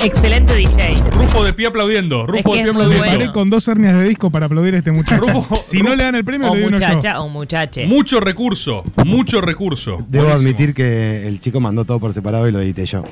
Excelente 0.00 0.54
DJ. 0.54 0.94
Rufo 1.12 1.44
de 1.44 1.52
pie 1.52 1.66
aplaudiendo. 1.66 2.26
Rufo 2.26 2.54
Es 2.54 2.60
que 2.60 2.66
de 2.66 2.70
pie 2.70 2.70
es 2.70 2.72
muy 2.74 2.82
aplaudiendo. 2.84 2.98
bueno. 3.04 3.18
Paré 3.18 3.32
con 3.32 3.50
dos 3.50 3.68
hernias 3.68 3.94
de 3.94 4.04
disco 4.08 4.30
para 4.30 4.46
aplaudir 4.46 4.74
a 4.74 4.78
este 4.78 4.90
muchacho. 4.90 5.46
si 5.64 5.82
no 5.82 5.94
le 5.94 6.02
dan 6.04 6.14
el 6.14 6.24
premio, 6.24 6.50
O 6.50 6.54
le 6.54 6.60
doy 6.62 6.68
uno 6.68 6.78
yo. 6.78 6.86
muchacha 6.88 7.20
o 7.20 7.28
muchache. 7.28 7.86
Mucho 7.86 8.20
recurso, 8.20 8.82
mucho 9.04 9.40
recurso. 9.40 9.96
Debo 10.08 10.24
Buenísimo. 10.24 10.34
admitir 10.50 10.74
que 10.74 11.26
el 11.28 11.40
chico 11.40 11.60
mandó 11.60 11.84
todo 11.84 12.00
por 12.00 12.12
separado 12.12 12.48
y 12.48 12.52
lo 12.52 12.60
edité 12.60 12.86
yo. 12.86 13.04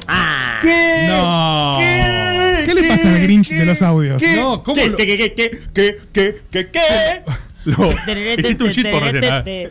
¿Qué? 0.62 1.07
No. 1.09 1.78
¿Qué 2.65 2.74
le 2.74 2.85
pasa 2.89 3.09
al 3.15 3.20
Grinch 3.23 3.51
de 3.51 3.65
los 3.65 3.82
audios? 3.82 4.23
No, 4.36 4.62
¿cómo 4.62 4.74
¿Qué, 4.74 4.89
lo- 4.89 4.97
qué, 4.97 5.07
qué, 5.07 5.16
qué, 5.16 5.32
qué, 5.35 5.51
qué, 5.73 5.97
qué, 6.12 6.40
qué, 6.51 6.70
qué? 6.70 6.81
Lo- 7.64 7.90
Hiciste 8.38 8.64
un 8.64 8.70
shit 8.70 8.90
por 8.90 9.02
recién. 9.02 9.70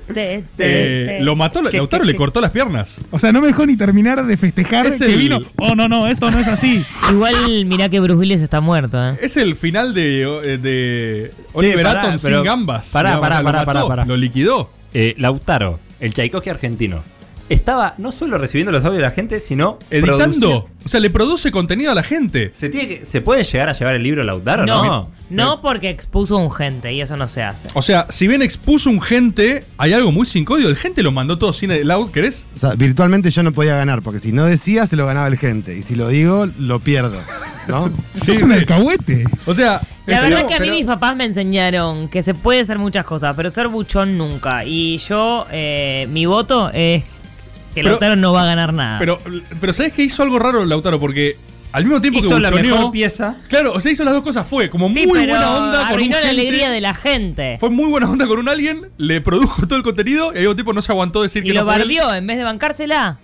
Eh, 0.57 1.19
lo 1.21 1.35
mató, 1.35 1.61
Lautaro 1.61 2.03
le 2.03 2.15
cortó 2.15 2.41
las 2.41 2.51
piernas. 2.51 3.01
O 3.11 3.19
sea, 3.19 3.31
no 3.31 3.41
me 3.41 3.47
dejó 3.47 3.65
ni 3.65 3.75
terminar 3.77 4.25
de 4.25 4.37
festejar 4.37 4.85
Es 4.87 4.99
que 4.99 5.05
el- 5.05 5.17
vino. 5.19 5.39
Oh, 5.57 5.75
no, 5.75 5.87
no, 5.87 6.07
esto 6.07 6.29
no 6.31 6.39
es 6.39 6.47
así. 6.47 6.83
Igual 7.11 7.65
mirá 7.65 7.89
que 7.89 7.99
Bruce 7.99 8.19
Willis 8.19 8.41
está 8.41 8.61
muerto, 8.61 9.03
¿eh? 9.09 9.17
Es 9.21 9.37
el 9.37 9.55
final 9.55 9.93
de, 9.93 10.21
eh, 10.43 10.57
de 10.57 11.31
Oliver 11.53 11.83
pará, 11.83 12.01
Atom 12.01 12.17
sin 12.19 12.29
pero- 12.29 12.43
gambas. 12.43 12.89
Pará, 12.91 13.19
pará, 13.19 13.39
lo 13.39 13.45
pará, 13.45 13.57
mató, 13.59 13.65
pará, 13.65 13.87
pará. 13.87 14.05
Lo 14.05 14.17
liquidó. 14.17 14.71
Eh, 14.93 15.13
Lautaro, 15.17 15.79
el 15.99 16.13
Tchaikovsky 16.13 16.49
argentino, 16.49 17.03
estaba 17.47 17.93
no 17.97 18.11
solo 18.11 18.37
recibiendo 18.37 18.71
los 18.71 18.83
audios 18.83 18.97
de 18.97 19.03
la 19.03 19.11
gente, 19.11 19.39
sino 19.39 19.77
Editando. 19.89 20.17
produciendo- 20.17 20.69
O 20.85 20.89
sea, 20.89 20.99
le 20.99 21.09
produce 21.09 21.51
contenido 21.51 21.91
a 21.91 21.95
la 21.95 22.03
gente. 22.03 22.51
¿Se, 22.55 22.69
tiene 22.69 22.87
que- 22.87 23.05
¿Se 23.05 23.21
puede 23.21 23.43
llegar 23.43 23.69
a 23.69 23.73
llevar 23.73 23.95
el 23.95 24.03
libro 24.03 24.23
Lautaro? 24.23 24.65
No. 24.65 24.83
No, 24.85 25.11
no 25.30 25.61
porque 25.61 25.89
expuso 25.89 26.38
a 26.38 26.41
un 26.41 26.51
gente 26.51 26.91
y 26.93 27.01
eso 27.01 27.15
no 27.18 27.27
se 27.27 27.43
hace. 27.43 27.69
O 27.73 27.81
sea, 27.81 28.07
si 28.10 28.27
bien 28.27 28.41
expuso 28.41 28.89
un 28.89 29.01
gente, 29.01 29.64
hay 29.77 29.93
algo 29.93 30.11
muy 30.11 30.26
sin 30.26 30.45
código. 30.45 30.69
El 30.69 30.76
gente 30.76 31.03
lo 31.03 31.11
mandó 31.11 31.38
todo 31.38 31.53
sin 31.53 31.72
el 31.72 31.89
out, 31.91 32.11
¿querés? 32.11 32.47
O 32.56 32.57
sea, 32.60 32.73
virtualmente 32.76 33.30
yo 33.31 33.43
no 33.43 33.51
podía 33.51 33.76
ganar, 33.76 34.01
porque 34.01 34.19
si 34.19 34.31
no 34.31 34.45
decía, 34.45 34.85
se 34.88 34.95
lo 34.95 35.06
ganaba 35.06 35.27
el 35.27 35.38
gente. 35.38 35.76
Y 35.77 35.81
si 35.81 35.95
lo 35.95 36.07
digo, 36.07 36.47
lo 36.57 36.80
pierdo. 36.80 37.19
¿No? 37.68 37.91
Sos 38.14 38.41
un 38.41 38.51
alcahuete. 38.51 39.26
O 39.45 39.53
sea, 39.53 39.81
La 40.07 40.22
pero- 40.22 40.23
verdad 40.23 40.47
que 40.47 40.56
a 40.56 40.60
mí 40.60 40.65
pero- 40.68 40.76
mis 40.77 40.85
papás 40.85 41.15
me 41.15 41.26
enseñaron 41.26 42.07
que 42.10 42.23
se 42.23 42.34
puede 42.34 42.61
hacer 42.61 42.80
muchas 42.80 43.06
cosas, 43.06 43.35
pero 43.35 43.49
ser 43.51 43.68
buchón 43.68 44.18
nunca. 44.18 44.65
Y 44.65 44.97
yo, 44.97 45.45
eh, 45.51 46.07
mi 46.10 46.26
voto 46.26 46.69
es 46.73 47.03
que 47.03 47.81
Pero- 47.84 47.89
Lautaro 47.91 48.15
no 48.15 48.34
va 48.34 48.41
a 48.41 48.45
ganar 48.47 48.73
nada. 48.73 48.97
Pero, 48.97 49.19
pero 49.61 49.72
¿sabes 49.73 49.93
que 49.93 50.01
hizo 50.01 50.23
algo 50.23 50.39
raro 50.39 50.65
Lautaro? 50.65 50.99
Porque 50.99 51.38
al 51.71 51.83
mismo 51.83 52.01
tiempo 52.01 52.19
Hizo 52.19 52.35
que 52.35 52.41
la 52.41 52.51
mejor 52.51 52.91
pieza. 52.91 53.35
Claro, 53.47 53.73
o 53.73 53.79
sea, 53.81 53.91
hizo 53.91 54.03
las 54.03 54.13
dos 54.13 54.23
cosas. 54.23 54.47
Fue 54.47 54.69
como 54.69 54.87
sí, 54.89 55.05
muy 55.05 55.19
pero 55.19 55.31
buena 55.33 55.49
onda 55.57 55.89
con 55.89 56.01
un 56.01 56.09
la 56.09 56.15
gente. 56.17 56.29
alegría 56.29 56.69
de 56.69 56.81
la 56.81 56.93
gente. 56.93 57.57
Fue 57.59 57.69
muy 57.69 57.85
buena 57.85 58.09
onda 58.09 58.25
con 58.27 58.39
un 58.39 58.49
alguien, 58.49 58.87
le 58.97 59.21
produjo 59.21 59.67
todo 59.67 59.77
el 59.77 59.83
contenido 59.83 60.31
y 60.33 60.37
al 60.37 60.41
mismo 60.41 60.55
tiempo 60.55 60.73
no 60.73 60.81
se 60.81 60.91
aguantó 60.91 61.21
decir 61.21 61.43
Y 61.43 61.47
que 61.47 61.53
lo 61.53 61.61
no 61.61 61.65
bardió 61.67 62.13
en 62.13 62.25
vez 62.27 62.37
de 62.37 62.43
bancársela. 62.43 63.17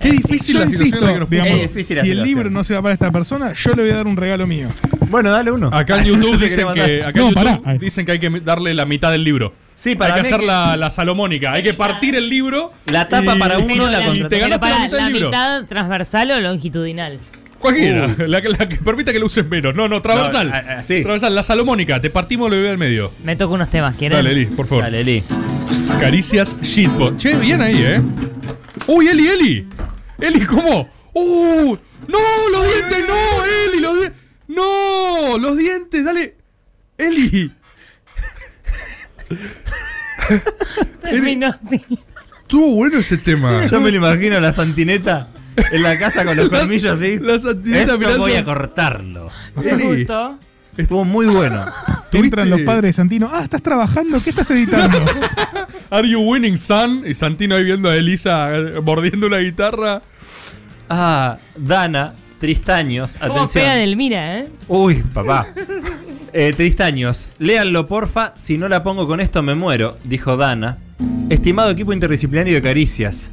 Qué 0.00 0.10
difícil 0.10 0.54
Yo 0.54 0.60
la 0.60 0.66
situación 0.66 0.88
insisto, 0.88 1.06
que 1.14 1.20
nos 1.20 1.30
digamos. 1.30 1.52
Es 1.52 1.72
difícil 1.72 1.96
la 1.96 2.02
si 2.02 2.10
el 2.10 2.22
libro 2.22 2.50
no 2.50 2.64
se 2.64 2.74
va 2.74 2.82
para 2.82 2.94
esta 2.94 3.10
persona, 3.12 3.52
yo 3.52 3.74
le 3.74 3.82
voy 3.82 3.90
a 3.92 3.94
dar 3.96 4.06
un 4.08 4.16
regalo 4.16 4.44
mío. 4.46 4.68
Bueno, 5.08 5.30
dale 5.30 5.52
uno. 5.52 5.68
Acá 5.72 5.98
en 5.98 6.04
YouTube 6.06 6.36
te 6.38 6.44
dicen 6.46 6.66
que, 6.74 7.04
acá 7.04 7.20
en 7.20 7.28
YouTube 7.30 7.78
dicen 7.78 8.04
que 8.04 8.12
hay 8.12 8.18
que 8.18 8.28
darle 8.40 8.74
la 8.74 8.86
mitad 8.86 9.12
del 9.12 9.22
libro. 9.22 9.54
Sí, 9.76 9.94
para 9.94 10.14
hay 10.14 10.22
que 10.22 10.26
hacer 10.28 10.40
que- 10.40 10.46
la, 10.46 10.76
la 10.76 10.90
salomónica. 10.90 11.52
Hay 11.52 11.62
que 11.62 11.74
partir 11.74 12.16
el 12.16 12.28
libro. 12.28 12.72
La 12.86 13.08
tapa 13.08 13.36
y- 13.36 13.38
para 13.38 13.58
uno, 13.58 13.66
Pero 13.68 13.88
la 13.90 14.04
contra- 14.04 14.28
te 14.28 14.36
pero 14.36 14.48
ganaste 14.58 14.68
la 14.68 14.78
mitad 14.84 14.96
la 14.98 15.04
del 15.04 15.12
libro. 15.12 15.28
mitad 15.30 15.64
transversal 15.66 16.30
o 16.32 16.40
longitudinal. 16.40 17.18
Cualquiera. 17.64 18.14
Uh. 18.18 18.24
La, 18.26 18.42
que- 18.42 18.50
la 18.50 18.68
que 18.68 18.76
permita 18.76 19.10
que 19.10 19.18
lo 19.18 19.24
uses 19.24 19.48
menos. 19.48 19.74
No, 19.74 19.88
no, 19.88 20.02
transversal. 20.02 20.48
No, 20.50 20.82
sí. 20.82 21.00
Transversal. 21.00 21.34
La 21.34 21.42
salomónica. 21.42 21.98
Te 21.98 22.10
partimos 22.10 22.50
lo 22.50 22.56
al 22.68 22.76
medio. 22.76 23.10
Me 23.24 23.36
toca 23.36 23.54
unos 23.54 23.70
temas, 23.70 23.96
¿quieren? 23.96 24.18
Dale, 24.18 24.32
Eli, 24.32 24.44
por 24.44 24.66
favor. 24.66 24.84
Dale, 24.84 25.00
Eli. 25.00 25.24
Caricias 25.98 26.58
shitpost. 26.60 27.16
Che, 27.16 27.34
bien 27.36 27.62
ahí, 27.62 27.82
¿eh? 27.82 28.02
¡Uy, 28.86 29.08
Eli, 29.08 29.28
Eli! 29.28 29.66
Eli, 30.20 30.40
¿cómo? 30.44 30.90
¡Uh! 31.14 31.74
¡No! 32.06 32.18
¡Los 32.52 32.66
dientes! 32.70 33.04
¡No! 33.08 33.14
¡Eli! 33.72 33.80
¡Los 33.80 33.98
dientes! 33.98 34.20
¡No! 34.48 35.38
¡Los 35.38 35.56
dientes! 35.56 36.04
¡Dale! 36.04 36.36
¡Eli! 36.98 37.50
Terminó 41.00 41.46
así. 41.48 41.80
Estuvo 42.42 42.74
bueno 42.74 42.98
ese 42.98 43.16
tema. 43.16 43.64
Yo 43.64 43.80
me 43.80 43.90
lo 43.90 43.96
imagino 43.96 44.38
la 44.38 44.52
santineta 44.52 45.28
en 45.72 45.82
la 45.82 45.98
casa 45.98 46.24
con 46.24 46.36
los 46.36 46.48
colmillos 46.48 46.98
así. 47.00 47.18
Santineta 47.38 47.82
Esto 47.82 47.98
mirando- 47.98 48.18
voy 48.18 48.32
a 48.34 48.44
cortarlo. 48.44 49.30
Estuvo 50.76 51.04
muy 51.04 51.26
bueno. 51.26 51.64
Entran 52.12 52.50
los 52.50 52.60
padres 52.62 52.88
de 52.90 52.92
Santino. 52.94 53.30
Ah, 53.32 53.42
estás 53.44 53.62
trabajando. 53.62 54.20
¿Qué 54.22 54.30
estás 54.30 54.50
editando? 54.50 54.98
Are 55.90 56.08
you 56.08 56.20
winning, 56.20 56.58
son? 56.58 57.04
Y 57.06 57.14
Santino 57.14 57.54
ahí 57.54 57.64
viendo 57.64 57.88
a 57.88 57.96
Elisa 57.96 58.56
eh, 58.56 58.80
mordiendo 58.82 59.26
una 59.28 59.38
guitarra. 59.38 60.02
Ah, 60.88 61.38
Dana, 61.56 62.14
Tristaños, 62.40 63.16
¿Cómo 63.20 63.32
atención. 63.34 63.62
pega 63.64 63.74
del 63.76 63.96
mira, 63.96 64.38
eh? 64.40 64.48
Uy, 64.68 64.96
papá. 65.14 65.46
Eh, 66.32 66.52
Tristaños, 66.56 67.28
léanlo 67.38 67.86
porfa, 67.86 68.32
si 68.36 68.58
no 68.58 68.68
la 68.68 68.82
pongo 68.82 69.06
con 69.06 69.20
esto 69.20 69.42
me 69.42 69.54
muero, 69.54 69.96
dijo 70.04 70.36
Dana. 70.36 70.78
Estimado 71.30 71.70
equipo 71.70 71.92
interdisciplinario 71.92 72.54
de 72.54 72.62
caricias. 72.62 73.30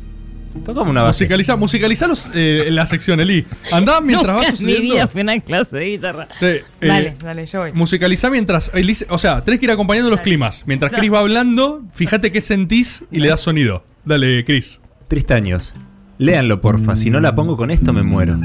Tocamos 0.66 0.90
una 0.90 1.02
base. 1.04 1.24
Musicaliza, 1.26 1.56
musicalizalos 1.56 2.30
eh, 2.36 2.66
en 2.68 2.76
la 2.76 2.86
sección, 2.86 3.20
Eli. 3.20 3.46
Andá 3.72 4.02
mientras 4.02 4.36
vas 4.36 4.46
en 4.48 4.52
mi 4.52 4.58
sucediendo. 4.58 4.94
vida 4.96 5.08
fue 5.08 5.22
una 5.22 5.40
clase 5.40 5.78
de 5.78 5.86
guitarra. 5.86 6.28
Sí, 6.40 6.46
eh, 6.46 6.64
dale, 6.82 7.16
dale, 7.24 7.46
yo 7.46 7.60
voy. 7.62 7.72
Musicalizá 7.74 8.30
mientras. 8.30 8.72
Elisa- 8.74 9.06
o 9.10 9.18
sea, 9.18 9.42
tenés 9.44 9.60
que 9.60 9.66
ir 9.68 9.72
acompañando 9.72 10.10
los 10.10 10.22
climas. 10.22 10.64
Mientras 10.68 10.92
No. 10.92 10.98
Chris 11.00 11.12
va 11.14 11.20
hablando, 11.20 11.82
fíjate 11.94 12.32
qué 12.32 12.42
sentís 12.42 13.04
y 13.12 13.20
le 13.20 13.30
das 13.30 13.40
sonido. 13.42 13.84
Dale, 14.06 14.44
Chris. 14.46 14.82
Tristaños, 15.08 15.74
léanlo 16.18 16.62
porfa, 16.62 16.96
si 16.96 17.10
no 17.10 17.20
la 17.20 17.36
pongo 17.36 17.58
con 17.58 17.72
esto 17.72 17.92
me 17.94 18.04
muero. 18.04 18.38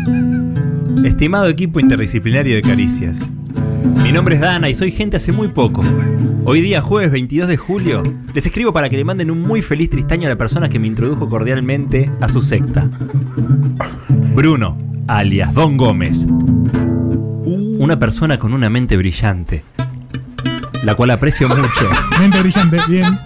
Estimado 1.05 1.49
equipo 1.49 1.79
interdisciplinario 1.81 2.57
de 2.57 2.63
caricias. 2.63 3.29
Mi 3.95 4.13
nombre 4.13 4.35
es 4.35 4.41
Dana 4.41 4.69
y 4.69 4.75
soy 4.75 4.91
gente 4.91 5.17
hace 5.17 5.33
muy 5.33 5.49
poco. 5.49 5.83
Hoy 6.45 6.61
día, 6.61 6.81
jueves 6.81 7.11
22 7.11 7.49
de 7.49 7.57
julio, 7.57 8.03
les 8.35 8.47
escribo 8.47 8.73
para 8.73 8.89
que 8.89 8.97
le 8.97 9.05
manden 9.05 9.31
un 9.31 9.41
muy 9.43 9.63
feliz 9.63 9.91
tristaño 9.91 10.27
a 10.27 10.31
la 10.31 10.37
persona 10.37 10.69
que 10.69 10.79
me 10.79 10.87
introdujo 10.87 11.29
cordialmente 11.29 12.11
a 12.21 12.29
su 12.29 12.41
secta. 12.41 12.89
Bruno, 14.35 14.79
alias 15.07 15.53
Don 15.55 15.77
Gómez. 15.77 16.27
Una 16.29 17.99
persona 17.99 18.39
con 18.39 18.53
una 18.53 18.71
mente 18.71 18.97
brillante, 18.97 19.63
la 20.83 20.95
cual 20.95 21.11
aprecio 21.11 21.49
mucho. 21.49 21.89
Mente 22.19 22.41
brillante, 22.41 22.79
bien. 22.89 23.19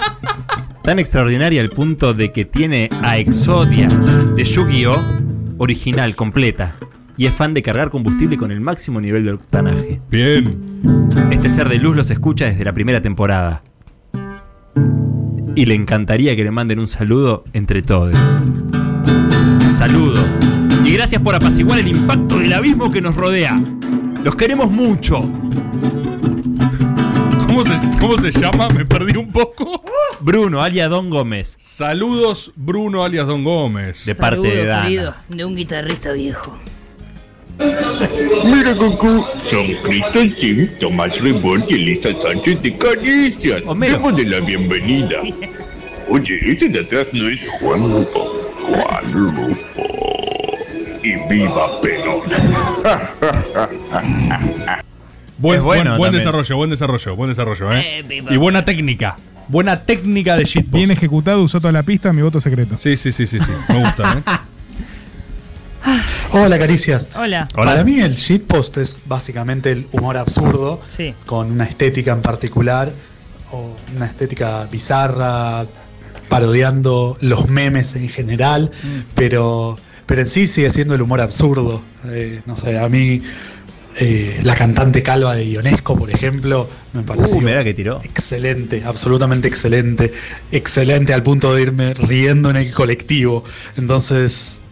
Tan 0.82 0.98
extraordinaria 0.98 1.60
al 1.60 1.68
punto 1.70 2.14
de 2.14 2.32
que 2.32 2.44
tiene 2.44 2.88
a 3.02 3.18
Exodia 3.18 3.88
de 3.88 4.44
Yu-Gi-Oh! 4.44 5.20
original, 5.58 6.16
completa. 6.16 6.76
Y 7.20 7.26
es 7.26 7.34
fan 7.34 7.52
de 7.52 7.62
cargar 7.62 7.90
combustible 7.90 8.38
con 8.38 8.50
el 8.50 8.62
máximo 8.62 8.98
nivel 8.98 9.26
de 9.26 9.32
octanaje. 9.32 10.00
Bien. 10.08 10.58
Este 11.30 11.50
ser 11.50 11.68
de 11.68 11.76
luz 11.76 11.94
los 11.94 12.10
escucha 12.10 12.46
desde 12.46 12.64
la 12.64 12.72
primera 12.72 13.02
temporada. 13.02 13.62
y 15.54 15.66
le 15.66 15.74
encantaría 15.74 16.34
que 16.34 16.44
le 16.44 16.50
manden 16.50 16.78
un 16.78 16.88
saludo 16.88 17.44
entre 17.52 17.82
todos. 17.82 18.16
Saludo. 19.70 20.24
Y 20.82 20.92
gracias 20.92 21.20
por 21.20 21.34
apaciguar 21.34 21.80
el 21.80 21.88
impacto 21.88 22.38
del 22.38 22.54
abismo 22.54 22.90
que 22.90 23.02
nos 23.02 23.14
rodea. 23.14 23.60
Los 24.24 24.34
queremos 24.34 24.70
mucho. 24.70 25.20
¿Cómo 27.46 27.64
se, 27.64 27.98
cómo 28.00 28.16
se 28.16 28.30
llama? 28.30 28.66
Me 28.70 28.86
perdí 28.86 29.18
un 29.18 29.30
poco. 29.30 29.82
Bruno, 30.22 30.62
alias 30.62 30.88
Don 30.88 31.10
Gómez. 31.10 31.54
Saludos, 31.58 32.50
Bruno 32.56 33.04
alias 33.04 33.26
Don 33.26 33.44
Gómez. 33.44 34.06
De 34.06 34.14
parte 34.14 34.48
de 34.48 34.64
Dana. 34.64 35.22
de 35.28 35.44
un 35.44 35.54
guitarrista 35.54 36.12
viejo. 36.12 36.56
Mira, 38.44 38.72
Goku, 38.74 39.24
son 39.50 39.66
Cristian 39.82 40.30
Sim, 40.36 40.68
Tomás 40.78 41.20
Rebord 41.20 41.62
y 41.68 41.74
Elisa 41.74 42.10
Sánchez 42.14 42.62
de 42.62 42.76
Caricias. 42.76 43.62
Démosle 43.78 44.24
la 44.24 44.40
bienvenida. 44.40 45.18
Oye, 46.08 46.38
ese 46.52 46.68
de 46.68 46.80
atrás 46.80 47.08
no 47.12 47.28
es 47.28 47.40
Juan 47.60 47.82
Rufo. 47.82 48.32
Juan 48.66 49.12
Rufo. 49.12 49.82
Y 51.02 51.12
viva 51.28 51.80
Pelón. 51.80 52.20
Buen, 55.38 55.58
Es 55.58 55.62
bueno 55.64 55.96
buen- 55.96 56.12
desarrollo, 56.12 56.56
buen 56.56 56.68
desarrollo, 56.68 57.16
buen 57.16 57.30
desarrollo, 57.30 57.72
¿eh? 57.72 58.00
Eh, 58.00 58.22
y 58.30 58.36
buena 58.36 58.62
técnica. 58.64 59.16
Buena 59.48 59.84
técnica 59.84 60.36
de 60.36 60.44
shitpost. 60.44 60.74
Bien 60.74 60.90
ejecutado, 60.90 61.42
usó 61.42 61.58
toda 61.60 61.72
la 61.72 61.82
pista, 61.82 62.12
mi 62.12 62.20
voto 62.20 62.40
secreto. 62.42 62.76
Sí, 62.76 62.98
sí, 62.98 63.10
sí, 63.10 63.26
sí, 63.26 63.38
sí. 63.40 63.50
Me 63.70 63.80
gusta, 63.80 64.18
¿eh? 64.18 64.22
Hola, 66.32 66.58
caricias. 66.58 67.10
Hola. 67.16 67.48
Para 67.52 67.82
mí 67.84 68.00
el 68.00 68.14
shitpost 68.14 68.76
es 68.78 69.02
básicamente 69.06 69.72
el 69.72 69.86
humor 69.92 70.16
absurdo 70.16 70.80
Sí. 70.88 71.14
con 71.26 71.50
una 71.50 71.64
estética 71.64 72.12
en 72.12 72.22
particular 72.22 72.92
o 73.50 73.76
una 73.96 74.06
estética 74.06 74.66
bizarra 74.70 75.66
parodiando 76.28 77.16
los 77.20 77.48
memes 77.48 77.96
en 77.96 78.08
general, 78.08 78.70
pero 79.14 79.76
pero 80.06 80.22
en 80.22 80.28
sí 80.28 80.46
sigue 80.48 80.70
siendo 80.70 80.94
el 80.94 81.02
humor 81.02 81.20
absurdo. 81.20 81.82
Eh, 82.06 82.42
no 82.46 82.56
sé, 82.56 82.78
a 82.78 82.88
mí 82.88 83.22
eh, 83.96 84.40
la 84.42 84.54
cantante 84.56 85.02
calva 85.04 85.34
de 85.36 85.48
Ionesco, 85.48 85.96
por 85.96 86.10
ejemplo, 86.10 86.68
me 86.92 87.02
pareció 87.02 87.38
Uh, 87.38 87.64
que 87.64 87.74
tiró. 87.74 88.00
excelente, 88.04 88.82
absolutamente 88.84 89.46
excelente, 89.48 90.12
excelente 90.52 91.12
al 91.14 91.22
punto 91.24 91.54
de 91.54 91.62
irme 91.62 91.94
riendo 91.94 92.50
en 92.50 92.56
el 92.56 92.72
colectivo. 92.72 93.44
Entonces, 93.76 94.62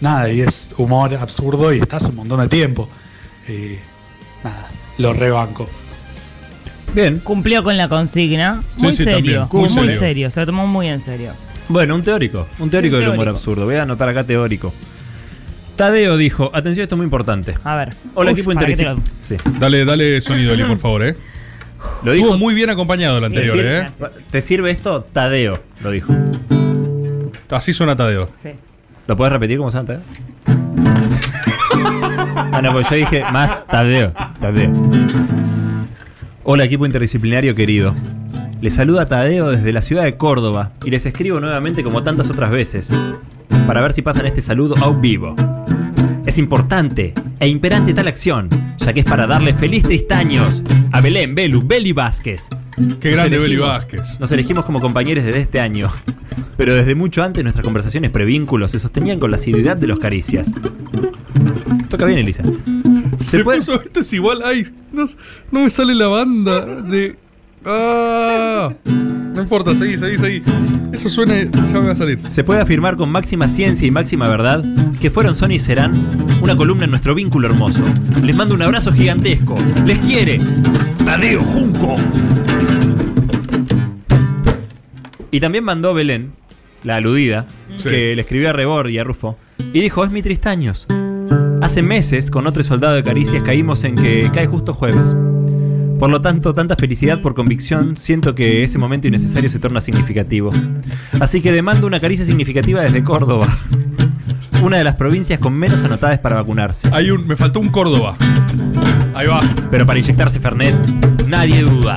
nada, 0.00 0.30
y 0.30 0.40
es 0.40 0.74
humor 0.78 1.14
absurdo 1.14 1.72
y 1.72 1.78
está 1.80 1.96
hace 1.96 2.10
un 2.10 2.16
montón 2.16 2.40
de 2.40 2.48
tiempo. 2.48 2.88
Nada, 4.42 4.68
lo 4.98 5.12
rebanco. 5.12 5.68
Bien. 6.94 7.18
Cumplió 7.22 7.62
con 7.62 7.76
la 7.76 7.88
consigna. 7.88 8.62
Muy 8.78 8.92
sí, 8.92 9.04
serio. 9.04 9.48
muy 9.52 9.62
muy 9.68 9.68
serio. 9.70 9.98
serio. 9.98 10.30
Se 10.30 10.40
lo 10.40 10.46
tomó 10.46 10.66
muy 10.66 10.88
en 10.88 11.00
serio. 11.00 11.32
Bueno, 11.68 11.94
un 11.94 12.02
teórico. 12.02 12.46
Un 12.58 12.70
teórico 12.70 12.96
Un 12.96 13.02
del 13.02 13.10
humor 13.12 13.28
absurdo. 13.28 13.64
Voy 13.66 13.74
a 13.74 13.82
anotar 13.82 14.08
acá 14.08 14.24
teórico. 14.24 14.72
Tadeo 15.74 16.16
dijo, 16.16 16.50
atención, 16.54 16.84
esto 16.84 16.94
es 16.94 16.96
muy 16.96 17.04
importante. 17.04 17.54
A 17.64 17.76
ver. 17.76 17.90
Hola, 18.14 18.30
Uf, 18.32 18.38
equipo 18.38 18.54
para 18.54 18.66
que 18.66 18.76
te 18.76 18.82
interdisciplinario. 18.82 19.38
lo- 19.38 19.52
Sí. 19.52 19.58
Dale, 19.60 19.84
dale 19.84 20.20
sonido, 20.22 20.52
Eli, 20.54 20.62
por 20.64 20.78
favor, 20.78 21.04
¿eh? 21.04 21.14
Lo 22.02 22.12
Estuvo 22.14 22.38
muy 22.38 22.54
bien 22.54 22.70
acompañado 22.70 23.16
el 23.18 23.20
¿Te 23.20 23.26
anterior, 23.26 23.58
¿eh? 23.66 23.88
¿Te 24.30 24.40
sirve 24.40 24.70
esto? 24.70 25.02
Tadeo, 25.12 25.62
lo 25.82 25.90
dijo. 25.90 26.14
Así 27.50 27.72
suena 27.74 27.94
Tadeo. 27.94 28.30
Sí. 28.40 28.50
¿Lo 29.06 29.16
puedes 29.16 29.32
repetir 29.32 29.58
como 29.58 29.70
suena 29.70 29.86
Tadeo? 29.86 30.02
ah, 32.52 32.60
no, 32.62 32.72
pues 32.72 32.88
yo 32.90 32.96
dije 32.96 33.24
más 33.32 33.64
Tadeo. 33.66 34.12
Tadeo. 34.40 34.72
Hola, 36.42 36.64
equipo 36.64 36.86
interdisciplinario 36.86 37.54
querido. 37.54 37.94
Les 38.60 38.74
saluda 38.74 39.06
Tadeo 39.06 39.50
desde 39.50 39.72
la 39.72 39.82
ciudad 39.82 40.04
de 40.04 40.16
Córdoba 40.16 40.72
y 40.84 40.90
les 40.90 41.06
escribo 41.06 41.38
nuevamente 41.40 41.84
como 41.84 42.02
tantas 42.02 42.30
otras 42.30 42.50
veces 42.50 42.90
para 43.66 43.80
ver 43.80 43.92
si 43.92 44.02
pasan 44.02 44.26
este 44.26 44.40
saludo 44.40 44.74
a 44.82 44.92
vivo. 44.92 45.36
Es 46.26 46.38
importante 46.38 47.14
e 47.38 47.46
imperante 47.48 47.94
tal 47.94 48.08
acción, 48.08 48.50
ya 48.78 48.92
que 48.92 49.00
es 49.00 49.06
para 49.06 49.28
darle 49.28 49.54
feliz 49.54 49.84
tristaños 49.84 50.60
a 50.90 51.00
Belén, 51.00 51.36
Belu, 51.36 51.62
Beli 51.64 51.92
Vázquez. 51.92 52.48
Qué 53.00 53.10
Nos 53.10 53.18
grande 53.18 53.38
Beli 53.38 53.56
Vázquez. 53.56 54.18
Nos 54.18 54.32
elegimos 54.32 54.64
como 54.64 54.80
compañeros 54.80 55.24
desde 55.24 55.40
este 55.40 55.60
año, 55.60 55.88
pero 56.56 56.74
desde 56.74 56.96
mucho 56.96 57.22
antes 57.22 57.44
nuestras 57.44 57.64
conversaciones 57.64 58.10
prevínculos 58.10 58.72
se 58.72 58.80
sostenían 58.80 59.20
con 59.20 59.30
la 59.30 59.36
asiduidad 59.36 59.76
de 59.76 59.86
los 59.86 60.00
caricias. 60.00 60.52
Toca 61.88 62.04
bien, 62.04 62.18
Elisa. 62.18 62.42
Se 63.20 63.44
puso 63.44 63.80
esto 63.80 64.00
es 64.00 64.12
igual. 64.12 64.42
Ay, 64.44 64.66
no, 64.92 65.04
no 65.52 65.60
me 65.60 65.70
sale 65.70 65.94
la 65.94 66.08
banda 66.08 66.66
de. 66.82 67.16
Ah, 67.68 68.72
no 68.84 69.40
importa, 69.42 69.74
seguí, 69.74 69.98
seguí, 69.98 70.16
seguí. 70.18 70.42
Eso 70.92 71.08
suena, 71.08 71.42
ya 71.42 71.80
me 71.80 71.86
va 71.86 71.92
a 71.92 71.96
salir. 71.96 72.20
Se 72.28 72.44
puede 72.44 72.60
afirmar 72.60 72.96
con 72.96 73.10
máxima 73.10 73.48
ciencia 73.48 73.86
y 73.86 73.90
máxima 73.90 74.28
verdad 74.28 74.64
que 75.00 75.10
fueron, 75.10 75.34
son 75.34 75.50
y 75.50 75.58
serán 75.58 75.92
una 76.40 76.56
columna 76.56 76.84
en 76.84 76.90
nuestro 76.90 77.14
vínculo 77.14 77.48
hermoso. 77.48 77.82
Les 78.22 78.36
mando 78.36 78.54
un 78.54 78.62
abrazo 78.62 78.92
gigantesco. 78.92 79.56
Les 79.84 79.98
quiere. 79.98 80.38
Tadeo 81.04 81.42
Junco. 81.42 81.96
Y 85.32 85.40
también 85.40 85.64
mandó 85.64 85.92
Belén, 85.92 86.32
la 86.84 86.96
aludida, 86.96 87.46
Sí. 87.78 87.88
que 87.90 88.14
le 88.14 88.22
escribió 88.22 88.50
a 88.50 88.52
Rebord 88.52 88.88
y 88.88 88.98
a 88.98 89.04
Rufo. 89.04 89.36
Y 89.72 89.80
dijo, 89.80 90.04
es 90.04 90.10
mi 90.10 90.22
tristaños. 90.22 90.86
Hace 91.60 91.82
meses, 91.82 92.30
con 92.30 92.46
otro 92.46 92.62
soldado 92.62 92.94
de 92.94 93.02
caricias, 93.02 93.42
caímos 93.42 93.82
en 93.84 93.96
que 93.96 94.30
cae 94.32 94.46
justo 94.46 94.72
jueves. 94.72 95.14
Por 95.98 96.10
lo 96.10 96.20
tanto, 96.20 96.52
tanta 96.52 96.76
felicidad 96.76 97.22
por 97.22 97.34
convicción, 97.34 97.96
siento 97.96 98.34
que 98.34 98.62
ese 98.62 98.78
momento 98.78 99.08
innecesario 99.08 99.48
se 99.48 99.58
torna 99.58 99.80
significativo. 99.80 100.50
Así 101.20 101.40
que 101.40 101.52
demando 101.52 101.86
una 101.86 102.00
caricia 102.00 102.24
significativa 102.24 102.82
desde 102.82 103.02
Córdoba. 103.02 103.48
Una 104.62 104.76
de 104.76 104.84
las 104.84 104.96
provincias 104.96 105.38
con 105.38 105.54
menos 105.54 105.82
anotadas 105.84 106.18
para 106.18 106.36
vacunarse. 106.36 106.90
Hay 106.92 107.10
un, 107.10 107.26
me 107.26 107.34
faltó 107.34 107.60
un 107.60 107.68
Córdoba. 107.70 108.16
Ahí 109.14 109.26
va. 109.26 109.40
Pero 109.70 109.86
para 109.86 109.98
inyectarse 109.98 110.38
Fernet, 110.38 110.76
nadie 111.26 111.62
duda. 111.62 111.96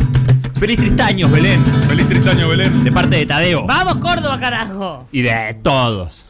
¡Feliz 0.55 0.77
Tristaños, 0.77 1.31
Belén! 1.31 1.63
¡Feliz 1.87 2.07
Tristaño, 2.07 2.47
Belén! 2.47 2.83
De 2.83 2.91
parte 2.91 3.15
de 3.15 3.25
Tadeo. 3.25 3.65
¡Vamos, 3.65 3.95
Córdoba, 3.95 4.39
carajo! 4.39 5.07
Y 5.11 5.21
de 5.21 5.57
todos. 5.61 6.25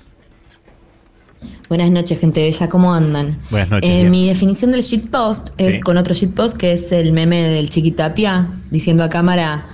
Buenas 1.70 1.92
noches, 1.92 2.20
gente 2.20 2.42
bella, 2.42 2.68
¿cómo 2.68 2.94
andan? 2.94 3.38
Buenas 3.52 3.70
noches. 3.70 3.90
Eh, 3.92 4.10
mi 4.10 4.28
definición 4.28 4.72
del 4.72 4.82
shitpost 4.82 5.50
es 5.58 5.76
Sí. 5.76 5.82
con 5.82 5.98
otro 5.98 6.14
shitpost 6.16 6.58
que 6.58 6.74
es 6.74 6.92
el 6.92 7.12
meme 7.14 7.42
del 7.44 7.70
Chiquitapia 7.70 8.48
diciendo 8.72 9.04
a 9.04 9.10
cámara, 9.10 9.66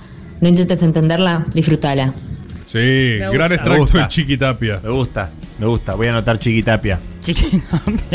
no 0.42 0.48
intentes 0.48 0.82
entenderla, 0.82 1.46
disfrútala. 1.54 2.12
Sí, 2.66 2.76
Me 2.78 3.30
gran 3.30 3.30
gusta. 3.30 3.48
Me 3.48 3.54
extracto 3.54 3.98
de 3.98 4.08
Chiquitapia. 4.08 4.80
Me 4.82 4.90
gusta, 4.90 5.30
me 5.58 5.66
gusta. 5.66 5.94
Voy 5.94 6.06
a 6.08 6.10
anotar 6.10 6.38
Chiquitapia. 6.38 7.00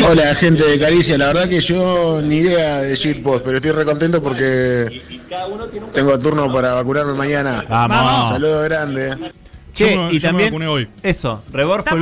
Hola 0.08 0.36
gente 0.36 0.64
de 0.64 0.78
Caricia, 0.80 1.18
la 1.18 1.28
verdad 1.28 1.50
que 1.50 1.60
yo 1.60 2.22
ni 2.22 2.36
idea 2.38 2.82
de 2.82 2.96
shitpost, 2.96 3.44
pero 3.44 3.58
estoy 3.58 3.72
recontento 3.72 4.22
porque 4.22 5.02
tengo 5.92 6.20
turno 6.20 6.54
para 6.54 6.74
vacunarme 6.74 7.14
mañana. 7.16 7.64
Vamos. 7.68 8.30
Saludo 8.30 8.62
grande. 8.62 9.18
Che, 9.74 9.96
Yo 9.96 10.02
me- 10.04 10.14
y 10.14 10.20
yo 10.20 10.28
me 10.28 10.32
también 10.32 10.50
vacuné 10.52 10.68
hoy. 10.68 10.88
eso, 11.02 11.44
Rebor 11.52 11.84
fue 11.84 11.98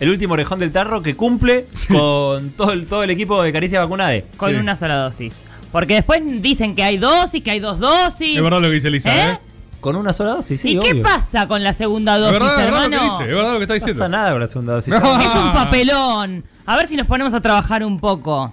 el, 0.00 0.08
último 0.10 0.34
orejón 0.34 0.58
del 0.58 0.72
tarro 0.72 1.02
que 1.02 1.16
cumple 1.16 1.66
con 1.88 2.50
todo 2.50 2.72
el, 2.72 2.86
todo 2.86 3.02
el 3.02 3.10
equipo 3.10 3.42
de 3.42 3.52
Caricia 3.52 3.80
Vacunade. 3.80 4.26
Con 4.36 4.54
una 4.56 4.76
sola 4.76 4.96
dosis. 4.96 5.44
Porque 5.72 5.94
después 5.94 6.22
dicen 6.42 6.74
que 6.74 6.82
hay 6.82 6.96
dosis, 6.98 7.42
que 7.42 7.50
hay 7.50 7.60
dos 7.60 7.78
dosis. 7.78 8.34
Es 8.34 8.42
verdad 8.42 8.60
lo 8.60 8.68
que 8.68 8.74
dice 8.74 8.88
Elisa, 8.88 9.14
¿eh? 9.14 9.32
¿Eh? 9.32 9.38
Con 9.80 9.94
una 9.94 10.12
sola 10.12 10.30
dosis, 10.30 10.60
sí, 10.60 10.76
¿Y 10.76 10.80
qué 10.80 10.90
obvio. 10.90 11.02
pasa 11.04 11.46
con 11.46 11.62
la 11.62 11.72
segunda 11.72 12.16
Es 12.16 12.20
dosis, 12.22 12.32
verdad, 12.32 12.50
es 12.50 12.56
verdad 12.64 12.70
lo 12.70 12.84
hermano? 12.84 12.98
que 12.98 13.04
dice, 13.04 13.22
es 13.30 13.36
verdad 13.36 13.52
lo 13.52 13.58
que 13.58 13.62
está 13.64 13.86
No 13.86 13.92
pasa 13.92 14.08
nada 14.08 14.30
con 14.32 14.40
la 14.40 14.48
segunda 14.48 14.72
dosis. 14.74 14.94
Es 14.94 15.34
un 15.34 15.52
papelón. 15.52 16.44
A 16.66 16.76
ver 16.76 16.88
si 16.88 16.96
nos 16.96 17.06
ponemos 17.06 17.32
a 17.34 17.40
trabajar 17.40 17.84
un 17.84 18.00
poco. 18.00 18.52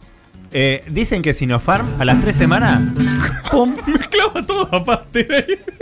Eh, 0.52 0.84
dicen 0.88 1.22
que 1.22 1.34
Sinopharm 1.34 2.00
a 2.00 2.06
las 2.06 2.22
tres 2.22 2.36
semanas 2.36 2.82
¡pum! 3.52 3.76
Mezclaba 3.88 4.46
todo 4.46 4.70
aparte. 4.74 5.28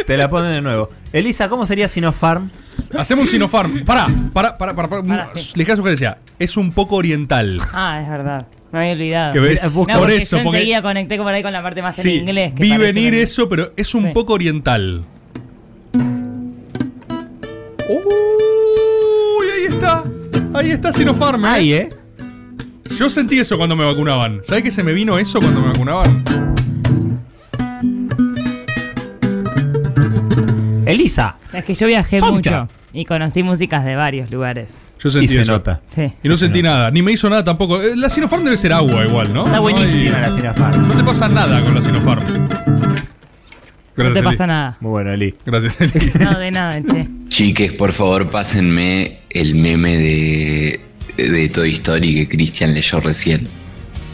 te 0.07 0.17
la 0.17 0.29
ponen 0.29 0.51
de 0.51 0.61
nuevo. 0.61 0.89
Elisa, 1.11 1.49
¿cómo 1.49 1.65
sería 1.65 1.87
Sinopharm? 1.87 2.49
Hacemos 2.97 3.25
un 3.25 3.29
Sinopharm. 3.31 3.83
Pará, 3.85 4.07
pará, 4.33 4.57
pará, 4.57 4.73
pará. 4.75 4.87
pará. 4.89 5.03
Pará, 5.03 5.29
sí. 5.35 5.51
Ligera 5.55 5.77
sugerencia. 5.77 6.17
Es 6.39 6.57
un 6.57 6.71
poco 6.73 6.95
oriental. 6.97 7.59
Ah, 7.73 7.99
es 8.01 8.09
verdad. 8.09 8.47
Me 8.71 8.79
había 8.79 8.93
olvidado. 8.93 9.33
Que 9.33 9.39
ves, 9.39 9.63
No, 9.63 9.83
por 9.85 9.99
porque 9.99 10.15
eso, 10.17 10.37
yo 10.37 10.43
porque- 10.43 10.57
enseguida 10.59 10.81
conecté 10.81 11.17
por 11.17 11.27
ahí 11.33 11.43
con 11.43 11.53
la 11.53 11.61
parte 11.61 11.81
más 11.81 11.95
Sí, 11.95 12.09
en 12.15 12.21
inglés. 12.21 12.53
que 12.53 12.63
vi 12.63 12.69
parece 12.71 12.93
venir 12.93 13.13
que- 13.13 13.21
eso, 13.21 13.47
pero 13.47 13.71
es 13.77 13.93
un 13.93 14.03
Sí. 14.07 14.11
poco 14.13 14.33
oriental. 14.33 15.05
Uy, 17.89 19.45
ahí 19.55 19.65
está. 19.73 20.03
Ahí 20.53 20.71
está 20.71 20.93
Sinopharm. 20.93 21.45
¿eh? 21.45 21.47
Ahí, 21.49 21.73
¿eh? 21.73 21.89
Yo 22.97 23.09
sentí 23.09 23.39
eso 23.39 23.57
cuando 23.57 23.75
me 23.75 23.83
vacunaban. 23.85 24.41
¿Sabes 24.43 24.63
que 24.63 24.71
se 24.71 24.83
me 24.83 24.93
vino 24.93 25.17
eso 25.17 25.39
cuando 25.39 25.61
me 25.61 25.67
vacunaban? 25.67 26.23
Elisa. 30.93 31.35
Es 31.53 31.63
que 31.65 31.73
yo 31.75 31.87
viajé 31.87 32.19
Soncha. 32.19 32.61
mucho 32.63 32.69
y 32.93 33.05
conocí 33.05 33.43
músicas 33.43 33.83
de 33.85 33.95
varios 33.95 34.29
lugares. 34.31 34.75
Yo 34.99 35.09
sentí 35.09 35.25
Y 35.25 35.27
se 35.27 35.41
eso. 35.41 35.51
nota. 35.53 35.81
Sí. 35.93 36.13
Y 36.23 36.29
no 36.29 36.35
sentí 36.35 36.61
nada. 36.61 36.89
Ni 36.91 37.01
me 37.01 37.11
hizo 37.11 37.29
nada 37.29 37.43
tampoco. 37.43 37.81
Eh, 37.81 37.95
La 37.97 38.09
Sinopharm 38.09 38.43
debe 38.45 38.55
ser 38.55 38.71
agua 38.71 39.05
igual, 39.05 39.33
¿no? 39.33 39.43
Está 39.43 39.57
No 39.57 39.61
buenísima 39.63 40.15
hay- 40.17 40.21
la 40.23 40.31
Sinopharm. 40.31 40.87
No 40.87 40.95
te 40.95 41.03
pasa 41.03 41.27
nada 41.27 41.59
con 41.61 41.75
la 41.75 41.81
Sinopharm. 41.81 42.23
No 43.95 44.03
te 44.03 44.03
Gracias, 44.03 44.23
pasa 44.25 44.43
Eli. 44.45 44.51
nada. 44.53 44.77
Muy 44.79 44.89
bueno, 44.91 45.11
Eli. 45.11 45.35
Gracias, 45.45 45.81
Eli. 45.81 45.91
No, 46.23 46.39
de 46.39 46.51
nada, 46.51 46.81
che. 46.81 47.07
Chiques, 47.29 47.73
por 47.73 47.93
favor, 47.93 48.29
pásenme 48.31 49.19
el 49.29 49.55
meme 49.55 49.97
de, 49.97 50.81
de 51.17 51.49
Toy 51.49 51.75
Story 51.75 52.15
que 52.15 52.29
Cristian 52.29 52.73
leyó 52.73 52.99
recién. 53.01 53.47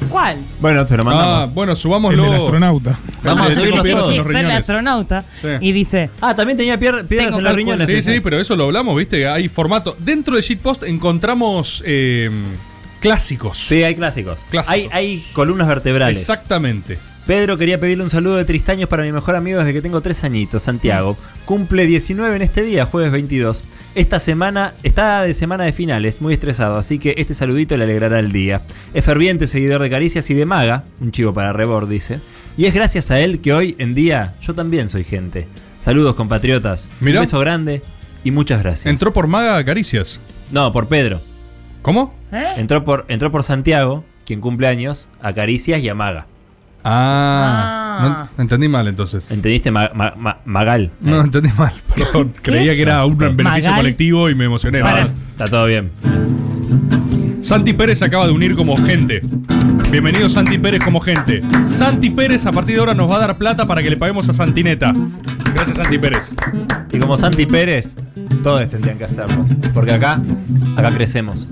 ¿Cuál? 0.08 0.38
Bueno, 0.60 0.86
te 0.86 0.98
lo 0.98 1.04
Ah, 1.10 1.48
bueno, 1.54 1.76
subámoslo. 1.76 2.24
El 2.26 2.32
del 2.32 2.42
astronauta. 2.42 3.00
Vamos 3.24 3.48
a 3.48 3.52
subirlo 3.52 3.72
tengo 3.72 3.84
piedras 3.84 4.02
todo. 4.06 4.12
en 4.12 4.18
los 4.18 4.26
Está 4.26 4.30
el 4.32 4.36
riñones. 4.46 4.60
astronauta 4.60 5.26
Sí. 5.42 5.48
y 5.62 5.72
dice. 5.72 6.10
Ah, 6.22 6.34
también 6.36 6.58
tenía 6.58 6.80
pier- 6.80 7.06
piedras 7.06 7.28
Tengo 7.28 7.40
en 7.40 7.44
los 7.44 7.56
riñones. 7.56 7.88
Sí, 7.88 7.96
ese. 7.96 8.14
sí, 8.16 8.20
pero 8.22 8.40
eso 8.40 8.56
lo 8.56 8.66
hablamos, 8.66 8.96
¿viste? 8.98 9.28
Hay 9.28 9.48
formato. 9.50 9.96
Dentro 10.00 10.36
de 10.36 10.42
Shitpost 10.42 10.84
encontramos 10.84 11.84
eh, 11.86 12.30
clásicos. 13.02 13.58
Sí, 13.60 13.84
hay 13.84 13.96
clásicos. 13.96 14.40
Clásicos. 14.50 14.74
Hay, 14.74 14.90
hay 14.92 15.24
columnas 15.34 15.68
vertebrales. 15.68 16.18
Exactamente. 16.20 16.98
Pedro 17.30 17.60
quería 17.60 17.80
pedirle 17.80 18.04
un 18.04 18.10
saludo 18.10 18.38
de 18.38 18.46
Tristaños 18.46 18.90
para 18.90 19.04
mi 19.04 19.12
mejor 19.12 19.36
amigo 19.36 19.60
desde 19.60 19.72
que 19.72 19.84
tengo 19.84 20.02
tres 20.02 20.24
añitos, 20.24 20.64
Santiago. 20.64 21.16
Cumple 21.46 21.86
19 21.86 22.36
en 22.36 22.42
este 22.42 22.64
día, 22.64 22.88
jueves 22.88 23.12
22. 23.12 23.64
Esta 23.94 24.18
semana 24.18 24.74
está 24.82 25.22
de 25.22 25.36
semana 25.36 25.66
de 25.66 25.72
finales, 25.72 26.22
muy 26.22 26.34
estresado, 26.34 26.80
así 26.80 26.98
que 26.98 27.14
este 27.20 27.36
saludito 27.36 27.78
le 27.78 27.84
alegrará 27.84 28.18
el 28.18 28.32
día. 28.32 28.64
Es 28.96 29.06
ferviente 29.06 29.46
seguidor 29.46 29.80
de 29.80 29.92
Caricias 29.92 30.28
y 30.32 30.34
de 30.34 30.48
Maga, 30.48 30.86
un 31.02 31.12
chivo 31.12 31.32
para 31.32 31.54
Rebord, 31.54 31.88
dice. 31.88 32.20
Y 32.58 32.66
es 32.66 32.74
gracias 32.74 33.12
a 33.12 33.20
él 33.20 33.42
que 33.42 33.54
hoy 33.54 33.76
en 33.78 33.94
día 33.94 34.34
yo 34.42 34.56
también 34.56 34.90
soy 34.90 35.04
gente. 35.04 35.46
Saludos, 35.80 36.16
compatriotas. 36.16 36.88
Mirá. 37.00 37.20
Un 37.20 37.26
beso 37.26 37.40
grande 37.40 37.84
y 38.24 38.32
muchas 38.32 38.64
gracias. 38.64 38.88
Entró 38.88 39.14
por 39.14 39.28
Maga 39.28 39.64
Caricias. 39.64 40.20
No, 40.50 40.72
por 40.72 40.88
Pedro. 40.88 41.22
¿Cómo? 41.84 42.12
Entró 42.32 42.84
por, 42.84 43.06
entró 43.08 43.32
por 43.32 43.44
Santiago, 43.44 44.04
quien 44.26 44.42
cumple 44.42 44.66
años, 44.66 45.08
a 45.22 45.32
Caricias 45.32 45.80
y 45.84 45.90
a 45.90 45.94
Maga. 45.94 46.26
Ah, 46.84 48.28
no, 48.38 48.44
entendí 48.44 48.68
mal 48.68 48.88
entonces. 48.88 49.26
¿Entendiste? 49.30 49.72
Ma- 49.72 49.92
ma- 49.94 50.14
ma- 50.18 50.38
Magal. 50.46 50.92
No, 51.02 51.22
entendí 51.22 51.50
mal. 51.58 51.74
Perdón. 51.96 52.34
Creía 52.42 52.74
que 52.76 52.82
era 52.82 53.06
un 53.06 53.18
beneficio 53.18 53.44
Magal. 53.70 53.76
colectivo 53.76 54.30
y 54.30 54.36
me 54.36 54.46
emocioné. 54.46 54.82
Para. 54.82 55.02
Está 55.32 55.46
todo 55.46 55.66
bien. 55.66 55.92
Santi 57.42 57.74
Pérez 57.74 58.00
se 58.00 58.06
acaba 58.06 58.26
de 58.26 58.32
unir 58.34 58.56
como 58.56 58.76
gente. 58.78 59.22
Bienvenido 59.90 60.30
Santi 60.30 60.58
Pérez 60.58 60.82
como 60.84 61.00
gente. 61.00 61.42
Santi 61.68 62.10
Pérez 62.10 62.46
a 62.46 62.52
partir 62.52 62.76
de 62.76 62.80
ahora 62.82 62.94
nos 62.94 63.10
va 63.10 63.16
a 63.16 63.20
dar 63.20 63.38
plata 63.38 63.66
para 63.66 63.82
que 63.82 63.90
le 63.90 63.98
paguemos 63.98 64.28
a 64.30 64.34
Santineta. 64.34 64.94
Gracias 65.54 65.78
Santi 65.78 65.98
Pérez. 65.98 66.32
Y 66.92 67.00
como 67.00 67.18
Santi 67.18 67.46
Pérez, 67.46 67.96
todos 68.44 68.68
tendrían 68.70 68.98
que 68.98 69.06
hacerlo. 69.06 69.46
Porque 69.74 69.94
acá, 69.94 70.22
acá 70.76 70.92
crecemos. 70.94 71.48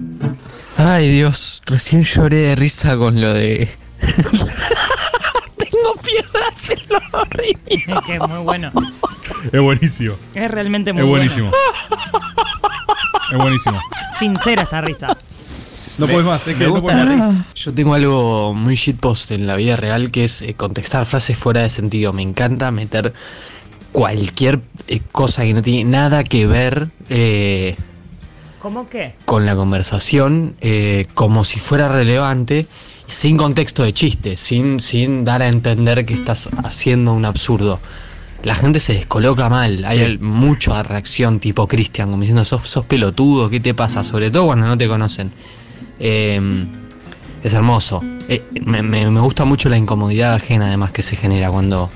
Ay 0.78 1.10
Dios, 1.10 1.64
recién 1.66 2.04
lloré 2.04 2.36
de 2.38 2.56
risa 2.56 2.96
con 2.98 3.20
lo 3.20 3.34
de... 3.34 3.68
En 5.88 6.90
los 6.90 7.30
riñones. 7.30 8.06
que 8.06 8.16
es 8.16 8.28
muy 8.28 8.40
bueno. 8.40 8.72
Es 9.52 9.62
buenísimo. 9.62 10.16
Es 10.34 10.50
realmente 10.52 10.94
muy 10.94 11.04
Es 11.04 11.08
bueno. 11.10 11.24
buenísimo. 11.26 11.52
Es 13.32 13.38
buenísimo. 13.38 13.80
Sincera 14.20 14.64
esta 14.64 14.82
risa. 14.82 15.18
No 15.98 16.06
puedes 16.08 16.26
más, 16.26 16.48
es 16.48 16.56
que 16.56 16.66
no 16.66 16.80
puedes 16.82 17.00
Ah, 17.00 17.34
Yo 17.56 17.74
tengo 17.74 17.94
algo 17.96 18.54
muy 18.54 18.76
shitpost 18.76 19.32
en 19.32 19.48
la 19.48 19.56
vida 19.56 19.76
real 19.76 20.12
que 20.12 20.26
es 20.26 20.42
eh, 20.44 20.54
contestar 20.54 21.06
frases 21.08 21.38
fuera 21.38 21.62
de 21.64 21.70
sentido. 21.72 22.14
Me 22.14 22.22
encanta 22.22 22.70
meter 22.72 23.14
cualquier 23.92 24.62
eh, 24.88 25.02
cosa 25.12 25.44
que 25.44 25.54
no 25.56 25.64
tiene 25.64 25.90
nada 25.90 26.24
que 26.24 26.46
ver 26.46 26.90
eh, 27.10 27.76
¿Cómo 28.62 28.86
qué? 28.88 29.16
con 29.26 29.46
la 29.48 29.56
conversación 29.56 30.56
eh, 30.62 31.08
como 31.16 31.44
si 31.44 31.60
fuera 31.60 31.88
relevante, 31.88 32.68
sin 33.08 33.38
contexto 33.38 33.84
de 33.84 33.94
chiste, 33.94 34.38
sin, 34.38 34.80
sin 34.82 35.26
dar 35.26 35.42
a 35.42 35.48
entender 35.48 36.06
que 36.06 36.14
estás 36.14 36.50
haciendo 36.64 37.14
un 37.14 37.26
absurdo. 37.26 37.80
La 38.44 38.54
gente 38.54 38.80
se 38.80 38.94
descoloca 38.94 39.50
mal, 39.50 39.84
hay 39.86 40.18
mucha 40.20 40.84
reacción 40.84 41.40
tipo 41.40 41.68
Cristian, 41.68 42.10
como 42.10 42.22
diciendo, 42.22 42.46
sos, 42.46 42.70
sos 42.70 42.86
pelotudo, 42.86 43.50
¿qué 43.50 43.60
te 43.60 43.74
pasa? 43.74 44.04
Sobre 44.04 44.30
todo 44.30 44.46
cuando 44.46 44.68
no 44.68 44.78
te 44.78 44.88
conocen. 44.88 45.32
Eh, 46.00 46.68
es 47.44 47.54
hermoso. 47.54 48.04
Eh, 48.30 48.44
me, 48.66 48.84
me- 48.84 49.10
me 49.10 49.22
gusta 49.22 49.46
mucho 49.46 49.70
la 49.70 49.78
incomodidad 49.78 50.36
ajena 50.36 50.68
además 50.68 50.92
que 50.92 51.02
se 51.02 51.16
genera 51.16 51.50
cuando, 51.50 51.90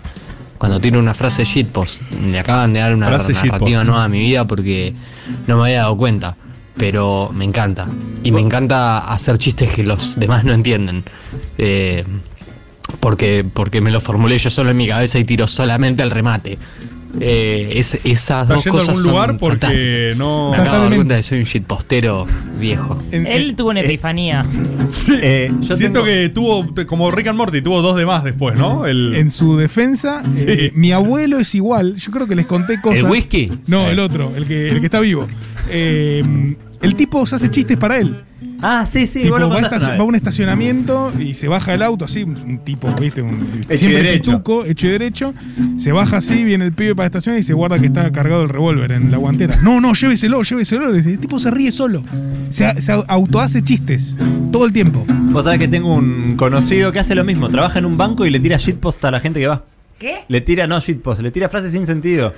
cuando 0.58 0.80
tiene 0.80 0.98
una 0.98 1.14
frase 1.14 1.44
shitpost. 1.44 2.04
Me 2.22 2.40
acaban 2.40 2.74
de 2.74 2.80
dar 2.80 2.94
una 2.96 3.08
Frase 3.08 3.34
narrativa 3.34 3.60
shitpost. 3.68 3.86
nueva 3.88 4.04
a 4.06 4.10
mi 4.10 4.20
vida 4.20 4.48
porque 4.48 4.94
no 5.46 5.58
me 5.58 5.64
había 5.64 5.80
dado 5.82 5.98
cuenta. 5.98 6.36
Pero 6.78 7.30
me 7.34 7.46
encanta. 7.46 7.88
Y 8.24 8.32
me 8.32 8.42
encanta 8.42 9.00
hacer 9.00 9.38
chistes 9.38 9.70
que 9.74 9.84
los 9.84 10.20
demás 10.20 10.44
no 10.44 10.54
entienden. 10.54 11.04
Eh, 11.58 12.04
porque, 13.00 13.44
porque 13.44 13.82
me 13.82 13.92
lo 13.92 14.02
formulé 14.02 14.38
yo 14.38 14.50
solo 14.50 14.72
en 14.72 14.78
mi 14.78 14.88
cabeza 14.88 15.20
y 15.20 15.24
tiro 15.26 15.48
solamente 15.48 16.04
el 16.04 16.12
remate. 16.12 16.58
Eh, 17.20 17.70
es- 17.74 17.96
esas 18.06 18.44
¿Estás 18.44 18.48
dos 18.48 18.68
a 18.68 18.70
cosas 18.70 18.90
algún 18.90 19.04
son 19.04 19.12
lugar? 19.12 19.38
Porque 19.38 19.58
fantásticas. 19.68 20.18
no- 20.18 20.52
Me 20.52 20.58
acabo 20.58 20.76
de 20.78 20.82
dar 20.84 20.96
cuenta 20.96 21.14
de 21.16 21.20
que 21.20 21.24
soy 21.28 21.40
un 21.40 21.44
shitpostero 21.46 22.26
viejo. 22.60 23.04
Él 23.12 23.56
tuvo 23.56 23.70
una 23.72 23.82
epifanía. 23.82 24.46
Eh, 25.22 25.52
Siento 25.62 26.04
que 26.04 26.30
tuvo, 26.30 26.68
como 26.86 27.12
Rick 27.12 27.28
and 27.28 27.38
Morty, 27.38 27.62
tuvo 27.62 27.82
dos 27.82 27.96
de 27.96 28.06
más 28.06 28.24
después, 28.24 28.58
¿no? 28.58 28.86
El... 28.86 29.16
En 29.16 29.30
su 29.30 29.56
defensa, 29.58 30.22
Sí. 30.30 30.46
eh, 30.48 30.72
mi 30.76 30.92
abuelo 30.92 31.40
es 31.40 31.54
igual. 31.56 31.96
Yo 31.96 32.12
creo 32.12 32.28
que 32.28 32.36
les 32.36 32.46
conté 32.46 32.80
cosas. 32.82 33.00
¿El 33.00 33.06
whisky? 33.06 33.52
No, 33.68 33.88
Eh. 33.88 33.92
el 33.92 34.00
otro, 34.00 34.34
el 34.36 34.46
que, 34.48 34.70
el 34.70 34.80
que 34.80 34.86
está 34.86 35.00
vivo. 35.00 35.28
Eh, 35.70 36.56
el 36.82 36.96
tipo 36.96 37.26
se 37.28 37.36
hace 37.36 37.50
chistes 37.50 37.78
para 37.78 38.00
él. 38.00 38.16
Ah, 38.62 38.86
sí, 38.86 39.08
sí, 39.08 39.24
Tipo, 39.24 39.34
vos 39.34 39.40
lo 39.40 39.50
va, 39.50 39.58
a 39.58 39.62
contaste 39.62 39.90
va 39.92 39.98
a 39.98 40.04
un 40.04 40.16
estacionamiento 40.16 41.12
y 41.20 41.34
se 41.34 41.48
baja 41.48 41.74
el 41.74 41.82
auto 41.82 42.06
así, 42.06 42.24
un, 42.24 42.60
tipo, 42.60 42.88
¿viste? 42.94 43.22
Un, 43.22 43.62
Hecho 43.68 43.90
y 43.90 43.94
derecho. 43.94 44.44
hecho 44.66 44.88
y 44.88 44.90
derecho. 44.90 45.34
Se 45.78 45.92
baja 45.92 46.18
así, 46.18 46.44
viene 46.44 46.66
el 46.66 46.74
pibe 46.74 46.96
para 46.96 47.06
la 47.06 47.08
estación 47.08 47.38
y 47.38 47.44
se 47.44 47.54
guarda 47.54 47.80
que 47.80 47.88
está 47.88 48.12
cargado 48.12 48.44
el 48.44 48.50
revólver 48.50 48.92
en 48.92 49.12
la 49.12 49.18
guantera. 49.18 49.56
No, 49.64 49.82
no, 49.82 49.94
lléveselo, 49.94 50.42
lléveselo. 50.44 50.94
El 50.94 51.20
tipo 51.20 51.40
se 51.40 51.50
ríe 51.52 51.72
solo. 51.72 52.04
Se, 52.50 52.82
se 52.82 52.92
autohace 53.08 53.64
chistes 53.64 54.16
todo 54.52 54.66
el 54.66 54.74
tiempo. 54.74 55.06
Vos 55.08 55.46
sabés 55.46 55.60
que 55.60 55.68
tengo 55.68 55.94
un 55.96 56.36
conocido 56.38 56.92
que 56.92 57.00
hace 57.00 57.16
lo 57.16 57.24
mismo. 57.24 57.50
Trabaja 57.50 57.80
en 57.80 57.86
un 57.86 57.98
banco 57.98 58.26
y 58.26 58.30
le 58.30 58.40
tira 58.40 58.58
shitpost 58.58 59.04
a 59.06 59.12
la 59.12 59.20
gente 59.20 59.40
que 59.40 59.48
va. 59.48 59.64
¿Qué? 59.98 60.20
Le 60.28 60.42
tira, 60.42 60.68
no 60.68 60.80
shitpost, 60.80 61.22
le 61.22 61.32
tira 61.32 61.48
frases 61.50 61.72
sin 61.72 61.86
sentido. 61.86 62.34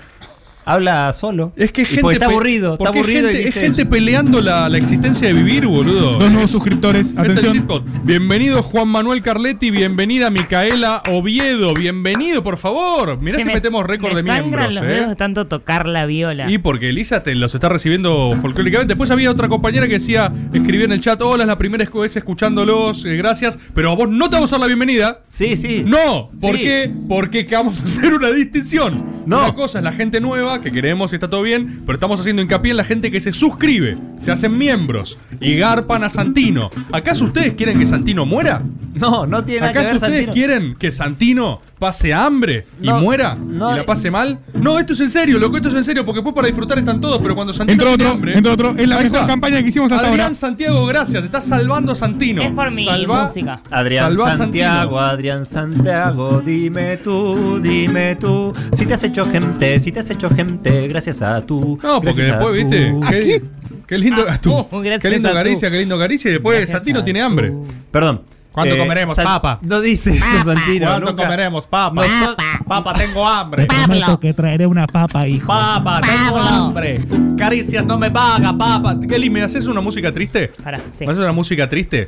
Habla 0.66 1.12
solo. 1.12 1.52
Es 1.58 1.74
que 1.74 1.84
gente 1.84 2.02
porque 2.02 2.14
está 2.16 2.28
aburrido, 2.28 2.74
está 2.76 2.88
aburrido 2.90 3.28
gente- 3.28 3.42
y 3.42 3.46
es 3.48 3.54
gente 3.54 3.86
peleando 3.86 4.42
la, 4.42 4.70
la 4.70 4.78
existencia 4.78 5.28
de 5.28 5.34
vivir, 5.34 5.68
boludo. 5.68 6.14
Dos 6.14 6.32
nuevos 6.32 6.52
suscriptores, 6.52 7.14
atención. 7.18 7.68
Bienvenido 8.04 8.64
Juan 8.64 8.88
Manuel 8.88 9.22
Carletti, 9.22 9.72
bienvenida 9.72 10.30
Micaela 10.30 11.04
Oviedo, 11.12 11.74
bienvenido, 11.74 12.44
por 12.44 12.56
favor. 12.58 13.20
Mirá 13.22 13.38
Che, 13.38 13.44
si 13.44 13.48
me- 13.48 13.56
metemos 13.56 13.86
récord 13.86 14.14
me 14.14 14.24
de 14.24 14.32
miembros, 14.32 14.74
los 14.76 14.84
eh. 14.84 14.88
dedos 14.88 15.10
de 15.10 15.16
tanto 15.18 15.48
tocar 15.48 15.86
la 15.86 16.06
viola. 16.06 16.50
Y 16.50 16.58
porque 16.60 16.90
Elisa 16.92 17.24
te 17.24 17.36
los 17.36 17.54
está 17.54 17.68
recibiendo 17.68 18.30
folclóricamente. 18.42 18.94
Después 18.94 19.12
había 19.12 19.32
otra 19.32 19.50
compañera 19.50 19.88
que 19.88 19.94
decía, 19.96 20.32
escribía 20.54 20.86
en 20.86 20.94
el 20.94 21.02
chat, 21.02 21.22
hola, 21.22 21.44
es 21.44 21.48
la 21.48 21.58
primera 21.58 21.84
vez 21.94 22.16
escuchándolos, 22.16 23.04
eh, 23.04 23.18
gracias, 23.18 23.60
pero 23.76 23.92
a 23.92 23.96
vos 23.96 24.10
no 24.10 24.30
te 24.30 24.38
vamos 24.38 24.52
a 24.54 24.56
dar 24.56 24.62
la 24.62 24.68
bienvenida. 24.68 25.24
Sí, 25.28 25.58
sí. 25.58 25.84
No, 25.86 26.30
¿por 26.42 26.56
Sí. 26.56 26.64
qué? 26.64 26.90
Porque 27.10 27.46
que 27.46 27.56
vamos 27.56 27.80
a 27.82 27.84
hacer 27.84 28.14
una 28.14 28.32
distinción. 28.32 29.12
No. 29.26 29.40
Una 29.46 29.54
cosa 29.54 29.78
es 29.80 29.84
la 29.86 29.94
gente 29.94 30.20
nueva, 30.20 30.53
que 30.62 30.72
queremos 30.72 31.12
y 31.12 31.16
está 31.16 31.30
todo 31.30 31.42
bien, 31.42 31.82
pero 31.86 31.96
estamos 31.96 32.20
haciendo 32.20 32.42
hincapié 32.42 32.72
en 32.72 32.78
la 32.78 32.84
gente 32.84 33.12
que 33.12 33.22
se 33.22 33.34
suscribe, 33.34 33.98
se 34.20 34.32
hacen 34.32 34.58
miembros 34.58 35.18
y 35.40 35.56
garpan 35.56 36.04
a 36.04 36.10
Santino. 36.10 36.70
¿Acaso 36.92 37.26
ustedes 37.26 37.54
quieren 37.54 37.80
que 37.80 37.86
Santino 37.86 38.26
muera? 38.26 38.62
No, 38.94 39.26
no 39.26 39.44
tiene 39.44 39.62
nada 39.62 39.74
que 39.74 39.80
¿Acaso 39.80 39.96
ustedes 39.96 40.26
Santino. 40.26 40.34
quieren 40.34 40.76
que 40.76 40.92
Santino 40.92 41.62
pase 41.84 42.14
hambre 42.14 42.66
y 42.82 42.88
No, 42.88 43.00
muera 43.02 43.36
no, 43.36 43.74
y 43.74 43.78
la 43.80 43.86
pase 43.86 44.10
mal? 44.10 44.40
No, 44.54 44.80
esto 44.80 44.94
es 44.94 45.02
en 45.02 45.10
serio, 45.10 45.38
loco, 45.38 45.58
esto 45.58 45.68
es 45.68 45.76
en 45.76 45.84
serio, 45.84 46.06
porque 46.06 46.20
después 46.20 46.34
para 46.34 46.48
disfrutar 46.48 46.78
están 46.80 47.02
todos, 47.02 47.22
pero 47.22 47.36
cuando 47.36 47.52
Santino 47.52 47.74
Entró 47.74 47.88
tiene 47.98 48.04
otro, 48.06 48.16
hambre. 48.16 48.38
entró 48.38 48.54
otro. 48.54 48.70
Es 48.78 48.88
la 48.88 48.96
mejor 49.00 49.16
está. 49.18 49.28
campaña 49.28 49.62
que 49.62 49.68
hicimos 49.68 49.92
hasta 49.92 50.08
Adrián 50.08 50.22
ahora. 50.28 50.36
Santiago, 50.36 50.86
gracias, 50.86 51.22
te 51.22 51.26
estás 51.26 51.46
salvando 51.46 51.92
a 51.92 51.96
Santino. 51.96 52.42
Es 52.42 52.52
por 52.52 52.72
mi 52.72 52.86
Salva- 52.86 53.24
música. 53.24 53.62
Adrián 53.70 54.06
Salva 54.16 54.30
a 54.30 54.38
Santiago, 54.38 55.00
Adrián 55.00 55.46
Santiago, 55.46 56.42
dime 56.46 56.98
tú, 56.98 57.60
dime 57.62 58.16
tú. 58.16 58.54
Si 58.72 58.86
te 58.86 58.94
has 58.94 59.04
hecho 59.04 59.26
gente, 59.26 59.78
si 59.80 59.92
te 59.92 60.00
has 60.00 60.10
hecho 60.10 60.30
gente, 60.30 60.88
gracias 60.88 61.22
a 61.22 61.42
tú. 61.42 61.78
No, 61.84 62.00
porque 62.00 62.22
después, 62.22 62.48
tú. 62.48 62.70
viste, 62.70 62.94
qué, 63.10 63.42
qué 63.88 63.98
lindo, 63.98 64.24
Ah, 64.30 64.38
tú, 64.42 64.66
qué 65.02 65.10
lindo 65.10 65.28
a 65.28 65.32
tú. 65.32 65.36
Galicia, 65.38 65.70
qué 65.70 65.78
lindo 65.80 65.98
Galicia, 65.98 66.30
y 66.30 66.34
después 66.34 66.56
Gracias 66.58 66.78
Santino 66.80 67.04
tiene 67.04 67.22
hambre. 67.22 67.52
Perdón. 67.92 68.22
¿Cuándo 68.54 68.76
Eh, 68.76 68.78
comeremos 68.78 69.16
San- 69.16 69.26
papa? 69.26 69.60
No 69.62 69.82
dice 69.82 70.12
eso, 70.16 70.44
Santino. 70.46 70.86
¿Cuándo 70.86 71.10
nunca. 71.10 71.24
comeremos 71.24 71.68
papa? 71.68 72.04
Papa, 72.68 72.94
tengo 72.94 73.28
hambre. 73.28 73.66
Prometo 73.66 74.20
que 74.20 74.34
traeré 74.34 74.66
una 74.66 74.88
papa, 74.88 75.28
hijo. 75.28 75.48
Papa, 75.48 76.00
tengo 76.02 76.38
hambre. 76.38 77.02
Caricias 77.38 77.84
no 77.86 77.98
me 77.98 78.10
paga, 78.10 78.58
papa. 78.58 78.96
Kelly, 79.00 79.30
¿me 79.30 79.42
haces 79.42 79.68
una 79.68 79.82
música 79.82 80.12
triste? 80.14 80.52
Para, 80.64 80.80
sí. 80.92 81.06
¿Me 81.06 81.12
haces 81.12 81.22
una 81.24 81.34
música 81.34 81.68
triste? 81.68 82.06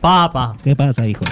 Papa, 0.00 0.54
¿Qué 0.62 0.76
pasa, 0.76 1.06
hijo? 1.06 1.24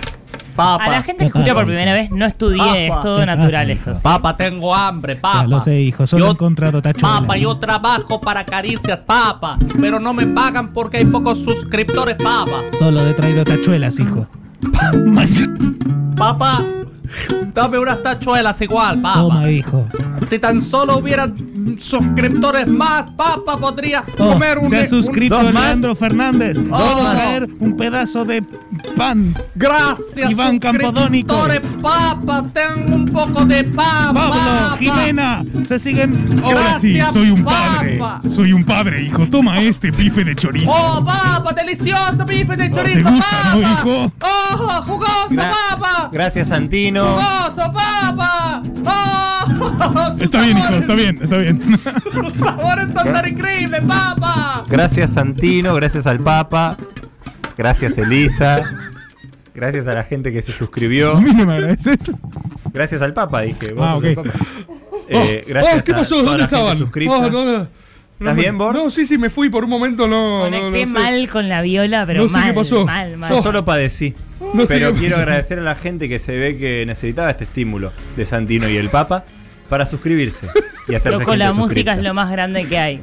Papa. 0.61 0.85
A 0.85 0.91
la 0.91 1.03
gente 1.03 1.25
¿Qué 1.25 1.27
escucha 1.27 1.55
por 1.55 1.65
primera 1.67 1.93
vez, 1.93 2.11
no 2.11 2.27
estudié, 2.27 2.87
es 2.89 3.01
todo 3.01 3.21
¿Qué 3.21 3.27
natural 3.27 3.71
esto. 3.71 3.93
Papa, 4.03 4.37
tengo 4.37 4.75
hambre, 4.75 5.17
papa. 5.17 5.43
Ya 5.43 5.47
lo 5.49 5.61
sé, 5.61 5.81
hijo. 5.81 6.07
Solo 6.07 6.25
Yo- 6.25 6.29
he 6.31 6.33
encontrado 6.33 6.83
tachuelas. 6.83 7.21
Papa, 7.21 7.37
yo 7.37 7.57
trabajo 7.59 8.21
para 8.21 8.45
Caricias, 8.45 9.03
papa. 9.03 9.57
Pero 9.81 10.01
no 10.01 10.13
me 10.15 10.27
pagan 10.27 10.73
porque 10.73 10.99
hay 10.99 11.05
pocos 11.05 11.43
suscriptores, 11.43 12.17
papa. 12.17 12.63
Solo 12.79 13.07
he 13.07 13.15
traído 13.15 13.45
tachuelas, 13.45 13.99
hijo. 13.99 14.27
Papa, 16.17 16.63
dame 17.55 17.79
unas 17.79 18.03
tachuelas 18.03 18.61
igual, 18.61 19.01
papa. 19.01 19.21
Toma, 19.21 19.49
hijo. 19.51 19.87
Si 20.27 20.39
tan 20.39 20.61
solo 20.61 20.99
hubieran 20.99 21.35
suscriptores 21.81 22.67
más, 22.69 23.05
papá, 23.17 23.57
podría 23.59 24.05
Oh, 24.19 24.33
comer 24.33 24.59
un... 24.59 24.69
se 24.69 24.81
ha 24.81 24.87
suscrito 24.87 25.39
un-. 25.39 25.55
Leandro 25.55 25.95
Fernández. 25.95 26.59
Oh. 26.59 26.69
Vamos 26.71 27.07
a 27.07 27.13
traer 27.13 27.49
un 27.59 27.77
pedazo 27.77 28.25
de 28.25 28.43
pan. 28.97 29.35
Gracias, 29.55 30.31
Iván 30.31 30.59
Campodónico. 30.59 31.35
suscriptores, 31.35 31.83
papa, 31.83 32.45
tengo 32.53 32.97
un 32.97 33.07
poco 33.07 33.45
de 33.45 33.65
papa. 33.65 34.13
Pablo, 34.13 34.31
papa. 34.31 34.77
Jimena, 34.79 35.45
se 35.67 35.79
siguen. 35.79 36.41
Ahora 36.45 36.79
sí, 36.79 36.95
Gracias, 36.95 37.13
soy 37.15 37.31
un 37.31 37.45
padre. 37.45 37.99
papa. 37.99 38.23
Soy 38.31 38.53
un 38.53 38.65
padre, 38.65 39.03
hijo. 39.03 39.27
Toma 39.27 39.61
este 39.61 39.91
bife 39.91 40.25
de 40.25 40.35
chorizo. 40.35 40.71
Oh, 40.71 41.05
papa, 41.05 41.53
delicioso 41.53 42.25
bife 42.27 42.57
de 42.57 42.69
¿Te 42.69 42.75
chorizo, 42.75 43.11
gusta, 43.11 43.27
papa. 43.43 43.55
no, 43.55 43.61
hijo? 43.63 44.13
Oh, 44.23 44.83
jugoso, 44.83 45.29
Gra- 45.31 45.51
papa. 45.71 46.09
Gracias, 46.13 46.49
Santino. 46.49 47.00
Jugoso, 47.05 47.73
papa. 47.73 48.63
Oh, 48.87 50.17
Está 50.21 50.43
bien, 50.43 50.59
hijo, 50.59 50.75
está 50.75 50.95
bien, 50.95 51.19
está 51.23 51.39
bien. 51.39 51.61
Sus 52.13 52.35
sabores 52.39 52.87
son 52.95 53.13
tan 53.13 53.29
increíbles, 53.29 53.81
papa. 53.83 54.65
Gracias, 54.69 55.13
Santino. 55.15 55.75
Gracias 55.75 56.07
al 56.07 56.21
Papa. 56.21 56.77
Gracias, 57.57 57.99
Elisa. 57.99 58.63
Gracias 59.55 59.87
a 59.89 59.95
la 59.95 60.05
gente 60.05 60.33
que 60.33 60.43
se 60.43 60.53
suscribió. 60.53 61.17
A 61.17 61.21
mí 61.21 61.33
no 61.35 61.45
me 61.47 61.55
agradeces. 61.55 61.99
Gracias 62.73 63.03
al 63.03 63.13
Papa, 63.15 63.41
dije. 63.43 63.73
Vos 63.73 63.87
Ah, 63.87 63.97
ok. 63.97 64.05
el 64.05 64.15
Papa. 64.15 64.31
Eh, 65.09 65.45
gracias 65.49 65.83
oh, 65.83 65.87
¿Qué 65.87 65.93
a 65.93 65.97
pasó? 65.97 66.15
toda 66.17 66.25
¿Dónde 66.25 66.39
la 66.43 66.49
gente 66.49 66.57
estaban? 66.57 66.79
suscripta. 66.79 67.17
Oh, 67.19 67.31
no, 67.31 67.45
no. 67.45 67.69
¿Estás 68.21 68.35
No, 68.37 68.41
bien, 68.43 68.59
Bor? 68.59 68.75
No, 68.75 68.91
sí, 68.91 69.07
sí, 69.07 69.17
me 69.17 69.31
fui 69.31 69.49
por 69.49 69.65
un 69.65 69.71
momento, 69.71 70.07
no. 70.07 70.45
no, 70.51 70.61
Conecté 70.61 70.87
no 70.87 70.93
sé. 70.99 70.99
mal 71.09 71.29
con 71.31 71.49
la 71.49 71.63
viola, 71.63 72.05
pero 72.07 72.23
No 72.23 72.29
sé 72.29 72.37
mal, 72.37 72.47
qué 72.49 72.53
pasó. 72.55 72.85
mal, 72.85 73.17
mal. 73.17 73.31
Yo 73.31 73.43
solo 73.43 73.65
padecí. 73.65 74.15
No 74.55 74.67
pero 74.67 74.93
quiero 74.95 75.17
pasó. 75.17 75.23
agradecer 75.23 75.59
a 75.59 75.63
la 75.63 75.75
gente 75.75 76.09
que 76.09 76.19
se 76.19 76.37
ve 76.37 76.59
que 76.59 76.85
necesitaba 76.87 77.31
este 77.31 77.45
estímulo 77.45 77.93
de 78.17 78.27
Santino 78.27 78.69
y 78.69 78.77
el 78.77 78.91
Papa 78.91 79.25
para 79.71 79.87
suscribirse 79.87 80.49
y 80.89 80.95
hacerse 80.97 81.19
Loco, 81.19 81.31
gente 81.33 81.39
la 81.39 81.53
música 81.55 81.65
suscripta. 81.65 81.93
es 81.95 82.03
lo 82.03 82.13
más 82.15 82.31
grande 82.31 82.67
que 82.67 82.79
hay. 82.79 83.01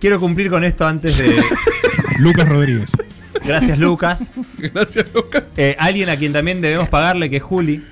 Quiero 0.00 0.18
cumplir 0.18 0.50
con 0.50 0.64
esto 0.64 0.86
antes 0.86 1.16
de. 1.18 1.42
Lucas 2.18 2.48
Rodríguez. 2.48 2.90
Gracias, 3.46 3.78
Lucas. 3.78 4.32
Gracias, 4.58 5.06
Lucas. 5.14 5.44
Eh, 5.56 5.76
alguien 5.78 6.08
a 6.08 6.16
quien 6.16 6.32
también 6.32 6.60
debemos 6.60 6.88
pagarle, 6.88 7.28
que 7.30 7.36
es 7.36 7.42
Juli, 7.42 7.84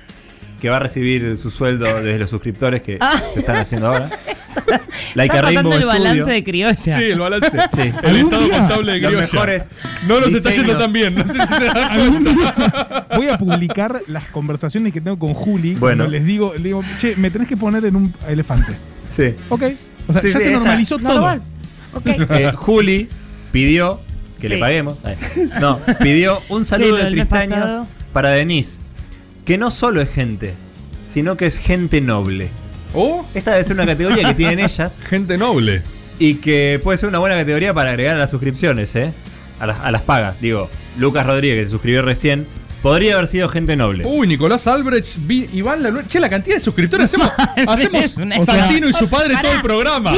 que 0.59 0.69
va 0.69 0.77
a 0.77 0.79
recibir 0.79 1.37
su 1.37 1.51
sueldo 1.51 1.85
desde 2.01 2.19
los 2.19 2.29
suscriptores 2.29 2.81
que 2.81 2.97
Ah. 2.99 3.17
se 3.33 3.39
están 3.41 3.57
haciendo 3.57 3.87
ahora. 3.87 4.09
Like 5.15 5.35
Está 5.35 5.39
a 5.47 5.51
Rainbow 5.51 5.71
pasando 5.71 5.75
el 5.75 5.85
balance 5.85 6.21
Studio. 6.21 6.25
de 6.33 6.43
criolla. 6.43 6.75
Sí, 6.77 6.89
el 6.91 7.19
balance. 7.19 7.57
Sí. 7.75 7.81
El 7.81 7.93
¿Algún 8.05 8.15
estado 8.17 8.43
día? 8.45 8.57
contable 8.59 8.91
de 8.93 8.99
Los 8.99 9.09
criolla. 9.11 9.27
mejores 9.31 9.69
No 10.07 10.19
nos 10.19 10.33
está 10.33 10.51
yendo 10.51 10.77
tan 10.77 10.93
bien. 10.93 11.15
No 11.15 11.25
sé 11.25 11.33
si 11.33 11.39
se 11.39 11.71
cuenta. 11.71 12.29
día 12.31 13.07
voy 13.15 13.27
a 13.29 13.37
publicar 13.37 14.01
las 14.07 14.23
conversaciones 14.25 14.93
que 14.93 15.01
tengo 15.01 15.17
con 15.19 15.33
Juli. 15.33 15.75
Bueno. 15.75 16.03
Cuando 16.03 16.07
les 16.07 16.25
digo, 16.25 16.53
le 16.53 16.63
digo, 16.63 16.83
che, 16.99 17.15
me 17.15 17.29
tenés 17.31 17.47
que 17.47 17.57
poner 17.57 17.85
en 17.85 17.95
un 17.95 18.13
elefante. 18.27 18.73
Sí. 19.09 19.35
Ok. 19.49 19.63
O 20.07 20.13
sea, 20.13 20.21
Sí, 20.21 20.27
ya 20.29 20.37
sí, 20.39 20.43
se 20.43 20.49
ella- 20.49 20.57
normalizó 20.57 20.97
todo. 20.97 21.13
Normal. 21.13 21.41
Ok. 21.93 22.05
Eh, 22.07 22.51
Juli 22.55 23.09
pidió 23.51 23.99
que 24.39 24.47
Sí. 24.47 24.53
le 24.55 24.59
paguemos. 24.59 24.97
Ay. 25.03 25.15
No, 25.59 25.79
pidió 26.01 26.39
un 26.49 26.65
saludo 26.65 26.97
Sí, 26.97 27.03
de 27.03 27.09
Tristaños 27.09 27.87
para 28.13 28.31
Denise, 28.31 28.79
que 29.45 29.57
no 29.57 29.69
solo 29.71 30.01
es 30.01 30.09
gente, 30.09 30.53
sino 31.03 31.37
que 31.37 31.45
es 31.45 31.57
gente 31.57 32.01
noble. 32.01 32.49
Oh, 32.93 33.25
Esta 33.33 33.51
debe 33.51 33.63
ser 33.63 33.73
una 33.75 33.85
categoría 33.85 34.27
que 34.27 34.33
tienen 34.33 34.59
ellas 34.59 35.01
gente 35.09 35.37
noble. 35.37 35.81
y 36.19 36.35
que 36.35 36.79
puede 36.83 36.97
ser 36.97 37.09
una 37.09 37.19
buena 37.19 37.35
categoría 37.37 37.73
para 37.73 37.91
agregar 37.91 38.15
a 38.15 38.19
las 38.19 38.29
suscripciones, 38.31 38.95
¿eh? 38.95 39.13
A 39.59 39.65
las, 39.67 39.79
a 39.79 39.91
las 39.91 40.01
pagas. 40.01 40.41
Digo, 40.41 40.69
Lucas 40.97 41.25
Rodríguez, 41.25 41.57
que 41.59 41.65
se 41.65 41.71
suscribió 41.71 42.01
recién, 42.01 42.45
podría 42.81 43.13
haber 43.15 43.27
sido 43.27 43.47
gente 43.49 43.75
noble. 43.75 44.05
Uy, 44.05 44.27
Nicolás 44.27 44.65
Albrecht, 44.67 45.15
vi- 45.19 45.47
Iván 45.53 45.81
Lanue- 45.83 46.07
Che, 46.07 46.19
la 46.19 46.29
cantidad 46.29 46.55
de 46.55 46.59
suscriptores. 46.59 47.05
Hacemos, 47.13 47.29
hacemos 47.67 48.17
una- 48.17 48.39
Santino 48.39 48.89
y 48.89 48.93
su 48.93 49.07
padre 49.09 49.33
Pará. 49.33 49.41
todo 49.49 49.53
el 49.57 49.61
programa. 49.61 50.13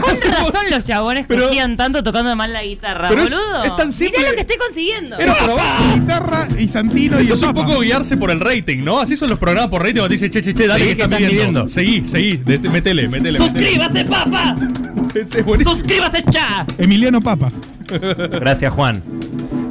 Con 0.00 0.20
razón 0.30 0.62
los 0.70 0.84
chabones 0.84 1.26
Pero- 1.28 1.48
cogían 1.48 1.76
tanto 1.76 2.02
tocando 2.02 2.34
mal 2.36 2.52
la 2.52 2.62
guitarra, 2.62 3.08
Pero 3.08 3.22
es- 3.24 3.30
boludo. 3.30 3.64
es 3.64 3.76
tan 3.76 3.92
simple- 3.92 4.18
Mirá 4.18 4.30
lo 4.30 4.34
que 4.36 4.40
estoy 4.42 4.56
consiguiendo. 4.56 5.18
Era 5.18 5.34
probar. 5.34 5.94
Guitarra 6.00 6.48
y 6.58 6.68
Santino 6.68 7.20
y 7.20 7.26
el 7.26 7.32
es 7.32 7.42
un 7.42 7.52
Papa. 7.52 7.66
poco 7.66 7.80
guiarse 7.80 8.16
por 8.16 8.30
el 8.30 8.40
rating, 8.40 8.78
¿no? 8.84 9.00
Así 9.00 9.16
son 9.16 9.30
los 9.30 9.38
programas 9.38 9.70
por 9.70 9.80
rating 9.82 9.94
cuando 9.94 10.08
te 10.08 10.14
dicen, 10.14 10.30
che, 10.30 10.42
che, 10.42 10.54
che, 10.54 10.66
dale, 10.66 10.82
Seguí 10.84 10.96
que 10.96 11.02
están 11.02 11.20
midiendo. 11.22 11.34
midiendo. 11.64 11.68
Seguí, 11.68 12.04
seguí, 12.04 12.36
de- 12.38 12.58
metele, 12.70 13.08
metele. 13.08 13.38
¡Suscríbase, 13.38 14.04
metele. 14.04 14.74
Ese 15.14 15.38
es 15.40 15.44
buenísimo. 15.44 15.74
¡Suscríbase 15.76 16.24
ya! 16.30 16.66
Emiliano 16.78 17.20
Papa. 17.20 17.52
Gracias, 17.88 18.72
Juan. 18.72 19.02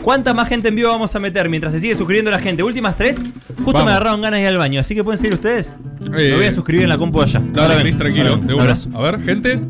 ¿Cuánta 0.04 0.34
más 0.34 0.50
gente 0.50 0.68
en 0.70 0.76
vivo 0.76 0.90
vamos 0.90 1.16
a 1.16 1.20
meter 1.20 1.50
mientras 1.50 1.74
se 1.74 1.80
sigue 1.80 1.96
suscribiendo 1.96 2.30
la 2.30 2.40
gente? 2.40 2.62
Últimas 2.62 2.96
tres. 2.98 3.24
Justo 3.58 3.72
Vamos. 3.72 3.86
me 3.86 3.92
agarraron 3.92 4.22
ganas 4.22 4.38
de 4.38 4.42
ir 4.42 4.48
al 4.50 4.58
baño, 4.58 4.82
así 4.82 4.94
que 4.96 5.04
pueden 5.04 5.18
seguir 5.18 5.36
ustedes. 5.36 5.74
Eh, 6.02 6.10
me 6.32 6.36
voy 6.36 6.46
a 6.46 6.52
suscribir 6.52 6.84
en 6.84 6.90
la 6.90 6.98
compu 6.98 7.22
allá. 7.22 7.40
Dale, 7.40 7.62
Ahora 7.62 7.76
venís 7.78 7.92
ven. 7.94 7.98
tranquilo, 7.98 8.38
de 8.38 8.54
Un 8.54 8.60
abrazo. 8.60 8.90
A 8.94 9.02
ver, 9.02 9.22
gente. 9.24 9.62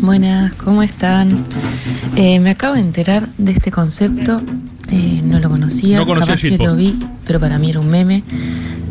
Buenas, 0.00 0.54
¿cómo 0.54 0.82
están? 0.82 1.44
Eh, 2.16 2.40
me 2.40 2.50
acabo 2.50 2.74
de 2.76 2.80
enterar 2.80 3.28
de 3.36 3.52
este 3.52 3.70
concepto. 3.70 4.40
eh, 4.90 5.20
no 5.22 5.38
lo 5.38 5.50
conocía. 5.50 5.98
No 5.98 6.06
conocía 6.06 6.34
capaz 6.34 6.48
que 6.48 6.58
lo 6.58 6.74
vi, 6.76 6.98
pero 7.26 7.38
para 7.38 7.58
mí 7.58 7.70
era 7.70 7.80
un 7.80 7.88
meme. 7.90 8.22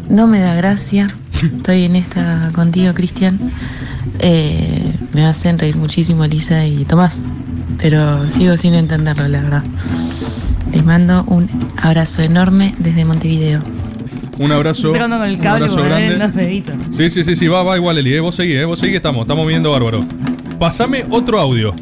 No 0.09 0.27
me 0.27 0.39
da 0.39 0.53
gracia. 0.53 1.07
Estoy 1.43 1.85
en 1.85 1.95
esta 1.95 2.51
contigo, 2.53 2.93
Cristian. 2.93 3.39
Eh, 4.19 4.93
me 5.13 5.25
hacen 5.25 5.57
reír 5.57 5.75
muchísimo 5.75 6.23
Lisa 6.27 6.67
y 6.67 6.85
Tomás. 6.85 7.19
Pero 7.79 8.29
sigo 8.29 8.55
sin 8.57 8.75
entenderlo, 8.75 9.27
la 9.27 9.41
verdad. 9.41 9.63
Les 10.73 10.83
mando 10.83 11.23
un 11.27 11.47
abrazo 11.77 12.23
enorme 12.23 12.73
desde 12.79 13.05
Montevideo. 13.05 13.61
Un 14.39 14.51
abrazo. 14.51 14.87
Estoy 14.87 15.07
con 15.09 15.23
el 15.23 15.35
un 15.35 15.39
cable 15.39 15.65
abrazo 15.65 15.75
para 15.83 15.95
ver 15.97 16.05
grande. 16.05 16.25
los 16.25 16.33
deditos. 16.35 16.75
Sí, 16.89 17.09
sí, 17.11 17.23
sí, 17.23 17.35
sí, 17.35 17.47
va, 17.47 17.61
va 17.61 17.77
igual, 17.77 17.99
Eli, 17.99 18.15
eh. 18.15 18.19
Vos 18.19 18.33
seguís, 18.35 18.57
eh. 18.57 18.65
Vos 18.65 18.79
seguís 18.79 18.93
que 18.93 18.97
estamos, 18.97 19.21
estamos 19.21 19.47
viendo 19.47 19.69
bárbaro. 19.69 19.99
Pasame 20.57 21.05
otro 21.11 21.39
audio. 21.39 21.75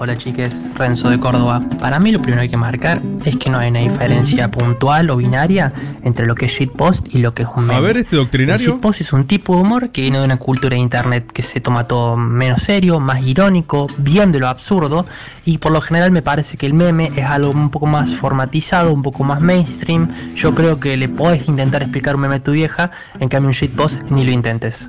Hola 0.00 0.16
chiques, 0.16 0.70
Renzo 0.76 1.10
de 1.10 1.18
Córdoba. 1.18 1.60
Para 1.80 1.98
mí 1.98 2.12
lo 2.12 2.20
primero 2.22 2.38
que 2.38 2.44
hay 2.44 2.48
que 2.48 2.56
marcar 2.56 3.02
es 3.24 3.36
que 3.36 3.50
no 3.50 3.58
hay 3.58 3.70
una 3.70 3.80
diferencia 3.80 4.48
puntual 4.48 5.10
o 5.10 5.16
binaria 5.16 5.72
entre 6.04 6.24
lo 6.24 6.36
que 6.36 6.46
es 6.46 6.52
shitpost 6.52 7.12
y 7.16 7.18
lo 7.18 7.34
que 7.34 7.42
es 7.42 7.48
un 7.56 7.64
meme. 7.66 7.74
A 7.74 7.80
ver, 7.80 7.96
este 7.96 8.14
El 8.14 8.22
doctrinario. 8.22 8.64
shitpost 8.64 9.00
es 9.00 9.12
un 9.12 9.26
tipo 9.26 9.56
de 9.56 9.62
humor 9.62 9.90
que 9.90 10.02
viene 10.02 10.18
de 10.20 10.24
una 10.24 10.36
cultura 10.36 10.76
de 10.76 10.80
internet 10.80 11.26
que 11.32 11.42
se 11.42 11.60
toma 11.60 11.84
todo 11.88 12.16
menos 12.16 12.62
serio, 12.62 13.00
más 13.00 13.26
irónico, 13.26 13.88
bien 13.98 14.30
de 14.30 14.38
lo 14.38 14.46
absurdo 14.46 15.04
y 15.44 15.58
por 15.58 15.72
lo 15.72 15.80
general 15.80 16.12
me 16.12 16.22
parece 16.22 16.56
que 16.56 16.66
el 16.66 16.74
meme 16.74 17.10
es 17.16 17.24
algo 17.24 17.50
un 17.50 17.70
poco 17.70 17.86
más 17.86 18.14
formatizado, 18.14 18.92
un 18.92 19.02
poco 19.02 19.24
más 19.24 19.40
mainstream. 19.40 20.08
Yo 20.36 20.54
creo 20.54 20.78
que 20.78 20.96
le 20.96 21.08
podés 21.08 21.48
intentar 21.48 21.82
explicar 21.82 22.14
un 22.14 22.20
meme 22.22 22.36
a 22.36 22.42
tu 22.42 22.52
vieja, 22.52 22.92
en 23.18 23.28
cambio 23.28 23.48
un 23.48 23.54
shitpost 23.54 24.04
ni 24.10 24.24
lo 24.24 24.30
intentes. 24.30 24.88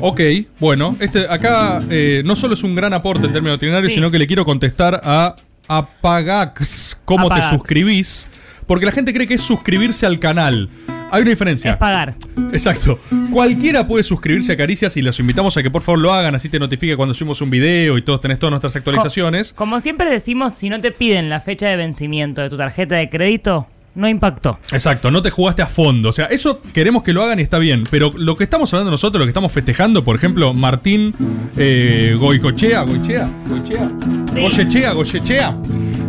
Ok, 0.00 0.20
bueno, 0.58 0.96
este 0.98 1.28
acá 1.28 1.80
eh, 1.90 2.22
no 2.24 2.34
solo 2.34 2.54
es 2.54 2.64
un 2.64 2.74
gran 2.74 2.92
aporte 2.92 3.26
en 3.26 3.32
términos 3.32 3.54
doctrinarios, 3.54 3.92
Sí. 3.92 3.99
Sino 4.00 4.10
que 4.10 4.18
le 4.18 4.26
quiero 4.26 4.46
contestar 4.46 4.98
a 5.04 5.34
Apagax, 5.68 7.02
cómo 7.04 7.26
Apagax. 7.26 7.50
te 7.50 7.54
suscribís, 7.54 8.28
porque 8.66 8.86
la 8.86 8.92
gente 8.92 9.12
cree 9.12 9.26
que 9.26 9.34
es 9.34 9.42
suscribirse 9.42 10.06
al 10.06 10.18
canal. 10.18 10.70
Hay 11.10 11.20
una 11.20 11.28
diferencia. 11.28 11.72
Es 11.72 11.76
pagar. 11.76 12.14
Exacto. 12.50 12.98
Cualquiera 13.30 13.86
puede 13.86 14.02
suscribirse 14.02 14.52
a 14.52 14.56
Caricias 14.56 14.96
y 14.96 15.02
los 15.02 15.20
invitamos 15.20 15.54
a 15.58 15.62
que 15.62 15.70
por 15.70 15.82
favor 15.82 15.98
lo 15.98 16.14
hagan, 16.14 16.34
así 16.34 16.48
te 16.48 16.58
notifica 16.58 16.96
cuando 16.96 17.12
subimos 17.12 17.42
un 17.42 17.50
video 17.50 17.98
y 17.98 18.02
todos 18.02 18.22
tenés 18.22 18.38
todas 18.38 18.52
nuestras 18.52 18.74
actualizaciones. 18.74 19.52
Como 19.52 19.78
siempre 19.80 20.08
decimos, 20.08 20.54
si 20.54 20.70
no 20.70 20.80
te 20.80 20.92
piden 20.92 21.28
la 21.28 21.42
fecha 21.42 21.68
de 21.68 21.76
vencimiento 21.76 22.40
de 22.40 22.48
tu 22.48 22.56
tarjeta 22.56 22.94
de 22.94 23.10
crédito, 23.10 23.68
no 23.94 24.08
impactó. 24.08 24.58
Exacto, 24.72 25.10
no 25.10 25.22
te 25.22 25.30
jugaste 25.30 25.62
a 25.62 25.66
fondo. 25.66 26.10
O 26.10 26.12
sea, 26.12 26.26
eso 26.26 26.60
queremos 26.72 27.02
que 27.02 27.12
lo 27.12 27.22
hagan 27.22 27.38
y 27.38 27.42
está 27.42 27.58
bien. 27.58 27.84
Pero 27.90 28.12
lo 28.14 28.36
que 28.36 28.44
estamos 28.44 28.72
hablando 28.72 28.90
nosotros, 28.90 29.20
lo 29.20 29.26
que 29.26 29.30
estamos 29.30 29.52
festejando, 29.52 30.04
por 30.04 30.16
ejemplo, 30.16 30.54
Martín 30.54 31.14
eh, 31.56 32.16
Goicochea, 32.18 32.82
Goichea, 32.82 33.28
Goichea, 33.48 33.90
Goyechea, 34.34 34.92
Goyechea. 34.92 35.56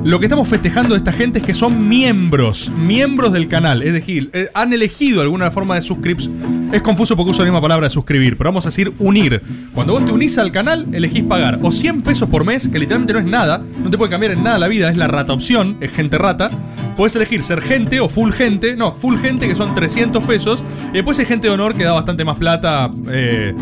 Lo 0.04 0.20
que 0.20 0.26
estamos 0.26 0.48
festejando 0.48 0.96
de 0.96 0.98
esta 0.98 1.12
gente 1.12 1.40
es 1.40 1.46
que 1.46 1.54
son 1.54 1.88
miembros, 1.88 2.72
miembros 2.76 3.32
del 3.32 3.48
canal. 3.48 3.84
Es 3.84 3.94
decir, 3.94 4.32
eh, 4.34 4.50
han 4.56 4.74
elegido 4.74 5.22
alguna 5.22 5.52
forma 5.52 5.76
de 5.76 5.82
suscripción. 5.84 6.72
Es 6.74 6.82
confuso 6.82 7.16
porque 7.16 7.30
uso 7.30 7.44
la 7.44 7.52
misma 7.52 7.62
palabra 7.62 7.86
de 7.86 7.92
suscribir, 7.92 8.36
pero 8.36 8.50
vamos 8.50 8.66
a 8.66 8.70
decir 8.70 8.92
unir. 8.98 9.44
Cuando 9.76 9.94
vos 9.94 10.04
te 10.04 10.12
unís 10.12 10.40
al 10.40 10.52
canal, 10.52 10.88
elegís 10.92 11.24
pagar 11.24 11.60
o 11.62 11.72
100 11.72 12.02
pesos 12.02 12.28
por 12.30 12.46
mes, 12.46 12.68
que 12.68 12.80
literalmente 12.80 13.14
no 13.14 13.20
es 13.20 13.26
nada, 13.26 13.62
no 13.84 13.92
te 13.92 13.98
puede 13.98 14.10
cambiar 14.10 14.32
en 14.32 14.44
nada 14.44 14.58
la 14.58 14.68
vida, 14.68 14.90
es 14.90 14.98
la 14.98 15.08
rata 15.08 15.34
opción, 15.34 15.78
es 15.82 15.92
gente 15.92 16.18
rata. 16.18 16.50
Puedes 16.98 17.16
elegir 17.16 17.44
ser 17.44 17.62
gente 17.62 17.71
o 18.02 18.10
full 18.10 18.32
gente, 18.34 18.76
no, 18.76 18.92
full 18.92 19.18
gente 19.18 19.48
que 19.48 19.56
son 19.56 19.74
300 19.74 20.22
pesos. 20.26 20.62
Y 20.90 20.96
después 20.96 21.18
hay 21.20 21.26
gente 21.26 21.48
de 21.48 21.54
honor 21.54 21.74
que 21.74 21.86
da 21.86 21.94
bastante 21.94 22.26
más 22.26 22.38
plata. 22.38 22.92
eh, 23.10 23.54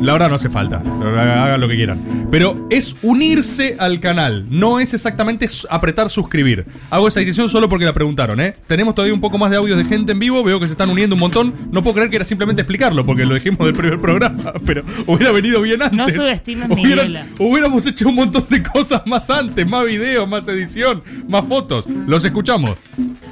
la 0.00 0.14
hora 0.14 0.28
no 0.28 0.36
hace 0.36 0.48
falta, 0.48 0.78
hagan 0.78 1.60
lo 1.60 1.68
que 1.68 1.76
quieran. 1.76 2.28
Pero 2.30 2.66
es 2.70 2.96
unirse 3.02 3.76
al 3.78 4.00
canal, 4.00 4.46
no 4.48 4.80
es 4.80 4.94
exactamente 4.94 5.46
apretar 5.68 6.08
suscribir. 6.08 6.64
Hago 6.88 7.08
esa 7.08 7.20
distinción 7.20 7.48
solo 7.48 7.68
porque 7.68 7.84
la 7.84 7.92
preguntaron, 7.92 8.40
¿eh? 8.40 8.54
Tenemos 8.66 8.94
todavía 8.94 9.12
un 9.12 9.20
poco 9.20 9.36
más 9.36 9.50
de 9.50 9.56
audios 9.58 9.76
de 9.76 9.84
gente 9.84 10.12
en 10.12 10.18
vivo, 10.18 10.42
veo 10.42 10.58
que 10.58 10.66
se 10.66 10.72
están 10.72 10.88
uniendo 10.88 11.14
un 11.16 11.20
montón. 11.20 11.54
No 11.70 11.82
puedo 11.82 11.94
creer 11.94 12.10
que 12.10 12.16
era 12.16 12.24
simplemente 12.24 12.62
explicarlo, 12.62 13.04
porque 13.04 13.26
lo 13.26 13.34
dijimos 13.34 13.60
del 13.60 13.74
primer 13.74 14.00
programa, 14.00 14.52
pero 14.66 14.84
hubiera 15.06 15.32
venido 15.32 15.60
bien 15.60 15.82
antes. 15.82 15.98
No 15.98 16.08
subestimes 16.08 16.68
mi 16.70 16.82
Hubieran-. 16.82 17.26
Hubiéramos 17.38 17.86
hecho 17.86 18.08
un 18.08 18.14
montón 18.14 18.46
de 18.48 18.62
cosas 18.62 19.02
más 19.06 19.28
antes, 19.28 19.66
más 19.66 19.86
videos, 19.86 20.26
más 20.28 20.48
edición, 20.48 21.02
más 21.28 21.44
fotos. 21.44 21.86
Los 22.06 22.24
escuchamos. 22.24 22.76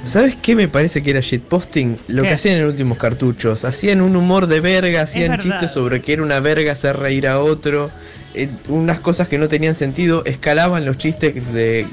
¿Sabes 0.09 0.35
qué 0.35 0.55
me 0.55 0.67
parece 0.67 1.03
que 1.03 1.11
era 1.11 1.19
shitposting? 1.19 1.97
Lo 2.07 2.23
¿Qué? 2.23 2.29
que 2.29 2.33
hacían 2.33 2.55
en 2.55 2.63
los 2.63 2.71
últimos 2.71 2.97
cartuchos. 2.97 3.63
Hacían 3.63 4.01
un 4.01 4.15
humor 4.15 4.47
de 4.47 4.59
verga, 4.59 5.01
hacían 5.03 5.37
chistes 5.39 5.71
sobre 5.71 6.01
que 6.01 6.13
era 6.13 6.23
una 6.23 6.39
verga 6.39 6.71
hacer 6.71 6.97
reír 6.97 7.27
a 7.27 7.39
otro. 7.39 7.91
eh, 8.33 8.49
unas 8.67 8.99
cosas 8.99 9.27
que 9.27 9.37
no 9.37 9.47
tenían 9.47 9.75
sentido. 9.75 10.23
Escalaban 10.25 10.85
los 10.85 10.97
chistes 10.97 11.33
de, 11.53 11.85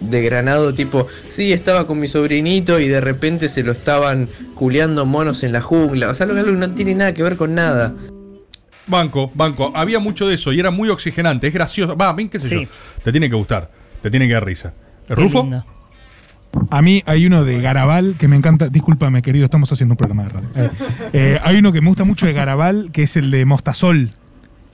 de 0.00 0.22
granado, 0.22 0.72
tipo, 0.74 1.06
sí, 1.28 1.52
estaba 1.52 1.86
con 1.86 2.00
mi 2.00 2.06
sobrinito 2.08 2.80
y 2.80 2.88
de 2.88 3.00
repente 3.00 3.48
se 3.48 3.62
lo 3.62 3.72
estaban 3.72 4.28
culeando 4.54 5.04
monos 5.06 5.42
en 5.44 5.52
la 5.52 5.60
jungla. 5.60 6.08
O 6.10 6.14
sea, 6.14 6.26
algo 6.26 6.42
que 6.44 6.52
no 6.52 6.70
tiene 6.74 6.94
nada 6.94 7.12
que 7.14 7.22
ver 7.22 7.36
con 7.36 7.54
nada. 7.54 7.92
Banco, 8.86 9.30
banco. 9.34 9.72
Había 9.74 9.98
mucho 9.98 10.26
de 10.28 10.34
eso 10.34 10.52
y 10.52 10.60
era 10.60 10.70
muy 10.70 10.88
oxigenante. 10.90 11.46
Es 11.48 11.54
gracioso. 11.54 11.96
Va, 11.96 12.12
bien, 12.12 12.28
qué 12.28 12.38
sé 12.38 12.48
Sí. 12.50 12.54
yo. 12.64 12.68
Te 13.02 13.10
tiene 13.12 13.28
que 13.30 13.36
gustar. 13.36 13.70
Te 14.02 14.10
tiene 14.10 14.26
que 14.28 14.34
dar 14.34 14.44
risa. 14.44 14.74
¿Rufo? 15.08 15.46
A 16.70 16.82
mí 16.82 17.02
hay 17.06 17.26
uno 17.26 17.44
de 17.44 17.60
Garabal 17.60 18.16
que 18.18 18.28
me 18.28 18.36
encanta. 18.36 18.68
Discúlpame, 18.68 19.22
querido, 19.22 19.44
estamos 19.44 19.70
haciendo 19.72 19.92
un 19.94 19.96
programa 19.96 20.24
de 20.24 20.28
radio. 20.30 20.48
Eh, 20.56 20.70
eh, 21.12 21.40
hay 21.42 21.56
uno 21.56 21.72
que 21.72 21.80
me 21.80 21.88
gusta 21.88 22.04
mucho 22.04 22.26
de 22.26 22.32
Garabal, 22.32 22.90
que 22.92 23.02
es 23.04 23.16
el 23.16 23.30
de 23.30 23.44
Mostazol. 23.44 24.10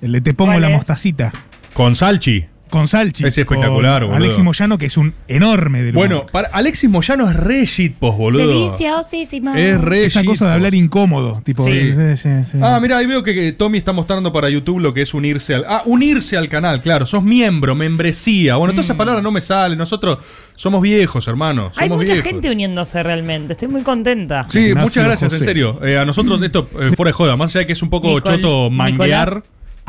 El 0.01 0.13
de 0.13 0.21
Te 0.21 0.35
pongo 0.35 0.53
¿Cuál 0.53 0.63
la 0.63 0.69
es? 0.69 0.75
mostacita. 0.75 1.33
Con 1.75 1.97
Salchi. 1.97 2.47
Con 2.71 2.89
Salchi. 2.89 3.27
Es 3.27 3.37
espectacular, 3.37 4.01
con 4.03 4.11
boludo. 4.11 4.25
Alexis 4.25 4.45
Moyano, 4.45 4.79
que 4.79 4.87
es 4.87 4.97
un 4.97 5.13
enorme 5.29 5.83
del 5.83 5.93
Bueno, 5.95 6.21
humor. 6.21 6.31
para 6.31 6.49
Alexis 6.49 6.89
Moyano 6.89 7.29
es 7.29 7.37
re 7.37 7.65
shitpost, 7.67 8.17
boludo. 8.17 8.47
Deliciosísima. 8.47 9.61
Es 9.61 9.81
re 9.81 10.05
Esa 10.05 10.25
cosa 10.25 10.47
de 10.49 10.55
hablar 10.55 10.75
incómodo. 10.75 11.43
Tipo, 11.45 11.67
Sí. 11.67 11.93
sí, 11.93 12.17
sí, 12.17 12.29
sí. 12.53 12.59
Ah, 12.63 12.79
mira, 12.81 12.99
ahí 12.99 13.07
veo 13.07 13.23
que, 13.23 13.35
que 13.35 13.53
Tommy 13.53 13.79
está 13.79 13.93
mostrando 13.93 14.33
para 14.33 14.49
YouTube 14.49 14.79
lo 14.81 14.95
que 14.95 15.03
es 15.03 15.13
unirse 15.15 15.55
al. 15.55 15.65
Ah, 15.69 15.83
unirse 15.85 16.37
al 16.37 16.49
canal, 16.49 16.81
claro. 16.81 17.07
Sos 17.07 17.23
miembro, 17.23 17.75
membresía. 17.75 18.57
Bueno, 18.57 18.73
todas 18.73 18.87
esas 18.87 18.97
palabras 18.97 19.23
no 19.23 19.31
me 19.31 19.41
salen. 19.41 19.77
Nosotros 19.79 20.19
somos 20.55 20.81
viejos, 20.83 21.27
hermano. 21.29 21.73
Hay 21.77 21.89
mucha 21.89 22.13
viejos. 22.13 22.25
gente 22.31 22.51
uniéndose 22.51 23.03
realmente. 23.03 23.53
Estoy 23.55 23.69
muy 23.69 23.83
contenta. 23.83 24.47
Sí, 24.49 24.61
Ignacio 24.61 24.83
muchas 24.83 25.05
gracias, 25.05 25.33
en 25.35 25.41
serio. 25.45 25.79
Eh, 25.85 25.99
a 25.99 26.05
nosotros 26.05 26.41
esto, 26.43 26.69
eh, 26.81 26.89
fuera 26.97 27.09
de 27.09 27.13
joda, 27.13 27.37
más 27.37 27.51
allá 27.51 27.61
de 27.61 27.67
que 27.67 27.73
es 27.73 27.83
un 27.83 27.91
poco 27.91 28.09
Nicol- 28.09 28.23
choto 28.37 28.71
manguear. 28.71 29.29
Nicolás 29.29 29.43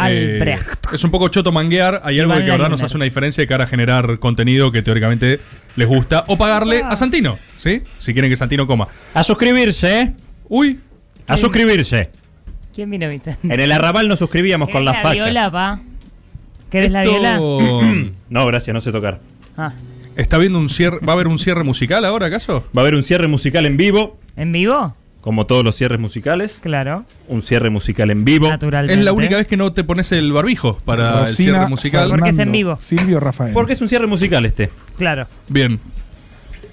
eh, 0.10 0.34
Albrecht. 0.40 0.94
es 0.94 1.04
un 1.04 1.12
poco 1.12 1.28
choto 1.30 1.52
manguear. 1.52 2.02
Hay 2.04 2.20
algo 2.20 2.34
Iván 2.34 2.46
que 2.46 2.52
verdad 2.52 2.70
nos 2.70 2.84
hace 2.84 2.96
una 2.96 3.06
diferencia 3.06 3.42
de 3.42 3.48
cara 3.48 3.66
a 3.66 3.68
generar 3.68 4.20
contenido 4.20 4.72
que 4.72 4.82
teóricamente 4.82 5.40
les 5.76 5.88
gusta. 5.88 6.24
O 6.28 6.38
pagarle 6.38 6.84
a 6.84 6.96
Santino, 6.96 7.38
¿sí? 7.58 7.82
Si 7.98 8.14
quieren 8.14 8.30
que 8.32 8.36
Santino 8.36 8.68
coma. 8.68 8.88
A 9.14 9.24
suscribirse, 9.24 10.02
¿eh? 10.02 10.14
Uy. 10.50 10.80
A 11.28 11.38
suscribirse. 11.38 12.10
¿Quién 12.74 12.90
vino, 12.90 13.10
Vicente? 13.10 13.54
En 13.54 13.60
el 13.60 13.72
arrabal 13.72 14.08
nos 14.08 14.20
suscribíamos 14.20 14.70
con 14.70 14.86
las 14.86 14.96
la 14.96 15.02
fachas. 15.02 15.26
viola, 15.26 15.52
pa? 15.52 15.82
¿Querés 16.70 16.92
la 16.92 17.04
viola? 17.04 17.38
no, 18.30 18.46
gracias, 18.46 18.74
no 18.74 18.80
sé 18.80 18.92
tocar. 18.92 19.20
Ah. 19.58 19.74
¿Está 20.16 20.38
viendo 20.38 20.58
un 20.60 20.70
cierre? 20.70 21.00
¿Va 21.06 21.14
a 21.14 21.16
haber 21.16 21.28
un 21.28 21.40
cierre 21.40 21.64
musical 21.64 22.06
ahora, 22.06 22.28
acaso? 22.28 22.66
Va 22.76 22.82
a 22.82 22.84
haber 22.84 22.96
un 22.96 23.04
cierre 23.04 23.28
musical 23.28 23.66
en 23.66 23.78
vivo, 23.78 24.20
¿En 24.36 24.52
vivo? 24.52 24.96
Como 25.22 25.46
todos 25.46 25.64
los 25.64 25.76
cierres 25.76 26.00
musicales. 26.00 26.60
Claro. 26.62 27.06
Un 27.28 27.42
cierre 27.44 27.70
musical 27.70 28.10
en 28.12 28.26
vivo. 28.26 28.50
Naturalmente. 28.50 29.00
Es 29.00 29.06
la 29.06 29.14
única 29.14 29.38
vez 29.38 29.48
que 29.48 29.56
no 29.58 29.72
te 29.72 29.84
pones 29.84 30.12
el 30.12 30.32
barbijo 30.34 30.80
para 30.84 31.22
el 31.22 31.28
cierre 31.28 31.68
musical. 31.68 32.02
Fernando, 32.02 32.18
Porque 32.18 32.30
es 32.32 32.40
en 32.40 32.52
vivo. 32.52 32.78
Silvio 32.82 33.20
Rafael. 33.20 33.54
Porque 33.54 33.74
es 33.74 33.82
un 33.82 33.88
cierre 33.88 34.08
musical 34.08 34.46
este. 34.46 34.70
Claro. 34.98 35.28
Bien. 35.48 35.80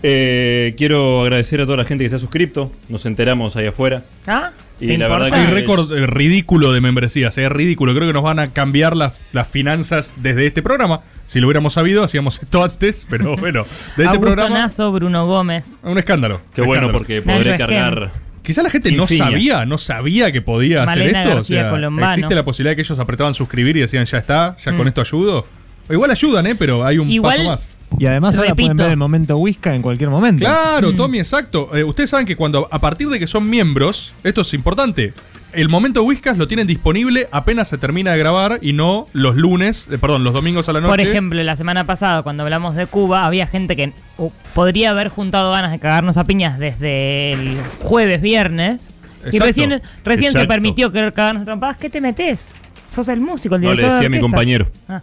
Eh, 0.03 0.75
quiero 0.79 1.23
agradecer 1.23 1.61
a 1.61 1.65
toda 1.65 1.79
la 1.79 1.85
gente 1.85 2.05
que 2.05 2.11
se 2.11 2.16
ha 2.16 2.20
suscrito. 2.20 2.73
Nos 2.89 3.05
enteramos 3.07 3.57
ahí 3.57 3.66
afuera. 3.66 4.05
¿Ah? 4.27 4.51
Y 4.81 4.87
¿Te 4.87 4.97
la 4.99 5.07
importa? 5.07 5.25
verdad 5.25 5.41
Hay 5.41 5.47
que 5.47 5.53
récord 5.53 5.93
eh, 5.93 6.07
ridículo 6.07 6.73
de 6.73 6.81
membresías, 6.81 7.37
es 7.37 7.51
ridículo. 7.51 7.95
Creo 7.95 8.07
que 8.07 8.12
nos 8.12 8.23
van 8.23 8.39
a 8.39 8.53
cambiar 8.53 8.97
las, 8.97 9.23
las 9.33 9.49
finanzas 9.49 10.15
desde 10.16 10.47
este 10.47 10.62
programa. 10.62 11.01
Si 11.25 11.41
lo 11.41 11.49
hubiéramos 11.49 11.73
sabido, 11.75 12.05
hacíamos 12.05 12.41
esto 12.41 12.62
antes, 12.62 13.05
pero 13.11 13.37
bueno, 13.37 13.65
de 13.97 14.05
este 14.05 14.05
Augusto 14.07 14.20
programa. 14.20 14.57
Nazo, 14.57 14.93
Bruno 14.93 15.27
Gómez. 15.27 15.81
Un 15.83 15.99
escándalo. 15.99 16.41
Qué 16.55 16.61
un 16.61 16.69
bueno 16.69 16.87
escándalo. 16.87 16.99
porque 16.99 17.23
podré 17.23 17.57
cargar. 17.59 18.27
Quizá 18.49 18.62
la 18.62 18.70
gente 18.70 18.91
no 18.93 19.07
sabía, 19.07 19.66
no 19.66 19.77
sabía 19.77 20.33
que 20.33 20.41
podía 20.41 20.85
Malena 20.87 21.11
hacer 21.11 21.16
esto. 21.27 21.35
García 21.35 21.69
Colombano. 21.70 22.12
existe 22.12 22.35
la 22.35 22.43
posibilidad 22.47 22.70
de 22.73 22.77
que 22.77 22.81
ellos 22.83 22.99
apretaban 22.99 23.35
suscribir 23.35 23.77
y 23.77 23.81
decían, 23.81 24.07
ya 24.07 24.16
está, 24.16 24.57
ya 24.65 24.73
Mm. 24.73 24.77
con 24.79 24.89
esto 24.89 25.03
ayudo. 25.03 25.47
O 25.87 25.93
igual 25.93 26.11
ayudan, 26.11 26.47
¿eh? 26.47 26.55
Pero 26.55 26.83
hay 26.83 26.97
un 26.97 27.11
Igual- 27.11 27.37
paso 27.37 27.49
más. 27.51 27.69
Y 27.99 28.07
además 28.07 28.37
ahora 28.37 28.49
Repito. 28.49 28.66
pueden 28.69 28.77
ver 28.79 28.91
el 28.93 28.97
momento 28.97 29.37
Whisca 29.37 29.75
en 29.75 29.83
cualquier 29.83 30.09
momento. 30.09 30.47
Claro, 30.47 30.95
Tommy, 30.95 31.19
exacto. 31.19 31.69
Eh, 31.77 31.85
ustedes 31.85 32.09
saben 32.09 32.25
que 32.27 32.37
cuando 32.37 32.66
a 32.70 32.79
partir 32.79 33.11
de 33.11 33.19
que 33.19 33.27
son 33.27 33.49
miembros, 33.51 34.15
esto 34.25 34.41
es 34.41 34.55
importante. 34.55 35.12
El 35.53 35.69
momento 35.70 36.03
Whiskas 36.03 36.37
lo 36.37 36.47
tienen 36.47 36.66
disponible 36.66 37.27
apenas 37.33 37.69
se 37.69 37.79
termina 37.79 38.12
de 38.12 38.19
grabar 38.19 38.59
y 38.61 38.75
no 38.75 39.07
los 39.15 39.35
lunes, 39.35 39.89
eh, 39.91 39.97
perdón, 39.97 40.23
los 40.23 40.35
domingos 40.35 40.69
a 40.69 40.73
la 40.75 40.81
noche. 40.81 40.91
Por 40.91 41.01
ejemplo, 41.01 41.43
la 41.43 41.57
semana 41.57 41.85
pasada, 41.85 42.23
cuando 42.23 42.43
hablamos 42.43 42.75
de 42.77 42.87
Cuba, 42.87 43.25
había 43.25 43.47
gente 43.47 43.75
que 43.75 43.93
uh, 44.19 44.31
podría 44.55 44.91
haber 44.91 45.09
juntado 45.09 45.51
ganas 45.53 45.73
de 45.73 45.79
cagarnos 45.79 46.19
a 46.19 46.25
piñas 46.25 46.59
desde 46.59 47.33
el 47.33 47.57
jueves, 47.81 48.20
viernes. 48.20 48.93
Y 49.33 49.39
recién, 49.39 49.81
recién 50.05 50.33
se 50.33 50.47
permitió 50.47 50.93
querer 50.93 51.12
cagarnos 51.12 51.43
a 51.43 51.47
trompadas. 51.47 51.77
¿Qué 51.79 51.89
te 51.89 52.01
metes? 52.01 52.51
Sos 52.95 53.09
el 53.09 53.20
músico, 53.20 53.55
el 53.55 53.62
No, 53.62 53.70
director. 53.70 53.89
le 53.89 53.95
decía 53.95 54.07
a 54.07 54.11
mi 54.11 54.20
compañero. 54.20 54.69
Ah. 54.89 55.03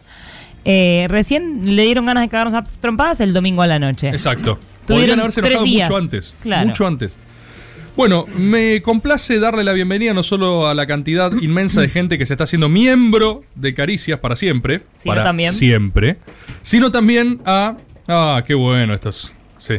Eh, 0.64 1.06
recién 1.10 1.76
le 1.76 1.84
dieron 1.84 2.06
ganas 2.06 2.24
de 2.24 2.30
cagarnos 2.30 2.54
a 2.56 2.64
trompadas 2.82 3.20
el 3.20 3.34
domingo 3.34 3.62
a 3.62 3.68
la 3.68 3.78
noche. 3.78 4.10
Exacto. 4.10 4.60
Podrían 4.88 5.20
haberse 5.20 5.40
enojado 5.40 5.66
mucho 5.66 5.98
antes. 5.98 6.36
Claro. 6.42 6.68
Mucho 6.68 6.88
antes. 6.88 7.18
Bueno, 7.96 8.26
me 8.36 8.82
complace 8.82 9.40
darle 9.40 9.64
la 9.64 9.72
bienvenida 9.72 10.14
no 10.14 10.22
solo 10.22 10.68
a 10.68 10.74
la 10.74 10.86
cantidad 10.86 11.32
inmensa 11.42 11.80
de 11.80 11.88
gente 11.88 12.18
que 12.18 12.26
se 12.26 12.34
está 12.34 12.44
haciendo 12.44 12.68
miembro 12.68 13.44
de 13.56 13.74
Caricias 13.74 14.20
para 14.20 14.36
siempre, 14.36 14.82
Sino 14.98 15.12
para 15.12 15.24
también. 15.24 15.54
siempre, 15.54 16.18
sino 16.62 16.92
también 16.92 17.40
a... 17.46 17.78
Ah, 18.08 18.44
qué 18.46 18.54
bueno 18.54 18.94
estos. 18.94 19.32
Sí. 19.60 19.76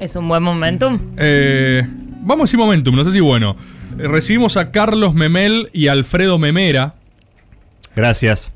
Es 0.00 0.16
un 0.16 0.26
buen 0.26 0.42
momentum. 0.42 0.98
Eh, 1.16 1.82
vamos 1.86 2.42
a 2.42 2.44
decir 2.44 2.58
momentum, 2.58 2.96
no 2.96 3.04
sé 3.04 3.12
si 3.12 3.20
bueno. 3.20 3.56
Eh, 3.96 4.08
recibimos 4.08 4.56
a 4.56 4.72
Carlos 4.72 5.14
Memel 5.14 5.70
y 5.72 5.86
Alfredo 5.86 6.36
Memera. 6.38 6.94
Gracias. 7.94 8.52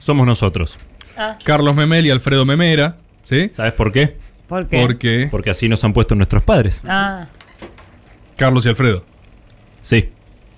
Somos 0.00 0.26
nosotros. 0.26 0.78
Ah. 1.16 1.38
Carlos 1.44 1.76
Memel 1.76 2.06
y 2.06 2.10
Alfredo 2.10 2.44
Memera. 2.44 2.96
¿Sí? 3.22 3.48
¿Sabes 3.52 3.72
por 3.72 3.92
qué? 3.92 4.16
¿Por 4.48 4.66
qué? 4.68 4.80
Porque 4.80 5.28
Porque 5.30 5.50
así 5.50 5.68
nos 5.68 5.84
han 5.84 5.92
puesto 5.92 6.14
nuestros 6.16 6.42
padres. 6.42 6.82
Ah, 6.84 7.26
Carlos 8.38 8.64
y 8.64 8.70
Alfredo. 8.70 9.04
Sí. 9.82 10.08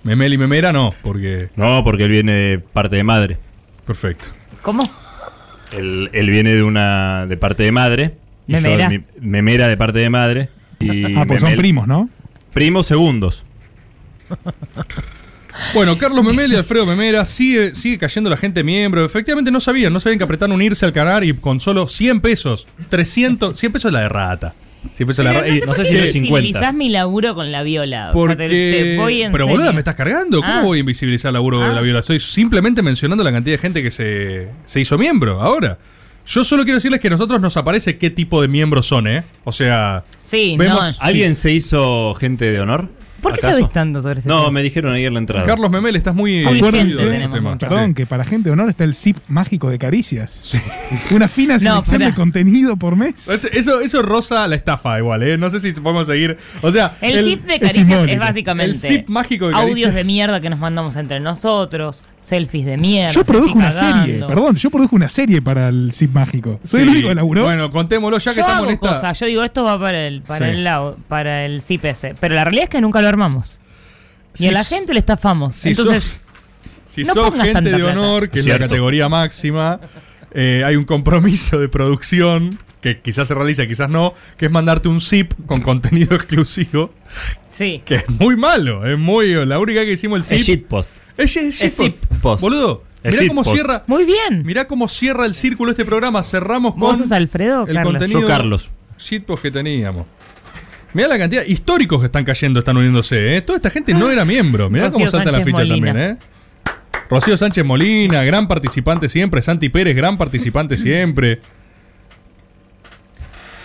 Memel 0.04 0.32
y 0.34 0.38
Memera 0.38 0.72
no, 0.72 0.94
porque... 1.02 1.48
No, 1.56 1.82
porque 1.82 2.04
él 2.04 2.10
viene 2.10 2.32
de 2.32 2.58
parte 2.60 2.94
de 2.96 3.02
madre. 3.04 3.38
Perfecto. 3.86 4.28
¿cómo? 4.62 4.88
Él, 5.72 6.08
él 6.12 6.30
viene 6.30 6.54
de 6.54 6.62
una 6.62 7.26
de 7.26 7.36
parte 7.36 7.62
de 7.64 7.72
madre. 7.72 8.14
y 8.46 8.52
yo 8.52 8.58
de 8.60 8.62
Memera. 8.68 8.88
mi- 8.88 9.02
memera 9.20 9.68
de 9.68 9.76
parte 9.76 9.98
de 9.98 10.10
madre. 10.10 10.48
Y 10.78 11.16
Ah, 11.16 11.24
pues 11.26 11.40
son 11.42 11.54
primos, 11.56 11.86
¿no? 11.88 12.08
Primos 12.54 12.86
segundos. 12.86 13.44
Bueno, 15.74 15.98
Carlos 15.98 16.24
Memel 16.24 16.52
y 16.52 16.56
Alfredo 16.56 16.86
Memera 16.86 17.24
sigue, 17.24 17.74
sigue 17.74 17.98
cayendo 17.98 18.30
la 18.30 18.36
gente 18.36 18.62
miembro. 18.62 19.04
Efectivamente 19.04 19.50
no 19.50 19.58
sabían, 19.60 19.92
no 19.92 19.98
sabían 20.00 20.18
que 20.18 20.24
apretaron 20.24 20.54
unirse 20.54 20.86
al 20.86 20.92
canal 20.92 21.24
y 21.24 21.34
con 21.34 21.60
solo 21.60 21.88
100 21.88 22.20
pesos, 22.20 22.66
300, 22.88 23.58
100 23.58 23.72
pesos 23.72 23.92
la 23.92 24.00
de 24.00 24.08
rata. 24.08 24.54
100 24.92 25.06
pesos 25.06 25.24
la 25.24 25.32
de 25.32 25.38
Pero 25.40 25.54
rata. 25.54 25.66
no 25.66 25.74
sé 25.74 25.80
no 25.82 25.84
si 25.86 25.94
de 25.94 26.00
invisibilizás 26.00 26.60
50. 26.62 26.72
mi 26.72 26.88
laburo 26.88 27.34
con 27.34 27.52
la 27.52 27.62
viola. 27.62 28.10
O 28.14 28.26
sea, 28.26 28.36
te- 28.36 28.42
Porque... 28.44 28.46
te 28.48 28.96
voy 28.98 29.22
en 29.22 29.32
Pero 29.32 29.44
serio. 29.44 29.56
boluda, 29.58 29.72
¿me 29.72 29.78
estás 29.80 29.94
cargando? 29.96 30.40
¿Cómo 30.40 30.52
Ah. 30.52 30.62
voy 30.62 30.78
a 30.78 30.80
invisibilizar 30.80 31.30
el 31.30 31.34
laburo 31.34 31.60
de 31.60 31.66
Ah. 31.66 31.72
la 31.72 31.80
viola? 31.80 32.00
Estoy 32.00 32.20
simplemente 32.20 32.82
mencionando 32.82 33.22
la 33.24 33.32
cantidad 33.32 33.54
de 33.54 33.58
gente 33.58 33.82
que 33.82 33.90
se, 33.90 34.48
se 34.66 34.80
hizo 34.80 34.96
miembro 34.98 35.40
ahora. 35.40 35.78
Yo 36.26 36.44
solo 36.44 36.62
quiero 36.64 36.76
decirles 36.76 37.00
que 37.00 37.08
a 37.08 37.10
nosotros 37.10 37.40
nos 37.40 37.56
aparece 37.56 37.96
qué 37.98 38.10
tipo 38.10 38.40
de 38.42 38.48
miembros 38.48 38.86
son, 38.86 39.06
¿eh? 39.06 39.24
O 39.44 39.52
sea... 39.52 40.04
Sí, 40.22 40.54
vemos, 40.58 40.96
¿Alguien 41.00 41.34
se 41.34 41.50
hizo 41.52 42.14
gente 42.14 42.52
de 42.52 42.60
honor? 42.60 42.88
¿Por 43.20 43.32
qué 43.34 43.40
sabes 43.40 43.70
tanto 43.70 44.02
sobre 44.02 44.18
este 44.20 44.28
No, 44.28 44.40
tema? 44.40 44.50
me 44.50 44.62
dijeron 44.62 44.92
ayer 44.94 45.10
la 45.12 45.18
entrada. 45.18 45.44
Carlos 45.44 45.70
Memel, 45.70 45.96
estás 45.96 46.14
muy... 46.14 46.44
Acuérdense, 46.44 47.04
este 47.16 47.28
tema. 47.28 47.56
perdón, 47.58 47.88
Sí. 47.88 47.94
que 47.94 48.06
para 48.06 48.24
gente 48.24 48.48
de 48.48 48.52
honor 48.52 48.70
está 48.70 48.84
el 48.84 48.94
zip 48.94 49.16
mágico 49.28 49.70
de 49.70 49.78
caricias. 49.78 50.52
Una 51.10 51.28
fina 51.28 51.58
selección 51.60 52.02
de 52.02 52.14
contenido 52.14 52.76
por 52.76 52.96
mes. 52.96 53.28
Es- 53.28 53.44
Eso, 53.52 53.80
eso 53.80 54.02
roza 54.02 54.46
la 54.48 54.56
estafa 54.56 54.98
igual, 54.98 55.22
¿eh? 55.22 55.38
No 55.38 55.50
sé 55.50 55.60
si 55.60 55.72
podemos 55.72 56.06
seguir. 56.06 56.38
O 56.62 56.70
sea, 56.72 56.96
El, 57.00 57.24
zip 57.24 57.44
de 57.44 57.60
caricias 57.60 58.08
es, 58.08 58.18
básicamente 58.18 58.70
El 58.72 58.78
zip 58.78 59.08
mágico 59.08 59.48
de 59.48 59.54
audios 59.54 59.66
caricias. 59.80 59.94
de 59.94 60.04
mierda 60.04 60.40
que 60.40 60.50
nos 60.50 60.58
mandamos 60.58 60.96
entre 60.96 61.20
nosotros, 61.20 62.02
selfies 62.18 62.66
de 62.66 62.76
mierda. 62.76 63.12
Yo 63.12 63.24
produjo 63.24 63.54
una 63.58 63.70
cagando. 63.70 64.04
serie, 64.06 64.24
perdón, 64.26 64.56
yo 64.56 64.70
produjo 64.70 64.96
una 64.96 65.08
serie 65.08 65.42
para 65.42 65.68
el 65.68 65.92
zip 65.92 66.12
mágico. 66.12 66.60
Soy 66.62 66.82
el 66.82 66.86
Sí. 66.88 66.92
único 66.94 67.08
que 67.08 67.14
laburó. 67.14 67.44
Bueno, 67.44 67.70
contémoslo 67.70 68.18
ya 68.18 68.30
que 68.32 68.36
Yo 68.36 68.40
estamos 68.42 68.58
hago 68.62 68.68
en 68.68 68.74
esta. 68.74 68.88
cosas, 68.88 69.18
yo 69.20 69.26
digo 69.26 69.42
esto 69.44 69.64
va 69.64 69.78
para 69.78 70.06
el 70.06 70.22
para 70.22 70.46
Sí. 70.46 70.52
el 70.52 70.64
lado, 70.64 70.96
para 71.08 71.44
el 71.46 71.62
zip 71.62 71.84
ese, 71.84 72.14
pero 72.18 72.34
la 72.34 72.44
realidad 72.44 72.64
es 72.64 72.70
que 72.70 72.80
nunca 72.80 73.00
lo 73.00 73.08
armamos. 73.10 73.58
Y 74.34 74.38
Si 74.38 74.48
a 74.48 74.52
la 74.52 74.64
gente 74.64 74.92
le 74.94 75.00
estafamos. 75.00 75.54
si 75.54 75.70
Entonces, 75.70 76.04
sos- 76.04 76.20
Si 76.86 77.02
no 77.04 77.14
sos 77.14 77.32
gente 77.34 77.52
tanta 77.52 77.70
de 77.70 77.76
plata. 77.76 77.92
honor, 77.92 78.30
que 78.30 78.38
es 78.38 78.44
Cierto. 78.44 78.62
la 78.62 78.68
categoría 78.68 79.08
máxima, 79.08 79.80
eh, 80.32 80.62
hay 80.64 80.76
un 80.76 80.84
compromiso 80.84 81.58
de 81.58 81.68
producción 81.68 82.58
que 82.80 83.00
quizás 83.00 83.28
se 83.28 83.34
realiza, 83.34 83.66
quizás 83.66 83.90
no, 83.90 84.14
que 84.38 84.46
es 84.46 84.52
mandarte 84.52 84.88
un 84.88 85.00
zip 85.00 85.32
con 85.46 85.60
contenido 85.60 86.14
exclusivo, 86.16 86.92
sí. 87.50 87.82
que 87.84 87.96
es 87.96 88.08
muy 88.08 88.36
malo, 88.36 88.86
es 88.90 88.98
muy. 88.98 89.34
La 89.46 89.58
única 89.58 89.84
que 89.84 89.92
hicimos 89.92 90.18
el 90.18 90.24
zip. 90.24 90.38
Es 90.38 90.46
shitpost. 90.46 90.90
Es, 91.16 91.36
es 91.36 91.62
Es 91.62 91.78
shitpost. 91.78 92.40
Boludo, 92.40 92.84
Es 93.02 93.14
mirá 93.14 93.28
cómo 93.28 93.44
cierra. 93.44 93.84
Muy 93.86 94.04
bien. 94.04 94.44
Mirá 94.46 94.66
cómo 94.66 94.88
cierra 94.88 95.26
el 95.26 95.34
círculo 95.34 95.72
este 95.72 95.84
programa. 95.84 96.22
Cerramos 96.22 96.74
¿Vos 96.76 96.92
con 96.92 96.98
sos 97.02 97.12
Alfredo 97.12 97.64
o 97.64 97.66
el 97.66 97.74
Carlos? 97.74 97.92
contenido 97.92 98.20
Yo, 98.22 98.26
Carlos. 98.26 98.70
shitpost 98.98 99.42
que 99.42 99.50
teníamos. 99.50 100.06
Mirá 100.94 101.08
la 101.08 101.18
cantidad 101.18 101.44
históricos 101.44 102.00
que 102.00 102.06
están 102.06 102.24
cayendo, 102.24 102.58
están 102.58 102.76
uniéndose, 102.76 103.36
¿eh? 103.36 103.42
Toda 103.42 103.56
esta 103.56 103.70
gente 103.70 103.94
no 103.94 104.10
era 104.10 104.24
miembro. 104.24 104.68
Mirá 104.70 104.86
Rocío 104.86 104.98
cómo 104.98 105.08
salta 105.08 105.30
la 105.32 105.44
ficha 105.44 105.58
Molina. 105.64 105.86
también, 105.86 105.98
¿eh? 105.98 106.16
Rocío 107.08 107.36
Sánchez 107.36 107.64
Molina, 107.64 108.22
gran 108.24 108.46
participante 108.48 109.08
siempre. 109.08 109.42
Santi 109.42 109.68
Pérez, 109.68 109.96
gran 109.96 110.16
participante 110.18 110.76
siempre. 110.76 111.40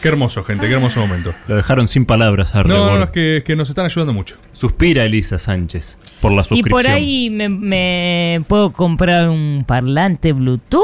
Qué 0.02 0.10
hermoso, 0.10 0.44
gente, 0.44 0.68
qué 0.68 0.74
hermoso 0.76 1.00
momento. 1.00 1.34
Lo 1.48 1.56
dejaron 1.56 1.88
sin 1.88 2.06
palabras 2.06 2.54
a 2.56 2.64
No, 2.64 2.96
no, 2.98 3.04
es 3.06 3.10
que, 3.10 3.38
es 3.38 3.44
que 3.44 3.56
nos 3.56 3.70
están 3.70 3.86
ayudando 3.86 4.14
mucho. 4.14 4.36
Suspira 4.54 5.04
Elisa 5.04 5.40
Sánchez 5.40 5.98
por 6.22 6.32
la 6.32 6.42
Y 6.42 6.44
suscripción. 6.44 6.84
por 6.84 6.92
ahí 6.92 7.32
me, 7.32 7.50
me 7.50 8.44
puedo 8.48 8.72
comprar 8.72 9.30
un 9.30 9.64
parlante 9.68 10.32
Bluetooth. 10.32 10.84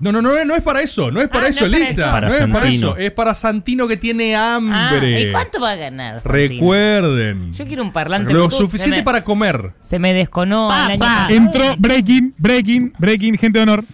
No, 0.00 0.12
no, 0.12 0.22
no, 0.22 0.44
no 0.44 0.54
es 0.54 0.62
para 0.62 0.80
eso, 0.80 1.10
no 1.10 1.20
es 1.20 1.28
para 1.28 1.46
Ah, 1.46 1.48
eso, 1.48 1.66
no 1.68 1.76
es 1.76 1.80
para 1.80 1.90
eso. 1.90 2.02
Para 2.12 2.28
no 2.28 2.34
es 2.34 2.40
para 2.40 2.52
Santino. 2.62 2.88
eso, 2.90 2.96
es 2.96 3.10
para 3.10 3.34
Santino 3.34 3.88
que 3.88 3.96
tiene 3.96 4.36
Ah, 4.36 4.54
hambre. 4.56 5.20
¿y 5.22 5.32
cuánto 5.32 5.60
va 5.60 5.72
a 5.72 5.76
ganar? 5.76 6.22
Santino? 6.22 6.32
Recuerden. 6.48 7.52
Yo 7.54 7.66
quiero 7.66 7.82
un 7.82 7.92
parlante 7.92 8.32
Lo 8.32 8.40
Bluetooth. 8.40 8.58
suficiente 8.58 8.98
me- 8.98 9.02
para 9.02 9.24
comer. 9.24 9.72
Se 9.80 9.98
me 9.98 10.14
desconó 10.14 10.72
el 10.72 10.90
año 10.92 10.98
pasado. 11.00 11.30
Entró 11.34 11.74
breaking, 11.78 12.34
breaking, 12.38 12.92
breaking, 12.98 13.38
gente 13.38 13.58
de 13.58 13.62
honor. 13.64 13.84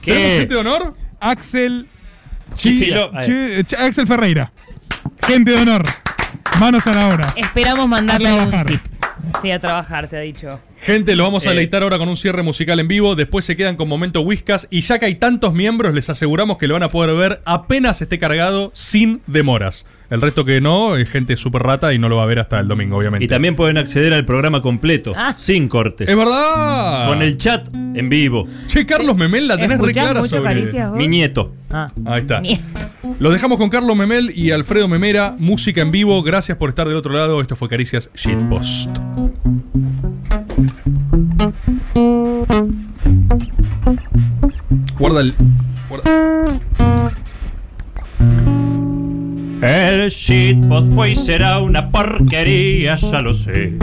¿Qué? 0.00 0.12
¿Tenemos 0.12 0.38
gente 0.38 0.54
de 0.54 0.60
honor? 0.60 0.94
Axel. 1.20 1.86
Chi- 2.56 2.72
sí, 2.72 2.86
lo- 2.86 3.10
Chi- 3.22 3.62
Ch- 3.64 3.78
Axel 3.78 4.06
Ferreira. 4.06 4.52
Gente 5.26 5.50
de 5.50 5.58
honor. 5.60 5.82
Manos 6.58 6.86
a 6.86 6.94
la 6.94 7.08
obra. 7.08 7.26
Esperamos 7.36 7.86
mandarle 7.88 8.28
A 8.28 8.34
un 8.44 8.52
zip. 8.64 8.80
Sí, 9.42 9.50
a 9.50 9.58
trabajar, 9.60 10.08
se 10.08 10.16
ha 10.16 10.20
dicho. 10.20 10.60
Gente, 10.82 11.14
lo 11.14 11.24
vamos 11.24 11.44
a 11.44 11.50
Eh. 11.50 11.50
deleitar 11.50 11.82
ahora 11.82 11.98
con 11.98 12.08
un 12.08 12.16
cierre 12.16 12.42
musical 12.42 12.80
en 12.80 12.88
vivo. 12.88 13.14
Después 13.14 13.44
se 13.44 13.54
quedan 13.54 13.76
con 13.76 13.86
Momento 13.86 14.22
Whiskas. 14.22 14.66
Y 14.70 14.80
ya 14.80 14.98
que 14.98 15.04
hay 15.06 15.16
tantos 15.16 15.52
miembros, 15.52 15.92
les 15.92 16.08
aseguramos 16.08 16.56
que 16.56 16.66
lo 16.68 16.74
van 16.74 16.82
a 16.84 16.90
poder 16.90 17.14
ver 17.14 17.42
apenas 17.44 18.00
esté 18.00 18.18
cargado 18.18 18.70
sin 18.72 19.20
demoras. 19.26 19.84
El 20.08 20.22
resto 20.22 20.44
que 20.44 20.60
no, 20.62 20.96
es 20.96 21.08
gente 21.10 21.36
súper 21.36 21.62
rata 21.62 21.92
y 21.92 21.98
no 21.98 22.08
lo 22.08 22.16
va 22.16 22.22
a 22.22 22.26
ver 22.26 22.38
hasta 22.40 22.58
el 22.58 22.66
domingo, 22.66 22.96
obviamente. 22.96 23.24
Y 23.24 23.28
también 23.28 23.56
pueden 23.56 23.76
acceder 23.76 24.12
al 24.14 24.24
programa 24.24 24.62
completo, 24.62 25.12
Ah. 25.14 25.34
sin 25.36 25.68
cortes. 25.68 26.08
¡Es 26.08 26.16
verdad! 26.16 27.08
Con 27.08 27.20
el 27.22 27.36
chat 27.36 27.68
en 27.94 28.08
vivo. 28.08 28.48
Che, 28.66 28.86
Carlos 28.86 29.16
Memel, 29.16 29.46
la 29.48 29.56
tenés 29.56 29.78
re 29.78 29.90
¿Escuchás 29.90 30.02
clara 30.04 30.20
mucho 30.20 30.36
sobre. 30.38 30.54
Caricias? 30.54 30.92
Mi 30.92 31.08
nieto. 31.08 31.52
Ah, 31.70 31.92
Ahí 32.06 32.20
está. 32.20 32.40
nieto. 32.40 32.62
Lo 33.18 33.30
dejamos 33.30 33.58
con 33.58 33.68
Carlos 33.68 33.94
Memel 33.96 34.32
y 34.34 34.50
Alfredo 34.50 34.88
Memera. 34.88 35.36
Música 35.38 35.82
en 35.82 35.92
vivo. 35.92 36.22
Gracias 36.22 36.56
por 36.56 36.70
estar 36.70 36.88
del 36.88 36.96
otro 36.96 37.12
lado. 37.12 37.40
Esto 37.42 37.54
fue 37.54 37.68
Caricias 37.68 38.10
Shitpost. 38.14 38.88
Guarda 45.00 45.20
el. 45.22 45.34
guarda- 45.88 46.10
El 49.62 50.08
shitpost 50.10 50.94
fue 50.94 51.10
y 51.10 51.16
será 51.16 51.58
una 51.58 51.90
porquería, 51.90 52.96
ya 52.96 53.20
lo 53.20 53.34
sé. 53.34 53.74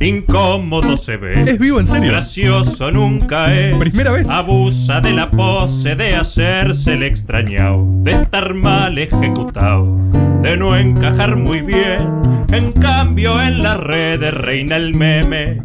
Incómodo 0.00 0.96
se 0.96 1.16
ve. 1.16 1.40
Es 1.42 1.58
vivo, 1.58 1.78
en 1.80 1.86
serio. 1.86 2.10
Gracioso 2.10 2.90
nunca 2.90 3.54
es. 3.54 3.76
Primera 3.76 4.10
vez. 4.10 4.28
Abusa 4.28 5.00
de 5.00 5.12
la 5.12 5.30
pose 5.30 5.94
de 5.94 6.16
hacerse 6.16 6.94
el 6.94 7.02
extrañado, 7.04 7.86
de 8.02 8.12
estar 8.12 8.52
mal 8.54 8.98
ejecutado, 8.98 9.96
de 10.42 10.56
no 10.56 10.76
encajar 10.76 11.36
muy 11.36 11.60
bien. 11.60 12.46
En 12.52 12.72
cambio, 12.72 13.40
en 13.40 13.62
las 13.62 13.78
redes 13.78 14.34
reina 14.34 14.76
el 14.76 14.94
meme. 14.94 15.62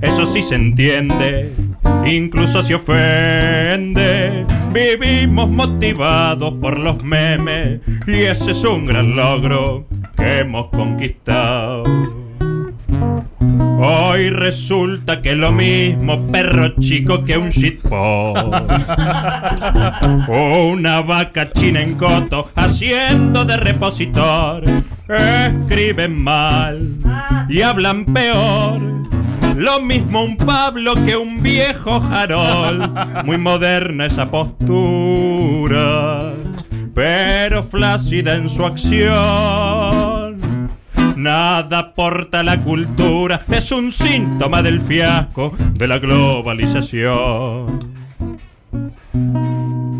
Eso 0.00 0.26
sí 0.26 0.42
se 0.42 0.56
entiende, 0.56 1.52
incluso 2.06 2.62
se 2.62 2.74
ofende. 2.74 4.44
Vivimos 4.72 5.48
motivados 5.48 6.54
por 6.60 6.78
los 6.78 7.02
memes 7.04 7.80
y 8.06 8.22
ese 8.22 8.50
es 8.50 8.64
un 8.64 8.86
gran 8.86 9.14
logro 9.14 9.86
que 10.16 10.40
hemos 10.40 10.68
conquistado. 10.68 11.84
Hoy 13.86 14.30
resulta 14.30 15.20
que 15.20 15.34
lo 15.34 15.52
mismo 15.52 16.26
perro 16.28 16.70
chico 16.80 17.22
que 17.22 17.36
un 17.36 17.50
shitpost. 17.50 18.42
Una 20.26 21.02
vaca 21.02 21.52
china 21.52 21.82
en 21.82 21.94
coto 21.96 22.50
haciendo 22.54 23.44
de 23.44 23.58
repositor. 23.58 24.64
Escriben 25.06 26.18
mal 26.18 26.96
y 27.50 27.60
hablan 27.60 28.06
peor. 28.06 28.80
Lo 29.54 29.82
mismo 29.82 30.22
un 30.22 30.38
Pablo 30.38 30.94
que 31.04 31.18
un 31.18 31.42
viejo 31.42 32.00
jarol. 32.00 32.90
Muy 33.26 33.36
moderna 33.36 34.06
esa 34.06 34.30
postura, 34.30 36.32
pero 36.94 37.62
flácida 37.62 38.34
en 38.34 38.48
su 38.48 38.64
acción. 38.64 40.23
Nada 41.16 41.78
aporta 41.78 42.42
la 42.42 42.60
cultura, 42.60 43.42
es 43.48 43.70
un 43.72 43.92
síntoma 43.92 44.62
del 44.62 44.80
fiasco 44.80 45.56
de 45.74 45.86
la 45.86 45.98
globalización. 45.98 47.94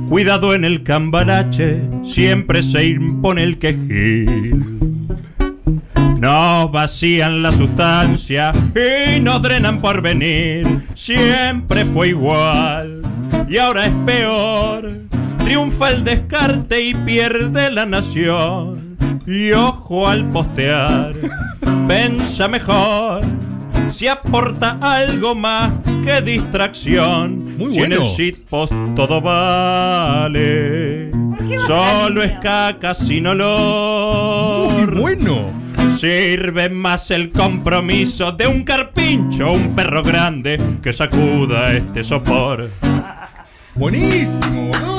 Cuidado 0.09 0.55
en 0.55 0.65
el 0.65 0.83
cambalache, 0.83 1.83
siempre 2.05 2.63
se 2.63 2.87
impone 2.87 3.43
el 3.43 3.59
quejil. 3.59 4.75
No 6.19 6.69
vacían 6.69 7.43
la 7.43 7.53
sustancia 7.53 8.53
y 8.75 9.21
no 9.21 9.39
drenan 9.41 9.81
por 9.81 10.01
venir. 10.03 10.67
Siempre 10.95 11.85
fue 11.85 12.09
igual 12.09 13.03
y 13.49 13.59
ahora 13.59 13.87
es 13.87 13.93
peor. 14.07 14.93
Triunfa 15.39 15.91
el 15.91 16.05
descarte 16.05 16.83
y 16.83 16.95
pierde 16.95 17.71
la 17.71 17.85
nación. 17.85 18.94
Y 19.27 19.53
ojo 19.53 20.07
al 20.07 20.29
postear, 20.31 21.15
pensa 21.89 22.47
mejor. 22.47 23.23
Si 23.91 24.07
aporta 24.07 24.79
algo 24.83 25.35
más 25.35 25.73
que 26.05 26.21
distracción. 26.21 27.57
Muy 27.57 27.73
si 27.73 27.81
en 27.81 27.93
el 27.93 27.99
bueno. 28.01 28.15
shitpost 28.17 28.75
todo 28.95 29.21
vale. 29.23 31.11
Solo 31.67 32.23
es 32.23 32.33
caca 32.43 32.93
sin 32.93 33.27
olor. 33.27 34.95
Muy 34.95 35.01
bueno. 35.01 35.53
Sirve 35.97 36.69
más 36.69 37.11
el 37.11 37.31
compromiso 37.31 38.33
de 38.33 38.47
un 38.47 38.63
carpincho 38.65 39.47
o 39.47 39.53
un 39.53 39.75
perro 39.75 40.03
grande 40.03 40.61
que 40.83 40.93
sacuda 40.93 41.73
este 41.73 42.05
sopor. 42.05 42.69
Buenísimo, 43.75 44.69
boludo. 44.69 44.94